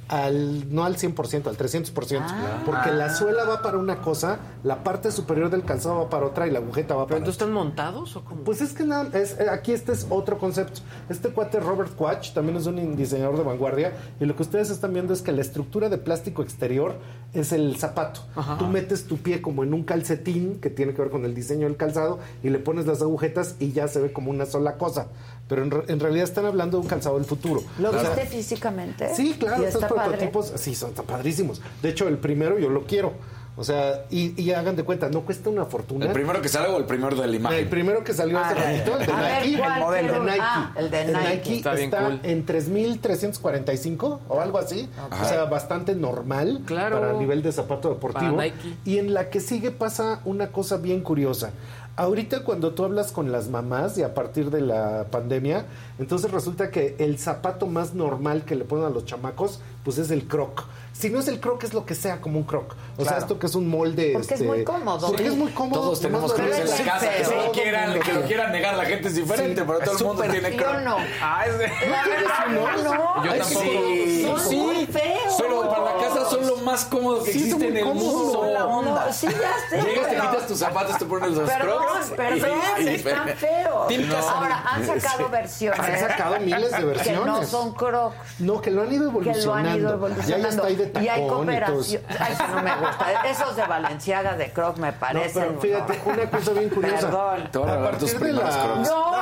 al 0.10 0.74
no 0.74 0.84
al 0.86 0.98
100%, 0.98 1.48
al 1.50 1.56
300%, 1.58 2.22
Ah. 2.28 2.62
porque 2.66 2.92
la 2.92 3.14
suela 3.16 3.46
va 3.46 3.62
para 3.62 3.78
una 3.78 4.02
cosa, 4.02 4.40
la 4.64 4.84
parte 4.84 5.12
superior 5.12 5.50
del 5.50 5.64
calzado 5.64 6.00
va 6.00 6.10
para 6.10 6.26
otra 6.26 6.48
y 6.48 6.52
la 6.52 6.60
agujeta 6.60 6.96
va 6.96 7.02
para 7.04 7.08
¿Pero 7.08 7.18
entonces 7.20 7.42
están 7.42 7.54
montados 7.54 8.16
o 8.16 8.26
cómo? 8.26 8.44
pues 8.44 8.62
es 8.62 8.74
que 8.74 8.84
nada, 8.86 9.18
es, 9.18 9.40
eh, 9.40 9.48
aquí 9.50 9.72
este 9.72 9.92
es 9.92 10.08
otro 10.10 10.38
concepto. 10.38 10.82
Este 11.10 11.30
cuate 11.30 11.60
Robert 11.60 11.96
Quach 11.96 12.34
también 12.34 12.58
es 12.58 12.66
un 12.66 12.96
diseñador 12.96 13.38
de 13.38 13.44
vanguardia 13.44 13.94
y 14.20 14.26
lo 14.26 14.36
que 14.36 14.42
ustedes 14.44 14.70
están 14.70 14.94
viendo 14.94 15.14
es 15.14 15.22
que 15.22 15.32
la 15.32 15.42
estructura 15.42 15.90
de 15.90 15.98
plástico 15.98 16.42
exterior 16.42 16.96
es 17.34 17.52
el 17.52 17.78
zapato. 17.78 18.22
Tú 18.58 18.66
metes 18.66 19.06
tu 19.06 19.18
pie 19.18 19.42
como 19.42 19.64
en 19.64 19.74
un 19.74 19.84
calcetín 19.84 20.60
que 20.60 20.70
tiene 20.72 20.94
que 20.96 21.02
ver 21.04 21.12
con 21.12 21.24
el 21.26 21.36
diseño 21.36 21.68
del 21.68 21.78
calzado 21.78 22.18
y 22.42 22.50
le 22.50 22.58
pones 22.58 22.88
las 22.88 23.02
agujetas 23.04 23.56
y 23.60 23.72
ya 23.72 23.88
se 23.88 24.02
ve 24.02 24.12
como 24.12 24.32
una 24.32 24.48
sola 24.48 24.78
cosa. 24.78 25.08
Pero 25.50 25.64
en, 25.64 25.74
en 25.88 26.00
realidad 26.00 26.24
están 26.24 26.46
hablando 26.46 26.78
de 26.78 26.84
un 26.84 26.88
calzado 26.88 27.16
del 27.18 27.26
futuro. 27.26 27.62
¿Lo 27.80 27.90
O 27.90 27.92
sea, 27.94 28.04
viste 28.12 28.26
físicamente? 28.28 29.14
Sí, 29.16 29.36
claro, 29.38 29.64
¿Y 29.64 29.66
estos 29.66 29.82
está 29.84 29.94
padre? 29.94 30.12
prototipos 30.12 30.54
sí 30.56 30.76
son 30.76 30.94
tan 30.94 31.06
padrísimos. 31.06 31.60
De 31.82 31.90
hecho, 31.90 32.08
el 32.08 32.18
primero 32.20 32.58
yo 32.60 32.70
lo 32.70 32.84
quiero. 32.86 33.14
O 33.58 33.64
sea, 33.66 34.06
y, 34.10 34.42
y 34.42 34.54
hagan 34.54 34.78
de 34.78 34.84
cuenta, 34.84 35.10
no 35.10 35.22
cuesta 35.26 35.50
una 35.50 35.66
fortuna. 35.66 36.06
¿El 36.06 36.14
primero 36.14 36.42
que 36.42 36.48
sale 36.48 36.70
o 36.70 36.78
el 36.78 36.86
primero 36.86 37.14
de 37.20 37.28
la 37.28 37.36
imagen? 37.36 37.60
El 37.60 37.68
primero 37.68 38.06
que 38.06 38.14
salió 38.14 38.40
hace 38.40 38.56
ratito, 38.56 38.98
el 38.98 39.06
de 39.06 39.12
a 39.12 39.40
Nike, 39.42 39.58
¿cuál 39.58 39.74
el 39.74 39.80
modelo 39.84 40.14
de 40.14 40.20
Nike. 40.32 40.40
Ah, 40.42 40.74
el 40.78 40.90
de 40.92 41.06
Nike. 41.08 41.56
Está, 41.58 41.74
Está 41.74 41.74
bien 41.74 41.92
cool. 41.92 42.20
en 42.24 42.46
3.345 42.46 44.20
o 44.30 44.40
algo 44.40 44.58
así. 44.60 44.88
Ajá. 45.12 45.24
O 45.24 45.28
sea, 45.28 45.46
bastante 45.46 45.96
normal 45.96 46.62
Claro. 46.66 47.00
para 47.00 47.12
el 47.12 47.20
nivel 47.20 47.42
de 47.42 47.52
zapato 47.52 47.90
deportivo. 47.90 48.36
Para 48.38 48.48
Nike. 48.50 48.76
Y 48.86 48.98
en 48.98 49.14
la 49.14 49.30
que 49.30 49.40
sigue 49.40 49.72
pasa 49.72 50.22
una 50.26 50.48
cosa 50.54 50.78
bien 50.78 51.02
curiosa. 51.02 51.52
Ahorita 52.00 52.46
cuando 52.46 52.72
tú 52.72 52.86
hablas 52.86 53.12
con 53.12 53.30
las 53.30 53.50
mamás 53.50 53.98
y 53.98 54.04
a 54.04 54.14
partir 54.14 54.52
de 54.52 54.62
la 54.62 55.08
pandemia, 55.12 55.66
entonces 55.98 56.32
resulta 56.32 56.72
que 56.72 56.96
el 56.98 57.20
zapato 57.20 57.68
más 57.68 57.94
normal 57.94 58.46
que 58.46 58.56
le 58.56 58.64
ponen 58.64 58.86
a 58.86 58.90
los 58.90 59.04
chamacos, 59.04 59.60
pues 59.84 59.98
es 59.98 60.10
el 60.10 60.26
croc. 60.26 60.64
Si 61.00 61.10
no 61.10 61.20
es 61.20 61.28
el 61.30 61.40
croc, 61.40 61.64
es 61.64 61.74
lo 61.74 61.86
que 61.86 61.96
sea 61.96 62.20
como 62.20 62.40
un 62.40 62.44
croc. 62.46 62.76
O 62.98 63.06
sea, 63.06 63.18
esto 63.20 63.40
que 63.40 63.46
es 63.48 63.56
un 63.56 63.70
molde... 63.70 64.10
Porque 64.12 64.34
es 64.34 64.42
este, 64.42 64.46
muy 64.46 64.66
cómodo. 64.66 65.08
Porque 65.08 65.24
Sí. 65.24 65.30
es 65.30 65.36
muy 65.36 65.52
cómodo. 65.54 65.82
Todos 65.82 66.02
tenemos 66.02 66.34
crocs 66.34 66.58
en 66.58 66.70
la 66.70 66.78
casa. 66.94 67.10
Que, 67.10 67.24
lo 67.46 67.52
quieran, 67.54 68.00
que 68.02 68.14
lo 68.14 68.22
quieran 68.24 68.52
negar, 68.52 68.76
la 68.76 68.84
gente 68.84 69.08
es 69.08 69.16
diferente, 69.16 69.64
pero 69.64 69.80
todo 69.80 69.98
el 69.98 70.04
mundo 70.04 70.24
tiene 70.24 70.52
Yo 70.52 70.58
crocs. 70.58 70.84
no. 70.84 70.98
Ah, 71.22 71.46
es 71.48 71.58
de... 71.58 71.68
La 71.90 72.04
verdad, 72.06 72.48
no. 72.84 73.24
Yo 73.24 73.32
tampoco. 73.32 73.62
sí. 73.62 74.24
Son 74.28 74.40
Sí. 74.42 74.56
muy 74.58 74.86
feos. 74.88 75.38
Solo 75.38 75.70
para 75.70 75.86
la 75.86 75.94
casa 76.06 76.30
son 76.30 76.46
lo 76.48 76.58
más 76.58 76.84
cómodo 76.86 77.24
que 77.24 77.32
existe 77.32 77.68
en 77.70 77.78
el 77.78 77.86
mundo. 77.86 78.32
Son 78.34 78.54
la 78.54 78.66
onda. 78.66 79.06
No, 79.06 79.14
sí, 79.14 79.28
ya 79.28 79.80
sé. 79.82 79.82
Llegas, 79.90 80.10
te 80.10 80.16
quitas 80.16 80.48
tus 80.48 80.58
zapatos, 80.60 80.98
te 80.98 81.06
pones 81.06 81.32
los 81.32 81.50
Perdón, 81.50 81.78
crocs. 81.88 82.10
perdón, 82.18 82.60
y- 82.82 82.88
están 82.90 83.28
feos. 83.30 84.26
Ahora, 84.30 84.64
han 84.68 84.86
sacado 84.86 85.30
versiones. 85.30 85.80
Han 85.80 86.00
sacado 86.00 86.40
miles 86.42 86.72
de 86.72 86.78
Que 86.78 86.82
no 86.82 86.88
versiones. 86.88 87.48
son 87.50 87.74
crocs. 87.74 88.16
No, 88.40 88.62
que 88.62 88.70
lo 88.72 88.82
han 88.82 88.92
ido 88.92 89.06
Que 89.06 89.12
lo 89.14 89.20
evolucionando. 89.22 89.70
han 89.70 89.78
ido 89.78 89.90
Ya, 89.90 89.96
evolucionando. 89.96 90.44
ya 90.44 90.50
está 90.50 90.68
ahí 90.68 90.76
de 90.76 90.89
tacón 90.90 91.04
y 91.06 91.08
hay 91.10 91.28
cooperación. 91.28 92.04
eso. 92.10 92.18
Ay, 92.20 92.34
eso 92.34 92.48
no 92.48 92.62
me 92.62 92.76
gusta. 92.76 93.24
Esos 93.30 93.56
de 93.56 93.66
Valenciaga 93.66 94.36
de 94.36 94.52
Croc 94.52 94.78
me 94.78 94.92
No, 94.92 95.00
parecen. 95.00 95.44
pero 95.50 95.62
fíjate, 95.62 96.02
una 96.06 96.30
cosa 96.30 96.52
bien 96.54 96.70
curiosa. 96.70 97.08
Perdón. 97.08 97.50
Te 97.52 97.58
van 97.60 97.86
a 97.86 97.98
tus 97.98 98.14
primeros 98.16 98.56
la- 98.56 98.64
crocs. 98.64 98.90
No, 98.90 99.14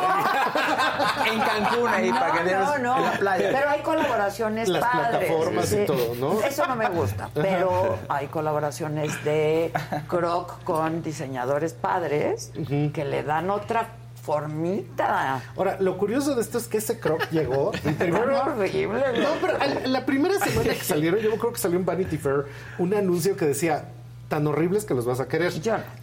En 1.31 1.39
Cancún 1.39 1.87
ahí, 1.89 2.11
para 2.11 2.31
que 2.33 2.43
veas 2.43 2.67
no, 2.67 2.77
no. 2.79 2.97
en 2.97 3.03
la 3.05 3.11
playa. 3.13 3.49
Pero 3.53 3.69
hay 3.69 3.81
colaboraciones 3.81 4.69
Las 4.69 4.83
padres. 4.83 5.09
plataformas 5.29 5.71
y 5.73 5.85
todo, 5.85 6.15
¿no? 6.15 6.41
Eso 6.41 6.67
no 6.67 6.75
me 6.75 6.89
gusta. 6.89 7.29
Pero 7.33 7.97
hay 8.09 8.27
colaboraciones 8.27 9.23
de 9.23 9.71
Croc 10.07 10.63
con 10.63 11.01
diseñadores 11.03 11.73
padres 11.73 12.51
que 12.93 13.05
le 13.05 13.23
dan 13.23 13.49
otra 13.49 13.89
formita. 14.27 15.41
Ahora, 15.55 15.77
lo 15.79 15.97
curioso 15.97 16.35
de 16.35 16.41
esto 16.41 16.57
es 16.57 16.67
que 16.67 16.79
ese 16.79 16.99
croc 16.99 17.27
llegó. 17.31 17.71
y 17.85 18.11
horrible. 18.11 19.03
No, 19.21 19.29
pero 19.41 19.57
la 19.85 20.05
primera 20.05 20.37
semana 20.37 20.73
que 20.73 20.83
salieron, 20.83 21.21
yo 21.21 21.31
creo 21.37 21.53
que 21.53 21.59
salió 21.59 21.79
en 21.79 21.85
Vanity 21.85 22.17
Fair 22.17 22.45
un 22.77 22.93
anuncio 22.93 23.37
que 23.37 23.45
decía 23.45 23.85
tan 24.27 24.45
horribles 24.47 24.83
que 24.85 24.93
los 24.93 25.05
vas 25.05 25.19
a 25.19 25.27
querer. 25.27 25.53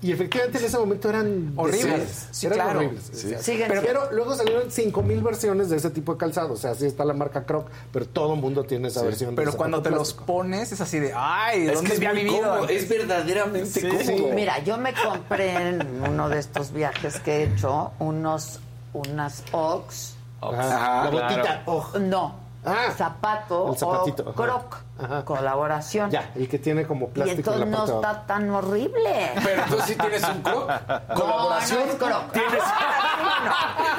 Y 0.00 0.12
efectivamente 0.12 0.58
en 0.58 0.64
ese 0.64 0.78
momento 0.78 1.08
eran 1.10 1.52
Horribles. 1.56 2.28
Sí, 2.30 2.46
eran 2.46 2.58
claro. 2.58 2.78
horribles. 2.78 3.10
Sí. 3.12 3.34
Pero, 3.68 4.10
luego 4.12 4.34
salieron 4.34 4.70
5000 4.70 5.22
versiones 5.22 5.68
de 5.70 5.76
ese 5.76 5.90
tipo 5.90 6.12
de 6.12 6.18
calzado. 6.18 6.54
O 6.54 6.56
sea, 6.56 6.70
así 6.70 6.86
está 6.86 7.04
la 7.04 7.12
marca 7.14 7.44
Croc, 7.44 7.68
pero 7.92 8.06
todo 8.06 8.34
el 8.34 8.40
mundo 8.40 8.64
tiene 8.64 8.88
esa 8.88 9.02
versión. 9.02 9.30
de 9.30 9.36
Pero 9.36 9.56
cuando 9.56 9.82
te 9.82 9.90
los 9.90 10.14
pones 10.14 10.72
es 10.72 10.80
así 10.80 10.98
de, 10.98 11.12
ay, 11.14 11.66
Es 11.66 11.74
¿dónde 11.74 11.90
que 11.90 11.96
es 11.96 11.98
había 12.00 12.12
vivido? 12.12 12.42
cómodo, 12.48 12.68
es 12.68 12.88
verdaderamente 12.88 13.80
Sí. 13.80 13.88
cómodo. 14.16 14.34
Mira, 14.34 14.58
yo 14.60 14.78
me 14.78 14.94
compré 14.94 15.68
en 15.68 16.02
uno 16.08 16.28
de 16.28 16.38
estos 16.38 16.72
viajes 16.72 17.20
que 17.20 17.38
he 17.38 17.42
hecho 17.54 17.92
unos 17.98 18.60
unas 18.94 19.42
Ox. 19.52 20.14
Ajá, 20.40 21.04
la 21.04 21.10
botita. 21.10 21.62
oh. 21.66 21.90
No. 22.00 22.36
Ah, 22.64 22.90
zapato 22.96 23.72
el 23.72 23.76
zapatito, 23.78 24.22
o 24.24 24.30
ajá. 24.30 24.42
croc. 24.42 24.76
Ajá. 24.96 25.24
Colaboración. 25.24 26.10
Ya, 26.10 26.30
el 26.36 26.48
que 26.48 26.58
tiene 26.58 26.86
como 26.86 27.06
Y 27.06 27.10
plástico 27.10 27.52
en 27.52 27.56
entonces 27.56 27.60
la 27.60 27.66
no 27.66 27.76
abajo. 27.82 28.00
está 28.00 28.26
tan 28.26 28.50
horrible. 28.50 29.30
Pero 29.42 29.62
tú 29.68 29.76
sí 29.84 29.96
tienes 29.96 30.22
un 30.28 30.42
croc. 30.42 30.70
Colaboración. 31.14 31.80
No, 31.84 31.86
no 31.86 31.92
es 31.92 31.96
croc. 31.96 32.32
Tienes, 32.32 32.62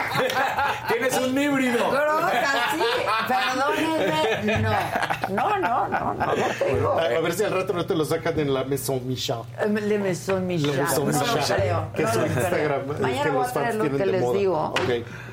tienes 0.87 1.17
un 1.17 1.37
híbrido. 1.37 1.89
Croc 1.89 2.33
así. 2.33 2.81
Perdónenme. 3.27 4.61
No. 4.61 4.69
No, 5.29 5.57
no, 5.57 5.87
no, 5.87 6.13
no 6.13 6.25
lo 6.35 6.45
tengo. 6.65 6.99
A, 6.99 7.07
ver 7.19 7.33
si 7.33 7.43
al 7.43 7.51
rato 7.51 7.73
no 7.73 7.85
te 7.85 7.95
lo 7.95 8.05
sacan 8.05 8.39
en 8.39 8.53
la 8.53 8.63
Maison 8.63 9.05
Michel. 9.07 9.37
Eh, 9.59 9.67
Le 9.67 9.97
Maison 9.99 10.45
Michel. 10.45 10.75
Le 10.75 10.83
Maison 10.83 11.11
No 11.11 11.25
lo 11.25 11.35
Michel, 11.35 11.55
creo. 11.57 11.87
que 11.95 12.03
no 12.03 12.09
es. 12.09 12.15
Instagram, 12.15 12.81
eh, 12.81 12.93
Mañana 13.01 13.23
que 13.23 13.29
voy 13.31 13.45
a 13.45 13.51
traer 13.51 13.75
lo 13.75 13.97
que 13.97 14.05
les 14.05 14.21
moda. 14.21 14.37
digo. 14.37 14.63
Ok, 14.67 14.79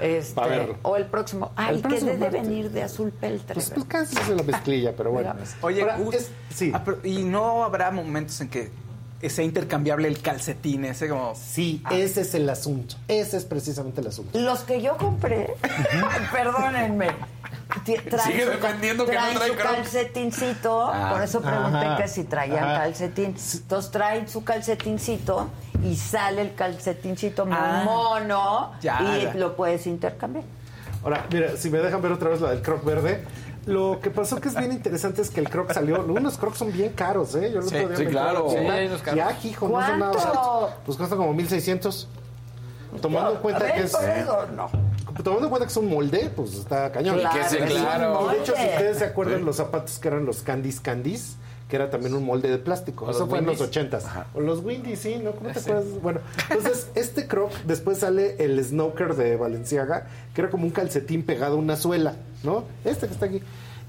Este, 0.01 0.41
a 0.41 0.67
o 0.83 0.97
el 0.97 1.07
próximo. 1.07 1.53
Ay, 1.57 1.77
El 1.77 1.83
que 1.83 1.89
próximo 1.89 2.11
debe 2.13 2.21
martes. 2.25 2.43
venir 2.43 2.71
de 2.71 2.83
azul 2.83 3.13
peltre. 3.13 3.55
Pues, 3.55 3.71
pues 3.71 3.87
casi 3.87 4.17
es 4.19 4.29
la 4.29 4.43
mezclilla, 4.43 4.93
pero 4.97 5.11
bueno. 5.11 5.35
Oye, 5.61 5.83
Ahora, 5.83 5.97
Gus, 5.99 6.15
es- 6.15 6.31
sí. 6.55 6.73
ah, 6.75 6.83
y 7.05 7.23
no 7.25 7.65
habrá 7.65 7.91
momentos 7.91 8.41
en 8.41 8.49
que 8.49 8.71
sea 9.29 9.45
intercambiable 9.45 10.09
el 10.09 10.21
calcetín, 10.21 10.85
ese 10.85 11.09
como... 11.09 11.35
Sí, 11.37 11.81
ese 11.93 12.23
es 12.23 12.35
el 12.35 12.51
asunto. 12.51 12.97
Ese 13.07 13.37
es 13.37 13.45
precisamente 13.45 14.01
el 14.01 14.09
asunto. 14.09 14.37
Los 14.39 14.61
que 14.65 14.83
yo 14.83 14.97
compré, 14.97 15.55
perdónenme. 16.33 17.07
traen 17.85 18.21
Sigue 18.27 18.45
su- 18.45 18.51
defendiendo 18.51 19.07
que 19.07 19.13
no 19.15 19.21
trae 19.35 19.49
su 19.49 19.55
Crocs. 19.55 19.73
calcetincito, 19.77 20.91
Ah. 20.93 21.11
por 21.13 21.23
eso 21.23 21.41
pregunté 21.41 21.79
Ajá. 21.87 21.97
que 22.03 22.09
si 22.09 22.25
traían 22.25 22.65
Ajá. 22.65 22.79
calcetín. 22.81 23.37
Entonces 23.55 23.91
traen 23.93 24.29
su 24.29 24.45
calcetincito 24.45 25.51
y 25.85 25.97
sale 25.97 26.43
el 26.43 26.55
calcetincito 26.55 27.47
muy 27.47 27.57
Ah. 27.59 27.83
mono 27.85 28.73
Ya, 28.83 29.01
y 29.03 29.23
ya. 29.23 29.35
lo 29.35 29.55
puedes 29.57 29.87
intercambiar. 29.87 30.45
Ahora, 31.05 31.27
mira, 31.33 31.57
si 31.57 31.71
me 31.71 31.79
dejan 31.79 32.03
ver 32.03 32.13
otra 32.13 32.29
vez 32.31 32.41
la 32.41 32.51
del 32.51 32.63
croc 32.63 32.85
verde. 32.85 33.25
Lo 33.67 34.01
que 34.01 34.11
pasó 34.11 34.41
que 34.41 34.49
es 34.49 34.57
bien 34.57 34.73
interesante 34.73 35.23
es 35.23 35.31
que 35.31 35.41
el 35.41 35.49
croc 35.49 35.73
salió. 35.73 36.05
Unos 36.05 36.37
crocs 36.37 36.59
son 36.59 36.73
bien 36.73 36.93
caros, 36.93 37.35
¿eh? 37.37 37.51
Yo 37.53 37.61
el 37.61 37.69
Sí, 37.69 37.77
otro 37.77 37.89
día 37.89 37.97
sí, 37.97 38.05
me 38.05 38.11
claro. 38.11 38.49
Sí, 38.51 38.57
unos 38.57 39.03
caros. 39.03 39.17
Ya, 39.17 39.39
hijo, 39.49 39.69
no 39.69 39.87
son 39.87 39.99
nada. 40.01 40.77
Pues 40.85 40.99
cuesta 40.99 41.17
como 41.17 41.33
1600. 41.33 42.09
Tomando 43.01 43.33
en 43.33 43.37
cuenta 43.39 43.73
que 43.73 43.81
es. 43.81 43.95
Eso, 43.95 44.47
no. 44.57 44.69
Tomando 45.23 45.45
en 45.47 45.51
cuenta 45.51 45.67
que 45.67 45.71
es 45.71 45.77
un 45.77 45.89
molde, 45.89 46.31
pues 46.35 46.55
está 46.55 46.91
cañón. 46.91 47.19
Claro, 47.19 47.49
que 47.49 47.65
claro. 47.65 48.29
De 48.29 48.39
hecho, 48.39 48.55
si 48.57 48.63
ustedes 48.63 48.99
se 48.99 49.05
acuerdan, 49.05 49.45
los 49.45 49.57
zapatos 49.57 49.99
que 49.99 50.09
eran 50.09 50.27
los 50.27 50.43
Candies 50.43 50.81
Candies, 50.81 51.37
que 51.73 51.77
era 51.77 51.89
también 51.89 52.13
un 52.13 52.23
molde 52.27 52.51
de 52.51 52.59
plástico. 52.59 53.11
Eso 53.11 53.27
fue 53.27 53.39
en 53.39 53.47
los 53.47 53.55
Windies. 53.59 53.69
ochentas. 53.71 54.05
O 54.35 54.41
los 54.41 54.63
Windy, 54.63 54.95
sí, 54.95 55.17
¿no? 55.25 55.31
¿Cómo 55.33 55.49
te 55.53 55.59
acuerdas? 55.59 55.85
Bueno, 56.03 56.21
entonces, 56.51 56.89
este 56.95 57.27
croc, 57.27 57.51
después 57.67 57.97
sale 57.97 58.37
el 58.45 58.63
Snoker 58.63 59.15
de 59.17 59.37
Valenciaga, 59.37 60.07
que 60.35 60.43
era 60.43 60.51
como 60.51 60.65
un 60.67 60.71
calcetín 60.71 61.23
pegado 61.23 61.55
a 61.55 61.59
una 61.59 61.77
suela, 61.77 62.17
¿no? 62.43 62.65
Este 62.85 63.07
que 63.07 63.15
está 63.15 63.25
aquí. 63.25 63.41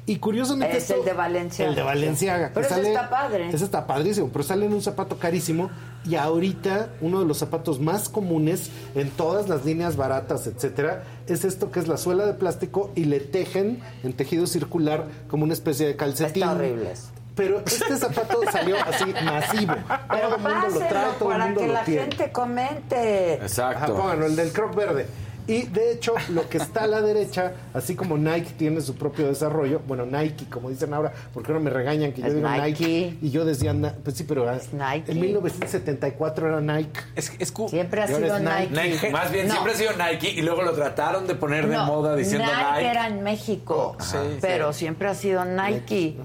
Y 0.05 0.15
curiosamente 0.17 0.77
Es 0.77 0.83
esto- 0.89 1.01
el 1.01 1.05
de 1.05 1.11
Valenciaga. 1.13 1.69
El 1.71 1.75
de 1.75 1.81
Valenciaga. 1.83 2.51
Pero 2.53 2.65
ese 2.65 2.75
sale- 2.75 2.87
está 2.93 3.09
padre. 3.09 3.49
Ese 3.49 3.65
está 3.65 3.85
padrísimo, 3.85 4.29
pero 4.31 4.43
sale 4.45 4.65
en 4.65 4.73
un 4.73 4.81
zapato 4.81 5.17
carísimo. 5.17 5.69
Y 6.05 6.15
ahorita, 6.15 6.87
uno 7.01 7.19
de 7.19 7.25
los 7.25 7.37
zapatos 7.37 7.81
más 7.81 8.07
comunes 8.07 8.69
en 8.95 9.09
todas 9.09 9.49
las 9.49 9.65
líneas 9.65 9.97
baratas, 9.97 10.47
etcétera, 10.47 11.03
es 11.27 11.43
esto 11.43 11.69
que 11.69 11.81
es 11.81 11.89
la 11.89 11.97
suela 11.97 12.25
de 12.25 12.33
plástico 12.33 12.91
y 12.95 13.05
le 13.05 13.19
tejen 13.19 13.81
en 14.03 14.13
tejido 14.13 14.47
circular 14.47 15.03
como 15.29 15.43
una 15.43 15.53
especie 15.53 15.85
de 15.85 15.97
calcetín. 15.97 16.43
Está 16.43 16.53
horrible. 16.55 16.93
Pero 17.35 17.59
este 17.65 17.97
zapato 17.97 18.39
salió 18.51 18.75
así 18.77 19.05
masivo. 19.25 19.73
Pero 20.09 20.27
todo 20.29 20.35
el 20.35 20.41
mundo 20.41 20.67
lo 20.79 20.79
trae, 20.87 21.05
todo 21.17 21.31
el 21.31 21.33
para 21.37 21.45
mundo 21.45 21.61
que 21.61 21.67
lo 21.67 21.73
la 21.73 21.83
tiene. 21.83 22.01
gente 22.01 22.31
comente. 22.31 23.33
Ajá, 23.35 23.43
Exacto. 23.45 23.95
pónganlo, 23.95 24.25
el 24.27 24.35
del 24.35 24.51
croc 24.51 24.75
verde. 24.75 25.07
Y 25.45 25.63
de 25.63 25.91
hecho, 25.91 26.13
lo 26.29 26.47
que 26.47 26.57
está 26.57 26.83
a 26.83 26.87
la 26.87 27.01
derecha, 27.01 27.51
así 27.73 27.97
como 27.97 28.17
Nike 28.17 28.51
tiene 28.57 28.79
su 28.79 28.95
propio 28.95 29.27
desarrollo, 29.27 29.81
bueno, 29.85 30.05
Nike, 30.05 30.45
como 30.49 30.69
dicen 30.69 30.93
ahora, 30.93 31.11
porque 31.33 31.51
ahora 31.51 31.61
me 31.61 31.69
regañan 31.69 32.13
que 32.13 32.21
yo 32.21 32.27
Es 32.27 32.35
digo 32.35 32.47
Nike. 32.49 32.63
Nike. 32.85 33.17
y 33.21 33.29
yo 33.29 33.43
decía, 33.43 33.75
pues 34.05 34.15
sí, 34.15 34.23
pero 34.23 34.49
ah, 34.49 34.57
Nike. 34.71 35.11
en 35.11 35.19
1974 35.19 36.47
era 36.47 36.61
Nike. 36.61 36.97
Es, 37.17 37.29
es 37.39 37.51
cu- 37.51 37.67
Siempre 37.67 38.03
ha 38.03 38.07
sido 38.07 38.37
es 38.37 38.41
Nike. 38.41 38.69
Nike. 38.71 38.89
Nike, 38.93 39.09
más 39.09 39.31
bien, 39.33 39.47
No. 39.49 39.53
siempre 39.55 39.73
ha 39.73 39.75
sido 39.75 39.91
Nike 39.97 40.29
y 40.31 40.41
luego 40.43 40.61
lo 40.61 40.71
trataron 40.71 41.27
de 41.27 41.35
poner 41.35 41.67
de 41.67 41.75
No, 41.75 41.87
moda 41.87 42.15
diciendo 42.15 42.47
Nike. 42.47 42.89
era 42.89 43.07
en 43.07 43.21
México, 43.21 43.97
Sí, 43.99 44.17
pero 44.39 44.71
siempre 44.71 45.09
ha 45.09 45.13
sido 45.13 45.43
Nike. 45.43 46.15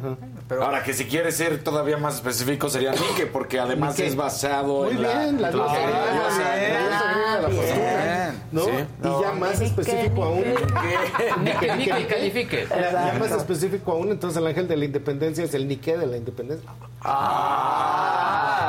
Ahora 0.50 0.82
que 0.82 0.94
si 0.94 1.04
quieres 1.04 1.36
ser 1.36 1.62
todavía 1.62 1.98
más 1.98 2.16
específico 2.16 2.70
sería 2.70 2.92
Nike, 2.92 3.26
porque 3.26 3.60
además 3.60 3.96
Nike. 3.96 4.08
es 4.08 4.16
basado 4.16 4.84
Muy 4.84 4.92
en 4.92 5.02
la... 5.02 5.18
bien, 5.18 5.42
la 5.42 5.48
Ah, 5.48 7.38
la 7.42 7.48
la 7.48 8.32
¿no? 8.50 8.64
Sí. 8.64 8.70
Y 8.70 9.22
ya 9.22 9.32
más 9.32 9.60
específico 9.60 10.24
aún. 10.24 10.44
Nike, 11.42 11.76
Nike, 11.76 12.06
califique. 12.06 12.66
Ya, 12.70 13.16
más 13.18 13.30
específico 13.32 13.92
aún, 13.92 14.10
entonces 14.10 14.38
el 14.40 14.46
ángel 14.46 14.66
de 14.68 14.76
la 14.76 14.84
independencia 14.86 15.44
es 15.44 15.52
el 15.54 15.68
Nike 15.68 15.96
de 15.98 16.06
la 16.06 16.16
independencia. 16.16 16.68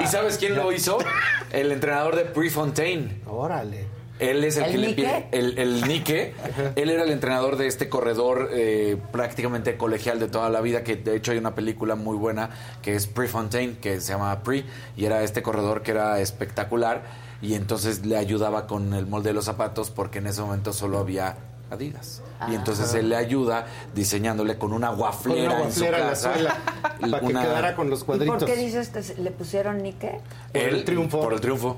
¿Y 0.01 0.07
sabes 0.07 0.37
quién 0.37 0.55
lo 0.55 0.71
hizo? 0.71 0.97
El 1.51 1.71
entrenador 1.71 2.15
de 2.15 2.25
Prefontaine. 2.25 3.21
Órale. 3.27 3.87
Él 4.19 4.43
es 4.43 4.57
el, 4.57 4.65
¿El 4.65 4.71
que 4.71 4.77
le 4.77 4.87
Nike? 4.87 5.01
pide. 5.01 5.27
El, 5.31 5.57
el 5.57 5.87
Nike. 5.87 6.33
Él 6.75 6.89
era 6.89 7.03
el 7.03 7.11
entrenador 7.11 7.57
de 7.57 7.67
este 7.67 7.89
corredor 7.89 8.49
eh, 8.51 8.97
prácticamente 9.11 9.77
colegial 9.77 10.19
de 10.19 10.27
toda 10.27 10.49
la 10.49 10.61
vida. 10.61 10.83
Que 10.83 10.95
de 10.97 11.15
hecho 11.15 11.31
hay 11.31 11.37
una 11.37 11.55
película 11.55 11.95
muy 11.95 12.17
buena 12.17 12.49
que 12.81 12.95
es 12.95 13.07
Prefontaine, 13.07 13.77
que 13.79 14.01
se 14.01 14.13
llama 14.13 14.43
Pre. 14.43 14.65
Y 14.97 15.05
era 15.05 15.23
este 15.23 15.41
corredor 15.41 15.81
que 15.81 15.91
era 15.91 16.19
espectacular. 16.19 17.03
Y 17.41 17.53
entonces 17.53 18.05
le 18.05 18.17
ayudaba 18.17 18.67
con 18.67 18.93
el 18.93 19.07
molde 19.07 19.29
de 19.29 19.33
los 19.33 19.45
zapatos 19.45 19.89
porque 19.89 20.19
en 20.19 20.27
ese 20.27 20.41
momento 20.41 20.73
solo 20.73 20.99
había 20.99 21.37
Adidas. 21.71 22.21
Ah. 22.39 22.47
y 22.49 22.55
entonces 22.55 22.93
él 22.93 23.09
le 23.09 23.15
ayuda 23.15 23.67
diseñándole 23.93 24.57
con 24.57 24.73
una 24.73 24.89
guaflera, 24.89 25.49
Con 25.49 25.57
una 25.57 25.65
en 25.65 25.71
su 25.73 25.81
guaflera 25.81 26.03
en 26.03 26.07
la 26.07 26.15
suela, 26.15 26.57
para 26.99 27.19
que 27.19 27.27
quedara 27.27 27.75
con 27.75 27.89
los 27.89 28.01
¿Y 28.01 28.05
cuadritos. 28.05 28.43
por 28.43 28.45
qué 28.47 28.55
dices 28.55 28.89
que 28.89 29.21
le 29.21 29.31
pusieron 29.31 29.83
ni 29.83 29.93
qué? 29.93 30.19
Por 30.53 30.61
el 30.61 30.83
triunfo. 30.85 31.21
Por 31.21 31.33
el 31.33 31.41
triunfo. 31.41 31.77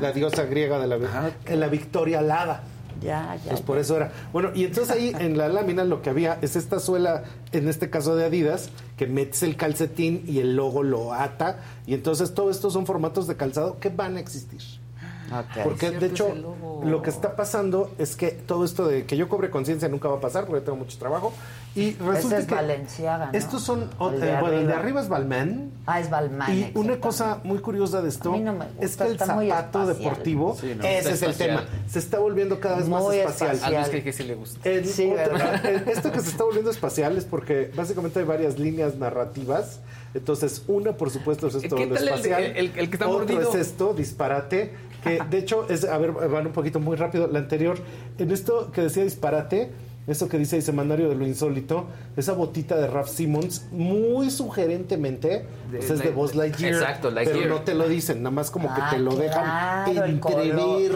La 0.00 0.12
diosa 0.12 0.44
griega 0.44 0.78
de 0.78 0.86
la, 0.86 1.32
en 1.46 1.60
la 1.60 1.68
victoria 1.68 2.18
alada. 2.20 2.62
Ya, 3.00 3.36
ya. 3.44 3.50
Pues 3.50 3.60
por 3.62 3.78
eso 3.78 3.96
era. 3.96 4.12
Bueno, 4.32 4.50
y 4.54 4.64
entonces 4.64 4.94
ahí 4.94 5.12
en 5.18 5.36
la 5.36 5.48
lámina 5.48 5.84
lo 5.84 6.02
que 6.02 6.10
había 6.10 6.38
es 6.40 6.54
esta 6.56 6.78
suela, 6.78 7.24
en 7.50 7.68
este 7.68 7.90
caso 7.90 8.14
de 8.14 8.24
Adidas, 8.24 8.70
que 8.96 9.06
metes 9.06 9.42
el 9.42 9.56
calcetín 9.56 10.24
y 10.26 10.38
el 10.38 10.54
logo 10.54 10.82
lo 10.82 11.12
ata. 11.12 11.58
Y 11.86 11.94
entonces 11.94 12.32
todo 12.32 12.50
esto 12.50 12.70
son 12.70 12.86
formatos 12.86 13.26
de 13.26 13.36
calzado 13.36 13.78
que 13.80 13.88
van 13.88 14.16
a 14.16 14.20
existir. 14.20 14.60
Porque 15.64 15.90
de 15.90 16.06
hecho 16.06 16.34
lo 16.84 17.02
que 17.02 17.10
está 17.10 17.36
pasando 17.36 17.90
es 17.98 18.16
que 18.16 18.28
todo 18.30 18.64
esto 18.64 18.86
de 18.86 19.04
que 19.06 19.16
yo 19.16 19.28
cobre 19.28 19.50
conciencia 19.50 19.88
nunca 19.88 20.08
va 20.08 20.16
a 20.16 20.20
pasar 20.20 20.46
porque 20.46 20.60
tengo 20.62 20.76
mucho 20.78 20.98
trabajo 20.98 21.32
y 21.74 21.92
resulta 21.94 22.38
Ese 22.38 22.42
es 22.42 22.46
que 23.32 23.38
estos 23.38 23.62
son 23.62 23.88
El 24.12 24.20
de 24.20 24.30
eh, 24.30 24.36
bueno, 24.40 24.58
el 24.58 24.66
de 24.66 24.72
arriba. 24.74 25.00
es 25.00 25.08
Balmain 25.08 25.70
Ah, 25.86 26.00
es 26.00 26.10
Balmain. 26.10 26.70
y 26.74 26.78
una 26.78 26.98
cosa 27.00 27.38
muy 27.44 27.58
curiosa 27.58 28.02
de 28.02 28.08
esto 28.08 28.30
no 28.36 28.52
gusta, 28.52 28.68
es 28.80 28.96
que 28.96 29.04
el 29.04 29.18
zapato 29.18 29.82
espacial. 29.82 29.86
deportivo, 29.96 30.56
Sí, 30.60 30.74
no, 30.76 30.84
ese 30.84 30.98
es 30.98 31.22
el 31.22 31.30
espacial. 31.30 31.48
tema, 31.66 31.68
se 31.88 31.98
está 31.98 32.18
volviendo 32.18 32.60
cada 32.60 32.76
vez 32.76 32.88
más 32.88 33.02
espacial. 33.12 33.58
A 33.62 33.70
Luis 33.70 33.88
cree 33.88 34.02
que 34.04 34.12
sí 34.12 34.22
le 34.24 34.34
gusta. 34.34 34.68
El 34.68 34.86
Sí, 34.86 35.10
otra- 35.10 35.28
¿verdad? 35.28 35.66
el- 35.66 35.88
esto 35.88 36.12
que 36.12 36.20
se 36.20 36.28
está 36.30 36.44
volviendo 36.44 36.70
espacial 36.70 37.16
es 37.16 37.24
porque 37.24 37.70
básicamente 37.74 38.18
hay 38.20 38.24
varias 38.26 38.58
líneas 38.58 38.96
narrativas. 38.96 39.80
Entonces, 40.14 40.62
una, 40.68 40.92
por 40.92 41.08
supuesto, 41.10 41.46
es 41.48 41.54
esto 41.54 41.74
¿Qué 41.74 41.86
lo 41.86 41.94
tal 41.94 42.02
el 42.02 42.08
espacial. 42.14 42.42
el- 42.44 42.56
el 42.76 42.90
que 42.90 42.96
está 42.96 43.08
Otro 43.08 43.20
mordido? 43.20 43.48
es 43.48 43.54
esto, 43.54 43.94
disparate. 43.94 44.72
Que 45.02 45.18
de 45.30 45.38
hecho 45.38 45.66
es, 45.68 45.84
a 45.84 45.98
ver, 45.98 46.12
van 46.12 46.46
un 46.46 46.52
poquito 46.52 46.78
muy 46.80 46.96
rápido. 46.96 47.26
La 47.26 47.38
anterior, 47.40 47.78
en 48.18 48.30
esto 48.30 48.70
que 48.72 48.82
decía 48.82 49.02
disparate, 49.04 49.70
eso 50.06 50.28
que 50.28 50.36
dice 50.38 50.56
el 50.56 50.62
semanario 50.62 51.08
de 51.08 51.14
lo 51.14 51.26
insólito, 51.26 51.86
esa 52.16 52.32
botita 52.32 52.76
de 52.76 52.88
Ralph 52.88 53.08
Simmons, 53.08 53.66
muy 53.70 54.30
sugerentemente, 54.30 55.44
pues 55.70 55.90
es 55.90 56.00
de 56.00 56.10
Buzz 56.10 56.34
Lightyear. 56.34 56.72
Exacto, 56.74 57.10
Pero 57.14 57.14
Lightyear. 57.14 57.48
no 57.48 57.60
te 57.62 57.74
lo 57.74 57.88
dicen, 57.88 58.22
nada 58.22 58.34
más 58.34 58.50
como 58.50 58.68
Ah, 58.70 58.74
que 58.90 58.96
te 58.96 59.02
lo 59.02 59.14
dejan 59.14 59.44
claro, 59.44 60.04
el 60.04 60.10
entrever 60.10 60.92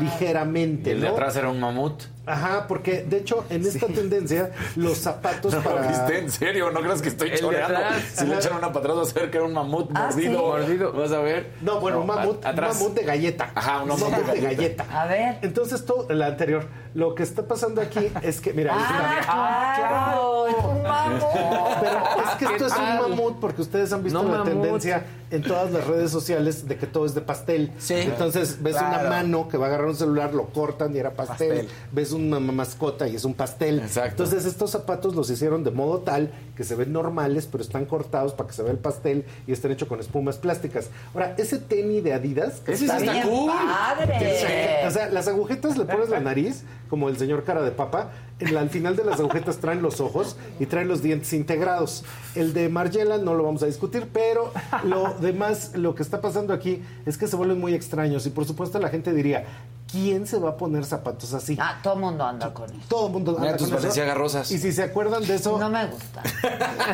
ligeramente. 0.00 0.90
Y 0.90 0.92
el 0.94 1.00
de 1.02 1.08
atrás 1.08 1.36
era 1.36 1.48
un 1.50 1.60
mamut. 1.60 2.02
Ajá, 2.30 2.66
porque 2.68 3.02
de 3.02 3.18
hecho 3.18 3.44
en 3.50 3.66
esta 3.66 3.86
tendencia 3.86 4.50
los 4.76 4.98
zapatos 4.98 5.52
¿No 5.54 5.60
para... 5.62 5.86
viste? 5.88 6.18
¿En 6.18 6.30
serio? 6.30 6.70
¿No 6.70 6.80
crees 6.80 7.02
que 7.02 7.08
estoy 7.08 7.30
El 7.30 7.40
choreando? 7.40 7.78
Si 8.14 8.26
le 8.26 8.36
echan 8.36 8.52
una 8.56 8.68
para 8.68 8.80
atrás, 8.80 8.96
vas 8.96 9.10
a 9.16 9.20
ver 9.20 9.30
que 9.30 9.36
era 9.38 9.46
un 9.46 9.52
mamut 9.52 9.90
Ah, 9.94 10.08
mordido. 10.10 10.30
¿sí? 10.32 10.36
Mordido. 10.36 10.92
Vas 10.92 11.12
a 11.12 11.20
ver. 11.20 11.50
No, 11.60 11.80
bueno, 11.80 12.00
un 12.00 12.06
No, 12.06 12.14
mamut, 12.14 12.44
a- 12.44 12.50
atrás. 12.50 12.76
un 12.76 12.82
mamut 12.82 12.94
de 12.98 13.04
galleta. 13.04 13.50
Ajá, 13.54 13.82
un 13.82 13.88
mamut 13.88 14.08
de 14.14 14.32
de 14.32 14.40
galleta. 14.40 14.86
A 14.92 15.06
ver. 15.06 15.38
Entonces, 15.42 15.84
todo, 15.84 16.06
la 16.12 16.26
anterior, 16.26 16.66
lo 16.94 17.14
que 17.14 17.22
está 17.22 17.42
pasando 17.46 17.80
aquí 17.80 18.10
es 18.22 18.40
que, 18.40 18.52
mira, 18.52 18.74
ahí 18.74 18.80
está. 18.82 19.20
Ah, 19.28 19.74
claro, 19.76 20.46
es 20.48 20.64
un 20.64 20.82
mamut. 20.82 21.80
Pero 21.80 21.98
es 22.24 22.30
que 22.38 22.44
esto 22.46 22.66
es 22.66 22.72
un 22.76 23.10
mamut 23.10 23.40
porque 23.40 23.62
ustedes 23.62 23.92
han 23.92 24.02
visto 24.02 24.22
No 24.22 24.28
la 24.30 24.38
mamut. 24.38 24.52
tendencia 24.52 25.04
en 25.30 25.42
todas 25.42 25.70
las 25.70 25.86
redes 25.86 26.10
sociales 26.10 26.66
de 26.66 26.76
que 26.76 26.86
todo 26.86 27.06
es 27.06 27.14
de 27.14 27.20
pastel. 27.20 27.72
Sí. 27.78 27.94
Entonces 27.94 28.60
ves 28.62 28.76
Claro. 28.76 29.00
una 29.00 29.10
mano 29.10 29.48
que 29.48 29.56
va 29.56 29.66
a 29.66 29.68
agarrar 29.68 29.86
un 29.88 29.94
celular, 29.96 30.34
lo 30.34 30.46
cortan 30.46 30.94
y 30.94 30.98
era 30.98 31.10
pastel. 31.12 31.48
Pastel. 31.48 31.68
Ves 31.92 32.12
una 32.28 32.40
ma- 32.40 32.52
mascota 32.52 33.08
y 33.08 33.16
es 33.16 33.24
un 33.24 33.34
pastel. 33.34 33.78
Exacto. 33.80 34.24
Entonces 34.24 34.44
estos 34.44 34.70
zapatos 34.70 35.14
los 35.14 35.30
hicieron 35.30 35.64
de 35.64 35.70
modo 35.70 35.98
tal 35.98 36.30
que 36.56 36.64
se 36.64 36.74
ven 36.74 36.92
normales, 36.92 37.48
pero 37.50 37.62
están 37.62 37.86
cortados 37.86 38.32
para 38.34 38.48
que 38.48 38.54
se 38.54 38.62
vea 38.62 38.72
el 38.72 38.78
pastel 38.78 39.24
y 39.46 39.52
estén 39.52 39.72
hechos 39.72 39.88
con 39.88 40.00
espumas 40.00 40.36
plásticas. 40.36 40.88
Ahora, 41.14 41.34
ese 41.38 41.58
tenis 41.58 42.04
de 42.04 42.12
Adidas... 42.12 42.60
que 42.60 42.72
Ese 42.72 42.84
Está 42.84 42.98
está 42.98 43.12
bien 43.12 43.28
cool. 43.28 43.50
padre. 43.50 44.86
o 44.86 44.90
sea, 44.90 45.08
las 45.10 45.28
agujetas 45.28 45.76
le 45.78 45.84
pones 45.84 46.08
la 46.10 46.20
nariz, 46.20 46.62
como 46.88 47.08
el 47.08 47.16
señor 47.16 47.44
cara 47.44 47.62
de 47.62 47.70
papa. 47.70 48.10
En 48.40 48.54
la- 48.54 48.60
al 48.60 48.70
final 48.70 48.96
de 48.96 49.04
las 49.04 49.20
agujetas 49.20 49.58
traen 49.58 49.82
los 49.82 50.00
ojos 50.00 50.36
y 50.58 50.66
traen 50.66 50.88
los 50.88 51.02
dientes 51.02 51.32
integrados. 51.34 52.04
El 52.34 52.52
de 52.54 52.68
Margiela 52.68 53.18
no 53.18 53.34
lo 53.34 53.42
vamos 53.44 53.62
a 53.62 53.66
discutir, 53.66 54.08
pero 54.12 54.52
lo 54.84 55.14
demás, 55.20 55.72
lo 55.74 55.94
que 55.94 56.02
está 56.02 56.20
pasando 56.20 56.52
aquí 56.54 56.82
es 57.06 57.18
que 57.18 57.26
se 57.26 57.36
vuelven 57.36 57.60
muy 57.60 57.74
extraños. 57.74 58.24
Y 58.26 58.30
por 58.30 58.44
supuesto 58.46 58.78
la 58.78 58.88
gente 58.88 59.12
diría, 59.12 59.44
¿quién 59.90 60.26
se 60.26 60.38
va 60.38 60.50
a 60.50 60.56
poner 60.56 60.84
zapatos 60.84 61.32
así? 61.34 61.56
Ah, 61.60 61.78
todo 61.82 61.94
el 61.94 62.00
mundo 62.00 62.24
anda 62.24 62.52
con 62.54 62.70
eso. 62.70 62.80
Todo 62.88 63.06
el 63.06 63.12
mundo 63.12 63.32
Mira 63.32 63.42
anda 63.52 63.56
tus 63.56 63.66
con 63.68 63.74
eso. 63.78 63.82
Balenciaga 63.82 64.14
rosas. 64.14 64.50
Y 64.50 64.58
si 64.58 64.72
se 64.72 64.82
acuerdan 64.82 65.26
de 65.26 65.34
eso, 65.34 65.58
No 65.58 65.68
me 65.70 65.86
gusta. 65.86 66.22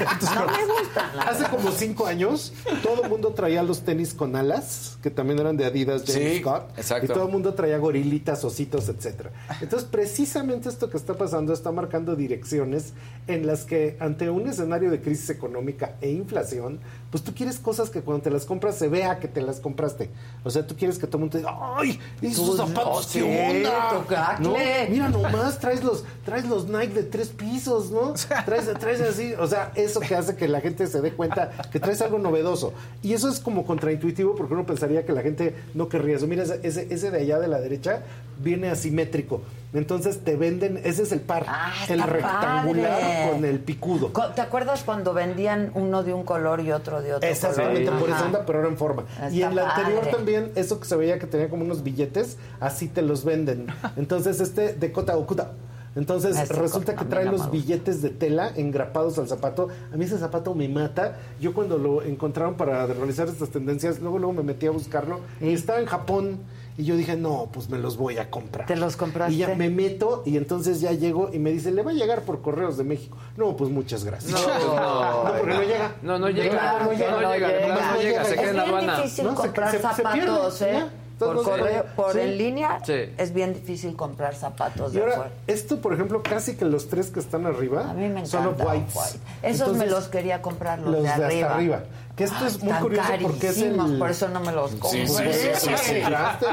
entonces, 0.00 0.30
No 0.34 0.46
me 0.46 0.66
gustan. 0.82 1.16
la 1.16 1.22
Hace 1.24 1.42
verdad. 1.42 1.56
como 1.56 1.70
cinco 1.72 2.06
años, 2.06 2.52
todo 2.82 3.02
el 3.04 3.10
mundo 3.10 3.32
traía 3.34 3.62
los 3.62 3.80
tenis 3.82 4.14
con 4.14 4.36
alas, 4.36 4.98
que 5.02 5.10
también 5.10 5.38
eran 5.38 5.56
de 5.56 5.64
Adidas, 5.66 6.04
James 6.06 6.32
Sí, 6.34 6.38
Scott. 6.40 6.70
exacto. 6.78 7.06
Y 7.06 7.14
todo 7.14 7.26
el 7.26 7.32
mundo 7.32 7.54
traía 7.54 7.78
gorilitas, 7.78 8.44
ositos, 8.44 8.88
etcétera. 8.88 9.30
Entonces, 9.60 9.88
precisamente 9.90 10.68
esto 10.68 10.88
que 10.90 10.96
está 10.96 11.14
pasando 11.14 11.52
está 11.52 11.72
marcando 11.72 12.16
direcciones 12.16 12.92
en 13.26 13.46
las 13.46 13.64
que, 13.64 13.96
ante 14.00 14.30
un 14.30 14.46
escenario 14.48 14.90
de 14.90 15.00
crisis 15.00 15.30
económica 15.30 15.96
e 16.00 16.10
inflación, 16.10 16.80
pues 17.10 17.22
tú 17.22 17.32
quieres 17.34 17.58
cosas 17.58 17.88
que 17.90 18.00
cuando 18.02 18.22
te 18.22 18.30
las 18.30 18.44
compras 18.44 18.76
se 18.76 18.88
vea 18.88 19.18
que 19.20 19.28
te 19.28 19.40
las 19.40 19.60
compraste. 19.60 20.10
O 20.44 20.50
sea, 20.50 20.66
tú 20.66 20.76
quieres 20.76 20.98
que 20.98 21.06
todo 21.06 21.18
el 21.18 21.20
mundo 21.20 21.32
te 21.32 21.38
diga, 21.38 21.56
¡ay! 21.76 21.98
¿Esos 22.20 22.56
zapatos 22.56 23.06
qué 23.12 23.22
onda? 23.62 24.04
¿No? 24.40 24.52
Mira 24.90 25.08
nomás, 25.08 25.58
traes 25.58 25.82
los, 25.84 26.04
traes 26.24 26.44
los 26.46 26.66
Nike 26.68 26.94
de 26.94 27.02
tres 27.04 27.28
pisos, 27.28 27.90
¿no? 27.90 28.12
Traes, 28.44 28.72
traes 28.78 29.00
así, 29.00 29.32
o 29.34 29.46
sea, 29.46 29.72
eso 29.74 30.00
que 30.00 30.14
hace 30.14 30.36
que 30.36 30.48
la 30.48 30.60
gente 30.60 30.86
se 30.86 31.00
dé 31.00 31.12
cuenta 31.12 31.52
que 31.72 31.80
traes 31.80 32.00
algo 32.02 32.18
novedoso. 32.18 32.72
Y 33.02 33.12
eso 33.12 33.28
es 33.28 33.38
como 33.40 33.64
contraintuitivo 33.64 34.34
porque 34.34 34.54
uno 34.54 34.66
pensaría 34.66 35.04
que 35.06 35.12
la 35.12 35.22
gente 35.22 35.54
no 35.74 35.88
querría 35.88 36.16
eso. 36.16 36.26
Mira, 36.26 36.42
ese- 36.42 36.86
ese 36.90 37.10
de 37.10 37.20
allá 37.20 37.38
de 37.38 37.48
la 37.48 37.58
derecha 37.60 38.02
viene 38.38 38.68
asimétrico. 38.68 39.42
Entonces 39.72 40.24
te 40.24 40.36
venden, 40.36 40.80
ese 40.84 41.02
es 41.02 41.12
el 41.12 41.20
par, 41.20 41.44
Ah, 41.48 41.72
el 41.88 42.02
rectangular 42.02 43.00
padre. 43.00 43.30
con 43.32 43.44
el 43.44 43.60
picudo. 43.60 44.10
¿Te 44.34 44.40
acuerdas 44.40 44.82
cuando 44.84 45.12
vendían 45.12 45.70
uno 45.74 46.02
de 46.02 46.14
un 46.14 46.24
color 46.24 46.60
y 46.60 46.72
otro 46.72 47.02
de 47.02 47.14
otro 47.14 47.28
Exactamente 47.28 47.84
color? 47.86 48.00
por 48.00 48.10
esa 48.10 48.24
onda, 48.26 48.44
pero 48.46 48.58
ahora 48.60 48.70
en 48.70 48.76
forma. 48.78 49.04
y 49.30 49.42
en 49.42 49.54
la 49.54 49.70
anterior 49.70 50.06
también, 50.06 50.52
eso 50.54 50.80
que 50.80 50.86
se 50.86 50.96
veía 50.96 51.18
que 51.18 51.26
tenía 51.26 51.48
como 51.50 51.64
unos 51.64 51.82
billetes, 51.82 52.38
así 52.60 52.88
te 52.88 53.02
los 53.02 53.24
venden. 53.24 53.66
Entonces, 53.96 54.40
este 54.40 54.72
de 54.74 54.92
Kota 54.92 55.16
Okuta. 55.16 55.52
Entonces, 55.94 56.50
resulta 56.50 56.94
que 56.94 57.06
trae 57.06 57.24
no 57.24 57.32
los 57.32 57.50
billetes 57.50 58.02
de 58.02 58.10
tela 58.10 58.52
engrapados 58.54 59.18
al 59.18 59.28
zapato. 59.28 59.68
A 59.92 59.96
mí 59.96 60.04
ese 60.04 60.18
zapato 60.18 60.54
me 60.54 60.68
mata. 60.68 61.16
Yo 61.40 61.54
cuando 61.54 61.78
lo 61.78 62.02
encontraron 62.02 62.54
para 62.56 62.84
realizar 62.86 63.28
estas 63.28 63.48
tendencias, 63.48 63.98
luego 64.00 64.18
luego 64.18 64.34
me 64.34 64.42
metí 64.42 64.66
a 64.66 64.72
buscarlo 64.72 65.20
y 65.40 65.54
estaba 65.54 65.78
en 65.80 65.86
Japón. 65.86 66.40
Y 66.78 66.84
yo 66.84 66.94
dije, 66.96 67.16
no, 67.16 67.48
pues 67.52 67.70
me 67.70 67.78
los 67.78 67.96
voy 67.96 68.18
a 68.18 68.30
comprar. 68.30 68.66
¿Te 68.66 68.76
los 68.76 68.96
compraste? 68.96 69.32
Y 69.34 69.38
ya 69.38 69.54
me 69.54 69.70
meto 69.70 70.22
y 70.26 70.36
entonces 70.36 70.80
ya 70.80 70.92
llego 70.92 71.30
y 71.32 71.38
me 71.38 71.50
dice, 71.50 71.70
le 71.70 71.82
va 71.82 71.90
a 71.92 71.94
llegar 71.94 72.22
por 72.22 72.42
correos 72.42 72.76
de 72.76 72.84
México. 72.84 73.16
No, 73.36 73.56
pues 73.56 73.70
muchas 73.70 74.04
gracias. 74.04 74.32
No, 74.32 74.46
no. 74.58 75.24
No, 75.26 75.32
porque 75.38 75.54
no 75.54 75.62
llega. 75.62 75.94
No, 76.02 76.18
no 76.18 76.28
llega. 76.28 76.78
No, 76.84 76.92
ya 76.92 77.10
no 77.12 77.20
no 77.22 77.32
llega. 77.32 77.48
llega. 77.48 77.96
llega. 77.98 78.24
Se 78.24 78.34
Es 78.34 78.40
queda 78.40 78.50
en 78.50 78.56
la 78.56 78.64
bien 78.64 78.74
aduana. 78.76 78.96
difícil 78.98 79.26
comprar 79.28 79.70
se- 79.70 79.76
se 79.78 79.82
zapatos, 79.82 80.62
¿eh? 80.62 80.72
ya. 80.74 80.90
Por, 81.18 81.42
correo, 81.42 81.86
por 81.96 82.12
sí. 82.12 82.18
en 82.20 82.36
línea 82.36 82.78
Sí. 82.84 82.92
es 83.16 83.32
bien 83.32 83.54
difícil 83.54 83.96
comprar 83.96 84.34
zapatos 84.34 84.92
Y 84.92 84.96
de 84.96 85.00
ahora, 85.00 85.12
afuera. 85.14 85.30
esto, 85.46 85.80
por 85.80 85.94
ejemplo, 85.94 86.22
casi 86.22 86.56
que 86.56 86.66
los 86.66 86.88
tres 86.88 87.06
que 87.10 87.20
están 87.20 87.46
arriba 87.46 87.88
A 87.88 87.94
mí 87.94 88.06
me 88.10 88.26
son 88.26 88.42
encanta 88.42 88.64
off-whites. 88.64 88.96
Off-White. 88.96 89.18
Esos 89.42 89.74
me 89.78 89.86
los 89.86 90.08
quería 90.08 90.42
comprar 90.42 90.78
los, 90.78 90.92
los 90.92 91.02
de 91.04 91.08
de 91.08 91.42
hasta 91.42 91.54
arriba. 91.54 91.84
Que 92.16 92.24
esto 92.24 92.36
Ay, 92.40 92.46
es 92.46 92.62
muy 92.62 92.72
curioso 92.72 93.08
porque 93.20 93.48
es 93.48 93.58
el... 93.58 93.98
por 93.98 94.10
eso 94.10 94.28
no 94.28 94.40
me 94.40 94.50
los 94.50 94.70
compro. 94.70 94.88
Sí, 94.90 95.06
sí, 95.06 95.22
sí, 95.32 95.48
eso 95.48 95.60
sí, 95.60 95.70
me 95.70 95.78
sí. 95.78 96.00
compraste. 96.00 96.46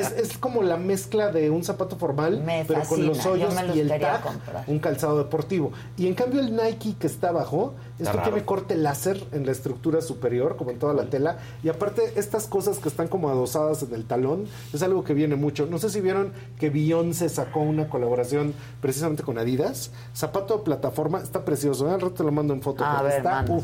Es, 0.00 0.10
es 0.10 0.36
como 0.38 0.64
la 0.64 0.76
mezcla 0.76 1.30
de 1.30 1.48
un 1.48 1.62
zapato 1.62 1.96
formal, 1.96 2.42
Me 2.42 2.64
pero 2.66 2.82
con 2.82 3.06
los 3.06 3.22
yo 3.22 3.32
hoyos 3.32 3.54
los 3.54 3.76
y 3.76 3.80
el 3.80 3.88
tag, 3.88 4.20
comprar. 4.20 4.64
un 4.66 4.78
calzado 4.80 5.18
deportivo. 5.18 5.70
Y 5.96 6.08
en 6.08 6.14
cambio 6.14 6.40
el 6.40 6.56
Nike 6.56 6.96
que 6.98 7.06
está 7.06 7.28
abajo, 7.28 7.74
esto 8.00 8.14
raro. 8.14 8.30
tiene 8.30 8.44
corte 8.44 8.76
láser 8.76 9.22
en 9.30 9.46
la 9.46 9.52
estructura 9.52 10.00
superior, 10.00 10.56
como 10.56 10.72
en 10.72 10.80
toda 10.80 10.92
la 10.92 11.04
tela. 11.04 11.38
Y 11.62 11.68
aparte, 11.68 12.12
estas 12.16 12.46
cosas 12.48 12.78
que 12.78 12.88
están 12.88 13.06
como 13.06 13.28
adosadas 13.30 13.84
en 13.84 13.94
el 13.94 14.06
talón, 14.06 14.46
es 14.72 14.82
algo 14.82 15.04
que 15.04 15.14
viene 15.14 15.36
mucho. 15.36 15.66
No 15.66 15.78
sé 15.78 15.90
si 15.90 16.00
vieron 16.00 16.32
que 16.58 16.68
Beyoncé 16.68 17.28
sacó 17.28 17.60
una 17.60 17.88
colaboración 17.88 18.54
precisamente 18.80 19.22
con 19.22 19.38
Adidas. 19.38 19.92
Zapato 20.16 20.58
de 20.58 20.64
plataforma, 20.64 21.20
está 21.20 21.44
precioso. 21.44 21.88
¿eh? 21.88 21.92
Al 21.94 22.00
rato 22.00 22.14
te 22.14 22.24
lo 22.24 22.32
mando 22.32 22.54
en 22.54 22.62
foto. 22.62 22.84
A 22.84 23.02
ver, 23.02 23.18
está, 23.18 23.42
manda. 23.42 23.62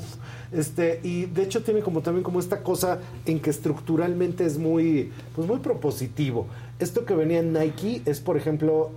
Este, 0.52 1.00
y 1.02 1.26
de 1.26 1.42
hecho 1.42 1.62
tiene 1.62 1.81
como 1.81 2.00
también 2.00 2.23
como 2.23 2.39
esta 2.39 2.62
cosa 2.62 3.00
en 3.25 3.41
que 3.41 3.50
estructuralmente 3.50 4.44
es 4.44 4.58
muy, 4.58 5.10
pues 5.34 5.47
muy 5.47 5.58
propositivo. 5.58 6.47
Esto 6.78 7.05
que 7.05 7.15
venía 7.15 7.41
en 7.41 7.52
Nike 7.52 8.02
es, 8.05 8.20
por 8.20 8.36
ejemplo, 8.36 8.91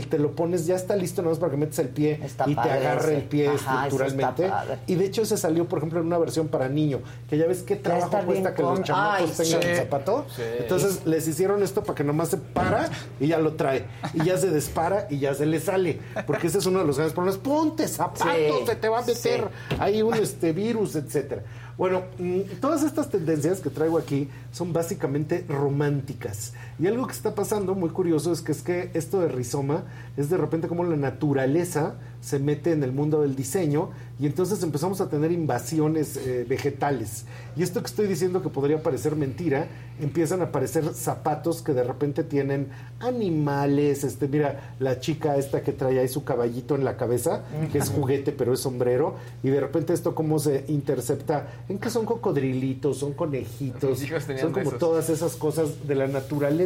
que 0.00 0.06
te 0.06 0.18
lo 0.18 0.30
pones, 0.34 0.64
ya 0.64 0.74
está 0.76 0.96
listo 0.96 1.20
nada 1.20 1.32
más 1.32 1.38
para 1.38 1.50
que 1.52 1.58
metes 1.58 1.78
el 1.78 1.88
pie 1.90 2.18
Está 2.24 2.48
y 2.48 2.54
te 2.54 2.60
agarre 2.62 3.12
ese. 3.12 3.16
el 3.18 3.24
pie 3.24 3.48
Ajá, 3.48 3.86
estructuralmente. 3.88 4.50
Y 4.86 4.94
de 4.94 5.04
hecho 5.04 5.26
se 5.26 5.36
salió, 5.36 5.66
por 5.68 5.80
ejemplo, 5.80 6.00
en 6.00 6.06
una 6.06 6.16
versión 6.16 6.48
para 6.48 6.68
niño, 6.70 7.00
que 7.28 7.36
ya 7.36 7.46
ves 7.46 7.62
qué 7.62 7.76
trabajo 7.76 8.16
cuesta 8.24 8.54
que 8.54 8.62
los 8.62 8.82
chamacos 8.82 9.38
Ay, 9.38 9.44
tengan 9.44 9.62
sí. 9.62 9.68
el 9.68 9.76
zapato. 9.76 10.24
Sí. 10.34 10.42
Entonces 10.60 11.04
les 11.04 11.28
hicieron 11.28 11.62
esto 11.62 11.82
para 11.82 11.94
que 11.94 12.04
nomás 12.04 12.30
se 12.30 12.38
para 12.38 12.88
y 13.20 13.26
ya 13.26 13.38
lo 13.38 13.52
trae. 13.52 13.84
Y 14.14 14.24
ya 14.24 14.38
se 14.38 14.50
dispara 14.50 15.06
y 15.10 15.18
ya 15.18 15.34
se 15.34 15.44
le 15.44 15.60
sale. 15.60 16.00
Porque 16.26 16.46
ese 16.46 16.56
es 16.58 16.64
uno 16.66 16.78
de 16.78 16.86
los 16.86 16.96
grandes 16.96 17.12
problemas. 17.14 17.38
Ponte 17.38 17.86
zapatos, 17.86 18.26
Sí. 18.32 18.66
se 18.66 18.76
te 18.76 18.88
va 18.88 19.00
a 19.00 19.04
meter 19.04 19.48
ahí 19.78 20.00
un 20.00 20.14
este 20.14 20.52
virus, 20.54 20.96
etcétera. 20.96 21.42
Bueno, 21.78 22.02
mm, 22.18 22.40
todas 22.60 22.82
estas 22.82 23.08
tendencias 23.10 23.60
que 23.60 23.70
traigo 23.70 23.96
aquí 23.98 24.28
son 24.52 24.72
básicamente 24.72 25.44
románticas. 25.48 26.52
Y 26.78 26.86
algo 26.86 27.06
que 27.06 27.12
está 27.12 27.34
pasando 27.34 27.74
muy 27.74 27.90
curioso 27.90 28.32
es 28.32 28.40
que 28.40 28.52
es 28.52 28.62
que 28.62 28.90
esto 28.94 29.20
de 29.20 29.28
rizoma 29.28 29.84
es 30.16 30.30
de 30.30 30.36
repente 30.36 30.68
como 30.68 30.84
la 30.84 30.96
naturaleza 30.96 31.94
se 32.22 32.38
mete 32.38 32.72
en 32.72 32.82
el 32.84 32.92
mundo 32.92 33.20
del 33.20 33.34
diseño 33.34 33.90
y 34.20 34.26
entonces 34.26 34.62
empezamos 34.62 35.00
a 35.00 35.08
tener 35.08 35.32
invasiones 35.32 36.16
eh, 36.16 36.46
vegetales. 36.48 37.24
Y 37.56 37.64
esto 37.64 37.80
que 37.80 37.86
estoy 37.86 38.06
diciendo 38.06 38.40
que 38.40 38.48
podría 38.48 38.80
parecer 38.82 39.16
mentira, 39.16 39.66
empiezan 40.00 40.40
a 40.40 40.44
aparecer 40.44 40.94
zapatos 40.94 41.62
que 41.62 41.74
de 41.74 41.82
repente 41.82 42.22
tienen 42.22 42.68
animales, 43.00 44.04
este, 44.04 44.28
mira, 44.28 44.74
la 44.78 45.00
chica 45.00 45.36
esta 45.36 45.62
que 45.62 45.72
trae 45.72 45.98
ahí 45.98 46.08
su 46.08 46.22
caballito 46.22 46.76
en 46.76 46.84
la 46.84 46.96
cabeza, 46.96 47.42
que 47.72 47.78
es 47.78 47.90
juguete 47.90 48.30
pero 48.30 48.52
es 48.52 48.60
sombrero, 48.60 49.16
y 49.42 49.48
de 49.48 49.60
repente 49.60 49.92
esto 49.92 50.14
cómo 50.14 50.38
se 50.38 50.64
intercepta 50.68 51.48
en 51.68 51.78
que 51.78 51.90
son 51.90 52.06
cocodrilitos, 52.06 52.98
son 52.98 53.14
conejitos, 53.14 53.98
son 54.40 54.52
como 54.52 54.68
esos. 54.68 54.78
todas 54.78 55.10
esas 55.10 55.34
cosas 55.34 55.88
de 55.88 55.96
la 55.96 56.06
naturaleza 56.06 56.61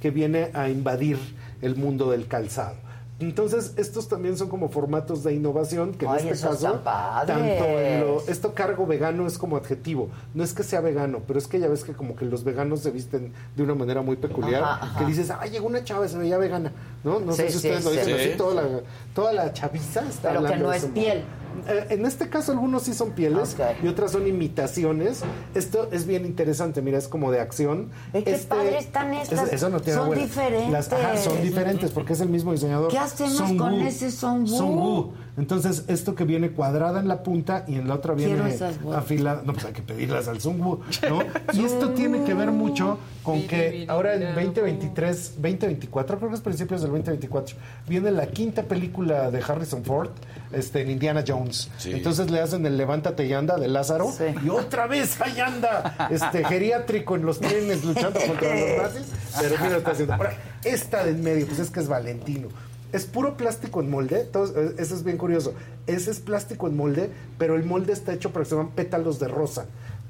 que 0.00 0.10
viene 0.10 0.50
a 0.54 0.68
invadir 0.68 1.18
el 1.62 1.76
mundo 1.76 2.10
del 2.10 2.26
calzado. 2.26 2.76
Entonces, 3.20 3.74
estos 3.76 4.08
también 4.08 4.36
son 4.36 4.48
como 4.48 4.68
formatos 4.68 5.22
de 5.22 5.32
innovación 5.34 5.92
que 5.94 6.04
en 6.04 6.10
Ay, 6.10 6.18
este 6.18 6.30
esos 6.32 6.60
caso, 6.60 6.80
tanto 7.26 7.64
en 7.64 8.00
lo- 8.00 8.20
esto 8.26 8.54
cargo 8.54 8.86
vegano 8.88 9.26
es 9.28 9.38
como 9.38 9.56
adjetivo. 9.56 10.08
No 10.34 10.42
es 10.42 10.52
que 10.52 10.64
sea 10.64 10.80
vegano, 10.80 11.20
pero 11.24 11.38
es 11.38 11.46
que 11.46 11.60
ya 11.60 11.68
ves 11.68 11.84
que 11.84 11.92
como 11.92 12.16
que 12.16 12.24
los 12.24 12.42
veganos 12.42 12.80
se 12.80 12.90
visten 12.90 13.32
de 13.56 13.62
una 13.62 13.76
manera 13.76 14.02
muy 14.02 14.16
peculiar, 14.16 14.64
Ajá, 14.64 14.84
ajá. 14.84 14.98
que 14.98 15.06
dices, 15.06 15.30
ay, 15.38 15.50
llegó 15.50 15.68
una 15.68 15.84
chava, 15.84 16.08
se 16.08 16.18
veía 16.18 16.38
vegana, 16.38 16.72
¿no? 17.04 17.20
No 17.20 17.32
sé 17.32 17.46
Sí, 17.46 17.52
si 17.52 17.58
sí, 17.60 17.68
ustedes 17.68 17.84
lo 17.84 17.90
sí. 17.92 17.98
dicen 17.98 18.16
Sí. 18.18 18.28
así, 18.30 18.36
toda 18.36 18.54
la, 18.62 18.68
toda 19.14 19.32
la 19.32 19.52
chaviza 19.52 20.00
está 20.08 20.30
Pero 20.30 20.44
que 20.44 20.56
no 20.56 20.70
de 20.70 20.76
es 20.76 20.84
piel. 20.86 21.18
modo. 21.18 21.43
Eh, 21.68 21.86
en 21.90 22.04
este 22.06 22.28
caso 22.28 22.52
algunos 22.52 22.82
sí 22.82 22.94
son 22.94 23.12
pieles 23.12 23.56
y 23.82 23.86
otras 23.88 24.12
son 24.12 24.26
imitaciones. 24.26 25.22
Esto 25.54 25.88
es 25.92 26.06
bien 26.06 26.24
interesante, 26.26 26.82
mira, 26.82 26.98
es 26.98 27.08
como 27.08 27.30
de 27.30 27.40
acción. 27.40 27.90
Qué 28.12 28.18
Este- 28.26 28.46
padre 28.46 28.78
están 28.78 29.12
estas. 29.14 29.48
es- 29.48 29.52
eso 29.54 29.68
no 29.70 29.80
tiene 29.80 29.98
Son 29.98 30.14
diferentes. 30.14 30.70
Las- 30.70 30.92
ajá, 30.92 31.16
son 31.16 31.42
diferentes 31.42 31.90
porque 31.90 32.12
es 32.14 32.20
el 32.20 32.28
mismo 32.28 32.52
diseñador. 32.52 32.90
¿Qué 32.90 32.98
hacemos 32.98 33.34
Song 33.36 33.56
con 33.56 33.72
Woo. 33.74 33.86
ese 33.86 34.10
Song 34.10 34.40
Woo? 34.48 34.58
Song 34.58 34.76
Woo. 34.76 35.12
Entonces, 35.36 35.84
esto 35.88 36.14
que 36.14 36.24
viene 36.24 36.50
cuadrada 36.50 37.00
en 37.00 37.08
la 37.08 37.22
punta 37.22 37.64
y 37.66 37.74
en 37.74 37.88
la 37.88 37.94
otra 37.94 38.14
viene 38.14 38.56
afilada. 38.94 39.42
No, 39.44 39.52
pues 39.52 39.64
hay 39.64 39.72
que 39.72 39.82
pedirlas 39.82 40.28
al 40.28 40.38
Woo, 40.38 40.80
¿no? 41.08 41.20
y 41.52 41.64
esto 41.64 41.90
tiene 41.90 42.22
que 42.24 42.34
ver 42.34 42.52
mucho 42.52 42.98
con 43.22 43.42
que 43.46 43.86
ahora 43.88 44.14
en 44.14 44.34
2023, 44.34 45.34
2024, 45.36 46.18
creo 46.18 46.28
que 46.28 46.36
es 46.36 46.40
principios 46.42 46.82
del 46.82 46.90
2024, 46.90 47.56
viene 47.88 48.10
la 48.10 48.26
quinta 48.26 48.62
película 48.62 49.30
de 49.30 49.42
Harrison 49.42 49.82
Ford, 49.82 50.10
este, 50.52 50.82
en 50.82 50.90
Indiana 50.90 51.24
Jones. 51.26 51.70
Sí. 51.78 51.92
Entonces 51.92 52.30
le 52.30 52.40
hacen 52.40 52.64
el 52.66 52.76
Levántate 52.76 53.26
y 53.26 53.32
anda 53.32 53.56
de 53.56 53.68
Lázaro 53.68 54.12
y 54.44 54.48
otra 54.50 54.86
vez 54.86 55.20
ahí 55.20 55.40
anda, 55.40 56.08
este, 56.10 56.44
geriátrico 56.44 57.16
en 57.16 57.24
los 57.24 57.40
trenes 57.40 57.84
luchando 57.84 58.20
contra 58.20 58.54
los 58.54 58.82
nazis. 58.82 59.12
Pero 59.40 59.56
mira, 59.62 59.76
está 59.78 59.90
haciendo. 59.90 60.14
Ahora, 60.14 60.34
esta 60.62 61.04
de 61.04 61.10
en 61.14 61.22
medio, 61.22 61.46
pues 61.46 61.58
es 61.58 61.70
que 61.70 61.80
es 61.80 61.88
Valentino. 61.88 62.48
Es 62.94 63.04
puro 63.06 63.36
plástico 63.36 63.80
en 63.80 63.90
molde, 63.90 64.24
todo- 64.24 64.46
eh, 64.58 64.76
eso 64.78 64.94
es 64.94 65.02
bien 65.04 65.18
curioso. 65.18 65.52
Ese 65.86 66.10
es 66.12 66.20
plástico 66.20 66.68
en 66.68 66.76
molde, 66.76 67.10
pero 67.38 67.56
el 67.56 67.64
molde 67.64 67.92
está 67.92 68.12
hecho 68.14 68.30
para 68.32 68.44
que 68.44 68.50
se 68.50 68.56
llaman 68.56 68.72
pétalos 68.72 69.18
de 69.18 69.28
rosa. 69.28 69.66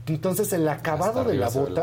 Entonces 0.07 0.53
el 0.53 0.69
acabado 0.69 1.25
de 1.25 1.35
la 1.35 1.47
bota. 1.49 1.83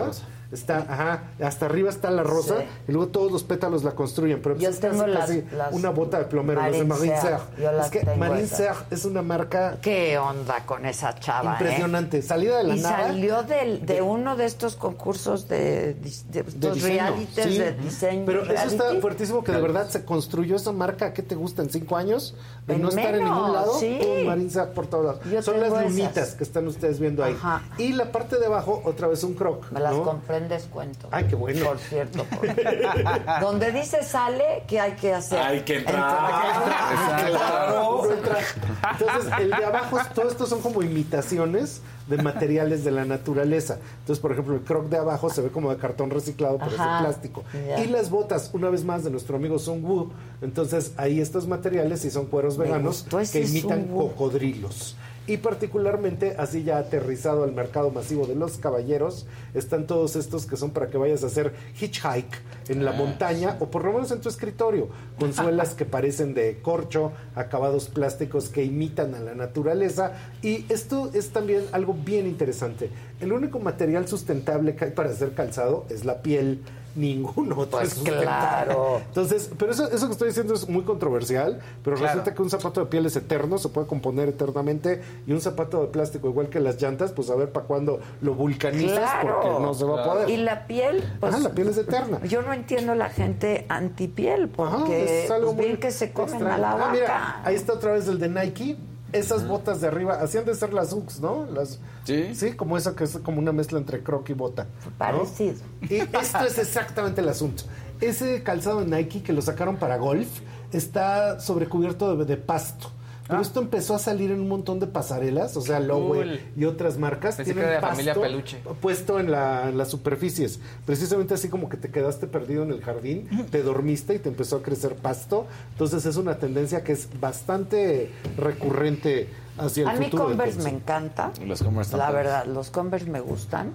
Está, 0.52 0.78
ajá, 0.88 1.24
hasta 1.42 1.66
arriba 1.66 1.90
está 1.90 2.10
la 2.12 2.24
rosa 2.24 2.58
Sí. 2.60 2.66
y 2.88 2.92
luego 2.92 3.08
todos 3.10 3.32
los 3.32 3.44
pétalos 3.44 3.84
la 3.84 3.92
construyen. 3.92 4.42
Pero 4.42 4.58
Yo 4.58 4.70
es 4.70 4.80
tengo 4.80 5.00
casi, 5.00 5.12
las- 5.12 5.20
casi 5.28 5.44
las 5.56 5.74
una 5.74 5.90
bota 5.92 6.20
de 6.20 6.26
plomero, 6.26 6.62
las 6.62 6.72
de 6.72 6.84
Marine 6.84 7.12
Marine 7.12 7.22
Serre. 7.22 7.38
Serre. 7.38 7.62
Yo 7.64 7.72
las 7.72 7.86
Es 7.86 7.92
que 7.92 8.00
tengo 8.00 8.16
Marine 8.18 8.42
esas. 8.42 8.58
Serre 8.58 8.86
es 8.92 9.06
una 9.06 9.22
marca 9.22 9.78
¿Qué 9.82 10.18
onda 10.18 10.66
con 10.66 10.86
esa 10.86 11.16
chava? 11.20 11.52
eh? 11.52 11.56
impresionante, 11.60 12.22
salida 12.22 12.58
de 12.58 12.64
la 12.66 12.76
y 12.76 12.82
nada. 12.82 12.98
salió 13.08 13.44
del- 13.44 13.86
de, 13.86 14.02
uno 14.02 14.36
de 14.36 14.46
estos 14.46 14.76
concursos 14.76 15.48
de, 15.48 15.94
de 15.94 16.12
de 16.32 16.40
estos 16.42 16.82
realities 16.82 17.46
sí. 17.46 17.58
de 17.58 17.72
diseño. 17.74 18.24
Pero 18.26 18.44
eso 18.44 18.68
está 18.68 19.00
fuertísimo 19.00 19.44
que 19.44 19.52
de 19.52 19.62
verdad 19.62 19.88
se 19.90 20.04
construyó 20.06 20.56
esa 20.56 20.72
marca. 20.72 21.14
¿Qué 21.14 21.22
te 21.24 21.36
gusta 21.36 21.62
en 21.62 21.70
cinco 21.70 21.96
años? 21.98 22.36
De 22.68 22.76
En 22.76 22.82
no 22.82 22.90
estar 22.90 23.16
en 23.16 23.24
ningún 23.24 23.54
lado. 23.54 23.78
sí. 23.80 24.00
Marine 24.26 24.50
Serre 24.50 24.72
por 24.74 24.88
todos 24.88 25.06
lados. 25.06 25.22
Yo 25.32 25.42
Son 25.42 25.60
las 25.60 25.70
esas. 25.72 25.84
lunitas 25.86 26.36
que 26.36 26.44
están 26.44 26.68
ustedes 26.68 27.00
viendo 27.00 27.24
ahí. 27.24 27.34
Ajá. 27.34 27.62
Y 27.78 27.94
la 27.94 28.12
parte 28.12 28.38
de 28.38 28.46
abajo, 28.48 28.82
otra 28.86 29.08
vez 29.08 29.24
un 29.24 29.34
croc. 29.34 29.72
Me 29.72 29.80
las 29.80 29.94
¿no? 29.96 30.04
compré 30.04 30.41
en 30.42 30.50
descuento. 30.50 31.08
Ay, 31.12 31.26
qué 31.26 31.36
bueno. 31.36 31.66
Por 31.66 31.80
cierto. 31.80 32.24
por- 32.26 32.48
Donde 33.42 33.72
dice 33.72 34.04
sale, 34.04 34.64
¿qué 34.68 34.80
hay 34.80 34.94
que 34.94 35.14
hacer? 35.14 35.40
Hay 35.40 35.62
que 35.62 35.78
entrar. 35.78 37.28
Claro. 37.28 38.04
Entonces, 38.12 39.32
el 39.40 39.50
de 39.50 39.66
abajo, 39.66 39.98
todo 40.14 40.30
esto 40.30 40.46
son 40.46 40.62
como 40.62 40.82
imitaciones 40.82 41.82
de 42.08 42.18
materiales 42.18 42.84
de 42.84 42.92
la 42.92 43.06
naturaleza. 43.06 43.78
Entonces, 44.00 44.20
por 44.22 44.32
ejemplo, 44.32 44.56
el 44.56 44.62
croc 44.62 44.86
de 44.90 44.98
abajo 44.98 45.30
se 45.30 45.42
ve 45.42 45.50
como 45.50 45.70
de 45.70 45.78
cartón 45.78 46.10
reciclado, 46.10 46.58
pero 46.58 46.72
Ajá. 46.72 46.84
es 46.84 47.00
de 47.00 47.06
plástico. 47.06 47.44
Y 47.84 47.88
las 47.88 48.10
botas, 48.10 48.50
una 48.54 48.70
vez 48.70 48.84
más, 48.84 49.04
de 49.04 49.12
nuestro 49.12 49.38
amigo 49.38 49.60
Sung 49.60 49.84
Woo. 49.84 50.12
Entonces, 50.42 50.94
ahí 50.98 51.22
estos 51.22 51.48
materiales 51.48 52.02
sí 52.02 52.12
son 52.12 52.26
cueros 52.26 52.58
veganos 52.58 53.06
que 53.32 53.42
imitan 53.42 53.86
cocodrilos. 53.86 54.96
Y 55.28 55.38
particularmente, 55.38 56.36
así 56.38 56.64
ya 56.64 56.78
aterrizado 56.78 57.44
al 57.44 57.52
mercado 57.52 57.92
masivo 57.92 58.26
de 58.26 58.36
los 58.36 58.58
caballeros, 58.58 59.28
están 59.54 59.86
todos 59.86 60.16
estos 60.16 60.46
que 60.46 60.58
son 60.58 60.72
para 60.72 60.90
que 60.90 60.98
vayas 60.98 61.24
a 61.24 61.28
hacer 61.28 61.54
hitchhike 61.80 62.42
en 62.70 62.84
la 62.84 62.92
Ah, 62.92 62.94
montaña 62.94 63.58
o 63.60 63.70
por 63.70 63.86
lo 63.86 63.94
menos 63.94 64.12
en 64.12 64.20
tu 64.20 64.30
escritorio, 64.30 64.90
con 65.20 65.34
suelas 65.36 65.74
que 65.76 65.86
parecen 65.86 66.34
de 66.34 66.60
corcho, 66.62 67.12
acabados 67.36 67.88
plásticos 67.88 68.50
que 68.50 68.64
imitan 68.64 69.14
a 69.16 69.20
la 69.20 69.36
naturaleza. 69.36 70.14
Y 70.42 70.66
esto 70.70 71.12
es 71.14 71.30
también 71.30 71.66
algo 71.72 71.94
bien 71.94 72.26
interesante. 72.28 72.90
El 73.20 73.32
único 73.32 73.60
material 73.60 74.08
sustentable 74.08 74.76
que 74.76 74.86
hay 74.86 74.92
para 74.92 75.12
hacer 75.12 75.34
calzado 75.34 75.86
es 75.90 76.04
la 76.04 76.22
piel. 76.22 76.62
Ningún 76.96 77.52
otro 77.54 77.80
Pues 77.80 77.94
claro. 77.96 79.02
Entonces, 79.08 79.50
pero 79.58 79.72
eso, 79.72 79.90
eso 79.92 80.08
que 80.08 80.12
estoy 80.12 80.28
diciendo 80.30 80.54
es 80.54 80.68
muy 80.68 80.84
controversial, 80.84 81.60
pero 81.84 81.96
Claro. 81.96 82.14
resulta 82.14 82.34
que 82.36 82.42
un 82.42 82.50
zapato 82.50 82.82
de 82.82 82.86
piel 82.88 83.06
es 83.06 83.16
eterno, 83.16 83.58
se 83.58 83.70
puede 83.70 83.88
componer 83.88 84.28
eternamente, 84.30 85.02
y 85.26 85.32
un 85.32 85.42
zapato 85.42 85.82
de 85.82 85.88
plástico, 85.88 86.28
igual 86.30 86.50
que 86.50 86.60
las 86.60 86.82
llantas, 86.82 87.12
pues 87.14 87.30
a 87.30 87.36
ver 87.36 87.52
para 87.52 87.66
cuándo 87.66 88.00
lo 88.22 88.34
vulcanizas, 88.36 88.98
Claro. 89.00 89.40
porque 89.42 89.60
no 89.64 89.74
se 89.74 89.86
va 89.86 90.02
a 90.02 90.06
poder. 90.06 90.30
Y 90.30 90.38
la 90.38 90.68
piel, 90.68 91.04
pues. 91.20 91.34
Ajá, 91.34 91.42
la 91.44 91.52
piel 91.52 91.70
es 91.70 91.78
eterna. 91.78 92.20
Yo 92.26 92.42
no 92.42 92.52
entiendo 92.54 92.94
la 92.96 93.10
gente 93.10 93.66
antipiel, 93.70 94.50
porque 94.50 95.24
es 95.26 95.32
algo 95.32 95.48
pues, 95.54 95.58
bien 95.58 95.70
muy 95.72 95.80
que 95.80 95.92
se 95.92 96.12
comen 96.12 96.34
extraño. 96.36 96.54
a 96.56 96.58
la 96.58 96.72
Ah, 96.72 96.76
vaca. 96.76 96.92
mira, 96.92 97.42
ahí 97.44 97.56
está 97.56 97.74
otra 97.74 97.94
vez 97.94 98.08
el 98.08 98.20
de 98.20 98.30
Nike. 98.30 98.78
Esas 99.14 99.48
botas 99.48 99.82
de 99.82 99.88
arriba, 99.88 100.20
hacían 100.22 100.46
de 100.46 100.56
ser 100.56 100.74
las 100.74 100.94
Ux, 100.94 101.20
¿no? 101.20 101.46
Las, 101.46 101.80
Sí. 102.06 102.34
Sí, 102.34 102.54
como 102.54 102.78
esa 102.78 102.96
que 102.96 103.04
es 103.04 103.18
como 103.18 103.40
una 103.40 103.52
mezcla 103.52 103.78
entre 103.78 104.02
croc 104.02 104.30
y 104.30 104.34
bota. 104.34 104.64
¿no? 104.86 104.92
Parecido. 104.98 105.56
Y 105.82 105.96
esto 105.96 106.40
es 106.46 106.58
exactamente 106.58 107.22
el 107.22 107.30
asunto. 107.30 107.64
Ese 108.00 108.42
calzado 108.42 108.84
de 108.84 108.88
Nike 108.88 109.22
que 109.22 109.34
lo 109.34 109.42
sacaron 109.42 109.78
para 109.78 109.98
golf 109.98 110.28
está 110.72 111.40
sobrecubierto 111.40 112.16
de, 112.16 112.26
de 112.26 112.38
pasto. 112.38 112.92
Pero 113.32 113.40
Ah. 113.40 113.46
esto 113.46 113.62
empezó 113.62 113.96
a 113.96 114.00
salir 114.00 114.30
en 114.30 114.42
un 114.42 114.50
montón 114.50 114.82
de 114.82 114.88
pasarelas, 114.88 115.56
o 115.56 115.62
sea, 115.62 115.80
Lowe 115.80 116.08
Cool. 116.18 116.40
y 116.58 116.66
otras 116.66 116.98
marcas. 116.98 117.38
Pensé 117.38 117.52
que 117.54 117.60
tienen 117.62 117.72
era 117.72 117.82
de 117.82 117.88
familia 117.88 118.14
pasto 118.14 118.22
Peluche. 118.28 118.58
puesto 118.82 119.20
en, 119.22 119.32
la- 119.32 119.70
en 119.70 119.78
las 119.78 119.88
superficies. 119.90 120.60
Precisamente 120.86 121.34
así 121.34 121.48
como 121.48 121.70
que 121.70 121.78
te 121.78 121.90
quedaste 121.90 122.28
perdido 122.28 122.64
en 122.64 122.72
el 122.72 122.82
jardín, 122.84 123.30
te 123.50 123.64
dormiste 123.64 124.16
y 124.16 124.20
te 124.20 124.28
empezó 124.30 124.58
a 124.58 124.62
crecer 124.62 124.96
pasto. 124.96 125.48
Entonces 125.72 126.06
es 126.06 126.18
una 126.18 126.36
tendencia 126.40 126.84
que 126.84 126.92
es 126.92 127.08
bastante 127.22 128.12
recurrente 128.38 129.30
hacia 129.58 129.84
el 129.84 129.90
A 129.90 129.94
mí 129.94 130.06
futuro. 130.06 130.28
del 130.28 130.38
Converse 130.38 130.62
me 130.64 130.70
encanta. 130.70 131.32
Los 131.46 131.64
Converse 131.64 131.96
La 131.98 132.12
verdad, 132.12 132.46
los 132.46 132.70
Converse 132.70 133.10
me 133.10 133.22
gustan, 133.22 133.72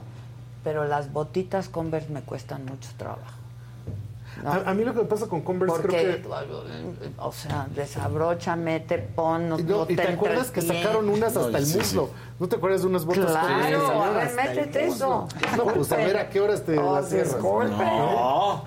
pero 0.65 0.85
las 0.85 1.12
botitas 1.12 1.68
Converse 1.70 2.10
me 2.10 2.20
cuestan 2.20 2.65
mucho 2.67 2.91
trabajo. 2.99 3.41
¿No? 4.42 4.50
A, 4.50 4.70
a 4.70 4.74
mí 4.74 4.84
lo 4.84 4.92
que 4.92 5.00
me 5.00 5.05
pasa 5.06 5.26
con 5.28 5.42
Converse 5.42 5.76
Porque, 5.82 6.20
creo 6.23 6.44
que... 6.62 7.10
o 7.18 7.32
sea, 7.32 7.66
desabrocha, 7.74 8.56
mete, 8.56 8.98
pon, 8.98 9.48
no, 9.48 9.58
no 9.58 9.86
y 9.89 9.97
te 9.97 10.02
acuerdas 10.08 10.50
que 10.50 10.62
sacaron 10.62 11.08
unas 11.08 11.34
No, 11.34 11.40
hasta 11.40 11.58
el 11.58 11.66
sí, 11.66 11.73
sí. 11.73 11.78
muslo. 11.78 12.10
¿No 12.39 12.48
te 12.48 12.56
acuerdas 12.56 12.82
de 12.82 12.89
unas 12.89 13.05
botas 13.05 13.26
Claro, 13.31 13.86
que 13.86 13.92
a 13.92 14.10
ver, 14.10 14.34
métete 14.34 14.86
eso. 14.86 15.26
No, 15.56 15.65
pues 15.66 15.90
a 15.92 15.97
ver 15.97 16.16
a 16.18 16.28
qué 16.28 16.40
horas 16.40 16.62
te 16.65 16.78
Oh, 16.78 16.94
las 16.97 17.08
cierras. 17.08 17.32
disculpe. 17.34 17.84
No. 17.84 18.65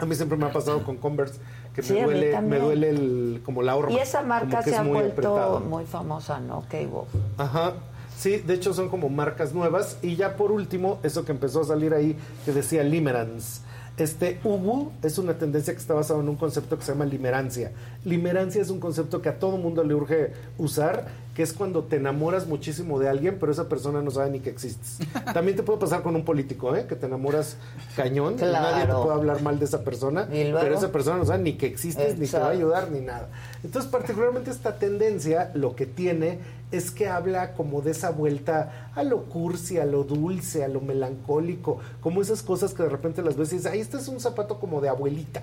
A 0.00 0.06
mí 0.06 0.14
siempre 0.14 0.36
me 0.36 0.46
ha 0.46 0.52
pasado 0.52 0.82
con 0.84 0.96
Converse 0.96 1.40
que 1.74 1.82
Sí, 1.82 1.92
me 1.94 2.02
duele, 2.04 2.40
me 2.42 2.58
duele 2.58 2.90
el, 2.90 3.42
como 3.44 3.62
la 3.62 3.76
horma. 3.76 3.92
Y 3.92 3.98
esa 3.98 4.22
marca 4.22 4.60
se 4.62 4.70
es 4.70 4.76
ha 4.78 4.82
vuelto 4.82 5.12
apretado. 5.12 5.60
muy 5.60 5.84
famosa, 5.86 6.40
¿no? 6.40 6.64
K-Wolf. 6.68 7.08
Ajá. 7.38 7.74
Sí, 8.18 8.36
de 8.38 8.52
hecho 8.54 8.74
son 8.74 8.88
como 8.90 9.08
marcas 9.08 9.54
nuevas. 9.54 9.96
Y 10.02 10.16
ya 10.16 10.36
por 10.36 10.52
último, 10.52 10.98
eso 11.02 11.24
que 11.24 11.32
empezó 11.32 11.62
a 11.62 11.64
salir 11.64 11.94
ahí, 11.94 12.18
que 12.44 12.52
decía 12.52 12.82
Limerance. 12.82 13.62
Este 14.00 14.40
Ubu 14.44 14.92
es 15.02 15.18
una 15.18 15.34
tendencia 15.36 15.74
que 15.74 15.78
está 15.78 15.92
basada 15.92 16.20
en 16.20 16.28
un 16.30 16.36
concepto 16.36 16.78
que 16.78 16.84
se 16.84 16.92
llama 16.92 17.04
limerancia. 17.04 17.70
Limerancia 18.02 18.62
es 18.62 18.70
un 18.70 18.80
concepto 18.80 19.20
que 19.20 19.28
a 19.28 19.38
todo 19.38 19.58
mundo 19.58 19.84
le 19.84 19.94
urge 19.94 20.32
usar, 20.56 21.06
que 21.34 21.42
es 21.42 21.52
cuando 21.52 21.84
te 21.84 21.96
enamoras 21.96 22.46
muchísimo 22.46 22.98
de 22.98 23.10
alguien, 23.10 23.36
pero 23.38 23.52
esa 23.52 23.68
persona 23.68 24.00
no 24.00 24.10
sabe 24.10 24.30
ni 24.30 24.40
que 24.40 24.48
existes. 24.48 25.06
También 25.34 25.54
te 25.54 25.62
puede 25.62 25.78
pasar 25.78 26.02
con 26.02 26.16
un 26.16 26.24
político, 26.24 26.74
¿eh? 26.74 26.86
que 26.88 26.96
te 26.96 27.06
enamoras 27.06 27.56
cañón, 27.94 28.34
y 28.34 28.36
Claro. 28.38 28.70
nadie 28.70 28.86
te 28.86 28.92
puede 28.94 29.12
hablar 29.14 29.42
mal 29.42 29.58
de 29.58 29.66
esa 29.66 29.84
persona, 29.84 30.26
pero 30.30 30.74
esa 30.74 30.90
persona 30.90 31.18
no 31.18 31.26
sabe 31.26 31.42
ni 31.42 31.52
que 31.58 31.66
existes, 31.66 32.18
ni 32.18 32.26
te 32.26 32.38
va 32.38 32.46
a 32.46 32.50
ayudar, 32.50 32.90
ni 32.90 33.00
nada. 33.00 33.28
Entonces, 33.62 33.90
particularmente 33.90 34.50
esta 34.50 34.78
tendencia 34.78 35.50
lo 35.52 35.76
que 35.76 35.84
tiene 35.84 36.38
es 36.72 36.90
que 36.90 37.08
habla 37.08 37.54
como 37.54 37.82
de 37.82 37.90
esa 37.90 38.10
vuelta 38.10 38.90
a 38.94 39.02
lo 39.02 39.24
cursi, 39.24 39.78
a 39.78 39.84
lo 39.84 40.04
dulce, 40.04 40.64
a 40.64 40.68
lo 40.68 40.80
melancólico, 40.80 41.78
como 42.00 42.22
esas 42.22 42.42
cosas 42.42 42.74
que 42.74 42.82
de 42.82 42.88
repente 42.88 43.22
las 43.22 43.36
ves 43.36 43.52
y 43.52 43.56
dices, 43.56 43.70
ay, 43.72 43.80
este 43.80 43.96
es 43.96 44.08
un 44.08 44.20
zapato 44.20 44.60
como 44.60 44.80
de 44.80 44.88
abuelita. 44.88 45.42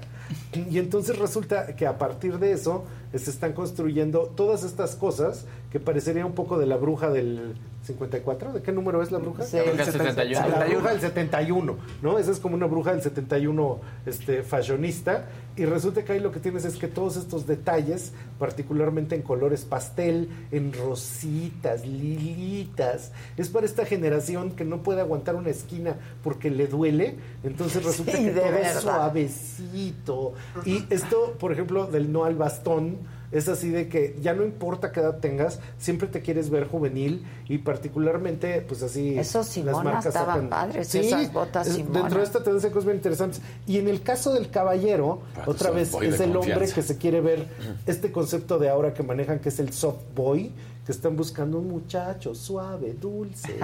Y 0.54 0.80
entonces 0.80 1.18
resulta 1.18 1.76
que 1.76 1.86
a 1.86 1.98
partir 1.98 2.40
de 2.40 2.52
eso 2.52 2.86
se 3.14 3.30
están 3.30 3.54
construyendo 3.54 4.32
todas 4.36 4.64
estas 4.64 4.96
cosas 4.96 5.46
que 5.72 5.80
parecería 5.80 6.26
un 6.26 6.34
poco 6.34 6.58
de 6.58 6.66
la 6.66 6.78
bruja 6.78 7.10
del 7.10 7.56
54. 7.88 8.54
¿De 8.54 8.62
qué 8.62 8.72
número 8.72 9.02
es 9.02 9.12
la 9.12 9.18
bruja? 9.18 9.44
Sí, 9.44 9.58
el 9.58 9.84
71. 9.84 10.48
La 10.48 10.66
bruja 10.66 10.90
del 10.92 11.02
71, 11.02 11.78
¿no? 12.02 12.20
Esa 12.20 12.32
es 12.32 12.40
como 12.40 12.56
una 12.56 12.66
bruja 12.66 12.92
del 12.92 13.02
71 13.02 13.80
este, 14.06 14.44
fashionista. 14.44 15.26
Y 15.56 15.66
resulta 15.66 16.04
que 16.04 16.14
ahí 16.14 16.20
lo 16.20 16.32
que 16.32 16.40
tienes 16.40 16.66
es 16.66 16.76
que 16.76 16.88
todos 16.88 17.18
estos 17.18 17.48
detalles, 17.48 18.12
particularmente 18.38 19.16
en 19.16 19.24
colores 19.24 19.66
pastel, 19.66 20.30
en 20.52 20.72
rositas, 20.74 21.86
lilitas, 21.88 23.12
es 23.38 23.50
para 23.50 23.66
esta 23.66 23.86
generación 23.86 24.52
que 24.52 24.66
no 24.66 24.84
puede 24.84 25.02
aguantar 25.02 25.36
una 25.36 25.50
esquina 25.50 25.96
porque 26.24 26.52
le 26.52 26.68
duele. 26.68 27.16
Entonces 27.44 27.84
resulta 27.84 28.12
Sí, 28.12 28.26
que 28.26 28.34
de 28.34 28.42
todo 28.42 28.58
es 28.58 28.82
suavecito. 28.82 30.34
Y 30.66 30.86
esto, 30.90 31.36
por 31.40 31.52
ejemplo, 31.52 31.88
del 31.88 32.12
no 32.12 32.26
al 32.26 32.36
bastón, 32.36 32.98
es 33.32 33.48
así 33.50 33.70
de 33.70 33.88
que 33.88 34.16
ya 34.22 34.34
no 34.34 34.44
importa 34.44 34.92
qué 34.92 35.02
edad 35.02 35.20
tengas, 35.20 35.60
siempre 35.78 36.08
te 36.08 36.22
quieres 36.22 36.50
ver 36.50 36.68
juvenil 36.68 37.26
y 37.48 37.58
particularmente, 37.60 38.62
pues 38.62 38.84
así. 38.84 39.18
Esos 39.18 39.48
Simona 39.48 40.00
estaban 40.00 40.50
padres, 40.50 40.94
esas 40.96 41.32
botas 41.34 41.68
Simona. 41.68 42.00
Dentro 42.00 42.20
de 42.20 42.26
esta 42.26 42.44
tendencia 42.44 42.72
cosas 42.72 42.86
bien 42.86 42.98
interesantes. 42.98 43.42
Y 43.66 43.78
en 43.78 43.88
el 43.88 44.02
caso 44.02 44.34
del 44.34 44.50
caballero, 44.50 45.22
Pato 45.36 45.52
otra 45.52 45.72
vez 45.72 45.94
es 46.02 46.20
el 46.20 46.36
hombre 46.36 46.68
que 46.68 46.82
se 46.82 46.98
quiere 46.98 47.22
ver 47.22 47.48
este 47.86 48.12
concepto 48.12 48.60
de 48.60 48.70
ahora 48.70 48.94
que 48.94 49.04
manejan, 49.04 49.40
que 49.40 49.50
es 49.50 49.60
el 49.60 49.74
soft 49.74 50.02
boy, 50.16 50.52
que 50.88 50.94
están 50.94 51.18
buscando 51.18 51.60
un 51.60 51.68
muchacho 51.68 52.34
suave, 52.34 52.94
dulce, 52.94 53.58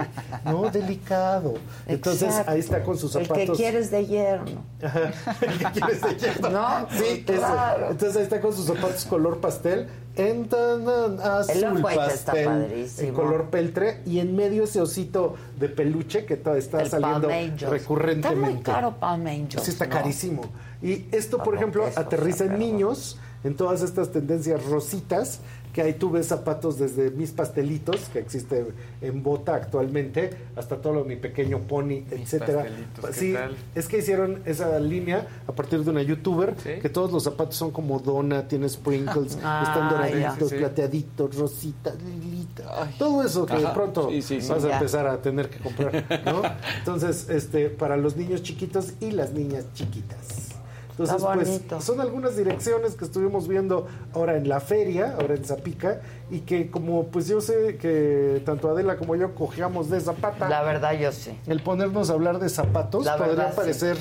no 0.44 0.70
delicado. 0.70 1.54
Entonces 1.86 2.34
ahí 2.46 2.60
está 2.60 2.82
con 2.84 2.98
sus 2.98 3.12
zapatos. 3.12 3.38
El 3.38 3.46
que 3.46 3.52
quieres 3.54 3.90
de 3.90 4.04
yerno. 4.06 4.62
El 5.40 5.58
que 5.58 5.64
quieres 5.80 6.02
de 6.02 6.16
yerno. 6.18 6.50
No, 6.50 6.86
Sí, 6.90 7.24
claro. 7.24 7.84
eso. 7.86 7.90
Entonces 7.92 8.16
ahí 8.18 8.22
está 8.24 8.40
con 8.42 8.52
sus 8.52 8.66
zapatos 8.66 9.06
color 9.06 9.40
pastel, 9.40 9.88
en 10.16 10.46
tan- 10.50 10.84
tan 10.84 11.18
azul 11.18 11.64
El 11.64 11.76
está 11.78 11.94
pastel, 11.96 12.44
padrísimo. 12.44 13.08
en 13.08 13.14
color 13.14 13.44
peltre, 13.48 14.02
y 14.04 14.18
en 14.18 14.36
medio 14.36 14.64
ese 14.64 14.82
osito 14.82 15.34
de 15.58 15.70
peluche 15.70 16.26
que 16.26 16.34
está 16.34 16.52
El 16.58 16.90
saliendo 16.90 17.28
recurrentemente. 17.70 18.28
Está 18.48 18.52
muy 18.54 18.62
caro 18.62 18.96
Palm 19.00 19.26
Angels. 19.26 19.62
Sí, 19.64 19.70
está 19.70 19.86
¿no? 19.86 19.90
carísimo. 19.92 20.42
Y 20.82 21.06
esto, 21.10 21.38
por 21.38 21.54
ejemplo, 21.54 21.86
aterriza 21.96 22.44
en 22.44 22.58
niños, 22.58 23.18
en 23.44 23.56
todas 23.56 23.80
estas 23.80 24.10
tendencias 24.12 24.62
rositas, 24.66 25.40
que 25.74 25.82
ahí 25.82 25.94
tú 25.94 26.10
ves 26.10 26.26
zapatos 26.28 26.78
desde 26.78 27.10
mis 27.10 27.32
pastelitos, 27.32 28.08
que 28.12 28.20
existe 28.20 28.64
en 29.02 29.22
bota 29.24 29.54
actualmente, 29.56 30.30
hasta 30.56 30.76
todo 30.80 30.94
lo 30.94 31.02
de 31.02 31.08
mi 31.08 31.16
pequeño 31.16 31.58
pony, 31.58 32.04
etcétera. 32.10 32.62
pastelitos, 32.62 33.06
¿qué 33.06 33.12
Sí, 33.12 33.32
tal? 33.34 33.56
es 33.74 33.88
que 33.88 33.98
hicieron 33.98 34.40
esa 34.46 34.78
línea 34.78 35.26
a 35.48 35.52
partir 35.52 35.82
de 35.84 35.90
una 35.90 36.00
youtuber, 36.02 36.54
que 36.54 36.88
todos 36.88 37.10
los 37.12 37.24
zapatos 37.24 37.56
son 37.56 37.72
como 37.72 37.98
dona, 37.98 38.46
tiene 38.48 38.68
sprinkles, 38.68 39.36
Ah, 39.44 39.64
están 39.66 39.90
doraditos. 39.90 40.48
Sí. 40.50 40.56
plateaditos, 40.56 41.36
rositas, 41.36 41.94
lilita. 42.02 42.88
Todo 42.98 43.22
eso 43.24 43.44
que 43.44 43.56
de 43.58 43.66
pronto 43.68 44.08
Sí, 44.10 44.22
sí, 44.22 44.40
sí. 44.40 44.48
vas 44.48 44.62
a 44.64 44.68
Ya. 44.68 44.74
empezar 44.76 45.06
a 45.08 45.20
tener 45.20 45.50
que 45.50 45.58
comprar, 45.58 46.04
¿no? 46.24 46.42
Entonces, 46.78 47.28
este, 47.28 47.68
para 47.68 47.96
los 47.96 48.16
niños 48.16 48.42
chiquitos 48.44 48.92
y 49.00 49.10
las 49.10 49.32
niñas 49.32 49.64
chiquitas. 49.74 50.53
Entonces, 50.96 51.16
Está 51.16 51.74
pues, 51.76 51.84
son 51.84 52.00
algunas 52.00 52.36
direcciones 52.36 52.94
que 52.94 53.04
estuvimos 53.04 53.48
viendo 53.48 53.88
ahora 54.14 54.36
en 54.36 54.48
la 54.48 54.60
feria, 54.60 55.16
ahora 55.20 55.34
en 55.34 55.44
Zapica, 55.44 56.00
y 56.30 56.40
que 56.40 56.70
como 56.70 57.06
pues 57.08 57.26
yo 57.26 57.40
sé 57.40 57.76
que 57.78 58.40
tanto 58.46 58.70
Adela 58.70 58.96
como 58.96 59.16
yo 59.16 59.34
cojeamos 59.34 59.90
de 59.90 60.00
zapata, 60.00 60.48
La 60.48 60.62
verdad, 60.62 60.92
yo 60.96 61.10
sí. 61.10 61.36
el 61.46 61.60
ponernos 61.62 62.10
a 62.10 62.12
hablar 62.12 62.38
de 62.38 62.48
zapatos 62.48 63.04
La 63.04 63.16
podría 63.16 63.34
verdad, 63.34 63.50
sí. 63.50 63.56
parecer, 63.56 63.96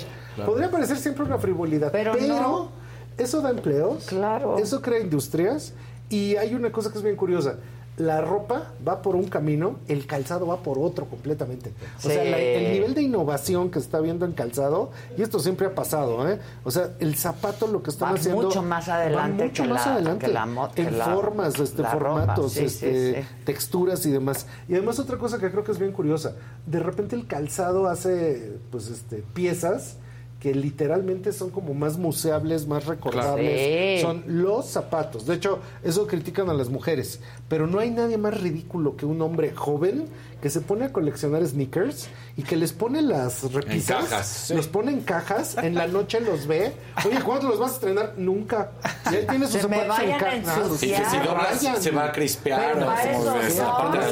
podría 0.46 0.70
parecer 0.70 0.98
siempre 0.98 1.24
una 1.26 1.40
frivolidad, 1.40 1.92
Pero 1.92 2.12
pero, 2.14 2.36
no. 2.36 2.70
eso 3.18 3.42
da 3.42 3.50
empleos, 3.50 4.06
Claro. 4.06 4.60
eso 4.60 4.80
crea 4.84 5.00
industrias, 5.00 5.74
y 6.10 6.36
hay 6.36 6.54
una 6.54 6.72
cosa 6.72 6.92
que 6.92 7.00
es 7.00 7.04
bien 7.04 7.16
curiosa. 7.16 7.56
La 7.98 8.22
ropa 8.22 8.72
va 8.88 9.04
por 9.04 9.16
un 9.16 9.26
camino, 9.28 9.76
el 9.88 10.08
calzado 10.08 10.48
va 10.48 10.58
por 10.64 10.80
otro 10.80 11.06
completamente. 11.06 11.72
O 12.00 12.02
sea, 12.02 12.24
la- 12.24 12.40
el 12.40 12.72
nivel 12.74 12.96
de 12.96 13.04
innovación 13.04 13.70
que 13.70 13.78
está 13.78 14.00
viendo 14.00 14.26
en 14.26 14.32
calzado, 14.32 14.90
y 15.16 15.22
esto 15.22 15.38
siempre 15.38 15.68
ha 15.68 15.76
pasado, 15.76 16.28
¿eh? 16.28 16.40
O 16.64 16.72
sea, 16.72 16.90
el 17.00 17.16
zapato 17.16 17.68
lo 17.68 17.84
que 17.84 17.92
están 17.92 18.14
Va 18.14 18.18
haciendo. 18.18 18.42
mucho 18.42 18.64
más 18.64 18.90
va 18.90 18.96
adelante 18.96 19.44
mucho 19.46 19.62
que 19.64 19.70
más 19.70 19.86
la- 19.86 19.94
adelante. 19.94 20.26
que 20.26 20.32
la 20.32 20.70
que 20.74 20.82
en 20.82 20.94
formas, 20.96 21.60
este, 21.60 21.84
formatos, 21.84 22.54
sí, 22.54 22.64
este, 22.66 23.22
sí. 23.22 23.28
texturas 23.46 24.04
y 24.08 24.12
demás. 24.12 24.48
Y 24.68 24.74
además 24.74 24.98
otra 24.98 25.20
cosa 25.20 25.38
que 25.38 25.52
creo 25.52 25.64
que 25.64 25.72
es 25.72 25.78
bien 25.78 25.92
curiosa, 25.92 26.34
de 26.66 26.80
repente 26.80 27.16
el 27.16 27.28
calzado 27.28 27.88
hace 27.88 28.54
pues 28.72 28.88
este 28.88 29.24
piezas 29.36 29.98
que 30.44 30.54
literalmente 30.54 31.32
son 31.32 31.52
como 31.52 31.74
más 31.74 31.98
museables, 31.98 32.68
más 32.68 32.86
recordables. 32.86 34.00
Sí. 34.00 34.06
Son 34.06 34.26
los 34.28 34.66
zapatos. 34.66 35.26
De 35.26 35.36
hecho, 35.36 35.60
eso 35.86 36.06
critican 36.06 36.50
a 36.50 36.54
las 36.54 36.68
mujeres, 36.68 37.22
pero 37.48 37.66
no 37.66 37.80
hay 37.80 37.92
nadie 37.92 38.18
más 38.18 38.42
ridículo 38.42 38.98
que 38.98 39.06
un 39.06 39.22
hombre 39.22 39.54
joven 39.56 40.06
que 40.42 40.50
se 40.50 40.60
pone 40.60 40.84
a 40.84 40.92
coleccionar 40.92 41.48
sneakers 41.48 42.10
y 42.36 42.44
que 42.44 42.58
les 42.58 42.74
pone 42.74 43.02
las 43.02 43.50
repisas, 43.54 44.04
cajas, 44.10 44.28
sí. 44.28 44.54
los 44.54 44.68
pone 44.68 44.92
en 44.92 45.00
cajas, 45.00 45.56
en 45.56 45.76
la 45.76 45.88
noche 45.88 46.20
los 46.20 46.46
ve. 46.48 46.74
Oye, 47.08 47.22
¿cuándo 47.22 47.48
los 47.48 47.60
vas 47.60 47.72
a 47.72 47.74
estrenar? 47.76 48.16
Nunca. 48.18 48.72
Y 49.10 49.16
él 49.16 49.26
tiene 49.28 49.48
sus 49.48 49.62
Se 49.62 49.68
me 49.70 49.78
zapatos 49.78 50.04
en 50.04 50.18
cajas. 50.20 50.60
que 50.82 51.06
si 51.06 51.18
doblas 51.26 51.82
se 51.82 51.92
va 51.92 52.06
a 52.08 52.12
crispear. 52.12 52.74
Pero 52.74 52.86
No, 52.86 52.92
no, 52.92 53.00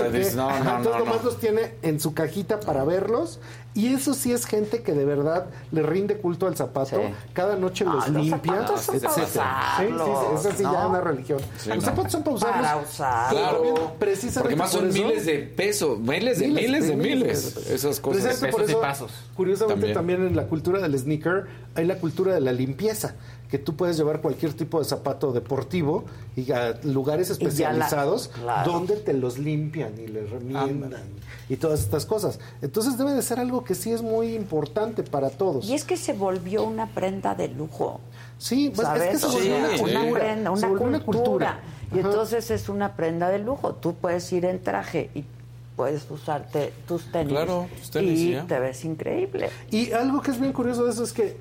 entonces 0.07 0.35
no, 0.35 0.49
nomás 0.99 1.17
no. 1.17 1.23
los 1.23 1.37
tiene 1.39 1.73
en 1.81 1.99
su 1.99 2.13
cajita 2.13 2.61
para 2.61 2.85
verlos. 2.85 3.41
Y 3.73 3.93
eso 3.93 4.13
sí 4.13 4.33
es 4.33 4.45
gente 4.45 4.83
que 4.83 4.91
de 4.91 5.05
verdad 5.05 5.45
le 5.71 5.81
rinde 5.81 6.17
culto 6.17 6.45
al 6.47 6.57
zapato. 6.57 6.97
Sí. 6.97 7.13
Cada 7.33 7.55
noche 7.55 7.85
Ah, 7.87 7.93
los 7.93 8.09
los 8.09 8.25
limpia, 8.25 8.53
zapatos 8.53 8.81
son 8.81 8.99
para 8.99 9.13
etcétera. 9.13 9.75
Sí, 9.77 9.85
sí, 9.87 10.49
sí, 10.49 10.55
sí 10.57 10.63
ya 10.63 10.71
¿no? 10.71 10.81
es 10.83 10.89
una 10.89 11.01
religión. 11.01 11.39
Sí, 11.57 11.69
los 11.69 11.77
no. 11.77 11.81
zapatos 11.83 12.11
son 12.11 12.23
para 12.23 12.35
usarlos. 12.35 12.61
Para 12.67 12.77
usar. 12.81 13.29
Claro. 13.31 13.93
precisamente 13.97 14.41
Porque 14.41 14.55
más 14.57 14.71
por 14.71 14.79
son 14.81 14.89
eso- 14.89 15.03
miles 15.03 15.25
de 15.25 15.39
pesos, 15.39 15.99
miles 15.99 16.39
de 16.39 16.47
miles 16.49 16.87
de 16.87 16.95
miles. 16.97 17.57
Esas 17.69 17.99
cosas. 18.01 18.23
Precisamente 18.23 18.51
por 18.51 18.61
pesos 18.61 18.69
y 18.69 18.71
eso, 18.71 18.81
pasos. 18.81 19.11
Curiosamente 19.37 19.93
También. 19.93 20.17
también. 20.19 20.27
en 20.27 20.35
la 20.35 20.47
cultura 20.47 20.79
del 20.81 20.99
sneaker 20.99 21.45
hay 21.75 21.85
la 21.85 21.95
cultura 21.95 22.33
de 22.33 22.41
la 22.41 22.51
limpieza, 22.51 23.15
que 23.51 23.59
tú 23.59 23.75
puedes 23.75 23.97
llevar 23.97 24.21
cualquier 24.21 24.53
tipo 24.53 24.79
de 24.79 24.85
zapato 24.85 25.33
deportivo 25.33 26.05
y 26.37 26.49
a 26.53 26.79
lugares 26.83 27.27
la- 27.27 27.33
especializados 27.33 28.29
claro. 28.29 28.71
donde 28.71 28.95
te 28.95 29.13
los 29.13 29.37
limpian 29.37 29.93
y 29.99 30.07
les 30.07 30.29
remiendan 30.29 31.03
y 31.49 31.57
todas 31.57 31.81
estas 31.81 32.05
cosas. 32.05 32.39
Entonces 32.61 32.97
debe 32.97 33.11
de 33.11 33.21
ser 33.21 33.39
algo 33.39 33.63
que 33.65 33.75
sí 33.75 33.91
es 33.91 34.01
muy 34.01 34.33
importante 34.35 35.03
para 35.03 35.29
todos. 35.29 35.65
Y 35.67 35.73
es 35.73 35.83
que 35.83 35.97
se 35.97 36.13
volvió 36.13 36.63
una 36.63 36.87
prenda 36.87 37.35
de 37.35 37.49
lujo. 37.49 37.99
Sí, 38.37 38.71
pues, 38.73 38.87
¿sabes? 38.87 39.03
es 39.03 39.09
que 39.11 39.17
se 39.17 39.27
volvió 39.27 39.57
una 39.57 39.77
cultura. 39.77 40.11
prenda, 40.19 40.43
se 40.55 40.57
una 40.57 40.67
volvió 40.69 40.87
una 40.87 40.99
cultura. 41.03 41.23
cultura. 41.25 41.59
Y 41.93 41.99
Ajá. 41.99 42.07
entonces 42.07 42.51
es 42.51 42.69
una 42.69 42.95
prenda 42.95 43.29
de 43.29 43.39
lujo. 43.39 43.73
Tú 43.75 43.95
puedes 43.95 44.31
ir 44.31 44.45
en 44.45 44.63
traje 44.63 45.09
y 45.13 45.25
puedes 45.75 46.09
usarte 46.09 46.71
tus 46.87 47.11
tenis. 47.11 47.33
Claro, 47.33 47.67
tus 47.77 47.91
tenis, 47.91 48.19
y 48.19 48.31
ya. 48.31 48.47
te 48.47 48.59
ves 48.59 48.85
increíble. 48.85 49.49
Y 49.71 49.91
algo 49.91 50.21
que 50.21 50.31
es 50.31 50.39
bien 50.39 50.53
curioso 50.53 50.85
de 50.85 50.91
eso 50.91 51.03
es 51.03 51.11
que 51.11 51.35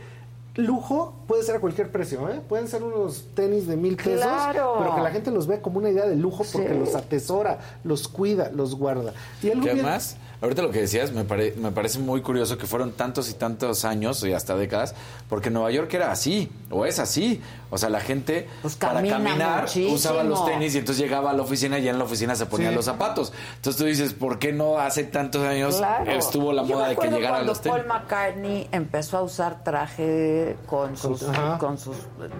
lujo 0.65 1.15
puede 1.27 1.43
ser 1.43 1.57
a 1.57 1.61
cualquier 1.61 1.91
precio, 1.91 2.29
¿eh? 2.29 2.41
Pueden 2.49 2.69
ser 2.69 2.83
unos 2.83 3.27
tenis 3.35 3.67
de 3.67 3.77
mil 3.77 3.97
pesos, 3.97 4.23
Claro. 4.23 4.77
pero 4.79 4.95
que 4.97 5.01
la 5.03 5.11
gente 5.11 5.31
los 5.31 5.47
ve 5.47 5.61
como 5.61 5.79
una 5.79 5.91
idea 5.91 6.07
de 6.07 6.17
lujo 6.17 6.45
porque 6.53 6.69
Sí. 6.73 6.79
los 6.79 6.95
atesora, 6.95 7.59
los 7.85 8.09
cuida, 8.09 8.51
los 8.55 8.75
guarda. 8.75 9.13
Y 9.43 9.51
algo 9.51 9.65
Que 9.65 9.73
bien- 9.75 9.85
además, 9.87 10.17
ahorita 10.41 10.63
lo 10.63 10.71
que 10.71 10.81
decías, 10.81 11.13
me, 11.13 11.25
pare- 11.25 11.55
me 11.57 11.73
parece 11.73 11.99
muy 11.99 12.23
curioso 12.23 12.57
que 12.59 12.67
fueron 12.67 12.93
tantos 12.93 13.31
y 13.31 13.35
tantos 13.35 13.85
años 13.85 14.25
y 14.25 14.33
hasta 14.33 14.57
décadas, 14.57 14.95
porque 15.29 15.51
Nueva 15.51 15.71
York 15.71 15.93
era 15.95 16.11
así, 16.13 16.51
o 16.71 16.87
es 16.87 16.99
así. 16.99 17.41
O 17.71 17.79
sea, 17.79 17.89
la 17.89 18.01
gente 18.01 18.49
Pues 18.63 18.77
para 18.77 18.95
camina 18.95 19.17
caminar 19.19 19.61
muchísimo. 19.63 19.95
usaba 19.95 20.23
los 20.25 20.45
tenis 20.45 20.75
y 20.75 20.79
entonces 20.79 21.03
llegaba 21.03 21.31
a 21.31 21.33
la 21.33 21.43
oficina 21.43 21.79
y 21.79 21.83
ya 21.85 21.93
en 21.93 21.99
la 21.99 22.05
oficina 22.05 22.35
se 22.35 22.47
ponían 22.47 22.71
Sí. 22.71 22.77
los 22.77 22.85
zapatos. 22.85 23.33
Entonces 23.57 23.81
tú 23.81 23.87
dices, 23.87 24.13
¿por 24.13 24.39
qué 24.39 24.53
no 24.53 24.79
hace 24.79 25.05
tantos 25.05 25.43
años 25.45 25.77
Claro. 25.77 26.11
estuvo 26.11 26.53
la 26.53 26.65
Yo 26.65 26.75
moda 26.77 26.89
de 26.89 26.97
que 26.97 27.09
llegaran 27.09 27.47
los 27.47 27.61
tenis? 27.61 27.79
Paul 27.79 27.87
McCartney 27.89 28.69
empezó 28.73 29.19
a 29.19 29.23
usar 29.23 29.63
traje 29.63 30.57
con 30.67 30.97
sus, 30.97 31.23
Ajá. 31.23 31.59
con 31.59 31.79
sus 31.79 31.97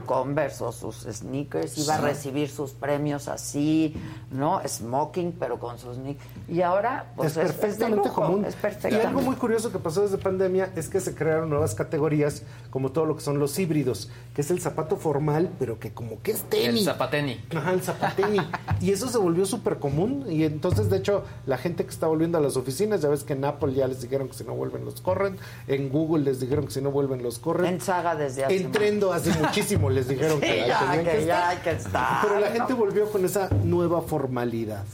Converse 0.07 0.65
o 0.65 0.73
sus 0.73 1.03
sneakers, 1.11 1.79
iba 1.79 1.95
a 1.95 1.99
recibir 2.01 2.49
sus 2.51 2.73
premios 2.73 3.29
así, 3.29 3.95
¿no? 4.31 4.61
Smoking, 4.67 5.33
pero 5.39 5.59
con 5.59 5.79
sus 5.79 5.97
sneakers. 5.97 6.25
Y 6.49 6.63
ahora, 6.63 7.13
pues 7.17 7.37
es 7.37 7.37
es, 7.37 7.51
es 7.51 7.57
de 7.57 7.61
perfectamente 7.61 8.09
lujo, 8.09 8.23
común. 8.23 8.45
Es 8.45 8.55
y 8.55 8.57
perfectamente. 8.59 9.07
algo 9.07 9.21
muy 9.23 9.37
curioso 9.37 9.71
que 9.71 9.79
pasó 9.79 10.03
desde 10.03 10.19
pandemia 10.19 10.71
es 10.77 10.89
que 10.89 11.01
se 11.01 11.15
crearon 11.15 11.49
nuevas 11.51 11.75
categorías, 11.75 12.43
como 12.71 12.91
todo 12.91 13.05
lo 13.07 13.15
que 13.17 13.23
son 13.23 13.39
los 13.39 13.59
híbridos, 13.59 14.11
que 14.35 14.41
es 14.41 14.51
el 14.51 14.61
zapato 14.61 14.97
formal, 14.97 15.20
pero 15.59 15.79
que 15.79 15.93
como 15.93 16.21
que 16.23 16.33
es 16.33 16.43
tenis. 16.45 16.81
El 16.81 16.85
zapateni. 16.85 17.41
Ajá, 17.55 17.73
el 17.73 17.83
zapateni. 17.83 18.39
y 18.81 18.91
eso 18.91 19.09
se 19.09 19.19
volvió 19.19 19.45
súper 19.47 19.79
común. 19.79 20.25
Y 20.29 20.45
entonces, 20.45 20.91
de 20.91 20.97
hecho, 20.99 21.25
la 21.47 21.59
gente 21.59 21.85
que 21.85 21.91
está 21.91 22.07
volviendo 22.07 22.39
a 22.39 22.41
las 22.41 22.57
oficinas, 22.57 23.01
ya 23.03 23.09
ves 23.09 23.23
que 23.25 23.35
en 23.35 23.45
Apple 23.45 23.75
ya 23.75 23.87
les 23.87 24.01
dijeron 24.03 24.29
que 24.29 24.35
si 24.35 24.45
no 24.45 24.55
vuelven 24.55 24.85
los 24.85 25.01
corren. 25.01 25.37
En 25.69 25.89
Google 25.91 26.25
les 26.25 26.41
dijeron 26.41 26.65
que 26.67 26.73
si 26.73 26.81
no 26.81 26.91
vuelven 26.91 27.23
los 27.23 27.39
corren. 27.39 27.75
En 27.75 27.81
Saga 27.81 28.15
desde 28.17 28.45
hace 28.45 28.57
En 28.57 28.73
Trendo 28.73 29.13
hace 29.13 29.31
muchísimo 29.39 29.91
les 29.91 30.09
dijeron 30.09 30.35
Sí, 30.41 30.47
que, 30.47 30.63
ahí 30.63 30.69
ya, 30.69 30.81
tenían 30.81 31.05
que 31.05 31.11
que 31.11 31.27
ya 31.27 31.53
estar. 31.53 31.63
que 31.63 31.71
estar, 31.83 32.23
Pero 32.23 32.41
la 32.41 32.49
¿no? 32.49 32.55
gente 32.55 32.75
volvió 32.75 33.11
con 33.11 33.25
esa 33.25 33.49
nueva 33.65 34.01
formalidad. 34.03 34.85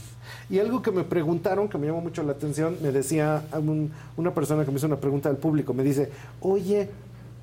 Y 0.48 0.60
algo 0.60 0.80
que 0.80 0.92
me 0.92 1.02
preguntaron, 1.02 1.68
que 1.68 1.76
me 1.76 1.88
llamó 1.88 2.00
mucho 2.00 2.22
la 2.22 2.30
atención, 2.32 2.76
me 2.80 2.92
decía 2.92 3.42
un- 3.54 3.90
una 4.16 4.32
persona 4.32 4.64
que 4.64 4.70
me 4.70 4.76
hizo 4.76 4.86
una 4.86 4.96
pregunta 5.00 5.28
del 5.28 5.38
público, 5.38 5.74
me 5.74 5.82
dice, 5.82 6.10
oye, 6.40 6.88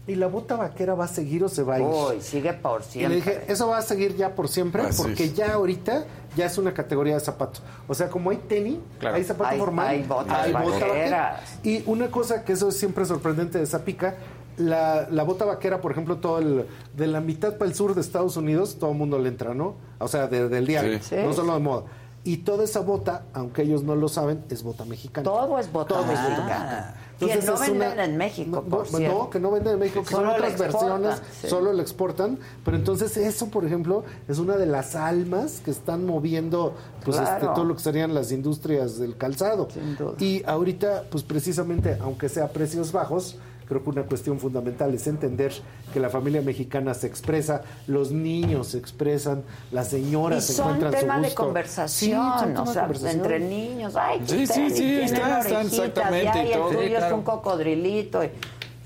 ¿y 0.05 0.15
la 0.15 0.27
bota 0.27 0.55
vaquera 0.57 0.95
va 0.95 1.05
a 1.05 1.07
seguir 1.07 1.43
o 1.43 1.49
se 1.49 1.63
va 1.63 1.75
a 1.75 1.79
ir? 1.79 1.85
Uy, 1.85 2.21
sigue 2.21 2.53
por 2.53 2.81
Y 2.81 2.83
siempre. 2.83 3.09
le 3.09 3.15
dije, 3.15 3.43
eso 3.47 3.67
va 3.67 3.77
a 3.77 3.81
seguir 3.81 4.15
ya 4.15 4.35
por 4.35 4.47
siempre, 4.49 4.81
Así 4.83 5.01
porque 5.01 5.23
es. 5.25 5.33
ya 5.33 5.53
ahorita 5.53 6.05
ya 6.35 6.45
es 6.45 6.57
una 6.57 6.73
categoría 6.73 7.13
de 7.13 7.19
zapato. 7.19 7.59
O 7.87 7.93
sea, 7.93 8.09
como 8.09 8.29
hay 8.31 8.37
tenis, 8.37 8.77
Claro. 8.99 9.15
hay 9.15 9.23
zapato 9.23 9.51
Hay- 9.51 9.59
formal, 9.59 9.87
hay 9.87 10.03
botas 10.03 10.51
bota 10.51 10.59
vaqueras. 10.59 10.81
vaquera. 10.81 11.43
Y 11.63 11.83
una 11.85 12.07
cosa 12.11 12.43
que 12.43 12.53
eso 12.53 12.69
es 12.69 12.77
siempre 12.77 13.05
sorprendente 13.05 13.59
de 13.59 13.65
Zapica, 13.65 14.15
la, 14.57 15.07
la 15.09 15.23
bota 15.23 15.45
vaquera, 15.45 15.81
por 15.81 15.91
ejemplo, 15.91 16.17
todo 16.17 16.37
el, 16.39 16.65
de 16.95 17.07
la 17.07 17.21
mitad 17.21 17.57
para 17.57 17.69
el 17.69 17.75
sur 17.75 17.95
de 17.95 18.01
Estados 18.01 18.37
Unidos, 18.37 18.77
todo 18.79 18.91
el 18.91 18.97
mundo 18.97 19.17
le 19.19 19.29
entra, 19.29 19.53
¿no? 19.53 19.75
O 19.99 20.07
sea, 20.07 20.27
de- 20.27 20.49
del 20.49 20.67
diario, 20.67 20.99
Sí. 21.01 21.15
no 21.23 21.31
Sí. 21.31 21.35
solo 21.37 21.53
de 21.53 21.59
moda. 21.59 21.83
Y 22.25 22.37
toda 22.37 22.63
esa 22.63 22.79
bota, 22.79 23.23
aunque 23.33 23.63
ellos 23.63 23.83
no 23.83 23.95
lo 23.95 24.07
saben, 24.07 24.43
es 24.49 24.63
bota 24.63 24.85
mexicana. 24.85 25.23
Todo 25.25 25.59
es 25.59 25.71
bota 25.71 25.89
Todo 25.95 26.01
es 26.03 26.07
bota 26.07 26.21
mexicana. 26.29 26.95
Entonces 27.31 27.67
que 27.67 27.73
no 27.73 27.79
venden 27.79 27.93
una- 27.93 28.05
en 28.05 28.17
México, 28.17 28.49
no, 28.51 28.61
por 28.63 28.91
no, 28.91 28.97
cierto. 28.97 29.17
no, 29.17 29.29
que 29.29 29.39
no 29.39 29.51
venden 29.51 29.73
en 29.73 29.79
México, 29.79 30.03
que 30.03 30.09
Solo 30.09 30.27
son 30.31 30.35
otras 30.35 30.57
versiones, 30.59 31.21
sí. 31.41 31.47
solo 31.47 31.73
lo 31.73 31.81
exportan. 31.81 32.39
Pero 32.65 32.77
entonces 32.77 33.15
eso, 33.17 33.47
por 33.49 33.65
ejemplo, 33.65 34.03
es 34.27 34.39
una 34.39 34.57
de 34.57 34.65
las 34.65 34.95
almas 34.95 35.61
que 35.63 35.71
están 35.71 36.05
moviendo 36.05 36.73
pues 37.03 37.17
Claro. 37.17 37.33
este, 37.45 37.55
todo 37.55 37.65
lo 37.65 37.75
que 37.75 37.81
serían 37.81 38.13
las 38.13 38.31
industrias 38.31 38.97
del 38.97 39.17
calzado. 39.17 39.67
Y 40.19 40.43
ahorita, 40.45 41.03
pues 41.09 41.23
precisamente, 41.23 41.97
aunque 42.01 42.29
sea 42.29 42.47
precios 42.49 42.91
bajos, 42.91 43.37
creo 43.67 43.83
que 43.83 43.89
una 43.89 44.03
cuestión 44.03 44.39
fundamental 44.39 44.93
es 44.93 45.07
entender 45.07 45.51
que 45.93 45.99
la 45.99 46.09
familia 46.09 46.41
mexicana 46.41 46.93
se 46.93 47.07
expresa, 47.07 47.61
los 47.87 48.11
niños 48.11 48.67
se 48.69 48.77
expresan, 48.77 49.43
las 49.71 49.87
Y 49.93 50.01
señoras 50.03 50.45
son 50.45 50.75
encuentran 50.75 50.91
tema 50.93 51.15
su 51.15 51.21
de 51.21 51.27
gusto. 51.29 51.43
conversación, 51.43 52.21
Sí, 52.33 52.39
son 52.39 52.47
tema 52.49 52.61
o 52.61 52.65
de 52.65 52.73
sea, 52.73 52.81
conversación. 52.83 53.21
entre 53.21 53.39
niños. 53.39 53.95
Ay, 53.95 54.21
Sí, 54.25 54.47
sí, 54.47 54.69
sí, 54.69 54.95
están 55.01 55.31
orejitas, 55.39 55.65
exactamente 55.73 56.25
ya, 56.37 56.43
y 56.43 56.47
y 56.47 56.51
el 56.51 56.59
todo. 56.59 56.69
tuyo 56.69 56.81
Sí, 56.99 57.05
es 57.05 57.11
un 57.13 57.21
cocodrilito. 57.23 58.23
y- 58.23 58.29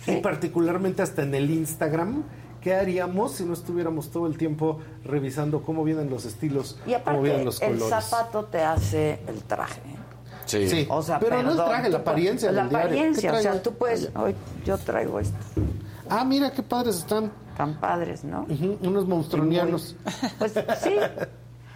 Y 0.08 0.16
particularmente 0.22 1.02
hasta 1.02 1.24
en 1.24 1.36
el 1.36 1.50
Instagram, 1.50 2.24
¿qué 2.62 2.74
haríamos 2.74 3.34
si 3.34 3.44
no 3.44 3.54
estuviéramos 3.54 4.10
todo 4.10 4.26
el 4.28 4.38
tiempo 4.38 4.80
revisando 5.04 5.62
cómo 5.62 5.84
vienen 5.84 6.10
los 6.10 6.26
estilos, 6.26 6.80
Y 6.86 6.94
cómo 6.94 7.22
vienen 7.22 7.42
aparte, 7.42 7.46
los 7.46 7.62
el 7.62 7.78
colores? 7.80 8.06
zapato 8.10 8.46
te 8.46 8.62
hace 8.64 9.20
el 9.28 9.44
traje. 9.44 9.82
Sí. 10.48 10.68
Sí, 10.68 10.88
O 10.90 11.02
sea, 11.04 11.20
pero 11.20 11.44
no 11.44 11.52
el 11.52 11.58
traje, 11.58 11.90
la 11.90 11.98
apariencia 12.00 12.52
La 12.52 12.62
del 12.64 12.70
diario. 12.70 12.88
apariencia, 12.88 13.32
¿Qué 13.32 13.38
o 13.38 13.42
sea, 13.42 13.62
tú 13.62 13.74
puedes... 13.74 14.10
Hoy 14.16 14.34
yo 14.66 14.78
traigo 14.80 15.20
esto. 15.20 15.38
Ah, 16.10 16.24
mira 16.26 16.52
qué 16.52 16.64
padres 16.64 16.98
están. 16.98 17.32
Tan 17.56 17.76
padres, 17.80 18.24
¿no? 18.24 18.46
Unos 18.82 19.06
monstronianos. 19.08 19.96
Pues 20.40 20.54
sí. 20.82 20.96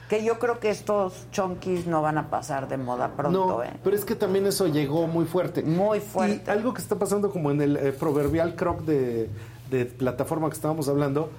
Que 0.07 0.23
yo 0.25 0.39
creo 0.39 0.59
que 0.59 0.69
estos 0.69 1.25
chonquis 1.31 1.85
no 1.87 2.01
van 2.01 2.17
a 2.17 2.29
pasar 2.29 2.67
de 2.67 2.75
moda 2.75 3.11
pronto, 3.15 3.47
no, 3.47 3.63
¿eh? 3.63 3.71
pero 3.81 3.95
es 3.95 4.03
que 4.03 4.13
también 4.15 4.45
eso 4.45 4.67
llegó 4.67 5.07
muy 5.07 5.23
fuerte. 5.23 5.63
Muy 5.63 6.01
fuerte. 6.01 6.43
Y 6.47 6.49
algo 6.49 6.73
que 6.73 6.81
está 6.81 6.97
pasando 6.99 7.29
como 7.31 7.49
en 7.49 7.61
el 7.61 7.77
eh, 7.77 7.91
proverbial 7.93 8.55
croc 8.55 8.81
de, 8.81 9.29
de 9.69 9.85
plataforma 9.85 10.49
que 10.49 10.55
estábamos 10.55 10.89
hablando, 10.89 11.29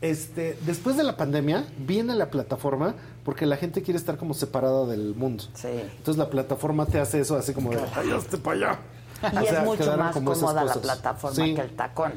este, 0.00 0.56
después 0.64 0.96
de 0.96 1.02
la 1.04 1.16
pandemia 1.18 1.66
viene 1.78 2.14
la 2.14 2.30
plataforma 2.30 2.94
porque 3.28 3.44
la 3.44 3.58
gente 3.58 3.82
quiere 3.82 3.98
estar 3.98 4.16
como 4.16 4.32
separada 4.32 4.86
del 4.86 5.14
mundo. 5.14 5.44
Sí. 5.52 5.68
Entonces 5.68 6.16
la 6.16 6.30
plataforma 6.30 6.86
te 6.86 6.98
hace 6.98 7.20
eso 7.20 7.36
así 7.36 7.52
como 7.52 7.68
de, 7.72 7.76
"Ay, 7.94 8.08
para 8.42 8.56
allá. 8.56 8.78
Y 9.34 9.36
O 9.36 9.40
es 9.40 9.48
sea, 9.50 9.60
mucho 9.64 9.96
más 9.98 10.14
cómoda 10.14 10.64
la 10.64 10.72
plataforma 10.72 11.36
Sí. 11.36 11.54
que 11.54 11.60
el 11.60 11.76
tacón, 11.76 12.14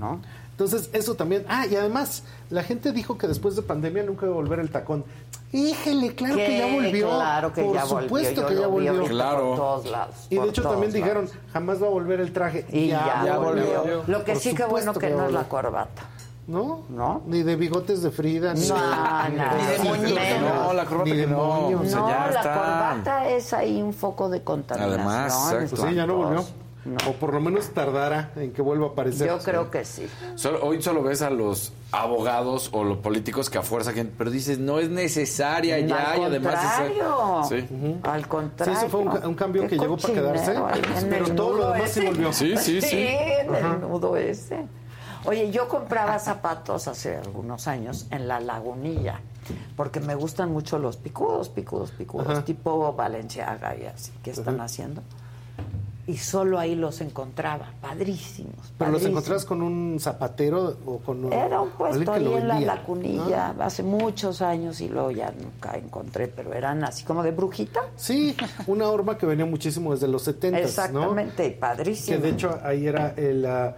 ¿no? 0.00 0.20
Entonces, 0.50 0.90
eso 0.92 1.14
también. 1.14 1.44
Ah, 1.48 1.66
y 1.68 1.76
además, 1.76 2.24
la 2.50 2.64
gente 2.64 2.90
dijo 2.90 3.16
que 3.16 3.28
después 3.28 3.54
de 3.54 3.62
pandemia 3.62 4.02
nunca 4.02 4.26
iba 4.26 4.34
a 4.34 4.38
volver 4.38 4.58
el 4.58 4.70
tacón. 4.70 5.04
Híjele, 5.52 6.16
claro 6.16 6.34
que, 6.34 6.46
Que 6.46 6.58
ya 6.58 6.66
volvió. 6.74 7.08
claro 7.10 7.52
que 7.52 7.62
Por 7.62 7.74
ya 7.76 7.84
volvió, 7.84 8.02
supuesto 8.08 8.40
yo 8.40 8.46
que 8.48 8.54
ya 8.56 8.66
volvió. 8.66 9.04
Claro. 9.04 9.46
por 9.50 9.56
todos 9.56 9.86
lados. 9.86 10.14
Y 10.30 10.36
de 10.36 10.48
hecho 10.48 10.62
también 10.62 10.92
dijeron, 10.92 11.28
jamás 11.52 11.80
va 11.80 11.86
a 11.86 11.90
volver 11.90 12.18
el 12.18 12.32
traje. 12.32 12.66
Y 12.72 12.88
ya, 12.88 13.22
ya 13.24 13.38
volvió. 13.38 14.02
Lo 14.08 14.24
que 14.24 14.32
Por 14.32 14.42
sí 14.42 14.52
que 14.52 14.64
bueno 14.64 14.92
que 14.94 15.10
ya 15.10 15.14
no 15.14 15.26
es 15.26 15.32
la 15.32 15.42
volvió. 15.42 15.48
corbata. 15.48 16.02
¿No? 16.46 16.82
¿No? 16.88 17.22
Ni 17.26 17.42
de 17.44 17.54
bigotes 17.54 18.02
de 18.02 18.10
Frida, 18.10 18.54
ni 18.54 18.66
No, 18.66 18.74
de, 18.74 18.80
no, 18.80 19.56
ni 19.56 19.66
de 19.66 19.78
moñito. 19.84 20.20
No, 20.40 20.72
la 20.72 20.84
corbata 20.84 21.10
ni 21.10 21.16
de 21.16 21.24
que 21.24 21.30
no. 21.30 21.68
O 21.68 21.84
sea, 21.84 22.00
no, 22.00 22.08
ya 22.08 22.18
la 22.18 22.40
está. 22.40 22.54
corbata 22.54 23.28
es 23.28 23.52
ahí 23.52 23.80
un 23.80 23.92
foco 23.94 24.28
de 24.28 24.42
contaminación. 24.42 25.00
Además, 25.00 25.52
exacto. 25.52 25.76
Pues 25.76 25.88
sí, 25.90 25.94
ya 25.94 26.06
no 26.06 26.16
volvió. 26.16 26.44
No. 26.82 26.96
O 27.08 27.12
por 27.12 27.34
lo 27.34 27.40
menos 27.42 27.68
tardará 27.68 28.30
en 28.36 28.52
que 28.54 28.62
vuelva 28.62 28.86
a 28.86 28.88
aparecer. 28.90 29.28
Yo 29.28 29.38
creo 29.38 29.70
que 29.70 29.84
sí. 29.84 30.08
Solo- 30.34 30.60
hoy 30.62 30.80
solo 30.80 31.02
ves 31.02 31.20
a 31.20 31.28
los 31.28 31.74
abogados 31.92 32.70
o 32.72 32.84
los 32.84 32.96
políticos 32.96 33.50
que 33.50 33.58
a 33.58 33.62
fuerza 33.62 33.92
quieren, 33.92 34.12
pero 34.16 34.30
dices, 34.30 34.58
no 34.58 34.78
es 34.78 34.88
necesaria 34.88 35.78
ya 35.80 36.12
Al 36.12 36.18
y 36.20 36.24
además 36.24 36.54
contrario. 36.54 37.40
es- 37.42 37.48
sí. 37.68 37.98
Al 38.02 38.22
Sí, 38.22 38.28
contrario. 38.28 38.74
ese 38.74 38.88
fue 38.88 39.00
un, 39.00 39.24
un 39.24 39.34
cambio 39.34 39.68
que 39.68 39.76
llegó 39.78 39.98
para 39.98 40.14
quedarse, 40.14 40.54
pero 41.08 41.26
todo 41.34 41.52
lo 41.58 41.70
demás 41.72 41.90
sí 41.90 42.00
ese. 42.00 42.08
volvió. 42.08 42.32
Sí, 42.32 42.56
sí, 42.56 42.80
sí. 42.80 42.96
en 42.98 43.54
el 43.54 43.80
nudo 43.82 44.16
ese. 44.16 44.66
Oye, 45.26 45.50
yo 45.50 45.68
compraba 45.68 46.18
zapatos 46.18 46.88
hace 46.88 47.16
algunos 47.16 47.68
años 47.68 48.06
en 48.10 48.26
la 48.28 48.40
lagunilla, 48.40 49.20
porque 49.76 50.00
me 50.00 50.14
gustan 50.14 50.50
mucho 50.52 50.78
los 50.78 50.96
picudos, 50.96 51.48
picudos, 51.48 51.90
picudos, 51.90 52.28
Ajá. 52.28 52.44
tipo 52.44 52.92
Valenciaga 52.94 53.76
y 53.76 53.84
así, 53.86 54.12
que 54.22 54.30
están 54.30 54.56
Ajá. 54.56 54.64
haciendo. 54.64 55.02
Y 56.06 56.16
solo 56.16 56.58
ahí 56.58 56.74
los 56.74 57.00
encontraba, 57.02 57.66
padrísimos. 57.80 58.72
Pero 58.76 58.90
los 58.90 59.04
encontrás 59.04 59.44
con 59.44 59.62
un 59.62 59.98
zapatero 60.00 60.76
o 60.84 60.98
con 60.98 61.32
Era 61.32 61.60
un 61.60 61.70
puesto 61.70 62.12
ahí 62.12 62.24
en 62.26 62.48
la 62.48 62.54
vendía. 62.54 62.74
lacunilla 62.74 63.54
hace 63.60 63.84
muchos 63.84 64.42
años 64.42 64.80
y 64.80 64.88
luego 64.88 65.12
ya 65.12 65.30
nunca 65.30 65.76
encontré, 65.76 66.26
pero 66.26 66.52
eran 66.52 66.82
así 66.82 67.04
como 67.04 67.22
de 67.22 67.30
brujita. 67.30 67.82
Sí, 67.94 68.34
una 68.66 68.88
horma 68.88 69.16
que 69.18 69.26
venía 69.26 69.44
muchísimo 69.46 69.92
desde 69.92 70.08
los 70.08 70.22
70, 70.22 70.58
¿no? 70.58 70.64
Exactamente, 70.64 71.50
padrísimo. 71.52 72.16
Que 72.16 72.22
de 72.22 72.28
hecho 72.30 72.58
ahí 72.64 72.88
era 72.88 73.14
el, 73.16 73.46
ah, 73.46 73.76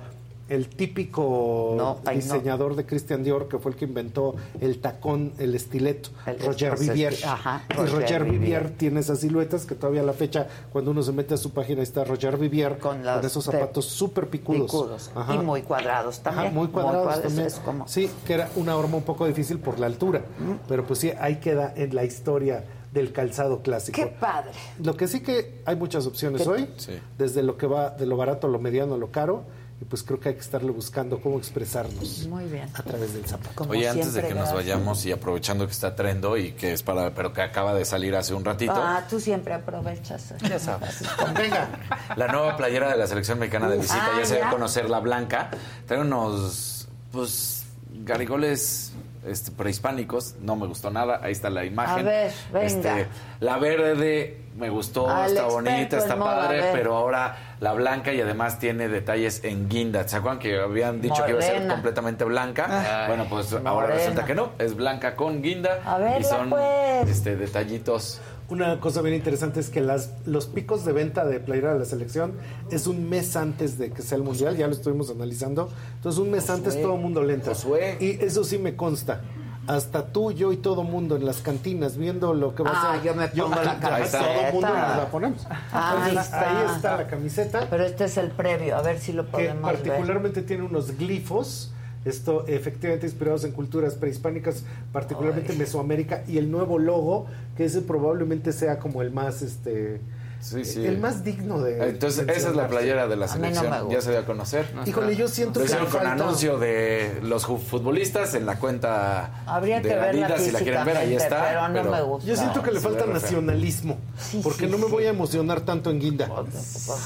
el 0.48 0.68
típico 0.68 1.74
No, 1.76 1.98
ahí 2.04 2.18
no. 2.18 2.22
diseñador 2.22 2.76
de 2.76 2.84
Christian 2.84 3.22
Dior 3.24 3.48
que 3.48 3.58
fue 3.58 3.72
el 3.72 3.76
que 3.76 3.84
inventó 3.86 4.34
el 4.60 4.78
tacón, 4.80 5.32
el 5.38 5.54
estileto, 5.54 6.10
El- 6.26 6.40
Roger 6.40 6.78
Vivier. 6.78 7.14
ajá, 7.24 7.64
y 7.70 7.72
Roger 7.74 7.92
Roger, 8.00 8.24
Vivier. 8.24 8.40
Vivier. 8.40 8.70
tiene 8.76 9.00
esas 9.00 9.20
siluetas 9.20 9.64
que 9.66 9.74
todavía 9.74 10.02
a 10.02 10.04
la 10.04 10.12
fecha, 10.12 10.46
cuando 10.72 10.90
uno 10.90 11.02
se 11.02 11.12
mete 11.12 11.34
a 11.34 11.36
su 11.36 11.50
página, 11.52 11.82
está 11.82 12.04
Roger 12.04 12.36
Vivier 12.36 12.78
con, 12.78 13.04
las 13.04 13.24
esos 13.24 13.46
de- 13.46 13.52
zapatos 13.52 13.86
súper 13.86 14.28
picudos. 14.28 14.62
picudos. 14.70 15.10
Ajá. 15.14 15.34
Y 15.34 15.38
muy 15.38 15.62
cuadrados 15.62 16.20
también. 16.20 16.46
Ajá, 16.48 16.54
muy 16.54 16.68
cuadrados 16.68 17.04
cuadra- 17.06 17.22
también. 17.22 17.46
es 17.46 17.54
como- 17.60 17.88
Sí, 17.88 18.10
que 18.26 18.34
era 18.34 18.50
una 18.56 18.76
horma 18.76 18.96
un 18.96 19.04
poco 19.04 19.26
difícil 19.26 19.58
por 19.58 19.78
la 19.78 19.86
altura, 19.86 20.22
pero 20.68 20.84
pues 20.84 20.98
sí, 20.98 21.12
ahí 21.20 21.36
queda 21.36 21.72
en 21.76 21.94
la 21.94 22.04
historia 22.04 22.64
del 22.92 23.12
calzado 23.12 23.62
clásico. 23.62 23.96
Qué 23.96 24.06
padre. 24.06 24.50
Lo 24.82 24.96
que 24.98 25.08
sí 25.08 25.20
que 25.20 25.62
hay 25.64 25.76
muchas 25.76 26.06
opciones 26.06 26.42
¿Qué? 26.42 26.48
hoy, 26.48 26.68
Sí. 26.76 26.92
desde 27.16 27.42
lo 27.42 27.56
que 27.56 27.66
va 27.66 27.88
de 27.90 28.04
lo 28.04 28.18
barato 28.18 28.46
a 28.48 28.50
lo 28.50 28.58
mediano 28.58 28.94
a 28.94 28.98
lo 28.98 29.10
caro, 29.10 29.44
y 29.82 29.84
pues 29.84 30.04
creo 30.04 30.20
que 30.20 30.28
hay 30.28 30.34
que 30.36 30.40
estarle 30.42 30.70
buscando 30.70 31.20
cómo 31.20 31.38
expresarnos 31.38 32.24
Muy 32.28 32.44
bien. 32.44 32.68
a 32.72 32.82
través 32.84 33.14
del 33.14 33.26
zapato. 33.26 33.50
Como 33.56 33.72
Oye, 33.72 33.88
antes 33.88 34.14
de 34.14 34.22
que 34.22 34.32
nos 34.32 34.54
vayamos 34.54 35.04
y 35.06 35.10
aprovechando 35.10 35.66
que 35.66 35.72
está 35.72 35.96
trendo 35.96 36.36
y 36.36 36.52
que 36.52 36.72
es 36.72 36.84
para, 36.84 37.10
pero 37.10 37.32
que 37.32 37.42
acaba 37.42 37.74
de 37.74 37.84
salir 37.84 38.14
hace 38.14 38.32
un 38.32 38.44
ratito, 38.44 38.72
Ah, 38.76 39.02
tú 39.10 39.18
siempre 39.18 39.54
aprovechas. 39.54 40.34
Ya 40.48 40.60
sabes. 40.60 41.02
Venga, 41.36 41.68
la 42.14 42.28
nueva 42.28 42.56
playera 42.56 42.90
de 42.92 42.96
la 42.96 43.08
selección 43.08 43.40
mexicana 43.40 43.68
de 43.68 43.78
visita 43.78 44.10
Ah, 44.14 44.18
ya 44.20 44.24
se 44.24 44.34
dio 44.34 44.42
ya. 44.44 44.48
a 44.48 44.52
conocer 44.52 44.88
la 44.88 45.00
blanca. 45.00 45.50
Trae 45.88 46.00
unos, 46.00 46.86
pues, 47.10 47.64
garigoles 48.04 48.91
este, 49.26 49.50
prehispánicos. 49.50 50.34
No 50.40 50.56
me 50.56 50.66
gustó 50.66 50.90
nada. 50.90 51.20
Ahí 51.22 51.32
está 51.32 51.50
la 51.50 51.64
imagen. 51.64 52.06
A 52.06 52.10
ver, 52.10 52.32
venga. 52.52 52.66
Este, 52.66 53.06
la 53.40 53.58
verde 53.58 54.42
me 54.56 54.68
gustó, 54.68 55.08
Al 55.08 55.30
está 55.30 55.44
bonita, 55.46 55.96
está 55.96 56.14
moda, 56.14 56.42
padre, 56.42 56.60
ver. 56.60 56.72
pero 56.74 56.94
ahora 56.94 57.54
la 57.60 57.72
blanca 57.72 58.12
y 58.12 58.20
además 58.20 58.58
tiene 58.58 58.88
detalles 58.88 59.42
en 59.44 59.68
guinda. 59.68 60.06
¿Se 60.06 60.16
acuerdan 60.16 60.38
que 60.38 60.58
habían 60.60 61.00
dicho 61.00 61.24
que 61.24 61.30
iba 61.30 61.40
a 61.40 61.42
ser 61.42 61.66
completamente 61.66 62.24
blanca? 62.24 62.66
Ay, 63.04 63.08
bueno, 63.08 63.26
pues 63.30 63.52
ahora 63.64 63.86
resulta 63.88 64.24
que 64.24 64.34
no, 64.34 64.50
es 64.58 64.76
blanca 64.76 65.16
con 65.16 65.42
guinda 65.42 65.80
A 65.84 65.98
verla, 65.98 66.18
y 66.18 66.24
son 66.24 66.50
pues. 66.50 67.08
este 67.08 67.36
detallitos. 67.36 68.20
Una 68.52 68.80
cosa 68.80 69.00
bien 69.00 69.14
interesante 69.14 69.60
es 69.60 69.70
que 69.70 69.80
las, 69.80 70.10
los 70.26 70.44
picos 70.46 70.84
de 70.84 70.92
venta 70.92 71.24
de 71.24 71.40
playera 71.40 71.72
de 71.72 71.78
la 71.78 71.84
selección 71.86 72.34
es 72.70 72.86
un 72.86 73.08
mes 73.08 73.34
antes 73.34 73.78
de 73.78 73.90
que 73.90 74.02
sea 74.02 74.18
el 74.18 74.24
mundial, 74.24 74.58
ya 74.58 74.66
lo 74.66 74.74
estuvimos 74.74 75.08
analizando. 75.10 75.70
Entonces, 75.94 76.20
un 76.20 76.30
mes 76.30 76.50
antes 76.50 76.80
todo 76.82 76.94
el 76.96 77.00
mundo 77.00 77.22
le 77.22 77.32
entra. 77.34 77.54
Y 77.98 78.22
eso 78.22 78.44
sí 78.44 78.58
me 78.58 78.76
consta. 78.76 79.22
Hasta 79.68 80.12
tú, 80.12 80.32
yo 80.32 80.52
y 80.52 80.56
todo 80.58 80.82
mundo 80.82 81.16
en 81.16 81.24
las 81.24 81.38
cantinas 81.40 81.96
viendo 81.96 82.34
lo 82.34 82.54
que 82.54 82.62
va 82.62 82.72
Ah, 82.74 82.92
a 82.92 82.94
ser. 82.96 83.04
yo 83.04 83.14
me 83.14 83.28
pongo 83.28 83.54
la 83.62 83.78
Ahí 83.94 84.02
está, 84.02 84.18
Todo 84.18 84.28
el 84.28 84.52
mundo 84.52 84.68
camiseta. 84.68 84.88
nos 84.88 84.96
la 84.98 85.06
ponemos. 85.10 85.46
Ahí 85.72 85.96
Entonces, 86.08 86.24
está. 86.24 86.50
ahí 86.50 86.76
está 86.76 86.96
la 86.98 87.06
camiseta. 87.06 87.66
Pero 87.70 87.84
este 87.86 88.04
es 88.04 88.16
el 88.18 88.30
previo, 88.32 88.76
a 88.76 88.82
ver 88.82 88.98
si 88.98 89.12
lo 89.12 89.24
que 89.26 89.30
podemos 89.30 89.62
ver. 89.62 89.80
particularmente 89.82 90.42
tiene 90.42 90.64
unos 90.64 90.98
glifos, 90.98 91.72
esto 92.04 92.44
efectivamente 92.48 93.06
inspirados 93.06 93.44
en 93.44 93.52
culturas 93.52 93.94
prehispánicas, 93.94 94.64
particularmente 94.92 95.52
Mesoamérica, 95.54 96.24
y 96.26 96.38
el 96.38 96.50
nuevo 96.50 96.78
logo, 96.78 97.26
que 97.56 97.64
ese 97.66 97.80
probablemente 97.82 98.52
sea 98.52 98.78
como 98.78 99.02
el 99.02 99.10
más 99.10 99.42
este 99.42 100.00
Sí, 100.40 100.64
sí. 100.64 100.84
el 100.84 100.98
más 100.98 101.22
digno 101.22 101.60
de. 101.60 101.90
Entonces, 101.90 102.26
esa 102.28 102.48
es 102.50 102.56
la 102.56 102.66
playera 102.66 103.06
de 103.06 103.14
la 103.14 103.26
no 103.28 103.32
selección. 103.32 103.88
ya 103.88 104.00
se 104.00 104.10
dio 104.10 104.18
a 104.18 104.24
conocer. 104.24 104.66
Híjole, 104.84 105.14
yo 105.14 105.28
siento 105.28 105.60
Lo 105.60 105.64
que 105.64 105.66
hicieron 105.66 105.86
le 105.86 105.92
con 105.92 106.00
falta- 106.02 106.24
anuncio 106.24 106.58
de 106.58 107.20
los 107.22 107.46
futbolistas 107.46 108.34
en 108.34 108.44
la 108.46 108.58
cuenta 108.58 109.44
Habría 109.46 109.76
de 109.80 109.88
que 109.88 109.94
verla 109.94 110.36
si 110.38 110.50
la 110.50 110.58
quieren 110.58 110.84
ver, 110.84 110.96
ahí 110.96 111.14
está. 111.14 111.68
pero 111.72 111.84
no 111.84 111.90
me 111.92 112.02
gusta. 112.02 112.28
Yo 112.28 112.34
siento 112.36 112.60
que 112.60 112.72
le 112.72 112.80
falta 112.80 113.06
nacionalismo. 113.06 113.98
porque 114.42 114.64
sí, 114.66 114.70
no 114.72 114.78
me 114.78 114.86
sí. 114.86 114.90
voy 114.90 115.04
a 115.04 115.10
emocionar 115.10 115.60
tanto 115.60 115.92
en 115.92 116.00
Guinda. 116.00 116.28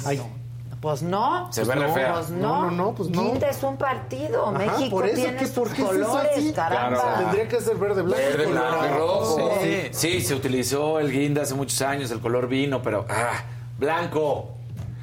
Ay. 0.06 0.22
Pues 0.86 1.02
no. 1.02 1.48
Se 1.52 1.64
Pues 1.64 1.68
ve 1.76 1.82
re 1.82 1.88
no, 1.88 1.94
fea. 1.94 2.12
Pues 2.12 2.30
no. 2.30 2.38
No, 2.38 2.62
no, 2.62 2.70
no, 2.70 2.94
pues 2.94 3.10
no. 3.10 3.22
Guinda 3.24 3.48
es 3.48 3.60
un 3.64 3.76
partido. 3.76 4.46
Ajá, 4.46 4.56
México 4.58 4.90
por 4.90 5.06
eso, 5.06 5.16
tiene 5.16 5.36
¿qué- 5.36 5.46
sus 5.46 5.54
por 5.56 5.66
es 5.66 5.74
colores, 5.74 6.30
así? 6.36 6.52
caramba. 6.52 7.00
Claro. 7.00 7.18
Tendría 7.24 7.48
que 7.48 7.60
ser 7.60 7.76
verde, 7.76 8.02
blanco. 8.02 8.22
Verde, 8.24 8.46
blanco 8.46 8.84
y 8.86 8.96
rojo. 8.96 9.50
Sí. 9.60 9.80
Sí. 9.90 10.20
se 10.20 10.34
utilizó 10.36 11.00
el 11.00 11.10
guinda 11.10 11.42
hace 11.42 11.54
muchos 11.54 11.82
años, 11.82 12.12
el 12.12 12.20
color 12.20 12.46
vino, 12.46 12.82
pero 12.82 13.04
¡ah! 13.08 13.42
¡Blanco! 13.80 14.52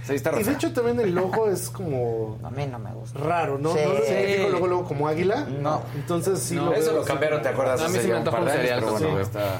Sí, 0.05 0.15
está 0.15 0.39
Y 0.39 0.43
de 0.43 0.51
hecho 0.53 0.71
también 0.71 0.99
el 1.01 1.13
logo 1.13 1.49
es 1.49 1.69
como 1.69 2.37
A 2.43 2.49
mí 2.49 2.65
no 2.65 2.79
me 2.79 2.91
gusta. 2.93 3.19
raro, 3.19 3.57
¿no? 3.57 3.73
Sí. 3.73 3.79
¿No 3.83 3.93
lo 3.93 4.05
identifico 4.05 4.49
luego, 4.51 4.67
luego 4.67 4.83
como 4.85 5.07
águila? 5.09 5.45
No. 5.61 5.81
Entonces 5.95 6.39
sí 6.39 6.55
No, 6.55 6.67
lo 6.67 6.73
eso 6.75 6.91
veo 6.91 6.99
lo 7.01 7.05
cambiaron, 7.05 7.41
¿te 7.41 7.49
acuerdas? 7.49 7.81
A 7.81 7.89
mí 7.89 7.99
sí 7.99 8.07
me 8.07 8.15
antoja 8.15 8.39
un 8.39 8.47
cereal 8.49 8.81
bueno, 8.85 9.19
eso. 9.19 9.19
está... 9.19 9.59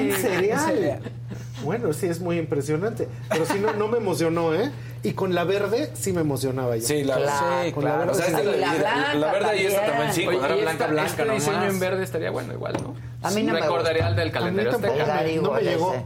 Un 0.00 0.12
cereal. 0.12 1.00
Bueno, 1.62 1.92
sí, 1.92 2.06
es 2.06 2.20
muy 2.20 2.38
impresionante. 2.38 3.08
Pero 3.28 3.44
sí, 3.46 3.58
no, 3.60 3.72
no 3.74 3.88
me 3.88 3.98
emocionó, 3.98 4.54
¿eh? 4.54 4.70
Y 5.02 5.12
con 5.12 5.34
la 5.34 5.44
verde 5.44 5.90
sí 5.94 6.12
me 6.12 6.20
emocionaba 6.20 6.76
ya. 6.76 6.86
Sí, 6.86 7.04
la, 7.04 7.16
Claro. 7.16 7.62
sí, 7.64 7.72
Con 7.72 7.84
la 7.84 7.90
claro. 7.94 8.12
verde 8.12 8.12
O 8.12 8.14
sea, 8.26 8.30
la 8.30 8.42
la, 8.42 8.74
blanca 8.74 9.14
la 9.14 9.32
verde 9.32 9.62
y 9.62 9.66
esta 9.66 9.76
también. 9.80 9.96
también 9.96 10.12
sí, 10.14 10.20
Oye, 10.26 10.38
cuando 10.38 10.46
era 10.46 10.56
y 10.56 10.60
blanca, 10.62 10.72
esta- 10.84 10.92
blanca, 10.92 11.10
este 11.10 11.24
no 11.24 11.32
diseño 11.34 11.56
más. 11.56 11.70
en 11.70 11.80
verde 11.80 12.02
estaría 12.04 12.30
bueno 12.30 12.52
igual, 12.52 12.72
¿no? 12.82 12.94
A 13.22 13.30
mí 13.30 13.42
no 13.42 13.52
me 13.54 13.60
Recordaría 13.60 14.08
el 14.08 14.16
del 14.16 14.22
A 14.22 14.24
mí 14.26 14.32
calendario 14.32 14.70
tampoco 14.72 14.94
me, 14.94 15.36
no 15.36 15.52
me 15.52 15.60
llegó. 15.62 15.94
ese, 15.94 16.04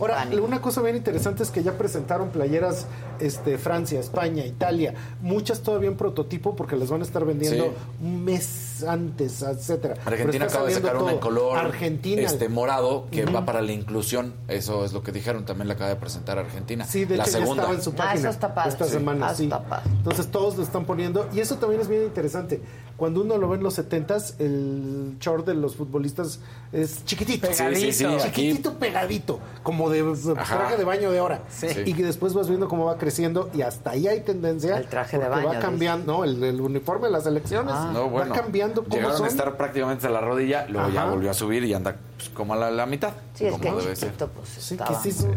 Ahora, 0.00 0.26
una 0.42 0.60
cosa 0.60 0.82
bien 0.82 0.96
interesante 0.96 1.42
es 1.42 1.50
que 1.50 1.62
ya 1.62 1.78
presentaron 1.78 2.30
playeras 2.30 2.86
este, 3.20 3.58
Francia, 3.58 4.00
España, 4.00 4.44
Italia, 4.44 4.94
muchas 5.22 5.60
todavía 5.60 5.88
en 5.88 5.96
prototipo 5.96 6.56
porque 6.56 6.76
las 6.76 6.90
van 6.90 7.00
a 7.00 7.04
estar 7.04 7.24
vendiendo 7.24 7.64
Sí. 7.66 7.70
un 8.04 8.24
mes 8.24 8.82
antes, 8.86 9.42
etcétera. 9.42 9.94
Argentina 10.04 10.46
acaba 10.46 10.66
de 10.66 10.74
sacar 10.74 10.96
una 10.96 11.12
en 11.12 11.18
color 11.18 11.58
Argentina. 11.58 12.22
este 12.22 12.48
morado 12.48 13.06
que 13.10 13.24
va 13.24 13.44
para 13.44 13.62
la 13.62 13.72
inclusión. 13.72 14.34
Eso 14.48 14.84
es 14.84 14.92
lo 14.92 15.02
que 15.02 15.12
dijeron. 15.12 15.44
También 15.44 15.68
la 15.68 15.74
acaba 15.74 15.90
de 15.90 15.96
presentar 15.96 16.38
Argentina. 16.38 16.84
Sí, 16.84 17.04
de 17.04 17.16
la 17.16 17.24
hecho 17.24 17.32
segunda. 17.38 17.54
ya 17.68 17.72
estaba 17.72 17.74
en 17.74 17.82
su 17.82 17.90
Ah, 17.90 17.94
página 17.96 18.20
eso 18.20 18.28
está 18.30 18.64
esta 18.68 18.84
Sí. 18.84 18.90
semana, 18.92 19.28
Ah, 19.28 19.34
sí. 19.34 19.50
Entonces 19.96 20.26
todos 20.28 20.56
lo 20.56 20.62
están 20.62 20.84
poniendo 20.84 21.28
y 21.32 21.40
eso 21.40 21.56
también 21.56 21.80
es 21.80 21.88
bien 21.88 22.02
interesante. 22.04 22.60
Cuando 22.96 23.20
uno 23.20 23.36
lo 23.38 23.48
ve 23.48 23.56
en 23.58 23.62
los 23.62 23.74
70s, 23.78 24.34
el 24.40 25.16
short 25.20 25.46
de 25.46 25.54
los 25.54 25.76
futbolistas 25.76 26.40
es 26.72 27.04
chiquitito, 27.04 27.46
Sí, 27.52 27.62
sí, 27.74 27.92
sí, 27.92 28.04
aquí- 28.04 28.24
chiquitito 28.24 28.74
pegadito, 28.74 29.38
como 29.68 29.90
de 29.90 30.00
Ajá. 30.38 30.56
traje 30.56 30.76
de 30.78 30.84
baño 30.84 31.10
de 31.10 31.20
hora. 31.20 31.40
Sí. 31.50 31.66
Y 31.84 31.92
que 31.92 32.02
después 32.02 32.32
vas 32.32 32.48
viendo 32.48 32.68
cómo 32.68 32.86
va 32.86 32.96
creciendo 32.96 33.50
y 33.52 33.60
hasta 33.60 33.90
ahí 33.90 34.08
hay 34.08 34.20
tendencia. 34.20 34.78
El 34.78 34.86
traje 34.88 35.18
de 35.18 35.28
baño, 35.28 35.46
va 35.48 35.58
cambiando, 35.58 36.10
no, 36.10 36.24
el, 36.24 36.42
el 36.42 36.58
uniforme 36.62 37.08
de 37.08 37.12
las 37.12 37.26
elecciones 37.26 37.74
Ah. 37.76 37.90
No, 37.92 38.08
bueno. 38.08 38.30
va 38.34 38.40
cambiando 38.40 38.82
cómo 38.82 38.94
Llegaron 38.96 39.18
son. 39.18 39.26
a 39.26 39.28
estar 39.28 39.56
prácticamente 39.58 40.06
a 40.06 40.10
la 40.10 40.22
rodilla, 40.22 40.64
luego 40.70 40.88
ya 40.88 41.02
Ajá. 41.02 41.10
volvió 41.10 41.30
a 41.30 41.34
subir 41.34 41.64
y 41.64 41.74
anda 41.74 41.96
pues, 42.16 42.30
como 42.30 42.54
a 42.54 42.56
la, 42.56 42.70
la 42.70 42.86
mitad. 42.86 43.10
Sí, 43.34 43.44
es 43.46 43.58
que 43.58 43.70
debe 43.70 43.82
ser. 43.94 43.96
chiquito, 44.08 44.28
pues 44.28 44.48
Sí, 44.48 44.76
¿qué 44.78 44.92
es 44.94 45.06
eso? 45.16 45.28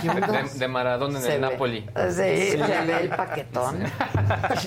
¿Qué? 0.00 0.08
De, 0.08 0.58
de 0.58 0.68
Maradona 0.68 1.18
en 1.18 1.24
Se 1.24 1.34
el 1.34 1.40
ve. 1.42 1.50
Napoli. 1.50 1.80
Sí, 1.80 2.14
se 2.16 2.56
ve 2.56 3.00
el 3.02 3.08
paquetón. 3.10 3.82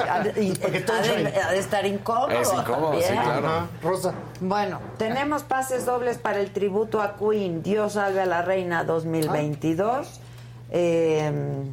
Ha 0.08 0.20
de- 0.24 0.44
y- 0.44 0.54
paquetón 0.56 0.96
ha 0.96 1.02
de, 1.02 1.42
ha 1.42 1.52
de 1.52 1.58
estar 1.58 1.86
incómodo. 1.88 2.30
Es 2.30 2.54
incómodo, 2.54 2.94
sí, 2.94 3.02
también. 3.08 3.24
claro. 3.24 3.48
Ajá, 3.48 3.68
rosa. 3.82 4.14
Bueno, 4.40 4.80
tenemos 4.98 5.42
pases 5.44 5.86
dobles 5.86 6.18
para 6.20 6.40
el 6.40 6.52
tributo 6.52 7.02
a 7.02 7.16
Queen, 7.18 7.64
Dios 7.64 7.94
salve 7.94 8.22
a 8.22 8.26
la 8.28 8.44
reina 8.44 8.84
2022. 9.12 10.20
Eh, 10.72 11.64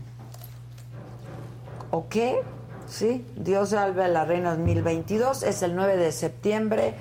¿O 1.90 2.08
qué? 2.08 2.42
Sí, 2.88 3.26
Dios 3.36 3.70
salve 3.70 4.04
a 4.04 4.08
la 4.08 4.24
reina 4.24 4.50
2022. 4.56 5.42
Es 5.42 5.62
el 5.62 5.74
9 5.74 5.96
de 5.96 6.12
septiembre 6.12 6.94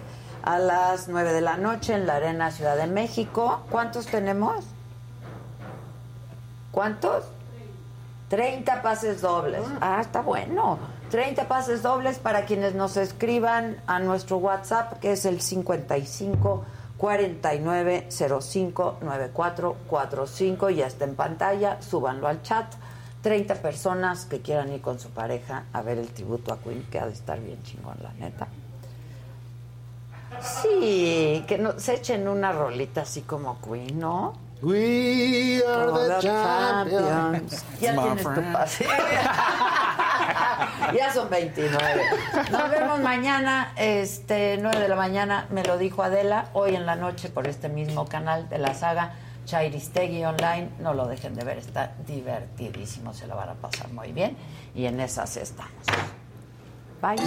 a 0.43 0.59
las 0.59 1.07
9 1.07 1.33
de 1.33 1.41
la 1.41 1.57
noche 1.57 1.93
en 1.93 2.05
la 2.05 2.17
Arena 2.17 2.51
Ciudad 2.51 2.77
de 2.77 2.87
México. 2.87 3.61
¿Cuántos 3.69 4.05
tenemos? 4.07 4.65
¿Cuántos? 6.71 7.25
30 8.29 8.81
pases 8.81 9.21
dobles. 9.21 9.61
Ah, 9.79 9.99
está 10.01 10.21
bueno. 10.21 10.79
30 11.11 11.47
pases 11.47 11.83
dobles 11.83 12.17
para 12.17 12.45
quienes 12.45 12.73
nos 12.73 12.97
escriban 12.97 13.77
a 13.85 13.99
nuestro 13.99 14.37
WhatsApp, 14.37 14.99
que 14.99 15.11
es 15.11 15.25
el 15.25 15.41
55 15.41 16.65
49 17.03 18.07
05 18.09 18.99
94 19.01 19.75
45. 19.89 20.69
Ya 20.69 20.87
está 20.87 21.03
en 21.03 21.15
pantalla. 21.15 21.81
Súbanlo 21.81 22.29
al 22.29 22.41
chat. 22.43 22.73
30 23.21 23.55
personas 23.55 24.23
que 24.23 24.39
quieran 24.39 24.71
ir 24.71 24.79
con 24.79 25.01
su 25.01 25.09
pareja 25.09 25.65
a 25.73 25.81
ver 25.81 25.97
el 25.97 26.07
tributo 26.07 26.53
a 26.53 26.59
Queen, 26.59 26.87
que 26.89 26.99
ha 26.99 27.05
de 27.05 27.11
estar 27.11 27.41
bien 27.41 27.61
chingón, 27.63 27.97
la 28.01 28.13
neta. 28.13 28.47
Sí, 30.39 31.43
que 31.45 31.57
nos 31.57 31.89
echen 31.89 32.25
una 32.29 32.53
rolita 32.53 33.01
así 33.01 33.23
como 33.23 33.59
Queen, 33.59 33.99
¿no? 33.99 34.35
We 34.63 35.61
are 35.65 35.91
the 35.91 36.07
the 36.07 36.21
champions. 36.21 37.03
champions. 37.03 37.65
Ya 37.81 37.93
My 37.93 38.03
tienes 38.03 38.23
tu 38.23 38.29
friend. 38.31 38.53
pase. 38.53 38.85
ya 40.97 41.13
son 41.13 41.29
29. 41.29 42.01
Nos 42.49 42.69
vemos 42.71 42.99
mañana, 43.01 43.73
este 43.75 44.57
9 44.61 44.79
de 44.79 44.87
la 44.87 44.95
mañana, 44.95 45.47
me 45.49 45.63
lo 45.63 45.77
dijo 45.77 46.01
Adela, 46.01 46.45
hoy 46.53 46.75
en 46.75 46.85
la 46.85 46.95
noche 46.95 47.27
por 47.27 47.45
este 47.47 47.67
mismo 47.67 48.05
canal 48.07 48.47
de 48.47 48.57
la 48.57 48.73
saga 48.73 49.15
Chairistegui 49.45 50.23
Online. 50.23 50.69
No 50.79 50.93
lo 50.93 51.07
dejen 51.07 51.35
de 51.35 51.43
ver, 51.43 51.57
está 51.57 51.91
divertidísimo, 52.07 53.13
se 53.13 53.27
lo 53.27 53.35
van 53.35 53.49
a 53.49 53.55
pasar 53.55 53.89
muy 53.89 54.13
bien. 54.13 54.37
Y 54.75 54.85
en 54.85 55.01
esas 55.01 55.35
estamos. 55.35 55.73
Bye. 57.01 57.17